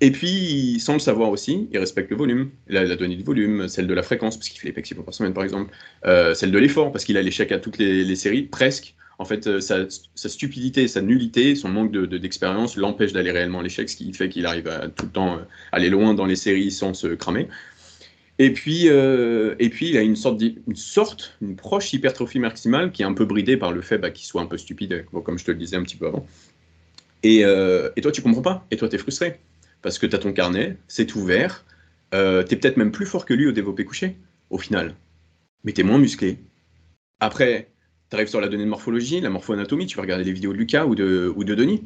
et 0.00 0.10
puis, 0.10 0.78
sans 0.80 0.92
le 0.94 0.98
savoir 0.98 1.30
aussi, 1.30 1.68
il 1.72 1.78
respecte 1.78 2.10
le 2.10 2.16
volume, 2.16 2.50
la, 2.68 2.84
la 2.84 2.96
donnée 2.96 3.16
du 3.16 3.22
volume, 3.22 3.68
celle 3.68 3.86
de 3.86 3.94
la 3.94 4.02
fréquence, 4.02 4.36
parce 4.36 4.48
qu'il 4.48 4.60
fait 4.60 4.68
les 4.68 4.72
pecs 4.72 4.94
par 5.04 5.14
semaine, 5.14 5.32
par 5.32 5.44
exemple, 5.44 5.74
euh, 6.04 6.34
celle 6.34 6.52
de 6.52 6.58
l'effort, 6.58 6.92
parce 6.92 7.04
qu'il 7.04 7.16
a 7.16 7.22
l'échec 7.22 7.52
à 7.52 7.58
toutes 7.58 7.78
les, 7.78 8.16
séries, 8.16 8.42
presque. 8.42 8.94
En 9.22 9.24
fait, 9.24 9.46
euh, 9.46 9.60
sa, 9.60 9.86
stupidité, 10.28 10.88
sa 10.88 11.00
nullité, 11.00 11.54
son 11.54 11.68
manque 11.68 11.92
d'expérience 11.92 12.74
de, 12.74 12.80
l'empêche 12.80 13.12
d'aller 13.12 13.30
réellement 13.30 13.60
à 13.60 13.62
l'échec, 13.62 13.88
ce 13.88 13.94
qui 13.94 14.12
fait 14.12 14.28
qu'il 14.28 14.46
arrive 14.46 14.66
à 14.66 14.88
tout 14.88 15.06
le 15.06 15.12
temps 15.12 15.38
aller 15.70 15.90
loin 15.90 16.12
dans 16.12 16.26
les 16.26 16.34
séries 16.34 16.72
sans 16.72 16.92
se 16.92 17.06
cramer. 17.06 17.46
Et 18.40 18.52
puis, 18.52 18.88
euh, 18.88 19.54
et 19.60 19.68
puis, 19.68 19.90
il 19.90 19.96
a 19.96 20.00
une 20.00 20.16
sorte, 20.16 20.42
une 20.42 20.74
sorte, 20.74 21.36
une 21.40 21.54
proche 21.54 21.92
hypertrophie 21.92 22.40
maximale 22.40 22.90
qui 22.90 23.02
est 23.02 23.04
un 23.04 23.12
peu 23.12 23.24
bridée 23.24 23.56
par 23.56 23.70
le 23.70 23.80
fait 23.80 23.98
bah, 23.98 24.10
qu'il 24.10 24.26
soit 24.26 24.42
un 24.42 24.46
peu 24.46 24.58
stupide, 24.58 25.04
comme 25.24 25.38
je 25.38 25.44
te 25.44 25.52
le 25.52 25.58
disais 25.58 25.76
un 25.76 25.84
petit 25.84 25.94
peu 25.94 26.08
avant. 26.08 26.26
Et, 27.22 27.44
euh, 27.44 27.90
et 27.94 28.00
toi, 28.00 28.10
tu 28.10 28.22
comprends 28.22 28.42
pas. 28.42 28.66
Et 28.72 28.76
toi, 28.76 28.88
tu 28.88 28.96
es 28.96 28.98
frustré. 28.98 29.38
Parce 29.82 30.00
que 30.00 30.06
tu 30.06 30.16
as 30.16 30.18
ton 30.18 30.32
carnet, 30.32 30.76
c'est 30.88 31.14
ouvert. 31.14 31.64
Euh, 32.14 32.42
tu 32.42 32.54
es 32.54 32.56
peut-être 32.56 32.76
même 32.76 32.90
plus 32.90 33.06
fort 33.06 33.26
que 33.26 33.34
lui 33.34 33.46
au 33.46 33.52
développé 33.52 33.84
couché, 33.84 34.16
au 34.50 34.58
final. 34.58 34.96
Mais 35.62 35.72
tu 35.72 35.82
es 35.82 35.84
moins 35.84 35.98
musclé. 35.98 36.38
Après, 37.20 37.71
tu 38.12 38.16
arrives 38.16 38.28
sur 38.28 38.42
la 38.42 38.48
donnée 38.48 38.64
de 38.64 38.68
morphologie, 38.68 39.22
la 39.22 39.30
morpho-anatomie, 39.30 39.86
tu 39.86 39.96
vas 39.96 40.02
regarder 40.02 40.22
les 40.22 40.34
vidéos 40.34 40.52
de 40.52 40.58
Lucas 40.58 40.84
ou 40.84 40.94
de, 40.94 41.54
Denis. 41.54 41.82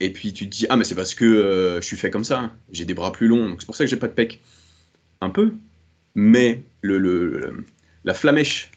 Et 0.00 0.10
puis 0.10 0.32
tu 0.32 0.48
te 0.48 0.56
dis, 0.56 0.66
ah, 0.70 0.76
mais 0.76 0.84
c'est 0.84 0.94
parce 0.94 1.14
que 1.14 1.26
euh, 1.26 1.82
je 1.82 1.86
suis 1.86 1.98
fait 1.98 2.08
comme 2.08 2.24
ça. 2.24 2.50
J'ai 2.72 2.86
des 2.86 2.94
bras 2.94 3.12
plus 3.12 3.28
longs, 3.28 3.46
donc 3.46 3.60
c'est 3.60 3.66
pour 3.66 3.76
ça 3.76 3.84
que 3.84 3.90
j'ai 3.90 3.98
pas 3.98 4.08
de 4.08 4.14
pec 4.14 4.40
un 5.20 5.28
peu, 5.28 5.52
mais 6.14 6.62
le, 6.80 7.62
la 8.04 8.14
flamèche, 8.14 8.70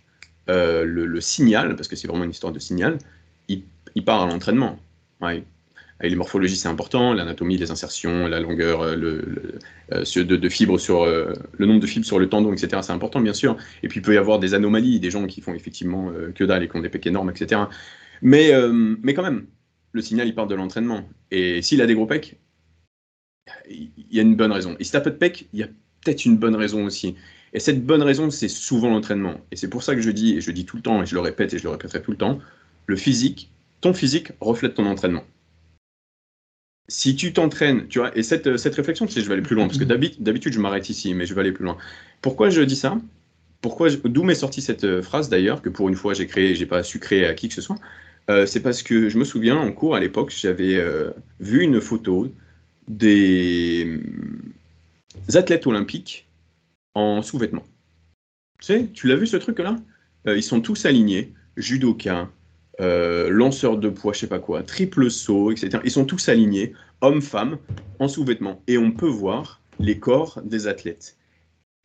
euh, 0.49 0.83
le, 0.83 1.21
signal, 1.21 1.77
parce 1.77 1.87
que 1.87 1.95
c'est 1.95 2.09
vraiment 2.09 2.25
une 2.25 2.31
histoire 2.31 2.51
de 2.51 2.59
signal, 2.59 2.97
il, 3.47 3.63
part 4.03 4.21
à 4.21 4.25
l'entraînement. 4.25 4.77
Les 6.09 6.15
morphologies, 6.15 6.55
c'est 6.55 6.67
important, 6.67 7.13
l'anatomie, 7.13 7.57
les 7.57 7.71
insertions, 7.71 8.27
la 8.27 8.39
longueur 8.39 8.81
euh, 8.81 8.95
le, 8.95 9.59
euh, 9.93 10.23
de, 10.23 10.49
fibres 10.49 10.79
sur 10.79 11.05
le 11.05 11.65
nombre 11.65 11.79
de 11.79 11.87
fibres 11.87 12.05
sur 12.05 12.19
le 12.19 12.29
tendon, 12.29 12.53
etc. 12.53 12.81
C'est 12.81 12.93
important, 12.93 13.19
bien 13.21 13.33
sûr. 13.33 13.57
Et 13.83 13.87
puis 13.87 13.99
il 13.99 14.03
peut 14.03 14.13
y 14.13 14.17
avoir 14.17 14.39
des 14.39 14.53
anomalies, 14.53 14.99
des 14.99 15.11
gens 15.11 15.27
qui 15.27 15.41
font 15.41 15.53
effectivement 15.53 16.11
que 16.35 16.43
dalle 16.43 16.63
et 16.63 16.69
qui 16.69 16.75
ont 16.75 16.81
des 16.81 16.89
pecs 16.89 17.05
énormes, 17.07 17.29
etc. 17.29 17.61
Mais, 18.21 18.51
mais 19.01 19.13
quand 19.13 19.23
même, 19.23 19.45
le 19.91 20.01
signal, 20.01 20.27
il 20.27 20.35
part 20.35 20.47
de 20.47 20.55
l'entraînement. 20.55 21.07
Et 21.31 21.61
s'il 21.61 21.81
a 21.81 21.87
des 21.87 21.95
gros 21.95 22.05
pecs, 22.05 22.37
il 23.69 23.91
y 24.09 24.19
a 24.19 24.21
une 24.21 24.35
bonne 24.35 24.51
raison. 24.51 24.75
Et 24.79 24.83
si 24.83 24.91
t'as 24.91 25.01
peu 25.01 25.11
de 25.11 25.17
pecs, 25.17 25.47
il 25.53 25.59
y 25.59 25.63
a 25.63 25.67
peut-être 26.03 26.25
une 26.25 26.37
bonne 26.37 26.55
raison 26.55 26.85
aussi. 26.85 27.15
Et 27.53 27.59
cette 27.59 27.85
bonne 27.85 28.01
raison, 28.01 28.29
c'est 28.31 28.47
souvent 28.47 28.89
l'entraînement. 28.89 29.35
Et 29.51 29.55
c'est 29.55 29.69
pour 29.69 29.83
ça 29.83 29.95
que 29.95 30.01
je 30.01 30.09
dis, 30.09 30.37
et 30.37 30.41
je 30.41 30.51
dis 30.51 30.65
tout 30.65 30.77
le 30.77 30.81
temps, 30.81 31.01
et 31.03 31.05
je 31.05 31.15
le 31.15 31.21
répète, 31.21 31.53
et 31.53 31.57
je 31.57 31.63
le 31.63 31.69
répéterai 31.69 32.01
tout 32.01 32.11
le 32.11 32.17
temps, 32.17 32.39
le 32.85 32.95
physique, 32.95 33.51
ton 33.81 33.93
physique 33.93 34.31
reflète 34.39 34.75
ton 34.75 34.85
entraînement. 34.85 35.23
Si 36.91 37.15
tu 37.15 37.31
t'entraînes, 37.33 37.87
tu 37.87 37.99
vois, 37.99 38.15
et 38.17 38.23
cette, 38.23 38.57
cette 38.57 38.75
réflexion, 38.75 39.05
tu 39.05 39.13
sais, 39.13 39.21
je 39.21 39.27
vais 39.27 39.33
aller 39.33 39.41
plus 39.43 39.55
loin, 39.55 39.67
parce 39.67 39.77
que 39.77 39.85
d'habitude, 39.85 40.53
je 40.53 40.59
m'arrête 40.59 40.89
ici, 40.89 41.13
mais 41.13 41.25
je 41.25 41.33
vais 41.33 41.41
aller 41.41 41.53
plus 41.53 41.63
loin. 41.63 41.77
Pourquoi 42.21 42.49
je 42.49 42.61
dis 42.61 42.75
ça? 42.75 42.97
Pourquoi 43.61 43.89
D'où 43.91 44.23
m'est 44.23 44.35
sortie 44.35 44.61
cette 44.61 44.83
euh, 44.83 45.01
phrase 45.01 45.29
d'ailleurs, 45.29 45.61
que 45.61 45.69
pour 45.69 45.89
une 45.89 45.95
fois 45.95 46.13
j'ai 46.13 46.27
créé, 46.27 46.55
j'ai 46.55 46.65
pas 46.65 46.83
su 46.83 46.99
créer 46.99 47.25
à 47.27 47.33
qui 47.35 47.47
que 47.49 47.53
ce 47.53 47.61
soit? 47.61 47.77
Euh, 48.29 48.45
C'est 48.45 48.61
parce 48.61 48.83
que 48.83 49.09
je 49.09 49.17
me 49.19 49.23
souviens, 49.25 49.57
en 49.57 49.71
cours 49.71 49.95
à 49.95 49.99
l'époque, 50.01 50.33
j'avais 50.35 50.75
euh, 50.75 51.11
vu 51.39 51.61
une 51.63 51.81
photo 51.81 52.29
des 52.87 54.01
athlètes 55.33 55.67
olympiques 55.67 56.27
en 56.95 57.21
sous-vêtements. 57.21 57.65
Tu 58.59 58.65
sais, 58.67 58.89
tu 58.93 59.07
l'as 59.07 59.15
vu 59.15 59.27
ce 59.27 59.37
truc-là? 59.37 59.77
Euh, 60.27 60.37
Ils 60.37 60.43
sont 60.43 60.61
tous 60.61 60.85
alignés, 60.85 61.33
judoka, 61.57 62.29
euh, 62.79 63.29
lanceurs 63.29 63.77
de 63.77 63.89
poids, 63.89 64.13
je 64.13 64.19
sais 64.19 64.27
pas 64.27 64.39
quoi, 64.39 64.63
triple 64.63 65.11
saut, 65.11 65.51
etc. 65.51 65.79
Ils 65.83 65.91
sont 65.91 66.05
tous 66.05 66.29
alignés, 66.29 66.73
hommes, 67.01 67.21
femmes, 67.21 67.57
en 67.99 68.07
sous-vêtements. 68.07 68.61
Et 68.67 68.77
on 68.77 68.91
peut 68.91 69.07
voir 69.07 69.61
les 69.79 69.99
corps 69.99 70.41
des 70.43 70.67
athlètes. 70.67 71.17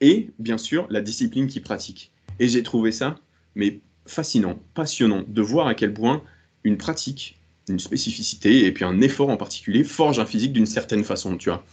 Et, 0.01 0.31
bien 0.39 0.59
sûr, 0.59 0.87
la 0.91 1.01
discipline 1.01 1.47
qu'ils 1.47 1.63
pratiquent. 1.63 2.13
Et 2.39 2.49
j'ai 2.49 2.63
trouvé 2.63 2.93
ça, 2.93 3.17
mais 3.55 3.81
fascinant, 4.07 4.61
passionnant, 4.75 5.25
de 5.27 5.43
voir 5.43 5.67
à 5.67 5.75
quel 5.75 5.93
point 5.93 6.23
une 6.65 6.77
pratique, 6.77 7.41
une 7.69 7.79
spécificité, 7.79 8.67
et 8.67 8.73
puis 8.73 8.85
un 8.85 9.01
effort 9.01 9.31
en 9.31 9.37
particulier, 9.37 9.85
forge 9.85 10.19
un 10.19 10.27
physique 10.27 10.53
d'une 10.53 10.67
certaine 10.67 11.03
façon, 11.03 11.37
tu 11.37 11.49
vois. 11.49 11.65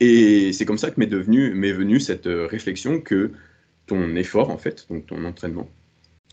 Et 0.00 0.52
c'est 0.52 0.64
comme 0.64 0.78
ça 0.78 0.90
que 0.90 0.98
m'est 0.98 1.06
m'est 1.10 1.72
venue 1.72 2.00
cette 2.00 2.26
euh, 2.26 2.46
réflexion 2.46 3.00
que 3.00 3.30
ton 3.86 4.16
effort, 4.16 4.50
en 4.50 4.58
fait, 4.58 4.86
donc 4.90 5.06
ton 5.06 5.24
entraînement, 5.24 5.68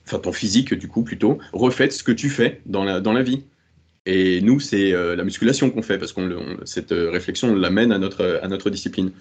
enfin 0.05 0.19
ton 0.19 0.31
physique, 0.31 0.73
du 0.73 0.87
coup, 0.87 1.03
plutôt, 1.03 1.39
reflète 1.53 1.93
ce 1.93 2.03
que 2.03 2.11
tu 2.11 2.29
fais 2.29 2.61
dans 2.65 2.83
la, 2.83 2.99
dans 2.99 3.13
la 3.13 3.23
vie. 3.23 3.43
Et 4.05 4.41
nous, 4.41 4.59
c'est 4.59 4.93
euh, 4.93 5.15
la 5.15 5.23
musculation 5.23 5.69
qu'on 5.69 5.81
fait, 5.81 5.97
parce 5.97 6.13
que 6.13 6.21
cette 6.65 6.91
euh, 6.91 7.11
réflexion, 7.11 7.49
on 7.49 7.55
l'amène 7.55 7.91
à 7.91 7.99
notre, 7.99 8.39
à 8.41 8.47
notre 8.47 8.69
discipline. 8.69 9.11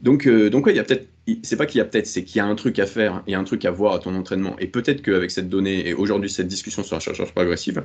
Donc, 0.00 0.28
donc 0.28 0.66
il 0.68 0.76
y 0.76 0.78
a 0.78 0.84
peut-être, 0.84 1.08
c'est 1.42 1.56
pas 1.56 1.64
qu'il 1.66 1.78
y 1.78 1.80
a 1.80 1.84
peut-être, 1.84 2.06
c'est 2.06 2.24
qu'il 2.24 2.36
y 2.36 2.40
a 2.40 2.44
un 2.44 2.54
truc 2.56 2.78
à 2.78 2.84
faire, 2.84 3.22
il 3.26 3.30
y 3.30 3.34
a 3.34 3.38
un 3.38 3.44
truc 3.44 3.64
à 3.64 3.70
voir 3.70 3.94
à 3.94 3.98
ton 3.98 4.14
entraînement. 4.14 4.54
Et 4.58 4.66
peut-être 4.66 5.00
qu'avec 5.00 5.30
cette 5.30 5.48
donnée, 5.48 5.88
et 5.88 5.94
aujourd'hui 5.94 6.28
cette 6.28 6.48
discussion 6.48 6.82
sur 6.82 6.96
la 6.96 7.00
charge 7.00 7.32
progressive, 7.32 7.82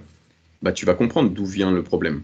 bah, 0.61 0.74
tu 0.74 0.86
vas 0.86 0.95
comprendre 0.95 1.30
d'où 1.30 1.45
vient 1.45 1.72
le 1.72 1.84
problème. 1.84 2.24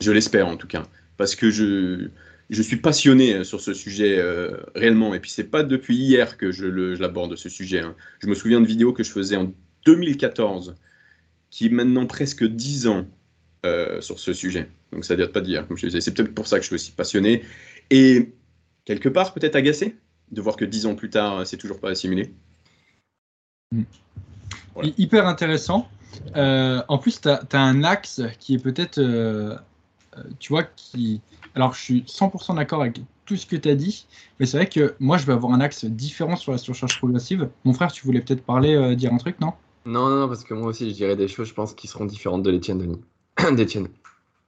Je 0.00 0.12
l'espère 0.12 0.46
en 0.46 0.56
tout 0.56 0.66
cas. 0.66 0.82
Parce 1.16 1.34
que 1.34 1.50
je, 1.50 2.08
je 2.50 2.62
suis 2.62 2.76
passionné 2.76 3.34
euh, 3.34 3.44
sur 3.44 3.60
ce 3.60 3.72
sujet 3.72 4.18
euh, 4.18 4.56
réellement. 4.74 5.14
Et 5.14 5.20
puis, 5.20 5.30
c'est 5.30 5.44
pas 5.44 5.62
depuis 5.62 5.96
hier 5.96 6.36
que 6.36 6.50
je 6.50 6.66
l'aborde, 6.66 7.36
ce 7.36 7.48
sujet. 7.48 7.80
Hein. 7.80 7.94
Je 8.18 8.26
me 8.26 8.34
souviens 8.34 8.60
de 8.60 8.66
vidéos 8.66 8.92
que 8.92 9.04
je 9.04 9.10
faisais 9.10 9.36
en 9.36 9.52
2014, 9.86 10.74
qui 11.48 11.66
est 11.66 11.70
maintenant 11.70 12.06
presque 12.06 12.44
10 12.44 12.88
ans 12.88 13.06
euh, 13.64 14.00
sur 14.00 14.18
ce 14.18 14.32
sujet. 14.32 14.68
Donc, 14.92 15.04
ça 15.04 15.14
date 15.14 15.32
pas 15.32 15.40
d'hier, 15.40 15.66
comme 15.66 15.76
je 15.76 15.86
disais. 15.86 16.00
C'est 16.00 16.12
peut-être 16.12 16.34
pour 16.34 16.48
ça 16.48 16.56
que 16.56 16.62
je 16.62 16.66
suis 16.66 16.74
aussi 16.74 16.90
passionné. 16.90 17.44
Et 17.90 18.32
quelque 18.84 19.08
part, 19.08 19.32
peut-être 19.32 19.56
agacé 19.56 19.96
de 20.32 20.40
voir 20.40 20.56
que 20.56 20.64
10 20.64 20.86
ans 20.86 20.96
plus 20.96 21.10
tard, 21.10 21.46
c'est 21.46 21.56
toujours 21.56 21.78
pas 21.78 21.90
assimilé. 21.90 22.32
Mm. 23.72 23.82
hyper 24.98 25.26
intéressant. 25.26 25.88
en 26.34 26.98
plus, 26.98 27.20
tu 27.20 27.28
as, 27.28 27.46
un 27.52 27.84
axe 27.84 28.22
qui 28.40 28.54
est 28.54 28.62
peut-être, 28.62 29.00
tu 30.40 30.48
vois, 30.48 30.64
qui... 30.64 31.20
Alors, 31.54 31.74
je 31.74 31.80
suis 31.80 32.00
100% 32.02 32.56
d'accord 32.56 32.82
avec 32.82 33.00
tout 33.26 33.36
ce 33.36 33.46
que 33.46 33.56
tu 33.56 33.68
as 33.68 33.74
dit, 33.74 34.06
mais 34.38 34.46
c'est 34.46 34.56
vrai 34.56 34.68
que 34.68 34.94
moi, 35.00 35.16
je 35.18 35.26
vais 35.26 35.32
avoir 35.32 35.52
un 35.52 35.60
axe 35.60 35.84
différent 35.84 36.36
sur 36.36 36.52
la 36.52 36.58
surcharge 36.58 36.98
progressive. 36.98 37.48
Mon 37.64 37.72
frère, 37.72 37.92
tu 37.92 38.04
voulais 38.04 38.20
peut-être 38.20 38.42
parler, 38.42 38.96
dire 38.96 39.12
un 39.12 39.18
truc, 39.18 39.40
non? 39.40 39.52
Non, 39.86 40.08
non, 40.08 40.28
parce 40.28 40.44
que 40.44 40.54
moi 40.54 40.68
aussi, 40.68 40.90
je 40.90 40.94
dirais 40.94 41.16
des 41.16 41.28
choses, 41.28 41.48
je 41.48 41.54
pense, 41.54 41.74
qui 41.74 41.86
seront 41.86 42.04
différentes 42.04 42.42
de 42.42 42.50
l'Étienne, 42.50 42.78
Denis. 42.78 43.00
d'Étienne. 43.56 43.88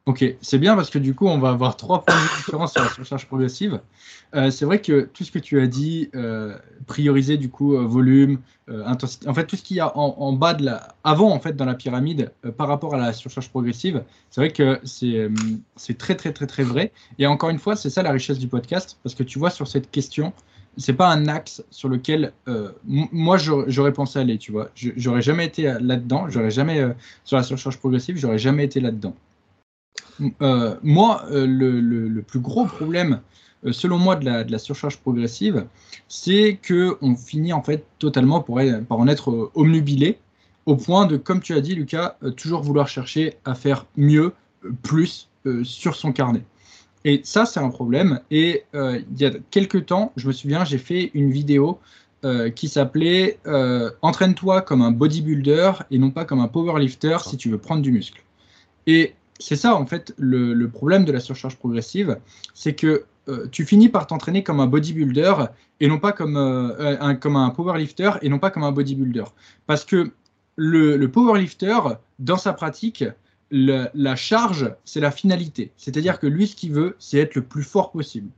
Ok, 0.04 0.24
c'est 0.40 0.58
bien 0.58 0.74
parce 0.74 0.90
que 0.90 0.98
du 0.98 1.14
coup, 1.14 1.28
on 1.28 1.38
va 1.38 1.50
avoir 1.50 1.76
trois 1.76 2.04
points 2.04 2.16
de 2.16 2.36
différence 2.38 2.72
sur 2.72 2.82
la 2.82 2.88
surcharge 2.88 3.26
progressive. 3.26 3.80
Euh, 4.34 4.50
c'est 4.50 4.64
vrai 4.64 4.80
que 4.80 5.02
tout 5.02 5.22
ce 5.22 5.30
que 5.30 5.38
tu 5.38 5.60
as 5.60 5.68
dit, 5.68 6.10
euh, 6.16 6.58
prioriser 6.88 7.36
du 7.36 7.48
coup 7.48 7.76
euh, 7.76 7.84
volume, 7.86 8.40
intensité, 8.68 9.28
en 9.28 9.34
fait 9.34 9.46
tout 9.46 9.54
ce 9.54 9.62
qu'il 9.62 9.76
y 9.76 9.80
a 9.80 9.96
en, 9.96 10.32
bas 10.32 10.54
de 10.54 10.64
la, 10.64 10.88
avant 11.04 11.30
en 11.30 11.38
fait 11.38 11.54
dans 11.56 11.66
la 11.66 11.74
pyramide 11.74 12.32
par 12.56 12.68
rapport 12.68 12.94
à 12.94 12.98
la 12.98 13.12
surcharge 13.12 13.50
progressive, 13.50 14.02
c'est 14.30 14.40
vrai 14.40 14.50
que 14.50 14.80
c'est 14.84 15.98
très 15.98 16.14
très 16.14 16.32
très 16.32 16.46
très 16.46 16.62
vrai. 16.62 16.90
Et 17.18 17.26
encore 17.26 17.50
une 17.50 17.58
fois, 17.58 17.76
c'est 17.76 17.90
ça 17.90 18.02
la 18.02 18.12
richesse 18.12 18.38
du 18.38 18.48
podcast 18.48 18.98
parce 19.02 19.14
que 19.14 19.24
tu 19.24 19.38
vois 19.38 19.50
sur 19.50 19.68
cette 19.68 19.90
question, 19.90 20.32
c'est 20.78 20.94
pas 20.94 21.10
un 21.10 21.28
axe 21.28 21.62
sur 21.70 21.90
lequel 21.90 22.32
moi 22.86 23.36
j'aurais 23.36 23.92
pensé 23.92 24.18
aller, 24.18 24.38
tu 24.38 24.52
vois. 24.52 24.70
J'aurais 24.74 25.22
jamais 25.22 25.44
été 25.44 25.64
là-dedans, 25.64 26.30
j'aurais 26.30 26.50
jamais 26.50 26.82
sur 27.24 27.36
la 27.36 27.42
surcharge 27.42 27.76
progressive, 27.76 28.16
j'aurais 28.16 28.38
jamais 28.38 28.64
été 28.64 28.80
là-dedans. 28.80 29.14
Euh, 30.40 30.76
moi, 30.82 31.24
euh, 31.30 31.46
le, 31.46 32.22
plus 32.22 32.40
gros 32.40 32.66
problème, 32.66 33.20
euh, 33.64 33.72
selon 33.72 33.98
moi, 33.98 34.16
de 34.16 34.24
la, 34.50 34.58
surcharge 34.58 34.98
progressive, 34.98 35.66
c'est 36.08 36.58
que 36.60 36.96
on 37.00 37.16
finit 37.16 37.52
en 37.52 37.62
fait 37.62 37.84
totalement 37.98 38.40
pour 38.40 38.60
par 38.88 38.98
en 38.98 39.08
être 39.08 39.50
omnubilé, 39.54 40.18
au 40.66 40.76
point 40.76 41.06
de, 41.06 41.16
comme 41.16 41.40
tu 41.40 41.54
as 41.54 41.60
dit, 41.60 41.74
Lucas, 41.74 42.16
toujours 42.36 42.62
vouloir 42.62 42.88
chercher 42.88 43.34
à 43.44 43.54
faire 43.54 43.86
mieux, 43.96 44.32
plus 44.82 45.28
sur 45.64 45.96
son 45.96 46.12
carnet. 46.12 46.44
Et 47.04 47.20
ça, 47.24 47.46
c'est 47.46 47.58
un 47.58 47.70
problème. 47.70 48.20
Et 48.30 48.62
il 48.72 49.18
y 49.18 49.24
a 49.24 49.32
quelques 49.50 49.86
temps, 49.86 50.12
je 50.14 50.28
me 50.28 50.32
souviens, 50.32 50.64
j'ai 50.64 50.78
fait 50.78 51.10
une 51.14 51.32
vidéo 51.32 51.80
qui 52.54 52.68
s'appelait 52.68 53.40
Entraîne-toi 54.02 54.62
comme 54.62 54.82
un 54.82 54.92
bodybuilder 54.92 55.72
et 55.90 55.98
non 55.98 56.12
pas 56.12 56.24
comme 56.24 56.38
un 56.38 56.46
powerlifter 56.46 57.18
si 57.26 57.36
tu 57.36 57.50
veux 57.50 57.58
prendre 57.58 57.82
du 57.82 57.90
muscle. 57.90 58.22
C'est 59.42 59.56
ça 59.56 59.74
en 59.74 59.86
fait 59.86 60.14
le, 60.18 60.66
problème 60.66 61.04
de 61.04 61.12
la 61.12 61.20
surcharge 61.20 61.56
progressive, 61.56 62.18
c'est 62.54 62.74
que 62.74 63.04
euh, 63.28 63.46
tu 63.50 63.64
finis 63.64 63.88
par 63.88 64.06
t'entraîner 64.06 64.42
comme 64.42 64.60
un 64.60 64.66
bodybuilder 64.66 65.34
et 65.80 65.88
non 65.88 65.98
pas 65.98 66.12
comme, 66.12 66.36
euh, 66.36 66.96
un, 67.00 67.14
comme 67.14 67.36
un 67.36 67.50
powerlifter 67.50 68.12
et 68.22 68.28
non 68.28 68.38
pas 68.38 68.50
comme 68.50 68.64
un 68.64 68.72
bodybuilder. 68.72 69.24
Parce 69.66 69.84
que 69.84 70.12
le, 70.56 71.06
powerlifter, 71.06 71.78
dans 72.18 72.36
sa 72.36 72.52
pratique, 72.52 73.04
la 73.50 74.16
charge, 74.16 74.74
c'est 74.84 75.00
la 75.00 75.10
finalité. 75.10 75.72
C'est-à-dire 75.76 76.18
que 76.18 76.26
lui, 76.26 76.46
ce 76.46 76.56
qu'il 76.56 76.72
veut, 76.72 76.96
c'est 76.98 77.18
être 77.18 77.34
le 77.34 77.42
plus 77.42 77.62
fort 77.62 77.90
possible. 77.90 78.30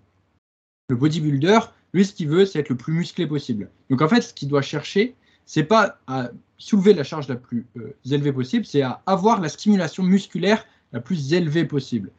Le 0.89 0.97
bodybuilder, 0.97 1.61
lui, 1.93 2.05
ce 2.05 2.13
qu'il 2.13 2.29
veut, 2.29 2.47
c'est 2.47 2.61
être 2.61 2.69
le 2.69 2.77
plus 2.77 2.93
musclé 2.93 3.27
possible. 3.27 3.71
Donc 3.91 4.03
en 4.03 4.09
fait, 4.09 4.21
ce 4.21 4.35
qu'il 4.35 4.49
doit 4.49 4.63
chercher, 4.63 5.15
c'est 5.47 5.65
pas 5.65 5.99
à 6.07 6.31
soulever 6.59 6.95
la 6.95 7.05
charge 7.05 7.29
la 7.29 7.37
plus 7.37 7.67
euh, 7.77 7.95
élevée 8.11 8.33
possible, 8.33 8.65
c'est 8.65 8.83
à 8.83 9.03
avoir 9.07 9.41
la 9.41 9.49
stimulation 9.49 10.03
musculaire 10.03 10.67
la 10.95 11.01
plus 11.01 11.35
élevée 11.35 11.65
possible. 11.65 12.11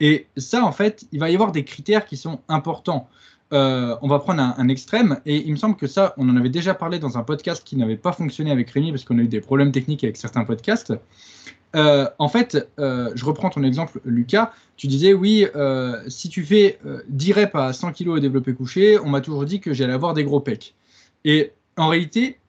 Et 0.00 0.26
ça, 0.36 0.64
en 0.64 0.72
fait, 0.72 1.04
il 1.12 1.20
va 1.20 1.30
y 1.30 1.34
avoir 1.34 1.52
des 1.52 1.64
critères 1.64 2.06
qui 2.06 2.16
sont 2.16 2.40
importants. 2.48 3.08
Euh, 3.52 3.94
on 4.00 4.08
va 4.08 4.18
prendre 4.18 4.42
un, 4.42 4.68
extrême, 4.68 5.20
et 5.26 5.46
il 5.46 5.52
me 5.52 5.56
semble 5.56 5.76
que 5.76 5.86
ça, 5.86 6.14
on 6.16 6.28
en 6.30 6.36
avait 6.36 6.48
déjà 6.48 6.74
parlé 6.74 6.98
dans 6.98 7.18
un 7.18 7.22
podcast 7.22 7.62
qui 7.62 7.76
n'avait 7.76 7.98
pas 7.98 8.12
fonctionné 8.12 8.50
avec 8.50 8.70
Rémi 8.70 8.90
parce 8.90 9.04
qu'on 9.04 9.18
a 9.18 9.22
eu 9.22 9.28
des 9.28 9.42
problèmes 9.42 9.70
techniques 9.70 10.02
avec 10.02 10.16
certains 10.16 10.44
podcasts. 10.44 10.94
Euh, 11.76 12.08
en 12.18 12.28
fait, 12.28 12.68
euh, 12.78 13.12
je 13.14 13.24
reprends 13.24 13.50
ton 13.50 13.62
exemple, 13.62 14.00
Lucas. 14.06 14.52
Tu 14.76 14.86
disais, 14.86 15.12
oui, 15.12 15.46
si 16.08 16.30
tu 16.30 16.42
fais 16.44 16.78
10 17.08 17.32
reps 17.34 17.54
à 17.54 17.74
100 17.74 17.92
kg 17.92 18.08
au 18.08 18.18
développé 18.18 18.54
couché, 18.54 18.98
on 18.98 19.10
m'a 19.10 19.20
toujours 19.20 19.44
dit 19.44 19.60
que 19.60 19.74
j'allais 19.74 19.92
avoir 19.92 20.14
des 20.14 20.24
gros 20.24 20.40
pecs. 20.40 20.74
Et 21.24 21.52
en 21.76 21.88
réalité, 21.88 22.40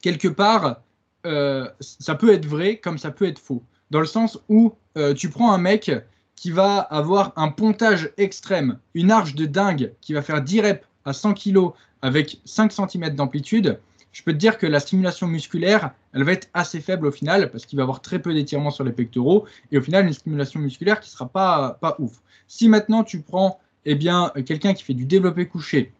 quelque 0.00 0.28
part, 0.28 0.80
ça 1.22 2.14
peut 2.14 2.32
être 2.32 2.46
vrai 2.46 2.78
comme 2.78 2.96
ça 2.96 3.10
peut 3.10 3.26
être 3.26 3.38
faux 3.38 3.62
dans 3.90 4.00
le 4.00 4.06
sens 4.06 4.40
où 4.48 4.72
euh, 4.96 5.14
tu 5.14 5.28
prends 5.28 5.52
un 5.52 5.58
mec 5.58 5.90
qui 6.36 6.50
va 6.50 6.78
avoir 6.78 7.32
un 7.36 7.48
pontage 7.48 8.10
extrême, 8.16 8.78
une 8.94 9.10
arche 9.10 9.34
de 9.34 9.46
dingue, 9.46 9.92
qui 10.00 10.12
va 10.12 10.22
faire 10.22 10.42
10 10.42 10.60
reps 10.60 10.86
à 11.04 11.12
100 11.12 11.34
kg 11.34 11.70
avec 12.02 12.40
5 12.44 12.72
cm 12.72 13.10
d'amplitude, 13.14 13.78
je 14.12 14.22
peux 14.22 14.32
te 14.32 14.38
dire 14.38 14.58
que 14.58 14.66
la 14.66 14.78
stimulation 14.78 15.26
musculaire, 15.26 15.92
elle 16.12 16.22
va 16.22 16.32
être 16.32 16.48
assez 16.54 16.80
faible 16.80 17.06
au 17.06 17.10
final, 17.10 17.50
parce 17.50 17.66
qu'il 17.66 17.76
va 17.76 17.82
avoir 17.82 18.00
très 18.00 18.20
peu 18.20 18.32
d'étirement 18.32 18.70
sur 18.70 18.84
les 18.84 18.92
pectoraux, 18.92 19.46
et 19.72 19.78
au 19.78 19.82
final, 19.82 20.06
une 20.06 20.12
stimulation 20.12 20.60
musculaire 20.60 21.00
qui 21.00 21.08
ne 21.08 21.12
sera 21.12 21.28
pas, 21.28 21.78
pas 21.80 21.96
ouf. 21.98 22.22
Si 22.46 22.68
maintenant 22.68 23.02
tu 23.02 23.20
prends 23.20 23.58
eh 23.84 23.96
bien, 23.96 24.32
quelqu'un 24.46 24.72
qui 24.72 24.84
fait 24.84 24.94
du 24.94 25.04
développé 25.04 25.46
couché, 25.46 25.92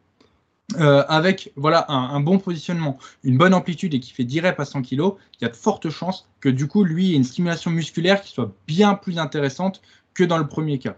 euh, 0.80 1.04
avec 1.08 1.52
voilà 1.56 1.84
un, 1.90 2.20
bon 2.20 2.38
positionnement, 2.38 2.98
une 3.22 3.36
bonne 3.36 3.52
amplitude 3.52 3.92
et 3.94 4.00
qui 4.00 4.12
fait 4.12 4.24
10 4.24 4.40
reps 4.40 4.58
à 4.60 4.64
100 4.64 4.82
kg, 4.82 5.12
il 5.38 5.42
y 5.42 5.44
a 5.44 5.48
de 5.48 5.56
fortes 5.56 5.90
chances 5.90 6.28
que 6.40 6.48
du 6.48 6.66
coup, 6.66 6.84
lui 6.84 7.12
ait 7.12 7.16
une 7.16 7.24
stimulation 7.24 7.70
musculaire 7.70 8.22
qui 8.22 8.32
soit 8.32 8.52
bien 8.66 8.94
plus 8.94 9.18
intéressante 9.18 9.82
que 10.14 10.24
dans 10.24 10.38
le 10.38 10.48
premier 10.48 10.78
cas. 10.78 10.96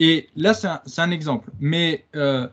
Et 0.00 0.28
là, 0.34 0.54
c'est 0.54 1.00
un, 1.00 1.10
exemple. 1.10 1.50
Mais 1.60 2.06
euh, 2.16 2.48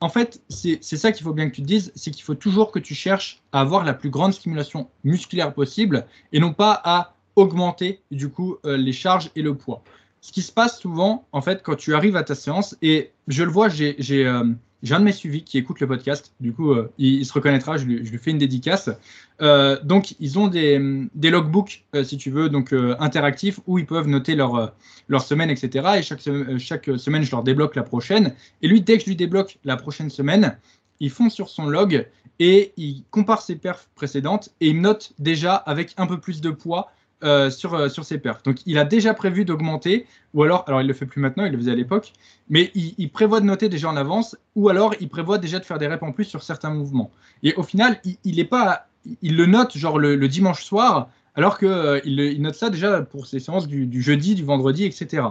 en 0.00 0.08
fait, 0.08 0.42
c'est 0.48 0.82
ça 0.82 1.12
qu'il 1.12 1.24
faut 1.24 1.34
bien 1.34 1.48
que 1.48 1.54
tu 1.54 1.62
te 1.62 1.66
dises, 1.66 1.92
c'est 1.94 2.10
qu'il 2.10 2.24
faut 2.24 2.34
toujours 2.34 2.72
que 2.72 2.78
tu 2.78 2.94
cherches 2.94 3.42
à 3.52 3.60
avoir 3.60 3.84
la 3.84 3.94
plus 3.94 4.10
grande 4.10 4.32
stimulation 4.32 4.88
musculaire 5.04 5.52
possible 5.52 6.06
et 6.32 6.40
non 6.40 6.52
pas 6.54 6.80
à 6.84 7.14
augmenter 7.36 8.02
du 8.10 8.30
coup 8.30 8.56
euh, 8.64 8.76
les 8.76 8.92
charges 8.92 9.30
et 9.36 9.42
le 9.42 9.54
poids. 9.54 9.84
Ce 10.22 10.32
qui 10.32 10.42
se 10.42 10.52
passe 10.52 10.80
souvent, 10.80 11.26
en 11.32 11.42
fait, 11.42 11.62
quand 11.62 11.76
tu 11.76 11.94
arrives 11.94 12.16
à 12.16 12.22
ta 12.22 12.34
séance, 12.34 12.76
et 12.80 13.12
je 13.28 13.42
le 13.42 13.50
vois, 13.50 13.68
j'ai 13.68 13.96
j'ai 14.82 14.94
un 14.94 15.00
de 15.00 15.04
mes 15.04 15.12
suivis 15.12 15.44
qui 15.44 15.58
écoute 15.58 15.80
le 15.80 15.86
podcast, 15.86 16.32
du 16.40 16.52
coup, 16.52 16.72
euh, 16.72 16.90
il, 16.98 17.24
se 17.24 17.32
reconnaîtra, 17.32 17.76
je 17.76 17.84
lui, 17.84 18.18
fais 18.18 18.32
une 18.32 18.38
dédicace. 18.38 18.90
Euh, 19.40 19.78
donc, 19.82 20.14
ils 20.18 20.38
ont 20.38 20.48
des, 20.48 20.78
logbooks, 21.22 21.84
euh, 21.94 22.02
si 22.02 22.16
tu 22.16 22.30
veux, 22.30 22.48
donc 22.48 22.74
interactifs, 22.98 23.60
où 23.66 23.78
ils 23.78 23.86
peuvent 23.86 24.08
noter 24.08 24.34
leur, 24.34 24.72
leur 25.08 25.22
semaine, 25.22 25.50
etc. 25.50 25.98
Et 25.98 26.02
chaque, 26.02 26.20
chaque 26.58 26.90
semaine, 26.98 27.22
je 27.22 27.30
leur 27.30 27.42
débloque 27.42 27.76
la 27.76 27.84
prochaine. 27.84 28.34
Et 28.60 28.68
lui, 28.68 28.80
dès 28.80 28.98
que 28.98 29.04
je 29.04 29.08
lui 29.08 29.16
débloque 29.16 29.58
la 29.64 29.76
prochaine 29.76 30.10
semaine, 30.10 30.58
il 30.98 31.10
fond 31.10 31.30
sur 31.30 31.48
son 31.48 31.66
log 31.66 32.06
et 32.38 32.72
il 32.76 33.04
compare 33.10 33.42
ses 33.42 33.56
perfs 33.56 33.88
précédentes 33.94 34.50
et 34.60 34.68
il 34.68 34.80
note 34.80 35.12
déjà 35.18 35.54
avec 35.54 35.94
un 35.96 36.06
peu 36.06 36.18
plus 36.18 36.40
de 36.40 36.50
poids 36.50 36.92
euh, 37.24 37.50
sur, 37.50 37.74
euh, 37.74 37.88
sur 37.88 38.04
ses 38.04 38.18
perfs. 38.18 38.42
Donc 38.42 38.58
il 38.66 38.78
a 38.78 38.84
déjà 38.84 39.14
prévu 39.14 39.44
d'augmenter, 39.44 40.06
ou 40.34 40.42
alors, 40.42 40.64
alors 40.66 40.80
il 40.80 40.88
le 40.88 40.92
fait 40.92 41.06
plus 41.06 41.20
maintenant, 41.20 41.44
il 41.44 41.52
le 41.52 41.58
faisait 41.58 41.70
à 41.70 41.76
l'époque, 41.76 42.12
mais 42.50 42.72
il, 42.74 43.10
prévoit 43.10 43.38
de 43.38 43.46
noter 43.46 43.68
déjà 43.68 43.88
en 43.88 43.96
avance, 43.96 44.36
ou 44.56 44.68
alors 44.68 44.94
il 44.98 45.08
prévoit 45.08 45.38
déjà 45.38 45.60
de 45.60 45.64
faire 45.64 45.78
des 45.78 45.86
reps 45.86 46.02
en 46.02 46.10
plus 46.10 46.24
sur 46.24 46.42
certains 46.42 46.70
mouvements. 46.70 47.12
Et 47.44 47.54
au 47.54 47.62
final, 47.62 48.00
il, 48.24 48.40
est 48.40 48.44
pas, 48.44 48.88
il 49.20 49.36
le 49.36 49.46
note 49.46 49.76
genre 49.76 50.00
le, 50.00 50.26
dimanche 50.26 50.64
soir, 50.64 51.10
alors 51.36 51.58
qu'il 51.58 51.68
euh, 51.68 52.00
il 52.04 52.42
note 52.42 52.56
ça 52.56 52.70
déjà 52.70 53.02
pour 53.02 53.28
ses 53.28 53.38
séances 53.38 53.68
du, 53.68 54.02
jeudi, 54.02 54.34
du 54.34 54.42
vendredi, 54.42 54.84
etc. 54.84 55.22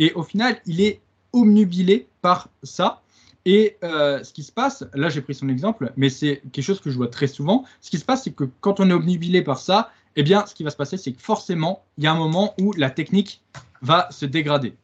Et 0.00 0.12
au 0.14 0.24
final, 0.24 0.58
il 0.66 0.80
est 0.80 1.00
omnubilé 1.32 2.08
par 2.20 2.48
ça. 2.64 3.02
Et 3.44 3.76
ce 3.80 4.32
qui 4.32 4.42
se 4.42 4.50
passe, 4.50 4.84
là 4.92 5.08
j'ai 5.08 5.22
pris 5.22 5.34
son 5.34 5.48
exemple, 5.48 5.92
mais 5.96 6.10
c'est 6.10 6.42
quelque 6.52 6.64
chose 6.64 6.80
que 6.80 6.90
je 6.90 6.96
vois 6.96 7.08
très 7.08 7.28
souvent. 7.28 7.64
Ce 7.80 7.90
qui 7.90 7.98
se 7.98 8.04
passe, 8.04 8.24
c'est 8.24 8.32
que 8.32 8.44
quand 8.60 8.80
on 8.80 8.90
est 8.90 8.92
omnubilé 8.92 9.40
par 9.40 9.58
ça, 9.58 9.90
eh 10.18 10.24
bien, 10.24 10.44
ce 10.46 10.54
qui 10.54 10.64
va 10.64 10.70
se 10.70 10.76
passer, 10.76 10.96
c'est 10.96 11.12
que 11.12 11.22
forcément, 11.22 11.84
il 11.96 12.02
y 12.02 12.08
a 12.08 12.12
un 12.12 12.16
moment 12.16 12.52
où 12.60 12.72
la 12.72 12.90
technique 12.90 13.40
va 13.82 14.08
se 14.10 14.26
dégrader. 14.26 14.74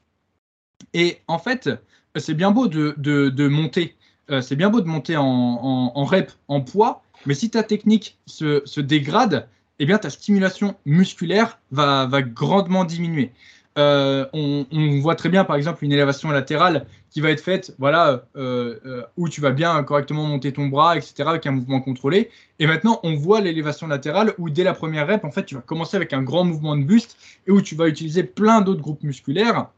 Et 0.93 1.18
en 1.26 1.41
fait, 1.41 1.68
c'est 2.14 2.35
bien 2.35 2.53
beau 2.53 2.68
de, 2.68 3.49
monter, 3.49 3.97
euh, 4.30 4.41
c'est 4.41 4.55
bien 4.55 4.70
beau 4.70 4.80
de 4.80 4.87
monter 4.87 5.16
en, 5.16 6.05
rep, 6.05 6.30
en 6.47 6.61
poids, 6.61 7.03
mais 7.26 7.35
si 7.35 7.51
ta 7.51 7.64
technique 7.64 8.16
se, 8.27 8.81
dégrade, 8.81 9.48
eh 9.81 9.86
bien, 9.86 9.98
ta 9.98 10.09
stimulation 10.09 10.77
musculaire 10.86 11.59
va 11.73 12.06
grandement 12.23 12.85
diminuer. 12.85 13.32
Euh, 13.76 14.26
on, 14.32 15.01
voit 15.01 15.16
très 15.16 15.28
bien, 15.28 15.44
par 15.44 15.56
exemple, 15.56 15.84
une 15.84 15.92
élévation 15.92 16.30
latérale 16.30 16.86
qui 17.10 17.20
va 17.20 17.30
être 17.30 17.40
faite, 17.40 17.74
voilà, 17.78 18.24
euh, 18.36 18.78
euh, 18.86 19.02
où 19.16 19.28
tu 19.28 19.40
vas 19.40 19.51
bien 19.51 19.82
correctement 19.82 20.24
monter 20.24 20.52
ton 20.52 20.66
bras, 20.66 20.96
etc., 20.96 21.24
avec 21.26 21.46
un 21.46 21.52
mouvement 21.52 21.80
contrôlé. 21.80 22.30
Et 22.59 22.66
maintenant, 22.66 23.01
on 23.02 23.14
voit 23.16 23.40
l'élévation 23.40 23.86
latérale 23.86 24.34
où 24.38 24.48
dès 24.48 24.64
la 24.64 24.74
première 24.74 25.09
rep, 25.09 25.24
en 25.24 25.30
fait, 25.30 25.44
tu 25.44 25.56
vas 25.56 25.60
commencer 25.60 25.96
avec 25.96 26.12
un 26.12 26.22
grand 26.22 26.44
mouvement 26.44 26.76
de 26.76 26.84
buste 26.84 27.16
et 27.46 27.51
où 27.51 27.60
tu 27.60 27.74
vas 27.74 27.88
utiliser 27.88 28.22
plein 28.22 28.60
d'autres 28.60 28.82
groupes 28.82 29.02
musculaires 29.02 29.68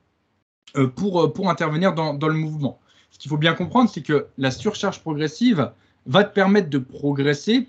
pour, 0.94 1.32
pour 1.32 1.48
intervenir 1.48 1.94
dans, 1.94 2.12
dans 2.12 2.28
le 2.28 2.35
mouvement. 2.35 2.78
Ce 3.10 3.18
qu'il 3.18 3.31
faut 3.31 3.39
bien 3.39 3.55
comprendre, 3.55 3.89
c'est 3.89 4.02
que 4.02 4.27
la 4.36 4.51
surcharge 4.51 5.01
progressive 5.01 5.70
va 6.05 6.24
te 6.24 6.35
permettre 6.35 6.68
de 6.68 6.78
progresser 6.78 7.68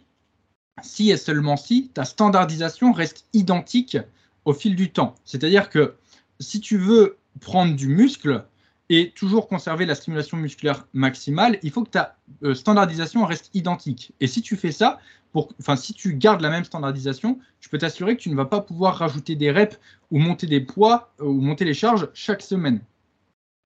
si 0.81 1.09
et 1.09 1.17
seulement 1.17 1.55
si 1.57 1.89
ta 1.93 2.03
standardisation 2.03 2.91
reste 2.91 3.25
identique 3.33 3.97
au 4.45 4.53
fil 4.53 4.75
du 4.75 4.91
temps. 4.91 5.15
C'est-à-dire 5.25 5.69
que 5.69 5.95
si 6.39 6.59
tu 6.61 6.77
veux 6.77 7.17
prendre 7.39 7.75
du 7.75 7.87
muscle, 7.87 8.45
et 8.89 9.11
toujours 9.11 9.47
conserver 9.47 9.85
la 9.85 9.95
stimulation 9.95 10.37
musculaire 10.37 10.87
maximale, 10.93 11.59
il 11.61 11.71
faut 11.71 11.83
que 11.83 11.89
ta 11.89 12.15
euh, 12.43 12.53
standardisation 12.53 13.25
reste 13.25 13.49
identique. 13.53 14.13
Et 14.19 14.27
si 14.27 14.41
tu 14.41 14.55
fais 14.55 14.71
ça, 14.71 14.99
pour, 15.33 15.49
si 15.75 15.93
tu 15.93 16.15
gardes 16.15 16.41
la 16.41 16.49
même 16.49 16.63
standardisation, 16.63 17.39
je 17.59 17.69
peux 17.69 17.77
t'assurer 17.77 18.15
que 18.15 18.21
tu 18.21 18.29
ne 18.29 18.35
vas 18.35 18.45
pas 18.45 18.61
pouvoir 18.61 18.95
rajouter 18.95 19.35
des 19.35 19.51
reps 19.51 19.77
ou 20.09 20.19
monter 20.19 20.47
des 20.47 20.61
poids 20.61 21.13
euh, 21.19 21.25
ou 21.25 21.41
monter 21.41 21.65
les 21.65 21.73
charges 21.73 22.07
chaque 22.13 22.41
semaine. 22.41 22.79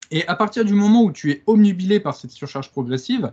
Et 0.09 0.27
à 0.27 0.35
partir 0.35 0.65
du 0.65 0.73
moment 0.73 1.03
où 1.03 1.11
tu 1.11 1.31
es 1.31 1.43
omnubilé 1.45 1.99
par 1.99 2.15
cette 2.15 2.31
surcharge 2.31 2.71
progressive, 2.71 3.31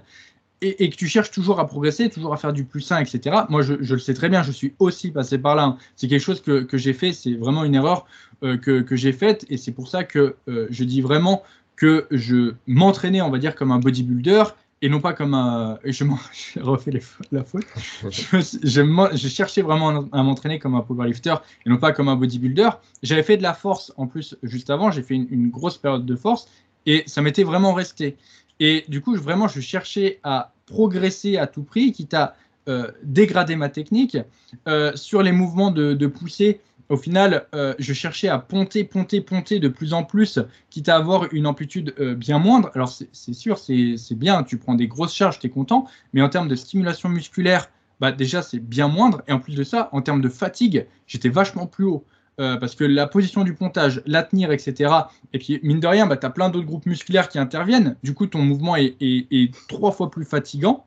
et, 0.60 0.90
que 0.90 0.96
tu 0.96 1.06
cherches 1.06 1.30
toujours 1.30 1.60
à 1.60 1.66
progresser, 1.66 2.10
toujours 2.10 2.34
à 2.34 2.36
faire 2.36 2.52
du 2.52 2.64
plus 2.64 2.80
sain, 2.80 2.98
etc. 2.98 3.36
Moi, 3.48 3.62
je, 3.62 3.74
le 3.74 3.98
sais 3.98 4.14
très 4.14 4.28
bien, 4.28 4.42
je 4.42 4.52
suis 4.52 4.74
aussi 4.78 5.10
passé 5.10 5.38
par 5.38 5.54
là. 5.54 5.64
Hein. 5.64 5.76
C'est 5.96 6.08
quelque 6.08 6.22
chose 6.22 6.40
que, 6.40 6.66
j'ai 6.72 6.92
fait, 6.92 7.12
c'est 7.12 7.34
vraiment 7.34 7.64
une 7.64 7.74
erreur 7.74 8.06
euh, 8.42 8.56
que, 8.56 8.96
j'ai 8.96 9.12
faite, 9.12 9.46
et 9.50 9.56
c'est 9.56 9.72
pour 9.72 9.88
ça 9.88 10.04
que 10.04 10.36
je 10.46 10.84
dis 10.84 11.00
vraiment 11.00 11.42
que 11.76 12.06
je 12.10 12.54
m'entraînais, 12.66 13.22
on 13.22 13.30
va 13.30 13.38
dire, 13.38 13.54
comme 13.54 13.70
un 13.70 13.78
bodybuilder 13.78 14.42
et 14.82 14.88
non 14.88 15.00
pas 15.00 15.12
comme 15.12 15.34
un. 15.34 15.78
Je, 15.84 16.04
je 16.54 16.60
refais 16.60 16.92
la 17.32 17.44
faute. 17.44 17.64
Je, 18.10 18.38
je, 18.62 19.28
cherchais 19.28 19.62
vraiment 19.62 20.08
à 20.12 20.22
m'entraîner 20.22 20.58
comme 20.58 20.74
un 20.74 20.82
powerlifter 20.82 21.34
et 21.66 21.70
non 21.70 21.78
pas 21.78 21.92
comme 21.92 22.08
un 22.08 22.16
bodybuilder. 22.16 22.70
J'avais 23.02 23.22
fait 23.22 23.36
de 23.36 23.42
la 23.42 23.54
force 23.54 23.92
en 23.96 24.06
plus 24.06 24.36
juste 24.42 24.70
avant, 24.70 24.90
j'ai 24.90 25.02
fait 25.02 25.14
une, 25.14 25.50
grosse 25.50 25.78
période 25.78 26.06
de 26.06 26.16
force 26.16 26.48
et 26.86 27.02
ça 27.06 27.22
m'était 27.22 27.44
vraiment 27.44 27.72
resté. 27.72 28.16
Et 28.60 28.84
du 28.88 29.00
coup, 29.00 29.14
vraiment, 29.16 29.48
je 29.48 29.60
cherchais 29.60 30.20
à 30.22 30.52
progresser 30.66 31.36
à 31.36 31.46
tout 31.46 31.62
prix, 31.62 31.92
quitte 31.92 32.14
à 32.14 32.34
euh, 32.68 32.90
dégrader 33.02 33.56
ma 33.56 33.68
technique. 33.68 34.18
Euh, 34.66 34.92
sur 34.94 35.22
les 35.22 35.32
mouvements 35.32 35.70
de, 35.70 36.06
poussée, 36.06 36.60
au 36.88 36.96
final, 36.96 37.46
euh, 37.54 37.74
je 37.78 37.92
cherchais 37.92 38.28
à 38.28 38.38
ponter, 38.38 38.84
ponter, 38.84 39.20
ponter 39.20 39.58
de 39.58 39.68
plus 39.68 39.92
en 39.94 40.04
plus, 40.04 40.38
quitte 40.70 40.88
à 40.88 40.96
avoir 40.96 41.32
une 41.32 41.46
amplitude 41.46 41.94
bien 42.16 42.38
moindre. 42.38 42.70
Alors, 42.74 42.90
c'est 42.90 43.32
sûr, 43.32 43.58
c'est 43.58 43.96
bien, 44.14 44.42
tu 44.42 44.58
prends 44.58 44.74
des 44.74 44.88
grosses 44.88 45.14
charges, 45.14 45.38
tu 45.38 45.46
es 45.46 45.50
content, 45.50 45.86
mais 46.12 46.20
en 46.20 46.28
termes 46.28 46.48
de 46.48 46.56
stimulation 46.56 47.08
musculaire, 47.08 47.70
bah, 48.00 48.12
déjà, 48.12 48.42
c'est 48.42 48.60
bien 48.60 48.88
moindre. 48.88 49.22
Et 49.28 49.32
en 49.32 49.40
plus 49.40 49.54
de 49.54 49.64
ça, 49.64 49.88
en 49.92 50.02
termes 50.02 50.20
de 50.20 50.28
fatigue, 50.28 50.86
j'étais 51.06 51.28
vachement 51.28 51.66
plus 51.66 51.84
haut. 51.84 52.04
Euh, 52.40 52.56
parce 52.56 52.76
que 52.76 52.84
la 52.84 53.08
position 53.08 53.42
du 53.42 53.54
pontage, 53.54 54.00
la 54.06 54.22
tenir, 54.22 54.52
etc. 54.52 54.92
Et 55.32 55.40
puis, 55.40 55.58
mine 55.64 55.80
de 55.80 55.86
rien, 55.88 56.06
bah, 56.06 56.16
tu 56.16 56.24
as 56.24 56.30
plein 56.30 56.50
d'autres 56.50 56.66
groupes 56.66 56.86
musculaires 56.86 57.28
qui 57.28 57.38
interviennent. 57.38 57.96
Du 58.04 58.14
coup, 58.14 58.26
ton 58.26 58.42
mouvement 58.42 58.76
est, 58.76 59.50
trois 59.68 59.90
fois 59.90 60.08
plus 60.08 60.24
fatigant. 60.24 60.84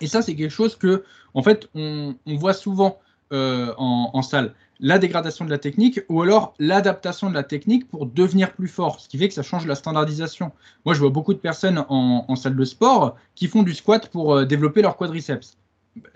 Et 0.00 0.08
ça, 0.08 0.22
c'est 0.22 0.34
quelque 0.34 0.50
chose 0.50 0.74
que, 0.74 1.04
en 1.34 1.42
fait, 1.42 1.68
on, 1.74 2.16
voit 2.26 2.52
souvent 2.52 2.98
en, 3.30 4.22
salle 4.22 4.54
la 4.80 4.98
dégradation 4.98 5.44
de 5.44 5.50
la 5.50 5.58
technique 5.58 6.00
ou 6.08 6.20
alors 6.22 6.54
l'adaptation 6.58 7.30
de 7.30 7.34
la 7.34 7.42
technique 7.42 7.88
pour 7.88 8.06
devenir 8.06 8.52
plus 8.52 8.68
fort, 8.68 9.00
ce 9.00 9.08
qui 9.08 9.18
fait 9.18 9.28
que 9.28 9.34
ça 9.34 9.42
change 9.42 9.66
la 9.66 9.74
standardisation. 9.74 10.52
Moi, 10.84 10.94
je 10.94 11.00
vois 11.00 11.10
beaucoup 11.10 11.32
de 11.32 11.38
personnes 11.38 11.84
en, 11.88 12.36
salle 12.36 12.56
de 12.56 12.64
sport 12.64 13.16
qui 13.34 13.46
font 13.46 13.62
du 13.62 13.74
squat 13.74 14.08
pour 14.08 14.34
euh, 14.34 14.44
développer 14.44 14.82
leur 14.82 14.96
quadriceps. 14.96 15.56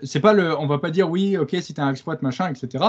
C'est 0.03 0.19
pas 0.19 0.33
le, 0.33 0.55
on 0.59 0.67
va 0.67 0.77
pas 0.77 0.91
dire 0.91 1.09
oui, 1.09 1.37
ok, 1.37 1.55
si 1.61 1.73
tu 1.73 1.81
as 1.81 1.85
un 1.85 1.95
squat 1.95 2.21
machin, 2.21 2.49
etc. 2.49 2.83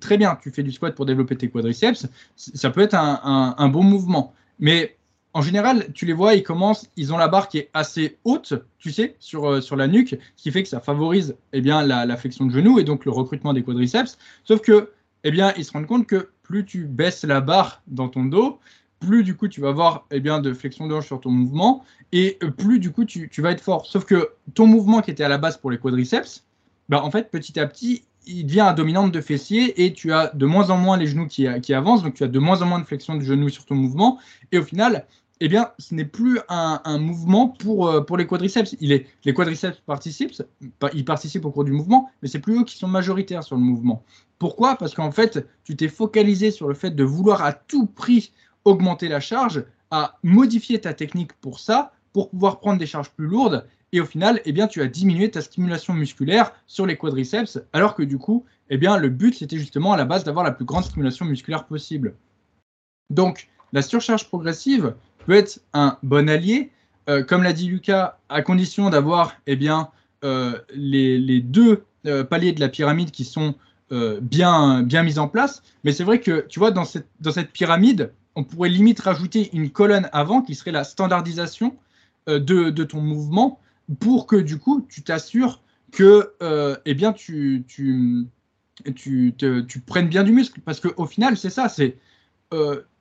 Très 0.00 0.18
bien, 0.18 0.38
tu 0.42 0.50
fais 0.50 0.62
du 0.62 0.70
squat 0.70 0.94
pour 0.94 1.06
développer 1.06 1.36
tes 1.36 1.48
quadriceps, 1.48 2.06
ça 2.36 2.70
peut 2.70 2.82
être 2.82 2.94
un, 2.94 3.68
bon 3.68 3.82
mouvement. 3.82 4.34
Mais 4.58 4.96
en 5.32 5.40
général, 5.40 5.90
tu 5.94 6.04
les 6.04 6.12
vois, 6.12 6.34
ils 6.34 6.42
commencent, 6.42 6.90
ils 6.96 7.12
ont 7.12 7.16
la 7.16 7.28
barre 7.28 7.48
qui 7.48 7.58
est 7.58 7.70
assez 7.72 8.18
haute, 8.24 8.52
tu 8.78 8.92
sais, 8.92 9.16
sur, 9.18 9.46
euh, 9.46 9.60
la 9.76 9.88
nuque, 9.88 10.18
ce 10.36 10.42
qui 10.42 10.50
fait 10.50 10.62
que 10.62 10.68
ça 10.68 10.80
favorise 10.80 11.36
eh 11.54 11.62
bien, 11.62 11.86
la, 11.86 12.16
flexion 12.18 12.44
de 12.44 12.52
genou 12.52 12.78
et 12.78 12.84
donc 12.84 13.06
le 13.06 13.12
recrutement 13.12 13.54
des 13.54 13.62
quadriceps. 13.62 14.18
Sauf 14.44 14.60
que, 14.60 14.90
eh 15.24 15.30
bien, 15.30 15.54
ils 15.56 15.64
se 15.64 15.72
rendent 15.72 15.86
compte 15.86 16.06
que 16.06 16.30
plus 16.42 16.66
tu 16.66 16.84
baisses 16.84 17.24
la 17.24 17.40
barre 17.40 17.82
dans 17.86 18.10
ton 18.10 18.24
dos, 18.24 18.58
plus 19.00 19.24
du 19.24 19.36
coup 19.36 19.48
tu 19.48 19.60
vas 19.60 19.70
avoir 19.70 20.06
eh 20.10 20.20
bien, 20.20 20.40
de 20.40 20.52
flexion 20.52 20.86
de 20.86 20.94
hanche 20.94 21.06
sur 21.06 21.20
ton 21.20 21.30
mouvement 21.30 21.84
et 22.12 22.38
plus 22.56 22.78
du 22.78 22.92
coup 22.92 23.04
tu, 23.04 23.28
vas 23.38 23.50
être 23.50 23.60
fort. 23.60 23.86
Sauf 23.86 24.04
que 24.04 24.30
ton 24.54 24.66
mouvement 24.66 25.00
qui 25.00 25.10
était 25.10 25.24
à 25.24 25.28
la 25.28 25.38
base 25.38 25.56
pour 25.56 25.70
les 25.70 25.78
quadriceps, 25.78 26.44
bah, 26.88 27.02
en 27.02 27.10
fait, 27.10 27.30
petit 27.30 27.58
à 27.58 27.66
petit, 27.66 28.04
il 28.26 28.46
devient 28.46 28.60
un 28.60 28.72
dominante 28.72 29.12
de 29.12 29.20
fessier 29.20 29.84
et 29.84 29.92
tu 29.92 30.12
as 30.12 30.28
de 30.34 30.46
moins 30.46 30.70
en 30.70 30.76
moins 30.76 30.96
les 30.96 31.06
genoux 31.06 31.26
qui, 31.26 31.46
qui 31.62 31.74
avancent, 31.74 32.02
donc 32.02 32.14
tu 32.14 32.24
as 32.24 32.28
de 32.28 32.38
moins 32.38 32.62
en 32.62 32.66
moins 32.66 32.78
de 32.78 32.84
flexion 32.84 33.16
de 33.16 33.22
genou 33.22 33.48
sur 33.48 33.64
ton 33.64 33.74
mouvement. 33.74 34.18
Et 34.52 34.58
au 34.58 34.62
final, 34.62 35.06
eh 35.44 35.48
bien, 35.48 35.70
ce 35.80 35.92
n'est 35.96 36.04
plus 36.04 36.38
un, 36.48 36.98
mouvement 36.98 37.48
pour, 37.48 37.88
euh, 37.88 38.00
pour 38.00 38.16
les 38.16 38.28
quadriceps. 38.28 38.76
Il 38.80 39.04
les 39.24 39.34
quadriceps 39.34 39.80
participent, 39.84 40.40
ils 40.94 41.04
participent 41.04 41.44
au 41.44 41.50
cours 41.50 41.64
du 41.64 41.72
mouvement, 41.72 42.10
mais 42.22 42.28
c'est 42.28 42.38
plus 42.38 42.60
eux 42.60 42.64
qui 42.64 42.78
sont 42.78 42.86
majoritaires 42.86 43.42
sur 43.42 43.56
le 43.56 43.62
mouvement. 43.62 44.04
Pourquoi? 44.38 44.76
Parce 44.76 44.94
qu'en 44.94 45.10
fait, 45.10 45.44
tu 45.64 45.74
t'es 45.74 45.88
focalisé 45.88 46.52
sur 46.52 46.68
le 46.68 46.74
fait 46.74 46.92
de 46.92 47.02
vouloir 47.02 47.42
à 47.42 47.52
tout 47.52 47.86
prix 47.86 48.32
augmenter 48.64 49.08
la 49.08 49.18
charge, 49.18 49.64
à 49.90 50.16
modifier 50.22 50.80
ta 50.80 50.94
technique 50.94 51.32
pour 51.40 51.58
ça, 51.58 51.92
pour 52.12 52.30
pouvoir 52.30 52.60
prendre 52.60 52.78
des 52.78 52.86
charges 52.86 53.10
plus 53.10 53.26
lourdes. 53.26 53.66
Et 53.92 54.00
au 54.00 54.06
final, 54.06 54.40
eh 54.46 54.52
bien, 54.52 54.68
tu 54.68 54.80
as 54.80 54.86
diminué 54.86 55.30
ta 55.30 55.42
stimulation 55.42 55.92
musculaire 55.92 56.52
sur 56.66 56.86
les 56.86 56.96
quadriceps, 56.96 57.60
alors 57.74 57.94
que 57.94 58.02
du 58.02 58.18
coup, 58.18 58.44
eh 58.70 58.78
bien, 58.78 58.96
le 58.96 59.10
but, 59.10 59.34
c'était 59.34 59.58
justement 59.58 59.92
à 59.92 59.98
la 59.98 60.06
base 60.06 60.24
d'avoir 60.24 60.44
la 60.44 60.52
plus 60.52 60.64
grande 60.64 60.84
stimulation 60.84 61.26
musculaire 61.26 61.66
possible. 61.66 62.14
Donc, 63.10 63.48
la 63.74 63.82
surcharge 63.82 64.28
progressive, 64.28 64.94
peut 65.26 65.34
être 65.34 65.60
un 65.72 65.98
bon 66.02 66.28
allié, 66.28 66.70
euh, 67.08 67.22
comme 67.22 67.42
l'a 67.42 67.52
dit 67.52 67.66
Lucas, 67.66 68.18
à 68.28 68.42
condition 68.42 68.90
d'avoir 68.90 69.34
eh 69.46 69.56
bien, 69.56 69.88
euh, 70.24 70.58
les, 70.74 71.40
deux 71.40 71.84
euh, 72.06 72.24
paliers 72.24 72.52
de 72.52 72.60
la 72.60 72.68
pyramide 72.68 73.10
qui 73.10 73.24
sont 73.24 73.54
bien, 74.22 74.82
bien 74.82 75.02
mis 75.02 75.18
en 75.18 75.28
place. 75.28 75.62
Mais 75.84 75.92
c'est 75.92 76.02
vrai 76.02 76.18
que, 76.18 76.46
tu 76.48 76.58
vois, 76.58 76.70
dans 76.70 76.86
cette, 76.86 77.06
dans 77.20 77.30
cette 77.30 77.52
pyramide, 77.52 78.14
on 78.36 78.42
pourrait 78.42 78.70
limite 78.70 78.98
rajouter 79.00 79.50
une 79.52 79.68
colonne 79.68 80.08
avant 80.14 80.40
qui 80.40 80.54
serait 80.54 80.72
la 80.72 80.82
standardisation 80.82 81.76
de, 82.26 82.38
de, 82.38 82.84
ton 82.84 83.02
mouvement 83.02 83.60
pour 84.00 84.26
que, 84.26 84.36
du 84.36 84.58
coup, 84.58 84.86
tu 84.88 85.02
t'assures 85.02 85.60
que 85.92 86.32
eh 86.84 86.94
bien, 86.94 87.12
tu, 87.12 87.64
tu, 87.68 88.26
tu, 88.94 89.34
tu, 89.36 89.80
prennes 89.80 90.08
bien 90.08 90.24
du 90.24 90.32
muscle. 90.32 90.60
Parce 90.64 90.80
qu'au 90.80 91.06
final, 91.06 91.36
c'est 91.36 91.50
ça, 91.50 91.68
c'est 91.68 91.96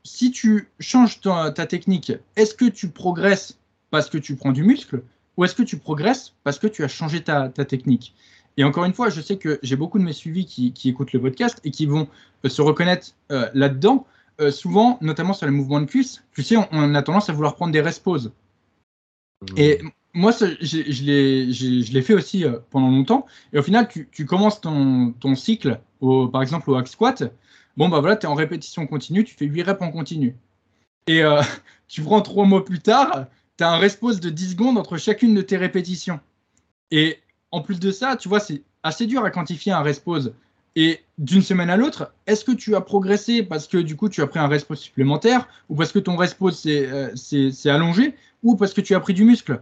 si 0.03 0.31
tu 0.31 0.69
changes 0.80 1.22
ta, 1.22 1.51
technique, 1.51 2.13
est-ce 2.35 2.53
que 2.53 2.65
tu 2.65 2.89
progresses 2.89 3.57
parce 3.89 4.09
que 4.09 4.18
tu 4.18 4.35
prends 4.35 4.51
du 4.51 4.63
muscle 4.63 5.03
ou 5.38 5.45
est-ce 5.45 5.55
que 5.55 5.63
tu 5.63 5.77
progresses 5.77 6.34
parce 6.43 6.59
que 6.59 6.68
tu 6.68 6.84
as 6.84 6.88
changé 6.88 7.23
ta, 7.23 7.49
technique? 7.49 8.13
Et 8.57 8.63
encore 8.63 8.85
une 8.85 8.93
fois, 8.93 9.09
je 9.09 9.22
sais 9.22 9.38
que 9.38 9.59
j'ai 9.63 9.76
beaucoup 9.76 9.97
de 9.97 10.03
mes 10.03 10.13
suivis 10.13 10.45
qui, 10.45 10.89
écoutent 10.89 11.13
le 11.13 11.22
podcast 11.22 11.59
et 11.63 11.72
qui 11.72 11.85
vont 11.85 12.07
euh, 12.45 12.49
se 12.49 12.61
reconnaître 12.61 13.13
euh, 13.31 13.49
là-dedans. 13.53 14.05
Euh, 14.41 14.51
souvent, 14.51 14.97
notamment 15.01 15.34
sur 15.34 15.45
les 15.45 15.51
mouvements 15.51 15.80
de 15.80 15.85
cuisse, 15.85 16.23
tu 16.34 16.43
sais, 16.43 16.57
on, 16.57 16.95
a 16.95 17.01
tendance 17.01 17.30
à 17.30 17.34
vouloir 17.34 17.55
prendre 17.55 17.72
des. 17.72 17.81
Mmh. 17.81 19.57
Et 19.57 19.80
moi, 20.14 20.32
je 20.32 21.94
l'ai 21.94 22.02
fait 22.02 22.14
aussi 22.14 22.46
pendant 22.70 22.90
longtemps. 22.90 23.26
Et 23.54 23.60
au 23.60 23.64
final, 23.64 23.88
tu, 23.88 24.26
commences 24.26 24.62
ton, 24.62 25.36
cycle, 25.36 25.80
par 26.32 26.42
exemple 26.42 26.70
au 26.70 26.76
hack 26.76 26.88
squat, 26.88 27.32
Bon, 27.78 27.90
bah 27.90 28.00
voilà, 28.00 28.16
tu 28.16 28.26
es 28.26 28.30
en 28.30 28.36
répétition 28.36 28.86
continue, 28.86 29.24
tu 29.24 29.36
fais 29.36 29.46
8 29.46 29.64
reps 29.64 29.82
en 29.82 29.92
continu. 29.92 30.36
Et 31.08 31.24
euh, 31.24 31.42
tu 31.88 32.02
prends 32.02 32.22
3 32.22 32.46
mois 32.46 32.66
plus 32.66 32.80
tard, 32.80 33.28
tu 33.58 33.64
as 33.64 33.72
un 33.72 33.78
respose 33.78 34.20
de 34.20 34.30
10 34.30 34.52
secondes 34.52 34.78
entre 34.78 34.98
chacune 34.98 35.34
de 35.34 35.42
tes 35.42 35.58
répétitions. 35.58 36.20
Et 36.92 37.20
en 37.52 37.62
plus 37.62 37.80
de 37.80 37.92
ça, 37.92 38.18
tu 38.18 38.28
vois, 38.28 38.40
c'est 38.40 38.64
assez 38.84 39.08
dur 39.08 39.24
à 39.24 39.32
quantifier 39.32 39.72
un 39.72 39.82
respose. 39.82 40.34
Et 40.76 41.02
d'une 41.18 41.42
semaine 41.42 41.70
à 41.70 41.76
l'autre, 41.76 42.14
est-ce 42.28 42.46
que 42.46 42.54
tu 42.54 42.76
as 42.76 42.82
progressé 42.82 43.44
parce 43.44 43.68
que 43.68 43.78
du 43.78 43.98
coup 43.98 44.08
tu 44.08 44.22
as 44.22 44.28
pris 44.28 44.40
un 44.40 44.48
respose 44.48 44.80
supplémentaire 44.80 45.50
ou 45.68 45.76
parce 45.76 45.92
que 45.92 46.00
ton 46.00 46.18
s'est 46.52 46.88
euh, 46.90 47.52
allongé 47.66 48.16
ou 48.42 48.56
parce 48.56 48.74
que 48.74 48.80
tu 48.80 48.96
as 48.96 49.02
pris 49.02 49.14
du 49.14 49.26
muscle? 49.26 49.62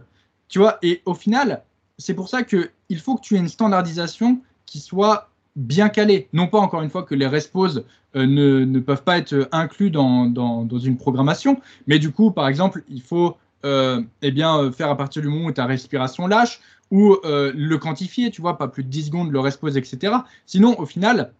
Tu 0.50 0.58
vois, 0.58 0.78
et 0.82 1.00
au 1.06 1.14
final, 1.14 1.62
c'est 1.96 2.12
pour 2.12 2.28
ça 2.28 2.42
qu'il 2.42 2.98
faut 2.98 3.14
que 3.14 3.22
tu 3.22 3.36
aies 3.36 3.38
une 3.38 3.48
standardisation 3.48 4.42
qui 4.66 4.80
soit 4.80 5.30
bien 5.56 5.88
calé. 5.88 6.28
Non 6.32 6.48
pas 6.48 6.58
encore 6.58 6.82
une 6.82 6.90
fois 6.90 7.04
que 7.04 7.14
les 7.14 7.26
resposes 7.26 7.84
euh, 8.16 8.26
ne, 8.26 8.80
peuvent 8.80 9.04
pas 9.04 9.18
être 9.18 9.48
inclus 9.52 9.90
dans, 9.90 10.68
une 10.82 10.96
programmation, 10.96 11.60
mais 11.86 11.98
du 11.98 12.10
coup, 12.10 12.32
par 12.32 12.48
exemple, 12.48 12.82
il 12.88 13.00
faut 13.00 13.36
euh, 13.64 14.02
eh 14.22 14.32
bien, 14.32 14.72
faire 14.72 14.90
à 14.90 14.96
partir 14.96 15.22
du 15.22 15.28
moment 15.28 15.46
où 15.46 15.52
ta 15.52 15.66
respiration 15.66 16.26
lâche 16.26 16.60
ou 16.90 17.16
euh, 17.24 17.52
le 17.54 17.78
quantifier, 17.78 18.30
tu 18.30 18.40
vois, 18.40 18.58
pas 18.58 18.66
plus 18.66 18.82
de 18.82 18.88
10 18.88 19.06
secondes, 19.06 19.30
le 19.30 19.38
respose, 19.38 19.76
etc. 19.76 20.14
Sinon, 20.46 20.78
au 20.80 20.86
final, 20.86 21.32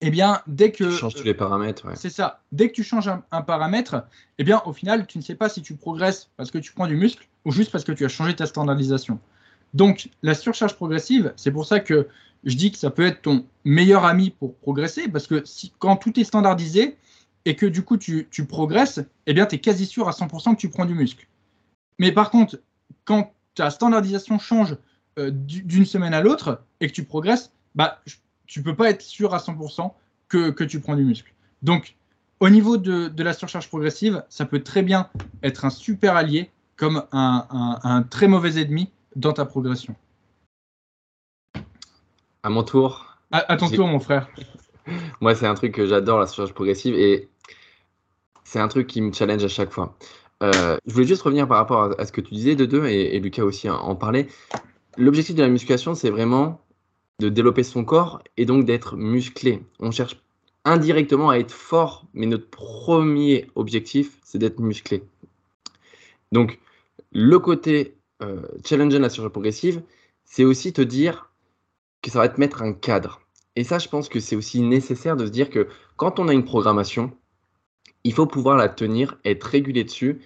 eh 0.00 0.10
bien, 0.10 0.40
dès 0.46 0.72
que. 0.72 0.84
Tu 0.84 0.92
changes 0.92 1.14
tous 1.14 1.24
les 1.24 1.34
paramètres. 1.34 1.86
C'est 1.96 2.10
ça. 2.10 2.42
Dès 2.52 2.68
que 2.68 2.74
tu 2.74 2.82
changes 2.82 3.08
un, 3.08 3.22
un, 3.32 3.42
paramètre, 3.42 4.04
eh 4.38 4.44
bien, 4.44 4.62
au 4.64 4.72
final, 4.72 5.06
tu 5.06 5.18
ne 5.18 5.22
sais 5.22 5.34
pas 5.34 5.48
si 5.48 5.62
tu 5.62 5.74
progresses 5.74 6.30
parce 6.36 6.50
que 6.50 6.58
tu 6.58 6.72
prends 6.72 6.86
du 6.86 6.96
muscle 6.96 7.26
ou 7.44 7.52
juste 7.52 7.70
parce 7.70 7.84
que 7.84 7.92
tu 7.92 8.04
as 8.04 8.08
changé 8.08 8.34
ta 8.34 8.46
standardisation. 8.46 9.18
Donc, 9.74 10.10
la 10.22 10.34
surcharge 10.34 10.74
progressive, 10.74 11.32
c'est 11.36 11.52
pour 11.52 11.64
ça 11.64 11.80
que 11.80 12.08
je 12.44 12.56
dis 12.56 12.72
que 12.72 12.78
ça 12.78 12.90
peut 12.90 13.04
être 13.04 13.22
ton 13.22 13.46
meilleur 13.64 14.04
ami 14.04 14.30
pour 14.30 14.56
progresser, 14.56 15.08
parce 15.08 15.26
que 15.26 15.44
si, 15.44 15.72
quand 15.78 15.96
tout 15.96 16.18
est 16.18 16.24
standardisé 16.24 16.96
et 17.44 17.56
que 17.56 17.66
du 17.66 17.82
coup 17.82 17.96
tu, 17.96 18.26
progresses, 18.48 19.00
eh 19.26 19.34
bien 19.34 19.46
tu 19.46 19.56
es 19.56 19.58
quasi 19.58 19.86
sûr 19.86 20.08
à 20.08 20.12
100% 20.12 20.54
que 20.54 20.60
tu 20.60 20.68
prends 20.68 20.86
du 20.86 20.94
muscle. 20.94 21.26
Mais 21.98 22.12
par 22.12 22.30
contre, 22.30 22.60
quand 23.04 23.32
ta 23.54 23.70
standardisation 23.70 24.38
change 24.38 24.76
euh, 25.18 25.30
d'une 25.30 25.84
semaine 25.84 26.14
à 26.14 26.20
l'autre 26.20 26.62
et 26.80 26.88
que 26.88 26.92
tu 26.92 27.04
progresses, 27.04 27.52
bah, 27.74 28.00
tu 28.50 28.64
peux 28.64 28.74
pas 28.74 28.90
être 28.90 29.00
sûr 29.00 29.32
à 29.32 29.38
100% 29.38 29.92
que, 30.28 30.50
que 30.50 30.64
tu 30.64 30.80
prends 30.80 30.96
du 30.96 31.04
muscle. 31.04 31.32
Donc, 31.62 31.94
au 32.40 32.50
niveau 32.50 32.78
de, 32.78 33.22
la 33.22 33.32
surcharge 33.32 33.68
progressive, 33.68 34.24
ça 34.28 34.44
peut 34.44 34.60
très 34.60 34.82
bien 34.82 35.08
être 35.44 35.64
un 35.64 35.70
super 35.70 36.16
allié 36.16 36.50
comme 36.76 37.04
un, 37.12 38.04
très 38.10 38.26
mauvais 38.26 38.60
ennemi 38.60 38.90
dans 39.14 39.32
ta 39.32 39.44
progression. 39.44 39.94
À 42.42 42.50
mon 42.50 42.64
tour. 42.64 43.18
À, 43.30 43.56
ton 43.56 43.70
tour, 43.70 43.86
mon 43.86 44.00
frère. 44.00 44.28
Moi, 45.20 45.36
c'est 45.36 45.46
un 45.46 45.54
truc 45.54 45.72
que 45.72 45.86
j'adore, 45.86 46.18
la 46.18 46.26
surcharge 46.26 46.52
progressive, 46.52 46.96
et 46.96 47.28
c'est 48.42 48.58
un 48.58 48.66
truc 48.66 48.88
qui 48.88 49.00
me 49.00 49.12
challenge 49.12 49.44
à 49.44 49.48
chaque 49.48 49.70
fois. 49.70 49.96
Euh, 50.42 50.76
je 50.86 50.92
voulais 50.92 51.06
juste 51.06 51.22
revenir 51.22 51.46
par 51.46 51.58
rapport 51.58 51.94
à, 51.96 52.04
ce 52.04 52.10
que 52.10 52.20
tu 52.20 52.34
disais 52.34 52.56
de 52.56 52.64
deux, 52.64 52.86
et, 52.86 53.14
et 53.14 53.20
Lucas 53.20 53.44
aussi 53.44 53.70
en 53.70 53.94
parlait. 53.94 54.26
L'objectif 54.96 55.36
de 55.36 55.42
la 55.42 55.48
musculation, 55.48 55.94
c'est 55.94 56.10
vraiment 56.10 56.60
de 57.20 57.28
développer 57.28 57.62
son 57.62 57.84
corps 57.84 58.22
et 58.36 58.46
donc 58.46 58.64
d'être 58.64 58.96
musclé. 58.96 59.62
On 59.78 59.90
cherche 59.90 60.16
indirectement 60.64 61.30
à 61.30 61.38
être 61.38 61.52
fort, 61.52 62.06
mais 62.14 62.26
notre 62.26 62.48
premier 62.48 63.46
objectif, 63.54 64.18
c'est 64.24 64.38
d'être 64.38 64.58
musclé. 64.58 65.04
Donc, 66.32 66.58
le 67.12 67.38
côté 67.38 67.96
euh, 68.22 68.42
challenger 68.64 68.98
la 68.98 69.08
surcharge 69.08 69.32
progressive, 69.32 69.82
c'est 70.24 70.44
aussi 70.44 70.72
te 70.72 70.82
dire 70.82 71.30
que 72.02 72.10
ça 72.10 72.18
va 72.18 72.28
te 72.28 72.40
mettre 72.40 72.62
un 72.62 72.72
cadre. 72.72 73.20
Et 73.56 73.64
ça, 73.64 73.78
je 73.78 73.88
pense 73.88 74.08
que 74.08 74.20
c'est 74.20 74.36
aussi 74.36 74.62
nécessaire 74.62 75.16
de 75.16 75.26
se 75.26 75.30
dire 75.30 75.50
que 75.50 75.68
quand 75.96 76.18
on 76.18 76.28
a 76.28 76.32
une 76.32 76.44
programmation, 76.44 77.12
il 78.04 78.14
faut 78.14 78.26
pouvoir 78.26 78.56
la 78.56 78.68
tenir, 78.68 79.18
être 79.24 79.44
régulé 79.44 79.84
dessus 79.84 80.20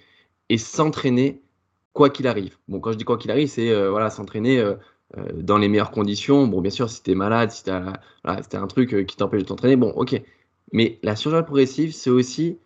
et 0.49 0.57
s'entraîner 0.57 1.41
quoi 1.93 2.09
qu'il 2.09 2.27
arrive. 2.27 2.57
Bon, 2.67 2.79
quand 2.79 2.91
je 2.91 2.97
dis 2.97 3.03
quoi 3.03 3.17
qu'il 3.17 3.31
arrive, 3.31 3.49
c'est 3.49 3.71
euh, 3.71 3.89
voilà, 3.89 4.09
s'entraîner 4.09 4.59
euh, 4.59 4.75
dans 5.35 5.57
les 5.57 5.67
meilleures 5.67 5.91
conditions. 5.91 6.47
Bon, 6.47 6.61
bien 6.61 6.71
sûr, 6.71 6.89
si 6.89 7.01
tu 7.03 7.11
es 7.11 7.15
malade, 7.15 7.51
si 7.51 7.63
tu 7.63 7.71
un 7.71 8.67
truc 8.67 9.05
qui 9.05 9.15
t'empêche 9.15 9.43
de 9.43 9.47
t'entraîner, 9.47 9.75
bon, 9.75 9.91
ok. 9.91 10.21
Mais 10.73 10.99
la 11.03 11.15
surcharge 11.15 11.45
progressive, 11.45 11.93
c'est 11.93 12.09
aussi 12.09 12.57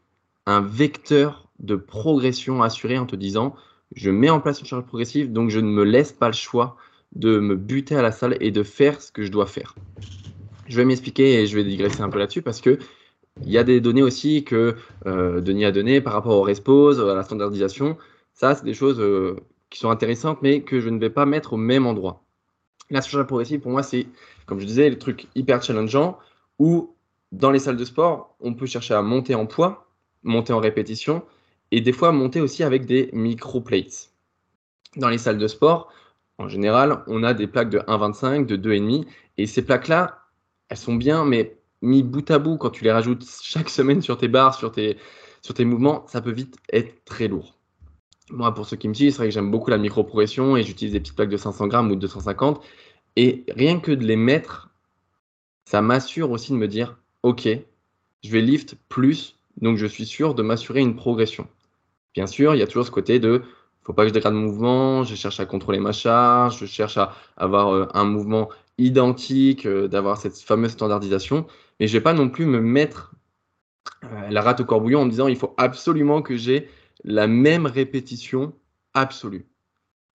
un 0.45 0.61
vecteur 0.61 1.49
de 1.59 1.75
progression 1.75 2.63
assuré 2.63 2.97
en 2.97 3.05
te 3.05 3.15
disant 3.15 3.55
je 3.95 4.11
mets 4.11 4.29
en 4.29 4.39
place 4.39 4.59
une 4.59 4.65
surcharge 4.65 4.87
progressive, 4.87 5.31
donc 5.31 5.49
je 5.49 5.59
ne 5.59 5.69
me 5.69 5.83
laisse 5.83 6.11
pas 6.11 6.27
le 6.27 6.33
choix 6.33 6.77
de 7.15 7.39
me 7.39 7.55
buter 7.55 7.95
à 7.95 8.01
la 8.01 8.11
salle 8.11 8.37
et 8.39 8.51
de 8.51 8.63
faire 8.63 9.01
ce 9.01 9.11
que 9.11 9.23
je 9.23 9.31
dois 9.31 9.47
faire. 9.47 9.75
Je 10.67 10.77
vais 10.77 10.85
m'expliquer 10.85 11.41
et 11.41 11.47
je 11.47 11.55
vais 11.55 11.63
digresser 11.63 12.01
un 12.01 12.09
peu 12.09 12.19
là-dessus 12.19 12.41
parce 12.41 12.61
que 12.61 12.77
il 13.43 13.49
y 13.49 13.57
a 13.57 13.63
des 13.63 13.79
données 13.79 14.03
aussi 14.03 14.43
que 14.43 14.75
euh, 15.05 15.41
Denis 15.41 15.65
a 15.65 15.71
données 15.71 16.01
par 16.01 16.13
rapport 16.13 16.37
au 16.37 16.41
respose, 16.41 16.99
à 16.99 17.15
la 17.15 17.23
standardisation. 17.23 17.97
Ça, 18.33 18.53
c'est 18.53 18.65
des 18.65 18.73
choses 18.73 18.99
euh, 18.99 19.37
qui 19.69 19.79
sont 19.79 19.89
intéressantes, 19.89 20.39
mais 20.41 20.61
que 20.61 20.81
je 20.81 20.89
ne 20.89 20.99
vais 20.99 21.09
pas 21.09 21.25
mettre 21.25 21.53
au 21.53 21.57
même 21.57 21.85
endroit. 21.85 22.23
La 22.89 23.01
surcharge 23.01 23.27
progressive, 23.27 23.59
pour 23.59 23.71
moi, 23.71 23.83
c'est, 23.83 24.07
comme 24.45 24.59
je 24.59 24.65
disais, 24.65 24.89
le 24.89 24.97
truc 24.97 25.27
hyper 25.35 25.61
challengeant 25.61 26.17
où, 26.57 26.95
dans 27.31 27.51
les 27.51 27.59
salles 27.59 27.77
de 27.77 27.85
sport, 27.85 28.35
on 28.39 28.53
peut 28.53 28.65
chercher 28.65 28.95
à 28.95 29.01
monter 29.01 29.35
en 29.35 29.45
poids, 29.45 29.87
monter 30.23 30.53
en 30.53 30.59
répétition, 30.59 31.23
et 31.71 31.81
des 31.81 31.93
fois 31.93 32.11
monter 32.11 32.41
aussi 32.41 32.63
avec 32.63 32.85
des 32.85 33.09
micro-plates. 33.13 34.11
Dans 34.95 35.09
les 35.09 35.19
salles 35.19 35.37
de 35.37 35.47
sport, 35.47 35.93
en 36.39 36.47
général, 36.47 37.03
on 37.07 37.23
a 37.23 37.33
des 37.33 37.47
plaques 37.47 37.69
de 37.69 37.79
1,25, 37.79 38.45
de 38.45 38.57
2,5, 38.57 39.05
et 39.37 39.45
ces 39.45 39.63
plaques-là, 39.63 40.23
elles 40.69 40.77
sont 40.77 40.95
bien, 40.95 41.25
mais 41.25 41.57
mis 41.81 42.01
bout 42.01 42.29
à 42.31 42.39
bout, 42.39 42.57
quand 42.57 42.71
tu 42.71 42.83
les 42.83 42.91
rajoutes 42.91 43.23
chaque 43.43 43.69
semaine 43.69 44.01
sur 44.01 44.17
tes 44.17 44.27
barres, 44.27 44.55
sur 44.55 44.71
tes, 44.71 44.97
sur 45.41 45.53
tes 45.53 45.65
mouvements, 45.65 46.05
ça 46.07 46.21
peut 46.21 46.31
vite 46.31 46.55
être 46.73 47.05
très 47.05 47.27
lourd. 47.27 47.58
Moi, 48.31 48.53
pour 48.53 48.65
ceux 48.65 48.77
qui 48.77 48.87
me 48.87 48.93
suivent, 48.93 49.11
c'est 49.11 49.17
vrai 49.17 49.27
que 49.27 49.33
j'aime 49.33 49.51
beaucoup 49.51 49.69
la 49.69 49.77
micro-progression 49.77 50.55
et 50.55 50.63
j'utilise 50.63 50.93
des 50.93 50.99
petites 50.99 51.15
plaques 51.15 51.29
de 51.29 51.37
500 51.37 51.67
grammes 51.67 51.91
ou 51.91 51.95
de 51.95 52.01
250. 52.01 52.63
Et 53.15 53.43
rien 53.49 53.79
que 53.79 53.91
de 53.91 54.05
les 54.05 54.15
mettre, 54.15 54.69
ça 55.65 55.81
m'assure 55.81 56.31
aussi 56.31 56.51
de 56.51 56.57
me 56.57 56.67
dire, 56.67 56.97
OK, 57.23 57.47
je 58.23 58.31
vais 58.31 58.41
lift 58.41 58.75
plus, 58.87 59.39
donc 59.61 59.77
je 59.77 59.85
suis 59.85 60.05
sûr 60.05 60.35
de 60.35 60.43
m'assurer 60.43 60.81
une 60.81 60.95
progression. 60.95 61.47
Bien 62.13 62.27
sûr, 62.27 62.55
il 62.55 62.59
y 62.59 62.61
a 62.61 62.67
toujours 62.67 62.85
ce 62.85 62.91
côté 62.91 63.19
de, 63.19 63.43
faut 63.83 63.93
pas 63.93 64.03
que 64.03 64.09
je 64.09 64.13
dégrade 64.13 64.33
mon 64.33 64.41
mouvement, 64.41 65.03
je 65.03 65.15
cherche 65.15 65.39
à 65.39 65.45
contrôler 65.45 65.79
ma 65.79 65.91
charge, 65.91 66.59
je 66.59 66.65
cherche 66.65 66.97
à 66.97 67.13
avoir 67.37 67.73
euh, 67.73 67.87
un 67.93 68.05
mouvement 68.05 68.49
identique, 68.77 69.65
euh, 69.65 69.87
d'avoir 69.87 70.17
cette 70.17 70.37
fameuse 70.37 70.71
standardisation. 70.71 71.45
Mais 71.79 71.87
je 71.87 71.93
vais 71.93 72.01
pas 72.01 72.13
non 72.13 72.29
plus 72.29 72.45
me 72.45 72.61
mettre 72.61 73.15
euh, 74.03 74.29
la 74.29 74.41
rate 74.41 74.61
au 74.61 74.65
corbouillon 74.65 75.01
en 75.01 75.05
me 75.05 75.11
disant, 75.11 75.27
il 75.27 75.37
faut 75.37 75.53
absolument 75.57 76.21
que 76.21 76.35
j'ai 76.35 76.69
la 77.03 77.27
même 77.27 77.65
répétition 77.65 78.53
absolue. 78.93 79.45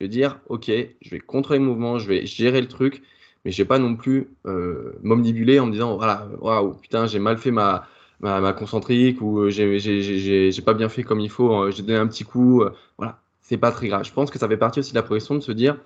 Je 0.00 0.06
vais 0.06 0.08
dire, 0.08 0.40
OK, 0.48 0.66
je 0.66 1.10
vais 1.10 1.20
contrôler 1.20 1.60
le 1.60 1.64
mouvement, 1.64 1.98
je 1.98 2.08
vais 2.08 2.26
gérer 2.26 2.60
le 2.60 2.68
truc, 2.68 3.02
mais 3.44 3.52
je 3.52 3.58
vais 3.58 3.66
pas 3.66 3.78
non 3.78 3.96
plus 3.96 4.28
euh, 4.46 4.92
m'omnibuler 5.02 5.60
en 5.60 5.66
me 5.66 5.72
disant, 5.72 5.96
voilà, 5.96 6.28
waouh, 6.40 6.74
putain, 6.74 7.06
j'ai 7.06 7.18
mal 7.18 7.38
fait 7.38 7.50
ma, 7.50 7.86
ma, 8.20 8.52
concentrique 8.52 9.20
ou 9.20 9.40
euh, 9.40 9.50
j'ai 9.50 10.62
pas 10.64 10.74
bien 10.74 10.88
fait 10.88 11.02
comme 11.02 11.20
il 11.20 11.30
faut, 11.30 11.64
euh, 11.64 11.70
j'ai 11.70 11.82
donné 11.82 11.98
un 11.98 12.06
petit 12.06 12.24
coup. 12.24 12.62
Euh, 12.62 12.72
voilà, 12.98 13.20
c'est 13.40 13.58
pas 13.58 13.70
très 13.70 13.88
grave. 13.88 14.04
Je 14.04 14.12
pense 14.12 14.30
que 14.30 14.38
ça 14.38 14.48
fait 14.48 14.56
partie 14.56 14.80
aussi 14.80 14.90
de 14.92 14.96
la 14.96 15.02
progression 15.02 15.34
de 15.34 15.40
se 15.40 15.52
dire, 15.52 15.78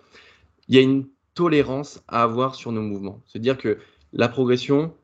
il 0.69 0.77
y 0.77 0.79
a 0.79 0.83
une 0.83 1.07
tolérance 1.35 2.03
à 2.09 2.23
avoir 2.23 2.55
sur 2.55 2.73
nos 2.73 2.83
mouvements. 2.83 3.23
Se 3.27 3.39
dire 3.39 3.59
que 3.59 3.79
la 4.13 4.29
progression, 4.29 4.95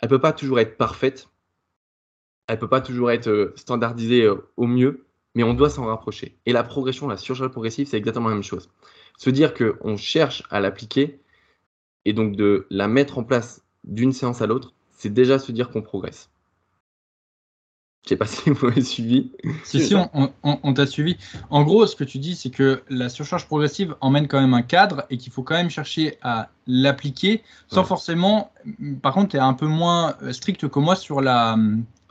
elle 0.00 0.08
peut 0.08 0.20
pas 0.20 0.32
toujours 0.32 0.60
être 0.60 0.76
parfaite, 0.76 1.28
elle 2.46 2.58
peut 2.58 2.68
pas 2.68 2.80
toujours 2.80 3.10
être 3.10 3.52
standardisée 3.56 4.28
au 4.56 4.66
mieux, 4.66 5.06
mais 5.34 5.42
on 5.42 5.54
doit 5.54 5.70
s'en 5.70 5.86
rapprocher. 5.86 6.38
Et 6.46 6.52
la 6.52 6.64
progression, 6.64 7.08
la 7.08 7.16
surcharge 7.16 7.50
progressive, 7.50 7.86
c'est 7.88 7.96
exactement 7.96 8.28
la 8.28 8.34
même 8.34 8.44
chose. 8.44 8.70
Se 9.18 9.30
dire 9.30 9.54
qu'on 9.54 9.96
cherche 9.96 10.42
à 10.50 10.60
l'appliquer 10.60 11.20
et 12.04 12.12
donc 12.12 12.36
de 12.36 12.66
la 12.70 12.88
mettre 12.88 13.18
en 13.18 13.24
place 13.24 13.64
d'une 13.84 14.12
séance 14.12 14.42
à 14.42 14.46
l'autre, 14.46 14.74
c'est 14.90 15.12
déjà 15.12 15.38
se 15.38 15.52
dire 15.52 15.70
qu'on 15.70 15.82
progresse. 15.82 16.30
Je 18.04 18.08
sais 18.08 18.16
pas 18.16 18.26
si 18.26 18.48
vous 18.50 18.66
m'avez 18.66 18.82
suivi. 18.82 19.30
Si, 19.62 19.80
si, 19.80 19.94
on, 19.94 20.74
t'a 20.74 20.86
suivi. 20.86 21.16
En 21.50 21.62
gros, 21.62 21.86
ce 21.86 21.94
que 21.94 22.04
tu 22.04 22.18
dis, 22.18 22.34
c'est 22.34 22.50
que 22.50 22.82
la 22.88 23.08
surcharge 23.08 23.46
progressive 23.46 23.94
emmène 24.00 24.26
quand 24.26 24.40
même 24.40 24.54
un 24.54 24.62
cadre 24.62 25.04
et 25.10 25.18
qu'il 25.18 25.32
faut 25.32 25.42
quand 25.42 25.54
même 25.54 25.70
chercher 25.70 26.16
à 26.22 26.48
l'appliquer 26.66 27.42
sans 27.68 27.84
forcément. 27.84 28.52
Par 29.02 29.12
contre, 29.12 29.28
tu 29.28 29.36
es 29.36 29.40
un 29.40 29.54
peu 29.54 29.66
moins 29.66 30.16
strict 30.32 30.68
que 30.68 30.78
moi 30.78 30.96
sur 30.96 31.20
la, 31.20 31.56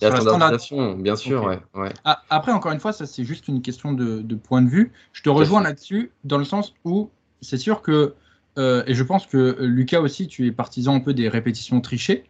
la, 0.02 0.22
standardisation, 0.22 0.94
bien 0.96 1.16
sûr. 1.16 1.44
Ouais, 1.74 1.92
ah, 2.06 2.22
après, 2.30 2.52
encore 2.52 2.72
une 2.72 2.80
fois, 2.80 2.94
ça 2.94 3.06
c'est 3.06 3.24
juste 3.24 3.48
une 3.48 3.62
question 3.62 3.92
de, 3.94 4.36
point 4.36 4.62
de 4.62 4.70
vue. 4.70 4.92
Je 5.12 5.24
te 5.24 5.30
rejoins 5.30 5.62
là-dessus 5.62 6.12
dans 6.24 6.38
le 6.38 6.46
sens 6.46 6.74
où 6.86 7.10
c'est 7.42 7.58
sûr 7.58 7.82
que, 7.82 8.14
euh, 8.58 8.84
et 8.86 8.94
je 8.94 9.04
pense 9.04 9.26
que 9.26 9.58
Lucas 9.60 10.02
aussi, 10.02 10.28
tu 10.28 10.46
es 10.46 10.52
partisan 10.52 10.96
un 10.96 11.00
peu 11.00 11.14
des 11.14 11.30
répétitions 11.30 11.82
trichées. 11.82 12.26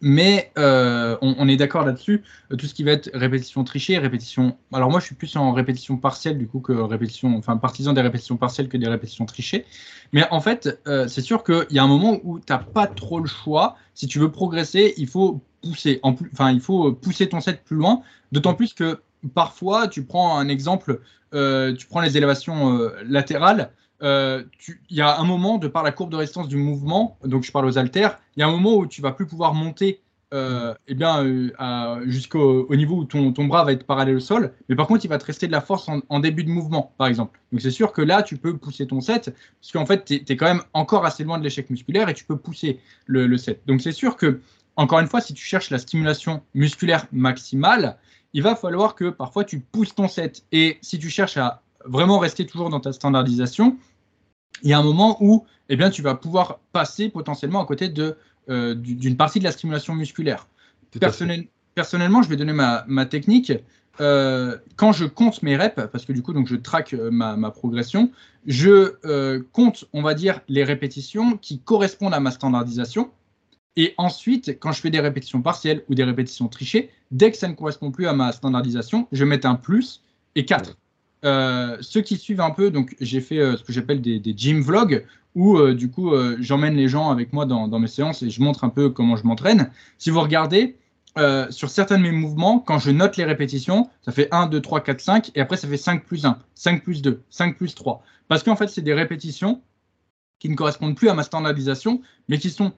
Mais 0.00 0.52
euh, 0.58 1.16
on, 1.22 1.48
est 1.48 1.56
d'accord 1.56 1.84
là-dessus. 1.84 2.22
Tout 2.56 2.66
ce 2.66 2.74
qui 2.74 2.84
va 2.84 2.92
être 2.92 3.10
répétition 3.14 3.64
trichée, 3.64 3.98
répétition. 3.98 4.56
Alors 4.72 4.90
moi, 4.90 5.00
je 5.00 5.06
suis 5.06 5.16
plus 5.16 5.34
en 5.36 5.52
répétition 5.52 5.96
partielle 5.96 6.38
du 6.38 6.46
coup 6.46 6.60
que 6.60 6.72
répétition, 6.72 7.36
enfin 7.36 7.56
partisan 7.56 7.92
des 7.92 8.00
répétitions 8.00 8.36
partielles 8.36 8.68
que 8.68 8.76
des 8.76 8.86
répétitions 8.86 9.26
trichées. 9.26 9.66
Mais 10.12 10.24
en 10.30 10.40
fait, 10.40 10.80
euh, 10.86 11.08
c'est 11.08 11.20
sûr 11.20 11.42
qu'il 11.42 11.66
y 11.70 11.80
a 11.80 11.82
un 11.82 11.88
moment 11.88 12.20
où 12.22 12.38
tu 12.38 12.52
n'as 12.52 12.58
pas 12.58 12.86
trop 12.86 13.18
le 13.18 13.26
choix. 13.26 13.76
Si 13.94 14.06
tu 14.06 14.20
veux 14.20 14.30
progresser, 14.30 14.94
il 14.98 15.08
faut 15.08 15.42
pousser. 15.62 15.98
Enfin, 16.04 16.52
il 16.52 16.60
faut 16.60 16.92
pousser 16.92 17.28
ton 17.28 17.40
set 17.40 17.64
plus 17.64 17.76
loin. 17.76 18.02
D'autant 18.30 18.54
plus 18.54 18.74
que 18.74 19.00
parfois, 19.34 19.88
tu 19.88 20.04
prends 20.04 20.38
un 20.38 20.48
exemple, 20.48 21.00
euh, 21.34 21.74
tu 21.74 21.88
prends 21.88 22.00
les 22.00 22.16
élévations 22.16 22.88
latérales. 23.04 23.72
Euh, 24.02 24.44
il 24.90 24.96
y 24.96 25.00
a 25.00 25.18
un 25.18 25.24
moment, 25.24 25.58
de 25.58 25.68
par 25.68 25.82
la 25.82 25.92
courbe 25.92 26.10
de 26.10 26.16
résistance 26.16 26.48
du 26.48 26.56
mouvement, 26.56 27.18
donc 27.24 27.42
je 27.42 27.52
parle 27.52 27.66
aux 27.66 27.78
haltères, 27.78 28.20
il 28.36 28.40
y 28.40 28.42
a 28.42 28.46
un 28.46 28.50
moment 28.50 28.76
où 28.76 28.86
tu 28.86 29.02
vas 29.02 29.12
plus 29.12 29.26
pouvoir 29.26 29.54
monter 29.54 30.00
euh, 30.34 30.74
eh 30.86 30.94
bien, 30.94 31.24
euh, 31.24 32.02
jusqu'au 32.04 32.74
niveau 32.76 32.96
où 32.96 33.04
ton, 33.04 33.32
ton, 33.32 33.46
bras 33.46 33.64
va 33.64 33.72
être 33.72 33.84
parallèle 33.84 34.16
au 34.16 34.20
sol, 34.20 34.52
mais 34.68 34.76
par 34.76 34.86
contre, 34.86 35.04
il 35.04 35.08
va 35.08 35.16
te 35.16 35.24
rester 35.24 35.46
de 35.46 35.52
la 35.52 35.62
force 35.62 35.88
en, 36.08 36.20
début 36.20 36.44
de 36.44 36.50
mouvement, 36.50 36.92
par 36.98 37.06
exemple. 37.06 37.40
Donc, 37.50 37.62
c'est 37.62 37.70
sûr 37.70 37.92
que 37.92 38.02
là, 38.02 38.22
tu 38.22 38.36
peux 38.36 38.56
pousser 38.56 38.86
ton 38.86 39.00
set, 39.00 39.34
parce 39.60 39.72
qu'en 39.72 39.86
fait, 39.86 40.04
tu 40.04 40.14
es, 40.28 40.36
quand 40.36 40.46
même 40.46 40.62
encore 40.74 41.06
assez 41.06 41.24
loin 41.24 41.38
de 41.38 41.44
l'échec 41.44 41.70
musculaire 41.70 42.10
et 42.10 42.14
tu 42.14 42.24
peux 42.24 42.36
pousser 42.36 42.78
le, 43.06 43.26
le 43.26 43.38
set. 43.38 43.62
Donc, 43.66 43.80
c'est 43.80 43.92
sûr 43.92 44.16
que, 44.16 44.40
encore 44.76 45.00
une 45.00 45.08
fois, 45.08 45.22
si 45.22 45.32
tu 45.32 45.42
cherches 45.42 45.70
la 45.70 45.78
stimulation 45.78 46.42
musculaire 46.54 47.06
maximale, 47.10 47.96
il 48.34 48.42
va 48.42 48.54
falloir 48.54 48.94
que 48.94 49.08
parfois 49.08 49.44
tu 49.44 49.60
pousses 49.60 49.94
ton 49.94 50.08
set. 50.08 50.44
Et 50.52 50.78
si 50.82 50.98
tu 50.98 51.08
cherches 51.08 51.38
à 51.38 51.62
vraiment 51.86 52.18
rester 52.18 52.46
toujours 52.46 52.68
dans 52.68 52.80
ta 52.80 52.92
standardisation, 52.92 53.78
il 54.62 54.70
y 54.70 54.72
a 54.72 54.78
un 54.78 54.82
moment 54.82 55.16
où 55.20 55.44
eh 55.68 55.76
bien, 55.76 55.90
tu 55.90 56.02
vas 56.02 56.14
pouvoir 56.14 56.60
passer 56.72 57.08
potentiellement 57.08 57.62
à 57.62 57.66
côté 57.66 57.92
euh, 58.48 58.74
d'une 58.74 59.16
partie 59.16 59.38
de 59.38 59.44
la 59.44 59.52
stimulation 59.52 59.94
musculaire. 59.94 60.46
personnellement, 61.74 62.22
je 62.22 62.28
vais 62.28 62.36
donner 62.36 62.54
ma, 62.54 63.06
technique. 63.06 63.52
Euh, 64.00 64.56
quand 64.76 64.92
je 64.92 65.04
compte 65.04 65.42
mes 65.42 65.56
reps, 65.56 65.88
parce 65.92 66.04
que 66.04 66.12
du 66.12 66.22
coup, 66.22 66.32
donc, 66.32 66.46
je 66.46 66.56
traque 66.56 66.94
euh, 66.94 67.10
ma, 67.10 67.50
progression, 67.50 68.10
je 68.46 69.42
compte, 69.52 69.84
on 69.92 70.02
va 70.02 70.14
dire, 70.14 70.40
les 70.48 70.64
répétitions 70.64 71.36
qui 71.36 71.60
correspondent 71.60 72.14
à 72.14 72.20
ma 72.20 72.30
standardisation. 72.30 73.10
Et 73.76 73.94
ensuite, 73.96 74.58
quand 74.58 74.72
je 74.72 74.80
fais 74.80 74.90
des 74.90 75.00
répétitions 75.00 75.42
partielles 75.42 75.84
ou 75.88 75.94
des 75.94 76.02
répétitions 76.02 76.48
trichées, 76.48 76.90
dès 77.10 77.30
que 77.30 77.36
ça 77.36 77.46
ne 77.46 77.52
correspond 77.52 77.92
plus 77.92 78.08
à 78.08 78.12
ma 78.12 78.32
standardisation, 78.32 79.06
je 79.12 79.24
mets 79.24 79.46
un 79.46 79.54
plus 79.54 80.02
et 80.34 80.44
4. 80.44 80.76
Euh, 81.24 81.76
ceux 81.80 82.00
qui 82.00 82.16
suivent 82.16 82.40
un 82.40 82.50
peu, 82.50 82.70
donc 82.70 82.94
j'ai 83.00 83.20
fait 83.20 83.38
euh, 83.38 83.56
ce 83.56 83.64
que 83.64 83.72
j'appelle 83.72 84.00
des, 84.00 84.34
gym 84.36 84.60
vlogs 84.60 85.04
où 85.34 85.58
euh, 85.58 85.74
du 85.74 85.90
coup 85.90 86.12
j'emmène 86.40 86.74
les 86.74 86.88
gens 86.88 87.10
avec 87.10 87.32
moi 87.32 87.44
dans, 87.44 87.78
mes 87.78 87.86
séances 87.86 88.22
et 88.22 88.30
je 88.30 88.40
montre 88.40 88.64
un 88.64 88.70
peu 88.70 88.90
comment 88.90 89.16
je 89.16 89.24
m'entraîne. 89.24 89.70
Si 89.98 90.10
vous 90.10 90.20
regardez, 90.20 90.76
euh, 91.18 91.50
sur 91.50 91.68
certains 91.68 91.98
de 91.98 92.02
mes 92.02 92.12
mouvements, 92.12 92.60
quand 92.60 92.78
je 92.78 92.90
note 92.92 93.16
les 93.16 93.24
répétitions, 93.24 93.90
ça 94.02 94.12
fait 94.12 94.28
1, 94.30 94.46
2, 94.46 94.60
3, 94.60 94.82
4, 94.82 95.00
5, 95.00 95.30
et 95.34 95.40
après 95.40 95.56
ça 95.56 95.66
fait 95.66 95.76
5 95.76 96.04
plus 96.04 96.24
1, 96.24 96.38
5 96.54 96.84
plus 96.84 97.02
2, 97.02 97.22
5 97.30 97.56
plus 97.56 97.74
3. 97.74 98.04
Parce 98.28 98.44
qu'en 98.44 98.54
fait, 98.54 98.68
c'est 98.68 98.82
des 98.82 98.94
répétitions 98.94 99.60
qui 100.38 100.48
ne 100.48 100.54
correspondent 100.54 100.94
plus 100.94 101.08
à 101.08 101.14
ma 101.14 101.24
standardisation, 101.24 102.02
mais 102.28 102.38
qui 102.38 102.50
sont 102.50 102.72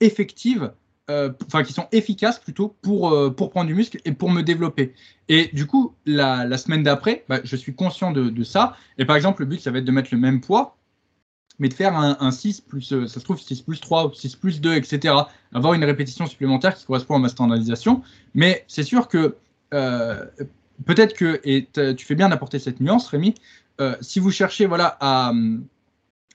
effectives, 0.00 0.64
euh, 0.64 0.70
enfin 1.08 1.62
qui 1.62 1.72
sont 1.72 1.86
efficaces 1.92 2.38
plutôt 2.38 2.76
pour, 2.82 3.10
euh, 3.10 3.30
pour 3.30 3.50
prendre 3.50 3.66
du 3.66 3.74
muscle 3.74 3.98
et 4.04 4.12
pour 4.12 4.30
me 4.30 4.42
développer. 4.42 4.94
Et 5.28 5.50
du 5.52 5.66
coup, 5.66 5.94
la, 6.04 6.56
semaine 6.58 6.82
d'après, 6.82 7.24
bah, 7.28 7.40
je 7.44 7.56
suis 7.56 7.74
conscient 7.74 8.12
de, 8.12 8.44
ça. 8.44 8.76
Et 8.98 9.04
par 9.04 9.16
exemple, 9.16 9.42
le 9.42 9.46
but, 9.46 9.60
ça 9.60 9.70
va 9.70 9.78
être 9.78 9.84
de 9.84 9.92
mettre 9.92 10.08
le 10.12 10.18
même 10.18 10.40
poids, 10.40 10.76
mais 11.58 11.68
de 11.68 11.74
faire 11.74 11.96
un, 11.96 12.30
6 12.30 12.60
plus, 12.60 12.92
euh, 12.92 13.06
ça 13.06 13.20
se 13.20 13.24
trouve 13.24 13.40
6 13.40 13.62
plus 13.62 13.80
3 13.80 14.06
ou 14.06 14.12
6 14.12 14.36
plus 14.36 14.60
2, 14.60 14.74
etc. 14.74 15.14
Avoir 15.52 15.74
une 15.74 15.84
répétition 15.84 16.26
supplémentaire 16.26 16.74
qui 16.74 16.84
correspond 16.84 17.16
à 17.16 17.18
ma 17.18 17.28
standardisation. 17.28 18.02
Mais 18.34 18.64
c'est 18.68 18.82
sûr 18.82 19.08
que 19.08 19.36
euh, 19.74 20.24
peut-être 20.84 21.14
que, 21.14 21.40
et 21.44 21.68
tu 21.96 22.04
fais 22.04 22.14
bien 22.14 22.28
d'apporter 22.28 22.58
cette 22.58 22.80
nuance, 22.80 23.08
Rémi, 23.08 23.34
euh, 23.80 23.94
si 24.00 24.20
vous 24.20 24.30
cherchez 24.30 24.66
voilà, 24.66 24.96
à 25.00 25.32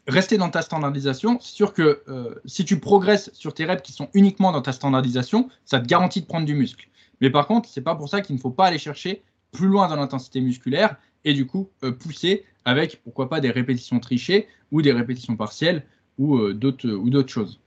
rester 0.07 0.37
dans 0.37 0.49
ta 0.49 0.61
standardisation, 0.61 1.39
c'est 1.39 1.53
sûr 1.53 1.73
que 1.73 2.03
si 2.45 2.65
tu 2.65 2.79
progresses 2.79 3.29
sur 3.33 3.53
tes 3.53 3.65
reps 3.65 3.81
qui 3.81 3.91
sont 3.91 4.09
uniquement 4.13 4.51
dans 4.51 4.61
ta 4.61 4.71
standardisation, 4.71 5.49
ça 5.65 5.79
te 5.79 5.85
garantit 5.85 6.21
de 6.21 6.25
prendre 6.25 6.45
du 6.45 6.55
muscle. 6.55 6.87
Mais 7.21 7.29
par 7.29 7.47
contre, 7.47 7.69
c'est 7.69 7.81
pas 7.81 7.95
pour 7.95 8.09
ça 8.09 8.21
qu'il 8.21 8.35
ne 8.35 8.41
faut 8.41 8.51
pas 8.51 8.65
aller 8.65 8.79
chercher 8.79 9.23
plus 9.51 9.67
loin 9.67 9.87
dans 9.87 9.95
l'intensité 9.95 10.41
musculaire 10.41 10.95
et 11.23 11.33
du 11.33 11.45
coup 11.45 11.69
pousser 11.99 12.45
avec 12.65 13.01
pourquoi 13.03 13.29
pas 13.29 13.39
des 13.39 13.51
répétitions 13.51 13.99
trichées 13.99 14.47
ou 14.71 14.81
des 14.81 14.91
répétitions 14.91 15.35
partielles 15.35 15.85
ou 16.17 16.37
euh, 16.37 16.53
d'autres 16.53 16.89
ou 16.89 17.09
d'autres 17.09 17.31
choses. 17.31 17.59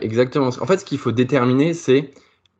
Exactement. 0.00 0.48
En 0.48 0.66
fait, 0.66 0.78
ce 0.78 0.84
qu'il 0.84 0.98
faut 0.98 1.12
déterminer, 1.12 1.72
c'est 1.74 2.10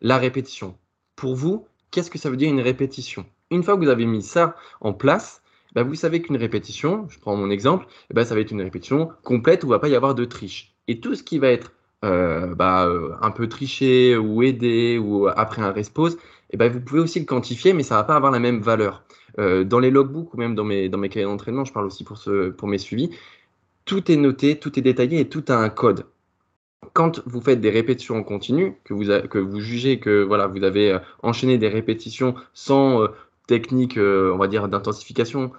la 0.00 0.18
répétition. 0.18 0.76
Pour 1.16 1.34
vous, 1.34 1.66
qu'est-ce 1.90 2.10
que 2.10 2.18
ça 2.18 2.30
veut 2.30 2.36
dire 2.36 2.50
une 2.50 2.60
répétition? 2.60 3.26
Une 3.50 3.62
fois 3.62 3.74
que 3.76 3.84
vous 3.84 3.90
avez 3.90 4.06
mis 4.06 4.22
ça 4.22 4.54
en 4.80 4.92
place, 4.92 5.42
bah, 5.76 5.82
vous 5.82 5.94
savez 5.94 6.22
qu'une 6.22 6.36
répétition, 6.36 7.06
je 7.10 7.18
prends 7.20 7.36
mon 7.36 7.50
exemple, 7.50 7.86
ben, 8.12 8.24
ça 8.24 8.34
va 8.34 8.40
être 8.40 8.50
une 8.50 8.62
répétition 8.62 9.10
complète 9.22 9.62
où 9.62 9.66
il 9.66 9.70
ne 9.70 9.74
va 9.74 9.78
pas 9.78 9.88
y 9.88 9.94
avoir 9.94 10.14
de 10.14 10.24
triche. 10.24 10.74
Et 10.88 11.00
tout 11.00 11.14
ce 11.14 11.22
qui 11.22 11.38
va 11.38 11.48
être 11.48 11.72
euh, 12.04 12.54
bah, 12.54 12.86
euh, 12.86 13.12
un 13.20 13.30
peu 13.30 13.46
triché 13.46 14.16
ou 14.16 14.42
aidé 14.42 14.98
ou 14.98 15.28
après 15.28 15.60
un 15.60 15.72
respose, 15.72 16.16
eh 16.50 16.56
ben, 16.56 16.72
vous 16.72 16.80
pouvez 16.80 17.00
aussi 17.00 17.20
le 17.20 17.26
quantifier, 17.26 17.74
mais 17.74 17.82
ça 17.82 17.96
ne 17.96 18.00
va 18.00 18.04
pas 18.04 18.16
avoir 18.16 18.32
la 18.32 18.38
même 18.38 18.60
valeur. 18.60 19.04
Euh, 19.38 19.64
dans 19.64 19.78
les 19.78 19.90
logbooks 19.90 20.32
ou 20.32 20.38
même 20.38 20.54
dans 20.54 20.64
mes, 20.64 20.88
dans 20.88 20.96
mes 20.96 21.10
cahiers 21.10 21.26
d'entraînement, 21.26 21.66
je 21.66 21.72
parle 21.74 21.84
aussi 21.86 22.04
pour, 22.04 22.16
ce, 22.16 22.48
pour 22.48 22.68
mes 22.68 22.78
suivis, 22.78 23.10
tout 23.84 24.10
est 24.10 24.16
noté, 24.16 24.58
tout 24.58 24.78
est 24.78 24.82
détaillé 24.82 25.20
et 25.20 25.28
tout 25.28 25.44
a 25.48 25.56
un 25.56 25.68
code. 25.68 26.06
Quand 26.94 27.22
vous 27.26 27.42
faites 27.42 27.60
des 27.60 27.70
répétitions 27.70 28.16
en 28.16 28.22
continu, 28.22 28.78
que 28.84 28.94
vous, 28.94 29.04
que 29.28 29.38
vous 29.38 29.60
jugez 29.60 30.00
que 30.00 30.22
voilà, 30.22 30.46
vous 30.46 30.64
avez 30.64 30.92
euh, 30.92 30.98
enchaîné 31.22 31.58
des 31.58 31.68
répétitions 31.68 32.34
sans 32.54 33.02
euh, 33.02 33.08
technique, 33.46 33.96
on 33.98 34.36
va 34.36 34.48
dire, 34.48 34.68
d'intensification, 34.68 35.52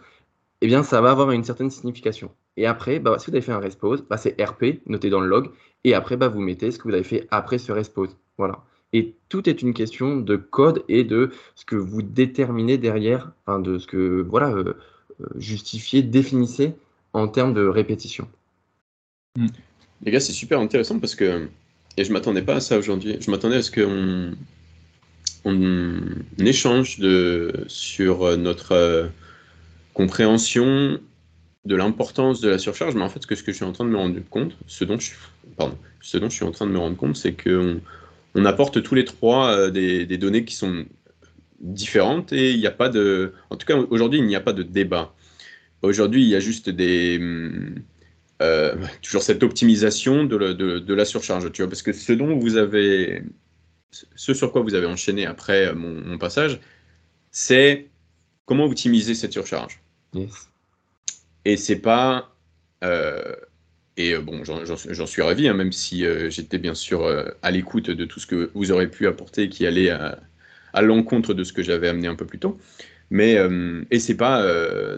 eh 0.61 0.67
bien, 0.67 0.83
ça 0.83 1.01
va 1.01 1.11
avoir 1.11 1.31
une 1.31 1.43
certaine 1.43 1.69
signification. 1.69 2.31
Et 2.57 2.65
après, 2.65 2.99
bah, 2.99 3.17
si 3.19 3.29
vous 3.29 3.35
avez 3.35 3.45
fait 3.45 3.51
un 3.51 3.59
respose, 3.59 4.03
bah, 4.09 4.17
c'est 4.17 4.41
RP, 4.41 4.81
noté 4.87 5.09
dans 5.09 5.19
le 5.19 5.27
log, 5.27 5.51
et 5.83 5.93
après, 5.93 6.17
bah, 6.17 6.27
vous 6.27 6.41
mettez 6.41 6.71
ce 6.71 6.79
que 6.79 6.87
vous 6.87 6.93
avez 6.93 7.03
fait 7.03 7.27
après 7.29 7.59
ce 7.59 7.71
respose. 7.71 8.17
Voilà. 8.37 8.63
Et 8.93 9.15
tout 9.29 9.47
est 9.49 9.61
une 9.61 9.73
question 9.73 10.17
de 10.17 10.35
code 10.35 10.83
et 10.87 11.03
de 11.03 11.31
ce 11.55 11.65
que 11.65 11.75
vous 11.75 12.01
déterminez 12.01 12.77
derrière, 12.77 13.31
de 13.47 13.77
ce 13.77 13.85
que 13.85 14.25
voilà, 14.27 14.49
euh, 14.49 14.73
euh, 15.21 15.25
justifiez, 15.37 16.01
définissez 16.01 16.73
en 17.13 17.27
termes 17.27 17.53
de 17.53 17.65
répétition. 17.67 18.27
Hmm. 19.37 19.47
Les 20.03 20.11
gars, 20.11 20.19
c'est 20.19 20.31
super 20.31 20.59
intéressant 20.59 20.99
parce 20.99 21.15
que, 21.15 21.47
et 21.97 22.03
je 22.03 22.13
m'attendais 22.13 22.41
pas 22.41 22.55
à 22.55 22.59
ça 22.59 22.77
aujourd'hui, 22.77 23.17
je 23.19 23.29
m'attendais 23.29 23.57
à 23.57 23.61
ce 23.61 23.71
qu'on 23.71 24.35
on 25.47 25.99
échange 26.45 26.99
de, 26.99 27.65
sur 27.67 28.37
notre 28.37 28.73
euh, 28.73 29.07
compréhension 29.93 30.99
de 31.65 31.75
l'importance 31.75 32.39
de 32.41 32.49
la 32.49 32.57
surcharge, 32.57 32.95
mais 32.95 33.01
en 33.01 33.09
fait, 33.09 33.21
ce 33.21 33.27
que, 33.27 33.35
je 33.35 33.51
suis 33.51 33.65
en 33.65 33.71
train 33.71 33.85
de 33.85 33.89
me 33.89 33.97
rendre 33.97 34.19
compte, 34.29 34.57
ce 34.67 34.83
dont 34.85 34.99
je, 34.99 35.11
suis 36.29 36.43
en 36.43 36.51
train 36.51 36.65
de 36.65 36.71
me 36.71 36.77
rendre 36.77 36.95
compte, 36.95 37.15
c'est 37.15 37.33
qu'on 37.33 37.81
on 38.35 38.45
apporte 38.45 38.81
tous 38.83 38.95
les 38.95 39.05
trois 39.05 39.51
euh, 39.51 39.69
des, 39.69 40.17
données 40.17 40.45
qui 40.45 40.55
sont 40.55 40.85
différentes 41.59 42.31
et 42.33 42.51
il 42.51 42.59
n'y 42.59 42.67
a 42.67 42.71
pas 42.71 42.89
de. 42.89 43.33
En 43.49 43.57
tout 43.57 43.65
cas, 43.65 43.75
aujourd'hui, 43.75 44.19
il 44.19 44.25
n'y 44.25 44.35
a 44.35 44.41
pas 44.41 44.53
de 44.53 44.63
débat. 44.63 45.13
Aujourd'hui, 45.81 46.23
il 46.23 46.29
y 46.29 46.35
a 46.35 46.39
juste 46.39 46.69
des. 46.69 47.19
Euh, 48.41 48.75
toujours 49.01 49.23
cette 49.23 49.41
optimisation 49.41 50.23
de, 50.23 50.93
la 50.93 51.05
surcharge, 51.05 51.51
tu 51.51 51.63
vois, 51.63 51.69
parce 51.69 51.81
que 51.81 51.93
ce 51.93 52.13
dont 52.13 52.37
vous 52.37 52.57
avez. 52.57 53.23
Ce 53.91 54.33
sur 54.33 54.51
quoi 54.51 54.61
vous 54.61 54.75
avez 54.75 54.85
enchaîné 54.85 55.25
après 55.25 55.73
mon, 55.73 56.17
passage, 56.17 56.59
c'est 57.31 57.87
comment 58.45 58.65
optimiser 58.65 59.15
cette 59.15 59.33
surcharge. 59.33 59.81
Et 61.45 61.57
c'est 61.57 61.77
pas. 61.79 62.35
Euh, 62.83 63.35
et 63.97 64.13
euh, 64.13 64.21
bon, 64.21 64.43
j'en 64.43 65.05
suis 65.07 65.21
ravi, 65.21 65.47
hein, 65.47 65.53
même 65.53 65.71
si 65.71 66.05
euh, 66.05 66.29
j'étais 66.29 66.59
bien 66.59 66.75
sûr 66.75 67.03
euh, 67.03 67.25
à 67.41 67.49
l'écoute 67.49 67.89
de 67.89 68.05
tout 68.05 68.19
ce 68.19 68.27
que 68.27 68.51
vous 68.53 68.71
aurez 68.71 68.89
pu 68.89 69.07
apporter 69.07 69.49
qui 69.49 69.65
allait 69.65 69.89
à, 69.89 70.19
l'encontre 70.81 71.33
de 71.33 71.43
ce 71.43 71.53
que 71.53 71.63
j'avais 71.63 71.87
amené 71.87 72.07
un 72.07 72.15
peu 72.15 72.25
plus 72.25 72.37
tôt. 72.37 72.59
Mais, 73.09 73.37
et 73.89 73.99
c'est 73.99 74.17
pas, 74.17 74.45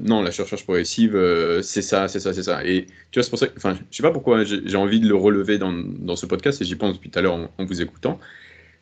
non, 0.02 0.22
la 0.24 0.32
surcharge 0.32 0.64
progressive, 0.64 1.18
c'est 1.62 1.84
ça, 1.84 2.10
c'est 2.10 2.20
ça, 2.20 2.34
c'est 2.34 2.44
ça. 2.44 2.66
Et 2.66 2.88
tu 3.12 3.20
vois, 3.20 3.24
c'est 3.24 3.30
pour 3.30 3.40
ça 3.40 3.48
que, 3.48 3.56
enfin, 3.56 3.78
je 3.90 3.96
sais 3.96 4.04
pas 4.04 4.12
pourquoi 4.12 4.44
j'ai 4.44 4.76
envie 4.76 5.00
de 5.00 5.08
le 5.08 5.16
relever 5.16 5.58
dans, 5.58 5.72
dans 5.72 6.18
ce 6.18 6.26
podcast, 6.26 6.62
et 6.62 6.66
j'y 6.66 6.76
pense 6.76 6.96
depuis 6.96 7.12
tout 7.12 7.20
à 7.20 7.22
l'heure 7.22 7.50
en, 7.58 7.66
vous 7.66 7.82
écoutant, 7.82 8.20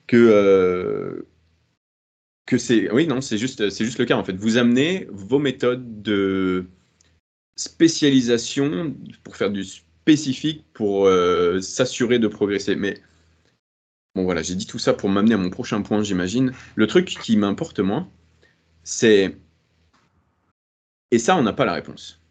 que, 0.08 1.26
que 2.46 2.58
c'est, 2.58 2.92
oui, 2.92 3.08
non, 3.08 3.22
c'est 3.22 3.38
juste, 3.38 3.70
c'est 3.70 3.86
juste 3.86 4.00
le 4.00 4.06
cas, 4.06 4.16
en 4.16 4.24
fait. 4.24 4.36
Vous 4.36 4.58
amenez 4.58 5.08
vos 5.12 5.40
méthodes 5.40 6.02
de 6.02 6.66
spécialisation 7.56 8.96
pour 9.24 9.36
faire 9.36 9.52
du 9.52 9.64
spécifique 9.64 10.66
pour 10.74 11.08
euh, 11.08 11.60
s'assurer 11.60 12.20
de 12.20 12.28
progresser. 12.28 12.76
Mais 12.76 13.02
bon, 14.16 14.24
voilà, 14.24 14.42
j'ai 14.42 14.56
dit 14.56 14.66
tout 14.68 14.80
ça 14.80 14.94
pour 14.94 15.10
m'amener 15.10 15.34
à 15.34 15.38
mon 15.38 15.50
prochain 15.50 15.82
point, 15.82 16.02
j'imagine. 16.04 16.54
Le 16.76 16.88
truc 16.88 17.08
qui 17.08 17.36
m'importe 17.36 17.80
moins, 17.80 18.10
c'est. 18.84 19.36
Et 21.12 21.20
ça, 21.20 21.36
on 21.36 21.44
n'a 21.44 21.54
pas 21.54 21.66
la 21.66 21.74
réponse. 21.74 22.22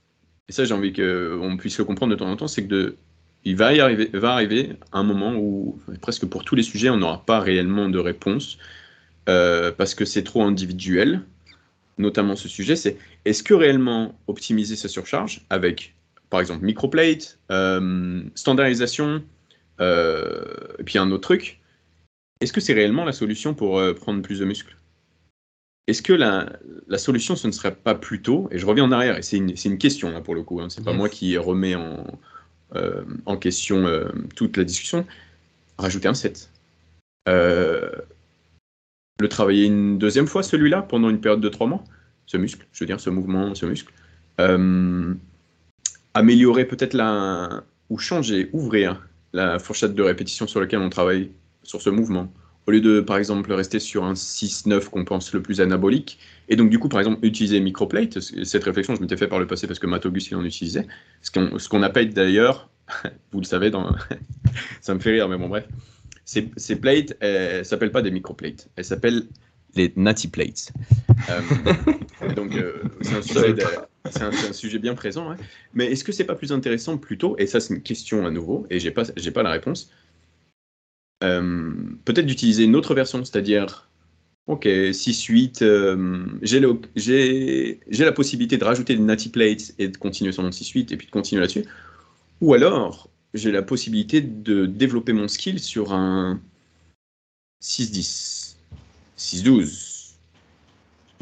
Et 0.49 0.53
ça, 0.53 0.65
j'ai 0.65 0.75
envie 0.75 0.93
qu'on 0.93 1.57
puisse 1.59 1.79
le 1.79 1.85
comprendre 1.85 2.13
de 2.13 2.19
temps 2.19 2.31
en 2.31 2.37
temps, 2.37 2.49
c'est 2.49 2.63
que 2.63 2.69
de... 2.69 2.97
il 3.47 3.55
va 3.55 3.73
y 3.73 3.81
arriver, 3.81 4.11
va 4.13 4.33
arriver 4.33 4.73
un 4.93 5.05
moment 5.05 5.37
où, 5.37 5.79
presque 6.03 6.27
pour 6.27 6.45
tous 6.45 6.57
les 6.57 6.65
sujets, 6.65 6.91
on 6.91 6.97
n'aura 6.97 7.25
pas 7.25 7.39
réellement 7.39 7.89
de 7.89 8.01
réponse 8.01 8.59
euh, 9.29 9.71
parce 9.71 9.95
que 9.95 10.05
c'est 10.05 10.25
trop 10.25 10.43
individuel, 10.43 11.23
notamment 11.97 12.35
ce 12.35 12.49
sujet, 12.49 12.75
c'est 12.75 12.99
est-ce 13.25 13.45
que 13.45 13.55
réellement 13.55 14.19
optimiser 14.27 14.75
sa 14.75 14.89
surcharge 14.89 15.43
avec 15.49 15.95
par 16.29 16.41
exemple 16.41 16.65
microplate, 16.65 17.39
euh, 17.53 18.21
standardisation, 18.35 19.23
euh, 19.81 20.43
et 20.81 20.83
puis 20.83 20.99
un 20.99 21.13
autre 21.13 21.23
truc, 21.23 21.61
est-ce 22.41 22.53
que 22.53 22.61
c'est 22.61 22.75
réellement 22.75 23.05
la 23.05 23.13
solution 23.13 23.55
pour 23.55 23.81
prendre 23.95 24.23
plus 24.23 24.41
de 24.41 24.45
muscles? 24.45 24.77
Est-ce 25.87 26.03
que 26.03 26.13
la, 26.13 26.49
solution, 26.99 27.37
ce 27.37 27.47
ne 27.47 27.53
serait 27.53 27.77
pas 27.77 27.95
plutôt, 27.95 28.49
et 28.51 28.59
je 28.59 28.67
reviens 28.67 28.83
en 28.83 28.91
arrière, 28.91 29.17
et 29.17 29.23
c'est 29.23 29.37
une, 29.37 29.79
question 29.79 30.11
là 30.11 30.21
pour 30.21 30.35
le 30.35 30.43
coup, 30.43 30.61
hein, 30.61 30.69
c'est 30.69 30.83
pas 30.83 30.93
moi 30.93 31.09
qui 31.09 31.39
remets 31.39 31.77
en, 31.77 32.05
en 32.75 33.37
question 33.37 33.87
toute 34.35 34.57
la 34.57 34.65
discussion, 34.65 35.07
rajouter 35.79 36.09
un 36.09 36.15
set. 36.15 36.51
le 37.27 38.05
travailler 39.29 39.67
une 39.67 39.99
deuxième 39.99 40.27
fois, 40.27 40.43
celui-là, 40.43 40.83
pendant 40.83 41.09
une 41.09 41.21
période 41.21 41.41
de 41.41 41.49
trois 41.49 41.67
mois, 41.67 41.85
ce 42.27 42.37
muscle, 42.37 42.67
je 42.73 42.81
veux 42.81 42.87
dire, 42.87 43.01
ce 43.01 43.11
mouvement, 43.11 43.55
ce 43.55 43.67
muscle 43.67 43.93
améliorer 46.17 46.65
peut-être 46.65 46.95
la 46.95 47.63
ou 47.91 47.99
changer, 47.99 48.49
ouvrir 48.53 49.07
la 49.35 49.59
fourchette 49.59 49.95
de 49.95 50.03
répétition 50.03 50.47
sur 50.47 50.61
laquelle 50.61 50.81
on 50.81 50.89
travaille 50.89 51.31
sur 51.63 51.83
ce 51.83 51.91
mouvement. 51.91 52.33
Au 52.67 52.73
lieu 52.73 52.81
de, 52.81 53.01
par 53.01 53.17
exemple, 53.17 53.53
rester 53.53 53.79
sur 53.79 54.05
un 54.05 54.15
6-9 54.15 54.87
qu'on 54.87 55.05
pense 55.05 55.33
le 55.33 55.41
plus 55.41 55.61
anabolique, 55.61 56.19
et 56.49 56.57
donc 56.57 56.69
du 56.69 56.81
coup, 56.81 56.89
par 56.89 56.99
exemple, 56.99 57.25
utiliser 57.25 57.61
microplate, 57.61 58.19
cette 58.21 58.65
réflexion, 58.65 58.97
je 58.97 59.01
m'étais 59.01 59.17
fait 59.17 59.29
par 59.29 59.39
le 59.39 59.47
passé 59.47 59.69
parce 59.69 59.79
que 59.79 59.87
Matt 59.87 60.05
il 60.05 60.37
en 60.37 60.45
utilisait, 60.45 60.87
ce 61.23 61.69
qu'on 61.69 61.83
appelle 61.83 62.13
d'ailleurs, 62.13 62.69
vous 63.33 63.41
le 63.41 63.47
savez, 63.47 63.71
ça 64.81 64.95
me 64.95 64.99
fait 64.99 65.13
rire, 65.13 65.29
mais 65.29 65.37
bon, 65.37 65.49
bref, 65.49 65.65
ces, 66.25 66.77
plates, 66.77 67.17
elles 67.21 67.59
ne 67.59 67.63
s'appellent 67.63 67.93
pas 67.93 68.03
des 68.03 68.11
microplates, 68.11 68.69
elles 68.75 68.85
s'appellent 68.85 69.27
les 69.77 69.93
natty 69.95 70.29
plates. 70.29 70.73
Euh, 71.31 72.33
donc, 72.35 72.57
euh, 72.57 72.83
c'est 73.03 74.23
un, 74.23 74.53
sujet 74.53 74.79
bien 74.79 74.95
présent. 74.95 75.37
Mais 75.75 75.87
est-ce 75.93 76.03
que 76.03 76.13
c'est 76.13 76.25
pas 76.25 76.35
plus 76.35 76.51
intéressant 76.53 76.97
plutôt, 76.99 77.37
et 77.39 77.47
ça 77.47 77.61
c'est 77.61 77.75
une 77.75 77.83
question 77.83 78.27
à 78.27 78.31
nouveau, 78.31 78.67
et 78.71 78.81
j'ai 78.81 78.91
pas, 78.91 79.05
pas 79.05 79.43
la 79.43 79.51
réponse, 79.51 79.91
peut-être 81.21 82.27
d'utiliser 82.27 82.65
une 82.65 82.77
autre 82.77 82.95
version, 82.95 83.25
c'est-à-dire, 83.25 83.89
ok, 84.47 84.67
6-8, 84.67 86.39
j'ai, 86.43 87.81
j'ai 87.89 88.05
la 88.05 88.13
possibilité 88.13 88.59
de 88.59 88.65
rajouter 88.65 88.95
des 88.95 89.03
natty 89.03 89.31
plates 89.31 89.75
et 89.79 89.89
de 89.89 89.97
continuer 89.97 90.33
sur 90.33 90.43
mon 90.43 90.51
6-8 90.51 90.93
et 90.93 90.97
puis 90.97 91.07
de 91.07 91.13
continuer 91.13 91.41
là-dessus. 91.41 91.65
Ou 92.41 92.55
alors, 92.55 93.09
j'ai 93.35 93.51
la 93.51 93.63
possibilité 93.63 94.21
de 94.21 94.67
développer 94.67 95.13
mon 95.13 95.29
skill 95.29 95.59
sur 95.59 95.93
un 95.93 96.41
6-10 97.63 98.47
6-12, 99.17 100.13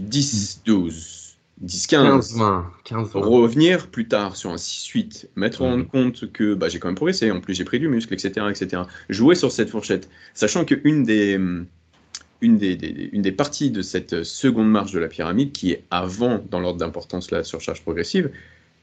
10-12, 0.03 1.24
10-15. 1.61 2.45
15, 2.85 3.11
Revenir 3.15 3.89
plus 3.91 4.09
tard 4.09 4.37
sur 4.37 4.51
un 4.51 4.59
6-8, 4.59 5.29
mettre 5.37 5.63
en 5.63 5.85
compte 5.85 6.31
que 6.33 6.55
bah, 6.55 6.69
j'ai 6.69 6.79
quand 6.79 6.89
même 6.89 6.95
progressé, 6.97 7.31
en 7.31 7.41
plus 7.41 7.55
j'ai 7.55 7.65
pris 7.65 7.79
du 7.79 7.89
muscle, 7.89 8.13
etc., 8.15 8.47
etc. 8.51 8.83
Jouer 9.09 9.35
sur 9.35 9.53
cette 9.53 9.71
fourchette, 9.71 10.09
sachant 10.35 10.65
qu'une 10.65 11.05
des, 11.05 11.39
une 12.41 12.59
des, 12.59 12.77
des- 12.77 13.11
une 13.13 13.23
des 13.23 13.33
parties 13.33 13.71
de 13.71 13.83
cette 13.83 14.25
seconde 14.25 14.71
marche 14.71 14.93
de 14.93 14.99
la 14.99 15.09
pyramide, 15.09 15.53
qui 15.53 15.73
est 15.73 15.85
avant 15.91 16.45
dans 16.51 16.61
l'ordre 16.61 16.79
d'importance 16.79 17.31
la 17.31 17.43
surcharge 17.45 17.83
progressive, 17.83 18.31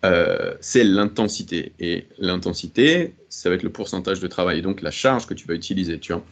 euh, 0.05 0.55
c'est 0.61 0.83
l'intensité. 0.83 1.73
Et 1.79 2.07
l'intensité, 2.17 3.15
ça 3.29 3.49
va 3.49 3.55
être 3.55 3.63
le 3.63 3.71
pourcentage 3.71 4.19
de 4.19 4.27
travail, 4.27 4.59
et 4.59 4.61
donc 4.61 4.81
la 4.81 4.91
charge 4.91 5.27
que 5.27 5.33
tu 5.33 5.47
vas 5.47 5.55
utiliser, 5.55 5.99
tu 5.99 6.13
vois. 6.13 6.25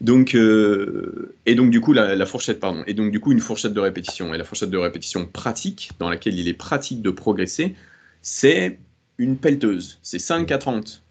Donc, 0.00 0.34
euh, 0.34 1.34
et 1.44 1.54
donc 1.54 1.70
du 1.70 1.80
coup, 1.80 1.92
la, 1.92 2.24
fourchette, 2.26 2.58
pardon, 2.58 2.82
et 2.86 2.94
donc 2.94 3.10
du 3.10 3.20
coup, 3.20 3.32
une 3.32 3.40
fourchette 3.40 3.74
de 3.74 3.80
répétition. 3.80 4.32
Et 4.34 4.38
la 4.38 4.44
fourchette 4.44 4.70
de 4.70 4.78
répétition 4.78 5.26
pratique, 5.26 5.90
dans 5.98 6.08
laquelle 6.08 6.38
il 6.38 6.48
est 6.48 6.54
pratique 6.54 7.02
de 7.02 7.10
progresser, 7.10 7.74
c'est 8.22 8.78
une 9.18 9.36
pelleteuse. 9.36 9.98
C'est 10.02 10.18
5 10.18 10.50
à 10.52 10.58
30. 10.58 11.02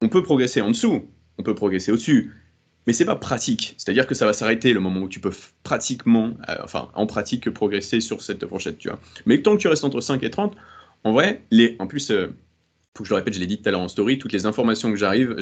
On 0.00 0.08
peut 0.08 0.22
progresser 0.22 0.60
en 0.60 0.70
dessous, 0.70 1.08
on 1.38 1.42
peut 1.42 1.56
progresser 1.56 1.90
au-dessus, 1.90 2.32
mais 2.86 2.92
c'est 2.92 3.04
pas 3.04 3.16
pratique. 3.16 3.74
C'est-à-dire 3.76 4.06
que 4.06 4.14
ça 4.14 4.26
va 4.26 4.32
s'arrêter 4.32 4.72
le 4.72 4.78
moment 4.78 5.00
où 5.00 5.08
tu 5.08 5.18
peux 5.18 5.32
pratiquement, 5.64 6.34
euh, 6.48 6.56
enfin, 6.62 6.90
en 6.94 7.06
pratique, 7.06 7.50
progresser 7.50 8.00
sur 8.00 8.22
cette 8.22 8.46
fourchette, 8.46 8.78
tu 8.78 8.88
vois. 8.88 9.00
Mais 9.26 9.42
tant 9.42 9.56
que 9.56 9.60
tu 9.60 9.68
restes 9.68 9.84
entre 9.84 10.00
5 10.00 10.22
et 10.22 10.30
30, 10.30 10.56
en 11.02 11.12
vrai, 11.12 11.42
les, 11.50 11.74
en 11.80 11.88
plus, 11.88 12.12
euh, 12.12 12.28
faut 12.98 13.04
que 13.04 13.08
je 13.08 13.14
le 13.14 13.18
répète, 13.18 13.34
je 13.34 13.38
l'ai 13.38 13.46
dit 13.46 13.58
tout 13.58 13.68
à 13.68 13.70
l'heure 13.70 13.80
en 13.80 13.86
story, 13.88 14.18
toutes 14.18 14.32
les 14.32 14.44
informations 14.44 14.90
que 14.90 14.96
j'arrive, 14.96 15.36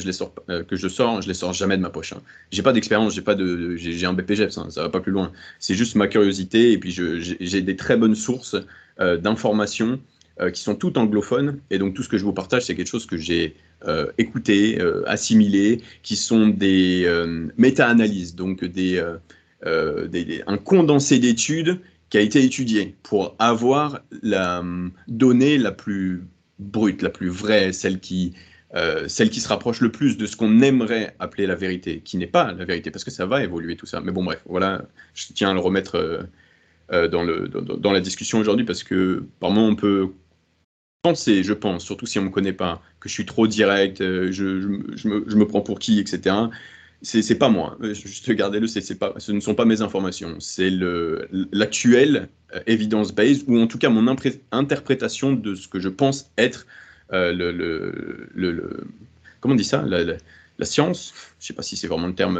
euh, 0.50 0.62
que 0.62 0.76
je 0.76 0.88
sors, 0.88 1.22
je 1.22 1.28
les 1.28 1.32
sors 1.34 1.54
jamais 1.54 1.78
de 1.78 1.82
ma 1.82 1.88
poche. 1.88 2.12
Hein. 2.12 2.20
J'ai 2.52 2.62
pas 2.62 2.74
d'expérience, 2.74 3.14
j'ai 3.14 3.22
pas 3.22 3.34
de, 3.34 3.76
j'ai 3.76 4.04
un 4.04 4.12
BPGEPS, 4.12 4.58
hein, 4.58 4.66
ça 4.68 4.82
va 4.82 4.90
pas 4.90 5.00
plus 5.00 5.10
loin. 5.12 5.32
C'est 5.58 5.74
juste 5.74 5.94
ma 5.94 6.06
curiosité 6.06 6.72
et 6.72 6.78
puis 6.78 6.90
j'ai 6.92 7.62
des 7.62 7.76
très 7.76 7.96
bonnes 7.96 8.14
sources 8.14 8.56
euh, 9.00 9.16
d'informations 9.16 9.98
euh, 10.38 10.50
qui 10.50 10.60
sont 10.60 10.74
toutes 10.74 10.98
anglophones 10.98 11.58
et 11.70 11.78
donc 11.78 11.94
tout 11.94 12.02
ce 12.02 12.10
que 12.10 12.18
je 12.18 12.24
vous 12.24 12.34
partage, 12.34 12.66
c'est 12.66 12.74
quelque 12.74 12.88
chose 12.90 13.06
que 13.06 13.16
j'ai 13.16 13.56
euh, 13.86 14.12
écouté, 14.18 14.78
assimilé, 15.06 15.80
qui 16.02 16.16
sont 16.16 16.48
des 16.48 17.08
méta-analyses, 17.56 18.34
donc 18.34 18.66
des- 18.66 19.02
un 19.62 20.58
condensé 20.58 21.18
d'études 21.18 21.80
qui 22.10 22.18
a 22.18 22.20
été 22.20 22.44
étudié 22.44 22.94
pour 23.02 23.34
avoir 23.38 24.00
la 24.22 24.60
hum, 24.60 24.92
donnée 25.08 25.58
la 25.58 25.72
plus 25.72 26.22
brute, 26.58 27.02
la 27.02 27.10
plus 27.10 27.28
vraie, 27.28 27.72
celle 27.72 28.00
qui, 28.00 28.34
euh, 28.74 29.08
celle 29.08 29.30
qui 29.30 29.40
se 29.40 29.48
rapproche 29.48 29.80
le 29.80 29.92
plus 29.92 30.16
de 30.16 30.26
ce 30.26 30.36
qu'on 30.36 30.60
aimerait 30.62 31.14
appeler 31.18 31.46
la 31.46 31.54
vérité, 31.54 32.00
qui 32.00 32.16
n'est 32.16 32.26
pas 32.26 32.52
la 32.52 32.64
vérité, 32.64 32.90
parce 32.90 33.04
que 33.04 33.10
ça 33.10 33.26
va 33.26 33.42
évoluer 33.42 33.76
tout 33.76 33.86
ça. 33.86 34.00
Mais 34.00 34.12
bon, 34.12 34.24
bref, 34.24 34.42
voilà, 34.46 34.84
je 35.14 35.26
tiens 35.34 35.50
à 35.50 35.54
le 35.54 35.60
remettre 35.60 35.96
euh, 35.96 36.22
euh, 36.92 37.08
dans, 37.08 37.22
le, 37.22 37.48
dans, 37.48 37.92
la 37.92 38.00
discussion 38.00 38.38
aujourd'hui, 38.38 38.64
parce 38.64 38.82
que 38.82 39.24
par 39.40 39.50
moment, 39.50 39.68
on 39.68 39.76
peut 39.76 40.12
penser, 41.02 41.42
je 41.44 41.52
pense, 41.52 41.84
surtout 41.84 42.06
si 42.06 42.18
on 42.18 42.22
ne 42.22 42.28
me 42.28 42.32
connaît 42.32 42.52
pas, 42.52 42.82
que 43.00 43.08
je 43.08 43.14
suis 43.14 43.26
trop 43.26 43.46
direct, 43.46 43.98
je 44.00 44.44
me, 44.44 45.24
je 45.26 45.36
me 45.36 45.46
prends 45.46 45.60
pour 45.60 45.78
qui, 45.78 46.00
etc. 46.00 46.34
C'est 47.02 47.22
c'est 47.22 47.36
pas 47.36 47.48
moi, 47.50 47.76
Euh, 47.82 47.94
juste 47.94 48.30
gardez-le, 48.32 48.66
c'est 48.66 48.80
c'est 48.80 48.98
ce 49.18 49.32
ne 49.32 49.40
sont 49.40 49.54
pas 49.54 49.64
mes 49.66 49.82
informations, 49.82 50.40
c'est 50.40 50.70
le- 50.70 51.28
l'actuel 51.52 52.28
euh, 52.54 52.60
evidence-based, 52.66 53.44
ou 53.48 53.58
en 53.60 53.66
tout 53.66 53.78
cas 53.78 53.90
mon 53.90 54.06
interprétation 54.52 55.32
de 55.32 55.54
ce 55.54 55.68
que 55.68 55.78
je 55.78 55.88
pense 55.90 56.30
être 56.38 56.66
euh, 57.12 57.32
le, 57.32 57.52
le, 57.52 58.28
le- 58.34 58.52
le- 58.52 58.84
Comment 59.40 59.54
on 59.54 59.56
dit 59.56 59.64
ça? 59.64 59.82
La, 59.82 60.02
la- 60.04 60.16
la 60.58 60.66
science, 60.66 61.12
je 61.38 61.44
ne 61.44 61.46
sais 61.48 61.54
pas 61.54 61.62
si 61.62 61.76
c'est 61.76 61.86
vraiment 61.86 62.06
le 62.08 62.14
terme 62.14 62.38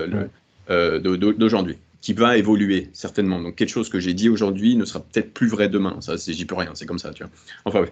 euh, 0.70 0.98
d'aujourd'hui, 0.98 1.76
qui 2.00 2.14
va 2.14 2.36
évoluer 2.38 2.88
certainement. 2.92 3.40
Donc 3.40 3.56
quelque 3.56 3.68
chose 3.70 3.88
que 3.90 4.00
j'ai 4.00 4.14
dit 4.14 4.28
aujourd'hui 4.30 4.74
ne 4.76 4.84
sera 4.86 5.00
peut-être 5.00 5.32
plus 5.34 5.48
vrai 5.48 5.68
demain, 5.68 6.00
ça 6.00 6.16
c'est- 6.18 6.32
j'y 6.32 6.46
peux 6.46 6.54
rien, 6.56 6.72
c'est 6.74 6.86
comme 6.86 6.98
ça, 6.98 7.12
tu 7.12 7.22
vois. 7.24 7.32
Enfin. 7.66 7.84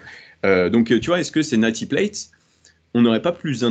Euh, 0.46 0.68
donc 0.70 0.86
tu 0.88 1.06
vois, 1.06 1.20
est-ce 1.20 1.32
que 1.32 1.42
ces 1.42 1.56
Natty 1.56 1.86
Plates, 1.86 2.30
on 2.94 3.02
n'aurait 3.02 3.22
pas 3.22 3.32
plus... 3.32 3.64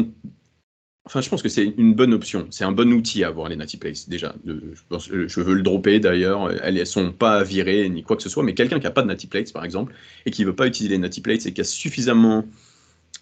Enfin, 1.05 1.19
je 1.19 1.29
pense 1.29 1.41
que 1.41 1.49
c'est 1.49 1.65
une 1.77 1.93
bonne 1.95 2.13
option. 2.13 2.47
C'est 2.49 2.63
un 2.63 2.71
bon 2.71 2.91
outil 2.93 3.23
à 3.25 3.27
avoir, 3.27 3.49
les 3.49 3.57
Natty 3.57 3.75
Plates, 3.77 4.07
déjà. 4.09 4.33
De- 4.45 4.73
je, 4.99 5.41
veux 5.41 5.53
le 5.53 5.61
dropper, 5.61 5.99
d'ailleurs. 5.99 6.49
Elles 6.63 6.75
ne 6.75 6.85
sont 6.85 7.11
pas 7.11 7.43
virées, 7.43 7.89
ni 7.89 8.03
quoi 8.03 8.15
que 8.15 8.23
ce 8.23 8.29
soit. 8.29 8.41
Mais 8.43 8.53
quelqu'un 8.53 8.77
qui 8.79 8.85
n'a 8.85 8.91
pas 8.91 9.01
de 9.01 9.07
Natty 9.07 9.27
Plates, 9.27 9.51
par 9.51 9.65
exemple, 9.65 9.93
et 10.25 10.31
qui 10.31 10.43
ne 10.43 10.47
veut 10.47 10.55
pas 10.55 10.65
utiliser 10.65 10.95
les 10.95 10.99
Natty 10.99 11.19
Plates, 11.21 11.45
et 11.45 11.53
qui 11.53 11.59
a 11.59 11.65
suffisamment 11.65 12.45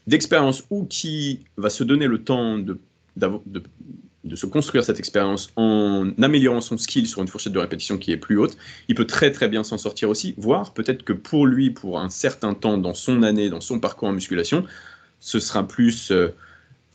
d'expérience, 0.07 0.63
ou 0.69 0.85
qui 0.85 1.41
va 1.57 1.69
se 1.69 1.83
donner 1.83 2.07
le 2.07 2.23
temps 2.23 2.59
de, 2.59 2.79
de 4.23 4.35
se 4.35 4.45
construire 4.45 4.83
cette 4.83 4.99
expérience 4.99 5.51
en 5.55 6.11
améliorant 6.21 6.61
son 6.61 6.77
skill 6.77 7.07
sur 7.07 7.21
une 7.21 7.27
fourchette 7.27 7.53
de 7.53 7.59
répétition 7.59 7.97
qui 7.97 8.11
est 8.11 8.17
plus 8.17 8.37
haute, 8.37 8.55
il 8.87 8.95
peut 8.95 9.05
très 9.07 9.31
très 9.31 9.49
bien 9.49 9.63
s'en 9.63 9.77
sortir 9.79 10.09
aussi, 10.09 10.35
voire 10.37 10.73
peut-être 10.73 11.03
que 11.03 11.13
pour 11.13 11.47
lui, 11.47 11.71
pour 11.71 11.99
un 11.99 12.09
certain 12.09 12.53
temps 12.53 12.77
dans 12.77 12.93
son 12.93 13.23
année, 13.23 13.49
dans 13.49 13.61
son 13.61 13.79
parcours 13.79 14.09
en 14.09 14.13
musculation, 14.13 14.65
ce 15.19 15.39
sera 15.39 15.67
plus... 15.67 16.11
euh, 16.11 16.29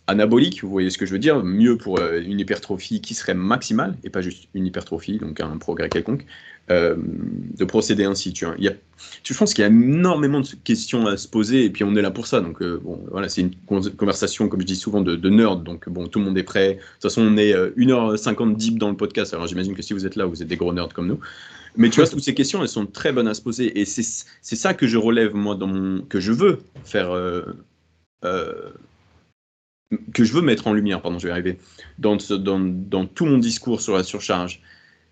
anabolique, 0.06 0.62
vous 0.62 0.70
voyez 0.70 0.90
ce 0.90 0.98
que 0.98 1.06
je 1.06 1.12
veux 1.12 1.18
dire, 1.18 1.42
mieux 1.42 1.76
pour 1.76 1.98
euh, 1.98 2.20
une 2.20 2.38
hypertrophie 2.38 3.00
qui 3.00 3.14
serait 3.14 3.34
maximale, 3.34 3.96
et 4.04 4.10
pas 4.10 4.20
juste 4.20 4.48
une 4.54 4.66
hypertrophie, 4.66 5.18
donc 5.18 5.40
un 5.40 5.56
progrès 5.58 5.88
quelconque, 5.88 6.24
euh, 6.70 6.96
de 6.96 7.64
procéder 7.64 8.04
ainsi. 8.04 8.32
Tu 8.32 8.44
vois. 8.44 8.54
Il 8.58 8.64
y 8.64 8.68
a, 8.68 8.72
je 9.24 9.34
pense 9.34 9.52
qu'il 9.52 9.62
y 9.62 9.64
a 9.64 9.68
énormément 9.68 10.40
de 10.40 10.48
questions 10.64 11.06
à 11.06 11.16
se 11.16 11.26
poser, 11.26 11.64
et 11.64 11.70
puis 11.70 11.84
on 11.84 11.94
est 11.96 12.02
là 12.02 12.10
pour 12.10 12.26
ça. 12.26 12.40
Donc 12.40 12.62
euh, 12.62 12.80
bon, 12.82 13.04
voilà, 13.10 13.28
c'est 13.28 13.40
une 13.40 13.54
con- 13.66 13.82
conversation, 13.96 14.48
comme 14.48 14.60
je 14.60 14.66
dis 14.66 14.76
souvent, 14.76 15.00
de, 15.00 15.16
de 15.16 15.28
nerd, 15.28 15.64
donc 15.64 15.88
bon, 15.88 16.06
tout 16.06 16.18
le 16.18 16.24
monde 16.24 16.38
est 16.38 16.44
prêt. 16.44 16.74
De 16.74 16.78
toute 16.78 17.02
façon, 17.02 17.22
on 17.22 17.36
est 17.36 17.52
euh, 17.52 17.70
1h50 17.76 18.56
deep 18.56 18.78
dans 18.78 18.90
le 18.90 18.96
podcast, 18.96 19.34
alors 19.34 19.46
j'imagine 19.46 19.74
que 19.74 19.82
si 19.82 19.92
vous 19.92 20.06
êtes 20.06 20.16
là, 20.16 20.24
vous 20.24 20.42
êtes 20.42 20.48
des 20.48 20.56
gros 20.56 20.72
nerds 20.72 20.94
comme 20.94 21.08
nous. 21.08 21.20
Mais 21.76 21.90
tu 21.90 22.00
vois, 22.00 22.08
toutes 22.08 22.22
ces 22.22 22.34
questions, 22.34 22.62
elles 22.62 22.68
sont 22.68 22.86
très 22.86 23.12
bonnes 23.12 23.28
à 23.28 23.34
se 23.34 23.42
poser, 23.42 23.80
et 23.80 23.84
c'est 23.84 24.02
ça 24.40 24.72
que 24.72 24.86
je 24.86 24.96
relève, 24.96 25.34
moi, 25.34 25.56
dans 25.56 26.00
que 26.08 26.20
je 26.20 26.32
veux 26.32 26.60
faire... 26.84 27.10
que 30.12 30.24
je 30.24 30.32
veux 30.32 30.42
mettre 30.42 30.66
en 30.66 30.72
lumière, 30.72 31.00
pardon, 31.00 31.18
je 31.18 31.26
vais 31.26 31.32
arriver, 31.32 31.58
dans, 31.98 32.16
tout 32.16 33.26
mon 33.26 33.38
discours 33.38 33.80
sur 33.80 33.96
la 33.96 34.02
surcharge, 34.02 34.60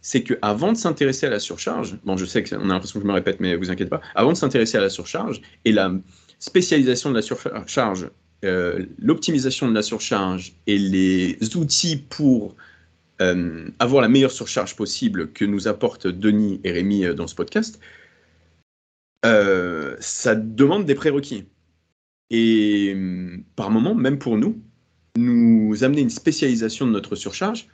c'est 0.01 0.23
que 0.23 0.35
avant 0.43 0.73
de 0.73 0.77
s'intéresser 0.77 1.27
à 1.27 1.31
la 1.31 1.39
surcharge, 1.39 1.97
bon, 2.05 2.17
je 2.17 2.25
sais 2.25 2.43
qu'on 2.43 2.69
a 2.71 2.73
l'impression 2.73 3.01
que 3.01 3.05
je 3.05 3.09
me 3.09 3.15
répète, 3.15 3.41
mais 3.41 3.57
vous 3.57 3.71
inquiétez 3.71 3.89
pas, 3.89 4.01
avant 4.15 4.33
de 4.33 4.37
s'intéresser 4.37 4.77
à 4.77 4.81
la 4.81 4.91
surcharge 4.91 5.41
et 5.65 5.73
la 5.73 5.93
spécialisation 6.39 7.11
de 7.11 7.15
la 7.15 7.23
surcharge, 7.23 8.11
euh, 8.45 8.85
l'optimisation 8.99 9.69
de 9.69 9.75
la 9.75 9.83
surcharge 9.83 10.53
et 10.67 10.77
les 10.77 11.39
outils 11.57 11.97
pour 11.97 12.55
euh, 13.23 13.69
avoir 13.79 14.03
la 14.03 14.09
meilleure 14.09 14.33
surcharge 14.33 14.77
possible 14.77 15.33
que 15.33 15.45
nous 15.45 15.69
apportent 15.69 16.07
Denis 16.07 16.61
et 16.65 16.73
Rémi 16.73 17.05
euh, 17.05 17.15
dans 17.15 17.27
ce 17.27 17.35
podcast, 17.35 17.81
ça 20.01 20.35
demande 20.35 20.85
des 20.85 20.95
prérequis. 20.95 21.47
Et 22.37 22.93
hum, 22.95 23.45
par 23.55 23.71
moment, 23.71 23.95
même 23.95 24.19
pour 24.19 24.37
nous, 24.37 24.61
nous 25.17 25.85
amener 25.85 26.01
une 26.01 26.11
spécialisation 26.11 26.85
de 26.85 26.91
notre 26.91 27.15
surcharge, 27.15 27.69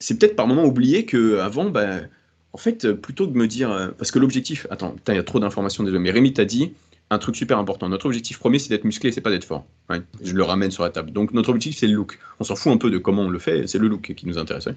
c'est 0.00 0.18
peut-être 0.18 0.36
par 0.36 0.46
moment 0.46 0.64
oublier 0.64 1.04
que 1.04 1.38
avant, 1.38 1.68
ben, 1.68 2.08
en 2.54 2.58
fait, 2.58 2.92
plutôt 2.92 3.26
que 3.26 3.32
de 3.34 3.38
me 3.38 3.46
dire, 3.46 3.70
euh, 3.70 3.88
parce 3.98 4.10
que 4.10 4.18
l'objectif, 4.18 4.66
attends, 4.70 4.96
il 5.08 5.14
y 5.14 5.18
a 5.18 5.22
trop 5.22 5.38
d'informations 5.38 5.84
déjà, 5.84 5.98
mais 5.98 6.10
Rémi 6.10 6.32
t'a 6.32 6.46
dit 6.46 6.72
un 7.10 7.18
truc 7.18 7.36
super 7.36 7.58
important. 7.58 7.90
Notre 7.90 8.06
objectif 8.06 8.38
premier, 8.38 8.58
c'est 8.58 8.70
d'être 8.70 8.84
musclé, 8.84 9.12
c'est 9.12 9.20
pas 9.20 9.30
d'être 9.30 9.44
fort. 9.44 9.66
Ouais, 9.90 10.00
je 10.22 10.32
le 10.32 10.42
ramène 10.42 10.70
sur 10.70 10.82
la 10.82 10.90
table. 10.90 11.10
Donc 11.10 11.34
notre 11.34 11.50
objectif, 11.50 11.78
c'est 11.78 11.86
le 11.86 11.94
look. 11.94 12.18
On 12.40 12.44
s'en 12.44 12.56
fout 12.56 12.72
un 12.72 12.78
peu 12.78 12.90
de 12.90 12.96
comment 12.96 13.22
on 13.22 13.30
le 13.30 13.38
fait, 13.38 13.66
c'est 13.66 13.78
le 13.78 13.88
look 13.88 14.14
qui 14.14 14.26
nous 14.26 14.38
intéresse. 14.38 14.66
ouais. 14.66 14.76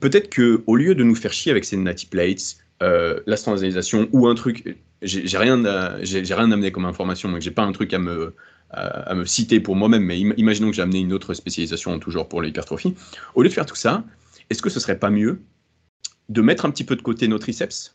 Peut-être 0.00 0.28
que 0.30 0.62
au 0.66 0.76
lieu 0.76 0.94
de 0.94 1.02
nous 1.02 1.14
faire 1.16 1.32
chier 1.32 1.50
avec 1.50 1.64
ces 1.64 1.76
natty 1.76 2.06
plates, 2.06 2.58
euh, 2.82 3.20
la 3.26 3.36
standardisation 3.36 4.08
ou 4.12 4.26
un 4.26 4.34
truc, 4.34 4.76
j'ai 5.06 5.38
rien, 5.38 5.64
à- 5.64 6.02
j'ai 6.02 6.34
rien 6.34 6.50
amené 6.50 6.72
comme 6.72 6.84
information, 6.84 7.30
donc 7.30 7.40
j'ai 7.40 7.50
pas 7.50 7.62
un 7.62 7.72
truc 7.72 7.92
à 7.94 7.98
me 7.98 8.34
à, 8.70 9.14
me 9.14 9.24
citer 9.24 9.60
pour 9.60 9.76
moi-même, 9.76 10.02
mais 10.02 10.20
im- 10.20 10.34
imaginons 10.36 10.70
que 10.70 10.76
j'ai 10.76 10.82
amené 10.82 10.98
une 11.00 11.12
autre 11.12 11.32
spécialisation 11.34 11.96
toujours 12.00 12.28
pour 12.28 12.42
l'hypertrophie. 12.42 12.94
Au 13.36 13.42
lieu 13.42 13.48
de 13.48 13.54
faire 13.54 13.66
tout 13.66 13.76
ça, 13.76 14.04
est-ce 14.50 14.62
que 14.62 14.70
ce 14.70 14.80
serait 14.80 14.98
pas 14.98 15.10
mieux 15.10 15.42
de 16.28 16.42
mettre 16.42 16.64
un 16.64 16.70
petit 16.70 16.84
peu 16.84 16.96
de 16.96 17.02
côté 17.02 17.28
nos 17.28 17.38
triceps 17.38 17.94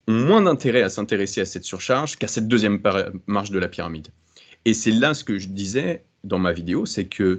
moins 0.09 0.43
d'intérêt 0.43 0.83
à 0.83 0.89
s'intéresser 0.89 1.41
à 1.41 1.45
cette 1.45 1.65
surcharge 1.65 2.17
qu'à 2.17 2.29
cette 2.29 2.49
deuxième 2.49 2.81
marche 3.27 3.51
de 3.51 3.59
la 3.59 3.69
pyramide. 3.69 4.09
Et 4.65 4.75
c'est 4.75 4.91
là 4.91 5.15
ce 5.15 5.25
que 5.25 5.39
je 5.39 5.49
disais 5.49 6.05
dans 6.25 6.39
ma 6.39 6.53
vidéo, 6.53 6.87
c'est 6.87 7.07
que 7.07 7.39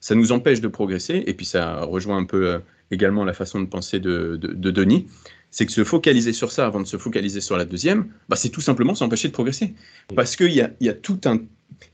ça 0.00 0.14
nous 0.14 0.32
empêche 0.32 0.60
de 0.60 0.68
progresser, 0.68 1.24
et 1.26 1.34
puis 1.34 1.46
ça 1.46 1.82
rejoint 1.82 2.18
un 2.18 2.24
peu 2.24 2.60
également 2.90 3.24
la 3.24 3.32
façon 3.32 3.60
de 3.60 3.66
penser 3.66 4.00
de, 4.00 4.36
de 4.36 4.70
Denis, 4.70 5.06
c'est 5.54 5.66
que 5.66 5.72
se 5.72 5.84
focaliser 5.84 6.32
sur 6.32 6.50
ça 6.50 6.66
avant 6.66 6.80
de 6.80 6.86
se 6.86 6.96
focaliser 6.96 7.40
sur 7.40 7.56
la 7.56 7.64
deuxième, 7.64 8.08
bah, 8.28 8.34
c'est 8.34 8.48
tout 8.48 8.60
simplement 8.60 8.96
s'empêcher 8.96 9.28
de 9.28 9.32
progresser. 9.32 9.72
Parce 10.16 10.34
qu'il 10.34 10.50
y, 10.50 10.60
a 10.60 10.94
tout 10.94 11.20
un, 11.26 11.38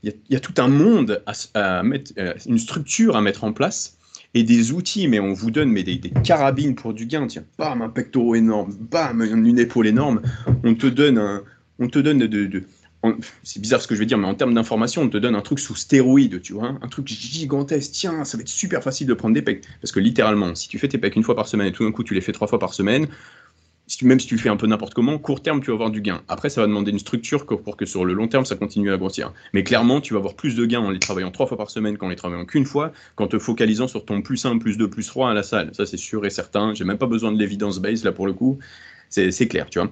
y, 0.03 0.11
y 0.29 0.35
a 0.35 0.39
tout 0.39 0.53
un 0.57 0.67
monde 0.67 1.23
à, 1.53 1.83
mettre, 1.83 2.11
euh, 2.17 2.33
une 2.45 2.59
structure 2.59 3.15
à 3.15 3.21
mettre 3.21 3.43
en 3.43 3.53
place 3.53 3.97
et 4.33 4.43
des 4.43 4.71
outils, 4.71 5.07
mais 5.07 5.19
on 5.19 5.33
vous 5.33 5.51
donne 5.51 5.69
mais 5.69 5.83
des, 5.83 5.99
carabines 6.23 6.75
pour 6.75 6.93
du 6.93 7.05
gain. 7.05 7.27
Tiens, 7.27 7.43
bam, 7.57 7.81
un 7.81 7.89
pectoral 7.89 8.37
énorme, 8.37 8.73
bam, 8.79 9.21
une 9.21 9.59
épaule 9.59 9.87
énorme. 9.87 10.21
On 10.63 10.75
te 10.75 10.87
donne 10.87 11.17
un, 11.17 11.43
on 11.79 11.87
te 11.87 11.99
donne 11.99 12.19
de, 12.19 12.45
de, 12.45 12.63
c'est 13.43 13.59
bizarre 13.59 13.81
ce 13.81 13.87
que 13.87 13.95
je 13.95 13.99
vais 13.99 14.05
dire, 14.05 14.17
mais 14.17 14.27
en 14.27 14.35
termes 14.35 14.53
d'information, 14.53 15.01
on 15.01 15.09
te 15.09 15.17
donne 15.17 15.35
un 15.35 15.41
truc 15.41 15.59
sous 15.59 15.75
stéroïde, 15.75 16.41
tu 16.41 16.53
vois, 16.53 16.67
hein. 16.67 16.79
un 16.81 16.87
truc 16.87 17.07
gigantesque. 17.07 17.91
Tiens, 17.91 18.23
ça 18.23 18.37
va 18.37 18.41
être 18.41 18.47
super 18.47 18.83
facile 18.83 19.07
de 19.07 19.13
prendre 19.13 19.33
des 19.33 19.41
pecs. 19.41 19.65
Parce 19.81 19.91
que 19.91 19.99
littéralement, 19.99 20.53
si 20.55 20.67
tu 20.67 20.77
fais 20.77 20.87
tes 20.87 20.97
pecs 20.97 21.15
une 21.15 21.23
fois 21.23 21.35
par 21.35 21.47
semaine 21.47 21.67
et 21.67 21.71
tout 21.71 21.83
d'un 21.83 21.91
coup 21.91 22.03
tu 22.03 22.13
les 22.13 22.21
fais 22.21 22.31
trois 22.31 22.47
fois 22.47 22.59
par 22.59 22.73
semaine, 22.73 23.07
même 24.03 24.19
si 24.19 24.27
tu 24.27 24.37
fais 24.37 24.49
un 24.49 24.55
peu 24.55 24.67
n'importe 24.67 24.93
comment, 24.93 25.17
court 25.17 25.41
terme, 25.41 25.61
tu 25.61 25.67
vas 25.67 25.73
avoir 25.73 25.91
du 25.91 26.01
gain. 26.01 26.21
Après, 26.27 26.49
ça 26.49 26.61
va 26.61 26.67
demander 26.67 26.91
une 26.91 26.99
structure 26.99 27.45
pour 27.45 27.77
que 27.77 27.85
sur 27.85 28.05
le 28.05 28.13
long 28.13 28.27
terme, 28.27 28.45
ça 28.45 28.55
continue 28.55 28.91
à 28.91 28.97
grossir. 28.97 29.33
Mais 29.53 29.63
clairement, 29.63 30.01
tu 30.01 30.13
vas 30.13 30.19
avoir 30.19 30.35
plus 30.35 30.55
de 30.55 30.65
gains 30.65 30.79
en 30.79 30.89
les 30.89 30.99
travaillant 30.99 31.31
trois 31.31 31.45
fois 31.45 31.57
par 31.57 31.69
semaine 31.69 31.97
qu'en 31.97 32.09
les 32.09 32.15
travaillant 32.15 32.45
qu'une 32.45 32.65
fois, 32.65 32.91
qu'en 33.15 33.27
te 33.27 33.37
focalisant 33.37 33.87
sur 33.87 34.05
ton 34.05 34.21
plus 34.21 34.45
1, 34.45 34.59
plus 34.59 34.77
2, 34.77 34.89
plus 34.89 35.07
3 35.07 35.31
à 35.31 35.33
la 35.33 35.43
salle. 35.43 35.71
Ça, 35.73 35.85
c'est 35.85 35.97
sûr 35.97 36.25
et 36.25 36.29
certain. 36.29 36.73
J'ai 36.73 36.85
même 36.85 36.97
pas 36.97 37.07
besoin 37.07 37.31
de 37.31 37.39
l'évidence 37.39 37.79
base 37.79 38.03
là 38.03 38.11
pour 38.11 38.27
le 38.27 38.33
coup. 38.33 38.59
C'est 39.09 39.47
clair, 39.47 39.69
tu 39.69 39.79
vois. 39.79 39.91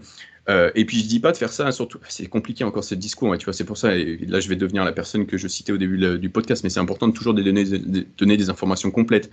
Euh, 0.49 0.71
et 0.73 0.85
puis 0.85 1.01
je 1.01 1.07
dis 1.07 1.19
pas 1.19 1.31
de 1.31 1.37
faire 1.37 1.51
ça, 1.51 1.71
surtout, 1.71 1.99
c'est 2.07 2.25
compliqué 2.27 2.63
encore 2.63 2.83
ce 2.83 2.95
discours, 2.95 3.37
tu 3.37 3.45
vois, 3.45 3.53
c'est 3.53 3.65
pour 3.65 3.77
ça, 3.77 3.95
et 3.95 4.17
là 4.27 4.39
je 4.39 4.49
vais 4.49 4.55
devenir 4.55 4.83
la 4.83 4.93
personne 4.93 5.27
que 5.27 5.37
je 5.37 5.47
citais 5.47 5.71
au 5.71 5.77
début 5.77 6.17
du 6.17 6.29
podcast, 6.31 6.63
mais 6.63 6.71
c'est 6.71 6.79
important 6.79 7.07
de 7.07 7.13
toujours 7.13 7.35
donner 7.35 8.37
des 8.37 8.49
informations 8.49 8.89
complètes 8.89 9.29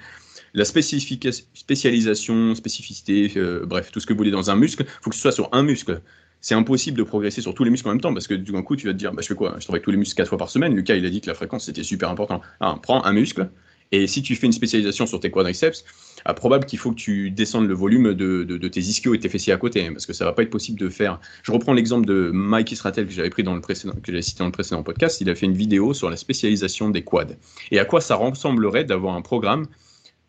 la 0.57 0.65
spécialisation, 0.65 2.55
spécificité, 2.55 3.33
euh, 3.37 3.65
bref, 3.65 3.93
tout 3.93 4.01
ce 4.01 4.07
que 4.07 4.13
vous 4.13 4.17
voulez 4.17 4.31
dans 4.33 4.51
un 4.51 4.57
muscle, 4.57 4.85
il 4.85 5.03
faut 5.03 5.11
que 5.11 5.17
ce 5.17 5.23
soit 5.23 5.33
sur 5.33 5.49
un 5.53 5.63
muscle. 5.63 6.01
C'est 6.41 6.55
impossible 6.55 6.99
de 6.99 7.03
progresser 7.03 7.41
sur 7.41 7.55
tous 7.55 7.63
les 7.65 7.71
muscles 7.71 7.89
en 7.89 7.93
même 7.93 8.01
temps 8.01 8.13
parce 8.13 8.27
que 8.27 8.35
du 8.35 8.53
coup, 8.53 8.75
tu 8.77 8.87
vas 8.87 8.93
te 8.93 8.99
dire, 8.99 9.13
bah, 9.13 9.23
je 9.23 9.29
fais 9.29 9.35
quoi? 9.35 9.57
Je 9.59 9.65
travaille 9.65 9.83
tous 9.83 9.91
les 9.91 9.97
muscles 9.97 10.17
quatre 10.17 10.29
fois 10.29 10.39
par 10.39 10.51
semaine. 10.51 10.75
Lucas, 10.75 10.97
il 10.97 11.05
a 11.05 11.11
dit 11.11 11.21
que 11.21 11.27
la 11.29 11.35
fréquence, 11.35 11.67
c'était 11.67 11.83
super 11.83 12.09
important. 12.11 12.41
Ah, 12.61 12.77
prends 12.83 13.05
un 13.05 13.13
muscle 13.13 13.49
et 13.93 14.07
si 14.07 14.23
tu 14.23 14.35
fais 14.35 14.47
une 14.47 14.53
spécialisation 14.53 15.07
sur 15.07 15.21
tes 15.21 15.31
quadriceps, 15.31 15.85
ah, 16.25 16.35
probable 16.35 16.65
qu'il 16.65 16.79
faut 16.79 16.91
que 16.91 16.97
tu 16.97 17.31
descendes 17.31 17.69
le 17.69 17.75
volume 17.75 18.15
de, 18.15 18.69
tes 18.69 18.81
ischios 18.81 19.15
et 19.15 19.21
tes 19.21 19.29
fessiers 19.29 19.53
à 19.53 19.57
côté, 19.59 19.89
parce 19.91 20.07
que 20.07 20.13
ça 20.13 20.25
va 20.25 20.33
pas 20.33 20.43
être 20.43 20.51
possible 20.51 20.79
de 20.79 20.89
faire. 20.89 21.21
Je 21.43 21.53
reprends 21.53 21.73
l'exemple 21.73 22.07
de 22.07 22.31
Mike 22.33 22.73
Isratel 22.73 23.07
que 23.07 23.13
j'avais 23.13 23.31
pris 23.31 23.45
dans 23.45 23.55
le 23.55 23.61
précédent, 23.61 23.95
que 23.95 24.11
j'avais 24.11 24.23
cité 24.23 24.41
dans 24.41 24.47
le 24.47 24.53
précédent 24.53 24.83
podcast. 24.83 25.21
Il 25.21 25.31
a 25.31 25.35
fait 25.35 25.47
une 25.47 25.57
vidéo 25.57 25.95
sur 25.95 26.11
la 26.11 26.17
spécialisation 26.17 26.91
des 26.91 27.03
quads 27.03 27.37
et 27.71 27.79
à 27.79 27.85
quoi 27.85 28.01
ça 28.01 28.17
ressemblerait 28.17 28.85
d'avoir 28.85 29.15
un 29.15 29.23
programme 29.23 29.67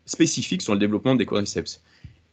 spécifique 0.08 0.62
sur 0.62 0.72
le 0.72 0.78
développement 0.78 1.14
des 1.14 1.26
quadriceps. 1.26 1.82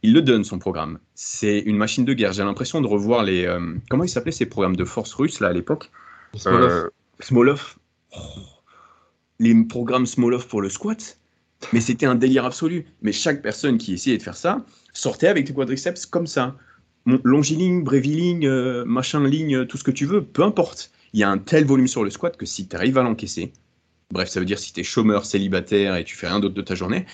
Il 0.02 0.12
le 0.12 0.22
donne, 0.22 0.44
son 0.44 0.58
programme. 0.58 0.98
C'est 1.14 1.60
une 1.60 1.76
machine 1.76 2.04
de 2.04 2.12
guerre. 2.12 2.32
J'ai 2.32 2.44
l'impression 2.44 2.80
de 2.80 2.86
revoir 2.86 3.22
les. 3.22 3.46
Euh, 3.46 3.74
comment 3.88 4.04
ils 4.04 4.08
s'appelaient 4.08 4.32
ces 4.32 4.46
programmes 4.46 4.76
de 4.76 4.84
force 4.84 5.12
russes, 5.14 5.40
là, 5.40 5.48
à 5.48 5.52
l'époque? 5.52 5.90
Smolov. 6.34 6.90
Smolov. 7.20 7.76
Oh. 8.12 8.18
les 9.38 9.54
programmes 9.64 10.06
Smolov 10.06 10.46
pour 10.48 10.60
le 10.60 10.68
squat. 10.68 11.18
Mais 11.72 11.80
c'était 11.80 12.06
un 12.06 12.14
délire 12.14 12.44
absolu. 12.44 12.86
Mais 13.02 13.12
chaque 13.12 13.42
personne 13.42 13.78
qui 13.78 13.94
essayait 13.94 14.18
de 14.18 14.22
faire 14.22 14.36
ça 14.36 14.64
sortait 14.92 15.28
avec 15.28 15.46
des 15.46 15.54
quadriceps 15.54 16.06
comme 16.06 16.26
ça. 16.26 16.56
Longiligne, 17.24 17.84
bréviligne, 17.84 18.46
euh, 18.46 18.84
machin 18.84 19.26
ligne, 19.26 19.64
tout 19.66 19.76
ce 19.76 19.84
que 19.84 19.92
tu 19.92 20.06
veux, 20.06 20.24
peu 20.24 20.42
importe. 20.42 20.90
Il 21.12 21.20
y 21.20 21.22
a 21.22 21.30
un 21.30 21.38
tel 21.38 21.64
volume 21.64 21.86
sur 21.86 22.04
le 22.04 22.10
squat 22.10 22.36
que 22.36 22.46
si 22.46 22.66
tu 22.66 22.76
arrives 22.76 22.98
à 22.98 23.02
l'encaisser, 23.02 23.52
bref, 24.10 24.28
ça 24.28 24.40
veut 24.40 24.46
dire 24.46 24.58
si 24.58 24.72
tu 24.72 24.80
es 24.80 24.84
chômeur, 24.84 25.24
célibataire 25.24 25.96
et 25.96 26.04
tu 26.04 26.16
fais 26.16 26.28
rien 26.28 26.40
d'autre 26.40 26.54
de 26.54 26.62
ta 26.62 26.74
journée, 26.74 27.06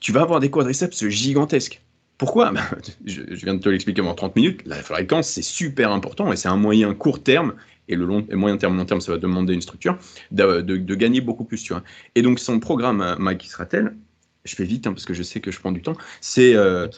tu 0.00 0.12
vas 0.12 0.22
avoir 0.22 0.40
des 0.40 0.50
quadriceps 0.50 1.06
gigantesques. 1.08 1.82
Pourquoi? 2.20 2.52
Bah, 2.52 2.60
je, 3.06 3.22
viens 3.22 3.54
de 3.54 3.60
te 3.60 3.68
l'expliquer 3.70 4.02
en 4.02 4.14
30 4.14 4.36
minutes. 4.36 4.60
La 4.66 4.76
fréquence, 4.76 5.28
c'est 5.28 5.42
super 5.42 5.90
important 5.90 6.30
et 6.32 6.36
c'est 6.36 6.48
un 6.48 6.56
moyen 6.56 6.94
court 6.94 7.22
terme, 7.22 7.54
et 7.88 7.96
le 7.96 8.04
long, 8.04 8.26
moyen 8.32 8.58
terme, 8.58 8.76
long 8.76 8.84
terme, 8.84 9.00
ça 9.00 9.12
va 9.12 9.18
demander 9.18 9.54
une 9.54 9.62
structure, 9.62 9.98
de, 10.30 10.60
gagner 10.94 11.22
beaucoup 11.22 11.44
plus. 11.44 11.62
Tu 11.62 11.72
vois. 11.72 11.82
Et 12.14 12.20
donc, 12.22 12.38
son 12.38 12.60
programme, 12.60 13.00
euh, 13.00 13.16
Mike 13.18 13.46
Isratel, 13.46 13.96
je 14.44 14.54
fais 14.54 14.64
vite 14.64 14.86
hein, 14.86 14.92
parce 14.92 15.06
que 15.06 15.14
je 15.14 15.22
sais 15.22 15.40
que 15.40 15.50
je 15.50 15.58
prends 15.60 15.72
du 15.72 15.80
temps, 15.80 15.96
c'est 16.20 16.54
euh, 16.54 16.88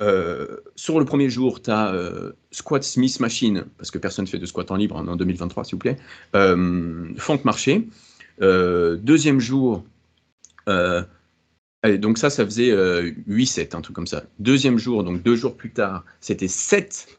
euh, 0.00 0.58
sur 0.76 1.00
le 1.00 1.04
premier 1.04 1.28
jour, 1.28 1.60
tu 1.60 1.70
as 1.70 1.92
squat 2.52 2.84
Smith 2.84 3.18
Machine, 3.18 3.64
parce 3.78 3.90
que 3.90 3.98
personne 3.98 4.26
ne 4.26 4.30
fait 4.30 4.38
de 4.38 4.46
squat 4.46 4.70
en 4.70 4.76
libre 4.76 4.96
hein, 4.96 5.08
en 5.08 5.16
2023, 5.16 5.64
s'il 5.64 5.74
vous 5.74 5.78
plaît, 5.80 5.96
fente 6.32 7.44
marché. 7.44 7.88
deuxième 8.40 9.40
jour, 9.40 9.84
donc 11.84 12.18
ça, 12.18 12.30
ça 12.30 12.44
faisait 12.44 12.70
8-7, 12.72 13.74
euh, 13.74 13.78
un 13.78 13.80
truc 13.80 13.94
comme 13.94 14.06
ça. 14.06 14.24
Deuxième 14.38 14.78
jour, 14.78 15.04
donc 15.04 15.22
deux 15.22 15.36
jours 15.36 15.56
plus 15.56 15.70
tard, 15.70 16.04
c'était 16.20 16.48
7, 16.48 17.18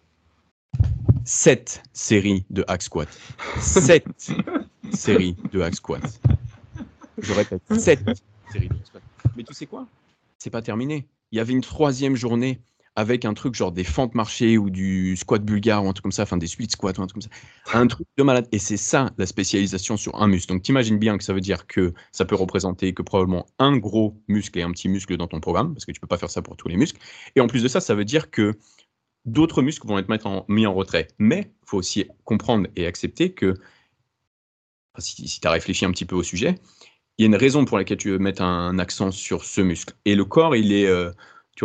7 1.23 1.83
séries 1.93 2.45
de 2.49 2.65
hack 2.67 2.81
squat. 2.81 3.07
7 3.59 4.05
séries 4.91 5.35
de 5.51 5.61
hack 5.61 5.75
squat. 5.75 6.21
Je 7.19 7.33
répète, 7.33 7.61
7 7.71 7.99
séries 8.51 8.69
de 8.69 8.75
hack 8.75 8.85
squat. 8.85 9.03
Mais 9.37 9.43
tu 9.43 9.53
sais 9.53 9.65
quoi? 9.65 9.87
C'est 10.37 10.49
pas 10.49 10.61
terminé. 10.61 11.07
Il 11.31 11.37
y 11.37 11.39
avait 11.39 11.53
une 11.53 11.61
troisième 11.61 12.15
journée 12.15 12.59
avec 12.99 13.23
un 13.23 13.33
truc 13.33 13.55
genre 13.55 13.71
des 13.71 13.85
fentes 13.85 14.13
marchées 14.13 14.57
ou 14.57 14.69
du 14.69 15.15
squat 15.15 15.41
bulgare 15.41 15.85
ou 15.85 15.87
un 15.87 15.93
truc 15.93 16.03
comme 16.03 16.11
ça, 16.11 16.23
enfin 16.23 16.35
des 16.35 16.47
split 16.47 16.69
squats 16.69 16.91
ou 16.97 17.01
un 17.01 17.07
truc 17.07 17.13
comme 17.13 17.21
ça. 17.21 17.77
Un 17.77 17.87
truc 17.87 18.05
de 18.17 18.23
malade. 18.23 18.45
Et 18.51 18.59
c'est 18.59 18.75
ça 18.75 19.11
la 19.17 19.25
spécialisation 19.25 19.95
sur 19.95 20.21
un 20.21 20.27
muscle. 20.27 20.51
Donc 20.51 20.63
t'imagines 20.63 20.99
bien 20.99 21.17
que 21.17 21.23
ça 21.23 21.31
veut 21.31 21.39
dire 21.39 21.65
que 21.65 21.93
ça 22.11 22.25
peut 22.25 22.35
représenter 22.35 22.93
que 22.93 23.01
probablement 23.01 23.45
un 23.57 23.77
gros 23.77 24.21
muscle 24.27 24.59
et 24.59 24.63
un 24.63 24.71
petit 24.71 24.89
muscle 24.89 25.15
dans 25.15 25.27
ton 25.27 25.39
programme, 25.39 25.73
parce 25.73 25.85
que 25.85 25.93
tu 25.93 26.01
peux 26.01 26.07
pas 26.07 26.17
faire 26.17 26.29
ça 26.29 26.41
pour 26.41 26.57
tous 26.57 26.67
les 26.67 26.75
muscles. 26.75 26.99
Et 27.37 27.39
en 27.39 27.47
plus 27.47 27.63
de 27.63 27.69
ça, 27.69 27.79
ça 27.79 27.95
veut 27.95 28.03
dire 28.03 28.31
que 28.31 28.59
d'autres 29.23 29.61
muscles 29.61 29.87
vont 29.87 29.97
être 29.97 30.45
mis 30.49 30.67
en 30.67 30.73
retrait. 30.73 31.07
Mais 31.19 31.53
il 31.63 31.69
faut 31.69 31.77
aussi 31.77 32.05
comprendre 32.25 32.67
et 32.75 32.85
accepter 32.85 33.31
que 33.31 33.53
si, 34.97 35.39
tu 35.39 35.47
as 35.47 35.51
réfléchi 35.51 35.85
un 35.85 35.91
petit 35.91 36.05
peu 36.05 36.17
au 36.17 36.23
sujet, 36.23 36.55
il 37.17 37.21
y 37.21 37.23
a 37.23 37.27
une 37.27 37.37
raison 37.37 37.63
pour 37.63 37.77
laquelle 37.77 37.97
tu 37.97 38.09
veux 38.09 38.19
mettre 38.19 38.41
un 38.41 38.77
accent 38.77 39.11
sur 39.11 39.45
ce 39.45 39.61
muscle. 39.61 39.93
Et 40.03 40.15
le 40.15 40.25
corps, 40.25 40.57
il 40.57 40.73
est... 40.73 40.87
Euh, 40.87 41.11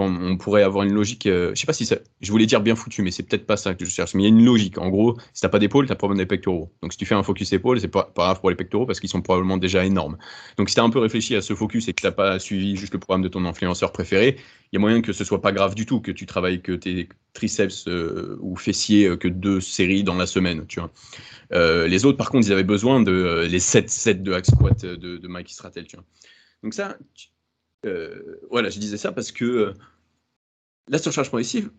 on, 0.01 0.37
pourrait 0.37 0.63
avoir 0.63 0.85
une 0.85 0.93
logique. 0.93 1.27
Euh, 1.27 1.53
je 1.55 1.61
sais 1.61 1.67
pas 1.67 1.73
si 1.73 1.87
ça. 1.87 1.97
Je 2.21 2.31
voulais 2.31 2.47
dire 2.47 2.61
bien 2.61 2.75
foutu, 2.75 3.03
mais 3.03 3.11
c'est 3.11 3.23
peut-être 3.23 3.47
pas 3.47 3.57
ça 3.57 3.75
que 3.75 3.85
je 3.85 3.91
cherche. 3.91 4.15
Mais 4.15 4.23
il 4.23 4.25
y 4.25 4.27
a 4.27 4.31
une 4.31 4.45
logique. 4.45 4.79
En 4.79 4.89
gros, 4.89 5.17
si 5.33 5.43
t'as 5.43 5.49
pas 5.49 5.59
d'épaule, 5.59 5.87
t'as 5.87 5.95
problème 5.95 6.19
des 6.19 6.27
pectoraux. 6.27 6.73
Donc 6.83 6.93
si 6.93 6.99
tu 6.99 7.07
fais 7.07 7.15
un 7.15 7.23
focus 7.23 7.53
épaule, 7.53 7.81
c'est 7.81 7.89
pas, 7.89 8.05
pas 8.05 8.25
grave 8.25 8.41
pour 8.41 8.51
les 8.51 8.57
pectoraux 8.57 8.87
parce 8.87 9.01
qu'ils 9.01 9.11
sont 9.11 9.23
probablement 9.23 9.57
déjà 9.57 9.85
énormes. 9.85 10.17
Donc 10.57 10.69
si 10.69 10.75
t'as 10.75 10.83
un 10.83 10.91
peu 10.91 10.99
réfléchi 10.99 11.37
à 11.37 11.43
ce 11.43 11.55
focus 11.55 11.89
et 11.89 11.93
que 11.93 12.03
t'as 12.03 12.13
pas 12.13 12.39
suivi 12.39 12.77
juste 12.77 12.93
le 12.93 12.99
programme 12.99 13.23
de 13.23 13.29
ton 13.29 13.45
influenceur 13.45 13.93
préféré, 13.93 14.37
il 14.73 14.77
y 14.77 14.79
a 14.79 14.81
moyen 14.81 15.03
que 15.03 15.13
ce 15.13 15.25
soit 15.25 15.41
pas 15.41 15.53
grave 15.53 15.75
du 15.75 15.87
tout, 15.87 16.01
que 16.01 16.11
tu 16.11 16.27
travailles 16.27 16.63
que 16.63 16.73
tes 16.73 17.09
triceps 17.33 17.87
euh, 17.89 18.39
ou 18.41 18.57
fessiers 18.57 19.07
euh, 19.07 19.17
que 19.17 19.29
deux 19.29 19.61
séries 19.61 20.05
dans 20.05 20.15
la 20.15 20.27
semaine. 20.27 20.67
Tu 20.67 20.81
vois. 20.81 20.91
les 21.87 22.05
autres, 22.05 22.19
par 22.19 22.31
contre, 22.31 22.49
ils 22.49 22.53
avaient 22.53 22.65
besoin 22.65 23.01
de 23.01 23.47
les 23.49 23.61
7 23.61 23.91
sets 23.91 24.15
de 24.15 24.33
hack 24.33 24.47
squat 24.47 24.85
de, 24.85 25.19
de 25.19 25.29
Mike 25.29 25.51
Stratel. 25.51 25.87
Tu 25.87 25.97
vois. 25.97 26.05
Donc 26.65 26.73
ça, 26.73 26.97
euh, 27.85 28.41
voilà, 28.51 28.71
je 28.71 28.79
disais 28.79 28.97
ça 28.97 29.13
parce 29.13 29.33
que 29.33 29.45
euh, 29.45 29.75
la 30.89 30.99
surcharge 30.99 31.29
progressive, 31.29 31.71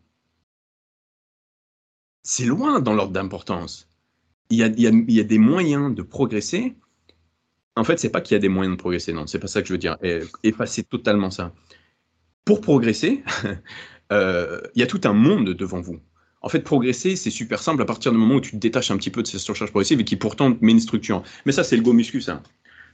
c'est 2.23 2.45
loin 2.45 2.79
dans 2.79 2.93
l'ordre 2.93 3.13
d'importance. 3.13 3.87
Il 4.49 4.59
il, 4.77 5.11
y 5.11 5.19
a, 5.19 5.23
des 5.23 5.37
moyens 5.37 5.93
de 5.93 6.01
progresser. 6.01 6.75
En 7.75 7.83
fait, 7.83 7.99
c'est 7.99 8.09
pas 8.09 8.21
qu'il 8.21 8.35
y 8.35 8.37
a 8.37 8.39
des 8.39 8.49
moyens 8.49 8.75
de 8.75 8.79
progresser, 8.79 9.11
non, 9.11 9.27
c'est 9.27 9.39
pas 9.39 9.47
ça 9.47 9.61
que 9.61 9.67
je 9.67 9.73
veux 9.73 9.79
dire. 9.79 9.97
effacer 10.43 10.83
totalement 10.83 11.31
ça. 11.31 11.53
Pour 12.45 12.61
progresser, 12.61 13.23
euh, 14.11 14.61
il 14.75 14.79
y 14.79 14.83
a 14.83 14.87
tout 14.87 15.01
un 15.03 15.13
monde 15.13 15.49
devant 15.49 15.81
vous. 15.81 15.99
En 16.41 16.49
fait, 16.49 16.59
progresser, 16.59 17.15
c'est 17.15 17.31
super 17.31 17.61
simple 17.61 17.81
à 17.81 17.85
partir 17.85 18.11
du 18.11 18.19
moment 18.19 18.35
où 18.35 18.41
tu 18.41 18.51
te 18.51 18.57
détaches 18.57 18.91
un 18.91 18.97
petit 18.97 19.09
peu 19.09 19.23
de 19.23 19.27
cette 19.27 19.39
surcharge 19.39 19.71
progressive 19.71 19.99
et 19.99 20.05
qui 20.05 20.15
pourtant 20.15 20.55
met 20.61 20.73
une 20.73 20.79
structure. 20.79 21.23
Mais 21.45 21.51
ça, 21.51 21.63
c'est 21.63 21.75
le 21.75 21.81
go 21.81 21.91
muscu, 21.91 22.21
ça. 22.21 22.43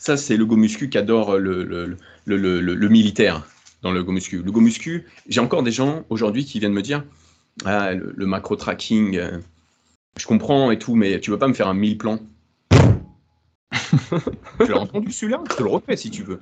Ça, 0.02 0.18
c'est 0.18 0.36
le 0.36 0.48
go 0.48 0.56
muscu 0.56 0.90
qu'adore 0.90 1.38
le, 1.38 1.64
le, 1.64 1.96
le, 2.26 2.60
le, 2.60 2.90
militaire. 2.90 3.48
dans 3.84 3.92
le 3.92 4.04
go 4.04 4.12
muscu. 4.12 4.42
Le 4.42 4.52
go 4.52 4.60
muscu, 4.60 5.06
j'ai 5.30 5.42
encore 5.42 5.62
des 5.62 5.72
gens 5.72 6.06
aujourd'hui 6.10 6.44
qui 6.44 6.60
viennent 6.60 6.74
me 6.74 6.82
dire 6.82 7.06
ah, 7.66 7.94
le, 7.94 8.26
macro 8.26 8.56
tracking, 8.56 9.18
euh, 9.18 9.38
je 10.18 10.26
comprends 10.26 10.72
et 10.72 10.80
tout, 10.80 10.96
mais 10.96 11.20
tu 11.20 11.30
veux 11.30 11.38
pas 11.38 11.48
me 11.48 11.54
faire 11.54 11.68
un 11.68 11.76
1000 11.76 12.00
plans 12.00 12.18
Tu 13.72 14.72
l'as 14.72 14.80
entendu 14.80 15.12
celui-là 15.12 15.44
Je 15.52 15.56
te 15.58 15.62
le 15.62 15.70
refais 15.70 15.96
si 15.96 16.10
tu 16.10 16.24
veux. 16.24 16.40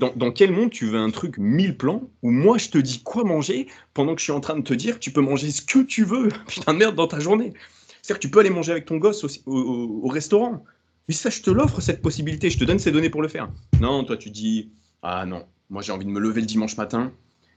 Dans, 0.00 0.12
dans, 0.16 0.32
quel 0.32 0.50
monde 0.50 0.70
tu 0.70 0.86
veux 0.86 0.98
un 0.98 1.10
truc 1.10 1.38
1000 1.38 1.76
plans 1.76 2.10
où 2.22 2.32
moi 2.32 2.58
je 2.58 2.70
te 2.70 2.78
dis 2.78 3.04
quoi 3.04 3.22
manger 3.22 3.68
pendant 3.94 4.16
que 4.16 4.20
je 4.20 4.24
suis 4.24 4.32
en 4.32 4.40
train 4.40 4.56
de 4.56 4.64
te 4.64 4.74
dire 4.74 4.94
que 4.94 5.00
tu 5.00 5.12
peux 5.12 5.20
manger 5.20 5.52
ce 5.52 5.62
que 5.62 5.78
tu 5.84 6.02
veux, 6.02 6.26
putain 6.48 6.74
de 6.74 6.78
merde, 6.78 6.96
dans 6.96 7.06
ta 7.06 7.20
journée 7.20 7.52
C'est-à-dire 8.02 8.16
que 8.16 8.26
tu 8.26 8.30
peux 8.30 8.40
aller 8.40 8.50
manger 8.50 8.72
avec 8.72 8.84
ton 8.84 8.96
gosse 8.96 9.24
au, 9.46 9.52
au 10.02 10.08
restaurant. 10.08 10.64
Mais 11.08 11.14
ça, 11.14 11.30
je 11.30 11.40
te 11.40 11.50
l'offre 11.50 11.80
cette 11.80 12.02
possibilité, 12.02 12.50
je 12.50 12.58
te 12.58 12.64
donne 12.64 12.78
ces 12.78 12.92
données 12.92 13.08
pour 13.08 13.22
le 13.22 13.28
faire. 13.28 13.48
Non, 13.80 14.04
toi 14.04 14.16
tu 14.16 14.30
dis, 14.30 14.70
ah 15.02 15.24
non, 15.24 15.46
moi 15.70 15.80
j'ai 15.82 15.92
envie 15.92 16.04
de 16.04 16.10
me 16.10 16.20
lever 16.20 16.42
le 16.42 16.46
dimanche 16.46 16.76
matin, 16.76 17.12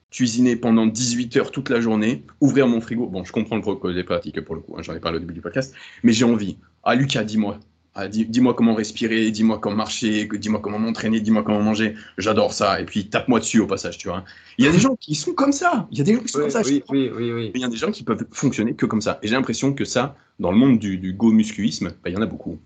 cuisiner 0.09 0.55
pendant 0.55 0.87
18 0.87 1.35
heures 1.37 1.51
toute 1.51 1.69
la 1.69 1.81
journée, 1.81 2.23
ouvrir 2.39 2.67
mon 2.67 2.79
frigo. 2.79 3.07
Bon, 3.07 3.25
je 3.25 3.31
comprends 3.33 3.57
le 3.57 3.61
protocole 3.61 3.93
des 3.93 4.05
pratiques 4.05 4.39
pour 4.41 4.55
le 4.55 4.61
coup, 4.61 4.75
hein, 4.77 4.81
j'en 4.83 4.95
ai 4.95 5.01
parlé 5.01 5.17
au 5.17 5.19
début 5.19 5.33
du 5.33 5.41
podcast, 5.41 5.75
mais 6.03 6.13
j'ai 6.13 6.25
envie. 6.25 6.57
Ah, 6.83 6.95
Lucas, 6.95 7.23
dis-moi. 7.23 7.59
Ah, 7.93 8.07
dis-moi 8.07 8.53
comment 8.53 8.73
respirer, 8.73 9.31
dis-moi 9.31 9.59
comment 9.59 9.75
marcher, 9.75 10.25
dis-moi 10.25 10.61
comment 10.61 10.79
m'entraîner, 10.79 11.19
dis-moi 11.19 11.43
comment 11.43 11.61
manger. 11.61 11.95
J'adore 12.17 12.53
ça. 12.53 12.79
Et 12.79 12.85
puis 12.85 13.09
tape-moi 13.09 13.41
dessus 13.41 13.59
au 13.59 13.67
passage, 13.67 13.97
tu 13.97 14.07
vois. 14.07 14.23
Il 14.57 14.63
y 14.63 14.67
a 14.69 14.71
des 14.71 14.79
gens 14.79 14.95
qui 14.95 15.13
sont 15.13 15.33
comme 15.33 15.51
ça. 15.51 15.89
Il 15.91 15.97
y 15.97 16.01
a 16.01 16.05
des 16.05 16.13
gens 16.13 16.21
qui 16.21 16.29
sont 16.29 16.39
comme 16.39 16.49
ça. 16.49 16.61
Oui, 16.63 16.83
oui, 16.87 17.11
oui, 17.13 17.33
oui. 17.33 17.51
Il 17.53 17.59
y 17.59 17.65
a 17.65 17.67
des 17.67 17.75
gens 17.75 17.91
qui 17.91 18.03
peuvent 18.03 18.25
fonctionner 18.31 18.75
que 18.75 18.85
comme 18.85 19.01
ça. 19.01 19.19
Et 19.21 19.27
j'ai 19.27 19.33
l'impression 19.33 19.73
que 19.73 19.83
ça, 19.83 20.15
dans 20.39 20.51
le 20.51 20.57
monde 20.57 20.79
du, 20.79 20.97
du 20.97 21.11
go 21.11 21.33
muscuisme, 21.33 21.89
bah, 22.01 22.09
il 22.09 22.13
y 22.13 22.17
en 22.17 22.21
a 22.21 22.25
beaucoup. 22.25 22.59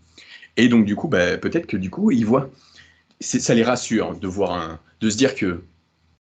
Et 0.58 0.68
donc 0.68 0.86
du 0.86 0.96
coup, 0.96 1.08
bah, 1.08 1.38
peut-être 1.38 1.68
que 1.68 1.78
du 1.78 1.90
coup, 1.90 2.12
ils 2.12 2.26
voient. 2.26 2.50
Ça 3.22 3.54
les 3.54 3.64
rassure 3.64 4.18
de 4.18 4.28
voir 4.28 4.52
un, 4.52 4.80
de 5.00 5.10
se 5.10 5.18
dire 5.18 5.36
que 5.36 5.64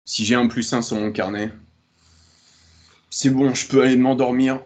si 0.05 0.25
j'ai 0.25 0.35
un 0.35 0.47
plus 0.47 0.73
1 0.73 0.81
sur 0.81 0.97
mon 0.97 1.11
carnet, 1.11 1.51
c'est 3.09 3.29
bon, 3.29 3.53
je 3.53 3.67
peux 3.67 3.83
aller 3.83 3.97
m'endormir. 3.97 4.59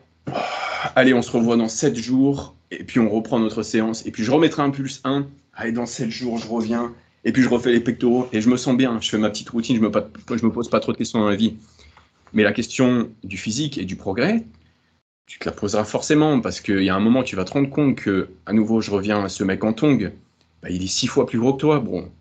Allez, 0.95 1.13
on 1.13 1.21
se 1.21 1.31
revoit 1.31 1.57
dans 1.57 1.67
7 1.67 1.95
jours, 1.95 2.55
et 2.71 2.83
puis 2.83 2.99
on 2.99 3.09
reprend 3.09 3.39
notre 3.39 3.63
séance, 3.63 4.05
et 4.05 4.11
puis 4.11 4.23
je 4.23 4.31
remettrai 4.31 4.63
un 4.63 4.69
plus 4.69 5.01
1. 5.03 5.27
Allez, 5.53 5.71
dans 5.71 5.85
7 5.85 6.09
jours, 6.09 6.37
je 6.37 6.47
reviens, 6.47 6.93
et 7.23 7.31
puis 7.31 7.41
je 7.41 7.49
refais 7.49 7.71
les 7.71 7.79
pectoraux, 7.79 8.27
et 8.31 8.41
je 8.41 8.49
me 8.49 8.57
sens 8.57 8.75
bien, 8.75 8.99
je 9.01 9.09
fais 9.09 9.17
ma 9.17 9.29
petite 9.29 9.49
routine, 9.49 9.75
je 9.75 9.81
me, 9.81 9.91
je 10.37 10.45
me 10.45 10.51
pose 10.51 10.69
pas 10.69 10.79
trop 10.79 10.91
de 10.91 10.97
questions 10.97 11.19
dans 11.19 11.29
la 11.29 11.35
vie. 11.35 11.57
Mais 12.33 12.43
la 12.43 12.53
question 12.53 13.09
du 13.23 13.37
physique 13.37 13.77
et 13.77 13.85
du 13.85 13.95
progrès, 13.95 14.45
tu 15.27 15.39
te 15.39 15.45
la 15.45 15.51
poseras 15.51 15.85
forcément, 15.85 16.39
parce 16.39 16.61
qu'il 16.61 16.83
y 16.83 16.89
a 16.89 16.95
un 16.95 16.99
moment, 16.99 17.23
tu 17.23 17.35
vas 17.35 17.45
te 17.45 17.53
rendre 17.53 17.69
compte 17.69 17.95
que, 17.95 18.29
à 18.45 18.53
nouveau, 18.53 18.81
je 18.81 18.91
reviens 18.91 19.23
à 19.23 19.29
ce 19.29 19.43
mec 19.43 19.63
en 19.63 19.73
tongue, 19.73 20.11
bah, 20.61 20.69
il 20.69 20.83
est 20.83 20.87
six 20.87 21.07
fois 21.07 21.25
plus 21.25 21.39
gros 21.39 21.53
que 21.53 21.61
toi. 21.61 21.79
Bon, 21.79 22.11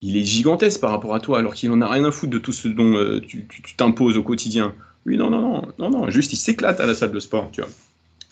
il 0.00 0.16
est 0.16 0.24
gigantesque 0.24 0.80
par 0.80 0.90
rapport 0.90 1.14
à 1.14 1.20
toi, 1.20 1.38
alors 1.38 1.54
qu'il 1.54 1.70
en 1.72 1.80
a 1.80 1.88
rien 1.88 2.04
à 2.04 2.12
foutre 2.12 2.32
de 2.32 2.38
tout 2.38 2.52
ce 2.52 2.68
dont 2.68 2.94
euh, 2.96 3.20
tu 3.20 3.46
t'imposes 3.76 4.16
au 4.16 4.22
quotidien. 4.22 4.74
Lui, 5.04 5.16
non, 5.16 5.30
non, 5.30 5.40
non, 5.40 5.72
non, 5.78 5.90
non, 5.90 6.10
juste 6.10 6.32
il 6.32 6.36
s'éclate 6.36 6.78
à 6.80 6.86
la 6.86 6.94
salle 6.94 7.12
de 7.12 7.20
sport, 7.20 7.50
tu 7.52 7.62
vois. 7.62 7.70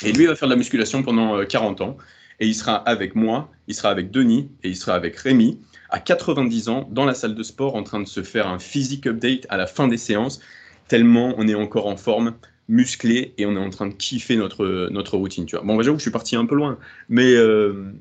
Et 0.04 0.12
lui, 0.12 0.24
il 0.24 0.28
va 0.28 0.36
faire 0.36 0.48
de 0.48 0.52
la 0.52 0.58
musculation 0.58 1.02
pendant 1.02 1.44
40 1.44 1.80
euh, 1.80 1.84
ans, 1.84 1.96
et 2.40 2.46
il 2.46 2.54
sera 2.54 2.76
avec 2.76 3.16
moi, 3.16 3.50
il 3.66 3.74
sera 3.74 3.90
avec 3.90 4.10
Denis, 4.12 4.48
et 4.62 4.68
il 4.68 4.76
sera 4.76 4.94
avec 4.94 5.16
Rémi, 5.16 5.58
à 5.90 5.98
90 5.98 6.68
ans, 6.68 6.88
dans 6.92 7.04
la 7.04 7.14
salle 7.14 7.34
de 7.34 7.42
sport, 7.42 7.74
en 7.74 7.82
train 7.82 8.00
de 8.00 8.06
se 8.06 8.22
faire 8.22 8.46
un 8.46 8.58
physique 8.60 9.06
update 9.06 9.46
à 9.48 9.56
la 9.56 9.66
fin 9.66 9.88
des 9.88 9.96
séances, 9.96 10.40
tellement 10.86 11.34
on 11.36 11.48
est 11.48 11.54
encore 11.54 11.86
en 11.86 11.96
forme, 11.96 12.34
musclé, 12.68 13.34
et 13.38 13.46
on 13.46 13.56
est 13.56 13.58
en 13.58 13.70
train 13.70 13.86
de 13.86 13.94
kiffer 13.94 14.36
notre, 14.36 14.88
notre 14.90 15.16
routine, 15.16 15.46
tu 15.46 15.56
vois. 15.56 15.64
Bon, 15.64 15.76
bah, 15.76 15.82
j'avoue 15.82 15.96
que 15.96 16.00
je 16.00 16.04
suis 16.04 16.10
parti 16.10 16.36
un 16.36 16.46
peu 16.46 16.54
loin, 16.54 16.78
mais... 17.08 17.34
Euh, 17.34 17.92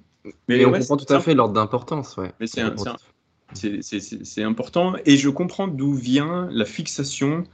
mais, 0.49 0.65
on 0.65 0.73
comprend 0.73 0.97
tout 0.97 1.13
à 1.13 1.21
fait 1.21 1.33
l'ordre 1.33 1.53
d'importance, 1.53 2.17
ouais. 2.17 2.33
Mais 2.41 2.47
c'est 2.47 2.61
important. 4.43 4.95
Et 5.05 5.17
je 5.17 5.29
comprends 5.29 5.67
d'où 5.67 5.93
vient 5.93 6.49
la 6.51 6.65
fixation, 6.65 7.45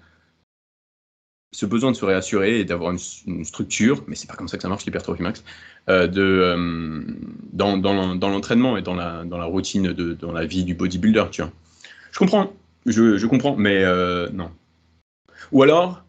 ce 1.51 1.67
besoin 1.67 1.91
de 1.91 1.95
se 1.95 2.03
réassurer 2.03 2.59
et 2.59 2.65
d'avoir 2.65 2.91
une, 2.91 3.45
structure, 3.45 4.03
mais 4.07 4.15
c'est 4.15 4.27
pas 4.27 4.35
comme 4.35 4.47
ça 4.47 4.57
que 4.57 4.63
ça 4.63 4.69
marche 4.69 4.85
l'hypertrophie 4.85 5.21
max, 5.21 5.43
euh, 5.87 6.07
de, 6.07 6.21
euh, 6.21 7.03
dans, 7.51 7.77
dans 7.77 8.29
l'entraînement 8.29 8.75
et 8.75 8.81
dans 8.81 8.95
la, 8.95 9.23
dans 9.23 9.37
la 9.37 9.45
routine, 9.45 9.93
de, 9.93 10.13
dans 10.13 10.31
la 10.31 10.45
vie 10.45 10.63
du 10.63 10.73
bodybuilder, 10.73 11.25
tu 11.31 11.43
vois. 11.43 11.51
Je 12.11 12.19
comprends, 12.19 12.53
je, 12.85 13.17
je 13.17 13.27
comprends, 13.27 13.55
mais 13.55 13.83
euh, 13.83 14.29
non. 14.33 14.51
Ou 15.51 15.61
alors, 15.61 16.02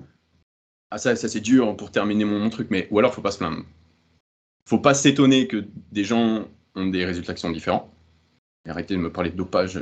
ah 0.94 0.98
ça, 0.98 1.16
c'est 1.16 1.40
dur 1.40 1.76
pour 1.76 1.90
terminer 1.90 2.24
mon, 2.24 2.50
truc, 2.50 2.68
mais 2.70 2.88
ou 2.90 2.98
alors 2.98 3.14
faut 3.14 3.22
pas 3.22 3.32
se 3.32 3.38
plaindre. 3.38 3.64
Faut 4.68 4.78
pas 4.78 4.94
s'étonner 4.94 5.46
que 5.46 5.64
des 5.92 6.04
gens 6.04 6.46
ont 6.74 6.86
des 6.86 7.04
résultats 7.04 7.34
qui 7.34 7.40
sont 7.40 7.50
différents 7.50 7.90
arrêtez 8.68 8.94
de 8.94 9.00
me 9.00 9.10
parler 9.10 9.30
de 9.30 9.36
dopage, 9.36 9.80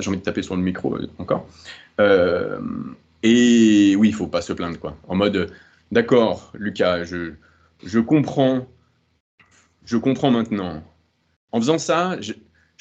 j'ai 0.00 0.08
envie 0.08 0.18
de 0.18 0.22
taper 0.22 0.42
sur 0.42 0.56
le 0.56 0.62
micro 0.62 0.96
euh, 0.96 1.08
encore. 1.18 1.48
Euh, 2.00 2.60
et 3.22 3.96
oui, 3.96 4.08
il 4.08 4.14
faut 4.14 4.26
pas 4.26 4.42
se 4.42 4.52
plaindre, 4.52 4.78
quoi. 4.78 4.96
En 5.08 5.16
mode, 5.16 5.50
d'accord, 5.92 6.52
Lucas, 6.54 7.04
je, 7.04 7.32
je 7.84 7.98
comprends, 7.98 8.66
je 9.84 9.96
comprends 9.96 10.30
maintenant. 10.30 10.82
En 11.52 11.60
faisant 11.60 11.78
ça, 11.78 12.20
je, 12.20 12.34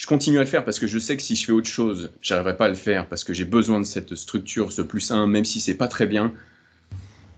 continue 0.06 0.38
à 0.38 0.42
le 0.42 0.48
faire 0.48 0.64
parce 0.64 0.80
que 0.80 0.88
je 0.88 1.00
sais 1.00 1.18
que 1.18 1.24
si 1.24 1.36
je 1.36 1.46
fais 1.46 1.52
autre 1.52 1.70
chose, 1.70 2.12
j'arriverai 2.22 2.58
pas 2.58 2.66
à 2.66 2.70
le 2.70 2.76
faire 2.76 3.08
parce 3.08 3.24
que 3.24 3.34
j'ai 3.34 3.46
besoin 3.46 3.80
de 3.80 3.86
cette 3.86 4.16
structure, 4.16 4.72
ce 4.72 4.82
plus 4.82 5.12
1, 5.12 5.28
même 5.28 5.46
si 5.46 5.60
c'est 5.60 5.76
pas 5.76 5.88
très 5.88 6.06
bien. 6.06 6.34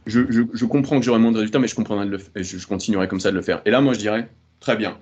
Je, 0.05 0.65
comprends 0.65 0.99
que 0.99 1.05
j'aurai 1.05 1.19
moins 1.19 1.31
de 1.31 1.38
résultats, 1.38 1.59
mais 1.59 1.67
je 1.67 1.76
comprendrai 1.76 2.07
de 2.07 2.19
je, 2.35 2.67
continuerai 2.67 3.07
comme 3.07 3.19
ça 3.19 3.31
de 3.31 3.35
le 3.35 3.41
faire. 3.41 3.61
Et 3.65 3.71
là, 3.71 3.81
moi, 3.81 3.93
je 3.93 3.99
dirais, 3.99 4.30
très 4.59 4.76
bien, 4.76 4.97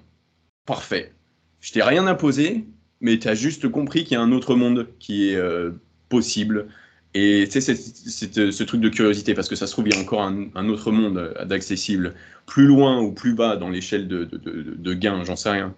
parfait. 0.65 1.13
Je 1.59 1.71
t'ai 1.71 1.81
rien 1.81 2.07
imposé, 2.07 2.65
mais 3.01 3.17
tu 3.19 3.27
as 3.27 3.35
juste 3.35 3.69
compris 3.69 4.03
qu'il 4.03 4.13
y 4.13 4.15
a 4.15 4.21
un 4.21 4.31
autre 4.31 4.55
monde 4.55 4.87
qui 4.99 5.29
est 5.29 5.35
euh, 5.35 5.71
possible. 6.09 6.67
Et 7.13 7.47
tu 7.49 7.61
c'est 7.61 7.75
ce 7.75 8.63
truc 8.63 8.81
de 8.81 8.89
curiosité, 8.89 9.33
parce 9.33 9.49
que 9.49 9.55
ça 9.55 9.65
se 9.65 9.71
trouve, 9.71 9.87
il 9.87 9.95
y 9.95 9.97
a 9.97 10.01
encore 10.01 10.21
un, 10.21 10.69
autre 10.69 10.91
monde 10.91 11.17
euh, 11.17 11.45
d'accessible, 11.45 12.13
plus 12.45 12.67
loin 12.67 13.01
ou 13.01 13.11
plus 13.11 13.33
bas 13.33 13.55
dans 13.55 13.69
l'échelle 13.69 14.07
de, 14.07 14.25
de, 14.25 14.93
gain, 14.93 15.23
j'en 15.23 15.35
sais 15.35 15.49
rien. 15.49 15.73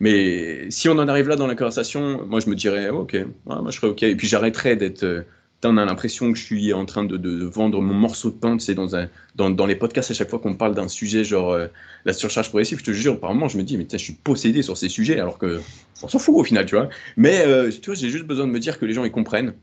Mais 0.00 0.70
si 0.70 0.88
on 0.88 0.98
en 0.98 1.06
arrive 1.08 1.28
là 1.28 1.36
dans 1.36 1.46
la 1.46 1.54
conversation, 1.54 2.26
moi 2.26 2.40
je 2.40 2.48
me 2.48 2.54
dirais, 2.54 2.88
ok, 2.88 3.16
moi 3.44 3.62
je 3.68 3.76
serais 3.76 3.88
ok. 3.88 4.02
Et 4.02 4.16
puis 4.16 4.26
j'arrêterais 4.26 4.74
d'être 4.76 5.04
euh, 5.04 5.22
on 5.68 5.76
a 5.76 5.84
l'impression 5.84 6.32
que 6.32 6.38
je 6.38 6.44
suis 6.44 6.72
en 6.72 6.84
train 6.86 7.04
de, 7.04 7.44
vendre 7.44 7.80
mon 7.80 7.94
morceau 7.94 8.30
de 8.30 8.36
pain. 8.36 8.56
Tu 8.56 8.64
sais, 8.64 8.74
dans, 8.74 9.66
les 9.66 9.76
podcasts, 9.76 10.10
à 10.10 10.14
chaque 10.14 10.30
fois 10.30 10.38
qu'on 10.38 10.54
parle 10.54 10.74
d'un 10.74 10.88
sujet, 10.88 11.24
genre 11.24 11.52
euh, 11.52 11.66
la 12.04 12.12
surcharge 12.12 12.48
progressive, 12.48 12.78
je 12.78 12.84
te 12.84 12.90
jure, 12.92 13.20
par 13.20 13.34
moment, 13.34 13.48
je 13.48 13.58
me 13.58 13.62
dis, 13.62 13.76
mais 13.76 13.86
je 13.90 13.96
suis 13.96 14.14
possédé 14.14 14.62
sur 14.62 14.76
ces 14.76 14.88
sujets, 14.88 15.20
alors 15.20 15.38
que 15.38 15.60
on 16.02 16.08
s'en 16.08 16.18
fout 16.18 16.34
au 16.34 16.44
final, 16.44 16.66
tu 16.66 16.76
vois. 16.76 16.88
Mais 17.16 17.42
euh, 17.46 17.70
tu 17.70 17.86
vois, 17.86 17.94
j'ai 17.94 18.08
juste 18.08 18.24
besoin 18.24 18.46
de 18.46 18.52
me 18.52 18.58
dire 18.58 18.78
que 18.78 18.86
les 18.86 18.94
gens 18.94 19.04
ils 19.04 19.12
comprennent 19.12 19.54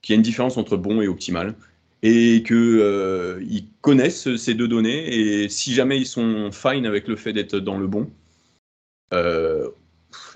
qu'il 0.00 0.14
y 0.14 0.14
a 0.14 0.16
une 0.16 0.22
différence 0.22 0.56
entre 0.56 0.76
bon 0.76 1.00
et 1.02 1.08
optimal 1.08 1.54
et 2.02 2.42
qu'ils 2.42 2.56
euh, 2.56 3.40
connaissent 3.82 4.36
ces 4.36 4.54
deux 4.54 4.68
données. 4.68 5.14
Et 5.14 5.48
si 5.48 5.74
jamais 5.74 5.98
ils 5.98 6.06
sont 6.06 6.50
fine 6.50 6.86
avec 6.86 7.08
le 7.08 7.16
fait 7.16 7.32
d'être 7.32 7.56
dans 7.56 7.78
le 7.78 7.86
bon, 7.86 8.10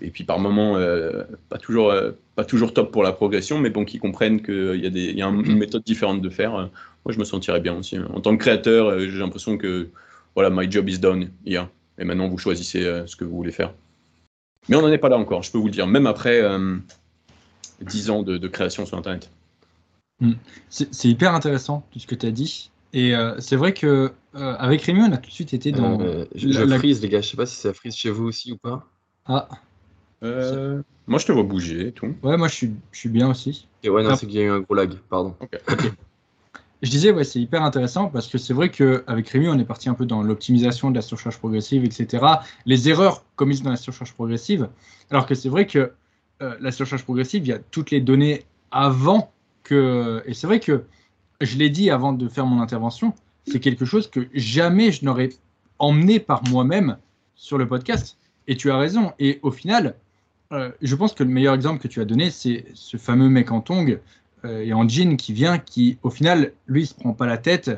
et 0.02 0.10
puis 0.10 0.24
par 0.24 0.38
moment, 0.38 0.76
euh, 0.76 1.24
pas, 1.48 1.58
toujours, 1.58 1.90
euh, 1.90 2.12
pas 2.34 2.44
toujours 2.44 2.72
top 2.72 2.92
pour 2.92 3.02
la 3.02 3.12
progression, 3.12 3.58
mais 3.58 3.70
bon, 3.70 3.84
qui 3.84 3.98
comprennent 3.98 4.42
qu'il 4.42 4.80
y 4.80 4.86
a, 4.86 4.90
des, 4.90 5.12
y 5.12 5.22
a 5.22 5.26
une 5.28 5.56
méthode 5.56 5.82
différente 5.84 6.20
de 6.20 6.30
faire. 6.30 6.52
moi, 6.52 6.70
je 7.10 7.18
me 7.18 7.24
sentirais 7.24 7.60
bien 7.60 7.74
aussi. 7.74 7.98
En 7.98 8.20
tant 8.20 8.36
que 8.36 8.42
créateur, 8.42 8.88
euh, 8.88 9.00
j'ai 9.00 9.18
l'impression 9.18 9.58
que 9.58 9.88
voilà, 10.34 10.50
my 10.50 10.70
job 10.70 10.88
is 10.88 10.98
done 10.98 11.30
here. 11.46 11.68
Et 11.98 12.04
maintenant, 12.04 12.28
vous 12.28 12.38
choisissez 12.38 12.82
ce 13.06 13.16
que 13.16 13.24
vous 13.24 13.34
voulez 13.34 13.52
faire. 13.52 13.72
Mais 14.68 14.76
on 14.76 14.82
n'en 14.82 14.92
est 14.92 14.98
pas 14.98 15.08
là 15.08 15.16
encore, 15.16 15.42
je 15.42 15.50
peux 15.50 15.56
vous 15.56 15.66
le 15.66 15.72
dire, 15.72 15.86
même 15.86 16.06
après 16.06 16.42
10 17.80 18.10
ans 18.10 18.22
de, 18.22 18.46
création 18.48 18.84
sur 18.84 18.98
Internet. 18.98 19.30
Hmm. 20.20 20.32
C'est 20.68 21.08
hyper 21.08 21.34
intéressant 21.34 21.86
tout 21.90 21.98
ce 21.98 22.06
que 22.06 22.14
tu 22.14 22.26
as 22.26 22.30
dit. 22.32 22.70
Et 22.92 23.14
c'est 23.38 23.56
vrai 23.56 23.72
que 23.72 24.12
avec 24.34 24.82
Rémi, 24.82 25.00
on 25.00 25.12
a 25.12 25.16
tout 25.16 25.30
de 25.30 25.34
suite 25.34 25.54
été 25.54 25.72
dans. 25.72 25.98
je, 26.34 26.64
la, 26.64 26.78
frise, 26.78 27.00
les 27.00 27.08
gars. 27.08 27.22
Je 27.22 27.30
sais 27.30 27.36
pas 27.38 27.46
si 27.46 27.56
ça 27.56 27.72
frise 27.72 27.96
chez 27.96 28.10
vous 28.10 28.24
aussi 28.24 28.52
ou 28.52 28.58
pas. 28.58 28.86
Ah. 29.28 29.48
Euh, 30.22 30.82
moi, 31.06 31.18
je 31.18 31.26
te 31.26 31.32
vois 31.32 31.42
bouger 31.42 31.88
et 31.88 31.92
tout. 31.92 32.14
Ouais, 32.22 32.36
moi, 32.36 32.48
je 32.48 32.54
suis, 32.54 32.74
je 32.92 32.98
suis 32.98 33.08
bien 33.08 33.30
aussi. 33.30 33.68
Et 33.82 33.90
ouais, 33.90 34.02
non, 34.02 34.16
c'est 34.16 34.26
qu'il 34.26 34.36
y 34.36 34.40
a 34.40 34.44
eu 34.44 34.50
un 34.50 34.60
gros 34.60 34.74
lag, 34.74 34.94
pardon. 35.08 35.34
Je 36.82 36.90
disais, 36.90 37.10
ouais, 37.10 37.24
c'est 37.24 37.40
hyper 37.40 37.62
intéressant 37.62 38.08
parce 38.08 38.26
que 38.28 38.36
c'est 38.36 38.52
vrai 38.52 38.70
qu'avec 38.70 39.28
Rémi, 39.30 39.48
on 39.48 39.58
est 39.58 39.64
parti 39.64 39.88
un 39.88 39.94
peu 39.94 40.04
dans 40.04 40.22
l'optimisation 40.22 40.90
de 40.90 40.96
la 40.96 41.02
surcharge 41.02 41.38
progressive, 41.38 41.84
etc. 41.84 42.24
Les 42.66 42.90
erreurs 42.90 43.24
commises 43.34 43.62
dans 43.62 43.70
la 43.70 43.76
surcharge 43.76 44.12
progressive. 44.12 44.68
Alors 45.10 45.26
que 45.26 45.34
c'est 45.34 45.48
vrai 45.48 45.66
que 45.66 45.92
euh, 46.42 46.54
la 46.60 46.70
surcharge 46.70 47.02
progressive, 47.02 47.46
il 47.46 47.48
y 47.48 47.52
a 47.52 47.58
toutes 47.58 47.90
les 47.90 48.00
données 48.00 48.44
avant 48.70 49.32
que. 49.62 50.22
Et 50.26 50.34
c'est 50.34 50.46
vrai 50.46 50.60
que 50.60 50.84
je 51.40 51.56
l'ai 51.56 51.70
dit 51.70 51.90
avant 51.90 52.12
de 52.12 52.28
faire 52.28 52.44
mon 52.44 52.60
intervention, 52.60 53.14
c'est 53.46 53.60
quelque 53.60 53.86
chose 53.86 54.08
que 54.08 54.28
jamais 54.34 54.92
je 54.92 55.04
n'aurais 55.04 55.30
emmené 55.78 56.20
par 56.20 56.44
moi-même 56.44 56.98
sur 57.34 57.56
le 57.56 57.66
podcast. 57.66 58.18
Et 58.48 58.56
tu 58.56 58.70
as 58.70 58.76
raison. 58.76 59.12
Et 59.18 59.40
au 59.42 59.50
final, 59.50 59.96
euh, 60.52 60.70
je 60.80 60.94
pense 60.94 61.12
que 61.12 61.24
le 61.24 61.30
meilleur 61.30 61.54
exemple 61.54 61.80
que 61.80 61.88
tu 61.88 62.00
as 62.00 62.04
donné, 62.04 62.30
c'est 62.30 62.66
ce 62.74 62.96
fameux 62.96 63.28
mec 63.28 63.50
en 63.50 63.60
tongue 63.60 64.00
euh, 64.44 64.62
et 64.62 64.72
en 64.72 64.88
jean 64.88 65.16
qui 65.16 65.32
vient, 65.32 65.58
qui 65.58 65.98
au 66.02 66.10
final, 66.10 66.52
lui, 66.66 66.82
il 66.82 66.86
se 66.86 66.94
prend 66.94 67.12
pas 67.12 67.26
la 67.26 67.38
tête. 67.38 67.70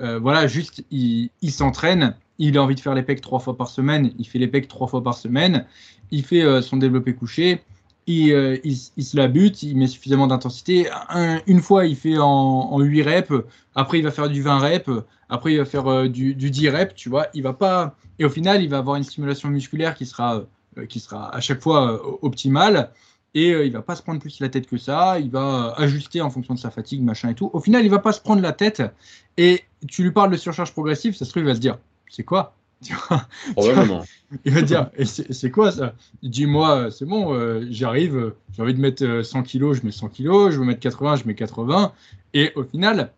Euh, 0.00 0.18
voilà, 0.18 0.46
juste, 0.46 0.84
il, 0.90 1.30
s'entraîne. 1.50 2.16
Il 2.38 2.58
a 2.58 2.62
envie 2.62 2.74
de 2.74 2.80
faire 2.80 2.94
les 2.94 3.02
pecs 3.02 3.20
trois 3.20 3.38
fois 3.38 3.56
par 3.56 3.68
semaine. 3.68 4.12
Il 4.18 4.26
fait 4.26 4.38
les 4.38 4.48
pecs 4.48 4.68
trois 4.68 4.88
fois 4.88 5.02
par 5.02 5.14
semaine. 5.14 5.66
Il 6.10 6.24
fait 6.24 6.62
son 6.62 6.76
développé 6.76 7.14
couché. 7.14 7.62
il, 8.06 8.60
il, 8.64 9.04
se 9.04 9.16
la 9.16 9.28
bute, 9.28 9.62
il 9.62 9.76
met 9.76 9.86
suffisamment 9.86 10.26
d'intensité. 10.26 10.88
une 11.46 11.60
fois, 11.60 11.86
il 11.86 11.96
fait 11.96 12.18
en, 12.18 12.26
en, 12.26 12.80
8 12.80 13.02
reps, 13.02 13.32
après, 13.74 13.98
il 13.98 14.04
va 14.04 14.10
faire 14.10 14.28
du 14.28 14.42
20 14.42 14.58
reps, 14.58 14.90
après, 15.28 15.54
il 15.54 15.58
va 15.58 15.64
faire 15.64 16.08
du, 16.08 16.34
du, 16.34 16.50
10 16.50 16.68
reps, 16.68 16.94
tu 16.94 17.08
vois. 17.08 17.26
Il 17.34 17.42
va 17.42 17.54
pas. 17.54 17.96
Et 18.18 18.24
au 18.24 18.30
final, 18.30 18.62
il 18.62 18.68
va 18.68 18.78
avoir 18.78 18.96
une 18.96 19.02
stimulation 19.02 19.48
musculaire 19.48 19.94
qui 19.94 20.06
sera, 20.06 20.44
qui 20.88 21.00
sera 21.00 21.34
à 21.34 21.40
chaque 21.40 21.62
fois 21.62 22.00
optimale 22.22 22.90
et 23.36 23.52
euh, 23.52 23.66
il 23.66 23.72
va 23.72 23.82
pas 23.82 23.94
se 23.94 24.02
prendre 24.02 24.18
plus 24.18 24.40
la 24.40 24.48
tête 24.48 24.66
que 24.66 24.78
ça, 24.78 25.20
il 25.20 25.30
va 25.30 25.74
ajuster 25.76 26.22
en 26.22 26.30
fonction 26.30 26.54
de 26.54 26.58
sa 26.58 26.70
fatigue, 26.70 27.02
machin 27.02 27.28
et 27.28 27.34
tout. 27.34 27.50
Au 27.52 27.60
final, 27.60 27.84
il 27.84 27.90
va 27.90 27.98
pas 27.98 28.12
se 28.12 28.20
prendre 28.20 28.40
la 28.40 28.52
tête 28.52 28.82
et 29.36 29.62
tu 29.86 30.02
lui 30.02 30.10
parles 30.10 30.30
de 30.30 30.38
surcharge 30.38 30.72
progressive, 30.72 31.14
ça 31.14 31.26
se 31.26 31.30
trouve, 31.30 31.42
il 31.42 31.46
va 31.46 31.54
se 31.54 31.60
dire, 31.60 31.78
c'est 32.08 32.24
quoi? 32.24 32.54
Probablement. 33.52 34.04
il 34.46 34.52
va 34.52 34.62
dire, 34.62 34.90
c'est 35.04 35.50
quoi 35.50 35.70
ça? 35.70 35.92
Dis-moi, 36.22 36.90
c'est 36.90 37.04
bon, 37.04 37.34
euh, 37.34 37.66
j'arrive, 37.68 38.32
j'ai 38.54 38.62
envie 38.62 38.74
de 38.74 38.80
mettre 38.80 39.22
100 39.22 39.38
euh, 39.38 39.42
kilos, 39.42 39.78
je 39.80 39.84
mets 39.84 39.92
100 39.92 40.08
kilos, 40.08 40.54
je 40.54 40.58
veux 40.58 40.64
mettre 40.64 40.80
80, 40.80 41.16
je 41.16 41.24
mets 41.26 41.34
80. 41.34 41.92
Et 42.32 42.52
au 42.56 42.64
final, 42.64 43.12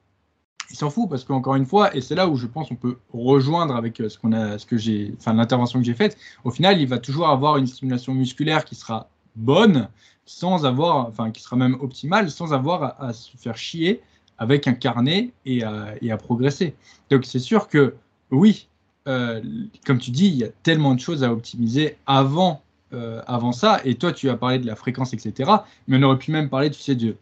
il 0.71 0.77
s'en 0.77 0.91
fout 0.91 1.09
parce 1.09 1.25
qu'encore 1.25 1.55
une 1.55 1.67
fois, 1.67 1.95
et 1.97 2.01
c'est 2.01 2.15
là 2.15 2.29
où 2.29 2.37
je 2.37 2.47
pense 2.47 2.71
on 2.71 2.77
peut 2.77 2.99
rejoindre 3.13 3.75
avec 3.75 3.97
ce 3.97 4.19
qu'on 4.19 4.33
a, 4.33 4.59
ce 4.59 4.67
que 4.67 4.77
j'ai, 4.77 5.15
enfin 5.19 5.33
l'intervention 5.33 5.79
que 5.79 5.87
j'ai 5.87 5.95
faite. 5.95 6.19
Au 6.45 6.51
final, 6.51 6.81
il 6.81 6.87
va 6.87 6.99
toujours 6.99 7.29
avoir 7.29 7.57
une 7.57 7.67
stimulation 7.67 8.15
musculaire 8.15 8.65
qui 8.65 8.75
sera 8.75 9.09
bonne, 9.35 9.89
sans 10.27 10.67
avoir, 10.67 11.07
enfin 11.07 11.31
qui 11.31 11.43
sera 11.43 11.57
même 11.57 11.77
optimale, 11.81 12.31
sans 12.31 12.53
avoir 12.53 13.01
à, 13.03 13.13
se 13.13 13.37
faire 13.37 13.57
chier 13.57 14.03
avec 14.37 14.69
un 14.69 14.75
carnet 14.75 15.33
et 15.47 15.65
à, 15.65 15.95
et 16.03 16.11
à 16.13 16.17
progresser. 16.17 16.75
Donc 17.11 17.25
c'est 17.25 17.39
sûr 17.39 17.69
que 17.69 17.95
oui, 18.31 18.69
euh, 19.09 19.41
comme 19.87 19.99
tu 19.99 20.11
dis, 20.11 20.27
il 20.27 20.37
y 20.37 20.45
a 20.45 20.49
tellement 20.63 20.95
de 20.95 21.01
choses 21.01 21.25
à 21.25 21.33
optimiser 21.33 21.97
avant, 22.07 22.63
euh, 22.93 23.23
avant 23.27 23.53
ça. 23.53 23.81
Et 23.85 23.95
toi, 23.95 24.13
tu 24.13 24.29
as 24.29 24.37
parlé 24.37 24.59
de 24.59 24.67
la 24.67 24.77
fréquence, 24.77 25.15
etc. 25.15 25.51
Mais 25.87 25.97
on 25.99 26.03
aurait 26.03 26.19
pu 26.19 26.31
même 26.31 26.51
parler, 26.51 26.71
tu 26.71 26.81
sais, 26.81 26.95
de, 26.95 27.17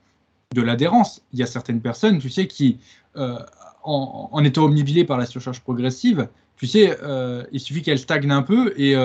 de 0.55 0.63
l'adhérence. 0.63 1.23
Il 1.33 1.39
y 1.39 1.43
a 1.43 1.47
certaines 1.47 1.81
personnes, 1.81 2.19
tu 2.19 2.29
sais, 2.29 2.49
qui, 2.49 2.79
euh, 3.17 3.39
en, 3.83 4.29
en, 4.33 4.45
étant 4.45 4.65
omnibilées 4.65 5.05
par 5.05 5.19
la 5.19 5.27
surcharge 5.27 5.61
progressive, 5.61 6.29
tu 6.57 6.67
sais, 6.67 6.97
il 7.53 7.61
suffit 7.61 7.83
qu'elles 7.83 7.99
stagnent 7.99 8.31
un 8.31 8.43
peu 8.43 8.73
et 8.77 8.97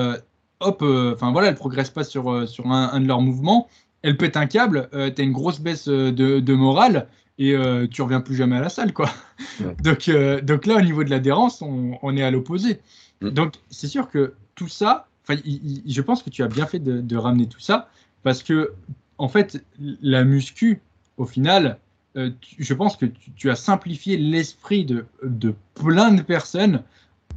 hop, 0.61 0.81
euh, 0.81 1.13
enfin 1.13 1.31
voilà, 1.31 1.49
elle 1.49 1.55
progresse 1.55 1.89
pas 1.89 2.03
sur, 2.03 2.31
euh, 2.31 2.45
sur 2.45 2.71
un, 2.71 2.99
de 2.99 3.07
leurs 3.07 3.21
mouvements, 3.21 3.67
elle 4.03 4.17
pète 4.17 4.37
un 4.37 4.45
câble, 4.45 4.89
euh, 4.93 5.11
tu 5.13 5.21
as 5.21 5.25
une 5.25 5.31
grosse 5.31 5.59
baisse 5.59 5.87
de, 5.87 6.53
morale 6.53 7.07
et 7.37 7.55
tu 7.89 8.03
reviens 8.03 8.21
plus 8.21 8.35
jamais 8.35 8.57
à 8.57 8.61
la 8.61 8.69
salle, 8.69 8.93
quoi. 8.93 9.09
donc, 9.83 10.11
donc 10.43 10.65
là, 10.67 10.75
au 10.75 10.81
niveau 10.81 11.03
de 11.03 11.09
l'adhérence, 11.09 11.63
on, 11.63 12.15
est 12.15 12.21
à 12.21 12.29
l'opposé. 12.29 12.79
Mm. 13.21 13.29
Donc 13.29 13.55
c'est 13.69 13.87
sûr 13.87 14.09
que 14.09 14.35
tout 14.53 14.67
ça, 14.67 15.07
je 15.27 16.01
pense 16.01 16.21
que 16.21 16.29
tu 16.29 16.43
as 16.43 16.47
bien 16.47 16.67
fait 16.67 16.79
de, 16.79 17.17
ramener 17.17 17.47
tout 17.47 17.59
ça 17.59 17.89
parce 18.23 18.43
que 18.43 18.73
en 19.17 19.27
fait, 19.27 19.63
la 19.79 20.23
muscu, 20.23 20.81
au 21.17 21.25
final, 21.25 21.79
je 22.15 22.73
pense 22.73 22.97
que 22.97 23.05
tu, 23.05 23.49
as 23.49 23.55
simplifié 23.55 24.17
l'esprit 24.17 24.85
de, 24.85 25.05
de, 25.23 25.55
plein 25.75 26.11
de 26.11 26.21
personnes 26.21 26.83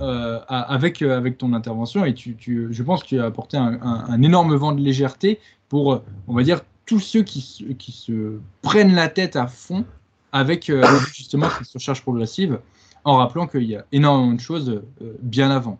euh, 0.01 0.40
avec, 0.48 1.02
euh, 1.02 1.16
avec 1.16 1.38
ton 1.38 1.52
intervention 1.52 2.05
et 2.05 2.14
tu, 2.14 2.34
tu, 2.34 2.68
je 2.72 2.82
pense 2.82 3.05
que 3.05 3.09
tu 3.09 3.20
as 3.20 3.24
apporté 3.24 3.56
un, 3.56 3.80
un, 3.80 4.22
énorme 4.22 4.55
vent 4.56 4.72
de 4.72 4.80
légèreté 4.80 5.38
pour, 5.68 5.92
euh, 5.92 6.02
on 6.26 6.34
va 6.34 6.42
dire, 6.42 6.62
tous 6.86 6.98
ceux 6.98 7.22
qui, 7.22 7.76
qui 7.78 7.92
se 7.92 8.38
prennent 8.62 8.94
la 8.94 9.09
tête 9.09 9.36
à 9.36 9.46
fond 9.46 9.84
avec 10.32 10.70
justement 11.14 11.48
cette 11.48 11.68
surcharge 11.68 12.02
progressive, 12.02 12.59
en 13.05 13.18
rappelant 13.18 13.46
qu'il 13.46 13.62
y 13.62 13.76
a 13.76 13.86
énormément 13.92 14.32
de 14.32 14.40
choses 14.40 14.82
bien 15.22 15.52
avant. 15.52 15.78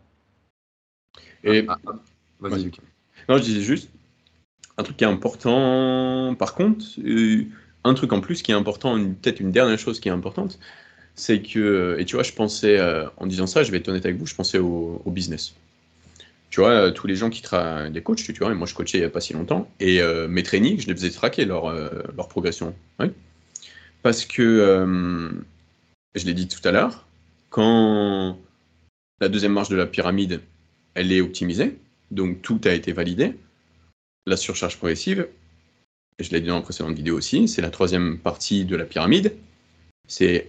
Et 1.43 1.65
ah, 1.67 1.77
ah, 1.85 1.93
vas-y, 2.39 2.71
Non, 3.29 3.37
je 3.37 3.43
disais 3.43 3.63
juste 3.63 3.91
un 4.79 4.83
truc 4.85 4.97
qui 4.97 5.05
est 5.05 5.09
important. 5.09 6.35
Par 6.37 6.55
contre, 6.55 6.85
un 7.85 7.95
truc 7.95 8.13
en 8.13 8.21
plus 8.21 8.43
qui 8.43 8.51
est 8.51 8.55
important, 8.55 8.99
peut-être 8.99 9.41
une 9.41 9.53
dernière 9.53 9.79
chose 9.79 10.01
qui 10.01 10.09
est 10.09 10.13
importante, 10.13 10.59
c'est 11.15 11.43
que, 11.43 11.97
et 11.99 12.05
tu 12.05 12.17
vois, 12.17 12.25
je 12.25 12.33
pensais, 12.33 12.79
euh, 12.79 13.07
en 13.19 13.27
disant 13.27 13.47
ça, 13.47 13.63
je 13.63 13.71
vais 13.71 13.79
être 13.79 13.89
honnête 13.89 14.05
avec 14.05 14.19
vous, 14.19 14.27
je 14.27 14.35
pensais 14.35 14.59
au, 14.59 15.03
business. 15.07 15.55
Tu 16.51 16.61
vois, 16.61 16.71
euh, 16.71 16.91
tous 16.91 17.07
les 17.07 17.17
gens 17.17 17.31
qui 17.31 17.43
travaillent, 17.43 17.91
des 17.91 18.03
coachs, 18.03 18.17
tu 18.17 18.33
vois, 18.33 18.51
et 18.51 18.55
moi 18.55 18.67
je 18.67 18.75
coachais 18.75 18.99
il 18.99 19.03
n'y 19.03 19.07
a 19.07 19.11
pas 19.11 19.21
si 19.21 19.33
longtemps, 19.33 19.71
et 19.81 20.01
euh, 20.01 20.27
mes 20.29 20.43
trainings, 20.43 20.81
je 20.81 20.87
les 20.87 20.95
faisais 20.95 21.11
traquer 21.11 21.45
leur, 21.45 21.73
leur 22.17 22.29
progression. 22.29 22.75
Parce 24.03 24.25
que, 24.25 25.35
je 26.15 26.25
l'ai 26.27 26.35
dit 26.35 26.49
tout 26.49 26.67
à 26.67 26.73
l'heure, 26.73 27.07
quand 27.51 28.39
la 29.21 29.29
deuxième 29.29 29.53
marche 29.53 29.69
de 29.69 29.77
la 29.77 29.87
pyramide, 29.87 30.41
elle 30.95 31.13
est 31.13 31.21
optimisée, 31.21 31.79
donc 32.11 32.43
tout 32.43 32.61
a 32.65 32.71
été 32.71 32.93
validé, 32.93 33.35
la 34.27 34.37
surcharge 34.37 34.79
progressive, 34.79 35.29
je 36.21 36.31
l'ai 36.31 36.41
dit 36.41 36.49
dans 36.49 36.57
la 36.57 36.63
précédente 36.63 36.95
vidéo 36.95 37.17
aussi, 37.17 37.49
c'est 37.49 37.63
la 37.63 37.71
troisième 37.71 38.19
partie 38.19 38.65
de 38.65 38.77
la 38.77 38.85
pyramide, 38.85 39.35
c'est 40.07 40.49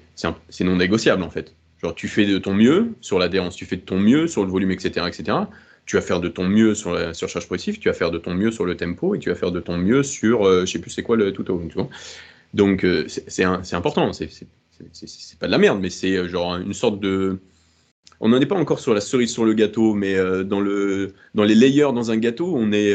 non 0.62 0.76
négociable 0.76 1.24
en 1.24 1.30
fait. 1.30 1.54
Genre, 1.82 1.96
tu 1.96 2.08
fais 2.08 2.26
de 2.26 2.38
ton 2.38 2.54
mieux 2.54 2.94
sur 3.02 3.20
l'adhérence, 3.20 3.56
tu 3.56 3.66
fais 3.66 3.76
de 3.76 3.82
ton 3.82 4.00
mieux 4.00 4.28
sur 4.28 4.44
le 4.44 4.52
volume, 4.52 4.72
etc., 4.72 5.06
etc. 5.08 5.38
Tu 5.86 5.98
vas 5.98 6.02
faire 6.02 6.20
de 6.20 6.30
ton 6.30 6.48
mieux 6.48 6.74
sur 6.74 6.94
la 6.94 7.14
surcharge 7.14 7.46
progressive, 7.46 7.80
tu 7.80 7.90
vas 7.90 7.94
faire 7.94 8.12
de 8.12 8.18
ton 8.18 8.34
mieux 8.34 8.52
sur 8.52 8.66
le 8.66 8.76
tempo 8.76 9.16
et 9.16 9.20
tu 9.20 9.30
vas 9.30 9.36
faire 9.36 9.52
de 9.52 9.60
ton 9.60 9.78
mieux 9.78 10.04
sur, 10.04 10.46
euh, 10.46 10.66
je 10.66 10.72
sais 10.72 10.80
plus 10.80 10.90
c'est 10.90 11.04
quoi 11.04 11.16
le 11.16 11.32
tout 11.32 11.50
au 11.52 11.58
vois. 11.58 11.90
Donc, 12.54 12.84
euh, 12.84 13.06
c'est 13.08 13.44
important. 13.44 14.14
C'est 14.14 15.40
pas 15.40 15.48
de 15.48 15.52
la 15.52 15.58
merde, 15.58 15.80
mais 15.82 15.90
c'est 15.90 16.16
euh, 16.16 16.28
genre 16.28 16.56
une 16.56 16.74
sorte 16.74 17.00
de. 17.00 17.40
On 18.20 18.30
n'en 18.30 18.40
est 18.40 18.46
pas 18.46 18.56
encore 18.56 18.80
sur 18.80 18.94
la 18.94 19.02
cerise 19.02 19.32
sur 19.32 19.46
le 19.46 19.54
gâteau, 19.54 19.94
mais 19.94 20.16
dans, 20.46 20.62
le, 20.62 21.14
dans 21.34 21.44
les 21.44 21.54
layers 21.54 21.92
dans 21.94 22.12
un 22.12 22.18
gâteau, 22.18 22.56
on 22.56 22.72
est, 22.72 22.94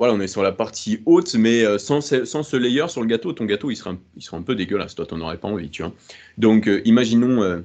voilà, 0.00 0.14
on 0.14 0.20
est 0.20 0.28
sur 0.28 0.42
la 0.42 0.52
partie 0.52 1.02
haute, 1.04 1.34
mais 1.34 1.62
euh, 1.62 1.76
sans, 1.76 2.00
sans 2.00 2.42
ce 2.42 2.56
layer 2.56 2.88
sur 2.88 3.02
le 3.02 3.06
gâteau, 3.06 3.34
ton 3.34 3.44
gâteau, 3.44 3.70
il 3.70 3.76
sera 3.76 3.94
il 4.16 4.22
sera 4.22 4.38
un 4.38 4.42
peu 4.42 4.54
dégueulasse. 4.54 4.94
Toi, 4.94 5.04
t'en 5.04 5.20
aurais 5.20 5.36
pas 5.36 5.48
envie, 5.48 5.68
tu 5.68 5.82
vois. 5.82 5.92
Donc, 6.38 6.68
euh, 6.68 6.80
imaginons, 6.86 7.42
euh, 7.42 7.58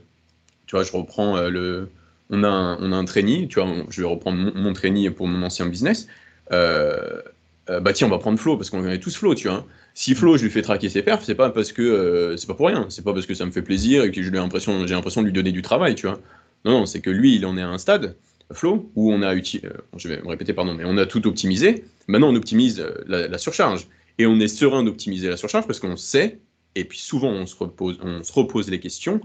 tu 0.66 0.76
vois, 0.76 0.84
je 0.84 0.92
reprends 0.92 1.40
le. 1.48 1.88
On 2.30 2.44
a, 2.44 2.50
un, 2.50 2.78
on 2.82 2.92
un 2.92 3.06
trainee, 3.06 3.48
tu 3.48 3.62
vois, 3.62 3.74
je 3.90 4.02
vais 4.02 4.08
reprendre 4.08 4.38
mon, 4.38 4.54
mon 4.54 5.12
pour 5.12 5.28
mon 5.28 5.46
ancien 5.46 5.66
business. 5.68 6.08
bah 6.50 7.94
tiens, 7.94 8.08
on 8.08 8.10
va 8.10 8.18
prendre 8.18 8.38
Flo, 8.38 8.58
parce 8.58 8.70
qu'on 8.70 8.86
est 8.86 9.00
tous 9.00 9.16
Flo, 9.16 9.34
tu 9.34 9.48
vois. 9.48 9.66
Si 9.94 10.14
Flo, 10.14 10.36
je 10.36 10.44
lui 10.44 10.52
fais 10.52 10.62
traquer 10.62 10.90
ses 10.90 11.04
perfs, 11.04 11.24
c'est 11.24 11.36
pas 11.36 11.52
parce 11.52 11.72
que 11.72 12.36
c'est 12.38 12.48
pas 12.48 12.54
pour 12.54 12.68
rien, 12.68 12.88
c'est 12.90 13.06
pas 13.06 13.14
parce 13.14 13.28
que 13.28 13.34
ça 13.34 13.46
me 13.46 13.52
fait 13.52 13.62
plaisir 13.62 14.04
et 14.04 14.12
que 14.12 14.22
j'ai 14.22 14.30
l'impression 14.30 14.84
de 14.84 15.22
lui 15.26 15.32
donner 15.32 15.54
du 15.54 15.62
travail, 15.62 15.96
tu 15.96 16.06
vois. 16.06 16.20
Non, 16.66 16.80
non, 16.80 16.86
c'est 16.86 17.00
que 17.00 17.10
lui, 17.10 17.36
il 17.36 17.46
en 17.46 17.58
est 17.58 17.62
à 17.62 17.70
un 17.70 17.78
stade 17.78 18.18
Flow, 18.54 18.92
où 18.96 19.12
on 19.12 19.22
a 19.22 19.34
utilisé, 19.34 19.68
euh, 19.68 20.54
pardon, 20.56 20.76
mais 20.76 20.84
on 20.86 20.98
a 20.98 21.06
tout 21.06 21.28
optimisé. 21.28 21.84
Maintenant, 22.08 22.30
on 22.30 22.36
optimise 22.36 22.80
euh, 22.80 23.04
la, 23.08 23.38
surcharge. 23.38 23.88
Et 24.18 24.26
on 24.26 24.40
est 24.40 24.48
serein 24.48 24.84
d'optimiser 24.84 25.30
la 25.30 25.38
surcharge 25.38 25.66
parce 25.66 25.80
qu'on 25.80 25.98
sait, 25.98 26.40
et 26.76 26.86
puis 26.86 27.00
souvent 27.00 27.30
on 27.30 27.46
se 27.46 27.56
repose, 27.56 28.00
on 28.02 28.24
se 28.24 28.32
repose 28.32 28.70
les 28.70 28.80
questions 28.80 29.20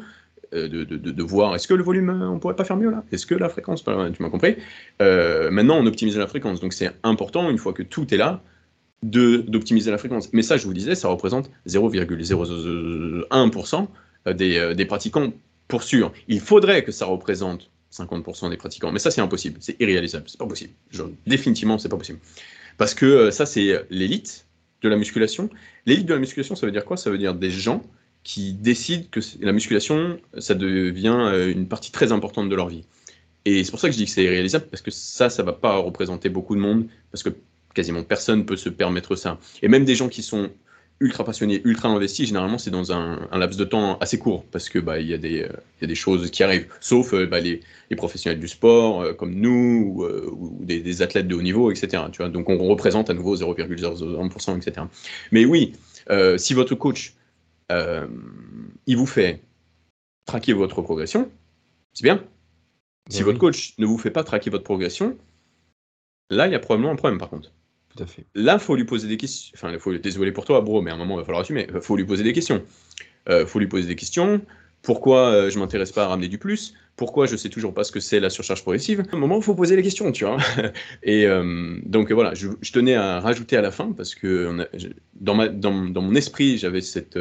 euh, 0.52 0.68
de, 0.68 0.82
de, 0.84 0.96
de, 0.96 1.22
voir 1.22 1.54
est-ce 1.54 1.68
que 1.68 1.74
le 1.74 1.84
volume, 1.84 2.10
on 2.10 2.40
pourrait 2.40 2.56
pas 2.56 2.64
faire 2.64 2.76
mieux 2.76 2.90
là 2.90 3.04
Est-ce 3.12 3.26
que 3.26 3.36
la 3.36 3.48
fréquence, 3.48 3.84
tu 3.84 3.90
m'as 3.90 4.30
compris 4.30 4.56
Maintenant, 4.98 5.78
on 5.78 5.86
optimise 5.86 6.16
la 6.16 6.26
fréquence. 6.26 6.60
Donc 6.60 6.72
c'est 6.72 6.90
important, 7.02 7.50
une 7.50 7.58
fois 7.58 7.72
que 7.72 7.82
tout 7.82 8.12
est 8.12 8.16
là, 8.16 8.42
d'optimiser 9.02 9.90
la 9.90 9.98
fréquence. 9.98 10.32
Mais 10.32 10.42
ça, 10.42 10.56
je 10.56 10.66
vous 10.66 10.74
disais, 10.74 10.94
ça 10.94 11.08
représente 11.08 11.50
0,001% 11.68 13.86
des, 14.34 14.74
des 14.74 14.84
pratiquants 14.86 15.32
pour 15.68 15.82
sûr. 15.82 16.12
Il 16.26 16.40
faudrait 16.40 16.84
que 16.84 16.92
ça 16.92 17.06
représente 17.06 17.70
50% 17.92 18.50
des 18.50 18.56
pratiquants. 18.56 18.92
Mais 18.92 18.98
ça, 18.98 19.10
c'est 19.10 19.20
impossible, 19.20 19.58
c'est 19.60 19.80
irréalisable, 19.80 20.24
c'est 20.28 20.38
pas 20.38 20.46
possible. 20.46 20.72
Définitivement, 21.26 21.78
c'est 21.78 21.88
pas 21.88 21.96
possible. 21.96 22.20
Parce 22.78 22.94
que 22.94 23.06
euh, 23.06 23.30
ça, 23.30 23.46
c'est 23.46 23.84
l'élite 23.90 24.46
de 24.82 24.88
la 24.88 24.96
musculation. 24.96 25.50
L'élite 25.86 26.06
de 26.06 26.14
la 26.14 26.20
musculation, 26.20 26.54
ça 26.54 26.66
veut 26.66 26.72
dire 26.72 26.84
quoi? 26.84 26.96
Ça 26.96 27.10
veut 27.10 27.18
dire 27.18 27.34
des 27.34 27.50
gens 27.50 27.82
qui 28.22 28.52
décident 28.52 29.04
que 29.10 29.20
la 29.40 29.52
musculation, 29.52 30.18
ça 30.38 30.54
devient 30.54 31.16
euh, 31.18 31.52
une 31.52 31.68
partie 31.68 31.90
très 31.90 32.12
importante 32.12 32.48
de 32.48 32.54
leur 32.54 32.68
vie. 32.68 32.84
Et 33.44 33.64
c'est 33.64 33.70
pour 33.70 33.80
ça 33.80 33.88
que 33.88 33.92
je 33.92 33.98
dis 33.98 34.04
que 34.04 34.10
c'est 34.10 34.24
irréalisable, 34.24 34.66
parce 34.70 34.82
que 34.82 34.90
ça, 34.90 35.30
ça 35.30 35.42
va 35.42 35.52
pas 35.52 35.76
représenter 35.78 36.28
beaucoup 36.28 36.54
de 36.54 36.60
monde, 36.60 36.86
parce 37.10 37.22
que 37.22 37.30
quasiment 37.74 38.02
personne 38.02 38.44
peut 38.44 38.56
se 38.56 38.68
permettre 38.68 39.16
ça. 39.16 39.38
Et 39.62 39.68
même 39.68 39.84
des 39.84 39.94
gens 39.94 40.08
qui 40.08 40.22
sont 40.22 40.50
ultra 41.00 41.24
passionné, 41.24 41.62
ultra 41.64 41.88
investi, 41.88 42.26
généralement 42.26 42.58
c'est 42.58 42.70
dans 42.70 42.92
un, 42.92 43.26
laps 43.32 43.58
de 43.58 43.64
temps 43.64 43.98
assez 43.98 44.18
court 44.18 44.44
parce 44.50 44.68
que 44.68 44.78
bah 44.78 45.00
il 45.00 45.08
y, 45.08 45.14
a 45.14 45.18
des, 45.18 45.42
euh, 45.42 45.48
y 45.80 45.84
a 45.84 45.86
des 45.86 45.94
choses 45.94 46.30
qui 46.30 46.42
arrivent, 46.42 46.68
sauf 46.80 47.14
euh, 47.14 47.26
bah, 47.26 47.40
les, 47.40 47.60
les, 47.88 47.96
professionnels 47.96 48.38
du 48.38 48.48
sport 48.48 49.00
euh, 49.00 49.12
comme 49.14 49.34
nous 49.34 49.94
ou, 49.96 50.58
des, 50.60 50.80
des, 50.80 51.02
athlètes 51.02 51.26
de 51.26 51.34
haut 51.34 51.42
niveau, 51.42 51.70
etc. 51.70 52.04
Tu 52.12 52.18
vois 52.18 52.28
Donc 52.28 52.50
on 52.50 52.58
représente 52.68 53.08
à 53.08 53.14
nouveau 53.14 53.34
0,01%, 53.34 54.58
etc. 54.58 54.86
Mais 55.32 55.46
oui, 55.46 55.72
si 56.36 56.54
votre 56.54 56.74
coach 56.74 57.14
il 57.70 58.96
vous 58.96 59.06
fait 59.06 59.42
traquer 60.26 60.52
votre 60.52 60.82
progression, 60.82 61.30
c'est 61.94 62.04
bien. 62.04 62.22
Si 63.08 63.22
votre 63.22 63.38
coach 63.38 63.74
ne 63.78 63.86
vous 63.86 63.98
fait 63.98 64.10
pas 64.10 64.22
traquer 64.22 64.50
votre 64.50 64.64
progression, 64.64 65.16
là 66.28 66.46
il 66.46 66.52
y 66.52 66.56
a 66.56 66.60
probablement 66.60 66.92
un 66.92 66.96
problème 66.96 67.18
par 67.18 67.30
contre. 67.30 67.50
Tout 67.96 68.02
à 68.02 68.06
fait. 68.06 68.24
Là, 68.34 68.54
il 68.54 68.60
faut 68.60 68.76
lui 68.76 68.84
poser 68.84 69.08
des 69.08 69.16
questions. 69.16 69.52
Enfin, 69.54 69.76
faut 69.78 69.92
désolé 69.92 70.32
pour 70.32 70.44
toi, 70.44 70.60
bro, 70.60 70.80
mais 70.80 70.90
à 70.90 70.94
un 70.94 70.96
moment, 70.96 71.16
il 71.16 71.18
va 71.18 71.24
falloir 71.24 71.42
assumer. 71.42 71.66
Il 71.72 71.80
faut 71.80 71.96
lui 71.96 72.04
poser 72.04 72.22
des 72.22 72.32
questions. 72.32 72.62
Il 73.26 73.32
euh, 73.32 73.46
faut 73.46 73.58
lui 73.58 73.66
poser 73.66 73.86
des 73.86 73.96
questions. 73.96 74.40
Pourquoi 74.82 75.50
je 75.50 75.58
m'intéresse 75.58 75.92
pas 75.92 76.04
à 76.04 76.08
ramener 76.08 76.28
du 76.28 76.38
plus? 76.38 76.74
Pourquoi 76.96 77.26
je 77.26 77.36
sais 77.36 77.50
toujours 77.50 77.74
pas 77.74 77.84
ce 77.84 77.92
que 77.92 78.00
c'est 78.00 78.20
la 78.20 78.30
surcharge 78.30 78.62
progressive? 78.62 79.04
À 79.12 79.16
un 79.16 79.18
moment, 79.18 79.36
il 79.36 79.42
faut 79.42 79.54
poser 79.54 79.76
les 79.76 79.82
questions, 79.82 80.10
tu 80.10 80.24
vois. 80.24 80.38
Et 81.02 81.26
donc 81.84 82.10
voilà, 82.12 82.32
je, 82.32 82.48
tenais 82.72 82.94
à 82.94 83.20
rajouter 83.20 83.58
à 83.58 83.60
la 83.60 83.70
fin 83.70 83.92
parce 83.92 84.14
que 84.14 84.66
dans, 85.14 85.34
ma, 85.34 85.48
dans, 85.48 85.70
mon 85.70 86.14
esprit, 86.14 86.56
j'avais 86.56 86.80
cette, 86.80 87.18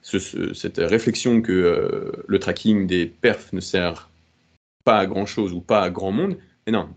cette 0.00 0.78
réflexion 0.78 1.42
que 1.42 2.24
le 2.26 2.38
tracking 2.38 2.86
des 2.86 3.04
perfs 3.04 3.52
ne 3.52 3.60
sert 3.60 4.08
pas 4.84 4.98
à 5.00 5.06
grand 5.06 5.26
chose 5.26 5.52
ou 5.52 5.60
pas 5.60 5.82
à 5.82 5.90
grand 5.90 6.10
monde. 6.10 6.38
Mais 6.66 6.72
non, 6.72 6.88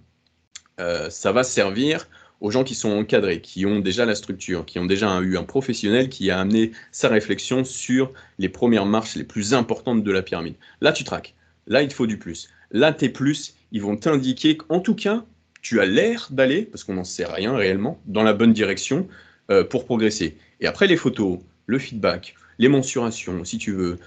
ça 1.10 1.34
va 1.34 1.44
servir 1.44 2.08
aux 2.42 2.52
gens 2.52 2.64
qui 2.64 2.76
sont 2.76 2.90
encadrés, 2.90 3.40
qui 3.40 3.66
ont 3.66 3.80
déjà 3.80 4.06
la 4.06 4.16
structure, 4.16 4.66
qui 4.66 4.80
ont 4.80 4.86
déjà 4.86 5.22
eu 5.22 5.38
un 5.38 5.44
professionnel 5.44 6.10
qui 6.10 6.32
a 6.32 6.40
amené 6.40 6.72
sa 6.92 7.08
réflexion 7.08 7.64
sur 7.64 8.12
les 8.40 8.50
premières 8.50 8.86
marches 8.86 9.16
les 9.16 9.24
plus 9.24 9.54
importantes 9.54 10.04
de 10.04 10.12
la 10.12 10.24
pyramide. 10.24 10.56
Là, 10.82 10.92
tu 10.92 11.04
traques. 11.04 11.36
Là, 11.68 11.84
il 11.84 11.88
te 11.88 11.94
faut 11.94 12.08
du 12.08 12.18
plus. 12.18 12.50
Là, 12.72 12.92
tes 12.92 13.10
plus, 13.10 13.56
ils 13.72 13.82
vont 13.82 13.96
t'indiquer 13.96 14.58
qu'en 14.58 14.80
tout 14.80 14.96
cas, 14.96 15.24
tu 15.62 15.80
as 15.80 15.86
l'air 15.86 16.28
d'aller, 16.32 16.64
parce 16.64 16.84
qu'on 16.84 16.96
n'en 16.96 17.04
sait 17.04 17.26
rien 17.26 17.56
réellement, 17.56 18.02
dans 18.08 18.24
la 18.24 18.34
bonne 18.34 18.54
direction 18.54 19.08
euh, 19.52 19.64
pour 19.64 19.86
progresser. 19.86 20.36
Et 20.60 20.68
après, 20.68 20.88
les 20.88 20.98
photos, 20.98 21.40
le 21.68 21.78
feedback, 21.78 22.36
les 22.58 22.70
mensurations, 22.70 23.44
si 23.44 23.58
tu 23.58 23.72
veux, 23.72 23.98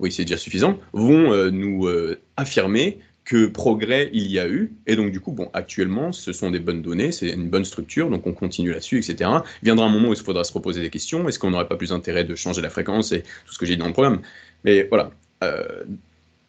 oui, 0.00 0.10
c'est 0.10 0.24
déjà 0.24 0.36
suffisant, 0.36 0.78
vont 0.92 1.32
euh, 1.32 1.50
nous 1.50 1.86
euh, 1.86 2.20
affirmer 2.36 2.98
que 3.28 3.44
progrès 3.44 4.08
il 4.14 4.32
y 4.32 4.38
a 4.38 4.48
eu. 4.48 4.72
Et 4.86 4.96
donc, 4.96 5.12
du 5.12 5.20
coup, 5.20 5.32
bon, 5.32 5.50
actuellement, 5.52 6.12
ce 6.12 6.32
sont 6.32 6.50
des 6.50 6.60
bonnes 6.60 6.80
données, 6.80 7.12
c'est 7.12 7.28
une 7.28 7.50
bonne 7.50 7.66
structure, 7.66 8.08
donc 8.08 8.26
on 8.26 8.32
continue 8.32 8.72
là-dessus, 8.72 8.96
etc. 8.96 9.30
Il 9.60 9.66
viendra 9.66 9.84
un 9.84 9.90
moment 9.90 10.08
où 10.08 10.12
il 10.14 10.18
faudra 10.18 10.44
se 10.44 10.52
reposer 10.54 10.80
des 10.80 10.88
questions. 10.88 11.28
Est-ce 11.28 11.38
qu'on 11.38 11.50
n'aurait 11.50 11.68
pas 11.68 11.76
plus 11.76 11.92
intérêt 11.92 12.24
de 12.24 12.34
changer 12.34 12.62
la 12.62 12.70
fréquence 12.70 13.12
et 13.12 13.20
tout 13.44 13.52
ce 13.52 13.58
que 13.58 13.66
j'ai 13.66 13.74
dit 13.74 13.80
dans 13.80 13.86
le 13.86 13.92
programme? 13.92 14.22
Mais 14.64 14.84
voilà. 14.84 15.10
Euh, 15.44 15.84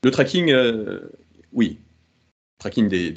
le 0.06 0.10
tracking, 0.10 0.52
euh, 0.52 1.02
oui. 1.52 1.80
Tracking 2.60 2.88
des, 2.88 3.12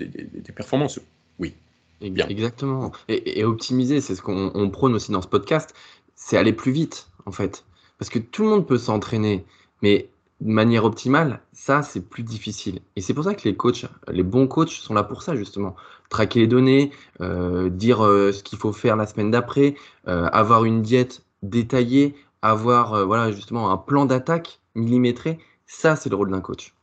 performances, 0.57 0.99
oui. 1.39 1.55
Bien. 2.01 2.27
Exactement. 2.27 2.91
Et, 3.07 3.45
optimiser, 3.45 4.01
c'est 4.01 4.17
ce 4.17 4.23
qu'on 4.23 4.71
prône 4.71 4.95
aussi 4.95 5.13
dans 5.13 5.23
ce 5.23 5.29
podcast, 5.29 5.73
c'est 6.17 6.37
aller 6.37 6.53
plus 6.53 6.73
vite, 6.73 7.07
en 7.27 7.31
fait. 7.31 7.65
Parce 8.01 8.11
que 8.11 8.19
tout 8.19 8.43
le 8.43 8.49
monde 8.49 8.67
peut 8.67 8.79
s'entraîner, 8.79 9.45
mais 9.83 10.09
de 10.43 10.51
manière 10.51 10.85
optimale, 10.85 11.41
ça, 11.53 11.83
c'est 11.83 12.01
plus 12.01 12.25
difficile. 12.25 12.81
Et 12.97 13.01
c'est 13.01 13.15
pour 13.15 13.23
ça 13.23 13.35
que 13.35 13.45
les 13.45 13.55
coachs, 13.55 13.87
les 14.11 14.25
bons 14.25 14.49
coachs 14.49 14.71
sont 14.71 14.93
là 14.93 15.05
pour 15.05 15.23
ça, 15.23 15.37
justement. 15.37 15.77
Traquer 16.09 16.41
les 16.41 16.47
données, 16.49 16.91
euh, 17.21 17.71
dire 17.71 18.05
euh, 18.05 18.33
ce 18.33 18.43
qu'il 18.43 18.59
faut 18.59 18.73
faire 18.73 18.97
la 18.97 19.07
semaine 19.07 19.31
d'après, 19.31 19.77
euh, 20.09 20.27
avoir 20.33 20.65
une 20.65 20.83
diète 20.83 21.23
détaillée, 21.43 22.17
avoir 22.43 23.07
voilà, 23.07 23.31
justement 23.31 23.71
un 23.71 23.77
plan 23.77 24.05
d'attaque 24.05 24.59
millimétré. 24.75 25.39
Ça, 25.67 25.95
c'est 25.95 26.11
le 26.11 26.17
rôle 26.17 26.33
d'un 26.33 26.41
coach. 26.41 26.75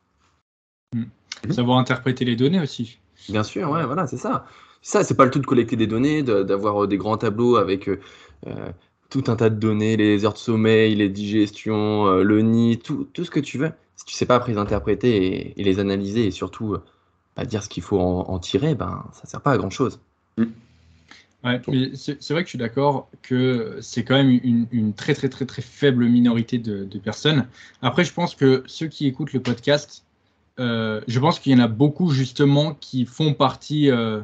Mmh. 0.95 1.52
Savoir 1.52 1.80
interpréter 1.80 2.23
les 2.23 2.38
données 2.38 2.61
aussi. 2.61 2.99
Bien 3.27 3.44
sûr, 3.44 3.69
ouais, 3.69 3.86
voilà, 3.86 4.07
c'est 4.07 4.18
ça. 4.18 4.45
Ça, 4.81 5.03
c'est 5.03 5.15
pas 5.15 5.26
le 5.26 5.31
tout 5.31 5.40
de 5.40 5.45
collecter 5.45 5.76
des 5.76 5.88
données, 5.88 6.23
d'avoir 6.23 6.88
des 6.88 6.98
grands 6.98 7.18
tableaux 7.18 7.57
avec 7.57 7.90
tout 9.10 9.23
un 9.27 9.36
tas 9.36 9.49
de 9.49 9.56
données, 9.56 9.98
les 9.98 10.26
heures 10.26 10.34
de 10.34 10.38
sommeil, 10.38 10.95
les 10.95 11.10
digestions, 11.10 12.07
euh, 12.07 12.23
le 12.23 12.41
nid, 12.41 12.77
tout, 12.77 13.07
tout, 13.14 13.26
ce 13.26 13.31
que 13.31 13.40
tu 13.40 13.57
veux. 13.57 13.72
Si 13.95 14.06
tu 14.06 14.14
sais 14.14 14.26
pas 14.26 14.36
après 14.36 14.53
les 14.53 14.57
interpréter 14.57 15.60
et, 15.60 15.64
les 15.64 15.80
analyser 15.80 16.27
et 16.27 16.31
surtout 16.31 16.73
euh, 16.73 16.84
bah, 17.36 17.45
dire 17.45 17.64
ce 17.64 17.69
qu'il 17.69 17.84
faut 17.84 17.99
en, 17.99 18.40
tirer, 18.40 18.76
ben 18.76 19.06
ça 19.14 19.27
sert 19.27 19.41
pas 19.41 19.52
à 19.52 19.57
grand 19.57 19.69
chose. 19.69 19.99
Mm. 20.38 20.45
Ouais, 21.44 21.61
c'est 21.95 22.31
vrai 22.31 22.44
que 22.44 22.48
je 22.48 22.49
suis 22.49 22.57
d'accord 22.57 23.10
que 23.22 23.77
c'est 23.81 24.03
quand 24.03 24.15
même 24.15 24.40
une, 24.44 24.68
une, 24.72 24.94
très 24.94 25.14
très 25.14 25.30
très 25.30 25.45
très 25.45 25.61
faible 25.61 26.06
minorité 26.06 26.57
de, 26.57 26.84
de, 26.84 26.99
personnes. 26.99 27.48
Après, 27.81 28.03
je 28.03 28.11
pense 28.11 28.36
que 28.36 28.64
ceux 28.65 28.88
qui 28.88 29.07
écoutent 29.07 29.31
le 29.31 29.40
podcast, 29.40 30.03
euh, 30.60 30.99
je 31.07 31.18
pense 31.18 31.40
qu'il 31.40 31.53
y 31.53 31.56
en 31.56 31.64
a 31.64 31.69
beaucoup 31.69 32.11
justement 32.11 32.73
qui 32.73 33.06
font 33.06 33.34
partie 33.34 33.90
euh, 33.90 34.19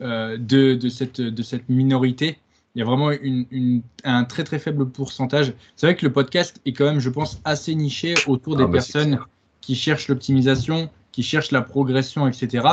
euh 0.00 0.36
de, 0.38 0.74
de, 0.74 0.88
cette, 0.88 1.20
de 1.20 1.42
cette 1.44 1.68
minorité 1.68 2.38
il 2.76 2.80
y 2.80 2.82
a 2.82 2.84
vraiment 2.84 3.10
une, 3.10 3.80
un 4.04 4.24
très 4.24 4.44
très 4.44 4.58
faible 4.58 4.90
pourcentage. 4.90 5.54
C'est 5.76 5.86
vrai 5.86 5.96
que 5.96 6.04
le 6.04 6.12
podcast 6.12 6.60
est 6.66 6.74
quand 6.74 6.84
même, 6.84 7.00
je 7.00 7.08
pense, 7.08 7.40
assez 7.42 7.74
niché 7.74 8.12
autour 8.26 8.54
des 8.54 8.64
ah, 8.64 8.66
bah, 8.66 8.72
personnes 8.74 9.18
qui 9.62 9.74
cherchent 9.74 10.08
l'optimisation, 10.08 10.90
qui 11.10 11.22
cherchent 11.22 11.52
la 11.52 11.62
progression, 11.62 12.28
etc. 12.28 12.68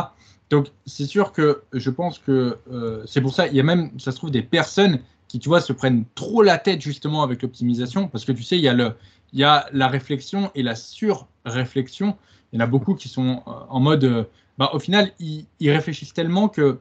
Donc 0.49 0.67
c'est 0.85 1.05
sûr 1.05 1.31
que 1.31 1.63
je 1.71 1.89
pense 1.89 2.19
que 2.19 2.57
euh, 2.69 3.01
c'est 3.05 3.21
pour 3.21 3.33
ça, 3.33 3.47
il 3.47 3.55
y 3.55 3.61
a 3.61 3.63
même, 3.63 3.97
ça 3.97 4.11
se 4.11 4.17
trouve, 4.17 4.29
des 4.29 4.41
personnes 4.41 4.99
qui, 5.29 5.39
tu 5.39 5.47
vois, 5.47 5.61
se 5.61 5.71
prennent 5.71 6.03
trop 6.15 6.43
la 6.43 6.57
tête 6.57 6.81
justement 6.81 7.23
avec 7.23 7.41
l'optimisation, 7.41 8.09
parce 8.09 8.25
que 8.25 8.33
tu 8.33 8.43
sais, 8.43 8.57
il 8.57 8.61
y 8.61 8.67
a, 8.67 8.73
le, 8.73 8.91
il 9.31 9.39
y 9.39 9.45
a 9.45 9.67
la 9.71 9.87
réflexion 9.87 10.51
et 10.53 10.63
la 10.63 10.75
sur-réflexion. 10.75 12.17
Il 12.51 12.59
y 12.59 12.61
en 12.61 12.65
a 12.65 12.67
beaucoup 12.67 12.95
qui 12.95 13.07
sont 13.07 13.41
euh, 13.47 13.51
en 13.69 13.79
mode, 13.79 14.03
euh, 14.03 14.25
bah, 14.57 14.69
au 14.73 14.79
final, 14.79 15.13
ils, 15.19 15.45
ils 15.61 15.71
réfléchissent 15.71 16.13
tellement 16.13 16.49
que 16.49 16.79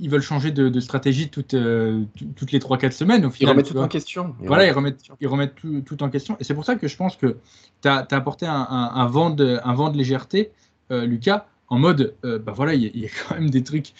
ils 0.00 0.08
veulent 0.08 0.22
changer 0.22 0.50
de, 0.50 0.80
stratégie 0.80 1.28
toutes, 1.28 1.54
euh, 1.54 2.04
toutes 2.36 2.52
les 2.52 2.58
3-4 2.58 2.92
semaines. 2.92 3.24
Au 3.24 3.30
final, 3.30 3.50
ils 3.50 3.58
remettent 3.58 3.72
tout 3.72 3.78
en 3.78 3.88
question. 3.88 4.34
Ils 4.40 4.48
voilà, 4.48 4.72
remettent, 4.72 5.00
ils 5.20 5.28
remettent, 5.28 5.54
tout, 5.54 6.02
en 6.02 6.08
question. 6.08 6.36
Et 6.40 6.44
c'est 6.44 6.54
pour 6.54 6.64
ça 6.64 6.76
que 6.76 6.88
je 6.88 6.96
pense 6.96 7.16
que 7.16 7.36
tu 7.82 7.88
as, 7.88 8.06
apporté 8.10 8.46
un, 8.46 9.06
vent 9.06 9.30
de, 9.30 9.58
un 9.64 9.74
vent 9.74 9.90
de 9.90 9.96
légèreté, 9.96 10.50
euh, 10.90 11.04
Lucas, 11.04 11.46
en 11.68 11.78
mode, 11.78 12.14
euh, 12.24 12.38
bah 12.38 12.52
voilà, 12.54 12.74
il 12.74 12.96
y, 12.96 13.06
a 13.06 13.08
quand 13.28 13.34
même 13.34 13.50
des 13.50 13.62
trucs 13.62 13.92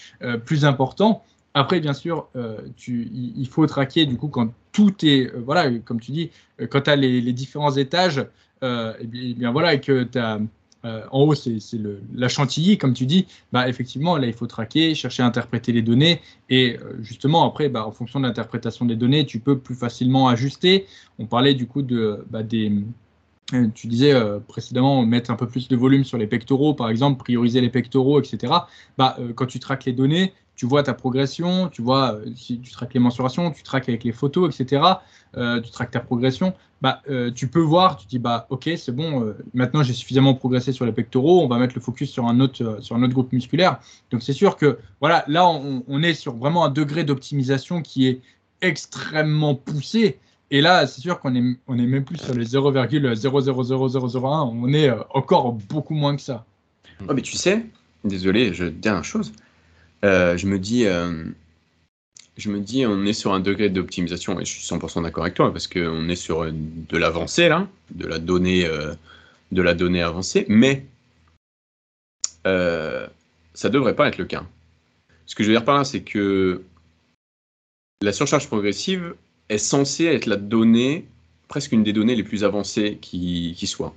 plus 0.44 0.64
importants. 0.64 1.24
Après, 1.54 1.80
bien 1.80 1.94
sûr, 1.94 2.28
tu, 2.76 3.10
il 3.12 3.48
faut 3.48 3.66
traquer, 3.66 4.04
du 4.06 4.16
coup, 4.16 4.28
quand 4.28 4.52
tout 4.72 4.94
est, 5.04 5.32
voilà, 5.36 5.70
comme 5.78 6.00
tu 6.00 6.12
dis, 6.12 6.30
quand 6.70 6.82
tu 6.82 6.90
as 6.90 6.96
les, 6.96 7.20
les, 7.20 7.32
différents 7.32 7.74
étages, 7.74 8.18
et 8.62 9.06
bien, 9.06 9.22
et 9.22 9.34
bien, 9.34 9.52
voilà, 9.52 9.74
et 9.74 9.80
que 9.80 10.04
tu 10.04 10.18
as 10.18 10.38
euh, 10.86 11.02
en 11.10 11.22
haut, 11.22 11.34
c'est 11.34 11.58
la 12.14 12.28
chantilly, 12.28 12.78
comme 12.78 12.94
tu 12.94 13.06
dis. 13.06 13.26
Bah, 13.52 13.68
effectivement, 13.68 14.16
là, 14.16 14.26
il 14.26 14.32
faut 14.32 14.46
traquer, 14.46 14.94
chercher 14.94 15.22
à 15.22 15.26
interpréter 15.26 15.72
les 15.72 15.82
données. 15.82 16.20
Et 16.48 16.78
euh, 16.78 16.96
justement, 17.00 17.46
après, 17.46 17.68
bah, 17.68 17.86
en 17.86 17.90
fonction 17.90 18.20
de 18.20 18.26
l'interprétation 18.26 18.84
des 18.84 18.96
données, 18.96 19.26
tu 19.26 19.40
peux 19.40 19.58
plus 19.58 19.74
facilement 19.74 20.28
ajuster. 20.28 20.86
On 21.18 21.26
parlait 21.26 21.54
du 21.54 21.66
coup 21.66 21.82
de, 21.82 22.24
bah, 22.30 22.42
des. 22.42 22.72
Euh, 23.54 23.68
tu 23.74 23.86
disais 23.86 24.12
précédemment 24.48 25.06
mettre 25.06 25.30
un 25.30 25.36
peu 25.36 25.46
plus 25.46 25.68
de 25.68 25.76
volume 25.76 26.04
sur 26.04 26.18
les 26.18 26.26
pectoraux, 26.26 26.74
par 26.74 26.88
exemple, 26.90 27.22
prioriser 27.22 27.60
les 27.60 27.70
pectoraux, 27.70 28.20
etc. 28.20 28.52
Bah, 28.98 29.16
quand 29.36 29.46
tu 29.46 29.60
traques 29.60 29.84
les 29.84 29.92
données, 29.92 30.32
tu 30.56 30.66
vois 30.66 30.82
ta 30.82 30.94
progression, 30.94 31.68
tu 31.68 31.82
vois, 31.82 32.14
euh, 32.14 32.30
tu 32.34 32.70
traques 32.72 32.94
les 32.94 33.00
mensurations, 33.00 33.50
tu 33.50 33.62
traques 33.62 33.88
avec 33.88 34.04
les 34.04 34.12
photos, 34.12 34.58
etc. 34.58 34.82
Euh, 35.36 35.60
tu 35.60 35.70
traques 35.70 35.90
ta 35.90 36.00
progression. 36.00 36.54
Bah, 36.80 37.02
euh, 37.08 37.30
tu 37.30 37.48
peux 37.48 37.60
voir, 37.60 37.96
tu 37.96 38.06
dis 38.06 38.18
bah 38.18 38.46
ok 38.50 38.70
c'est 38.76 38.92
bon, 38.92 39.34
maintenant 39.54 39.82
j'ai 39.82 39.94
suffisamment 39.94 40.34
progressé 40.34 40.72
sur 40.72 40.84
les 40.84 40.92
pectoraux, 40.92 41.42
on 41.42 41.48
va 41.48 41.58
mettre 41.58 41.74
le 41.74 41.80
focus 41.80 42.10
sur 42.10 42.26
un 42.26 42.38
autre 42.40 42.82
sur 42.82 42.96
un 42.96 43.02
autre 43.02 43.14
groupe 43.14 43.32
musculaire. 43.32 43.80
Donc 44.10 44.22
c'est 44.22 44.34
sûr 44.34 44.56
que 44.56 44.78
voilà 45.00 45.24
là 45.26 45.46
on, 45.46 46.02
est 46.02 46.14
sur 46.14 46.36
vraiment 46.36 46.64
un 46.64 46.70
degré 46.70 47.04
d'optimisation 47.04 47.80
qui 47.80 48.08
est 48.08 48.20
extrêmement 48.60 49.54
poussé. 49.54 50.18
Et 50.52 50.60
là, 50.60 50.86
c'est 50.86 51.00
sûr 51.00 51.18
qu'on 51.18 51.34
est, 51.34 51.58
on 51.66 51.76
est 51.76 51.86
même 51.86 52.04
plus 52.04 52.18
sur 52.18 52.32
les 52.32 52.44
0,000001, 52.44 54.50
on 54.52 54.72
est 54.72 54.90
encore 55.12 55.52
beaucoup 55.52 55.94
moins 55.94 56.14
que 56.14 56.22
ça. 56.22 56.44
Oh, 57.08 57.14
mais 57.14 57.22
tu 57.22 57.36
sais, 57.36 57.66
désolé, 58.04 58.54
je 58.54 58.66
dis 58.66 58.88
une 58.88 59.02
chose. 59.02 59.32
Euh, 60.06 60.36
je 60.36 60.46
me 60.46 60.58
dis, 60.58 60.86
euh, 60.86 61.24
je 62.36 62.48
me 62.48 62.60
dis, 62.60 62.86
on 62.86 63.04
est 63.04 63.12
sur 63.12 63.32
un 63.32 63.40
degré 63.40 63.68
d'optimisation, 63.68 64.38
et 64.40 64.44
je 64.44 64.52
suis 64.52 64.62
100% 64.62 65.02
d'accord 65.02 65.24
avec 65.24 65.34
toi, 65.34 65.52
parce 65.52 65.66
qu'on 65.66 66.08
est 66.08 66.16
sur 66.16 66.50
de 66.52 66.96
l'avancée 66.96 67.48
là, 67.48 67.66
de 67.90 68.06
la 68.06 68.18
donnée, 68.20 68.66
euh, 68.66 68.94
de 69.50 69.62
la 69.62 69.74
donnée 69.74 70.02
avancée, 70.02 70.46
mais 70.48 70.86
ça 72.44 73.70
devrait 73.70 73.96
pas 73.96 74.06
être 74.06 74.18
le 74.18 74.26
cas. 74.26 74.44
Ce 75.24 75.34
que 75.34 75.42
je 75.42 75.48
veux 75.48 75.54
dire 75.54 75.64
par 75.64 75.76
là, 75.76 75.82
c'est 75.82 76.02
que 76.02 76.62
la 78.00 78.12
surcharge 78.12 78.46
progressive 78.46 79.16
est 79.48 79.58
censée 79.58 80.04
être 80.04 80.26
la 80.26 80.36
donnée, 80.36 81.06
presque 81.48 81.72
une 81.72 81.82
des 81.82 81.92
données 81.92 82.14
les 82.14 82.22
plus 82.22 82.44
avancées 82.44 82.98
qui 83.00 83.66
soit. 83.66 83.96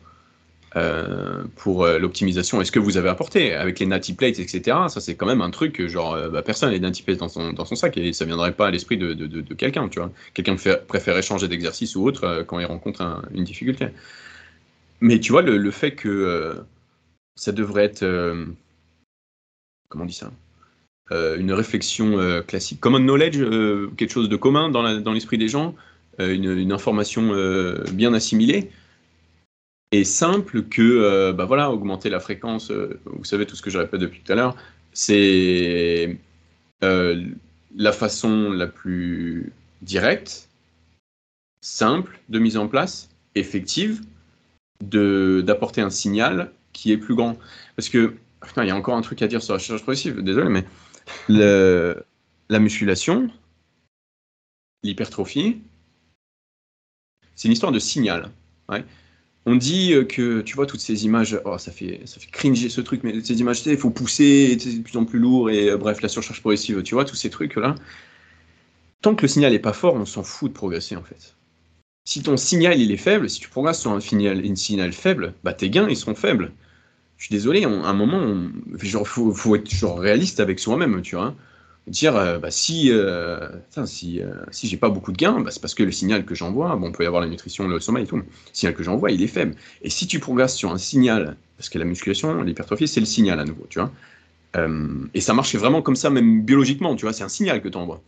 Euh, 0.76 1.46
pour 1.56 1.84
euh, 1.84 1.98
l'optimisation. 1.98 2.62
Est-ce 2.62 2.72
que 2.72 2.78
vous 2.78 2.98
avez 2.98 3.10
apporté 3.10 3.56
avec 3.56 3.80
les 3.80 3.88
natty 3.88 4.14
plates, 4.14 4.38
etc. 4.38 4.78
Ça, 4.88 5.02
c'est 5.02 5.16
quand 5.16 5.26
même 5.26 5.41
un 5.41 5.50
truc, 5.50 5.84
genre, 5.88 6.14
euh, 6.14 6.30
bah, 6.30 6.44
personne 6.44 6.70
n'a 6.70 6.76
les 6.76 6.80
natty 6.80 7.02
plates 7.02 7.18
dans 7.18 7.28
son, 7.66 7.76
sac 7.76 7.98
et 7.98 8.14
ça 8.14 8.24
viendrait 8.26 8.54
pas 8.54 8.68
à 8.68 8.72
l'esprit 8.72 8.96
de, 8.96 9.41
quelqu'un, 9.56 9.90
tu 9.90 10.00
vois. 10.00 10.12
Quelqu'un 10.36 10.56
préfère 10.88 11.18
échanger 11.18 11.48
d'exercice 11.48 11.96
ou 11.96 12.06
autre 12.06 12.44
quand 12.48 12.60
il 12.60 12.66
rencontre 12.66 13.24
une 13.34 13.44
difficulté. 13.44 13.88
Mais 15.02 15.20
tu 15.20 15.32
vois, 15.32 15.41
le, 15.41 15.72
fait 15.72 15.91
que 15.96 16.56
ça 17.36 17.52
devrait 17.52 17.86
être. 17.86 18.06
comment 19.88 20.04
on 20.04 20.08
dit 20.08 20.14
ça? 20.14 20.32
Une 21.12 21.52
réflexion 21.52 22.44
classique. 22.44 22.80
Common 22.80 23.00
knowledge, 23.00 23.40
quelque 23.98 24.12
chose 24.12 24.30
de 24.30 24.36
commun 24.36 24.70
dans 24.70 25.14
l'esprit 25.14 25.40
des 25.40 25.48
gens, 25.48 25.74
une, 26.20 26.72
information 26.72 27.34
bien 27.91 28.14
assimilée? 28.14 28.70
Et 29.91 30.03
simple 30.03 30.64
que 30.64 30.82
euh, 30.82 31.34
bah 31.34 31.45
voilà, 31.45 31.72
augmenter 31.72 32.10
la 32.10 32.20
fréquence, 32.20 32.72
euh, 32.72 32.99
vous 33.06 33.24
savez 33.24 33.45
tout 33.45 33.56
ce 33.56 33.61
que 33.61 33.70
je 33.70 33.78
répète 33.78 33.99
depuis 33.99 34.22
tout 34.22 34.32
à 34.32 34.36
l'heure, 34.36 34.56
c'est 34.94 36.18
euh, 36.84 37.26
la 37.76 37.91
façon 37.91 38.52
la 38.52 38.68
plus 38.68 39.52
directe, 39.82 40.49
simple 41.61 42.20
de 42.30 42.40
mise 42.40 42.57
en 42.57 42.68
place, 42.68 43.10
effective, 43.36 44.02
d'apporter 44.82 45.82
un 45.82 45.90
signal 45.90 46.52
qui 46.72 46.91
est 46.91 46.98
plus 46.98 47.16
grand. 47.16 47.38
Parce 47.76 47.90
que, 47.90 48.16
il 48.57 48.68
y 48.68 48.72
a 48.72 48.76
encore 48.76 48.95
un 48.95 49.02
truc 49.02 49.22
à 49.22 49.28
dire 49.28 49.41
sur 49.41 49.53
la 49.53 49.60
charge 49.60 49.82
progressive, 49.82 50.22
désolé, 50.22 50.49
mais 50.49 50.66
le, 51.28 52.03
la 52.49 52.60
musculation, 52.60 53.30
l'hypertrophie, 54.84 55.61
c'est 57.36 57.48
une 57.48 57.53
histoire 57.53 57.72
de 57.72 57.80
signal. 57.80 58.32
On 59.45 59.56
dit 59.56 59.94
que, 60.10 60.41
tu 60.41 60.56
vois, 60.56 60.66
toutes 60.66 60.82
ces 60.82 61.06
images, 61.06 61.40
oh, 61.45 61.57
ça, 61.57 61.72
fait, 61.72 62.02
ça 62.06 62.20
fait 62.20 62.30
cringer 62.30 62.70
ce 62.70 62.82
truc, 62.82 63.03
mais 63.03 63.22
ces 63.24 63.40
images, 63.40 63.66
il 63.66 63.78
faut 63.78 63.90
pousser, 63.90 64.57
c'est 64.60 64.78
de 64.80 64.84
plus 64.84 64.98
en 64.98 65.06
plus 65.06 65.20
lourd, 65.20 65.49
et 65.49 65.76
bref, 65.78 66.02
la 66.02 66.10
surcharge 66.10 66.41
progressive, 66.41 66.84
tu 66.84 66.94
vois, 66.94 67.06
tous 67.06 67.16
ces 67.16 67.30
trucs-là. 67.30 67.76
Tant 69.02 69.16
que 69.16 69.22
le 69.22 69.28
signal 69.28 69.53
n'est 69.53 69.60
pas 69.60 69.74
fort, 69.74 69.95
on 69.95 70.06
s'en 70.06 70.24
fout 70.24 70.52
de 70.52 70.53
progresser, 70.53 70.95
en 70.95 71.03
fait. 71.03 71.36
Si 72.06 72.22
ton 72.24 72.38
signal 72.38 72.80
il 72.80 72.91
est 72.91 72.98
faible, 72.98 73.30
si 73.30 73.40
tu 73.40 73.49
progresses 73.49 73.82
sur 73.82 73.91
un 73.91 73.99
signal, 73.99 74.94
faible, 74.94 75.34
bah 75.44 75.53
tes 75.53 75.70
gains 75.70 75.88
ils 75.90 75.95
seront 75.98 76.16
faibles. 76.16 76.52
Je 77.18 77.26
suis 77.26 77.34
désolé, 77.34 77.66
à 77.66 77.68
un 77.68 77.94
moment, 77.94 78.49
il 78.82 78.90
faut, 79.06 79.32
faut, 79.34 79.56
être 79.56 79.70
genre 79.70 79.99
réaliste 79.99 80.40
avec 80.40 80.60
soi-même, 80.60 81.02
tu 81.02 81.16
vois 81.16 81.36
dire 81.88 82.15
euh, 82.15 82.39
bah, 82.39 82.51
si 82.51 82.91
euh, 82.91 83.49
si, 83.85 84.22
euh, 84.22 84.34
si 84.51 84.68
j'ai 84.68 84.77
pas 84.77 84.89
beaucoup 84.89 85.11
de 85.11 85.18
gains, 85.18 85.39
bah, 85.39 85.51
c'est 85.51 85.61
parce 85.61 85.73
que 85.73 85.84
le 85.84 85.91
signal 85.91 86.26
que 86.26 86.35
j'envoie, 86.35 86.76
bon, 86.76 86.88
on 86.88 86.91
peut 86.91 87.03
y 87.03 87.07
avoir 87.07 87.22
la 87.22 87.27
nutrition, 87.27 87.68
le 87.68 87.80
sommeil 87.80 88.03
et 88.03 88.07
tout, 88.07 88.18
mais 88.18 88.23
le 88.23 88.53
signal 88.53 88.76
que 88.76 88.84
j'envoie, 88.84 89.11
il 89.11 89.22
est 89.22 89.27
faible. 89.27 89.56
Et 89.81 89.89
si 89.89 90.07
tu 90.07 90.19
progresses 90.19 90.56
sur 90.56 90.72
un 90.72 90.77
signal, 90.77 91.35
parce 91.57 91.69
que 91.69 91.80
la 91.80 91.85
musculation, 91.85 92.41
l'hypertrophie, 92.41 92.88
c'est 92.88 92.99
le 92.99 93.06
signal 93.06 93.39
à 93.39 93.45
nouveau, 93.45 93.65
tu 93.69 93.80
vois. 93.80 93.91
et 95.14 95.22
ça 95.22 95.34
marche 95.34 95.56
vraiment 95.56 95.81
comme 95.81 95.95
ça, 95.95 96.10
même 96.10 96.43
biologiquement, 96.43 96.95
tu 96.95 97.06
vois, 97.06 97.14
c'est 97.14 97.23
un 97.23 97.30
signal 97.30 97.61
que 97.61 97.69
tu 97.69 97.77
envoies. 97.77 98.01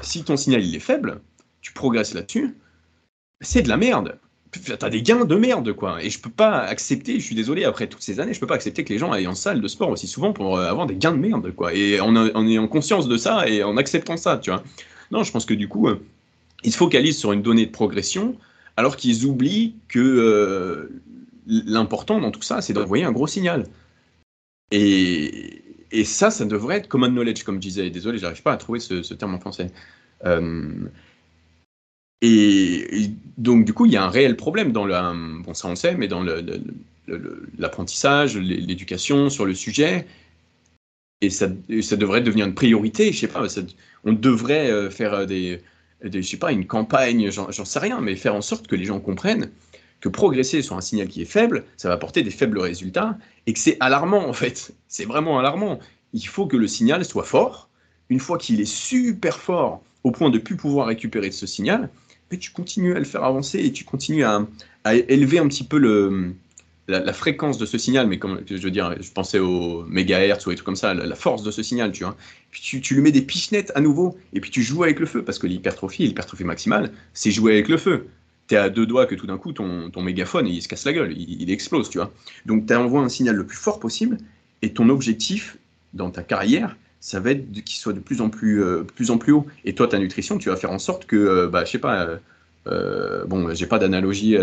si 0.00 0.24
ton 0.24 0.36
signal 0.36 0.64
il 0.64 0.74
est 0.74 0.80
faible, 0.80 1.20
tu 1.60 1.72
progresses 1.72 2.14
là-dessus, 2.14 2.54
c'est 3.40 3.62
de 3.62 3.68
la 3.68 3.76
merde 3.76 4.18
t'as 4.78 4.90
des 4.90 5.02
gains 5.02 5.24
de 5.24 5.34
merde, 5.36 5.72
quoi. 5.72 6.02
Et 6.02 6.10
je 6.10 6.20
peux 6.20 6.30
pas 6.30 6.58
accepter, 6.60 7.20
je 7.20 7.24
suis 7.24 7.34
désolé, 7.34 7.64
après 7.64 7.86
toutes 7.86 8.02
ces 8.02 8.20
années, 8.20 8.34
je 8.34 8.40
peux 8.40 8.46
pas 8.46 8.54
accepter 8.54 8.84
que 8.84 8.92
les 8.92 8.98
gens 8.98 9.12
aillent 9.12 9.26
en 9.26 9.34
salle 9.34 9.60
de 9.60 9.68
sport 9.68 9.90
aussi 9.90 10.06
souvent 10.06 10.32
pour 10.32 10.58
euh, 10.58 10.68
avoir 10.68 10.86
des 10.86 10.96
gains 10.96 11.12
de 11.12 11.18
merde, 11.18 11.54
quoi. 11.54 11.74
Et 11.74 12.00
en, 12.00 12.14
en 12.16 12.46
ayant 12.46 12.68
conscience 12.68 13.08
de 13.08 13.16
ça 13.16 13.48
et 13.48 13.62
en 13.62 13.76
acceptant 13.76 14.16
ça, 14.16 14.38
tu 14.38 14.50
vois. 14.50 14.62
Non, 15.10 15.22
je 15.22 15.32
pense 15.32 15.46
que 15.46 15.54
du 15.54 15.68
coup, 15.68 15.88
euh, 15.88 16.00
ils 16.62 16.72
se 16.72 16.76
focalisent 16.76 17.18
sur 17.18 17.32
une 17.32 17.42
donnée 17.42 17.66
de 17.66 17.70
progression, 17.70 18.36
alors 18.76 18.96
qu'ils 18.96 19.24
oublient 19.26 19.76
que 19.88 20.00
euh, 20.00 21.00
l'important 21.46 22.20
dans 22.20 22.30
tout 22.30 22.42
ça, 22.42 22.60
c'est 22.60 22.72
d'envoyer 22.72 23.04
un 23.04 23.12
gros 23.12 23.26
signal. 23.26 23.66
Et, 24.70 25.62
et, 25.92 26.04
ça, 26.04 26.30
ça 26.30 26.44
devrait 26.44 26.76
être 26.76 26.88
common 26.88 27.08
knowledge, 27.08 27.44
comme 27.44 27.56
je 27.56 27.60
disais. 27.60 27.90
Désolé, 27.90 28.18
j'arrive 28.18 28.42
pas 28.42 28.52
à 28.52 28.56
trouver 28.56 28.80
ce, 28.80 29.02
ce 29.02 29.14
terme 29.14 29.34
en 29.34 29.40
français. 29.40 29.70
Et, 32.26 33.10
donc, 33.36 33.66
du 33.66 33.74
coup, 33.74 33.84
il 33.84 33.92
y 33.92 33.96
a 33.96 34.04
un 34.04 34.08
réel 34.08 34.36
problème 34.36 34.72
dans 34.72 34.86
le. 34.86 34.94
Bon, 35.42 35.52
ça 35.52 35.68
on 35.68 35.76
sait, 35.76 35.94
mais 35.94 36.08
dans 36.08 36.24
l'apprentissage, 37.58 38.38
l'éducation 38.38 39.28
sur 39.28 39.44
le 39.44 39.54
sujet. 39.54 40.06
Et 41.20 41.28
ça, 41.28 41.48
devrait 41.48 42.22
devenir 42.22 42.46
une 42.46 42.54
priorité. 42.54 43.12
Je 43.12 43.20
sais 43.20 43.28
pas, 43.28 43.44
on 44.04 44.12
devrait 44.12 44.70
euh, 44.70 44.90
faire 44.90 45.14
euh, 45.14 45.26
des, 45.26 45.60
je 46.02 46.22
sais 46.22 46.38
pas, 46.38 46.52
une 46.52 46.66
campagne, 46.66 47.30
j'en 47.30 47.64
sais 47.64 47.78
rien, 47.78 48.00
mais 48.00 48.16
faire 48.16 48.34
en 48.34 48.42
sorte 48.42 48.66
que 48.66 48.76
les 48.76 48.84
gens 48.84 49.00
comprennent 49.00 49.50
que 50.00 50.08
progresser 50.08 50.60
sur 50.60 50.76
un 50.76 50.82
signal 50.82 51.08
qui 51.08 51.22
est 51.22 51.26
faible, 51.26 51.64
ça 51.78 51.88
va 51.88 51.94
apporter 51.94 52.22
des 52.22 52.30
faibles 52.30 52.58
résultats 52.58 53.16
et 53.46 53.54
que 53.54 53.58
c'est 53.58 53.78
alarmant 53.80 54.28
en 54.28 54.34
fait. 54.34 54.74
C'est 54.86 55.06
vraiment 55.06 55.38
alarmant. 55.38 55.78
Il 56.12 56.26
faut 56.26 56.46
que 56.46 56.58
le 56.58 56.68
signal 56.68 57.04
soit 57.06 57.24
fort. 57.24 57.70
Une 58.10 58.20
fois 58.20 58.36
qu'il 58.36 58.60
est 58.60 58.70
super 58.70 59.38
fort 59.38 59.82
au 60.02 60.10
point 60.10 60.28
de 60.28 60.36
ne 60.36 60.42
plus 60.42 60.56
pouvoir 60.56 60.88
récupérer 60.88 61.30
de 61.30 61.34
ce 61.34 61.46
signal, 61.46 61.88
tu 62.38 62.50
continues 62.50 62.94
à 62.94 62.98
le 62.98 63.04
faire 63.04 63.24
avancer 63.24 63.60
et 63.60 63.72
tu 63.72 63.84
continues 63.84 64.24
à, 64.24 64.46
élever 64.84 65.38
un 65.38 65.48
petit 65.48 65.64
peu 65.64 65.78
le, 65.78 66.34
la, 66.88 67.12
fréquence 67.12 67.58
de 67.58 67.66
ce 67.66 67.78
signal, 67.78 68.06
mais 68.06 68.18
comme 68.18 68.40
je 68.46 68.56
veux 68.56 68.70
dire, 68.70 68.94
je 69.00 69.10
pensais 69.10 69.38
aux 69.38 69.84
mégahertz 69.84 70.46
ou 70.46 70.50
des 70.50 70.56
trucs 70.56 70.66
comme 70.66 70.76
ça, 70.76 70.94
la, 70.94 71.14
force 71.14 71.42
de 71.42 71.50
ce 71.50 71.62
signal, 71.62 71.92
tu 71.92 72.04
vois. 72.04 72.16
Tu, 72.50 72.80
tu, 72.80 72.94
lui 72.94 73.02
mets 73.02 73.12
des 73.12 73.22
pichenettes 73.22 73.72
à 73.74 73.80
nouveau, 73.80 74.18
et 74.32 74.40
puis 74.40 74.50
tu 74.50 74.62
joues 74.62 74.84
avec 74.84 75.00
le 75.00 75.06
feu, 75.06 75.24
parce 75.24 75.38
que 75.38 75.46
l'hypertrophie, 75.46 76.06
l'hypertrophie 76.06 76.44
maximale, 76.44 76.92
c'est 77.14 77.30
jouer 77.30 77.52
avec 77.52 77.68
le 77.68 77.78
feu. 77.78 78.08
Tu 78.48 78.54
es 78.54 78.58
à 78.58 78.68
deux 78.68 78.84
doigts 78.84 79.06
que 79.06 79.14
tout 79.14 79.26
d'un 79.26 79.38
coup, 79.38 79.52
ton, 79.52 79.90
ton 79.90 80.02
mégaphone, 80.02 80.46
il 80.46 80.60
se 80.60 80.68
casse 80.68 80.84
la 80.84 80.92
gueule, 80.92 81.12
il, 81.16 81.42
il 81.42 81.50
explose, 81.50 81.88
tu 81.88 81.98
vois. 81.98 82.12
Donc 82.44 82.66
tu 82.66 82.74
envoies 82.74 83.00
un 83.00 83.08
signal 83.08 83.36
le 83.36 83.46
plus 83.46 83.56
fort 83.56 83.80
possible, 83.80 84.18
et 84.60 84.72
ton 84.72 84.88
objectif 84.90 85.56
dans 85.94 86.10
ta 86.10 86.22
carrière, 86.22 86.76
ça 87.04 87.20
va 87.20 87.32
être 87.32 87.52
qu'il 87.52 87.76
soit 87.76 87.92
de 87.92 88.00
plus 88.00 88.22
en 88.22 88.30
plus, 88.30 88.64
euh, 88.64 88.82
plus 88.82 89.10
en 89.10 89.18
plus 89.18 89.32
haut. 89.32 89.46
Et 89.66 89.74
toi, 89.74 89.86
ta 89.86 89.98
nutrition, 89.98 90.38
tu 90.38 90.48
vas 90.48 90.56
faire 90.56 90.72
en 90.72 90.78
sorte 90.78 91.04
que, 91.04 91.16
euh, 91.16 91.48
bah, 91.48 91.66
je 91.66 91.72
sais 91.72 91.78
pas, 91.78 92.02
euh, 92.02 92.16
euh 92.66 93.26
bon, 93.26 93.54
j'ai 93.54 93.66
pas 93.66 93.78
d'analogie 93.78 94.38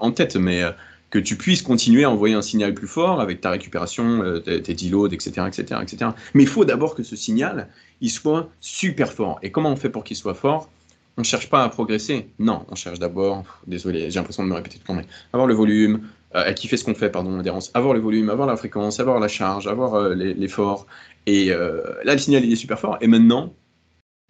en 0.00 0.10
tête, 0.10 0.34
mais 0.34 0.64
que 1.10 1.20
tu 1.20 1.36
puisses 1.36 1.62
continuer 1.62 2.02
à 2.02 2.10
envoyer 2.10 2.34
un 2.34 2.42
signal 2.42 2.74
plus 2.74 2.88
fort 2.88 3.20
avec 3.20 3.40
ta 3.40 3.50
récupération, 3.50 4.40
tes, 4.44 4.62
tes 4.62 4.72
etc., 4.72 5.46
etc., 5.46 5.80
etc. 5.80 6.10
Mais 6.34 6.42
il 6.42 6.48
faut 6.48 6.64
d'abord 6.64 6.96
que 6.96 7.04
ce 7.04 7.14
signal, 7.14 7.68
il 8.00 8.10
soit 8.10 8.50
super 8.60 9.12
fort. 9.12 9.38
Et 9.44 9.52
comment 9.52 9.70
on 9.70 9.76
fait 9.76 9.90
pour 9.90 10.02
qu'il 10.02 10.16
soit 10.16 10.34
fort? 10.34 10.68
On 11.16 11.20
ne 11.20 11.24
cherche 11.24 11.48
pas 11.48 11.62
à 11.62 11.68
progresser. 11.68 12.26
Non, 12.40 12.66
on 12.68 12.74
cherche 12.74 12.98
d'abord, 12.98 13.44
désolé, 13.68 14.10
j'ai 14.10 14.18
l'impression 14.18 14.42
de 14.42 14.48
me 14.48 14.54
répéter 14.56 14.78
tout 14.78 14.82
le 14.82 14.86
temps, 14.88 14.94
mais 14.94 15.06
avoir 15.32 15.46
le 15.46 15.54
volume, 15.54 16.00
euh, 16.34 16.52
kiffer 16.52 16.76
ce 16.76 16.84
qu'on 16.84 16.96
fait, 16.96 17.10
pardon, 17.10 17.36
l'adhérence, 17.36 17.70
avoir 17.74 17.94
le 17.94 18.00
volume, 18.00 18.28
avoir 18.28 18.48
la 18.48 18.56
fréquence, 18.56 18.98
avoir 18.98 19.20
la 19.20 19.28
charge, 19.28 19.68
avoir 19.68 20.08
l'effort, 20.08 20.88
et 21.26 21.50
euh, 21.52 21.82
là, 22.04 22.12
le 22.12 22.18
signal, 22.18 22.44
il 22.44 22.52
est 22.52 22.56
super 22.56 22.78
fort. 22.78 22.98
Et 23.00 23.06
maintenant, 23.06 23.54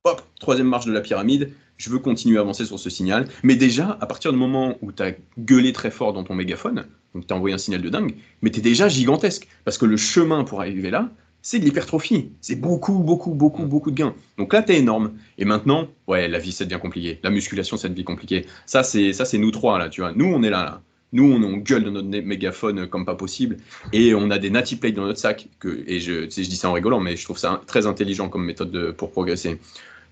hop, 0.05 0.23
troisième 0.41 0.69
marche 0.69 0.87
de 0.87 0.93
la 0.93 1.01
pyramide, 1.01 1.53
je 1.77 1.91
veux 1.91 1.99
continuer 1.99 2.39
à 2.39 2.41
avancer 2.41 2.65
sur 2.65 2.79
ce 2.79 2.91
signal. 2.91 3.29
Mais 3.43 3.57
déjà, 3.57 3.99
à 4.01 4.07
partir 4.07 4.33
du 4.33 4.39
moment 4.39 4.77
où 4.83 4.93
tu 4.93 5.03
as 5.03 5.13
gueulé 5.39 5.73
très 5.73 5.91
fort 5.91 6.13
dans 6.13 6.25
ton 6.25 6.35
mégaphone, 6.35 6.87
donc 7.15 7.27
tu 7.27 7.33
as 7.33 7.37
envoyé 7.37 7.55
un 7.55 7.59
signal 7.59 7.83
de 7.83 7.89
dingue, 7.89 8.15
mais 8.43 8.51
tu 8.51 8.61
es 8.61 8.63
déjà 8.63 8.89
gigantesque. 8.89 9.49
Parce 9.65 9.79
que 9.79 9.87
le 9.87 9.97
chemin 9.97 10.45
pour 10.45 10.61
arriver 10.61 10.91
là, 10.91 11.11
c'est 11.43 11.59
de 11.59 11.65
l'hypertrophie. 11.65 12.31
C'est 12.41 12.57
beaucoup, 12.57 13.01
beaucoup, 13.01 13.35
beaucoup, 13.35 13.67
beaucoup 13.67 13.91
de 13.91 13.97
gains. 13.97 14.15
Donc 14.39 14.53
là, 14.53 14.63
tu 14.63 14.73
es 14.73 14.79
énorme. 14.79 15.13
Et 15.37 15.45
maintenant, 15.45 15.89
ouais, 16.07 16.27
la 16.27 16.39
vie, 16.39 16.53
ça 16.53 16.65
devient 16.65 16.81
compliqué. 16.81 17.21
La 17.23 17.31
musculation, 17.31 17.77
ça 17.77 17.89
devient 17.89 18.05
compliqué. 18.05 18.47
Ça, 18.65 18.83
c'est 18.83 19.39
nous 19.39 19.51
trois, 19.51 19.79
là, 19.79 19.91
tu 19.91 20.01
vois. 20.01 20.13
Nous, 20.13 20.25
on 20.25 20.43
est 20.43 20.51
là, 20.51 20.65
là. 20.65 20.83
Nous, 21.15 21.33
on, 21.33 21.57
gueule 21.59 21.85
dans 21.85 21.93
notre 21.93 22.09
mégaphone 22.09 22.89
comme 22.89 23.07
pas 23.07 23.15
possible 23.15 23.57
et 23.93 24.15
on 24.15 24.31
a 24.31 24.39
des 24.39 24.51
natty 24.51 24.77
plates 24.77 24.95
dans 24.95 25.07
notre 25.07 25.21
sac. 25.21 25.49
Et 25.87 26.01
je, 26.01 26.27
dis 26.27 26.57
ça 26.57 26.69
en 26.69 26.73
rigolant, 26.73 27.01
mais 27.01 27.17
je 27.17 27.25
trouve 27.25 27.39
ça 27.39 27.63
très 27.67 27.87
intelligent 27.87 28.29
comme 28.29 28.45
méthode 28.45 28.93
pour 28.99 29.13
progresser. 29.13 29.61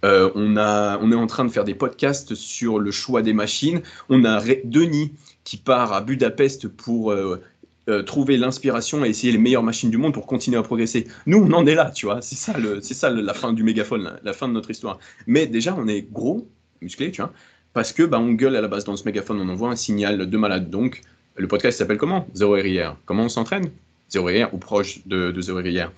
Euh, 0.05 0.31
on, 0.35 0.57
on 0.57 1.12
est 1.12 1.16
en 1.16 1.27
train 1.27 1.45
de 1.45 1.51
faire 1.51 1.65
des 1.65 1.74
podcasts 1.74 2.35
sur 2.35 2.79
le 2.79 2.91
choix 2.91 3.23
des 3.23 3.33
machines. 3.33 3.83
On 4.09 4.24
a 4.24 4.41
Denis 4.65 5.12
qui 5.45 5.57
part 5.57 5.93
à 5.93 6.01
Budapest 6.01 6.69
pour 6.69 7.11
euh, 7.11 7.41
euh, 7.89 8.03
trouver 8.05 8.37
l'inspiration 8.37 9.05
et 9.05 9.09
essayer 9.09 9.33
les 9.33 9.39
meilleures 9.39 9.65
machines 9.65 9.91
du 9.91 9.99
monde 9.99 10.15
pour 10.15 10.27
continuer 10.27 10.57
à 10.57 10.62
progresser. 10.62 11.09
Nous, 11.27 11.39
on 11.39 11.53
en 11.53 11.66
est 11.66 11.74
là, 11.74 11.91
tu 11.91 12.07
vois. 12.07 12.23
C'est 12.23 12.37
ça, 12.37 12.55
ça 12.81 13.11
la 13.11 13.35
fin 13.35 13.53
du 13.53 13.65
mégaphone, 13.65 14.20
la 14.23 14.33
fin 14.33 14.47
de 14.47 14.53
notre 14.53 14.70
histoire. 14.70 15.01
Mais 15.27 15.49
déjà, 15.49 15.74
on 15.77 15.89
est 15.89 16.03
gros, 16.03 16.49
musclé, 16.81 17.11
tu 17.11 17.23
vois 17.23 17.33
parce 17.73 17.93
que 17.93 18.03
bah, 18.03 18.19
on 18.19 18.32
gueule 18.32 18.57
à 18.57 18.61
la 18.61 18.69
base 18.69 18.85
dans 18.85 18.97
ce 18.97 19.05
mégaphone, 19.05 19.40
on 19.40 19.49
envoie 19.49 19.70
un 19.70 19.77
signal 19.77 20.28
de 20.28 20.36
malade. 20.39 20.70
Donc, 20.70 21.01
le 21.36 21.49
podcast 21.49 21.78
s'appelle 21.78 21.99
comment? 21.99 22.27
Zéro 22.35 22.57
hier. 22.57 22.97
Comment 23.07 23.24
on 23.24 23.28
s'entraîne? 23.28 23.70
Zéro 24.09 24.28
hier 24.28 24.53
ou 24.53 24.59
proche 24.59 25.01
de, 25.07 25.35
zéro 25.40 25.61
hier. 25.61 25.90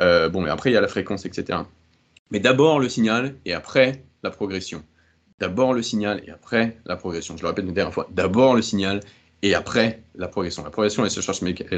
Euh, 0.00 0.28
bon, 0.28 0.42
mais 0.42 0.50
après, 0.50 0.70
il 0.70 0.74
y 0.74 0.76
a 0.76 0.80
la 0.80 0.88
fréquence, 0.88 1.24
etc. 1.24 1.60
Mais 2.30 2.40
d'abord 2.40 2.78
le 2.78 2.88
signal 2.88 3.34
et 3.44 3.54
après 3.54 4.02
la 4.22 4.30
progression. 4.30 4.82
D'abord 5.38 5.72
le 5.72 5.82
signal 5.82 6.22
et 6.26 6.30
après 6.30 6.76
la 6.84 6.96
progression. 6.96 7.36
Je 7.36 7.42
le 7.42 7.48
répète 7.48 7.64
une 7.64 7.74
dernière 7.74 7.94
fois. 7.94 8.08
D'abord 8.10 8.54
le 8.54 8.62
signal 8.62 9.00
et 9.44 9.54
après 9.54 10.00
la 10.16 10.26
progression. 10.26 10.64
La 10.64 10.70
progression 10.70 11.02
et 11.02 11.04
la 11.04 11.10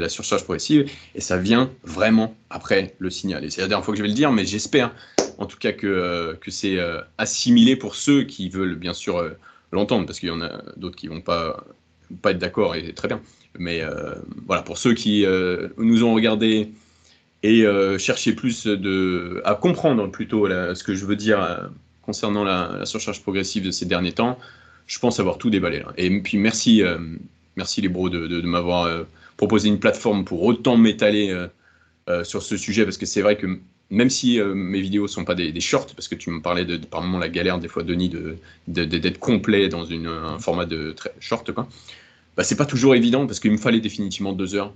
surcharge, 0.09 0.41
la 0.41 0.45
progressive, 0.45 0.89
et 1.13 1.19
ça 1.19 1.37
vient 1.37 1.69
vraiment 1.83 2.33
après 2.49 2.95
le 2.97 3.09
signal. 3.09 3.43
Et 3.43 3.49
c'est 3.49 3.59
la 3.59 3.67
dernière 3.67 3.83
fois 3.83 3.93
que 3.93 3.97
je 3.97 4.03
vais 4.03 4.09
le 4.09 4.15
dire, 4.15 4.31
mais 4.31 4.45
j'espère 4.45 4.95
en 5.37 5.45
tout 5.45 5.57
cas 5.57 5.73
que, 5.73 5.85
euh, 5.85 6.33
que 6.35 6.49
c'est 6.49 6.79
euh, 6.79 7.01
assimilé 7.17 7.75
pour 7.75 7.95
ceux 7.95 8.23
qui 8.23 8.47
veulent 8.47 8.75
bien 8.75 8.93
sûr 8.93 9.17
euh, 9.17 9.31
l'entendre, 9.73 10.05
parce 10.05 10.19
qu'il 10.19 10.29
y 10.29 10.31
en 10.31 10.41
a 10.41 10.63
d'autres 10.77 10.95
qui 10.95 11.09
vont 11.09 11.19
pas, 11.19 11.61
pas 12.21 12.31
être 12.31 12.39
d'accord, 12.39 12.73
et 12.73 12.93
très 12.93 13.09
bien. 13.09 13.19
Mais 13.59 13.81
voilà, 14.45 14.61
pour 14.61 14.77
ceux 14.77 14.93
qui 14.93 15.25
nous 15.77 16.03
ont 16.03 16.13
regardé 16.13 16.69
et 17.41 17.65
cherchaient 17.97 18.35
plus 18.35 18.67
de, 18.67 19.41
à 19.45 19.55
comprendre 19.55 20.11
plutôt 20.11 20.47
ce 20.47 20.83
que 20.83 20.93
je 20.93 21.05
veux 21.05 21.15
dire 21.15 21.71
concernant 22.03 22.43
la, 22.43 22.85
surcharge 22.85 23.23
progressive 23.23 23.65
de 23.65 23.71
ces 23.71 23.87
derniers 23.87 24.11
temps, 24.11 24.37
je 24.85 24.99
pense 24.99 25.19
avoir 25.19 25.39
tout 25.39 25.49
déballé. 25.49 25.79
Là. 25.79 25.91
Et 25.97 26.21
puis 26.21 26.37
merci, 26.37 26.83
merci 27.57 27.81
les 27.81 27.89
bros 27.89 28.09
de, 28.09 28.41
m'avoir 28.41 29.05
proposé 29.35 29.67
une 29.67 29.79
plateforme 29.79 30.23
pour 30.23 30.43
autant 30.43 30.77
m'étaler 30.77 31.35
sur 32.23 32.41
ce 32.41 32.55
sujet, 32.55 32.85
parce 32.85 32.97
que 32.97 33.05
c'est 33.05 33.21
vrai 33.21 33.35
que 33.37 33.59
même 33.89 34.09
si 34.09 34.39
euh, 34.39 34.53
mes 34.53 34.81
vidéos 34.81 35.07
sont 35.07 35.23
pas 35.23 35.35
des, 35.35 35.59
shorts, 35.59 35.93
parce 35.95 36.07
que 36.07 36.15
tu 36.15 36.29
me 36.29 36.41
parlais 36.41 36.65
de, 36.65 36.77
par 36.77 37.01
moment 37.01 37.19
la 37.19 37.29
galère 37.29 37.59
des 37.59 37.67
fois 37.67 37.83
Denis 37.83 38.09
de 38.09 38.37
d'être 38.67 39.19
complet 39.19 39.69
dans 39.69 39.89
un 39.91 40.39
format 40.39 40.65
de 40.65 40.91
très 40.91 41.13
short 41.19 41.51
quoi. 41.53 41.67
Bah, 42.35 42.43
c'est 42.43 42.57
pas 42.57 42.65
toujours 42.65 42.95
évident 42.95 43.25
parce 43.25 43.39
qu'il 43.39 43.51
me 43.51 43.57
fallait 43.57 43.79
définitivement 43.79 44.33
deux 44.33 44.55
heures 44.55 44.73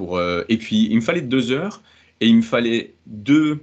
euh, 0.00 0.44
et 0.48 0.58
puis 0.58 0.88
il 0.90 0.96
me 0.96 1.00
fallait 1.00 1.22
deux 1.22 1.50
heures 1.50 1.82
et 2.20 2.26
il 2.28 2.36
me 2.36 2.42
fallait 2.42 2.94
deux 3.06 3.60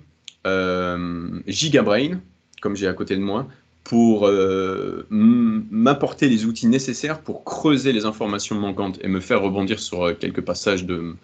euh, 0.47 1.39
gigabrain 1.47 2.19
comme 2.61 2.75
j'ai 2.75 2.87
à 2.87 2.93
côté 2.93 3.15
de 3.15 3.21
moi 3.21 3.47
pour 3.89 4.27
euh, 4.27 5.07
m'apporter 5.09 6.29
les 6.29 6.45
outils 6.45 6.67
nécessaires 6.67 7.21
pour 7.21 7.43
creuser 7.43 7.91
les 7.91 8.05
informations 8.05 8.55
manquantes 8.55 8.99
et 9.01 9.07
me 9.07 9.19
faire 9.19 9.41
rebondir 9.41 9.79
sur 9.79 10.03
euh, 10.03 10.13
quelques 10.13 10.41
passages 10.41 10.85
de, 10.85 11.15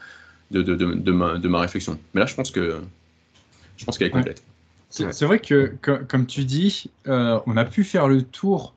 de, 0.49 0.63
de, 0.63 0.73
de 0.73 1.11
ma, 1.11 1.37
ma, 1.37 1.59
réflexion. 1.59 1.99
Mais 2.15 2.21
là, 2.21 2.25
je 2.25 2.33
pense 2.33 2.49
que 2.49 2.81
je 3.77 3.85
pense 3.85 3.99
qu'elle 3.99 4.07
est 4.07 4.11
complète. 4.11 4.41
Ouais. 4.99 5.13
C'est 5.13 5.25
vrai 5.25 5.37
que, 5.37 5.75
comme 6.07 6.25
tu 6.25 6.43
dis, 6.43 6.89
euh, 7.07 7.39
on 7.45 7.55
a 7.55 7.65
pu 7.65 7.83
faire 7.83 8.07
le 8.07 8.23
tour 8.23 8.73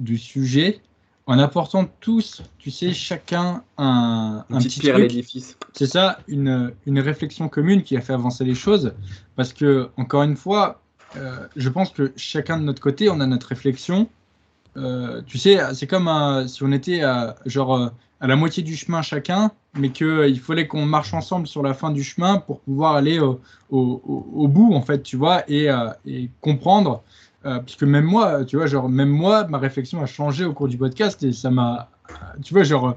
du 0.00 0.16
sujet 0.16 0.80
en 1.26 1.38
apportant 1.38 1.90
tous, 2.00 2.40
tu 2.56 2.70
sais, 2.70 2.94
chacun 2.94 3.62
un, 3.76 4.46
un 4.48 4.58
petit 4.60 4.80
pierre 4.80 4.96
à 4.96 5.00
l'édifice. 5.00 5.58
C'est 5.74 5.88
ça, 5.88 6.20
une, 6.26 6.72
une 6.86 7.00
réflexion 7.00 7.50
commune 7.50 7.82
qui 7.82 7.98
a 7.98 8.00
fait 8.00 8.14
avancer 8.14 8.44
les 8.46 8.54
choses. 8.54 8.94
Parce 9.34 9.52
que, 9.52 9.90
encore 9.98 10.22
une 10.22 10.36
fois, 10.36 10.80
euh, 11.16 11.46
je 11.56 11.68
pense 11.68 11.90
que 11.90 12.12
chacun 12.16 12.58
de 12.58 12.64
notre 12.64 12.80
côté, 12.80 13.08
on 13.10 13.20
a 13.20 13.26
notre 13.26 13.48
réflexion. 13.48 14.08
Euh, 14.76 15.22
tu 15.26 15.38
sais, 15.38 15.58
c'est 15.74 15.86
comme 15.86 16.08
un, 16.08 16.46
si 16.48 16.62
on 16.62 16.72
était 16.72 17.02
à, 17.02 17.36
genre 17.46 17.76
euh, 17.76 17.88
à 18.20 18.26
la 18.26 18.36
moitié 18.36 18.62
du 18.62 18.76
chemin 18.76 19.02
chacun, 19.02 19.50
mais 19.74 19.90
qu'il 19.90 20.40
fallait 20.40 20.66
qu'on 20.66 20.84
marche 20.84 21.14
ensemble 21.14 21.46
sur 21.46 21.62
la 21.62 21.74
fin 21.74 21.90
du 21.90 22.02
chemin 22.02 22.38
pour 22.38 22.60
pouvoir 22.60 22.94
aller 22.94 23.18
au, 23.18 23.40
bout, 23.70 24.74
en 24.74 24.82
fait, 24.82 25.02
tu 25.02 25.16
vois, 25.16 25.42
et, 25.50 25.68
et 26.06 26.30
comprendre. 26.40 27.02
puisque 27.64 27.82
même 27.82 28.06
moi, 28.06 28.44
tu 28.44 28.56
vois, 28.56 28.66
genre, 28.66 28.88
même 28.88 29.10
moi, 29.10 29.46
ma 29.48 29.58
réflexion 29.58 30.02
a 30.02 30.06
changé 30.06 30.44
au 30.44 30.52
cours 30.54 30.68
du 30.68 30.78
podcast 30.78 31.22
et 31.22 31.32
ça 31.32 31.50
m'a. 31.50 31.90
Tu 32.42 32.54
vois, 32.54 32.62
genre, 32.62 32.94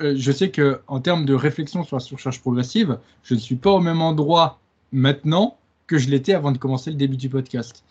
je 0.00 0.32
sais 0.32 0.50
que 0.50 0.80
en 0.86 1.00
termes 1.00 1.24
de 1.24 1.34
réflexion 1.34 1.82
sur 1.82 1.96
la 1.96 2.00
surcharge 2.00 2.40
progressive, 2.40 2.98
je 3.24 3.34
ne 3.34 3.40
suis 3.40 3.56
pas 3.56 3.72
au 3.72 3.80
même 3.80 4.00
endroit 4.00 4.60
maintenant 4.92 5.56
que 5.90 5.98
je 5.98 6.08
l'étais 6.08 6.34
avant 6.34 6.52
de 6.52 6.58
commencer 6.58 6.88
le 6.90 6.96
début 6.96 7.16
du 7.16 7.28
podcast. 7.28 7.84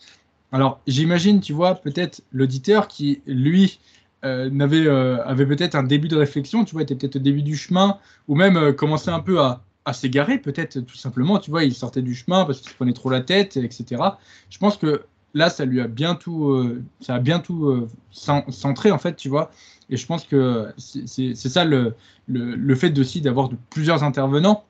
Alors, 0.52 0.80
j'imagine, 0.86 1.40
tu 1.40 1.52
vois, 1.52 1.74
peut-être 1.74 2.22
l'auditeur 2.32 2.88
qui, 2.88 3.20
lui, 3.26 3.78
euh, 4.24 4.48
euh, 4.50 5.18
avait 5.26 5.44
peut-être 5.44 5.74
un 5.74 5.82
début 5.82 6.08
de 6.08 6.16
réflexion, 6.16 6.64
tu 6.64 6.72
vois, 6.72 6.82
était 6.82 6.94
peut-être 6.94 7.16
au 7.16 7.20
début 7.20 7.42
du 7.42 7.56
chemin, 7.56 7.98
ou 8.26 8.34
même 8.36 8.56
euh, 8.56 8.72
commençait 8.72 9.10
un 9.10 9.20
peu 9.20 9.38
à, 9.40 9.60
s'égarer, 9.92 10.38
peut-être 10.38 10.80
tout 10.80 10.96
simplement, 10.96 11.38
tu 11.40 11.50
vois, 11.50 11.64
il 11.64 11.74
sortait 11.74 12.00
du 12.00 12.14
chemin 12.14 12.44
parce 12.44 12.60
qu'il 12.60 12.70
se 12.70 12.76
prenait 12.76 12.92
trop 12.92 13.10
la 13.10 13.22
tête, 13.22 13.56
etc. 13.56 14.00
Je 14.48 14.58
pense 14.58 14.76
que 14.76 15.02
là, 15.34 15.50
ça 15.50 15.64
lui 15.64 15.80
a 15.80 15.88
bien 15.88 16.14
tout, 16.14 16.50
euh, 16.50 16.80
ça 17.00 17.16
a 17.16 17.18
bien 17.18 17.40
tout 17.40 17.88
centré, 18.12 18.92
en 18.92 18.98
fait, 18.98 19.16
tu 19.16 19.28
vois. 19.28 19.50
Et 19.90 19.96
je 19.96 20.06
pense 20.06 20.24
que 20.24 20.68
c'est, 20.78 21.34
ça 21.34 21.64
le, 21.64 21.94
le, 22.28 22.54
le 22.54 22.74
fait 22.76 22.96
aussi 22.98 23.20
d'avoir 23.20 23.50
plusieurs 23.68 24.04
intervenants 24.04 24.64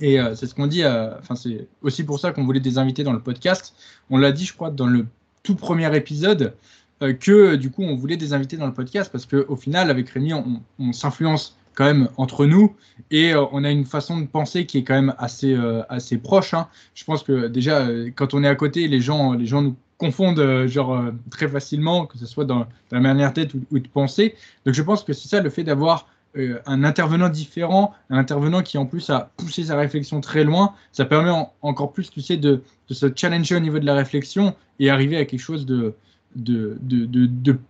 et 0.00 0.20
euh, 0.20 0.34
c'est 0.34 0.46
ce 0.46 0.54
qu'on 0.54 0.66
dit, 0.66 0.84
euh, 0.84 1.10
enfin, 1.18 1.34
c'est 1.34 1.68
aussi 1.82 2.04
pour 2.04 2.18
ça 2.18 2.32
qu'on 2.32 2.44
voulait 2.44 2.60
des 2.60 2.78
invités 2.78 3.02
dans 3.02 3.12
le 3.12 3.20
podcast. 3.20 3.74
On 4.10 4.18
l'a 4.18 4.32
dit, 4.32 4.44
je 4.44 4.54
crois, 4.54 4.70
dans 4.70 4.86
le 4.86 5.06
tout 5.42 5.56
premier 5.56 5.94
épisode, 5.96 6.54
euh, 7.02 7.12
que 7.12 7.56
du 7.56 7.70
coup, 7.70 7.82
on 7.82 7.96
voulait 7.96 8.16
des 8.16 8.32
invités 8.32 8.56
dans 8.56 8.66
le 8.66 8.74
podcast 8.74 9.10
parce 9.10 9.26
qu'au 9.26 9.56
final, 9.56 9.90
avec 9.90 10.08
Rémi, 10.10 10.32
on, 10.34 10.92
s'influence 10.92 11.56
quand 11.74 11.84
même 11.84 12.08
entre 12.16 12.44
nous 12.44 12.74
et 13.12 13.34
on 13.36 13.62
a 13.62 13.70
une 13.70 13.84
façon 13.84 14.18
de 14.18 14.26
penser 14.26 14.66
qui 14.66 14.78
est 14.78 14.82
quand 14.82 14.94
même 14.94 15.14
assez, 15.16 15.56
assez 15.88 16.18
proche. 16.18 16.52
Hein. 16.52 16.66
Je 16.94 17.04
pense 17.04 17.22
que 17.22 17.46
déjà, 17.46 17.86
quand 18.16 18.34
on 18.34 18.42
est 18.42 18.48
à 18.48 18.56
côté, 18.56 18.88
les 18.88 19.00
gens, 19.00 19.34
les 19.34 19.46
gens 19.46 19.62
nous 19.62 19.76
confondent 19.96 20.66
genre 20.66 21.04
très 21.30 21.46
facilement, 21.46 22.06
que 22.06 22.18
ce 22.18 22.26
soit 22.26 22.44
dans, 22.44 22.66
la 22.90 22.98
manière 22.98 23.32
tête 23.32 23.52
ou, 23.54 23.78
de 23.78 23.86
penser. 23.86 24.34
Donc 24.66 24.74
je 24.74 24.82
pense 24.82 25.04
que 25.04 25.12
c'est 25.12 25.28
ça 25.28 25.40
le 25.40 25.50
fait 25.50 25.62
d'avoir 25.62 26.08
euh, 26.36 26.58
un 26.66 26.84
intervenant 26.84 27.28
différent, 27.28 27.94
un 28.10 28.18
intervenant 28.18 28.62
qui 28.62 28.76
en 28.76 28.86
plus 28.86 29.08
a 29.10 29.30
poussé 29.36 29.64
sa 29.64 29.76
réflexion 29.76 30.20
très 30.20 30.44
loin, 30.44 30.74
ça 30.92 31.04
permet 31.04 31.30
en, 31.30 31.52
encore 31.62 31.92
plus, 31.92 32.10
tu 32.10 32.20
sais, 32.20 32.36
de, 32.36 32.62
de, 32.88 32.94
se 32.94 33.06
challenger 33.14 33.56
au 33.56 33.60
niveau 33.60 33.78
de 33.78 33.86
la 33.86 33.94
réflexion 33.94 34.54
et 34.78 34.90
arriver 34.90 35.16
à 35.16 35.24
quelque 35.24 35.40
chose 35.40 35.66
de, 35.66 35.94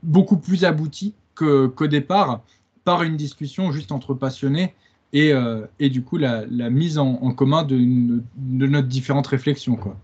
beaucoup 0.03 0.39
plus 0.39 0.65
abouti 0.65 1.15
qu'au 1.35 1.69
qu 1.69 1.89
départ 1.89 2.43
par 2.85 3.05
une 3.05 3.17
discussion 3.17 3.71
juste 3.71 3.93
entre 3.93 4.13
passionnés 4.15 4.75
et, 5.13 5.33
euh, 5.33 5.67
du 5.79 6.03
coup 6.03 6.17
la, 6.17 6.45
mise 6.47 6.99
en, 6.99 7.15
commun 7.33 7.63
de, 7.63 7.77
de, 7.77 8.67
notre 8.67 8.89
différentes 8.89 9.29
réflexions. 9.29 9.77
Quoi. 9.77 9.97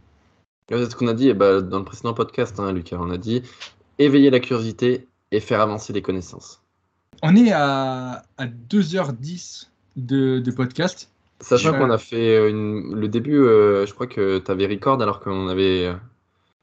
C'est 0.68 0.90
ce 0.90 0.97
qu'on 0.97 1.09
a 1.09 1.14
dit 1.14 1.28
eh 1.28 1.35
ben, 1.35 1.60
dans 1.60 1.78
le 1.78 1.85
précédent 1.85 2.14
podcast, 2.14 2.59
hein, 2.59 2.72
Lucas. 2.72 2.97
On 3.01 3.10
a 3.10 3.18
dit 3.18 3.43
éveiller 3.98 4.31
la 4.31 4.40
curiosité 4.40 5.09
et 5.31 5.40
faire 5.40 5.60
avancer 5.60 5.93
les 5.93 6.02
connaissances. 6.02 6.64
On 7.23 7.36
est 7.36 7.53
à, 7.53 8.23
à 8.39 8.47
2h10 8.47 9.66
de, 9.97 10.39
de 10.39 10.51
podcast. 10.51 11.11
Sachant 11.41 11.73
qu'on 11.78 11.91
a 11.91 11.99
fait 11.99 12.49
une, 12.49 12.95
le 12.95 13.09
début, 13.09 13.36
euh, 13.39 13.86
je 13.86 13.93
crois 13.93 14.07
que 14.07 14.39
tu 14.39 14.51
avais 14.51 14.66
record 14.66 15.01
alors 15.03 15.20
qu'on 15.20 15.49
avait. 15.49 15.86
euh, 15.86 15.95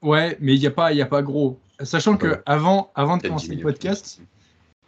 Ouais, 0.02 0.36
mais 0.40 0.54
il 0.54 0.60
n'y 0.60 0.66
a, 0.66 0.70
pas- 0.72 0.92
il 0.92 0.98
y 0.98 1.02
a 1.02 1.06
pas 1.06 1.22
gros. 1.22 1.58
Sachant 1.82 2.16
que 2.16 2.40
avant, 2.46 2.90
avant 2.94 3.16
de 3.16 3.22
commencer 3.22 3.48
10 3.48 3.56
le 3.56 3.62
podcast, 3.62 4.20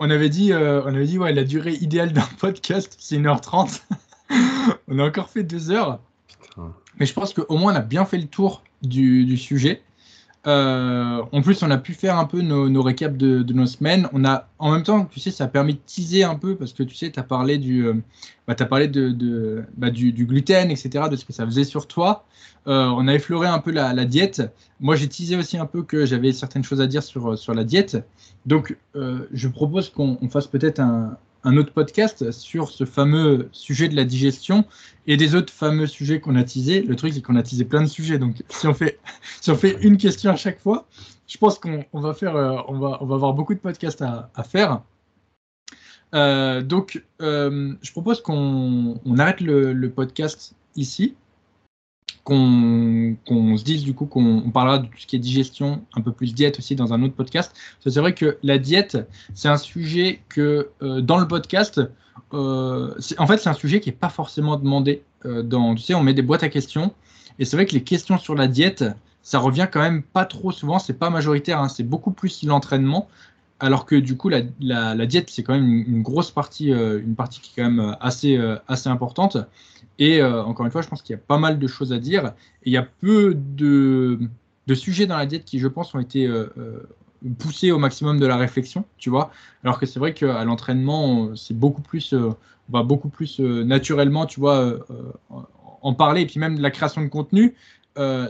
on 0.01 0.11
avait 0.11 0.29
dit, 0.29 0.53
euh, 0.53 0.83
on 0.85 0.89
avait 0.95 1.07
dit 1.07 1.19
ouais, 1.19 1.33
la 1.33 1.45
durée 1.45 1.75
idéale 1.75 2.13
d'un 2.13 2.27
podcast, 2.41 2.97
c'est 2.99 3.17
1h30. 3.19 3.83
on 4.89 4.99
a 4.99 5.05
encore 5.05 5.29
fait 5.31 5.45
2 5.45 5.71
heures. 5.71 6.01
Putain. 6.41 6.73
Mais 6.99 7.07
je 7.07 7.13
pense 7.15 7.33
qu'au 7.33 7.57
moins, 7.57 7.73
on 7.73 7.77
a 7.77 7.81
bien 7.81 8.05
fait 8.05 8.19
le 8.19 8.27
tour 8.27 8.63
du, 8.83 9.25
du 9.25 9.37
sujet. 9.37 9.83
Euh, 10.47 11.23
en 11.33 11.43
plus, 11.43 11.63
on 11.63 11.71
a 11.71 11.79
pu 11.79 11.95
faire 11.95 12.19
un 12.19 12.27
peu 12.27 12.43
nos, 12.43 12.83
récaps 12.83 13.17
de, 13.17 13.53
nos 13.53 13.67
semaines. 13.67 14.09
On 14.13 14.25
a, 14.25 14.49
en 14.59 14.73
même 14.73 14.83
temps, 14.83 15.07
tu 15.07 15.21
sais, 15.21 15.31
ça 15.31 15.45
a 15.45 15.49
permis 15.49 15.75
de 15.75 15.81
teaser 15.87 16.25
un 16.25 16.35
peu 16.35 16.57
parce 16.57 16.73
que 16.73 16.83
tu 16.83 16.95
sais, 16.95 17.11
tu 17.11 17.19
as 17.19 17.23
parlé 17.23 17.59
du, 17.59 17.87
euh, 17.87 17.95
bah, 18.47 18.55
parlé 18.55 18.89
de, 18.89 19.65
bah, 19.77 19.91
du, 19.91 20.13
gluten, 20.13 20.71
etc., 20.71 21.07
de 21.11 21.17
ce 21.17 21.25
que 21.25 21.33
ça 21.33 21.45
faisait 21.47 21.65
sur 21.65 21.87
toi. 21.87 22.25
Euh, 22.67 22.87
on 22.87 23.09
a 23.09 23.15
effleuré 23.15 23.47
un 23.47 23.59
peu 23.59 23.71
la, 23.71 23.93
la 23.93 24.05
diète. 24.05 24.43
Moi, 24.81 24.97
j'ai 24.97 25.09
teasé 25.09 25.37
aussi 25.37 25.57
un 25.57 25.67
peu 25.67 25.83
que 25.83 26.05
j'avais 26.07 26.33
certaines 26.33 26.65
choses 26.65 26.81
à 26.81 26.87
dire 26.87 27.03
sur, 27.03 27.39
sur 27.39 27.55
la 27.55 27.65
diète. 27.65 27.97
Donc, 28.47 28.77
je 28.95 29.49
propose 29.49 29.89
qu'on 29.89 30.19
on 30.21 30.29
fasse 30.29 30.47
peut-être 30.47 30.81
un, 30.81 31.17
un 31.45 31.57
autre 31.57 31.73
podcast 31.73 32.31
sur 32.33 32.71
ce 32.71 32.85
fameux 32.85 33.49
sujet 33.53 33.89
de 33.89 33.95
la 33.95 34.05
digestion 34.05 34.65
et 35.07 35.17
des 35.17 35.35
autres 35.35 35.53
fameux 35.53 35.87
sujets 35.87 36.21
qu'on 36.21 36.37
a 36.37 36.45
teasés. 36.45 36.83
Le 36.83 36.97
truc, 36.97 37.13
c'est 37.13 37.23
qu'on 37.23 37.37
a 37.37 37.43
teasé 37.43 37.65
plein 37.65 37.83
de 37.83 37.87
sujets. 37.87 38.19
Donc, 38.19 38.43
si 38.49 38.67
on 38.67 38.75
fait, 38.75 38.99
si 39.41 39.51
on 39.51 39.57
fait 39.57 39.77
une 39.83 39.97
question 39.97 40.31
à 40.31 40.37
chaque 40.37 40.59
fois, 40.59 40.87
je 41.27 41.39
pense 41.39 41.59
qu'on 41.59 41.85
on 41.93 42.01
va 42.01 42.15
faire, 42.15 42.37
euh, 42.37 42.57
on 42.69 42.79
va, 42.79 42.99
on 43.01 43.07
va 43.07 43.15
avoir 43.15 43.35
beaucoup 43.35 43.55
de 43.55 43.61
podcasts 43.61 44.03
à, 44.03 44.31
à 44.35 44.43
faire. 44.43 44.83
Euh, 46.15 46.63
donc, 46.63 47.03
euh, 47.21 47.75
je 47.83 47.93
propose 47.93 48.23
qu'on 48.23 49.01
on 49.05 49.19
arrête 49.19 49.41
le 49.41 49.87
podcast 49.89 50.55
ici, 50.77 51.15
qu'on 52.23 53.17
qu'on 53.27 53.57
se 53.57 53.65
dise 53.65 53.83
du 53.83 53.95
coup 53.95 54.07
qu'on 54.07 54.43
on 54.47 54.51
parlera 54.51 54.79
de 54.79 54.87
tout 54.87 54.99
ce 54.99 55.07
qui 55.07 55.17
est 55.17 55.19
digestion, 55.19 55.83
un 55.95 56.01
peu 56.01 56.13
plus 56.13 56.35
diète 56.35 56.59
aussi 56.59 56.77
dans 56.77 56.93
un 56.93 57.03
autre 57.03 57.15
podcast. 57.15 57.55
C'est 57.81 58.01
vrai 58.01 58.15
que 58.15 58.39
la 58.43 58.59
diète, 58.59 58.99
c'est 59.35 59.49
un 59.49 59.57
sujet 59.57 60.21
que 60.29 60.71
euh, 60.83 61.01
dans 61.01 61.19
le 61.19 61.27
podcast, 61.27 61.81
euh, 62.33 62.95
en 63.19 63.27
fait, 63.27 63.39
c'est 63.39 63.49
un 63.49 63.55
sujet 63.55 63.81
qui 63.81 63.91
n'est 63.91 63.97
pas 63.97 64.09
forcément 64.09 64.57
demandé. 64.57 65.03
euh, 65.27 65.43
dans, 65.43 65.75
tu 65.75 65.83
sais, 65.83 65.95
on 65.95 66.03
met 66.03 66.15
des 66.15 66.23
boîtes 66.23 66.43
à 66.43 66.49
questions. 66.49 66.93
Et 67.39 67.45
c'est 67.45 67.57
vrai 67.57 67.67
que 67.67 67.73
les 67.73 67.83
questions 67.83 68.19
sur 68.19 68.35
la 68.35 68.47
diète, 68.47 68.85
ça 69.23 69.39
revient 69.39 69.67
quand 69.71 69.81
même 69.81 70.03
pas 70.03 70.25
trop 70.25 70.53
souvent. 70.53 70.79
C'est 70.79 70.99
pas 70.99 71.11
majoritaire. 71.11 71.61
hein, 71.61 71.69
c'est 71.69 71.83
beaucoup 71.83 72.11
plus 72.13 72.43
l'entraînement. 72.45 73.09
Alors 73.65 73.87
que 73.87 73.95
du 73.95 74.15
coup, 74.15 74.29
la, 74.29 74.43
la- 74.61 75.07
diète, 75.07 75.31
c'est 75.31 75.43
quand 75.43 75.55
même 75.55 75.85
une, 75.89 76.03
grosse 76.03 76.31
partie, 76.31 76.71
euh, 76.71 77.01
une 77.01 77.15
partie 77.15 77.41
qui 77.41 77.51
est 77.51 77.63
quand 77.63 77.71
même 77.71 77.81
euh, 77.81 77.95
assez, 77.99 78.37
euh, 78.37 78.57
assez 78.69 78.91
importante. 78.91 79.39
Et 79.99 80.23
encore 80.23 80.67
une 80.67 80.73
fois, 80.73 80.83
je 80.83 80.89
pense 80.89 81.03
qu'il 81.03 81.15
y 81.15 81.19
a 81.19 81.23
pas 81.25 81.39
mal 81.39 81.59
de 81.59 81.67
choses 81.69 81.93
à 81.93 81.99
dire. 81.99 82.35
Il 82.65 82.73
y 82.73 82.77
a 82.77 82.83
peu 82.83 83.33
de, 83.35 84.19
de 84.67 84.75
sujets 84.75 85.07
dans 85.07 85.17
la 85.17 85.25
diète 85.25 85.45
qui, 85.45 85.61
je 85.61 85.69
pense, 85.69 85.95
ont 85.95 86.01
été 86.01 86.29
poussés 87.39 87.71
au 87.71 87.79
maximum 87.79 88.19
de 88.19 88.27
la 88.27 88.37
réflexion, 88.37 88.85
tu 88.99 89.09
vois. 89.09 89.31
Alors 89.63 89.79
que 89.79 89.87
c'est 89.87 90.01
vrai 90.01 90.13
qu'à 90.13 90.45
l'entraînement, 90.45 91.37
c'est 91.37 91.57
beaucoup 91.57 91.81
plus, 91.81 92.13
on 92.13 92.37
va 92.71 92.83
beaucoup 92.83 93.09
plus 93.09 93.39
naturellement, 93.39 94.27
tu 94.27 94.41
vois, 94.41 94.81
en 95.81 95.95
parler. 95.95 96.23
Et 96.23 96.27
puis 96.27 96.41
même 96.41 96.59
la 96.59 96.73
création 96.73 97.01
de 97.01 97.07
contenu, 97.07 97.55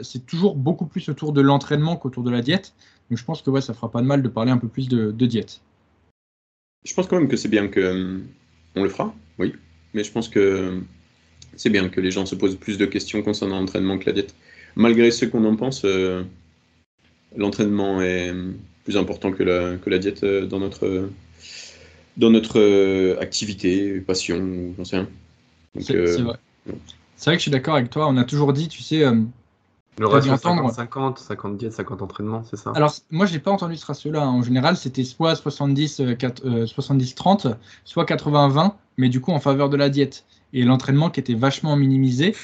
c'est 0.03 0.27
toujours 0.27 0.57
beaucoup 0.57 0.85
plus 0.85 1.09
autour 1.09 1.33
de 1.33 1.41
l'entraînement 1.41 1.97
qu'autour 1.97 2.25
de 2.25 2.31
la 2.31 2.43
diète. 2.43 2.75
Donc 3.11 3.19
je 3.19 3.25
pense 3.25 3.43
que 3.43 3.51
ouais, 3.51 3.61
ça 3.61 3.75
fera 3.75 3.91
pas 3.91 4.01
de 4.01 4.07
mal 4.07 4.23
de 4.23 4.29
parler 4.29 4.51
un 4.51 4.59
peu 4.59 4.69
plus 4.69 4.89
de, 4.89 5.11
de 5.11 5.27
diète. 5.27 5.61
Je 6.85 6.95
pense 6.95 7.07
quand 7.07 7.19
même 7.19 7.29
que 7.29 7.37
c'est 7.37 7.49
bien 7.49 7.69
que 7.69 7.81
euh, 7.81 8.19
on 8.75 8.83
le 8.83 8.89
fera, 8.89 9.15
oui. 9.39 9.55
Mais 9.95 10.05
je 10.05 10.13
pense 10.13 10.29
que 10.29 10.81
c'est 11.57 11.71
bien 11.71 11.89
que 11.89 12.01
les 12.01 12.11
gens 12.11 12.27
se 12.27 12.35
posent 12.35 12.57
plus 12.57 12.79
de 12.79 12.87
questions 12.87 13.23
concernant 13.23 13.61
l'entraînement 13.61 13.99
que 13.99 14.07
la 14.07 14.13
diète. 14.13 14.35
Malgré 14.77 15.11
ce 15.11 15.25
qu'on 15.25 15.45
en 15.45 15.57
pense, 15.57 15.85
euh, 15.85 16.25
l'entraînement 17.37 18.03
est 18.03 18.35
plus 18.85 18.97
important 18.97 19.33
que 19.33 19.43
la, 19.43 19.77
que 19.77 19.89
la 19.89 19.99
diète 19.99 20.25
euh, 20.25 20.47
dans 20.47 20.59
notre, 20.59 21.09
dans 22.17 22.31
notre 22.31 22.59
euh, 22.59 23.19
activité, 23.21 24.01
passion, 24.01 24.75
j'en 24.77 24.85
sais 24.85 24.97
rien. 24.97 25.09
C'est 25.81 25.97
euh, 25.97 26.23
vrai. 26.23 26.39
C'est 27.17 27.31
vrai 27.31 27.37
que 27.37 27.39
je 27.39 27.43
suis 27.43 27.51
d'accord 27.51 27.77
avec 27.77 27.91
toi. 27.91 28.09
On 28.09 28.17
a 28.17 28.25
toujours 28.25 28.53
dit, 28.53 28.69
tu 28.69 28.83
sais. 28.83 29.05
Le 29.99 30.07
ratio 30.07 30.33
entendre. 30.33 30.71
50-50, 30.71 31.19
50 31.19 31.57
diète, 31.57 31.73
50 31.73 32.03
entraînement, 32.03 32.43
c'est 32.49 32.57
ça? 32.57 32.73
Alors, 32.75 32.95
moi, 33.11 33.27
j'ai 33.27 33.39
pas 33.39 33.51
entendu 33.51 33.77
ce 33.77 33.87
ratio-là. 33.87 34.27
En 34.27 34.43
général, 34.43 34.77
c'était 34.77 35.05
soit 35.05 35.37
70, 35.37 36.01
euh, 36.01 36.17
euh, 36.45 36.67
70-30, 36.67 37.55
soit 37.85 38.05
80-20, 38.05 38.73
mais 38.97 39.09
du 39.09 39.21
coup 39.21 39.33
en 39.33 39.41
faveur 39.41 39.69
de 39.69 39.77
la 39.77 39.89
diète. 39.89 40.25
Et 40.53 40.63
l'entraînement 40.63 41.11
qui 41.11 41.21
était 41.21 41.35
vachement 41.35 41.77
minimisé. 41.77 42.35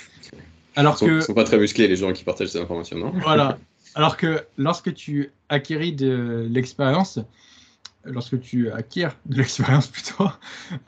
Alors 0.76 0.94
ils 0.94 0.98
sont, 0.98 1.06
que, 1.06 1.20
sont 1.20 1.34
pas 1.34 1.44
très 1.44 1.58
musclés 1.58 1.88
les 1.88 1.96
gens 1.96 2.12
qui 2.12 2.24
partagent 2.24 2.48
ces 2.48 2.60
informations, 2.60 2.96
non? 2.96 3.12
Voilà. 3.22 3.58
Alors 3.94 4.16
que 4.16 4.44
lorsque 4.56 4.94
tu 4.94 5.32
acquéris 5.48 5.92
de 5.92 6.46
l'expérience, 6.48 7.18
lorsque 8.04 8.40
tu 8.40 8.70
acquiers 8.70 9.08
de 9.26 9.36
l'expérience 9.38 9.86
plutôt, 9.88 10.28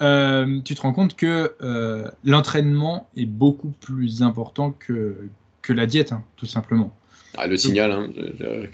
euh, 0.00 0.60
tu 0.64 0.74
te 0.74 0.82
rends 0.82 0.92
compte 0.92 1.16
que 1.16 1.54
euh, 1.62 2.08
l'entraînement 2.24 3.08
est 3.16 3.26
beaucoup 3.26 3.70
plus 3.80 4.22
important 4.22 4.72
que, 4.72 5.28
que 5.62 5.72
la 5.72 5.86
diète, 5.86 6.12
hein, 6.12 6.22
tout 6.36 6.46
simplement. 6.46 6.94
Ah, 7.36 7.46
le 7.46 7.56
signal, 7.56 7.92
hein, 7.92 8.08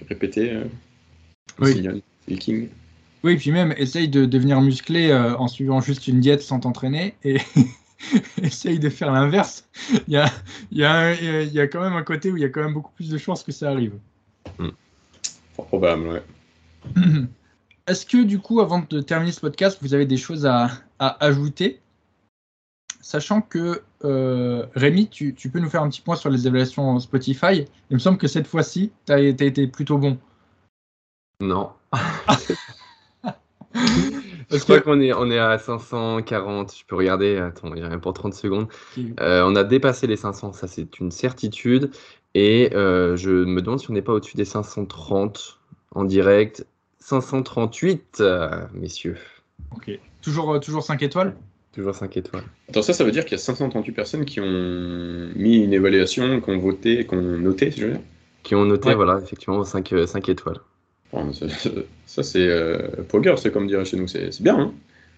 répété. 0.09 0.53
Euh, 0.53 0.65
le 1.59 1.65
Oui. 1.65 1.73
signal, 1.75 2.01
c'est 2.27 2.35
le 2.35 2.39
king. 2.39 2.69
Oui, 3.25 3.37
puis 3.37 3.51
même, 3.51 3.73
essaye 3.77 4.09
de 4.09 4.25
devenir 4.25 4.61
musclé 4.61 5.11
euh, 5.11 5.37
en 5.37 5.49
suivant 5.49 5.81
juste 5.81 6.07
une 6.09 6.21
diète 6.21 6.41
sans 6.43 6.61
t'entraîner 6.61 7.15
et 7.25 7.39
essaye 8.43 8.79
de 8.79 8.89
faire 8.89 9.13
l'inverse. 9.13 9.69
Il 10.07 10.15
y 10.15 10.17
a, 10.17 10.31
il 10.71 10.79
y, 10.79 10.85
a 10.85 11.15
y 11.45 11.61
a 11.61 11.67
quand 11.67 11.81
même 11.81 11.95
un 11.95 12.03
côté 12.05 12.31
où 12.31 12.37
il 12.37 12.43
y 12.43 12.47
a 12.47 12.49
quand 12.49 12.63
même 12.63 12.75
beaucoup 12.75 12.93
plus 12.95 13.11
de 13.11 13.19
chances 13.19 13.43
que 13.43 13.53
ça 13.53 13.71
arrive. 13.71 13.95
Fort 15.55 15.67
probable, 15.67 16.07
ouais. 16.09 16.23
Est-ce 17.89 18.07
que 18.07 18.23
du 18.23 18.39
coup, 18.39 18.61
avant 18.61 18.85
de 18.89 19.01
terminer 19.01 19.33
ce 19.33 19.41
podcast, 19.41 19.79
vous 19.83 19.95
avez 19.95 20.07
des 20.07 20.17
choses 20.17 20.47
à, 20.47 20.71
à 20.99 21.25
ajouter? 21.25 21.81
Sachant 23.09 23.41
que 23.41 23.81
euh, 24.05 24.67
Rémi, 24.75 25.09
tu, 25.09 25.35
tu 25.35 25.49
peux 25.49 25.61
nous 25.61 25.71
faire 25.71 25.83
un 25.83 25.89
petit 25.89 26.03
point 26.03 26.15
sur 26.15 26.29
les 26.29 26.47
évaluations 26.47 27.01
Spotify. 27.01 27.65
Il 27.89 27.95
me 27.95 27.99
semble 27.99 28.19
que 28.19 28.29
cette 28.29 28.47
fois-ci, 28.47 28.93
tu 29.07 29.13
as, 29.15 29.19
été 29.21 29.67
plutôt 29.67 29.97
bon. 29.97 30.19
Non. 31.41 31.71
Je 33.75 34.59
crois 34.59 34.83
qu'on 34.83 35.01
est, 35.01 35.15
on 35.15 35.31
est 35.31 35.39
à 35.39 35.57
540. 35.57 36.77
Je 36.77 36.85
peux 36.85 36.97
regarder. 36.97 37.39
Attends, 37.39 37.75
il 37.75 37.81
y 37.81 37.83
a 37.83 37.89
même 37.89 38.03
pour 38.03 38.13
30 38.13 38.35
secondes. 38.35 38.69
Euh, 39.21 39.43
on 39.47 39.57
a 39.57 39.65
dépassé 39.65 40.07
les 40.07 40.17
500, 40.17 40.53
ça 40.53 40.69
c'est 40.69 41.01
une 41.01 41.11
certitude. 41.11 41.91
Et 42.35 42.77
euh, 42.77 43.17
je 43.17 43.31
me 43.31 43.63
demande 43.63 43.81
si 43.81 43.91
on 43.91 43.95
n'est 43.95 44.03
pas 44.03 44.13
au-dessus 44.13 44.37
des 44.37 44.45
530 44.45 45.61
en 45.93 46.05
direct. 46.05 46.67
538, 46.99 48.19
euh, 48.21 48.67
messieurs. 48.75 49.17
Ok. 49.75 49.99
Toujours, 50.21 50.61
toujours 50.61 50.83
5 50.83 51.03
étoiles? 51.03 51.35
Toujours 51.79 51.95
5 51.95 52.17
étoiles. 52.17 52.43
Attends, 52.69 52.83
ça, 52.83 52.93
ça 52.93 53.05
veut 53.05 53.13
dire 53.13 53.25
qu'il 53.25 53.33
y 53.33 53.35
a 53.37 53.39
538 53.39 53.93
personnes 53.93 54.25
qui 54.25 54.41
ont 54.41 55.29
mis 55.37 55.59
une 55.59 55.73
évaluation, 55.73 56.41
qui 56.41 56.51
ont 56.51 56.59
voté, 56.59 57.07
qui 57.07 57.15
ont 57.15 57.23
noté, 57.23 57.71
si 57.71 57.81
je 57.81 57.87
veux 57.87 57.93
dire. 57.93 58.01
Qui 58.43 58.57
ont 58.57 58.65
noté, 58.65 58.89
Ouais. 58.89 58.95
voilà, 58.97 59.21
effectivement, 59.23 59.63
5, 59.63 59.95
5 60.07 60.29
étoiles. 60.29 60.59
Oh, 61.13 61.23
ça, 61.33 61.47
ça, 62.07 62.23
c'est 62.25 62.49
euh, 62.49 62.89
c'est 63.37 63.53
comme 63.53 63.69
dirait 63.69 63.85
chez 63.85 63.97
nous, 63.97 64.09
c'est 64.09 64.33
c'est 64.33 64.43
bien. 64.43 64.59
Hein 64.59 64.73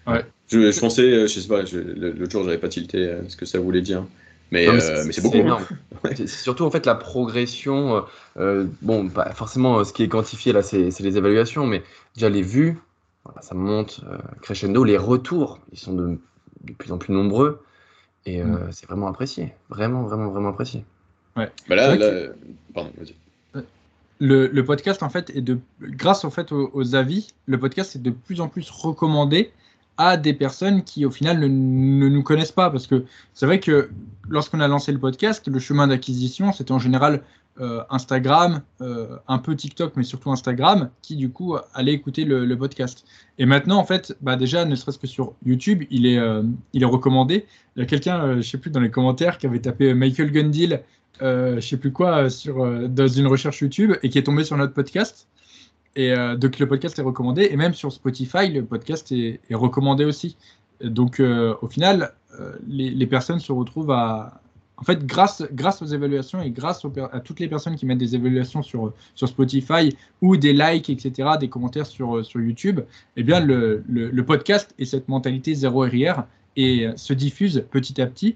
Ouais. 0.05 0.23
je, 0.51 0.71
je 0.71 0.79
pensais, 0.79 1.01
euh, 1.01 1.27
je 1.27 1.39
sais 1.39 1.47
pas, 1.47 1.65
je- 1.65 1.79
le- 1.79 2.11
l'autre 2.11 2.31
jour, 2.31 2.43
j'avais 2.43 2.57
pas 2.59 2.69
tilté 2.69 2.97
euh, 2.99 3.21
ce 3.27 3.35
que 3.35 3.45
ça 3.45 3.59
voulait 3.59 3.81
dire. 3.81 4.03
Mais, 4.51 4.67
euh, 4.67 5.03
mais 5.05 5.13
c'est 5.13 5.21
beaucoup. 5.21 5.37
hein. 5.37 5.41
énorme. 5.41 5.65
C'est 6.15 6.27
c'est 6.27 6.43
surtout 6.43 6.65
en 6.65 6.71
fait 6.71 6.85
la 6.85 6.95
progression. 6.95 7.95
euh, 7.97 8.01
euh, 8.37 8.65
bon, 8.81 9.09
pas 9.09 9.33
forcément 9.33 9.79
euh, 9.79 9.83
ce 9.83 9.93
qui 9.93 10.03
est 10.03 10.07
quantifié 10.09 10.51
là, 10.53 10.61
c'est 10.63 10.91
c'est 10.91 11.03
les 11.03 11.17
évaluations, 11.17 11.65
mais 11.67 11.83
déjà 12.15 12.29
les 12.29 12.41
vues, 12.41 12.77
voilà, 13.23 13.41
ça 13.41 13.55
monte 13.55 14.01
euh, 14.11 14.17
crescendo. 14.41 14.83
Les 14.83 14.97
retours, 14.97 15.59
ils 15.71 15.77
sont 15.79 15.93
de, 15.93 16.19
de 16.63 16.73
plus 16.73 16.91
en 16.91 16.97
plus 16.97 17.13
nombreux 17.13 17.63
et 18.25 18.41
euh, 18.41 18.45
Mm. 18.45 18.71
c'est 18.71 18.85
vraiment 18.87 19.07
apprécié. 19.07 19.53
Vraiment, 19.69 20.03
vraiment, 20.03 20.29
vraiment 20.29 20.49
apprécié. 20.49 20.85
Bah 21.35 21.47
là, 21.69 21.87
vrai 21.87 21.97
là, 21.97 22.29
pardon, 22.73 22.91
vas-y. 22.97 23.15
le, 24.19 24.47
le 24.47 24.65
podcast, 24.65 25.01
en 25.01 25.09
fait, 25.09 25.29
est 25.31 25.41
de, 25.41 25.59
grâce 25.81 26.23
en 26.25 26.29
fait, 26.29 26.51
aux, 26.51 26.69
aux 26.73 26.95
avis, 26.95 27.27
le 27.47 27.57
podcast 27.59 27.95
est 27.95 27.99
de 27.99 28.11
plus 28.11 28.41
en 28.41 28.47
plus 28.47 28.69
recommandé 28.69 29.51
à 29.97 30.17
des 30.17 30.33
personnes 30.33 30.83
qui, 30.83 31.05
au 31.05 31.11
final, 31.11 31.39
ne, 31.39 31.47
ne 31.47 32.09
nous 32.09 32.23
connaissent 32.23 32.51
pas. 32.51 32.69
Parce 32.69 32.85
que 32.87 33.05
c'est 33.33 33.45
vrai 33.45 33.59
que 33.59 33.89
lorsqu'on 34.29 34.59
a 34.59 34.67
lancé 34.67 34.91
le 34.91 34.99
podcast, 34.99 35.47
le 35.47 35.59
chemin 35.59 35.87
d'acquisition, 35.87 36.51
c'était 36.53 36.71
en 36.71 36.79
général 36.79 37.21
euh, 37.59 37.83
Instagram, 37.89 38.61
euh, 38.79 39.17
un 39.27 39.37
peu 39.37 39.55
TikTok, 39.55 39.93
mais 39.97 40.03
surtout 40.03 40.31
Instagram, 40.31 40.89
qui, 41.01 41.17
du 41.17 41.29
coup, 41.29 41.57
allait 41.73 41.91
écouter 41.91 42.23
le, 42.23 42.55
podcast. 42.55 43.05
Et 43.39 43.45
maintenant, 43.45 43.77
en 43.77 43.83
fait, 43.85 44.15
bah, 44.21 44.37
déjà, 44.37 44.63
ne 44.63 44.73
serait-ce 44.73 44.97
que 44.97 45.05
sur 45.05 45.33
YouTube, 45.45 45.83
il 45.91 46.05
est, 46.05 46.17
euh, 46.17 46.43
il 46.71 46.83
est 46.83 46.87
recommandé. 46.87 47.45
Il 47.75 47.81
y 47.81 47.83
a 47.83 47.85
quelqu'un, 47.85 48.37
je 48.37 48.41
sais 48.41 48.57
plus, 48.57 48.71
dans 48.71 48.79
les 48.79 48.89
commentaires, 48.89 49.37
qui 49.37 49.47
avait 49.47 49.59
tapé 49.59 49.93
Michael 49.93 50.31
Gundil 50.31 50.81
je 51.19 51.59
sais 51.59 51.77
plus 51.77 51.91
quoi, 51.91 52.31
sur, 52.31 52.89
dans 52.89 53.07
une 53.07 53.27
recherche 53.27 53.61
YouTube 53.61 53.93
et 54.01 54.09
qui 54.09 54.17
est 54.17 54.23
tombé 54.23 54.43
sur 54.43 54.57
notre 54.57 54.73
podcast. 54.73 55.27
Et 55.95 56.15
donc 56.35 56.57
le 56.57 56.67
podcast 56.67 56.97
est 56.97 57.03
recommandé 57.03 57.47
et 57.51 57.57
même 57.57 57.75
sur 57.75 57.91
Spotify, 57.91 58.47
le 58.47 58.65
podcast 58.65 59.11
est, 59.11 59.39
recommandé 59.51 60.03
aussi. 60.03 60.35
Donc 60.83 61.19
au 61.19 61.67
final, 61.67 62.15
les 62.67 63.05
personnes 63.05 63.39
se 63.39 63.51
retrouvent 63.51 63.91
à... 63.91 64.40
En 64.81 64.83
fait, 64.83 65.05
grâce, 65.05 65.43
grâce 65.53 65.81
aux 65.81 65.85
évaluations 65.85 66.41
et 66.41 66.49
grâce 66.49 66.83
aux 66.83 66.91
à 67.11 67.19
toutes 67.19 67.39
les 67.39 67.47
personnes 67.47 67.75
qui 67.75 67.85
mettent 67.85 67.99
des 67.99 68.15
évaluations 68.15 68.63
sur, 68.63 68.93
sur 69.15 69.27
Spotify 69.27 69.95
ou 70.21 70.35
des 70.35 70.53
likes, 70.53 70.89
etc., 70.89 71.29
des 71.39 71.49
commentaires 71.49 71.85
sur, 71.85 72.17
euh, 72.17 72.23
sur 72.23 72.41
YouTube, 72.41 72.81
eh 73.15 73.23
bien 73.23 73.39
le, 73.39 73.83
le, 73.87 74.09
le 74.09 74.25
podcast 74.25 74.73
et 74.79 74.85
cette 74.85 75.07
mentalité 75.07 75.53
zéro 75.53 75.81
RIR 75.81 76.25
et 76.55 76.87
euh, 76.87 76.97
se 76.97 77.13
diffuse 77.13 77.63
petit 77.71 78.01
à 78.01 78.07
petit 78.07 78.35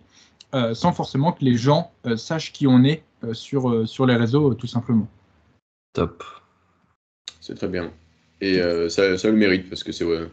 euh, 0.53 0.73
sans 0.73 0.93
forcément 0.93 1.33
que 1.33 1.43
les 1.43 1.57
gens 1.57 1.91
euh, 2.05 2.15
sachent 2.15 2.53
qui 2.53 2.65
on 2.65 2.83
est 2.83 3.03
euh, 3.23 3.33
sur, 3.33 3.69
euh, 3.69 3.85
sur 3.85 4.05
les 4.05 4.15
réseaux, 4.15 4.53
tout 4.53 4.67
simplement. 4.67 5.07
Top. 5.93 6.23
C'est 7.41 7.55
très 7.55 7.67
bien. 7.67 7.91
Et 8.39 8.61
euh, 8.61 8.87
ça, 8.89 9.03
le 9.11 9.33
mérite 9.33 9.69
parce 9.69 9.83
que 9.83 9.91
c'est. 9.91 10.05
ouais, 10.05 10.29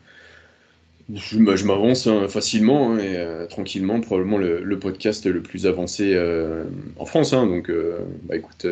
je 1.15 1.37
m- 1.37 1.57
je 1.57 1.65
m'avance 1.65 2.07
hein, 2.07 2.29
facilement 2.29 2.93
hein, 2.93 2.99
et 2.99 3.17
euh, 3.17 3.47
tranquillement, 3.47 4.01
probablement 4.01 4.39
le, 4.39 4.63
le 4.63 4.79
podcast 4.79 5.27
le 5.27 5.43
plus 5.43 5.67
avancé 5.67 6.15
euh, 6.15 6.65
en 6.99 7.05
France. 7.07 7.33
hein. 7.33 7.47
donc, 7.47 7.71
euh, 7.71 7.99
bah 8.25 8.37
écoute, 8.37 8.67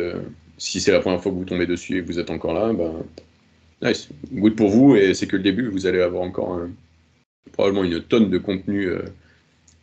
si 0.57 0.79
c'est 0.79 0.91
la 0.91 0.99
première 0.99 1.21
fois 1.21 1.31
que 1.31 1.37
vous 1.37 1.45
tombez 1.45 1.65
dessus 1.67 1.97
et 1.97 2.01
que 2.01 2.07
vous 2.07 2.19
êtes 2.19 2.29
encore 2.29 2.53
là, 2.53 2.73
bah, 2.73 2.93
nice. 3.81 4.09
Good 4.31 4.55
pour 4.55 4.69
vous 4.69 4.95
et 4.95 5.13
c'est 5.13 5.27
que 5.27 5.35
le 5.35 5.43
début. 5.43 5.69
Vous 5.69 5.85
allez 5.87 6.01
avoir 6.01 6.23
encore 6.23 6.59
probablement 7.51 7.83
une 7.83 8.01
tonne 8.01 8.29
de 8.29 8.37
contenu 8.37 8.89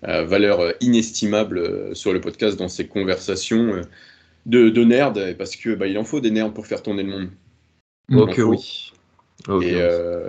à 0.03 0.23
valeur 0.23 0.75
inestimable 0.81 1.95
sur 1.97 2.13
le 2.13 2.21
podcast 2.21 2.57
dans 2.57 2.69
ces 2.69 2.87
conversations 2.87 3.83
de, 4.47 4.69
de 4.69 4.85
nerds 4.85 5.15
parce 5.37 5.57
que 5.57 5.75
bah, 5.75 5.89
il 5.89 5.99
en 5.99 6.05
faut 6.05 6.21
des 6.21 6.31
nerds 6.31 6.55
pour 6.55 6.67
faire 6.67 6.83
tourner 6.83 7.03
le 7.03 7.11
monde. 7.11 7.29
Ok, 8.21 8.39
oui. 8.47 8.93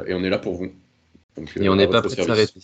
Et 0.07 0.14
on 0.15 0.23
est 0.23 0.30
là 0.30 0.39
pour 0.39 0.56
vous. 0.56 0.72
Donc, 1.38 1.51
Et 1.57 1.68
euh, 1.68 1.72
on 1.72 1.76
n'est 1.76 1.88
pas 1.88 2.01
votre 2.01 2.14
prêt 2.15 2.23
de 2.23 2.27
s'arrêter. 2.27 2.60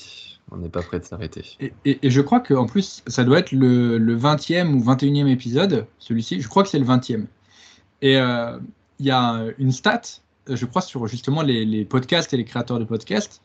On 0.51 0.57
n'est 0.57 0.69
pas 0.69 0.81
prêt 0.83 0.99
de 0.99 1.05
s'arrêter. 1.05 1.43
Et, 1.59 1.73
et- 1.85 1.99
et 2.03 2.09
je 2.09 2.21
crois 2.21 2.39
qu'en 2.39 2.65
plus, 2.65 3.03
ça 3.07 3.23
doit 3.23 3.39
être 3.39 3.51
le, 3.51 3.97
le 3.97 4.15
20e 4.17 4.73
ou 4.73 4.79
21e 4.83 5.27
épisode, 5.27 5.87
celui-ci. 5.99 6.41
Je 6.41 6.47
crois 6.47 6.63
que 6.63 6.69
c'est 6.69 6.79
le 6.79 6.85
20e. 6.85 7.25
Et 8.01 8.17
euh, 8.17 8.57
il 8.99 9.05
y 9.05 9.11
a 9.11 9.45
une 9.57 9.71
stat, 9.71 10.01
euh, 10.49 10.55
je 10.55 10.65
crois, 10.65 10.81
sur 10.81 11.07
justement 11.07 11.41
les, 11.41 11.65
les 11.65 11.85
podcasts 11.85 12.33
et 12.33 12.37
les 12.37 12.45
créateurs 12.45 12.79
de 12.79 12.83
podcasts. 12.85 13.41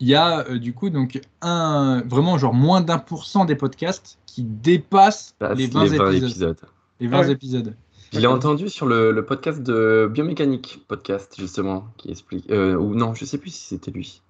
Il 0.00 0.08
y 0.08 0.14
a 0.14 0.46
euh, 0.48 0.58
du 0.58 0.74
coup 0.74 0.90
donc 0.90 1.20
un, 1.40 2.02
vraiment 2.06 2.36
genre 2.36 2.52
moins 2.54 2.80
d'un 2.80 2.98
pour 2.98 3.24
cent 3.26 3.44
des 3.44 3.54
podcasts 3.56 4.18
qui 4.26 4.42
dépassent 4.42 5.34
Passe 5.38 5.56
les 5.58 5.66
20, 5.68 5.84
épisodes. 5.86 6.14
épisodes. 6.22 6.56
Les 7.00 7.06
20 7.08 7.20
Ouais. 7.20 7.30
épisodes. 7.32 7.76
Je 8.12 8.20
l'ai 8.20 8.26
entendu 8.28 8.68
sur 8.68 8.86
le, 8.86 9.10
le 9.10 9.24
podcast 9.24 9.60
de 9.62 10.08
Biomécanique, 10.12 10.84
podcast 10.86 11.34
justement, 11.38 11.88
qui 11.96 12.10
explique. 12.10 12.48
euh, 12.50 12.76
ou 12.76 12.94
non, 12.94 13.14
je 13.14 13.24
sais 13.24 13.38
plus 13.38 13.50
si 13.50 13.66
c'était 13.68 13.90
lui. 13.90 14.20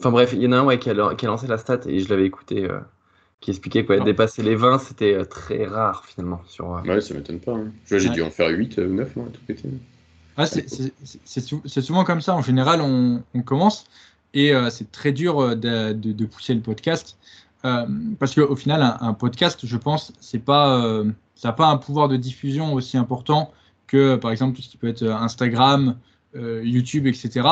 Enfin 0.00 0.10
bref, 0.10 0.32
il 0.32 0.42
y 0.42 0.46
en 0.46 0.52
a 0.52 0.58
un 0.58 0.64
ouais, 0.64 0.78
qui, 0.78 0.90
a, 0.90 1.14
qui 1.14 1.24
a 1.24 1.28
lancé 1.28 1.46
la 1.46 1.58
stat 1.58 1.80
et 1.86 2.00
je 2.00 2.08
l'avais 2.08 2.26
écouté, 2.26 2.64
euh, 2.68 2.80
qui 3.40 3.50
expliquait 3.50 3.84
quoi, 3.84 3.96
Non. 3.98 4.04
dépasser 4.04 4.42
les 4.42 4.56
20, 4.56 4.78
c'était 4.78 5.14
euh, 5.14 5.24
très 5.24 5.66
rare 5.66 6.04
finalement. 6.04 6.42
Sur, 6.46 6.76
euh, 6.76 6.82
Ouais, 6.82 7.00
ça 7.00 7.14
m'étonne 7.14 7.40
pas. 7.40 7.52
hein. 7.52 7.72
J'ai 7.86 7.96
Ouais. 8.08 8.08
dû 8.14 8.22
en 8.22 8.30
faire 8.30 8.48
8 8.50 8.76
ou 8.78 8.92
9, 8.92 9.14
moi, 9.16 9.26
tout 9.32 9.40
pété. 9.46 9.68
Ah, 10.36 10.46
c'est- 10.46 10.68
c'est 10.68 10.92
c'est 11.24 11.40
sou- 11.40 11.62
c'est 11.64 11.80
souvent 11.80 12.02
comme 12.04 12.20
ça. 12.20 12.34
En 12.34 12.42
général, 12.42 12.80
on, 12.80 13.22
on 13.34 13.42
commence 13.42 13.84
et 14.34 14.52
euh, 14.52 14.68
c'est 14.68 14.90
très 14.90 15.12
dur 15.12 15.54
de, 15.56 15.92
de- 15.92 16.12
de 16.12 16.26
pousser 16.26 16.54
le 16.54 16.60
podcast. 16.60 17.16
Euh, 17.64 17.86
parce 18.18 18.34
qu'au 18.34 18.56
final, 18.56 18.82
un, 18.82 18.98
un 19.00 19.14
podcast, 19.14 19.60
je 19.64 19.76
pense, 19.76 20.12
c'est 20.20 20.40
pas, 20.44 20.84
euh, 20.84 21.04
ça 21.36 21.48
n'a 21.48 21.52
pas 21.52 21.68
un 21.68 21.76
pouvoir 21.78 22.08
de 22.08 22.16
diffusion 22.16 22.74
aussi 22.74 22.96
important 22.98 23.52
que, 23.86 24.16
par 24.16 24.32
exemple, 24.32 24.56
tout 24.56 24.62
ce 24.62 24.68
qui 24.68 24.76
peut 24.76 24.88
être 24.88 25.04
Instagram, 25.06 25.96
euh, 26.34 26.62
YouTube, 26.64 27.06
etc. 27.06 27.46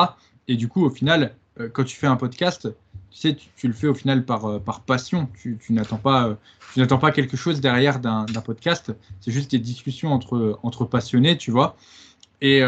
Et 0.49 0.55
du 0.57 0.67
coup, 0.67 0.83
au 0.83 0.89
final, 0.89 1.33
euh, 1.59 1.69
quand 1.71 1.83
tu 1.83 1.95
fais 1.95 2.07
un 2.07 2.15
podcast, 2.15 2.67
tu 3.11 3.19
sais, 3.19 3.37
tu, 3.55 3.67
le 3.67 3.73
fais 3.73 3.87
au 3.87 3.93
final 3.93 4.25
par, 4.25 4.45
euh, 4.45 4.59
par 4.59 4.81
passion. 4.81 5.29
Tu, 5.39 5.57
tu 5.61 5.73
n'attends 5.73 5.97
pas, 5.97 6.29
euh, 6.29 6.35
n'attends 6.77 6.97
pas 6.97 7.11
quelque 7.11 7.37
chose 7.37 7.61
derrière 7.61 7.99
d'un 7.99 8.25
podcast. 8.43 8.91
C'est 9.21 9.31
juste 9.31 9.51
des 9.51 9.59
discussions 9.59 10.11
entre, 10.11 10.59
entre 10.63 10.85
passionnés, 10.85 11.37
tu 11.37 11.51
vois. 11.51 11.75
Et, 12.45 12.61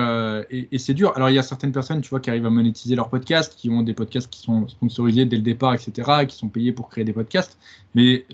et, 0.72 0.78
c'est 0.78 0.94
dur. 0.94 1.12
Alors, 1.18 1.30
il 1.30 1.36
y 1.36 1.38
a 1.38 1.44
certaines 1.44 1.74
personnes, 1.74 2.00
tu 2.00 2.10
vois, 2.10 2.22
qui 2.22 2.30
arrivent 2.30 2.46
à 2.46 2.50
monétiser 2.50 2.96
leur 2.96 3.10
podcast, 3.10 3.56
qui 3.58 3.70
ont 3.70 3.82
des 3.82 3.94
podcasts 3.94 4.30
qui 4.30 4.40
sont 4.40 4.70
sponsorisés 4.70 5.26
dès 5.26 5.36
le 5.36 5.42
départ, 5.42 5.74
etc., 5.74 6.12
et 6.22 6.28
qui 6.28 6.38
sont 6.38 6.48
payés 6.48 6.72
pour 6.72 6.88
créer 6.88 7.04
des 7.04 7.12
podcasts. 7.12 7.58
Mais 7.94 8.26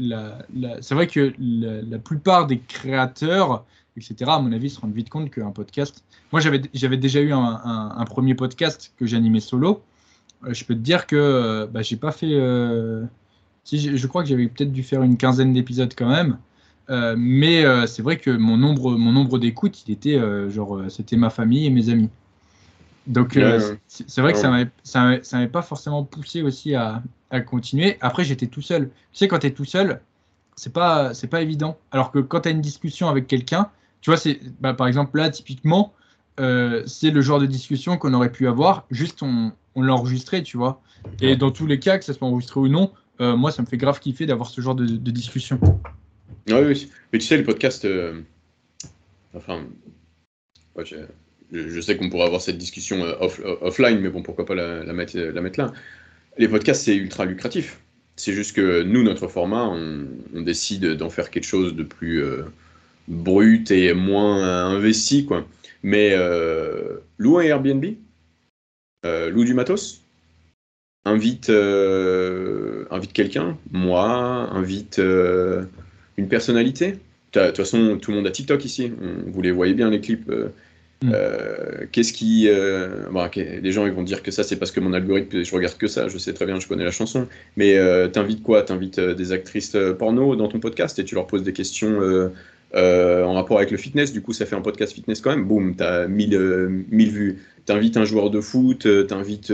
c'est 0.82 0.94
vrai 0.94 1.08
que 1.08 1.34
la, 1.40 1.98
plupart 1.98 2.46
des 2.46 2.60
créateurs, 2.60 3.66
etc., 3.98 4.16
à 4.28 4.38
mon 4.40 4.52
avis, 4.52 4.70
se 4.70 4.80
rendent 4.80 4.94
vite 4.94 5.10
compte 5.10 5.32
qu'un 5.32 5.50
podcast. 5.50 6.04
Moi, 6.32 6.42
j'avais, 6.42 6.98
déjà 6.98 7.22
eu 7.22 7.34
un- 7.34 7.92
un 7.98 8.06
premier 8.06 8.36
podcast 8.36 8.94
que 9.00 9.08
j'animais 9.08 9.40
solo. 9.40 9.82
Euh, 10.46 10.54
je 10.54 10.66
peux 10.66 10.74
te 10.74 10.80
dire 10.80 11.08
que 11.08 11.16
euh, 11.16 11.68
bah, 11.68 11.82
j'ai 11.82 11.98
pas 11.98 12.12
fait. 12.12 12.32
euh, 12.32 13.04
Si, 13.64 13.96
je, 13.98 14.08
crois 14.08 14.24
que 14.24 14.30
j'avais 14.30 14.48
peut-être 14.48 14.72
dû 14.72 14.84
faire 14.84 15.04
une 15.04 15.18
quinzaine 15.18 15.54
d'épisodes 15.54 15.94
quand 15.96 16.10
même. 16.10 16.38
mais 17.18 17.64
c'est 17.88 18.02
vrai 18.02 18.18
que 18.18 18.32
mon 18.32 18.58
nombre, 18.58 18.98
mon 18.98 19.12
nombre 19.12 19.40
d'écoutes, 19.40 19.88
il 19.88 19.94
était 19.94 20.20
genre, 20.50 20.82
c'était 20.90 21.16
ma 21.18 21.30
famille 21.30 21.66
et 21.68 21.70
mes 21.70 21.90
amis. 21.90 22.10
Donc 23.08 23.38
c'est 23.88 24.22
vrai 24.22 24.34
que 24.34 24.40
ça 24.84 25.20
m'avait 25.32 25.48
pas 25.48 25.62
forcément 25.62 26.04
poussé 26.04 26.42
aussi 26.42 26.76
à, 26.76 27.04
à 27.30 27.42
continuer. 27.42 27.98
Après, 28.02 28.24
j'étais 28.24 28.48
tout 28.48 28.62
seul. 28.62 28.90
Tu 29.12 29.20
sais, 29.20 29.28
quand 29.28 29.40
tu 29.40 29.48
es 29.48 29.52
tout 29.52 29.66
seul, 29.66 30.02
c'est 30.56 30.74
pas, 30.74 31.14
c'est 31.14 31.28
pas 31.28 31.42
évident. 31.42 31.78
Alors 31.92 32.12
que 32.12 32.20
quand 32.20 32.42
tu 32.42 32.50
as 32.50 32.52
une 32.52 32.62
discussion 32.62 33.08
avec 33.10 33.28
quelqu'un, 33.28 33.70
tu 34.02 34.10
vois, 34.10 34.18
c'est, 34.18 34.40
bah, 34.60 34.74
par 34.74 34.88
exemple, 34.88 35.18
là, 35.18 35.30
typiquement, 35.30 35.94
c'est 36.38 37.12
le 37.12 37.22
genre 37.22 37.40
de 37.40 37.46
discussion 37.46 37.98
qu'on 37.98 38.14
aurait 38.16 38.32
pu 38.32 38.48
avoir, 38.48 38.86
juste 38.90 39.22
on, 39.24 39.54
on 39.76 39.82
l'a 39.82 39.94
enregistré, 39.94 40.44
tu 40.44 40.58
vois. 40.58 40.82
Et 41.22 41.36
dans 41.36 41.52
tous 41.52 41.66
les 41.66 41.80
cas, 41.80 41.98
que 41.98 42.06
ça 42.06 42.14
soit 42.14 42.28
enregistré 42.28 42.60
ou 42.60 42.68
non, 42.68 42.92
euh, 43.20 43.36
moi, 43.36 43.52
ça 43.52 43.62
me 43.62 43.68
fait 43.68 43.78
grave 43.78 44.00
kiffer 44.00 44.26
d'avoir 44.26 44.50
ce 44.50 44.62
genre 44.62 44.76
de, 44.76 44.86
discussion. 45.12 45.60
Oui, 46.48 46.54
oui, 46.54 46.90
mais 47.12 47.20
tu 47.20 47.26
sais, 47.26 47.38
le 47.38 47.44
podcast, 47.44 47.86
euh, 47.86 48.22
enfin, 49.36 49.64
je, 50.84 51.82
sais 51.82 51.98
qu'on 51.98 52.10
pourrait 52.10 52.26
avoir 52.26 52.42
cette 52.42 52.58
discussion 52.58 53.04
offline, 53.62 54.00
mais 54.00 54.10
bon, 54.10 54.24
pourquoi 54.24 54.46
pas 54.46 54.56
la, 54.56 54.84
la, 54.84 54.94
mettre, 54.94 55.18
la 55.18 55.42
mettre 55.42 55.60
là. 55.60 55.74
Les 56.38 56.48
podcasts, 56.48 56.84
c'est 56.84 56.96
ultra 56.96 57.26
lucratif. 57.26 57.80
C'est 58.16 58.34
juste 58.34 58.56
que 58.56 58.84
nous, 58.84 59.04
notre 59.04 59.28
format, 59.28 59.66
on, 59.68 60.08
décide 60.42 60.86
d'en 60.96 61.10
faire 61.10 61.30
quelque 61.30 61.46
chose 61.46 61.76
de 61.76 61.84
plus 61.84 62.24
brut 63.08 63.70
et 63.72 63.94
moins 63.94 64.44
investi, 64.68 65.26
quoi. 65.26 65.46
Mais 65.84 66.12
euh, 66.14 66.98
loue 67.18 67.40
un 67.40 67.44
Airbnb, 67.44 67.86
euh, 69.06 69.30
loue 69.32 69.46
du 69.46 69.54
matos, 69.54 70.02
invite, 71.06 71.50
euh, 71.50 72.86
invite 72.92 73.14
quelqu'un, 73.14 73.58
moi, 73.72 74.50
invite 74.52 75.00
euh, 75.00 75.64
une 76.18 76.28
personnalité? 76.28 77.00
De 77.34 77.48
toute 77.48 77.58
façon, 77.58 77.98
tout 78.00 78.12
le 78.12 78.18
monde 78.18 78.28
a 78.28 78.32
TikTok 78.32 78.64
ici. 78.64 78.92
vous 79.28 79.42
les 79.42 79.52
voyez 79.52 79.74
bien, 79.74 79.90
les 79.90 80.02
clips. 80.02 80.30
Mm. 81.02 81.14
Qu'est-ce 81.92 82.14
qui. 82.14 82.50
Bon, 83.10 83.30
les 83.36 83.72
gens 83.72 83.86
ils 83.86 83.94
vont 83.94 84.04
dire 84.04 84.22
que 84.22 84.32
ça, 84.32 84.44
c'est 84.44 84.58
parce 84.58 84.72
que 84.72 84.82
mon 84.82 84.92
algorithme, 84.94 85.42
je 85.42 85.56
regarde 85.56 85.78
que 85.78 85.88
ça. 85.88 86.10
Je 86.10 86.18
sais 86.18 86.34
très 86.34 86.46
bien, 86.46 86.60
je 86.60 86.68
connais 86.68 86.84
la 86.84 86.92
chanson. 86.92 87.28
Mais 87.56 87.78
t'invites 88.12 88.44
quoi? 88.44 88.64
T'invites 88.64 89.00
des 89.00 89.32
actrices 89.32 89.78
porno 89.98 90.36
dans 90.36 90.50
ton 90.50 90.60
podcast 90.60 91.00
et 91.00 91.06
tu 91.06 91.16
leur 91.16 91.26
poses 91.26 91.44
des 91.44 91.54
questions 91.54 92.30
euh, 92.74 93.24
en 93.26 93.34
rapport 93.34 93.58
avec 93.58 93.72
le 93.72 93.78
fitness. 93.78 94.14
Du 94.14 94.22
coup, 94.22 94.34
ça 94.34 94.46
fait 94.46 94.56
un 94.56 94.62
podcast 94.62 94.94
fitness 94.94 95.20
quand 95.20 95.32
même. 95.32 95.46
Boum, 95.46 95.76
tu 95.76 95.84
as 95.84 96.08
1000, 96.08 96.36
euh, 96.36 96.84
vues. 96.90 97.40
Tu 97.66 97.72
invites 97.72 97.98
un 97.98 98.06
joueur 98.06 98.30
de 98.30 98.40
foot, 98.40 98.86
euh, 98.86 99.06
tu 99.06 99.14
invites. 99.14 99.54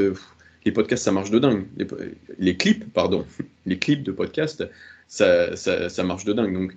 les 0.65 0.71
podcasts, 0.71 1.03
ça 1.03 1.11
marche 1.11 1.31
de 1.31 1.39
dingue. 1.39 1.65
Les, 2.37 2.57
clips, 2.57 2.91
pardon, 2.93 3.25
les 3.65 3.79
clips 3.79 4.03
de 4.03 4.11
podcast, 4.11 4.63
ça, 5.07 5.55
ça, 5.55 6.03
marche 6.03 6.25
de 6.25 6.33
dingue. 6.33 6.53
Donc, 6.53 6.75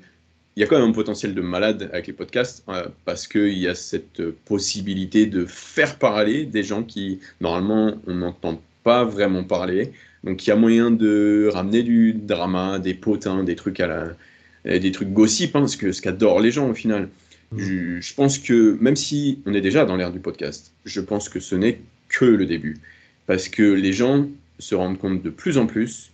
il 0.57 0.61
y 0.61 0.63
a 0.63 0.67
quand 0.67 0.79
même 0.79 0.91
un 0.91 0.93
potentiel 0.93 1.35
de 1.35 1.41
malade 1.43 1.91
avec 1.93 2.07
les 2.07 2.13
podcasts 2.13 2.65
parce 3.05 3.29
qu'il 3.29 3.59
y 3.59 3.69
a 3.69 3.75
cette 3.75 4.31
possibilité 4.47 5.27
de 5.27 5.45
faire 5.45 5.97
parler 5.97 6.45
des 6.45 6.63
gens 6.63 6.83
qui, 6.83 7.21
normalement, 7.41 8.01
on 8.07 8.15
n'entend 8.15 8.61
pas 8.83 9.05
vraiment 9.05 9.45
parler. 9.45 9.93
Donc, 10.25 10.47
il 10.47 10.51
y 10.51 10.53
a 10.53 10.57
moyen 10.57 10.91
de 10.91 11.51
ramener 11.53 11.83
du 11.83 12.15
drama, 12.15 12.79
des 12.79 12.95
potins, 12.95 13.45
des 13.45 13.57
trucs 13.57 13.81
à 13.81 13.87
la, 13.87 14.17
des 14.65 14.93
trucs 14.93 15.13
gossip, 15.13 15.57
hein, 15.57 15.67
ce 15.67 15.77
que 15.77 15.93
ce 15.93 16.03
qu'adorent 16.03 16.41
les 16.41 16.51
gens 16.51 16.69
au 16.69 16.75
final. 16.75 17.09
Mm. 17.53 18.01
Je, 18.01 18.15
pense 18.15 18.39
que 18.39 18.77
même 18.81 18.97
si 18.97 19.41
on 19.47 19.55
est 19.55 19.61
déjà 19.61 19.85
dans 19.85 19.97
l'ère 19.97 20.13
du 20.13 20.21
podcast, 20.21 20.73
je 20.85 21.01
pense 21.01 21.29
que 21.29 21.41
ce 21.41 21.55
n'est 21.55 21.81
que 22.09 22.25
le 22.25 22.47
début. 22.47 22.79
Parce 23.27 23.49
que 23.49 23.63
les 23.63 23.93
gens 23.93 24.29
se 24.59 24.75
rendent 24.75 24.99
compte 24.99 25.23
de 25.23 25.31
plus 25.31 25.59
en 25.59 25.67
plus 25.67 26.11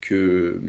que 0.00 0.60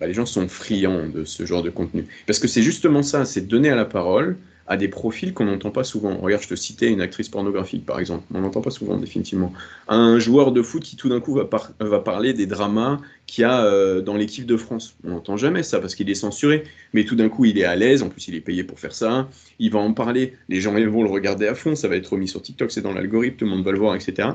bah, 0.00 0.06
les 0.06 0.14
gens 0.14 0.26
sont 0.26 0.48
friands 0.48 1.08
de 1.08 1.24
ce 1.24 1.46
genre 1.46 1.62
de 1.62 1.70
contenu. 1.70 2.06
Parce 2.26 2.38
que 2.38 2.48
c'est 2.48 2.62
justement 2.62 3.02
ça, 3.02 3.24
c'est 3.24 3.46
donner 3.46 3.70
à 3.70 3.76
la 3.76 3.84
parole 3.84 4.36
à 4.66 4.76
des 4.76 4.88
profils 4.88 5.32
qu'on 5.32 5.44
n'entend 5.44 5.70
pas 5.70 5.84
souvent. 5.84 6.16
Regarde, 6.16 6.42
je 6.42 6.48
te 6.48 6.54
citais 6.54 6.90
une 6.90 7.00
actrice 7.00 7.28
pornographique, 7.28 7.86
par 7.86 8.00
exemple. 8.00 8.24
On 8.34 8.40
n'entend 8.40 8.60
pas 8.60 8.70
souvent, 8.70 8.96
définitivement. 8.96 9.52
Un 9.88 10.18
joueur 10.18 10.52
de 10.52 10.62
foot 10.62 10.82
qui, 10.82 10.96
tout 10.96 11.08
d'un 11.08 11.20
coup, 11.20 11.34
va, 11.34 12.00
parler 12.00 12.32
des 12.32 12.46
dramas 12.46 13.00
qu'il 13.26 13.42
y 13.42 13.44
a 13.44 13.64
euh, 13.64 14.00
dans 14.00 14.16
l'équipe 14.16 14.46
de 14.46 14.56
France. 14.56 14.96
On 15.04 15.10
n'entend 15.10 15.36
jamais 15.36 15.62
ça 15.62 15.78
parce 15.80 15.94
qu'il 15.94 16.10
est 16.10 16.14
censuré. 16.14 16.64
Mais 16.92 17.04
tout 17.04 17.14
d'un 17.14 17.28
coup, 17.28 17.44
il 17.44 17.58
est 17.58 17.64
à 17.64 17.76
l'aise. 17.76 18.02
En 18.02 18.08
plus, 18.08 18.26
il 18.28 18.34
est 18.34 18.40
payé 18.40 18.64
pour 18.64 18.80
faire 18.80 18.94
ça. 18.94 19.28
Il 19.58 19.70
va 19.70 19.78
en 19.78 19.92
parler. 19.92 20.34
Les 20.48 20.60
gens 20.60 20.72
vont 20.72 21.02
le 21.02 21.10
regarder 21.10 21.46
à 21.46 21.54
fond. 21.54 21.76
Ça 21.76 21.86
va 21.86 21.96
être 21.96 22.12
remis 22.12 22.28
sur 22.28 22.42
TikTok. 22.42 22.72
C'est 22.72 22.82
dans 22.82 22.92
l'algorithme. 22.92 23.36
Tout 23.36 23.44
le 23.44 23.50
monde 23.52 23.64
va 23.64 23.72
le 23.72 23.78
voir, 23.78 23.94
etc. 23.94 24.30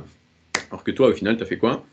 Alors 0.69 0.83
que 0.83 0.91
toi, 0.91 1.09
au 1.09 1.13
final, 1.13 1.35
tu 1.35 1.43
as 1.43 1.45
fait 1.45 1.57
quoi? 1.57 1.85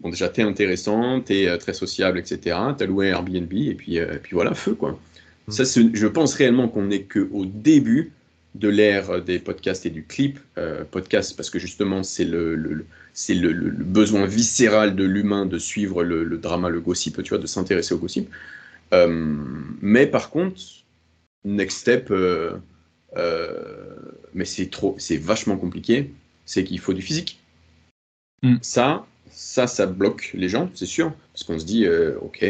Bon, 0.00 0.10
déjà, 0.10 0.28
tu 0.28 0.40
es 0.40 0.44
intéressant, 0.44 1.20
tu 1.20 1.34
es 1.34 1.48
euh, 1.48 1.56
très 1.58 1.74
sociable, 1.74 2.18
etc. 2.18 2.56
Tu 2.76 2.84
as 2.84 2.86
loué 2.86 3.08
Airbnb. 3.08 3.52
Et 3.52 3.74
puis, 3.74 3.98
euh, 3.98 4.14
et 4.14 4.18
puis 4.18 4.34
voilà, 4.34 4.54
feu, 4.54 4.74
quoi. 4.74 4.98
Ça, 5.48 5.64
je 5.64 6.06
pense 6.06 6.34
réellement 6.34 6.68
qu'on 6.68 6.84
n'est 6.84 7.02
qu'au 7.02 7.44
début 7.44 8.12
de 8.54 8.68
l'ère 8.68 9.22
des 9.22 9.38
podcasts 9.38 9.86
et 9.86 9.90
du 9.90 10.04
clip. 10.04 10.38
Euh, 10.58 10.84
podcast, 10.84 11.36
parce 11.36 11.50
que 11.50 11.58
justement, 11.58 12.02
c'est 12.02 12.24
le, 12.24 12.84
besoin 13.78 14.26
viscéral 14.26 14.94
de 14.94 15.04
l'humain 15.04 15.46
de 15.46 15.58
suivre 15.58 16.04
le, 16.04 16.38
drama, 16.38 16.68
le 16.68 16.80
gossip, 16.80 17.22
tu 17.22 17.30
vois, 17.30 17.38
de 17.38 17.46
s'intéresser 17.46 17.94
au 17.94 17.98
gossip. 17.98 18.28
Euh, 18.92 19.36
mais 19.80 20.06
par 20.06 20.30
contre, 20.30 20.60
next 21.44 21.78
step, 21.78 22.10
euh, 22.10 22.56
mais 24.34 24.44
c'est 24.44 24.70
trop, 24.70 24.94
c'est 24.98 25.16
vachement 25.16 25.56
compliqué, 25.56 26.12
c'est 26.44 26.64
qu'il 26.64 26.78
faut 26.78 26.92
du 26.92 27.02
physique. 27.02 27.40
Mm. 28.42 28.56
Ça, 28.60 29.06
ça, 29.30 29.66
ça 29.66 29.86
bloque 29.86 30.30
les 30.34 30.48
gens, 30.48 30.70
c'est 30.74 30.86
sûr, 30.86 31.12
parce 31.32 31.44
qu'on 31.44 31.58
se 31.58 31.64
dit, 31.64 31.86
ok, 32.20 32.44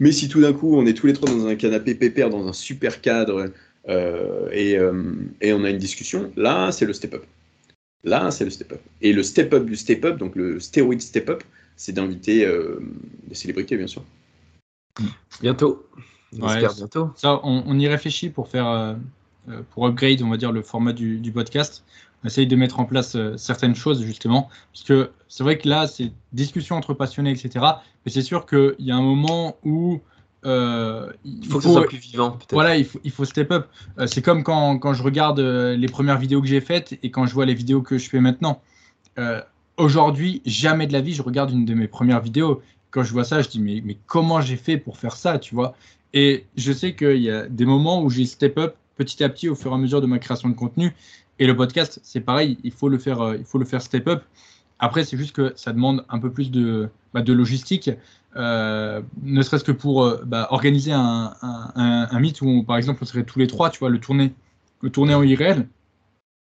mais 0.00 0.12
si 0.12 0.28
tout 0.28 0.40
d'un 0.40 0.52
coup, 0.52 0.76
on 0.76 0.86
est 0.86 0.94
tous 0.94 1.06
les 1.06 1.12
trois 1.12 1.28
dans 1.28 1.46
un 1.46 1.54
canapé 1.54 1.94
pépère, 1.94 2.30
dans 2.30 2.46
un 2.46 2.52
super 2.52 3.00
cadre, 3.00 3.50
euh, 3.88 4.48
euh, 4.52 5.14
et, 5.40 5.52
on 5.52 5.64
a 5.64 5.70
une 5.70 5.78
discussion, 5.78 6.32
là, 6.36 6.72
c'est 6.72 6.86
le 6.86 6.92
step-up. 6.92 7.24
Là, 8.04 8.30
c'est 8.30 8.44
le 8.44 8.50
step-up. 8.50 8.80
Et 9.00 9.12
le 9.12 9.22
step-up 9.22 9.64
du 9.64 9.76
step-up, 9.76 10.18
donc 10.18 10.34
le 10.34 10.60
stéroïde 10.60 11.00
step-up, 11.00 11.42
c'est 11.76 11.92
d'inviter 11.92 12.44
euh, 12.44 12.80
des 13.28 13.34
célébrités, 13.34 13.76
bien 13.76 13.86
sûr. 13.86 14.04
Bientôt. 15.40 15.86
bientôt. 16.32 17.10
Ça, 17.16 17.40
on, 17.44 17.78
y 17.78 17.88
réfléchit 17.88 18.28
pour 18.28 18.48
faire, 18.48 18.96
pour 19.70 19.86
upgrade, 19.86 20.22
on 20.22 20.28
va 20.28 20.36
dire, 20.36 20.52
le 20.52 20.62
format 20.62 20.92
du 20.92 21.32
podcast 21.32 21.82
on 22.11 22.11
essaye 22.24 22.46
de 22.46 22.56
mettre 22.56 22.80
en 22.80 22.84
place 22.84 23.16
euh, 23.16 23.36
certaines 23.36 23.74
choses 23.74 24.02
justement, 24.02 24.48
parce 24.72 24.84
que 24.84 25.10
c'est 25.28 25.42
vrai 25.42 25.58
que 25.58 25.68
là, 25.68 25.86
c'est 25.86 26.12
discussion 26.32 26.76
entre 26.76 26.94
passionnés, 26.94 27.30
etc. 27.30 27.64
Mais 28.04 28.12
c'est 28.12 28.22
sûr 28.22 28.46
qu'il 28.46 28.74
y 28.78 28.90
a 28.90 28.96
un 28.96 29.02
moment 29.02 29.56
où 29.64 30.00
euh, 30.44 31.12
il, 31.24 31.46
faut 31.46 31.58
que 31.58 31.64
ce 31.64 31.70
soit 31.70 31.86
plus 31.86 31.98
vivant. 31.98 32.38
Voilà, 32.50 32.76
il 32.76 32.84
faut, 32.84 33.00
il 33.04 33.10
faut 33.10 33.24
step 33.24 33.50
up. 33.52 33.68
Euh, 33.98 34.06
c'est 34.06 34.22
comme 34.22 34.42
quand, 34.42 34.78
quand, 34.78 34.92
je 34.92 35.02
regarde 35.02 35.40
les 35.40 35.88
premières 35.88 36.18
vidéos 36.18 36.40
que 36.40 36.48
j'ai 36.48 36.60
faites 36.60 36.98
et 37.02 37.10
quand 37.10 37.26
je 37.26 37.34
vois 37.34 37.46
les 37.46 37.54
vidéos 37.54 37.82
que 37.82 37.98
je 37.98 38.08
fais 38.08 38.20
maintenant. 38.20 38.60
Aujourd'hui, 39.78 40.42
jamais 40.44 40.86
de 40.86 40.92
la 40.92 41.00
vie, 41.00 41.14
je 41.14 41.22
regarde 41.22 41.50
une 41.50 41.64
de 41.64 41.74
mes 41.74 41.88
premières 41.88 42.20
vidéos. 42.20 42.60
Quand 42.90 43.02
je 43.02 43.12
vois 43.12 43.24
ça, 43.24 43.40
je 43.40 43.48
dis 43.48 43.60
mais, 43.60 43.80
mais 43.84 43.96
comment 44.06 44.40
j'ai 44.40 44.56
fait 44.56 44.76
pour 44.76 44.98
faire 44.98 45.16
ça, 45.16 45.38
tu 45.38 45.54
vois? 45.54 45.74
Et 46.12 46.44
je 46.56 46.72
sais 46.72 46.94
qu'il 46.94 47.22
y 47.22 47.30
a 47.30 47.48
des 47.48 47.64
moments 47.64 48.02
où 48.02 48.10
j'ai 48.10 48.26
step 48.26 48.58
up 48.58 48.76
petit 48.96 49.24
à 49.24 49.28
petit 49.28 49.48
au 49.48 49.54
fur 49.54 49.72
et 49.72 49.74
à 49.74 49.78
mesure 49.78 50.00
de 50.00 50.06
ma 50.06 50.18
création 50.18 50.48
de 50.48 50.54
contenu. 50.54 50.94
Et 51.38 51.46
le 51.46 51.56
podcast, 51.56 52.00
c'est 52.02 52.20
pareil, 52.20 52.58
il 52.62 52.72
faut 52.72 52.88
le 52.88 52.98
faire, 52.98 53.20
euh, 53.20 53.36
il 53.36 53.44
faut 53.44 53.58
le 53.58 53.64
faire 53.64 53.82
step 53.82 54.06
up. 54.08 54.24
Après, 54.78 55.04
c'est 55.04 55.16
juste 55.16 55.34
que 55.34 55.52
ça 55.56 55.72
demande 55.72 56.04
un 56.08 56.18
peu 56.18 56.30
plus 56.30 56.50
de, 56.50 56.88
bah, 57.14 57.22
de 57.22 57.32
logistique, 57.32 57.90
euh, 58.36 59.00
ne 59.22 59.42
serait-ce 59.42 59.64
que 59.64 59.72
pour 59.72 60.04
euh, 60.04 60.22
bah, 60.24 60.48
organiser 60.50 60.92
un, 60.92 61.34
un, 61.42 62.08
un, 62.10 62.20
meet 62.20 62.40
où, 62.42 62.62
par 62.62 62.76
exemple, 62.76 63.00
on 63.02 63.06
serait 63.06 63.24
tous 63.24 63.38
les 63.38 63.46
trois, 63.46 63.70
tu 63.70 63.78
vois, 63.78 63.90
le 63.90 63.98
tourner, 63.98 64.32
le 64.80 64.90
tourner 64.90 65.14
en 65.14 65.22
IRL, 65.22 65.68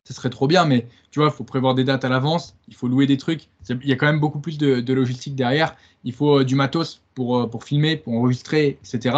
ce 0.05 0.13
serait 0.13 0.29
trop 0.29 0.47
bien, 0.47 0.65
mais 0.65 0.87
tu 1.11 1.19
vois, 1.19 1.29
il 1.29 1.33
faut 1.33 1.43
prévoir 1.43 1.75
des 1.75 1.83
dates 1.83 2.05
à 2.05 2.09
l'avance, 2.09 2.55
il 2.67 2.75
faut 2.75 2.87
louer 2.87 3.07
des 3.07 3.17
trucs. 3.17 3.49
Il 3.69 3.87
y 3.87 3.91
a 3.91 3.95
quand 3.95 4.05
même 4.05 4.19
beaucoup 4.19 4.39
plus 4.39 4.57
de, 4.57 4.79
de 4.79 4.93
logistique 4.93 5.35
derrière. 5.35 5.75
Il 6.03 6.13
faut 6.13 6.43
du 6.43 6.55
matos 6.55 7.01
pour, 7.13 7.49
pour 7.49 7.63
filmer, 7.63 7.97
pour 7.97 8.13
enregistrer, 8.13 8.79
etc. 8.83 9.15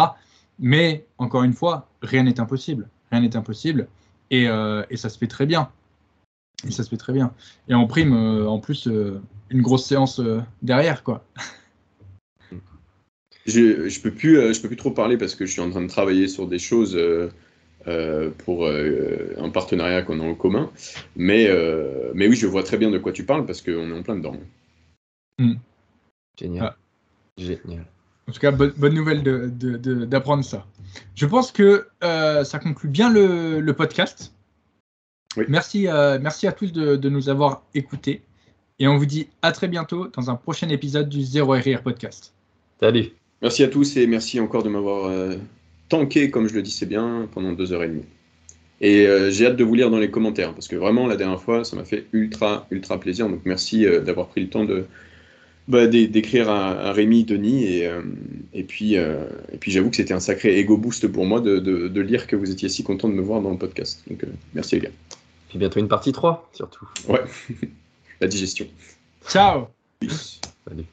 Mais 0.58 1.06
encore 1.18 1.44
une 1.44 1.54
fois, 1.54 1.88
rien 2.02 2.24
n'est 2.24 2.40
impossible. 2.40 2.88
Rien 3.10 3.20
n'est 3.20 3.36
impossible. 3.36 3.88
Euh, 4.32 4.84
et, 4.90 4.96
ça 4.96 5.08
se 5.08 5.18
fait 5.18 5.26
très 5.26 5.46
bien. 5.46 5.70
Et 6.66 6.70
ça 6.70 6.82
se 6.82 6.88
fait 6.88 6.96
très 6.96 7.12
bien. 7.12 7.34
Et 7.68 7.74
en 7.74 7.86
prime, 7.86 8.14
euh, 8.14 8.46
en 8.46 8.58
plus, 8.58 8.86
euh, 8.88 9.20
une 9.50 9.62
grosse 9.62 9.86
séance 9.86 10.20
derrière, 10.62 11.02
quoi. 11.02 11.24
Je, 13.44 13.88
je 13.88 14.00
peux 14.00 14.12
plus, 14.12 14.54
je 14.54 14.60
peux 14.62 14.68
plus 14.68 14.76
trop 14.76 14.92
parler 14.92 15.16
parce 15.18 15.34
que 15.34 15.46
je 15.46 15.50
suis 15.50 15.60
en 15.60 15.70
train 15.70 15.82
de 15.82 15.88
travailler 15.88 16.28
sur 16.28 16.46
des 16.46 16.60
choses 16.60 16.96
pour 18.38 18.68
un 18.68 19.50
partenariat 19.50 20.02
qu'on 20.02 20.20
a 20.20 20.22
en 20.22 20.36
commun. 20.36 20.70
Mais, 21.16 21.50
mais 22.14 22.28
oui, 22.28 22.36
je 22.36 22.46
vois 22.46 22.62
très 22.62 22.78
bien 22.78 22.90
de 22.90 22.98
quoi 22.98 23.10
tu 23.10 23.24
parles 23.24 23.44
parce 23.44 23.60
qu'on 23.60 23.90
est 23.90 23.98
en 23.98 24.02
plein 24.04 24.14
dedans. 24.14 24.36
Hmm. 25.38 25.54
Génial. 26.38 26.66
Ah. 26.66 26.76
Génial. 27.36 27.86
En 28.32 28.34
tout 28.34 28.40
cas, 28.40 28.50
bonne, 28.50 28.94
nouvelle 28.94 29.22
d'apprendre 30.08 30.42
ça. 30.42 30.66
Je 31.14 31.26
pense 31.26 31.52
que 31.52 31.84
euh, 32.02 32.44
ça 32.44 32.58
conclut 32.58 32.88
bien 32.88 33.12
le, 33.12 33.70
podcast. 33.72 34.32
Merci, 35.48 35.86
euh, 35.86 36.18
merci 36.18 36.46
à 36.46 36.52
tous 36.52 36.72
de, 36.72 37.08
nous 37.10 37.28
avoir 37.28 37.62
écoutés. 37.74 38.22
Et 38.78 38.88
on 38.88 38.96
vous 38.96 39.04
dit 39.04 39.28
à 39.42 39.52
très 39.52 39.68
bientôt 39.68 40.08
dans 40.08 40.30
un 40.30 40.36
prochain 40.36 40.70
épisode 40.70 41.10
du 41.10 41.20
Zéro 41.20 41.52
RR 41.52 41.82
Podcast. 41.82 42.32
Salut. 42.80 43.10
Merci 43.42 43.64
à 43.64 43.68
tous 43.68 43.98
et 43.98 44.06
merci 44.06 44.40
encore 44.40 44.62
de 44.62 44.70
m'avoir 44.70 45.10
euh, 45.10 45.34
tanké, 45.90 46.30
comme 46.30 46.48
je 46.48 46.54
le 46.54 46.62
dis, 46.62 46.70
c'est 46.70 46.86
bien, 46.86 47.28
pendant 47.34 47.52
deux 47.52 47.74
heures 47.74 47.82
et 47.82 47.88
demie. 47.88 48.06
Et 48.80 49.06
euh, 49.06 49.30
j'ai 49.30 49.44
hâte 49.44 49.56
de 49.56 49.64
vous 49.64 49.74
lire 49.74 49.90
dans 49.90 49.98
les 49.98 50.10
commentaires, 50.10 50.54
parce 50.54 50.68
que 50.68 50.76
vraiment, 50.76 51.06
la 51.06 51.16
dernière 51.16 51.42
fois, 51.42 51.64
ça 51.64 51.76
m'a 51.76 51.84
fait 51.84 52.06
ultra, 52.14 52.66
ultra 52.70 52.98
plaisir. 52.98 53.28
Donc 53.28 53.40
merci 53.44 53.84
euh, 53.84 54.00
d'avoir 54.00 54.28
pris 54.28 54.40
le 54.40 54.48
temps 54.48 54.64
de 54.64 54.86
bah, 55.68 55.86
d'écrire 55.86 56.50
à, 56.50 56.92
Rémi, 56.92 57.24
Denis, 57.24 57.64
et, 57.64 57.86
euh, 57.86 58.02
et 58.52 58.64
puis, 58.64 58.94
et 58.94 59.58
puis 59.60 59.70
j'avoue 59.70 59.90
que 59.90 59.96
c'était 59.96 60.14
un 60.14 60.20
sacré 60.20 60.58
ego 60.58 60.76
boost 60.76 61.06
pour 61.08 61.24
moi 61.24 61.40
de, 61.40 61.58
de, 61.58 62.00
lire 62.00 62.26
que 62.26 62.36
vous 62.36 62.50
étiez 62.50 62.68
si 62.68 62.82
content 62.82 63.08
de 63.08 63.14
me 63.14 63.22
voir 63.22 63.40
dans 63.40 63.50
le 63.50 63.58
podcast. 63.58 64.02
Donc 64.08 64.24
merci 64.54 64.76
les 64.76 64.82
gars. 64.82 64.90
Et 65.54 65.58
bientôt 65.58 65.80
une 65.80 65.88
partie 65.88 66.12
3, 66.12 66.50
surtout. 66.52 66.88
Ouais, 67.08 67.22
la 68.20 68.26
digestion. 68.26 68.66
Ciao 69.28 69.68
Salut. 70.66 70.84